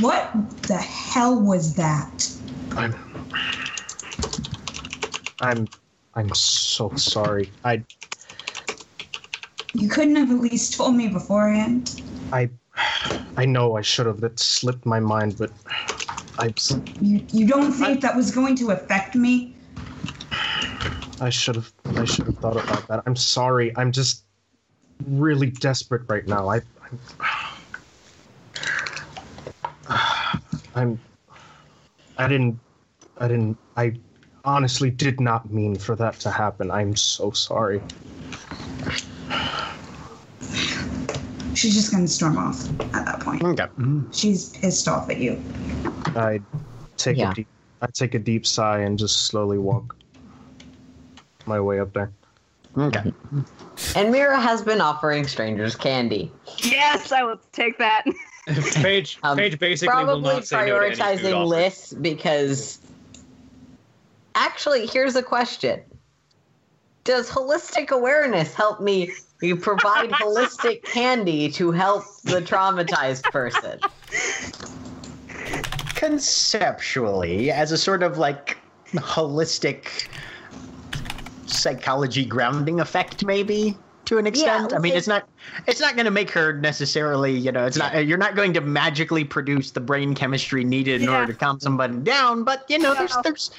What 0.00 0.32
the 0.62 0.76
hell 0.78 1.38
was 1.38 1.74
that? 1.74 2.32
I'm 2.76 2.94
I'm 5.40 5.68
I'm 6.14 6.32
so 6.34 6.92
sorry. 6.96 7.52
I 7.64 7.84
You 9.74 9.88
couldn't 9.88 10.16
have 10.16 10.30
at 10.30 10.40
least 10.40 10.74
told 10.74 10.96
me 10.96 11.08
beforehand. 11.08 12.00
I 12.32 12.50
I 13.36 13.44
know 13.46 13.76
I 13.76 13.82
should 13.82 14.06
have. 14.06 14.20
That 14.20 14.38
slipped 14.38 14.84
my 14.86 15.00
mind, 15.00 15.36
but 15.38 15.50
I 16.38 16.52
You 17.00 17.24
you 17.32 17.46
don't 17.46 17.72
think 17.72 18.00
that 18.02 18.16
was 18.16 18.30
going 18.30 18.56
to 18.56 18.70
affect 18.70 19.14
me? 19.14 19.54
I 21.20 21.30
should 21.30 21.56
have 21.56 21.72
I 21.96 22.04
should 22.04 22.26
have 22.26 22.36
thought 22.36 22.56
about 22.56 22.88
that. 22.88 23.02
I'm 23.06 23.16
sorry. 23.16 23.76
I'm 23.76 23.92
just 23.92 24.24
really 25.06 25.50
desperate 25.50 26.02
right 26.08 26.26
now. 26.26 26.48
I 26.48 26.60
I'm, 26.82 26.98
I'm 30.74 31.00
I 32.16 32.28
didn't 32.28 32.58
I 33.18 33.28
didn't 33.28 33.58
I 33.76 33.92
honestly 34.44 34.90
did 34.90 35.20
not 35.20 35.50
mean 35.50 35.76
for 35.76 35.94
that 35.96 36.14
to 36.20 36.30
happen. 36.30 36.70
I'm 36.70 36.96
so 36.96 37.30
sorry. 37.30 37.80
she's 41.54 41.74
just 41.74 41.90
going 41.92 42.04
to 42.04 42.08
storm 42.10 42.38
off 42.38 42.68
at 42.94 43.04
that 43.06 43.20
point. 43.20 43.42
Okay. 43.44 43.66
She's 44.12 44.50
pissed 44.50 44.88
off 44.88 45.10
at 45.10 45.18
you. 45.18 45.40
I 46.16 46.40
take 46.96 47.16
Yeah. 47.18 47.30
a 47.30 47.34
deep 47.34 47.46
I 47.82 47.86
take 47.86 48.14
a 48.14 48.18
deep 48.18 48.46
sigh 48.46 48.80
and 48.80 48.98
just 48.98 49.26
slowly 49.26 49.56
walk 49.56 49.96
my 51.46 51.58
way 51.58 51.80
up 51.80 51.94
there. 51.94 52.10
Okay. 52.76 53.10
And 53.96 54.12
Mira 54.12 54.38
has 54.38 54.60
been 54.62 54.82
offering 54.82 55.26
strangers 55.26 55.74
candy. 55.74 56.30
Yes, 56.62 57.10
I 57.10 57.22
will 57.22 57.40
take 57.52 57.78
that. 57.78 58.04
Phage, 58.48 59.16
Um, 59.22 59.38
Phage 59.38 59.58
basically 59.58 59.94
will 59.96 60.04
Probably 60.04 60.34
not 60.34 60.46
say 60.46 60.66
no 60.66 60.78
to 60.78 60.86
any 60.86 60.94
food 60.94 61.02
prioritizing 61.02 61.34
offered. 61.34 61.46
lists 61.46 61.92
because. 61.94 62.78
Actually, 64.40 64.86
here's 64.86 65.16
a 65.16 65.22
question 65.22 65.82
Does 67.04 67.28
holistic 67.28 67.90
awareness 67.90 68.54
help 68.54 68.80
me 68.80 69.12
you 69.42 69.54
provide 69.54 70.08
holistic 70.12 70.82
candy 70.94 71.50
to 71.52 71.70
help 71.70 72.04
the 72.24 72.40
traumatized 72.40 73.24
person? 73.24 73.78
Conceptually, 75.94 77.50
as 77.50 77.70
a 77.70 77.76
sort 77.76 78.02
of 78.02 78.16
like 78.16 78.56
holistic 78.94 80.08
psychology 81.44 82.24
grounding 82.24 82.80
effect, 82.80 83.22
maybe 83.26 83.76
to 84.10 84.18
an 84.18 84.26
extent. 84.26 84.74
I 84.74 84.78
mean, 84.80 84.96
it's 84.96 85.06
not 85.06 85.28
it's 85.68 85.80
not 85.80 85.94
going 85.94 86.04
to 86.04 86.10
make 86.10 86.30
her 86.32 86.52
necessarily. 86.52 87.32
You 87.32 87.52
know, 87.52 87.64
it's 87.64 87.76
not. 87.76 88.04
You're 88.04 88.18
not 88.18 88.34
going 88.34 88.52
to 88.54 88.60
magically 88.60 89.22
produce 89.22 89.70
the 89.70 89.80
brain 89.80 90.14
chemistry 90.16 90.64
needed 90.64 91.00
in 91.00 91.08
Yeah. 91.08 91.20
order 91.20 91.32
to 91.32 91.38
calm 91.38 91.60
somebody 91.60 91.96
down. 91.98 92.42
But 92.42 92.64
you 92.68 92.80
know, 92.80 92.92
there's 92.92 93.14
No. 93.14 93.22
there's 93.22 93.52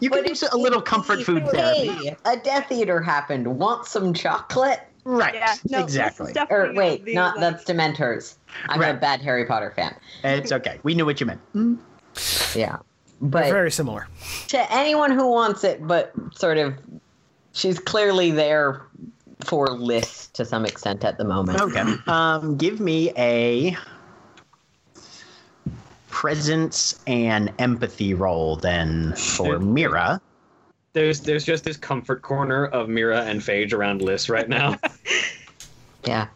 you 0.00 0.08
can 0.08 0.24
use 0.24 0.42
a 0.44 0.56
little 0.56 0.80
comfort 0.80 1.20
if- 1.20 1.26
food 1.26 1.46
therapy. 1.50 1.88
Hey, 1.88 2.16
a 2.24 2.38
Death 2.38 2.72
Eater 2.72 3.02
happened. 3.02 3.46
Want 3.46 3.84
some 3.86 4.14
chocolate? 4.14 4.80
Right. 5.04 5.34
Yeah, 5.34 5.54
no, 5.68 5.80
exactly. 5.80 6.32
Or 6.48 6.72
wait, 6.74 7.04
be, 7.04 7.14
not 7.14 7.36
like- 7.36 7.40
that's 7.58 7.64
Dementors. 7.64 8.36
I'm 8.70 8.80
a 8.80 8.94
bad 8.94 9.20
Harry 9.20 9.44
Potter 9.44 9.72
fan. 9.76 9.94
It's 10.24 10.52
okay. 10.52 10.78
We 10.84 10.94
knew 10.94 11.04
what 11.04 11.20
you 11.20 11.26
meant. 11.26 11.40
Mm. 11.54 11.76
Yeah, 12.56 12.76
They're 12.76 12.80
but 13.20 13.44
very 13.50 13.70
similar. 13.70 14.08
to 14.48 14.72
anyone 14.72 15.10
who 15.10 15.26
wants 15.30 15.64
it, 15.64 15.86
but 15.86 16.12
sort 16.34 16.56
of, 16.56 16.74
she's 17.52 17.78
clearly 17.78 18.30
there 18.30 18.82
for 19.44 19.68
lists 19.68 20.28
to 20.28 20.44
some 20.44 20.64
extent 20.64 21.04
at 21.04 21.18
the 21.18 21.24
moment. 21.24 21.60
Okay. 21.60 21.82
Um, 22.06 22.56
give 22.56 22.80
me 22.80 23.12
a 23.16 23.76
presence 26.10 27.00
and 27.06 27.52
empathy 27.58 28.14
roll 28.14 28.56
then 28.56 29.14
for 29.14 29.58
Mira. 29.58 30.20
There's 30.92 31.20
there's 31.20 31.44
just 31.44 31.64
this 31.64 31.76
comfort 31.76 32.22
corner 32.22 32.66
of 32.66 32.88
Mira 32.88 33.22
and 33.22 33.40
Phage 33.40 33.72
around 33.72 34.02
Liss 34.02 34.28
right 34.28 34.48
now. 34.48 34.76
Yeah, 36.04 36.26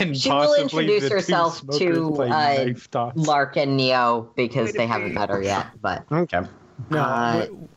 And 0.00 0.16
She 0.16 0.30
will 0.30 0.54
introduce 0.54 1.06
herself 1.10 1.60
to, 1.72 2.22
uh. 2.22 3.12
Lark 3.14 3.58
and 3.58 3.76
Neo 3.76 4.30
because 4.36 4.72
they 4.72 4.86
haven't 4.86 5.12
met 5.12 5.28
her 5.28 5.42
yet. 5.42 5.66
But 5.82 6.04
Okay. 6.10 6.40
No, 6.88 7.02
Uh, 7.02 7.40
w- 7.40 7.68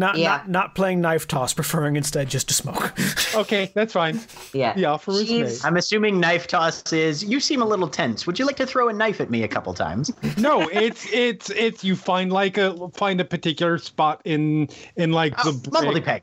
not 0.00 0.16
yeah. 0.18 0.28
not 0.28 0.48
not 0.48 0.74
playing 0.74 1.00
knife 1.00 1.28
toss, 1.28 1.54
preferring 1.54 1.94
instead 1.96 2.28
just 2.28 2.48
to 2.48 2.54
smoke. 2.54 2.92
Okay, 3.34 3.70
that's 3.74 3.92
fine. 3.92 4.18
yeah, 4.52 4.74
The 4.74 4.86
offer 4.86 5.12
was 5.12 5.30
made. 5.30 5.52
I'm 5.62 5.76
assuming 5.76 6.18
knife 6.18 6.48
toss 6.48 6.92
is. 6.92 7.22
You 7.22 7.38
seem 7.38 7.62
a 7.62 7.64
little 7.64 7.86
tense. 7.86 8.26
Would 8.26 8.40
you 8.40 8.44
like 8.44 8.56
to 8.56 8.66
throw 8.66 8.88
a 8.88 8.92
knife 8.92 9.20
at 9.20 9.30
me 9.30 9.44
a 9.44 9.48
couple 9.48 9.72
times? 9.72 10.10
No, 10.36 10.68
it's 10.68 11.06
it's 11.12 11.48
it's 11.50 11.84
you 11.84 11.94
find 11.94 12.32
like 12.32 12.58
a 12.58 12.88
find 12.94 13.20
a 13.20 13.24
particular 13.24 13.78
spot 13.78 14.20
in 14.24 14.68
in 14.96 15.12
like 15.12 15.34
Oh, 15.44 15.52
the 15.52 15.70
mumbly 15.70 15.92
brick, 15.92 16.04
peg. 16.04 16.22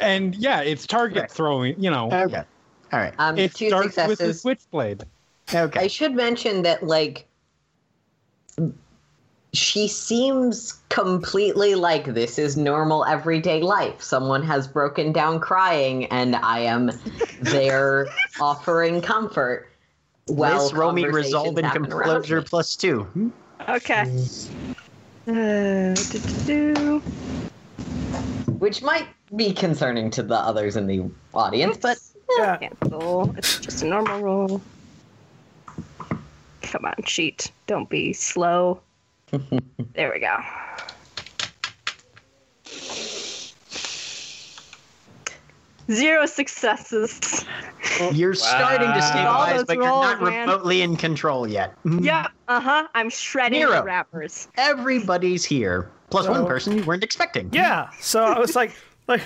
and 0.00 0.34
yeah, 0.36 0.62
it's 0.62 0.86
target 0.86 1.22
Right. 1.22 1.30
throwing. 1.30 1.74
You 1.82 1.90
know, 1.90 2.06
Okay. 2.10 2.42
All 2.92 2.98
right. 3.00 3.12
um, 3.18 3.36
it 3.36 3.54
two 3.54 3.68
starts 3.68 3.96
with 3.96 4.18
the 4.20 4.32
switchblade. 4.32 5.04
Okay. 5.52 5.80
I 5.80 5.86
should 5.88 6.14
mention 6.14 6.62
that 6.62 6.82
like 6.82 7.26
she 9.58 9.88
seems 9.88 10.80
completely 10.88 11.74
like 11.74 12.04
this 12.04 12.38
is 12.38 12.56
normal 12.56 13.04
everyday 13.04 13.60
life. 13.60 14.00
Someone 14.00 14.42
has 14.42 14.68
broken 14.68 15.12
down 15.12 15.40
crying 15.40 16.06
and 16.06 16.36
I 16.36 16.60
am 16.60 16.92
there 17.40 18.06
offering 18.40 19.02
comfort. 19.02 19.68
Well, 20.28 20.64
Liss, 20.64 20.72
roll 20.72 20.92
me 20.92 21.02
conversations 21.02 21.34
resolve 21.34 21.58
and 21.58 21.72
composure 21.72 22.42
plus 22.42 22.76
two. 22.76 23.02
Hmm? 23.02 23.28
Okay. 23.68 24.24
Uh, 25.26 25.94
which 28.58 28.82
might 28.82 29.08
be 29.36 29.52
concerning 29.52 30.10
to 30.10 30.22
the 30.22 30.36
others 30.36 30.76
in 30.76 30.86
the 30.86 31.04
audience, 31.34 31.76
but 31.76 31.98
yeah. 32.38 32.56
Cancel. 32.56 33.34
It's 33.36 33.58
just 33.58 33.82
a 33.82 33.86
normal 33.86 34.20
roll. 34.20 34.60
Come 36.62 36.84
on, 36.84 36.94
cheat. 37.04 37.50
Don't 37.66 37.88
be 37.88 38.12
slow. 38.12 38.80
There 39.94 40.12
we 40.12 40.20
go. 40.20 40.36
Zero 45.90 46.26
successes. 46.26 47.44
You're 48.12 48.34
starting 48.34 48.92
to 48.92 49.00
stabilize, 49.02 49.64
but 49.64 49.76
you're 49.76 49.86
not 49.86 50.20
rolls, 50.20 50.30
man. 50.30 50.46
remotely 50.46 50.82
in 50.82 50.96
control 50.96 51.48
yet. 51.48 51.74
Yep. 51.84 52.26
Uh 52.46 52.60
huh. 52.60 52.88
I'm 52.94 53.08
shredding 53.08 53.60
Nero. 53.60 53.76
the 53.76 53.82
rappers. 53.84 54.48
Everybody's 54.58 55.46
here. 55.46 55.90
Plus 56.10 56.28
one 56.28 56.42
Oh. 56.42 56.46
person 56.46 56.76
you 56.76 56.84
weren't 56.84 57.02
expecting. 57.04 57.48
Yeah. 57.52 57.88
So 58.00 58.22
I 58.22 58.38
was 58.38 58.54
like, 58.54 58.72
like, 59.06 59.22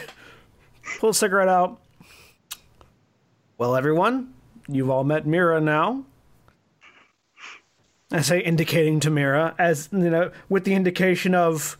pull 1.00 1.10
a 1.10 1.14
cigarette 1.14 1.48
out. 1.48 1.80
Well, 3.58 3.74
everyone, 3.74 4.32
you've 4.68 4.90
all 4.90 5.02
met 5.04 5.26
Mira 5.26 5.60
now. 5.60 6.04
I 8.12 8.20
say, 8.20 8.40
indicating 8.40 9.00
to 9.00 9.10
Mira, 9.10 9.54
as 9.58 9.88
you 9.90 10.10
know, 10.10 10.30
with 10.48 10.64
the 10.64 10.74
indication 10.74 11.34
of, 11.34 11.78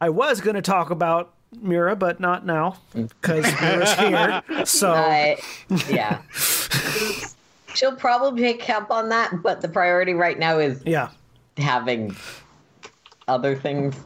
I 0.00 0.10
was 0.10 0.40
going 0.40 0.56
to 0.56 0.62
talk 0.62 0.90
about 0.90 1.32
Mira, 1.60 1.96
but 1.96 2.20
not 2.20 2.44
now 2.44 2.78
because 2.94 3.44
Mira's 3.60 3.94
here. 3.94 4.42
So 4.66 4.92
uh, 4.92 5.36
yeah. 5.88 6.20
She'll 7.74 7.96
probably 7.96 8.40
pick 8.42 8.68
up 8.70 8.90
on 8.90 9.08
that, 9.08 9.42
but 9.42 9.60
the 9.60 9.68
priority 9.68 10.14
right 10.14 10.38
now 10.38 10.58
is 10.58 10.82
yeah. 10.86 11.08
having 11.56 12.14
other 13.26 13.56
things. 13.56 13.96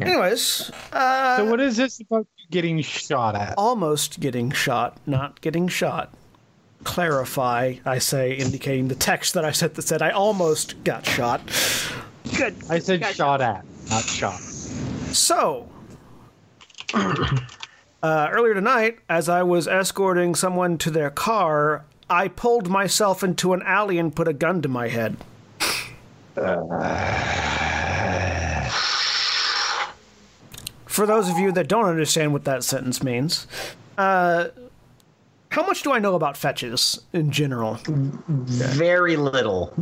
Anyways, 0.00 0.70
uh, 0.92 1.36
So 1.36 1.50
what 1.50 1.60
is 1.60 1.76
this 1.76 2.00
about 2.00 2.26
getting 2.50 2.80
shot 2.80 3.34
at? 3.34 3.54
almost 3.58 4.20
getting 4.20 4.50
shot, 4.50 4.96
not 5.06 5.40
getting 5.40 5.68
shot. 5.68 6.14
Clarify, 6.84 7.76
I 7.84 7.98
say, 7.98 8.34
indicating 8.34 8.88
the 8.88 8.94
text 8.94 9.34
that 9.34 9.44
I 9.44 9.52
said 9.52 9.74
that 9.74 9.82
said 9.82 10.02
I 10.02 10.10
almost 10.10 10.82
got 10.82 11.06
shot. 11.06 11.40
Good. 12.36 12.56
I 12.70 12.78
said 12.78 13.00
Gotcha. 13.00 13.14
shot 13.14 13.40
at, 13.40 13.64
not 13.90 14.04
shot. 14.04 14.38
So, 14.40 15.68
uh, 16.94 18.28
earlier 18.30 18.54
tonight, 18.54 18.98
as 19.08 19.28
I 19.28 19.42
was 19.42 19.68
escorting 19.68 20.34
someone 20.34 20.78
to 20.78 20.90
their 20.90 21.10
car, 21.10 21.84
I 22.08 22.28
pulled 22.28 22.68
myself 22.68 23.22
into 23.22 23.52
an 23.52 23.62
alley 23.62 23.98
and 23.98 24.14
put 24.14 24.26
a 24.26 24.32
gun 24.32 24.62
to 24.62 24.68
my 24.68 24.88
head. 24.88 25.16
For 30.86 31.06
those 31.06 31.28
of 31.28 31.38
you 31.38 31.52
that 31.52 31.68
don't 31.68 31.86
understand 31.86 32.32
what 32.32 32.44
that 32.44 32.64
sentence 32.64 33.02
means, 33.02 33.46
uh, 33.96 34.48
how 35.50 35.66
much 35.66 35.82
do 35.82 35.92
I 35.92 35.98
know 35.98 36.14
about 36.14 36.36
fetches 36.36 37.00
in 37.12 37.30
general? 37.30 37.78
Very 37.86 39.16
little. 39.16 39.74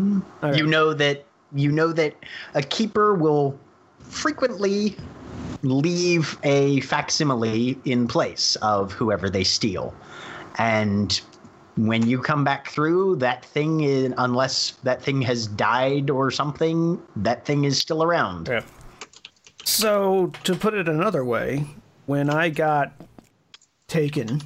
Okay. 0.43 0.59
You 0.59 0.67
know 0.67 0.95
that 0.95 1.25
you 1.55 1.71
know 1.71 1.93
that 1.93 2.15
a 2.55 2.63
keeper 2.63 3.15
will 3.15 3.59
frequently 4.01 4.97
leave 5.63 6.39
a 6.43 6.81
facsimile 6.81 7.79
in 7.85 8.07
place 8.07 8.57
of 8.57 8.93
whoever 8.93 9.29
they 9.31 9.45
steal. 9.45 9.95
And 10.57 11.21
when 11.77 12.07
you 12.07 12.21
come 12.21 12.45
back 12.45 12.69
through, 12.69 13.17
that 13.17 13.45
thing 13.45 13.83
is 13.83 14.13
unless 14.19 14.73
that 14.83 15.03
thing 15.03 15.23
has 15.23 15.47
died 15.47 16.11
or 16.11 16.31
something, 16.31 17.01
that 17.17 17.45
thing 17.45 17.65
is 17.65 17.79
still 17.79 18.03
around. 18.03 18.49
Yeah. 18.49 18.63
So, 19.65 20.33
to 20.45 20.55
put 20.55 20.75
it 20.75 20.89
another 20.89 21.25
way, 21.25 21.67
when 22.07 22.31
I 22.31 22.49
got 22.49 22.93
taken, 23.87 24.41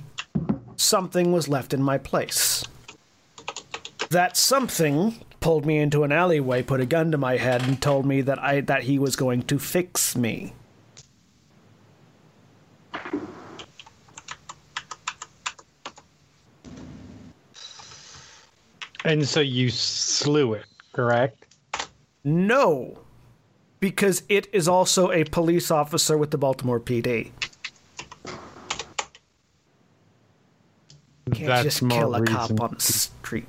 something 0.83 1.33
was 1.33 1.49
left 1.49 1.73
in 1.73 1.83
my 1.83 1.99
place. 1.99 2.65
That 4.11 4.37
something 4.37 5.25
pulled 5.41 5.65
me 5.65 5.79
into 5.79 6.05
an 6.05 6.13
alleyway, 6.13 6.63
put 6.63 6.81
a 6.81 6.87
gun 6.87 7.11
to 7.13 7.19
my 7.19 7.37
head, 7.37 7.63
and 7.63 7.81
told 7.81 8.05
me 8.05 8.21
that 8.23 8.39
I 8.43 8.61
that 8.63 8.83
he 8.83 8.99
was 8.99 9.17
going 9.17 9.43
to 9.45 9.59
fix 9.59 10.17
me. 10.17 10.53
And 19.05 19.27
so 19.27 19.41
you 19.41 19.69
slew 19.71 20.55
it, 20.55 20.67
correct? 20.93 21.47
No, 22.23 22.99
because 23.81 24.23
it 24.29 24.47
is 24.53 24.69
also 24.69 25.11
a 25.11 25.25
police 25.25 25.73
officer 25.73 26.17
with 26.17 26.31
the 26.31 26.39
Baltimore 26.39 26.79
PD. 26.79 27.33
Can't 31.31 31.47
That's 31.47 31.63
just 31.63 31.83
more 31.83 32.01
kill 32.01 32.15
a 32.17 32.25
cop 32.25 32.61
on 32.61 32.75
the 32.75 32.81
street. 32.81 33.47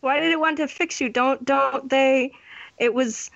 Why 0.00 0.20
did 0.20 0.30
it 0.32 0.38
want 0.38 0.58
to 0.58 0.68
fix 0.68 1.00
you? 1.00 1.08
Don't 1.08 1.42
don't 1.44 1.88
they? 1.88 2.32
It 2.78 2.92
was, 2.92 3.30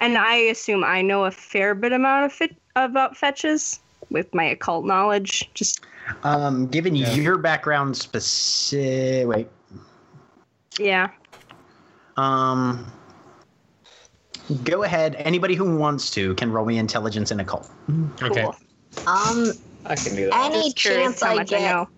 and 0.00 0.16
I 0.16 0.36
assume 0.36 0.84
I 0.84 1.02
know 1.02 1.24
a 1.24 1.32
fair 1.32 1.74
bit 1.74 1.92
amount 1.92 2.26
of 2.26 2.32
fit 2.32 2.54
about 2.76 3.16
fetches 3.16 3.80
with 4.10 4.32
my 4.32 4.44
occult 4.44 4.84
knowledge. 4.84 5.50
Just 5.54 5.80
Um, 6.22 6.68
given 6.68 6.94
your 6.94 7.38
background, 7.38 7.96
specific. 7.96 9.26
Wait. 9.26 9.48
yeah. 10.78 11.08
Um. 12.16 12.86
Go 14.64 14.82
ahead. 14.82 15.14
Anybody 15.18 15.54
who 15.54 15.76
wants 15.76 16.10
to 16.12 16.34
can 16.34 16.50
roll 16.50 16.66
me 16.66 16.78
intelligence 16.78 17.30
and 17.30 17.40
occult. 17.40 17.70
Okay. 18.22 18.42
Cool. 18.42 18.56
Um, 19.06 19.52
I 19.86 19.94
can 19.96 20.14
do 20.16 20.26
that. 20.30 20.50
any 20.52 20.72
chance 20.72 21.22
I 21.22 21.34
much 21.34 21.52
I 21.52 21.58
get 21.58 21.70
know. 21.74 21.88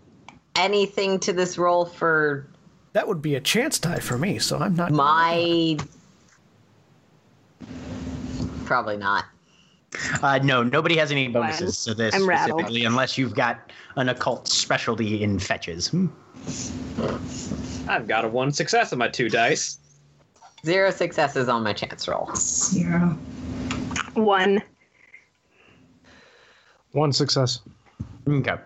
anything 0.57 1.19
to 1.21 1.33
this 1.33 1.59
roll 1.59 1.85
for 1.87 2.47
That 2.93 3.09
would 3.09 3.21
be 3.23 3.35
a 3.35 3.41
chance 3.41 3.79
die 3.79 3.99
for 3.99 4.19
me, 4.19 4.39
so 4.39 4.59
I'm 4.59 4.75
not. 4.77 4.93
my? 4.93 5.77
Probably 8.65 8.97
not. 8.97 9.25
Uh, 10.23 10.39
no, 10.43 10.63
nobody 10.63 10.97
has 10.97 11.13
any 11.13 11.29
bonuses 11.29 11.85
to 11.85 11.95
this 11.95 12.15
I'm 12.15 12.27
rattled. 12.29 12.61
specifically, 12.61 12.85
unless 12.85 13.17
you've 13.17 13.35
got 13.35 13.71
an 13.97 14.09
occult 14.09 14.49
specialty 14.49 15.23
in 15.23 15.39
fetches. 15.39 15.89
Hmm. 15.89 16.07
I've 17.89 18.09
got 18.09 18.25
a 18.25 18.29
one 18.29 18.53
success 18.53 18.93
on 18.93 18.99
my 18.99 19.09
two 19.09 19.29
dice. 19.29 19.79
Zero 20.65 20.91
successes 20.91 21.49
on 21.49 21.63
my 21.63 21.73
chance 21.73 22.09
roll. 22.09 22.31
Zero. 22.35 23.19
One. 24.15 24.63
One 26.93 27.13
success. 27.13 27.61
Okay. 28.27 28.57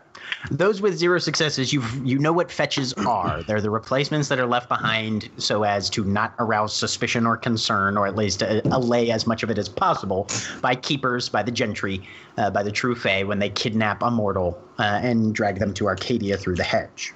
Those 0.50 0.80
with 0.80 0.96
zero 0.96 1.18
successes, 1.18 1.72
you 1.72 1.82
you 2.04 2.18
know 2.18 2.32
what 2.32 2.52
fetches 2.52 2.92
are. 2.92 3.42
They're 3.42 3.60
the 3.60 3.70
replacements 3.70 4.28
that 4.28 4.38
are 4.38 4.46
left 4.46 4.68
behind 4.68 5.28
so 5.38 5.64
as 5.64 5.90
to 5.90 6.04
not 6.04 6.34
arouse 6.38 6.74
suspicion 6.74 7.26
or 7.26 7.36
concern, 7.36 7.96
or 7.96 8.06
at 8.06 8.14
least 8.14 8.42
uh, 8.42 8.60
allay 8.66 9.10
as 9.10 9.26
much 9.26 9.42
of 9.42 9.50
it 9.50 9.58
as 9.58 9.68
possible 9.68 10.28
by 10.60 10.76
keepers, 10.76 11.28
by 11.28 11.42
the 11.42 11.50
gentry, 11.50 12.02
uh, 12.36 12.50
by 12.50 12.62
the 12.62 12.70
true 12.70 12.94
fae 12.94 13.24
when 13.24 13.40
they 13.40 13.50
kidnap 13.50 14.02
a 14.02 14.10
mortal 14.10 14.62
uh, 14.78 15.00
and 15.02 15.34
drag 15.34 15.58
them 15.58 15.74
to 15.74 15.86
Arcadia 15.86 16.36
through 16.36 16.54
the 16.54 16.62
hedge. 16.62 17.12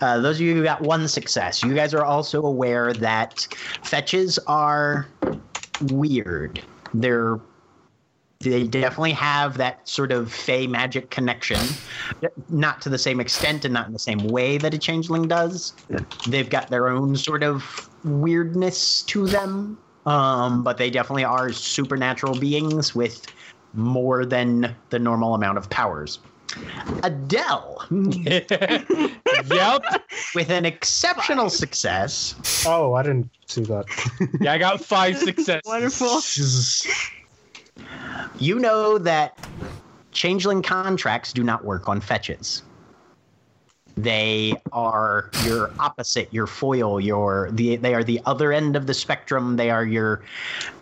Uh, 0.00 0.20
those 0.20 0.36
of 0.36 0.42
you 0.42 0.54
who 0.54 0.62
got 0.62 0.80
one 0.80 1.08
success, 1.08 1.62
you 1.62 1.74
guys 1.74 1.94
are 1.94 2.04
also 2.04 2.42
aware 2.42 2.92
that 2.94 3.46
fetches 3.82 4.38
are 4.46 5.08
weird. 5.80 6.62
They're 6.94 7.38
they 8.40 8.68
definitely 8.68 9.12
have 9.12 9.56
that 9.56 9.88
sort 9.88 10.12
of 10.12 10.32
fey 10.32 10.68
magic 10.68 11.10
connection, 11.10 11.58
not 12.48 12.80
to 12.82 12.88
the 12.88 12.98
same 12.98 13.18
extent 13.18 13.64
and 13.64 13.74
not 13.74 13.88
in 13.88 13.92
the 13.92 13.98
same 13.98 14.28
way 14.28 14.58
that 14.58 14.72
a 14.72 14.78
changeling 14.78 15.26
does. 15.26 15.72
They've 16.28 16.48
got 16.48 16.68
their 16.68 16.88
own 16.88 17.16
sort 17.16 17.42
of 17.42 17.90
weirdness 18.04 19.02
to 19.02 19.26
them, 19.26 19.76
um, 20.06 20.62
but 20.62 20.78
they 20.78 20.88
definitely 20.88 21.24
are 21.24 21.50
supernatural 21.50 22.38
beings 22.38 22.94
with 22.94 23.26
more 23.74 24.24
than 24.24 24.74
the 24.90 25.00
normal 25.00 25.34
amount 25.34 25.58
of 25.58 25.68
powers. 25.68 26.20
Adele, 27.02 27.86
yep. 27.90 29.82
with 30.34 30.50
an 30.50 30.64
exceptional 30.64 31.50
success, 31.50 32.34
Oh, 32.66 32.94
I 32.94 33.02
didn't 33.02 33.30
see 33.46 33.62
that. 33.62 33.86
Yeah, 34.40 34.52
I 34.52 34.58
got 34.58 34.80
five 34.80 35.18
successes. 35.18 35.62
Wonderful. 35.64 36.20
You 38.38 38.58
know 38.58 38.98
that 38.98 39.38
changeling 40.12 40.62
contracts 40.62 41.32
do 41.32 41.42
not 41.42 41.64
work 41.64 41.88
on 41.88 42.00
fetches. 42.00 42.62
They 43.96 44.54
are 44.72 45.30
your 45.44 45.72
opposite, 45.80 46.32
your 46.32 46.46
foil, 46.46 47.00
your 47.00 47.50
the 47.50 47.76
they 47.76 47.94
are 47.94 48.04
the 48.04 48.20
other 48.26 48.52
end 48.52 48.76
of 48.76 48.86
the 48.86 48.94
spectrum. 48.94 49.56
They 49.56 49.70
are 49.70 49.84
your 49.84 50.22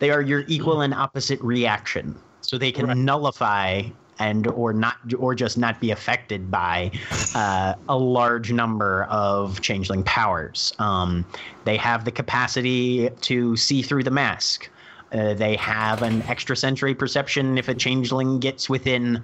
they 0.00 0.10
are 0.10 0.20
your 0.20 0.44
equal 0.48 0.82
and 0.82 0.92
opposite 0.92 1.40
reaction. 1.40 2.14
So 2.42 2.58
they 2.58 2.70
can 2.72 3.05
nullify 3.05 3.84
and 4.18 4.46
or 4.48 4.72
not 4.72 4.96
or 5.18 5.34
just 5.34 5.58
not 5.58 5.80
be 5.80 5.90
affected 5.90 6.50
by 6.50 6.90
uh, 7.34 7.74
a 7.88 7.96
large 7.96 8.52
number 8.52 9.04
of 9.04 9.60
changeling 9.60 10.02
powers. 10.02 10.72
Um, 10.78 11.24
they 11.64 11.76
have 11.76 12.04
the 12.04 12.12
capacity 12.12 13.10
to 13.22 13.56
see 13.56 13.82
through 13.82 14.04
the 14.04 14.10
mask. 14.10 14.70
Uh, 15.12 15.34
they 15.34 15.56
have 15.56 16.02
an 16.02 16.22
extrasensory 16.22 16.94
perception. 16.94 17.58
If 17.58 17.68
a 17.68 17.74
changeling 17.74 18.40
gets 18.40 18.68
within 18.68 19.22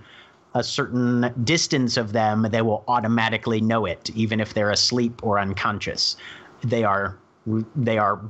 a 0.54 0.62
certain 0.62 1.32
distance 1.44 1.96
of 1.96 2.12
them, 2.12 2.46
they 2.50 2.62
will 2.62 2.84
automatically 2.86 3.60
know 3.60 3.86
it, 3.86 4.10
even 4.14 4.38
if 4.40 4.54
they're 4.54 4.70
asleep 4.70 5.20
or 5.22 5.38
unconscious. 5.38 6.16
They 6.62 6.84
are 6.84 7.18
they 7.74 7.98
are 7.98 8.20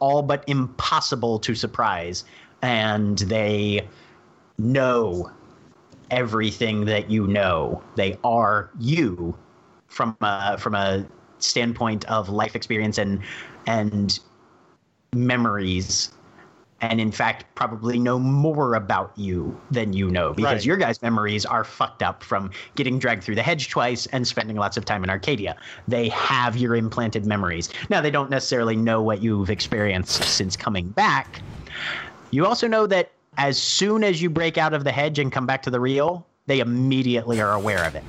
all 0.00 0.22
but 0.22 0.42
impossible 0.48 1.38
to 1.38 1.54
surprise, 1.54 2.24
and 2.62 3.18
they 3.18 3.86
know 4.58 5.30
everything 6.10 6.84
that 6.86 7.10
you 7.10 7.26
know. 7.26 7.82
They 7.96 8.18
are 8.24 8.70
you 8.78 9.36
from 9.88 10.16
a, 10.20 10.58
from 10.58 10.74
a 10.74 11.06
standpoint 11.38 12.04
of 12.06 12.28
life 12.28 12.56
experience 12.56 12.98
and 12.98 13.22
and 13.66 14.18
memories 15.14 16.12
and 16.80 17.00
in 17.00 17.10
fact 17.10 17.44
probably 17.54 17.98
know 17.98 18.18
more 18.18 18.74
about 18.74 19.12
you 19.16 19.58
than 19.70 19.92
you 19.92 20.10
know 20.10 20.32
because 20.32 20.52
Right. 20.52 20.64
your 20.64 20.76
guys' 20.76 21.00
memories 21.02 21.44
are 21.44 21.64
fucked 21.64 22.02
up 22.02 22.22
from 22.22 22.50
getting 22.76 22.98
dragged 22.98 23.24
through 23.24 23.34
the 23.34 23.42
hedge 23.42 23.68
twice 23.68 24.06
and 24.06 24.26
spending 24.26 24.56
lots 24.56 24.76
of 24.76 24.84
time 24.84 25.02
in 25.02 25.10
Arcadia. 25.10 25.56
They 25.88 26.08
have 26.10 26.56
your 26.56 26.76
implanted 26.76 27.26
memories. 27.26 27.70
Now 27.88 28.00
they 28.00 28.10
don't 28.10 28.30
necessarily 28.30 28.76
know 28.76 29.02
what 29.02 29.22
you've 29.22 29.50
experienced 29.50 30.24
since 30.24 30.56
coming 30.56 30.88
back. 30.90 31.42
You 32.30 32.46
also 32.46 32.68
know 32.68 32.86
that 32.86 33.12
as 33.38 33.56
soon 33.56 34.04
as 34.04 34.20
you 34.20 34.28
break 34.28 34.58
out 34.58 34.74
of 34.74 34.84
the 34.84 34.92
hedge 34.92 35.18
and 35.18 35.32
come 35.32 35.46
back 35.46 35.62
to 35.62 35.70
the 35.70 35.80
real, 35.80 36.26
they 36.46 36.58
immediately 36.60 37.40
are 37.40 37.52
aware 37.52 37.84
of 37.84 37.94
it 37.94 38.04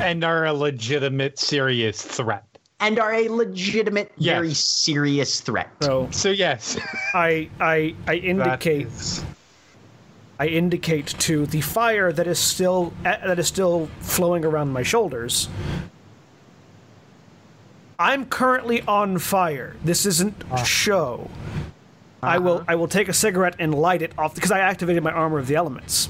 And 0.00 0.24
are 0.24 0.46
a 0.46 0.52
legitimate, 0.52 1.38
serious 1.38 2.00
threat. 2.02 2.44
and 2.80 2.98
are 2.98 3.12
a 3.14 3.28
legitimate, 3.28 4.10
Yes. 4.16 4.34
very 4.34 4.54
serious 4.54 5.40
threat. 5.40 5.68
So 5.82 6.08
So 6.10 6.30
yes, 6.30 6.76
I 7.14 7.48
I 7.60 7.94
I 8.08 8.14
indicate 8.16 8.86
is- 8.88 9.24
I 10.40 10.46
indicate 10.48 11.06
to 11.20 11.46
the 11.46 11.60
fire 11.60 12.12
that 12.12 12.26
is 12.26 12.38
still 12.40 12.92
uh, 13.04 13.16
that 13.26 13.38
is 13.38 13.46
still 13.46 13.88
flowing 14.00 14.44
around 14.44 14.72
my 14.72 14.82
shoulders. 14.82 15.48
I'm 17.98 18.24
currently 18.26 18.82
on 18.82 19.18
fire. 19.18 19.76
This 19.84 20.04
isn't 20.06 20.42
a 20.50 20.64
show. 20.64 21.30
I 22.24 22.38
will 22.38 22.56
uh-huh. 22.56 22.64
I 22.68 22.74
will 22.74 22.88
take 22.88 23.08
a 23.08 23.12
cigarette 23.12 23.56
and 23.58 23.74
light 23.74 24.02
it 24.02 24.12
off 24.18 24.34
because 24.34 24.50
I 24.50 24.60
activated 24.60 25.02
my 25.02 25.12
armor 25.12 25.38
of 25.38 25.46
the 25.46 25.56
elements. 25.56 26.08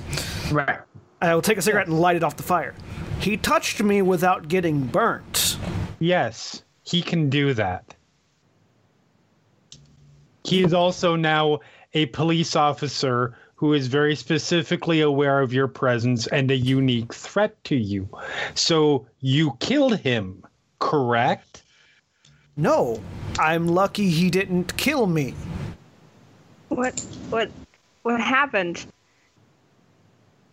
Right. 0.52 0.78
I 1.20 1.34
will 1.34 1.42
take 1.42 1.58
a 1.58 1.62
cigarette 1.62 1.86
and 1.86 1.98
light 1.98 2.16
it 2.16 2.22
off 2.22 2.36
the 2.36 2.42
fire. 2.42 2.74
He 3.20 3.36
touched 3.36 3.82
me 3.82 4.02
without 4.02 4.48
getting 4.48 4.84
burnt. 4.86 5.56
yes, 5.98 6.62
he 6.82 7.00
can 7.00 7.30
do 7.30 7.54
that. 7.54 7.94
He 10.44 10.62
is 10.62 10.74
also 10.74 11.16
now 11.16 11.60
a 11.94 12.06
police 12.06 12.54
officer 12.54 13.34
who 13.54 13.72
is 13.72 13.86
very 13.86 14.14
specifically 14.14 15.00
aware 15.00 15.40
of 15.40 15.54
your 15.54 15.68
presence 15.68 16.26
and 16.26 16.50
a 16.50 16.56
unique 16.56 17.14
threat 17.14 17.62
to 17.64 17.76
you. 17.76 18.06
So 18.54 19.06
you 19.20 19.56
killed 19.60 19.98
him, 19.98 20.44
correct? 20.80 21.62
No, 22.56 23.00
I'm 23.38 23.68
lucky 23.68 24.10
he 24.10 24.28
didn't 24.28 24.76
kill 24.76 25.06
me. 25.06 25.34
What 26.74 26.98
what 27.30 27.50
what 28.02 28.20
happened? 28.20 28.84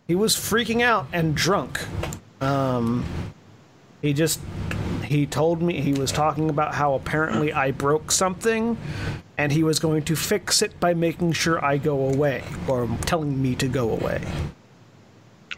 He 0.06 0.14
was 0.14 0.36
freaking 0.36 0.82
out 0.82 1.06
and 1.12 1.34
drunk. 1.34 1.80
Um, 2.40 3.04
he 4.02 4.12
just 4.12 4.40
he 5.04 5.26
told 5.26 5.62
me 5.62 5.80
he 5.80 5.92
was 5.92 6.12
talking 6.12 6.48
about 6.48 6.74
how 6.74 6.94
apparently 6.94 7.52
I 7.52 7.72
broke 7.72 8.12
something, 8.12 8.76
and 9.36 9.50
he 9.50 9.64
was 9.64 9.80
going 9.80 10.04
to 10.04 10.16
fix 10.16 10.62
it 10.62 10.78
by 10.78 10.94
making 10.94 11.32
sure 11.32 11.64
I 11.64 11.76
go 11.76 12.08
away 12.08 12.44
or 12.68 12.88
telling 13.02 13.40
me 13.40 13.54
to 13.56 13.66
go 13.68 13.90
away. 13.90 14.22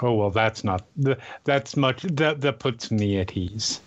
Oh 0.01 0.15
well, 0.15 0.31
that's 0.31 0.65
not 0.65 0.83
th- 1.03 1.19
that's 1.45 1.77
much 1.77 2.03
that 2.03 2.41
that 2.41 2.59
puts 2.59 2.91
me 2.91 3.19
at 3.19 3.37
ease. 3.37 3.81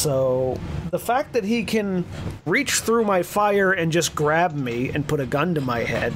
So 0.00 0.58
the 0.90 0.98
fact 0.98 1.34
that 1.34 1.44
he 1.44 1.62
can 1.62 2.06
reach 2.46 2.80
through 2.80 3.04
my 3.04 3.22
fire 3.22 3.70
and 3.72 3.92
just 3.92 4.14
grab 4.14 4.54
me 4.54 4.88
and 4.88 5.06
put 5.06 5.20
a 5.20 5.26
gun 5.26 5.54
to 5.56 5.60
my 5.60 5.80
head 5.80 6.14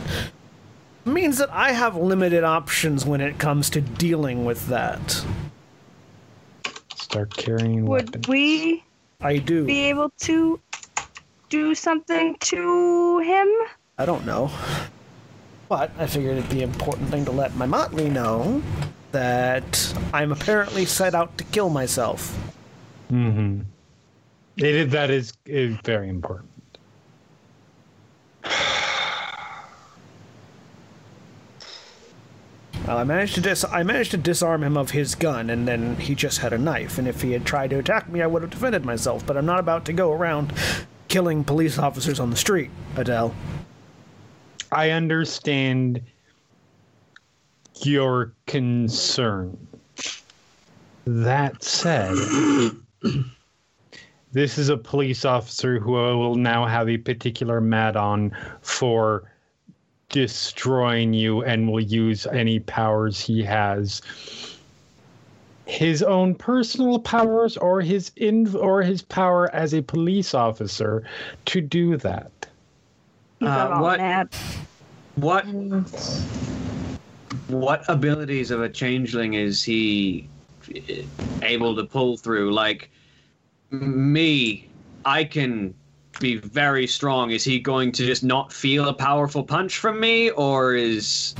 means 1.04 1.36
that 1.36 1.50
I 1.52 1.72
have 1.72 1.94
limited 1.94 2.44
options 2.44 3.04
when 3.04 3.20
it 3.20 3.38
comes 3.38 3.68
to 3.70 3.82
dealing 3.82 4.46
with 4.46 4.68
that. 4.68 5.22
Start 6.94 7.36
carrying 7.36 7.84
Would 7.84 8.06
weapons. 8.06 8.28
we 8.28 8.82
I 9.20 9.36
do. 9.36 9.66
be 9.66 9.84
able 9.84 10.08
to 10.20 10.58
do 11.50 11.74
something 11.74 12.36
to 12.40 13.18
him? 13.18 13.48
I 13.98 14.06
don't 14.06 14.24
know. 14.24 14.50
But 15.68 15.90
I 15.98 16.06
figured 16.06 16.38
it'd 16.38 16.48
be 16.48 16.62
an 16.62 16.70
important 16.70 17.10
thing 17.10 17.26
to 17.26 17.32
let 17.32 17.54
my 17.54 17.66
motley 17.66 18.08
know 18.08 18.62
that 19.12 19.94
I'm 20.14 20.32
apparently 20.32 20.86
set 20.86 21.14
out 21.14 21.36
to 21.36 21.44
kill 21.44 21.68
myself. 21.68 22.34
Mm-hmm. 23.12 23.60
It 24.56 24.74
is, 24.74 24.92
that 24.92 25.10
is, 25.10 25.32
is 25.46 25.76
very 25.84 26.08
important. 26.08 26.50
Well, 32.86 32.98
I 32.98 33.04
managed 33.04 33.34
to 33.36 33.40
dis- 33.40 33.64
I 33.64 33.82
managed 33.82 34.10
to 34.10 34.18
disarm 34.18 34.62
him 34.62 34.76
of 34.76 34.90
his 34.90 35.14
gun, 35.14 35.48
and 35.48 35.66
then 35.66 35.96
he 35.96 36.14
just 36.14 36.38
had 36.38 36.52
a 36.52 36.58
knife. 36.58 36.98
And 36.98 37.08
if 37.08 37.22
he 37.22 37.32
had 37.32 37.46
tried 37.46 37.70
to 37.70 37.78
attack 37.78 38.10
me, 38.10 38.20
I 38.20 38.26
would 38.26 38.42
have 38.42 38.50
defended 38.50 38.84
myself. 38.84 39.24
But 39.24 39.38
I'm 39.38 39.46
not 39.46 39.58
about 39.58 39.86
to 39.86 39.94
go 39.94 40.12
around 40.12 40.52
killing 41.08 41.44
police 41.44 41.78
officers 41.78 42.20
on 42.20 42.28
the 42.28 42.36
street, 42.36 42.70
Adele. 42.96 43.34
I 44.70 44.90
understand 44.90 46.02
your 47.82 48.34
concern. 48.46 49.56
That 51.06 51.62
said, 51.62 52.16
this 54.34 54.58
is 54.58 54.68
a 54.68 54.76
police 54.76 55.24
officer 55.24 55.78
who 55.78 55.92
will 55.92 56.34
now 56.34 56.66
have 56.66 56.88
a 56.88 56.98
particular 56.98 57.60
mat 57.60 57.96
on 57.96 58.36
for 58.60 59.30
destroying 60.10 61.14
you 61.14 61.42
and 61.44 61.70
will 61.70 61.80
use 61.80 62.26
any 62.26 62.58
powers 62.60 63.18
he 63.20 63.42
has 63.42 64.02
his 65.66 66.02
own 66.02 66.34
personal 66.34 66.98
powers 66.98 67.56
or 67.56 67.80
his 67.80 68.12
in 68.16 68.54
or 68.56 68.82
his 68.82 69.00
power 69.00 69.52
as 69.54 69.72
a 69.72 69.80
police 69.82 70.34
officer 70.34 71.02
to 71.46 71.60
do 71.62 71.96
that 71.96 72.30
Uh, 73.40 73.78
what- 73.78 73.98
mad. 73.98 74.28
What 75.16 75.44
what 77.48 77.84
abilities 77.88 78.50
of 78.50 78.62
a 78.62 78.68
changeling 78.68 79.34
is 79.34 79.62
he 79.62 80.28
able 81.42 81.76
to 81.76 81.84
pull 81.84 82.16
through? 82.16 82.52
Like 82.52 82.90
me, 83.80 84.68
I 85.04 85.24
can 85.24 85.74
be 86.20 86.36
very 86.36 86.86
strong. 86.86 87.30
Is 87.30 87.44
he 87.44 87.58
going 87.58 87.92
to 87.92 88.06
just 88.06 88.24
not 88.24 88.52
feel 88.52 88.88
a 88.88 88.94
powerful 88.94 89.42
punch 89.42 89.78
from 89.78 90.00
me, 90.00 90.30
or 90.30 90.74
is 90.74 91.34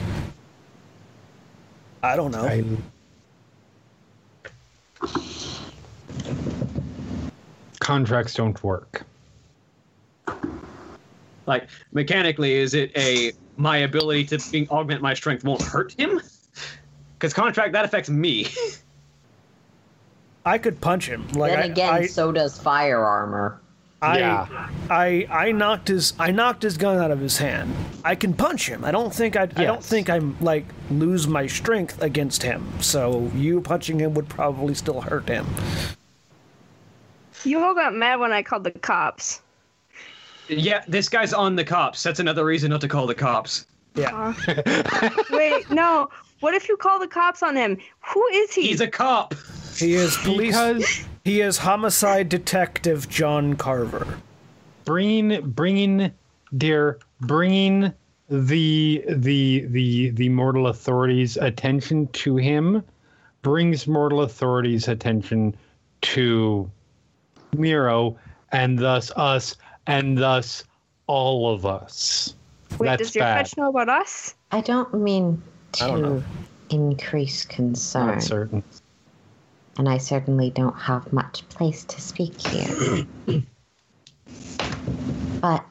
I 2.02 2.16
don't 2.16 2.32
know. 2.32 2.44
I, 2.44 2.64
contracts 7.80 8.34
don't 8.34 8.62
work 8.64 9.04
like 11.46 11.68
mechanically 11.92 12.54
is 12.54 12.74
it 12.74 12.90
a 12.96 13.32
my 13.56 13.78
ability 13.78 14.24
to 14.24 14.50
being, 14.50 14.68
augment 14.70 15.02
my 15.02 15.14
strength 15.14 15.44
won't 15.44 15.62
hurt 15.62 15.92
him? 15.98 16.20
Because 17.14 17.32
contract 17.32 17.72
that 17.72 17.84
affects 17.84 18.10
me. 18.10 18.48
I 20.44 20.58
could 20.58 20.80
punch 20.80 21.08
him. 21.08 21.26
Like 21.32 21.52
then 21.52 21.70
again, 21.70 21.92
I, 21.94 22.06
so 22.06 22.30
does 22.32 22.58
fire 22.58 23.04
armor. 23.04 23.60
I, 24.02 24.18
Yeah. 24.18 24.68
I, 24.90 25.26
I 25.30 25.52
knocked 25.52 25.88
his, 25.88 26.12
I 26.18 26.30
knocked 26.30 26.62
his 26.62 26.76
gun 26.76 26.98
out 26.98 27.10
of 27.10 27.20
his 27.20 27.38
hand. 27.38 27.74
I 28.04 28.14
can 28.14 28.34
punch 28.34 28.68
him. 28.68 28.84
I 28.84 28.90
don't 28.90 29.14
think 29.14 29.36
I, 29.36 29.42
I 29.42 29.64
don't 29.64 29.82
think 29.82 30.10
I'm 30.10 30.36
like 30.40 30.66
lose 30.90 31.26
my 31.26 31.46
strength 31.46 32.02
against 32.02 32.42
him. 32.42 32.66
So 32.80 33.30
you 33.34 33.62
punching 33.62 33.98
him 33.98 34.12
would 34.14 34.28
probably 34.28 34.74
still 34.74 35.00
hurt 35.00 35.26
him. 35.26 35.46
You 37.44 37.60
all 37.60 37.74
got 37.74 37.94
mad 37.94 38.20
when 38.20 38.32
I 38.32 38.42
called 38.42 38.64
the 38.64 38.70
cops. 38.70 39.40
yeah, 40.48 40.84
this 40.88 41.08
guy's 41.08 41.32
on 41.32 41.56
the 41.56 41.64
cops. 41.64 42.02
That's 42.02 42.20
another 42.20 42.44
reason 42.44 42.70
not 42.70 42.80
to 42.82 42.88
call 42.88 43.06
the 43.06 43.14
cops. 43.14 43.66
Yeah. 43.94 44.34
Wait, 45.30 45.70
no. 45.70 46.10
What 46.40 46.54
if 46.54 46.68
you 46.68 46.76
call 46.76 46.98
the 46.98 47.06
cops 47.08 47.42
on 47.42 47.56
him? 47.56 47.78
Who 48.12 48.26
is 48.32 48.52
he? 48.52 48.62
He's 48.68 48.80
a 48.80 48.88
cop. 48.88 49.34
He 49.76 49.94
is 49.94 50.16
police. 50.18 50.48
because 50.48 51.04
he 51.24 51.40
is 51.40 51.58
homicide 51.58 52.28
detective 52.28 53.08
John 53.08 53.54
Carver. 53.56 54.06
bringing 54.84 55.48
bringing 55.50 56.12
dear 56.56 56.98
bringing 57.20 57.92
the 58.28 59.04
the 59.08 59.64
the 59.68 60.10
the 60.10 60.28
mortal 60.28 60.68
authorities 60.68 61.36
attention 61.36 62.06
to 62.08 62.36
him 62.36 62.82
brings 63.42 63.86
mortal 63.86 64.22
authorities 64.22 64.88
attention 64.88 65.54
to 66.02 66.70
Miro 67.56 68.16
and 68.52 68.78
thus 68.78 69.10
us 69.16 69.56
and 69.86 70.16
thus 70.16 70.64
all 71.06 71.52
of 71.52 71.66
us 71.66 72.34
Wait, 72.78 72.86
that's 72.86 73.02
does 73.02 73.14
your 73.14 73.24
bad. 73.24 73.46
fetch 73.46 73.56
know 73.56 73.68
about 73.68 73.88
us? 73.88 74.34
I 74.50 74.60
don't 74.62 74.92
mean 74.94 75.42
I 75.80 75.86
don't 75.88 76.02
to 76.20 76.24
increase 76.70 77.44
concern, 77.44 78.06
not 78.06 78.22
certain 78.22 78.62
and 79.78 79.88
I 79.88 79.98
certainly 79.98 80.50
don't 80.50 80.78
have 80.78 81.12
much 81.12 81.48
place 81.48 81.84
to 81.84 82.00
speak 82.00 82.40
here. 82.40 83.06
but 85.40 85.64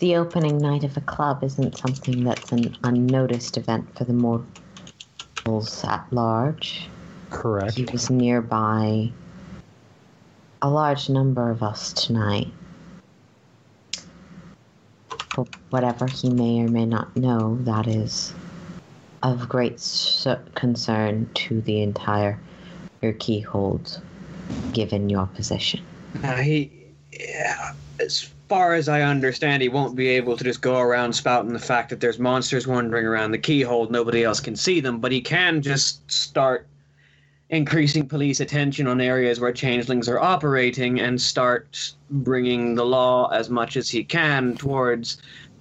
the 0.00 0.16
opening 0.16 0.58
night 0.58 0.84
of 0.84 0.96
a 0.96 1.00
club 1.00 1.42
isn't 1.42 1.78
something 1.78 2.22
that's 2.24 2.52
an 2.52 2.76
unnoticed 2.84 3.56
event 3.56 3.96
for 3.96 4.04
the 4.04 4.12
mortals 4.12 5.84
at 5.84 6.04
large. 6.12 6.88
correct 7.30 7.74
He 7.74 7.84
was 7.84 8.10
nearby 8.10 9.10
a 10.62 10.70
large 10.70 11.08
number 11.08 11.50
of 11.50 11.62
us 11.62 11.92
tonight. 11.92 12.48
But 15.34 15.48
whatever 15.70 16.06
he 16.06 16.30
may 16.30 16.60
or 16.60 16.68
may 16.68 16.86
not 16.86 17.16
know, 17.16 17.56
that 17.62 17.86
is 17.86 18.32
of 19.22 19.48
great 19.48 19.74
s- 19.74 20.26
concern 20.54 21.28
to 21.34 21.60
the 21.62 21.82
entire 21.82 22.38
your 23.02 23.12
keyhold, 23.14 24.00
given 24.72 25.08
your 25.10 25.26
position. 25.26 25.80
Uh, 26.24 26.36
he, 26.36 26.70
yeah, 27.12 27.72
as 28.00 28.30
far 28.48 28.74
as 28.74 28.88
I 28.88 29.02
understand, 29.02 29.62
he 29.62 29.68
won't 29.68 29.96
be 29.96 30.08
able 30.08 30.36
to 30.36 30.44
just 30.44 30.60
go 30.62 30.78
around 30.78 31.12
spouting 31.12 31.52
the 31.52 31.58
fact 31.58 31.90
that 31.90 32.00
there's 32.00 32.18
monsters 32.18 32.66
wandering 32.66 33.04
around 33.06 33.32
the 33.32 33.38
keyhole. 33.38 33.88
Nobody 33.90 34.24
else 34.24 34.40
can 34.40 34.56
see 34.56 34.80
them, 34.80 34.98
but 35.00 35.12
he 35.12 35.20
can 35.20 35.60
just 35.60 36.10
start 36.10 36.66
increasing 37.50 38.08
police 38.08 38.40
attention 38.40 38.86
on 38.88 39.00
areas 39.00 39.38
where 39.40 39.52
changelings 39.52 40.08
are 40.08 40.18
operating 40.18 41.00
and 41.00 41.20
start 41.20 41.92
bringing 42.10 42.74
the 42.74 42.84
law 42.84 43.28
as 43.28 43.48
much 43.50 43.76
as 43.76 43.88
he 43.88 44.02
can 44.02 44.56
towards 44.56 45.18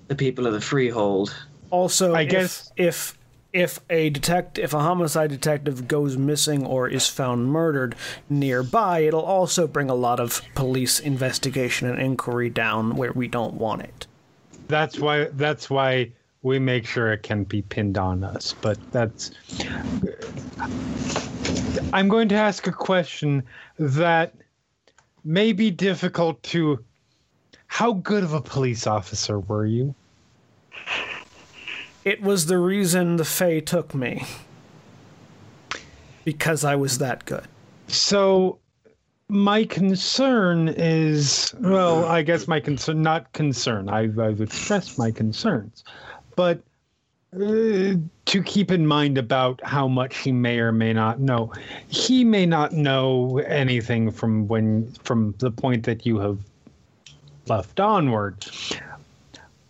the 0.07 0.15
people 0.15 0.47
of 0.47 0.53
the 0.53 0.61
freehold. 0.61 1.35
Also, 1.69 2.13
I 2.13 2.21
if, 2.21 2.29
guess- 2.29 2.71
if 2.77 3.14
if 3.55 3.79
a 3.89 4.09
detect 4.09 4.57
if 4.57 4.73
a 4.73 4.79
homicide 4.79 5.29
detective 5.29 5.87
goes 5.87 6.17
missing 6.17 6.65
or 6.65 6.89
is 6.89 7.07
found 7.07 7.47
murdered 7.47 7.95
nearby, 8.29 8.99
it'll 8.99 9.21
also 9.21 9.65
bring 9.65 9.89
a 9.89 9.95
lot 9.95 10.19
of 10.19 10.41
police 10.55 10.99
investigation 10.99 11.87
and 11.89 11.97
inquiry 11.97 12.49
down 12.49 12.97
where 12.97 13.13
we 13.13 13.29
don't 13.29 13.53
want 13.53 13.81
it. 13.81 14.07
that's 14.67 14.99
why 14.99 15.23
that's 15.33 15.69
why 15.69 16.11
we 16.41 16.59
make 16.59 16.85
sure 16.85 17.13
it 17.13 17.23
can 17.23 17.45
be 17.45 17.61
pinned 17.61 17.97
on 17.97 18.23
us 18.23 18.53
but 18.61 18.77
that's 18.91 19.31
i'm 21.93 22.09
going 22.09 22.27
to 22.27 22.35
ask 22.35 22.67
a 22.67 22.71
question 22.71 23.41
that 23.79 24.33
may 25.23 25.53
be 25.53 25.71
difficult 25.71 26.41
to 26.43 26.83
how 27.67 27.93
good 27.93 28.23
of 28.23 28.33
a 28.33 28.41
police 28.41 28.85
officer 28.85 29.39
were 29.39 29.65
you 29.65 29.95
It 32.05 32.21
was 32.21 32.45
the 32.45 32.59
reason 32.59 33.17
the 33.17 33.25
Fae 33.25 33.59
took 33.59 33.93
me. 33.93 34.25
Because 36.23 36.63
I 36.63 36.75
was 36.75 36.99
that 36.99 37.25
good. 37.25 37.47
so 37.87 38.59
my 39.27 39.63
concern 39.65 40.67
is 40.77 41.53
well 41.59 42.05
i 42.05 42.21
guess 42.21 42.47
my 42.47 42.59
concern 42.59 43.01
not 43.01 43.31
concern 43.33 43.89
i've, 43.89 44.19
I've 44.19 44.39
expressed 44.39 44.99
my 44.99 45.09
concerns 45.09 45.83
but 46.35 46.61
uh, 47.33 47.95
to 48.25 48.43
keep 48.45 48.69
in 48.71 48.85
mind 48.85 49.17
about 49.17 49.59
how 49.63 49.87
much 49.87 50.17
he 50.17 50.31
may 50.31 50.59
or 50.59 50.71
may 50.71 50.93
not 50.93 51.19
know 51.19 51.51
he 51.87 52.23
may 52.23 52.45
not 52.45 52.71
know 52.73 53.39
anything 53.47 54.11
from 54.11 54.47
when 54.47 54.91
from 55.03 55.33
the 55.39 55.49
point 55.49 55.83
that 55.85 56.05
you 56.05 56.19
have 56.19 56.37
left 57.47 57.79
onward 57.79 58.45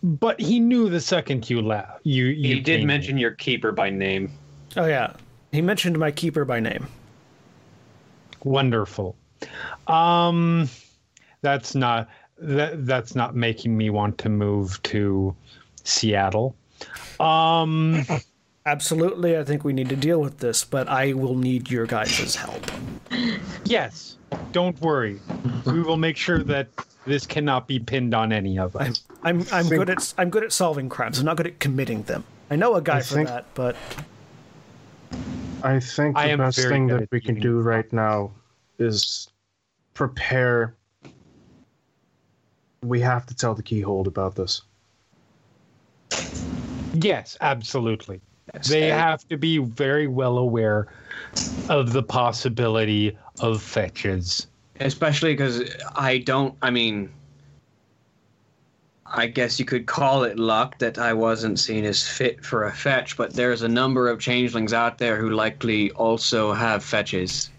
but 0.06 0.40
he 0.40 0.60
knew 0.60 0.88
the 0.88 1.00
second 1.00 1.50
you 1.50 1.60
left 1.60 2.00
you, 2.04 2.26
you 2.26 2.56
He 2.56 2.60
did 2.60 2.78
came 2.80 2.86
mention 2.86 3.18
your 3.18 3.32
keeper 3.32 3.72
by 3.72 3.90
name. 3.90 4.30
Oh 4.76 4.86
yeah. 4.86 5.12
He 5.52 5.60
mentioned 5.60 5.98
my 5.98 6.10
keeper 6.10 6.44
by 6.44 6.60
name. 6.60 6.86
Wonderful. 8.44 9.16
Um, 9.88 10.68
that's 11.42 11.74
not 11.74 12.08
that 12.38 12.86
that's 12.86 13.14
not 13.14 13.34
making 13.34 13.76
me 13.76 13.90
want 13.90 14.18
to 14.18 14.28
move 14.28 14.80
to 14.84 15.34
Seattle. 15.82 16.54
Um, 17.18 18.06
Absolutely, 18.66 19.38
I 19.38 19.44
think 19.44 19.64
we 19.64 19.72
need 19.72 19.88
to 19.88 19.96
deal 19.96 20.20
with 20.20 20.38
this, 20.38 20.64
but 20.64 20.88
I 20.88 21.12
will 21.14 21.36
need 21.36 21.70
your 21.70 21.86
guys' 21.86 22.34
help. 22.34 22.64
Yes. 23.64 24.16
Don't 24.52 24.78
worry. 24.80 25.20
We 25.64 25.82
will 25.82 25.96
make 25.96 26.16
sure 26.16 26.42
that 26.42 26.68
this 27.06 27.26
cannot 27.26 27.68
be 27.68 27.78
pinned 27.78 28.12
on 28.14 28.32
any 28.32 28.58
of 28.58 28.74
us. 28.74 29.04
I'm 29.22 29.44
I'm 29.52 29.68
good 29.68 29.90
at 29.90 30.14
I'm 30.18 30.30
good 30.30 30.44
at 30.44 30.52
solving 30.52 30.88
crimes. 30.88 31.18
I'm 31.18 31.24
not 31.24 31.36
good 31.36 31.46
at 31.46 31.60
committing 31.60 32.02
them. 32.02 32.24
I 32.50 32.56
know 32.56 32.74
a 32.74 32.82
guy 32.82 32.98
I 32.98 33.00
for 33.00 33.14
think- 33.14 33.28
that, 33.28 33.46
but 33.54 33.76
I 35.62 35.80
think 35.80 36.14
the 36.16 36.22
am 36.22 36.38
best 36.38 36.58
thing 36.58 36.86
that 36.88 37.08
we 37.10 37.20
can 37.20 37.36
eating 37.36 37.42
do 37.42 37.60
right 37.60 37.90
now 37.92 38.30
is 38.78 39.28
prepare. 39.94 40.76
We 42.82 43.00
have 43.00 43.26
to 43.26 43.34
tell 43.34 43.54
the 43.54 43.62
keyhold 43.62 44.06
about 44.06 44.36
this. 44.36 44.62
Yes, 46.94 47.36
absolutely. 47.40 48.20
They 48.68 48.88
have 48.88 49.26
to 49.28 49.36
be 49.36 49.58
very 49.58 50.06
well 50.06 50.38
aware 50.38 50.86
of 51.68 51.92
the 51.92 52.02
possibility 52.02 53.18
of 53.40 53.60
fetches. 53.60 54.46
Especially 54.78 55.32
because 55.32 55.62
I 55.96 56.18
don't. 56.18 56.54
I 56.62 56.70
mean, 56.70 57.10
I 59.12 59.26
guess 59.26 59.58
you 59.58 59.64
could 59.64 59.86
call 59.86 60.24
it 60.24 60.38
luck 60.38 60.78
that 60.78 60.98
I 60.98 61.12
wasn't 61.12 61.58
seen 61.58 61.84
as 61.84 62.06
fit 62.06 62.44
for 62.44 62.64
a 62.64 62.72
fetch, 62.72 63.16
but 63.16 63.32
there's 63.32 63.62
a 63.62 63.68
number 63.68 64.08
of 64.08 64.18
changelings 64.18 64.72
out 64.72 64.98
there 64.98 65.16
who 65.16 65.30
likely 65.30 65.90
also 65.92 66.52
have 66.52 66.82
fetches. 66.82 67.50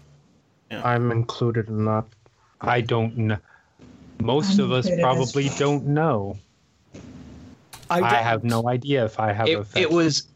I'm 0.70 1.10
included 1.10 1.68
in 1.68 1.84
that. 1.86 2.04
I 2.60 2.80
don't 2.80 3.16
know. 3.16 3.38
Most 4.20 4.58
I'm 4.58 4.66
of 4.66 4.72
us 4.72 4.90
probably 5.00 5.46
well. 5.46 5.58
don't 5.58 5.86
know. 5.86 6.36
I, 7.90 7.98
I 7.98 8.00
don't- 8.00 8.24
have 8.24 8.44
no 8.44 8.68
idea 8.68 9.04
if 9.04 9.18
I 9.18 9.32
have 9.32 9.48
a 9.48 9.64
fetch. 9.64 9.82
it 9.82 9.90
was, 9.90 10.26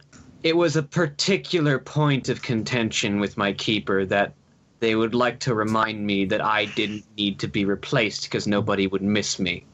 it 0.42 0.56
was 0.56 0.76
a 0.76 0.82
particular 0.82 1.78
point 1.78 2.28
of 2.28 2.40
contention 2.42 3.20
with 3.20 3.36
my 3.36 3.52
keeper 3.52 4.06
that 4.06 4.32
they 4.80 4.94
would 4.94 5.14
like 5.14 5.38
to 5.40 5.54
remind 5.54 6.04
me 6.06 6.24
that 6.24 6.40
I 6.40 6.64
didn't 6.64 7.04
need 7.16 7.38
to 7.40 7.48
be 7.48 7.64
replaced 7.64 8.24
because 8.24 8.46
nobody 8.46 8.86
would 8.86 9.02
miss 9.02 9.38
me. 9.38 9.64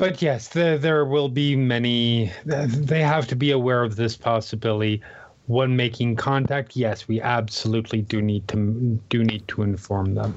But 0.00 0.22
yes, 0.22 0.48
there 0.48 0.78
there 0.78 1.04
will 1.04 1.28
be 1.28 1.54
many. 1.54 2.32
They 2.46 3.02
have 3.02 3.26
to 3.26 3.36
be 3.36 3.50
aware 3.50 3.82
of 3.82 3.96
this 3.96 4.16
possibility. 4.16 5.02
When 5.46 5.76
making 5.76 6.16
contact, 6.16 6.74
yes, 6.74 7.06
we 7.06 7.20
absolutely 7.20 8.00
do 8.00 8.22
need 8.22 8.48
to 8.48 8.98
do 9.10 9.22
need 9.22 9.46
to 9.48 9.60
inform 9.60 10.14
them. 10.14 10.34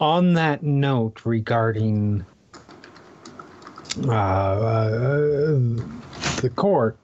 On 0.00 0.32
that 0.32 0.62
note, 0.62 1.20
regarding 1.26 2.24
uh, 4.06 4.10
uh, 4.10 5.58
the 6.40 6.50
court, 6.56 6.96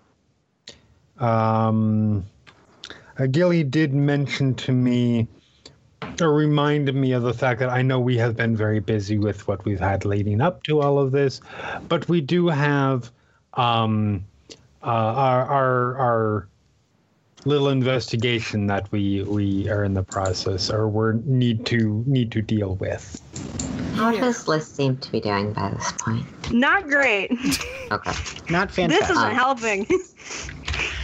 um, 1.19 2.25
Gilly 3.31 3.63
did 3.63 3.93
mention 3.93 4.55
to 4.55 4.73
me 4.73 5.29
or 6.23 6.33
reminded 6.35 6.95
me 6.95 7.13
of 7.13 7.23
the 7.23 7.35
fact 7.35 7.61
that 7.61 7.69
I 7.71 7.83
know 7.83 7.99
we 8.01 8.17
have 8.19 8.37
been 8.37 8.57
very 8.57 8.81
busy 8.81 9.19
with 9.19 9.47
what 9.49 9.65
we've 9.65 9.81
had 9.81 10.05
leading 10.05 10.41
up 10.41 10.63
to 10.65 10.81
all 10.81 10.99
of 10.99 11.13
this, 11.13 11.41
but 11.89 12.09
we 12.09 12.21
do 12.21 12.49
have 12.49 13.11
um, 13.55 14.25
uh, 14.83 14.87
our, 14.87 15.45
our 15.47 15.97
our 15.99 16.49
little 17.47 17.69
investigation 17.71 18.67
that 18.67 18.91
we 18.93 19.23
we 19.23 19.69
are 19.71 19.85
in 19.85 19.95
the 19.95 20.03
process 20.03 20.71
or 20.71 20.89
we 20.89 21.19
need 21.25 21.65
to 21.67 22.05
need 22.07 22.31
to 22.33 22.43
deal 22.43 22.75
with. 22.77 23.21
How 23.95 24.13
does 24.13 24.47
Liss 24.49 24.67
seem 24.71 24.97
to 24.99 25.13
be 25.13 25.21
doing 25.21 25.53
by 25.53 25.71
this 25.71 25.93
point? 25.93 26.25
Not 26.53 26.85
great. 26.89 27.31
Okay. 27.93 28.13
Not 28.51 28.71
fantastic. 28.71 28.89
this 28.89 29.11
isn't 29.11 29.33
helping. 29.33 29.87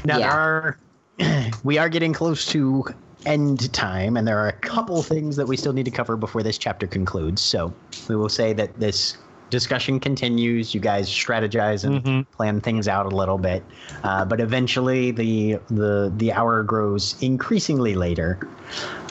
Now 0.04 0.18
Yeah. 0.18 0.28
there 0.28 0.78
are, 1.20 1.50
we 1.64 1.78
are 1.78 1.88
getting 1.88 2.12
close 2.12 2.46
to 2.46 2.84
end 3.26 3.72
time, 3.72 4.16
and 4.16 4.26
there 4.26 4.38
are 4.38 4.48
a 4.48 4.52
couple 4.52 5.02
things 5.02 5.36
that 5.36 5.46
we 5.46 5.56
still 5.56 5.72
need 5.72 5.84
to 5.84 5.90
cover 5.90 6.16
before 6.16 6.42
this 6.42 6.56
chapter 6.56 6.86
concludes. 6.86 7.42
So 7.42 7.74
we 8.08 8.16
will 8.16 8.28
say 8.30 8.52
that 8.54 8.78
this 8.80 9.16
discussion 9.50 10.00
continues. 10.00 10.74
You 10.74 10.80
guys 10.80 11.08
strategize 11.08 11.84
and 11.84 12.02
Mhm. 12.02 12.26
plan 12.32 12.60
things 12.60 12.88
out 12.88 13.06
a 13.06 13.14
little 13.14 13.38
bit, 13.38 13.62
uh, 14.02 14.24
but 14.24 14.40
eventually 14.40 15.10
the 15.12 15.58
the 15.70 16.12
the 16.16 16.32
hour 16.32 16.62
grows 16.62 17.14
increasingly 17.20 17.94
later. 17.94 18.38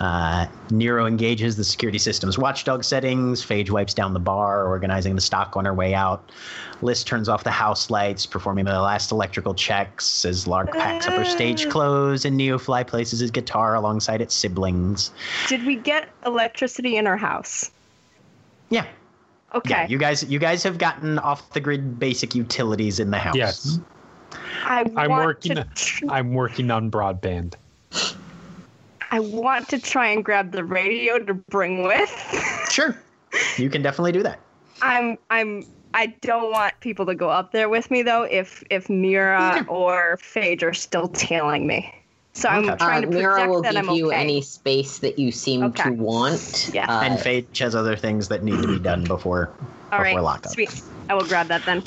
Uh, 0.02 0.46
Nero 0.72 1.06
engages 1.06 1.56
the 1.56 1.64
security 1.64 1.98
system's 2.00 2.38
watchdog 2.38 2.84
settings. 2.84 3.46
Phage 3.46 3.70
wipes 3.70 3.94
down 3.94 4.14
the 4.14 4.20
bar, 4.20 4.66
organizing 4.68 5.16
the 5.16 5.22
stock 5.22 5.56
on 5.56 5.64
her 5.66 5.74
way 5.74 5.94
out. 5.94 6.32
Liss 6.86 7.04
turns 7.04 7.28
off 7.28 7.44
the 7.44 7.52
house 7.52 7.90
lights, 7.90 8.26
performing 8.26 8.66
the 8.66 8.80
last 8.80 9.12
electrical 9.12 9.54
checks 9.54 10.24
as 10.24 10.48
Lark 10.48 10.72
packs 10.72 11.08
up 11.08 11.14
her 11.16 11.26
stage 11.26 11.66
uh. 11.66 11.70
clothes 11.72 12.24
and 12.26 12.40
Neofly 12.40 12.86
places 12.88 13.20
his 13.20 13.32
guitar 13.32 13.76
alongside 13.76 14.22
its 14.22 14.34
siblings. 14.36 15.12
Did 15.48 15.66
we 15.66 15.76
get 15.76 16.10
electricity 16.26 16.96
in 16.98 17.08
our 17.08 17.18
house? 17.18 17.72
Yeah, 18.70 18.86
Okay. 19.54 19.70
yeah. 19.72 19.88
You 19.88 19.98
guys, 19.98 20.24
you 20.24 20.40
guys 20.40 20.64
have 20.64 20.78
gotten 20.78 21.20
off 21.20 21.52
the 21.52 21.60
grid 21.60 22.00
basic 22.00 22.36
utilities 22.36 23.00
in 23.00 23.12
the 23.12 23.18
house. 23.20 23.36
Yes, 23.36 23.80
I 24.64 24.86
I'm 24.96 25.10
want 25.10 25.26
working. 25.26 25.56
To 25.56 25.68
tr- 25.76 26.06
I'm 26.10 26.34
working 26.34 26.72
on 26.72 26.92
broadband. 26.92 27.56
I 29.12 29.20
want 29.20 29.70
to 29.70 29.80
try 29.80 30.08
and 30.08 30.26
grab 30.26 30.52
the 30.52 30.64
radio 30.64 31.20
to 31.20 31.34
bring 31.34 31.84
with. 31.84 32.10
Sure, 32.70 32.98
you 33.58 33.70
can 33.70 33.82
definitely 33.82 34.12
do 34.12 34.24
that. 34.24 34.40
I'm 34.82 35.18
I'm 35.30 35.66
I 35.96 36.08
don't 36.22 36.52
want 36.52 36.74
people 36.82 37.06
to 37.06 37.16
go 37.16 37.30
up 37.30 37.54
there 37.54 37.70
with 37.70 37.90
me 37.90 38.04
though 38.04 38.24
if 38.24 38.64
if 38.70 38.90
Mira 38.90 39.66
or 39.70 40.18
Phage 40.22 40.62
are 40.62 40.74
still 40.74 41.08
tailing 41.08 41.66
me. 41.68 41.92
So 42.34 42.50
I'm 42.50 42.70
Okay. 42.70 42.84
trying 42.84 43.06
Uh, 43.06 43.08
to 43.12 43.18
Mira 43.18 43.34
project 43.34 43.50
will 43.50 43.62
that 43.62 43.74
give 43.74 43.90
I'm 43.90 43.96
you 43.96 44.08
okay. 44.08 44.18
any 44.18 44.42
space 44.42 45.00
that 45.00 45.18
you 45.18 45.32
seem 45.32 45.64
Okay. 45.64 45.84
to 45.84 45.92
want. 45.96 46.70
Yeah. 46.74 46.86
Uh, 46.90 47.00
and 47.04 47.18
Phage 47.18 47.58
has 47.60 47.76
other 47.76 47.96
things 47.96 48.28
that 48.28 48.44
need 48.44 48.62
to 48.62 48.68
be 48.68 48.80
done 48.80 49.04
before 49.06 49.56
All 49.94 50.00
before 50.00 50.04
right, 50.04 50.22
lockup. 50.22 50.52
sweet. 50.52 50.82
I 51.10 51.14
will 51.16 51.24
grab 51.24 51.48
that 51.48 51.66
then. 51.66 51.82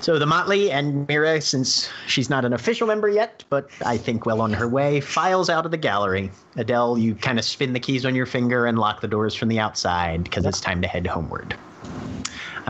So 0.00 0.18
the 0.18 0.26
Motley 0.26 0.70
and 0.70 1.06
Mira, 1.08 1.40
since 1.40 1.90
she's 2.06 2.30
not 2.30 2.44
an 2.44 2.52
official 2.52 2.86
member 2.86 3.08
yet, 3.08 3.44
but 3.50 3.68
I 3.84 3.98
think 3.98 4.24
well 4.24 4.40
on 4.40 4.52
her 4.52 4.68
way, 4.68 5.00
files 5.00 5.50
out 5.50 5.64
of 5.66 5.72
the 5.72 5.76
gallery. 5.76 6.30
Adele, 6.56 6.96
you 6.98 7.14
kind 7.16 7.38
of 7.38 7.44
spin 7.44 7.72
the 7.72 7.80
keys 7.80 8.06
on 8.06 8.14
your 8.14 8.26
finger 8.26 8.64
and 8.64 8.78
lock 8.78 9.00
the 9.00 9.08
doors 9.08 9.34
from 9.34 9.48
the 9.48 9.58
outside 9.58 10.22
because 10.24 10.46
it's 10.46 10.60
time 10.60 10.80
to 10.82 10.88
head 10.88 11.06
homeward. 11.06 11.54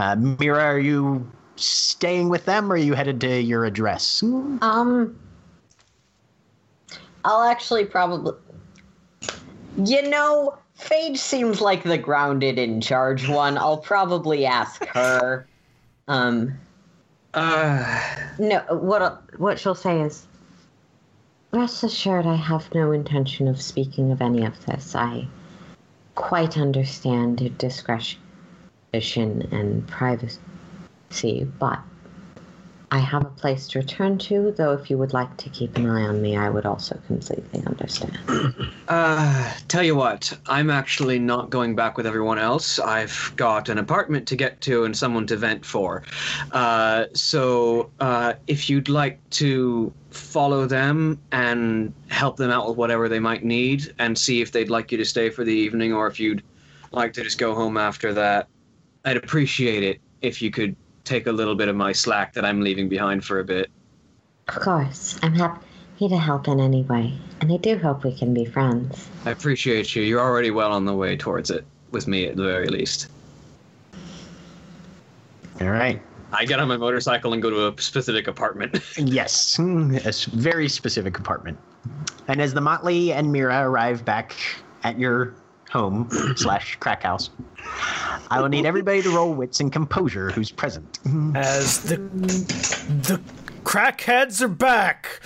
Uh, 0.00 0.16
Mira, 0.16 0.64
are 0.64 0.78
you 0.78 1.30
staying 1.56 2.30
with 2.30 2.46
them 2.46 2.72
or 2.72 2.74
are 2.74 2.78
you 2.78 2.94
headed 2.94 3.20
to 3.20 3.40
your 3.42 3.66
address? 3.66 4.22
Um, 4.22 5.14
I'll 7.22 7.42
actually 7.42 7.84
probably. 7.84 8.32
You 9.76 10.08
know, 10.08 10.56
Phage 10.78 11.18
seems 11.18 11.60
like 11.60 11.82
the 11.82 11.98
grounded 11.98 12.58
in 12.58 12.80
charge 12.80 13.28
one. 13.28 13.58
I'll 13.58 13.76
probably 13.76 14.46
ask 14.46 14.86
her. 14.86 15.46
Um, 16.08 16.58
Uh, 17.34 18.00
no, 18.38 18.60
what 18.70 19.22
what 19.38 19.58
she'll 19.58 19.74
say 19.74 20.00
is, 20.00 20.26
rest 21.52 21.84
assured, 21.84 22.24
I 22.24 22.36
have 22.36 22.74
no 22.74 22.90
intention 22.90 23.48
of 23.48 23.60
speaking 23.60 24.10
of 24.12 24.22
any 24.22 24.46
of 24.46 24.64
this. 24.64 24.94
I 24.94 25.28
quite 26.14 26.56
understand 26.56 27.42
your 27.42 27.50
discretion 27.50 28.20
and 28.92 29.86
privacy, 29.88 31.44
but 31.58 31.78
I 32.92 32.98
have 32.98 33.24
a 33.24 33.30
place 33.30 33.68
to 33.68 33.78
return 33.78 34.18
to, 34.18 34.52
though 34.56 34.72
if 34.72 34.90
you 34.90 34.98
would 34.98 35.12
like 35.12 35.36
to 35.36 35.48
keep 35.50 35.76
an 35.76 35.86
eye 35.88 36.02
on 36.02 36.20
me, 36.20 36.36
I 36.36 36.50
would 36.50 36.66
also 36.66 37.00
completely 37.06 37.62
understand. 37.66 38.18
Uh, 38.88 39.52
tell 39.68 39.84
you 39.84 39.94
what, 39.94 40.36
I'm 40.46 40.68
actually 40.68 41.20
not 41.20 41.48
going 41.48 41.76
back 41.76 41.96
with 41.96 42.08
everyone 42.08 42.40
else. 42.40 42.80
I've 42.80 43.32
got 43.36 43.68
an 43.68 43.78
apartment 43.78 44.26
to 44.26 44.34
get 44.34 44.60
to 44.62 44.82
and 44.82 44.96
someone 44.96 45.28
to 45.28 45.36
vent 45.36 45.64
for. 45.64 46.02
Uh, 46.50 47.04
so 47.12 47.88
uh, 48.00 48.32
if 48.48 48.68
you'd 48.68 48.88
like 48.88 49.20
to 49.30 49.92
follow 50.10 50.66
them 50.66 51.20
and 51.30 51.94
help 52.08 52.36
them 52.36 52.50
out 52.50 52.66
with 52.66 52.78
whatever 52.78 53.08
they 53.08 53.20
might 53.20 53.44
need 53.44 53.94
and 54.00 54.18
see 54.18 54.40
if 54.40 54.50
they'd 54.50 54.70
like 54.70 54.90
you 54.90 54.98
to 54.98 55.04
stay 55.04 55.30
for 55.30 55.44
the 55.44 55.54
evening 55.54 55.92
or 55.92 56.08
if 56.08 56.18
you'd 56.18 56.42
like 56.90 57.12
to 57.12 57.22
just 57.22 57.38
go 57.38 57.54
home 57.54 57.76
after 57.76 58.12
that, 58.12 58.48
I'd 59.04 59.16
appreciate 59.16 59.82
it 59.82 60.00
if 60.20 60.42
you 60.42 60.50
could 60.50 60.76
take 61.04 61.26
a 61.26 61.32
little 61.32 61.54
bit 61.54 61.68
of 61.68 61.76
my 61.76 61.92
slack 61.92 62.34
that 62.34 62.44
I'm 62.44 62.60
leaving 62.60 62.88
behind 62.88 63.24
for 63.24 63.40
a 63.40 63.44
bit. 63.44 63.70
Of 64.48 64.56
course, 64.56 65.18
I'm 65.22 65.34
happy 65.34 66.08
to 66.08 66.18
help 66.18 66.48
in 66.48 66.60
any 66.60 66.82
way, 66.82 67.14
and 67.40 67.52
I 67.52 67.56
do 67.56 67.78
hope 67.78 68.04
we 68.04 68.14
can 68.14 68.34
be 68.34 68.44
friends. 68.44 69.08
I 69.24 69.30
appreciate 69.30 69.94
you. 69.94 70.02
You're 70.02 70.20
already 70.20 70.50
well 70.50 70.72
on 70.72 70.84
the 70.84 70.94
way 70.94 71.16
towards 71.16 71.50
it, 71.50 71.64
with 71.90 72.06
me 72.06 72.26
at 72.26 72.36
the 72.36 72.42
very 72.42 72.68
least. 72.68 73.08
All 75.60 75.70
right. 75.70 76.02
I 76.32 76.44
get 76.44 76.60
on 76.60 76.68
my 76.68 76.76
motorcycle 76.76 77.32
and 77.32 77.42
go 77.42 77.50
to 77.50 77.68
a 77.68 77.82
specific 77.82 78.28
apartment. 78.28 78.80
Yes, 78.98 79.58
a 79.58 80.30
very 80.36 80.68
specific 80.68 81.18
apartment. 81.18 81.58
And 82.28 82.40
as 82.40 82.54
the 82.54 82.60
Motley 82.60 83.12
and 83.12 83.32
Mira 83.32 83.68
arrive 83.68 84.04
back 84.04 84.36
at 84.84 84.98
your 84.98 85.34
home 85.70 86.08
slash 86.36 86.76
crack 86.80 87.02
house, 87.02 87.30
I 88.30 88.40
will 88.40 88.48
need 88.48 88.66
everybody 88.66 89.02
to 89.02 89.10
roll 89.14 89.32
wits 89.32 89.60
and 89.60 89.72
composure 89.72 90.30
who's 90.30 90.50
present. 90.50 90.98
As 91.34 91.82
the 91.84 91.96
the 91.96 93.20
crackheads 93.64 94.42
are 94.42 94.48
back. 94.48 95.20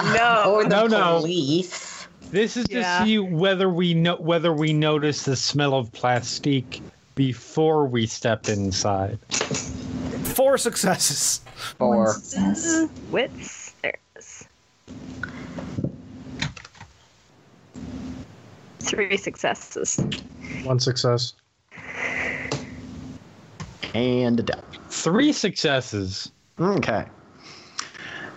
No. 0.00 0.44
Or 0.54 0.62
the 0.64 0.68
No, 0.70 0.86
no. 0.86 1.18
police. 1.20 2.06
This 2.30 2.56
is 2.56 2.66
Yeah. 2.70 3.00
to 3.00 3.04
see 3.04 3.18
whether 3.18 3.68
we 3.68 3.92
know 3.94 4.16
whether 4.16 4.52
we 4.52 4.72
notice 4.72 5.24
the 5.24 5.36
smell 5.36 5.74
of 5.74 5.92
plastique 5.92 6.80
before 7.16 7.86
we 7.86 8.06
step 8.06 8.48
inside. 8.48 9.18
Four 9.30 10.56
successes. 10.58 11.40
Four. 11.76 12.14
Success. 12.14 12.88
Wits. 13.10 13.74
There 13.82 13.90
it 13.92 14.18
is. 14.18 14.44
Three 18.80 19.16
successes. 19.16 20.00
One 20.64 20.80
success. 20.80 21.34
And 23.94 24.40
a 24.40 24.42
death. 24.42 24.64
Three 24.88 25.32
successes. 25.32 26.30
Okay. 26.58 27.04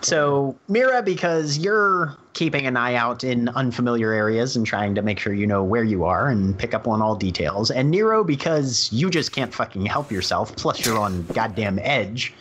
So, 0.00 0.54
Mira, 0.68 1.02
because 1.02 1.58
you're 1.58 2.16
keeping 2.34 2.66
an 2.66 2.76
eye 2.76 2.94
out 2.94 3.24
in 3.24 3.48
unfamiliar 3.50 4.12
areas 4.12 4.54
and 4.54 4.66
trying 4.66 4.94
to 4.94 5.02
make 5.02 5.18
sure 5.18 5.32
you 5.32 5.46
know 5.46 5.64
where 5.64 5.84
you 5.84 6.04
are 6.04 6.28
and 6.28 6.58
pick 6.58 6.74
up 6.74 6.86
on 6.86 7.00
all 7.00 7.14
details, 7.14 7.70
and 7.70 7.90
Nero, 7.90 8.22
because 8.22 8.92
you 8.92 9.08
just 9.08 9.32
can't 9.32 9.54
fucking 9.54 9.86
help 9.86 10.12
yourself, 10.12 10.54
plus 10.56 10.84
you're 10.84 10.98
on 10.98 11.24
goddamn 11.28 11.78
edge, 11.78 12.34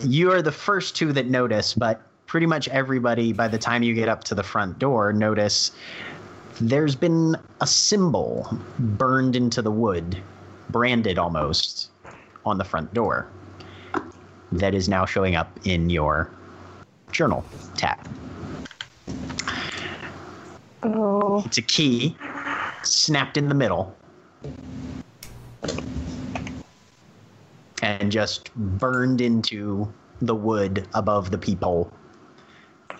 you 0.00 0.30
are 0.30 0.42
the 0.42 0.52
first 0.52 0.94
two 0.94 1.12
that 1.14 1.26
notice, 1.26 1.74
but 1.74 2.02
pretty 2.26 2.46
much 2.46 2.68
everybody, 2.68 3.32
by 3.32 3.48
the 3.48 3.58
time 3.58 3.82
you 3.82 3.94
get 3.94 4.08
up 4.08 4.22
to 4.24 4.34
the 4.34 4.42
front 4.42 4.78
door, 4.78 5.12
notice 5.12 5.72
there's 6.60 6.96
been 6.96 7.36
a 7.60 7.66
symbol 7.66 8.48
burned 8.78 9.36
into 9.36 9.62
the 9.62 9.70
wood, 9.70 10.22
branded 10.70 11.18
almost, 11.18 11.90
on 12.44 12.58
the 12.58 12.64
front 12.64 12.92
door 12.94 13.28
that 14.52 14.74
is 14.74 14.88
now 14.88 15.04
showing 15.04 15.34
up 15.34 15.58
in 15.64 15.90
your 15.90 16.30
journal 17.12 17.44
tab. 17.76 17.98
Oh. 20.82 21.42
It's 21.44 21.58
a 21.58 21.62
key 21.62 22.16
snapped 22.82 23.36
in 23.36 23.48
the 23.48 23.54
middle 23.54 23.96
and 27.82 28.12
just 28.12 28.54
burned 28.54 29.20
into 29.20 29.92
the 30.22 30.34
wood 30.34 30.86
above 30.94 31.30
the 31.30 31.38
peephole 31.38 31.92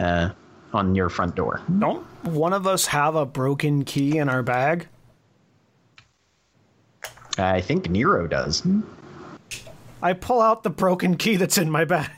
uh, 0.00 0.30
on 0.76 0.94
your 0.94 1.08
front 1.08 1.34
door. 1.34 1.60
Don't 1.78 2.04
one 2.24 2.52
of 2.52 2.66
us 2.66 2.86
have 2.86 3.14
a 3.14 3.26
broken 3.26 3.84
key 3.84 4.18
in 4.18 4.28
our 4.28 4.42
bag? 4.42 4.86
I 7.38 7.60
think 7.60 7.90
Nero 7.90 8.26
does. 8.26 8.66
I 10.02 10.12
pull 10.12 10.40
out 10.40 10.62
the 10.62 10.70
broken 10.70 11.16
key 11.16 11.36
that's 11.36 11.58
in 11.58 11.70
my 11.70 11.84
bag. 11.84 12.10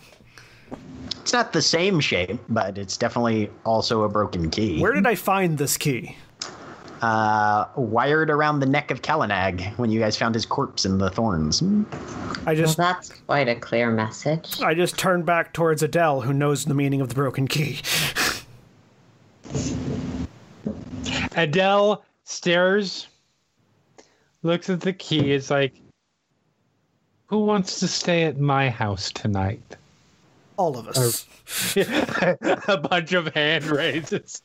It's 1.23 1.33
not 1.33 1.53
the 1.53 1.63
same 1.63 2.01
shape, 2.01 2.39
but 2.49 2.79
it's 2.79 2.97
definitely 2.97 3.51
also 3.65 4.03
a 4.03 4.09
broken 4.09 4.51
key. 4.51 4.81
Where 4.81 4.93
did 4.93 5.07
I 5.07 5.15
find 5.15 5.59
this 5.59 5.77
key? 5.77 6.17
uh, 7.03 7.67
wired 7.77 8.31
around 8.31 8.61
the 8.61 8.67
neck 8.67 8.91
of 8.91 9.03
Kalinag 9.03 9.77
when 9.79 9.91
you 9.91 10.01
guys 10.01 10.17
found 10.17 10.35
his 10.35 10.47
corpse 10.47 10.85
in 10.85 10.99
the 10.99 11.11
thorns. 11.11 11.63
I 11.63 11.65
well, 12.47 12.55
just 12.55 12.77
that's 12.77 13.11
quite 13.27 13.49
a 13.49 13.55
clear 13.55 13.91
message. 13.91 14.61
I 14.61 14.75
just 14.75 14.99
turned 14.99 15.27
back 15.27 15.53
towards 15.53 15.83
Adele, 15.83 16.23
who 16.23 16.33
knows 16.33 16.65
the 16.65 16.75
meaning 16.75 17.01
of 17.01 17.09
the 17.09 17.15
broken 17.15 17.49
key. 17.49 17.81
Adele 21.37 22.05
stares, 22.25 23.07
looks 24.43 24.69
at 24.71 24.81
the 24.81 24.93
key. 24.93 25.33
Is 25.33 25.51
like, 25.51 25.75
who 27.27 27.39
wants 27.45 27.81
to 27.81 27.89
stay 27.89 28.25
at 28.25 28.39
my 28.39 28.69
house 28.71 29.11
tonight? 29.13 29.77
All 30.57 30.77
of 30.77 30.89
us. 30.89 31.27
a 31.77 32.77
bunch 32.79 33.13
of 33.13 33.33
hand 33.35 33.65
raises. 33.67 34.43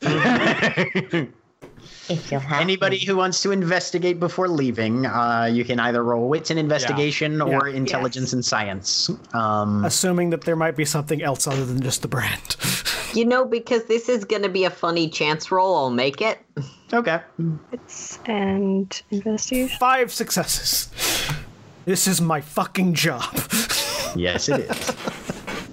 If 2.09 2.31
you'll 2.31 2.39
have 2.41 2.61
Anybody 2.61 2.97
me. 2.99 3.05
who 3.05 3.15
wants 3.15 3.41
to 3.43 3.51
investigate 3.51 4.19
before 4.19 4.47
leaving, 4.47 5.05
uh, 5.05 5.49
you 5.51 5.65
can 5.65 5.79
either 5.79 6.03
roll 6.03 6.29
wits 6.29 6.49
and 6.51 6.59
investigation 6.59 7.41
or 7.41 7.67
Yeah. 7.69 7.75
intelligence 7.75 8.33
and 8.33 8.43
science. 8.45 9.09
Um, 9.33 9.83
Assuming 9.85 10.29
that 10.31 10.41
there 10.41 10.55
might 10.55 10.75
be 10.75 10.85
something 10.85 11.21
else 11.23 11.47
other 11.47 11.65
than 11.65 11.81
just 11.81 12.01
the 12.01 12.07
brand. 12.07 12.55
You 13.13 13.25
know, 13.25 13.45
because 13.45 13.85
this 13.85 14.09
is 14.09 14.25
going 14.25 14.41
to 14.41 14.49
be 14.49 14.63
a 14.65 14.69
funny 14.71 15.07
chance 15.09 15.51
roll, 15.51 15.75
I'll 15.75 15.89
make 15.91 16.19
it. 16.21 16.39
okay. 16.91 17.21
Wits 17.71 18.19
and 18.25 19.01
investigation. 19.11 19.77
Five 19.77 20.11
successes. 20.11 20.89
This 21.85 22.07
is 22.07 22.19
my 22.21 22.41
fucking 22.41 22.93
job. 22.95 23.23
Yes, 24.15 24.47
it 24.49 24.61
is. 24.61 24.91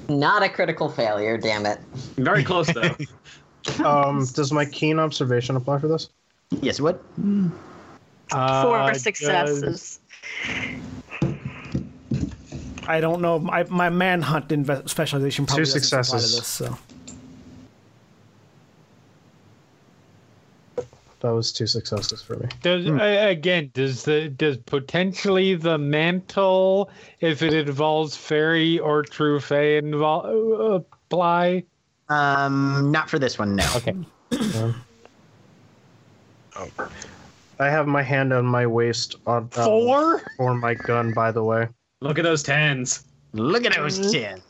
Not 0.09 0.43
a 0.43 0.49
critical 0.49 0.89
failure, 0.89 1.39
damn 1.39 1.65
it. 1.67 1.79
Very 2.17 2.43
close 2.45 2.67
though. 2.73 2.95
Um, 3.85 4.27
does 4.35 4.53
my 4.53 4.65
keen 4.65 4.99
observation 4.99 5.55
apply 5.55 5.79
for 5.81 5.87
this? 5.89 6.09
yes, 6.63 6.81
what? 6.81 7.05
Uh, 8.33 8.63
Four 8.63 8.79
does- 8.91 9.03
successes. 9.03 10.01
I 12.87 13.01
don't 13.01 13.21
know. 13.21 13.39
My, 13.39 13.65
my 13.65 13.91
manhunt 13.91 14.49
inve- 14.49 14.89
specialization 14.89 15.45
probably 15.47 15.67
Two 15.67 15.73
doesn't 15.73 15.87
apply 15.87 15.99
to 16.01 16.05
successes. 16.21 16.37
this. 16.39 16.47
So 16.47 16.79
That 21.21 21.31
was 21.35 21.53
two 21.53 21.67
successes 21.67 22.23
for 22.23 22.37
me. 22.37 22.49
Does 22.63 22.87
uh, 22.87 23.27
again? 23.29 23.71
Does 23.75 24.05
the 24.05 24.29
does 24.31 24.57
potentially 24.57 25.55
the 25.55 25.77
mantle, 25.77 26.91
if 27.21 27.43
it 27.43 27.53
involves 27.53 28.17
fairy 28.17 28.79
or 28.79 29.03
true 29.03 29.39
fae, 29.39 29.81
invol- 29.83 30.25
uh, 30.25 30.75
apply? 30.77 31.65
Um, 32.09 32.91
not 32.91 33.11
for 33.11 33.19
this 33.19 33.39
one, 33.39 33.55
no. 33.55 33.67
Okay. 33.77 33.95
Oh, 36.57 36.71
I 37.59 37.67
have 37.69 37.87
my 37.87 38.03
hand 38.03 38.33
on 38.33 38.47
my 38.47 38.67
waist 38.67 39.17
on 39.27 39.43
um, 39.43 39.49
Four. 39.51 40.23
for 40.39 40.55
my 40.55 40.73
gun. 40.75 41.13
By 41.13 41.31
the 41.31 41.45
way, 41.45 41.69
Look 42.01 42.19
at 42.19 42.23
those 42.23 42.43
tens. 42.43 43.05
Look 43.35 43.67
at 43.67 43.75
those 43.77 44.11
tens. 44.11 44.43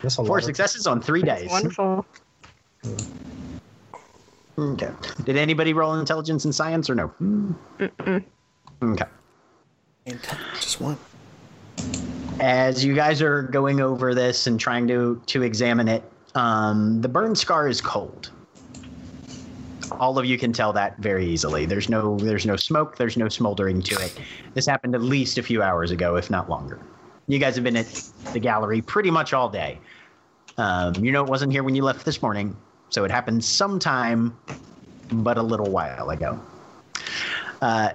that's 0.00 0.14
a 0.14 0.24
Four 0.24 0.26
lot. 0.26 0.38
of- 0.38 0.44
successes 0.44 0.86
on 0.86 1.02
three 1.02 1.22
days. 1.22 1.50
Wonderful. 1.50 2.06
Okay. 4.58 4.90
Did 5.24 5.36
anybody 5.36 5.72
roll 5.74 5.94
intelligence 5.94 6.44
and 6.44 6.54
science 6.54 6.88
or 6.88 6.94
no? 6.94 7.12
Okay. 8.82 9.06
just 10.54 10.80
one. 10.80 10.96
as 12.40 12.84
you 12.84 12.94
guys 12.94 13.20
are 13.20 13.42
going 13.42 13.80
over 13.80 14.14
this 14.14 14.46
and 14.46 14.58
trying 14.58 14.86
to 14.88 15.20
to 15.26 15.42
examine 15.42 15.88
it, 15.88 16.02
um, 16.34 17.00
the 17.00 17.08
burn 17.08 17.34
scar 17.34 17.68
is 17.68 17.80
cold. 17.80 18.30
All 19.92 20.18
of 20.18 20.26
you 20.26 20.36
can 20.36 20.52
tell 20.52 20.72
that 20.72 20.98
very 20.98 21.26
easily. 21.26 21.66
There's 21.66 21.88
no 21.88 22.16
there's 22.18 22.46
no 22.46 22.56
smoke. 22.56 22.96
There's 22.96 23.16
no 23.16 23.28
smoldering 23.28 23.82
to 23.82 23.94
it. 24.02 24.18
This 24.54 24.66
happened 24.66 24.94
at 24.94 25.02
least 25.02 25.38
a 25.38 25.42
few 25.42 25.62
hours 25.62 25.90
ago, 25.90 26.16
if 26.16 26.30
not 26.30 26.48
longer. 26.48 26.78
You 27.28 27.38
guys 27.38 27.54
have 27.56 27.64
been 27.64 27.76
at 27.76 27.86
the 28.32 28.40
gallery 28.40 28.80
pretty 28.80 29.10
much 29.10 29.32
all 29.32 29.48
day. 29.48 29.78
Um, 30.58 30.94
you 30.96 31.12
know 31.12 31.22
it 31.22 31.28
wasn't 31.28 31.52
here 31.52 31.62
when 31.62 31.74
you 31.74 31.82
left 31.82 32.04
this 32.04 32.22
morning, 32.22 32.56
so 32.90 33.04
it 33.04 33.10
happened 33.10 33.44
sometime, 33.44 34.36
but 35.10 35.38
a 35.38 35.42
little 35.42 35.70
while 35.70 36.10
ago. 36.10 36.40
Uh, 37.60 37.90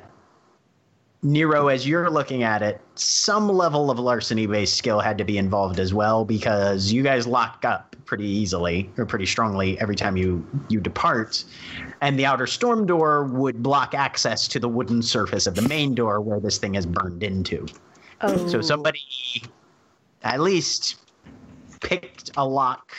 Nero, 1.23 1.67
as 1.67 1.87
you're 1.87 2.09
looking 2.09 2.41
at 2.41 2.63
it, 2.63 2.81
some 2.95 3.47
level 3.47 3.91
of 3.91 3.99
larceny 3.99 4.47
based 4.47 4.75
skill 4.75 4.99
had 4.99 5.19
to 5.19 5.23
be 5.23 5.37
involved 5.37 5.79
as 5.79 5.93
well 5.93 6.25
because 6.25 6.91
you 6.91 7.03
guys 7.03 7.27
lock 7.27 7.63
up 7.63 7.95
pretty 8.05 8.25
easily 8.25 8.89
or 8.97 9.05
pretty 9.05 9.27
strongly 9.27 9.79
every 9.79 9.95
time 9.95 10.17
you 10.17 10.45
you 10.67 10.79
depart. 10.79 11.43
And 12.01 12.17
the 12.17 12.25
outer 12.25 12.47
storm 12.47 12.87
door 12.87 13.25
would 13.25 13.61
block 13.61 13.93
access 13.93 14.47
to 14.47 14.59
the 14.59 14.67
wooden 14.67 15.03
surface 15.03 15.45
of 15.45 15.53
the 15.53 15.61
main 15.61 15.93
door 15.93 16.21
where 16.21 16.39
this 16.39 16.57
thing 16.57 16.73
is 16.73 16.87
burned 16.87 17.21
into. 17.21 17.67
Oh. 18.21 18.47
So 18.47 18.61
somebody 18.61 18.99
at 20.23 20.39
least 20.39 20.95
picked 21.81 22.31
a 22.35 22.47
lock 22.47 22.95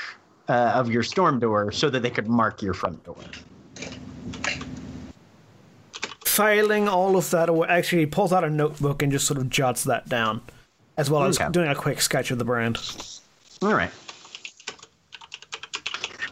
uh, 0.52 0.72
of 0.74 0.90
your 0.90 1.02
storm 1.02 1.38
door 1.38 1.72
so 1.72 1.88
that 1.88 2.02
they 2.02 2.10
could 2.10 2.28
mark 2.28 2.60
your 2.60 2.74
front 2.74 3.02
door. 3.04 3.16
Filing 6.26 6.88
all 6.88 7.16
of 7.16 7.30
that 7.30 7.48
away. 7.48 7.66
Actually, 7.68 8.00
he 8.00 8.06
pulls 8.06 8.34
out 8.34 8.44
a 8.44 8.50
notebook 8.50 9.02
and 9.02 9.10
just 9.10 9.26
sort 9.26 9.38
of 9.38 9.48
jots 9.48 9.84
that 9.84 10.10
down, 10.10 10.42
as 10.98 11.10
well 11.10 11.24
as 11.24 11.38
doing 11.52 11.68
a 11.68 11.74
quick 11.74 12.02
sketch 12.02 12.30
of 12.30 12.38
the 12.38 12.44
brand. 12.44 12.78
All 13.62 13.72
right. 13.72 13.90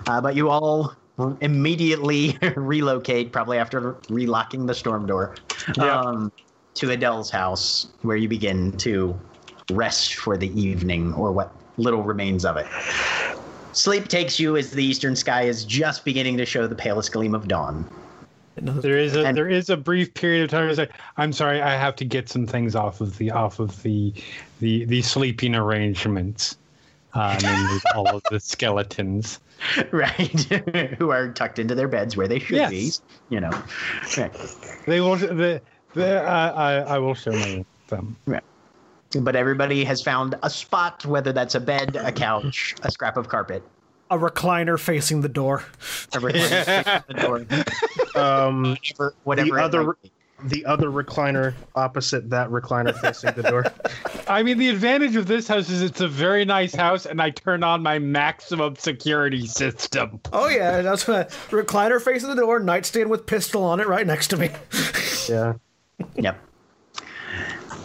Uh, 0.06 0.20
but 0.20 0.34
you 0.34 0.50
all 0.50 0.94
immediately 1.40 2.36
relocate, 2.56 3.32
probably 3.32 3.56
after 3.56 3.94
relocking 4.08 4.66
the 4.66 4.74
storm 4.74 5.06
door, 5.06 5.34
um, 5.78 6.30
to 6.74 6.90
Adele's 6.90 7.30
house, 7.30 7.88
where 8.02 8.18
you 8.18 8.28
begin 8.28 8.72
to 8.72 9.18
rest 9.72 10.16
for 10.16 10.36
the 10.36 10.48
evening, 10.60 11.14
or 11.14 11.32
what 11.32 11.54
little 11.78 12.02
remains 12.02 12.44
of 12.44 12.58
it. 12.58 12.66
Sleep 13.72 14.08
takes 14.08 14.38
you 14.40 14.56
as 14.56 14.70
the 14.70 14.84
eastern 14.84 15.14
sky 15.16 15.42
is 15.42 15.64
just 15.64 16.04
beginning 16.04 16.36
to 16.38 16.44
show 16.46 16.66
the 16.66 16.74
palest 16.74 17.12
gleam 17.12 17.34
of 17.34 17.46
dawn. 17.48 17.88
Another- 18.56 18.80
There 18.80 18.98
is 18.98 19.14
a 19.16 19.24
And- 19.24 19.36
there 19.36 19.48
is 19.48 19.70
a 19.70 19.76
brief 19.76 20.12
period 20.14 20.42
of 20.44 20.50
time. 20.50 20.68
It's 20.68 20.78
like 20.78 20.90
I'm 21.16 21.32
sorry, 21.32 21.62
I 21.62 21.76
have 21.76 21.94
to 21.96 22.04
get 22.04 22.28
some 22.28 22.46
things 22.46 22.74
off 22.74 23.00
of 23.00 23.16
the 23.18 23.30
off 23.30 23.58
of 23.60 23.82
the 23.82 24.12
the 24.60 24.84
the 24.86 25.02
sleeping 25.02 25.54
arrangements, 25.54 26.56
uh, 27.14 27.38
namely 27.42 27.78
all 27.94 28.08
of 28.16 28.22
the 28.30 28.40
skeletons. 28.40 29.38
right? 29.92 30.40
Who 30.98 31.10
are 31.10 31.28
tucked 31.32 31.58
into 31.58 31.74
their 31.74 31.88
beds 31.88 32.16
where 32.16 32.26
they 32.28 32.38
should 32.40 32.56
Yes. 32.56 32.70
be. 32.70 32.90
You 33.34 33.40
know. 33.40 33.50
Right. 34.18 34.32
They 34.86 35.00
will. 35.00 35.16
The, 35.16 35.60
the, 35.94 36.22
uh, 36.22 36.52
I 36.56 36.72
I 36.94 36.98
will 36.98 37.14
show 37.14 37.32
my 37.32 37.64
them. 37.88 38.16
But 39.18 39.34
everybody 39.36 39.84
has 39.84 40.00
found 40.02 40.36
a 40.42 40.50
spot, 40.50 41.04
whether 41.04 41.32
that's 41.32 41.54
a 41.56 41.60
bed, 41.60 41.96
a 41.96 42.12
couch, 42.12 42.74
a 42.82 42.90
scrap 42.90 43.16
of 43.16 43.28
carpet, 43.28 43.62
A 44.10 44.16
recliner 44.18 44.78
facing 44.78 45.20
the 45.20 45.28
door. 45.28 45.64
a 46.14 46.18
recliner 46.18 46.64
facing 46.64 47.02
the 47.08 47.14
door, 48.14 48.22
Um, 48.22 48.76
whatever, 48.96 49.14
whatever 49.24 49.58
it 49.58 49.62
other- 49.62 49.96
the 50.44 50.64
other 50.64 50.86
recliner 50.90 51.52
opposite 51.74 52.30
that 52.30 52.48
recliner 52.48 52.98
facing 52.98 53.30
the 53.34 53.42
door. 53.42 53.66
I 54.28 54.42
mean, 54.42 54.56
the 54.56 54.70
advantage 54.70 55.14
of 55.16 55.26
this 55.26 55.46
house 55.46 55.68
is 55.68 55.82
it's 55.82 56.00
a 56.00 56.08
very 56.08 56.46
nice 56.46 56.74
house, 56.74 57.04
and 57.04 57.20
I 57.20 57.28
turn 57.28 57.62
on 57.62 57.82
my 57.82 57.98
maximum 57.98 58.74
security 58.76 59.46
system. 59.46 60.18
Oh 60.32 60.48
yeah, 60.48 60.80
that's 60.80 61.06
a 61.10 61.26
recliner 61.50 62.00
facing 62.00 62.30
the 62.30 62.36
door, 62.36 62.58
nightstand 62.58 63.10
with 63.10 63.26
pistol 63.26 63.64
on 63.64 63.80
it 63.80 63.86
right 63.88 64.06
next 64.06 64.28
to 64.28 64.38
me. 64.38 64.50
Yeah. 65.28 65.54
Yep. 66.14 66.38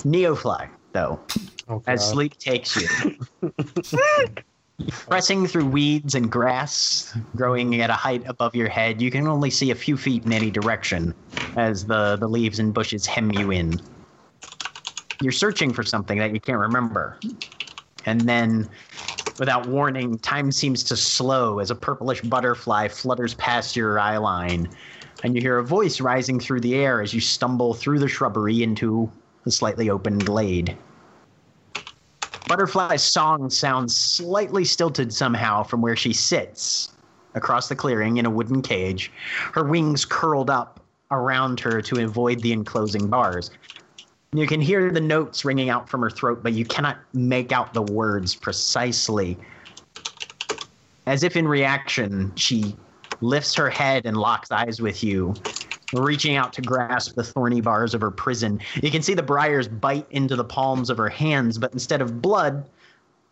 Neofly, 0.06 0.70
though, 0.96 1.20
Oh, 1.68 1.84
as 1.88 2.08
sleep 2.10 2.38
takes 2.38 2.76
you. 2.76 3.18
Pressing 5.08 5.48
through 5.48 5.66
weeds 5.66 6.16
and 6.16 6.32
grass 6.32 7.16
growing 7.36 7.82
at 7.82 7.90
a 7.90 7.94
height 7.94 8.24
above 8.28 8.56
your 8.56 8.68
head, 8.68 9.02
you 9.02 9.10
can 9.12 9.28
only 9.28 9.50
see 9.50 9.72
a 9.72 9.76
few 9.76 9.98
feet 9.98 10.26
in 10.26 10.34
any 10.34 10.50
direction 10.52 11.14
as 11.56 11.86
the, 11.86 12.18
the 12.18 12.28
leaves 12.28 12.60
and 12.60 12.74
bushes 12.74 13.06
hem 13.06 13.32
you 13.32 13.52
in. 13.52 13.80
You're 15.22 15.32
searching 15.32 15.72
for 15.72 15.84
something 15.84 16.18
that 16.20 16.34
you 16.34 16.40
can't 16.40 16.60
remember. 16.60 17.18
And 18.06 18.22
then, 18.22 18.70
without 19.40 19.68
warning, 19.68 20.18
time 20.20 20.52
seems 20.52 20.84
to 20.86 20.98
slow 20.98 21.60
as 21.60 21.72
a 21.72 21.76
purplish 21.76 22.22
butterfly 22.22 22.90
flutters 22.90 23.34
past 23.36 23.76
your 23.76 24.00
eye 24.00 24.18
line. 24.18 24.70
And 25.24 25.36
you 25.36 25.42
hear 25.42 25.58
a 25.58 25.64
voice 25.64 26.02
rising 26.02 26.40
through 26.40 26.60
the 26.60 26.76
air 26.76 27.02
as 27.02 27.14
you 27.14 27.22
stumble 27.22 27.74
through 27.74 28.00
the 28.00 28.08
shrubbery 28.08 28.62
into 28.62 29.10
a 29.46 29.52
slightly 29.52 29.90
open 29.90 30.20
glade. 30.20 30.78
Butterfly's 32.48 33.04
song 33.04 33.50
sounds 33.50 33.96
slightly 33.96 34.66
stilted 34.66 35.12
somehow 35.12 35.64
from 35.64 35.82
where 35.82 35.96
she 35.96 36.14
sits 36.14 36.92
across 37.34 37.68
the 37.68 37.76
clearing 37.76 38.18
in 38.18 38.26
a 38.26 38.30
wooden 38.30 38.62
cage, 38.62 39.12
her 39.54 39.64
wings 39.64 40.06
curled 40.06 40.50
up 40.50 40.80
around 41.12 41.60
her 41.60 41.82
to 41.82 42.00
avoid 42.00 42.42
the 42.42 42.52
enclosing 42.52 43.08
bars. 43.08 43.52
You 44.34 44.48
can 44.48 44.62
hear 44.62 44.92
the 44.92 45.02
notes 45.02 45.44
ringing 45.44 45.70
out 45.70 45.90
from 45.90 46.02
her 46.02 46.10
throat, 46.10 46.44
but 46.44 46.54
you 46.54 46.66
cannot 46.66 46.98
make 47.14 47.52
out 47.52 47.74
the 47.74 47.82
words 47.82 48.36
precisely. 48.36 49.38
As 51.08 51.24
if 51.24 51.36
in 51.36 51.48
reaction, 51.48 52.32
she 52.36 52.76
lifts 53.22 53.56
her 53.56 53.70
head 53.70 54.06
and 54.06 54.18
locks 54.18 54.52
eyes 54.52 54.82
with 54.82 55.04
you, 55.04 55.36
reaching 55.94 56.36
out 56.36 56.54
to 56.54 56.62
grasp 56.62 57.16
the 57.16 57.24
thorny 57.24 57.62
bars 57.62 57.94
of 57.94 58.02
her 58.02 58.12
prison. 58.12 58.60
You 58.82 58.92
can 58.92 59.02
see 59.02 59.14
the 59.14 59.24
briars 59.24 59.68
bite 59.68 60.08
into 60.12 60.36
the 60.36 60.44
palms 60.44 60.90
of 60.90 60.98
her 60.98 61.10
hands, 61.10 61.58
but 61.58 61.74
instead 61.74 62.02
of 62.02 62.22
blood, 62.22 62.66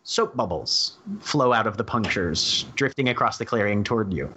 soap 0.04 0.36
bubbles 0.36 0.98
flow 1.20 1.54
out 1.54 1.68
of 1.68 1.78
the 1.78 1.84
punctures, 1.84 2.66
drifting 2.76 3.10
across 3.10 3.38
the 3.38 3.46
clearing 3.46 3.84
toward 3.84 4.14
you. 4.14 4.34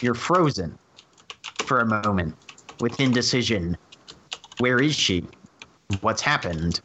You're 0.00 0.14
frozen 0.14 0.78
for 1.64 1.80
a 1.80 1.86
moment 1.86 2.34
with 2.80 2.98
indecision. 3.00 3.76
Where 4.58 4.80
is 4.80 4.94
she? 4.94 5.24
What's 6.00 6.22
happened? 6.22 6.80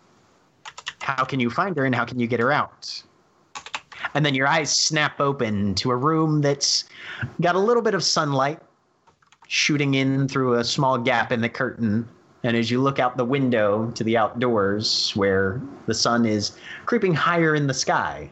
How 1.02 1.24
can 1.24 1.40
you 1.40 1.50
find 1.50 1.76
her 1.78 1.86
and 1.86 1.94
how 1.94 2.06
can 2.06 2.20
you 2.20 2.28
get 2.28 2.40
her 2.40 2.52
out? 2.52 3.04
And 4.14 4.26
then 4.26 4.36
your 4.36 4.48
eyes 4.48 4.72
snap 4.72 5.20
open 5.20 5.76
to 5.76 5.92
a 5.92 5.96
room 5.96 6.42
that's 6.42 6.86
got 7.42 7.56
a 7.56 7.60
little 7.60 7.82
bit 7.82 7.94
of 7.94 8.04
sunlight 8.04 8.60
shooting 9.48 9.96
in 9.96 10.28
through 10.28 10.56
a 10.56 10.64
small 10.64 10.98
gap 10.98 11.32
in 11.32 11.42
the 11.42 11.50
curtain. 11.50 12.08
And 12.44 12.58
as 12.58 12.70
you 12.70 12.82
look 12.82 13.00
out 13.00 13.18
the 13.18 13.26
window 13.26 13.90
to 13.92 14.04
the 14.04 14.18
outdoors, 14.18 15.12
where 15.16 15.62
the 15.86 15.94
sun 15.94 16.26
is 16.26 16.58
creeping 16.86 17.14
higher 17.14 17.56
in 17.56 17.68
the 17.68 17.74
sky, 17.74 18.30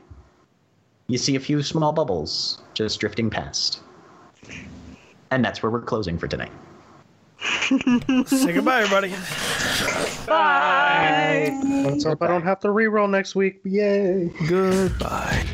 you 1.08 1.18
see 1.18 1.35
a 1.35 1.40
few 1.40 1.64
small 1.64 1.93
bubbles 1.93 2.61
just 2.74 3.00
drifting 3.00 3.30
past. 3.30 3.82
And 5.30 5.43
that's 5.45 5.64
where 5.64 5.72
we're 5.72 5.82
closing 5.82 6.18
for 6.18 6.27
tonight. 6.27 6.51
Say 8.27 8.53
goodbye, 8.53 8.82
everybody. 8.82 9.14
Bye. 10.27 11.60
Let's 11.85 12.03
hope 12.03 12.22
I 12.22 12.27
don't 12.27 12.43
have 12.43 12.60
to 12.61 12.68
reroll 12.68 13.10
next 13.10 13.35
week. 13.35 13.61
Yay. 13.64 14.32
Goodbye. 14.48 15.45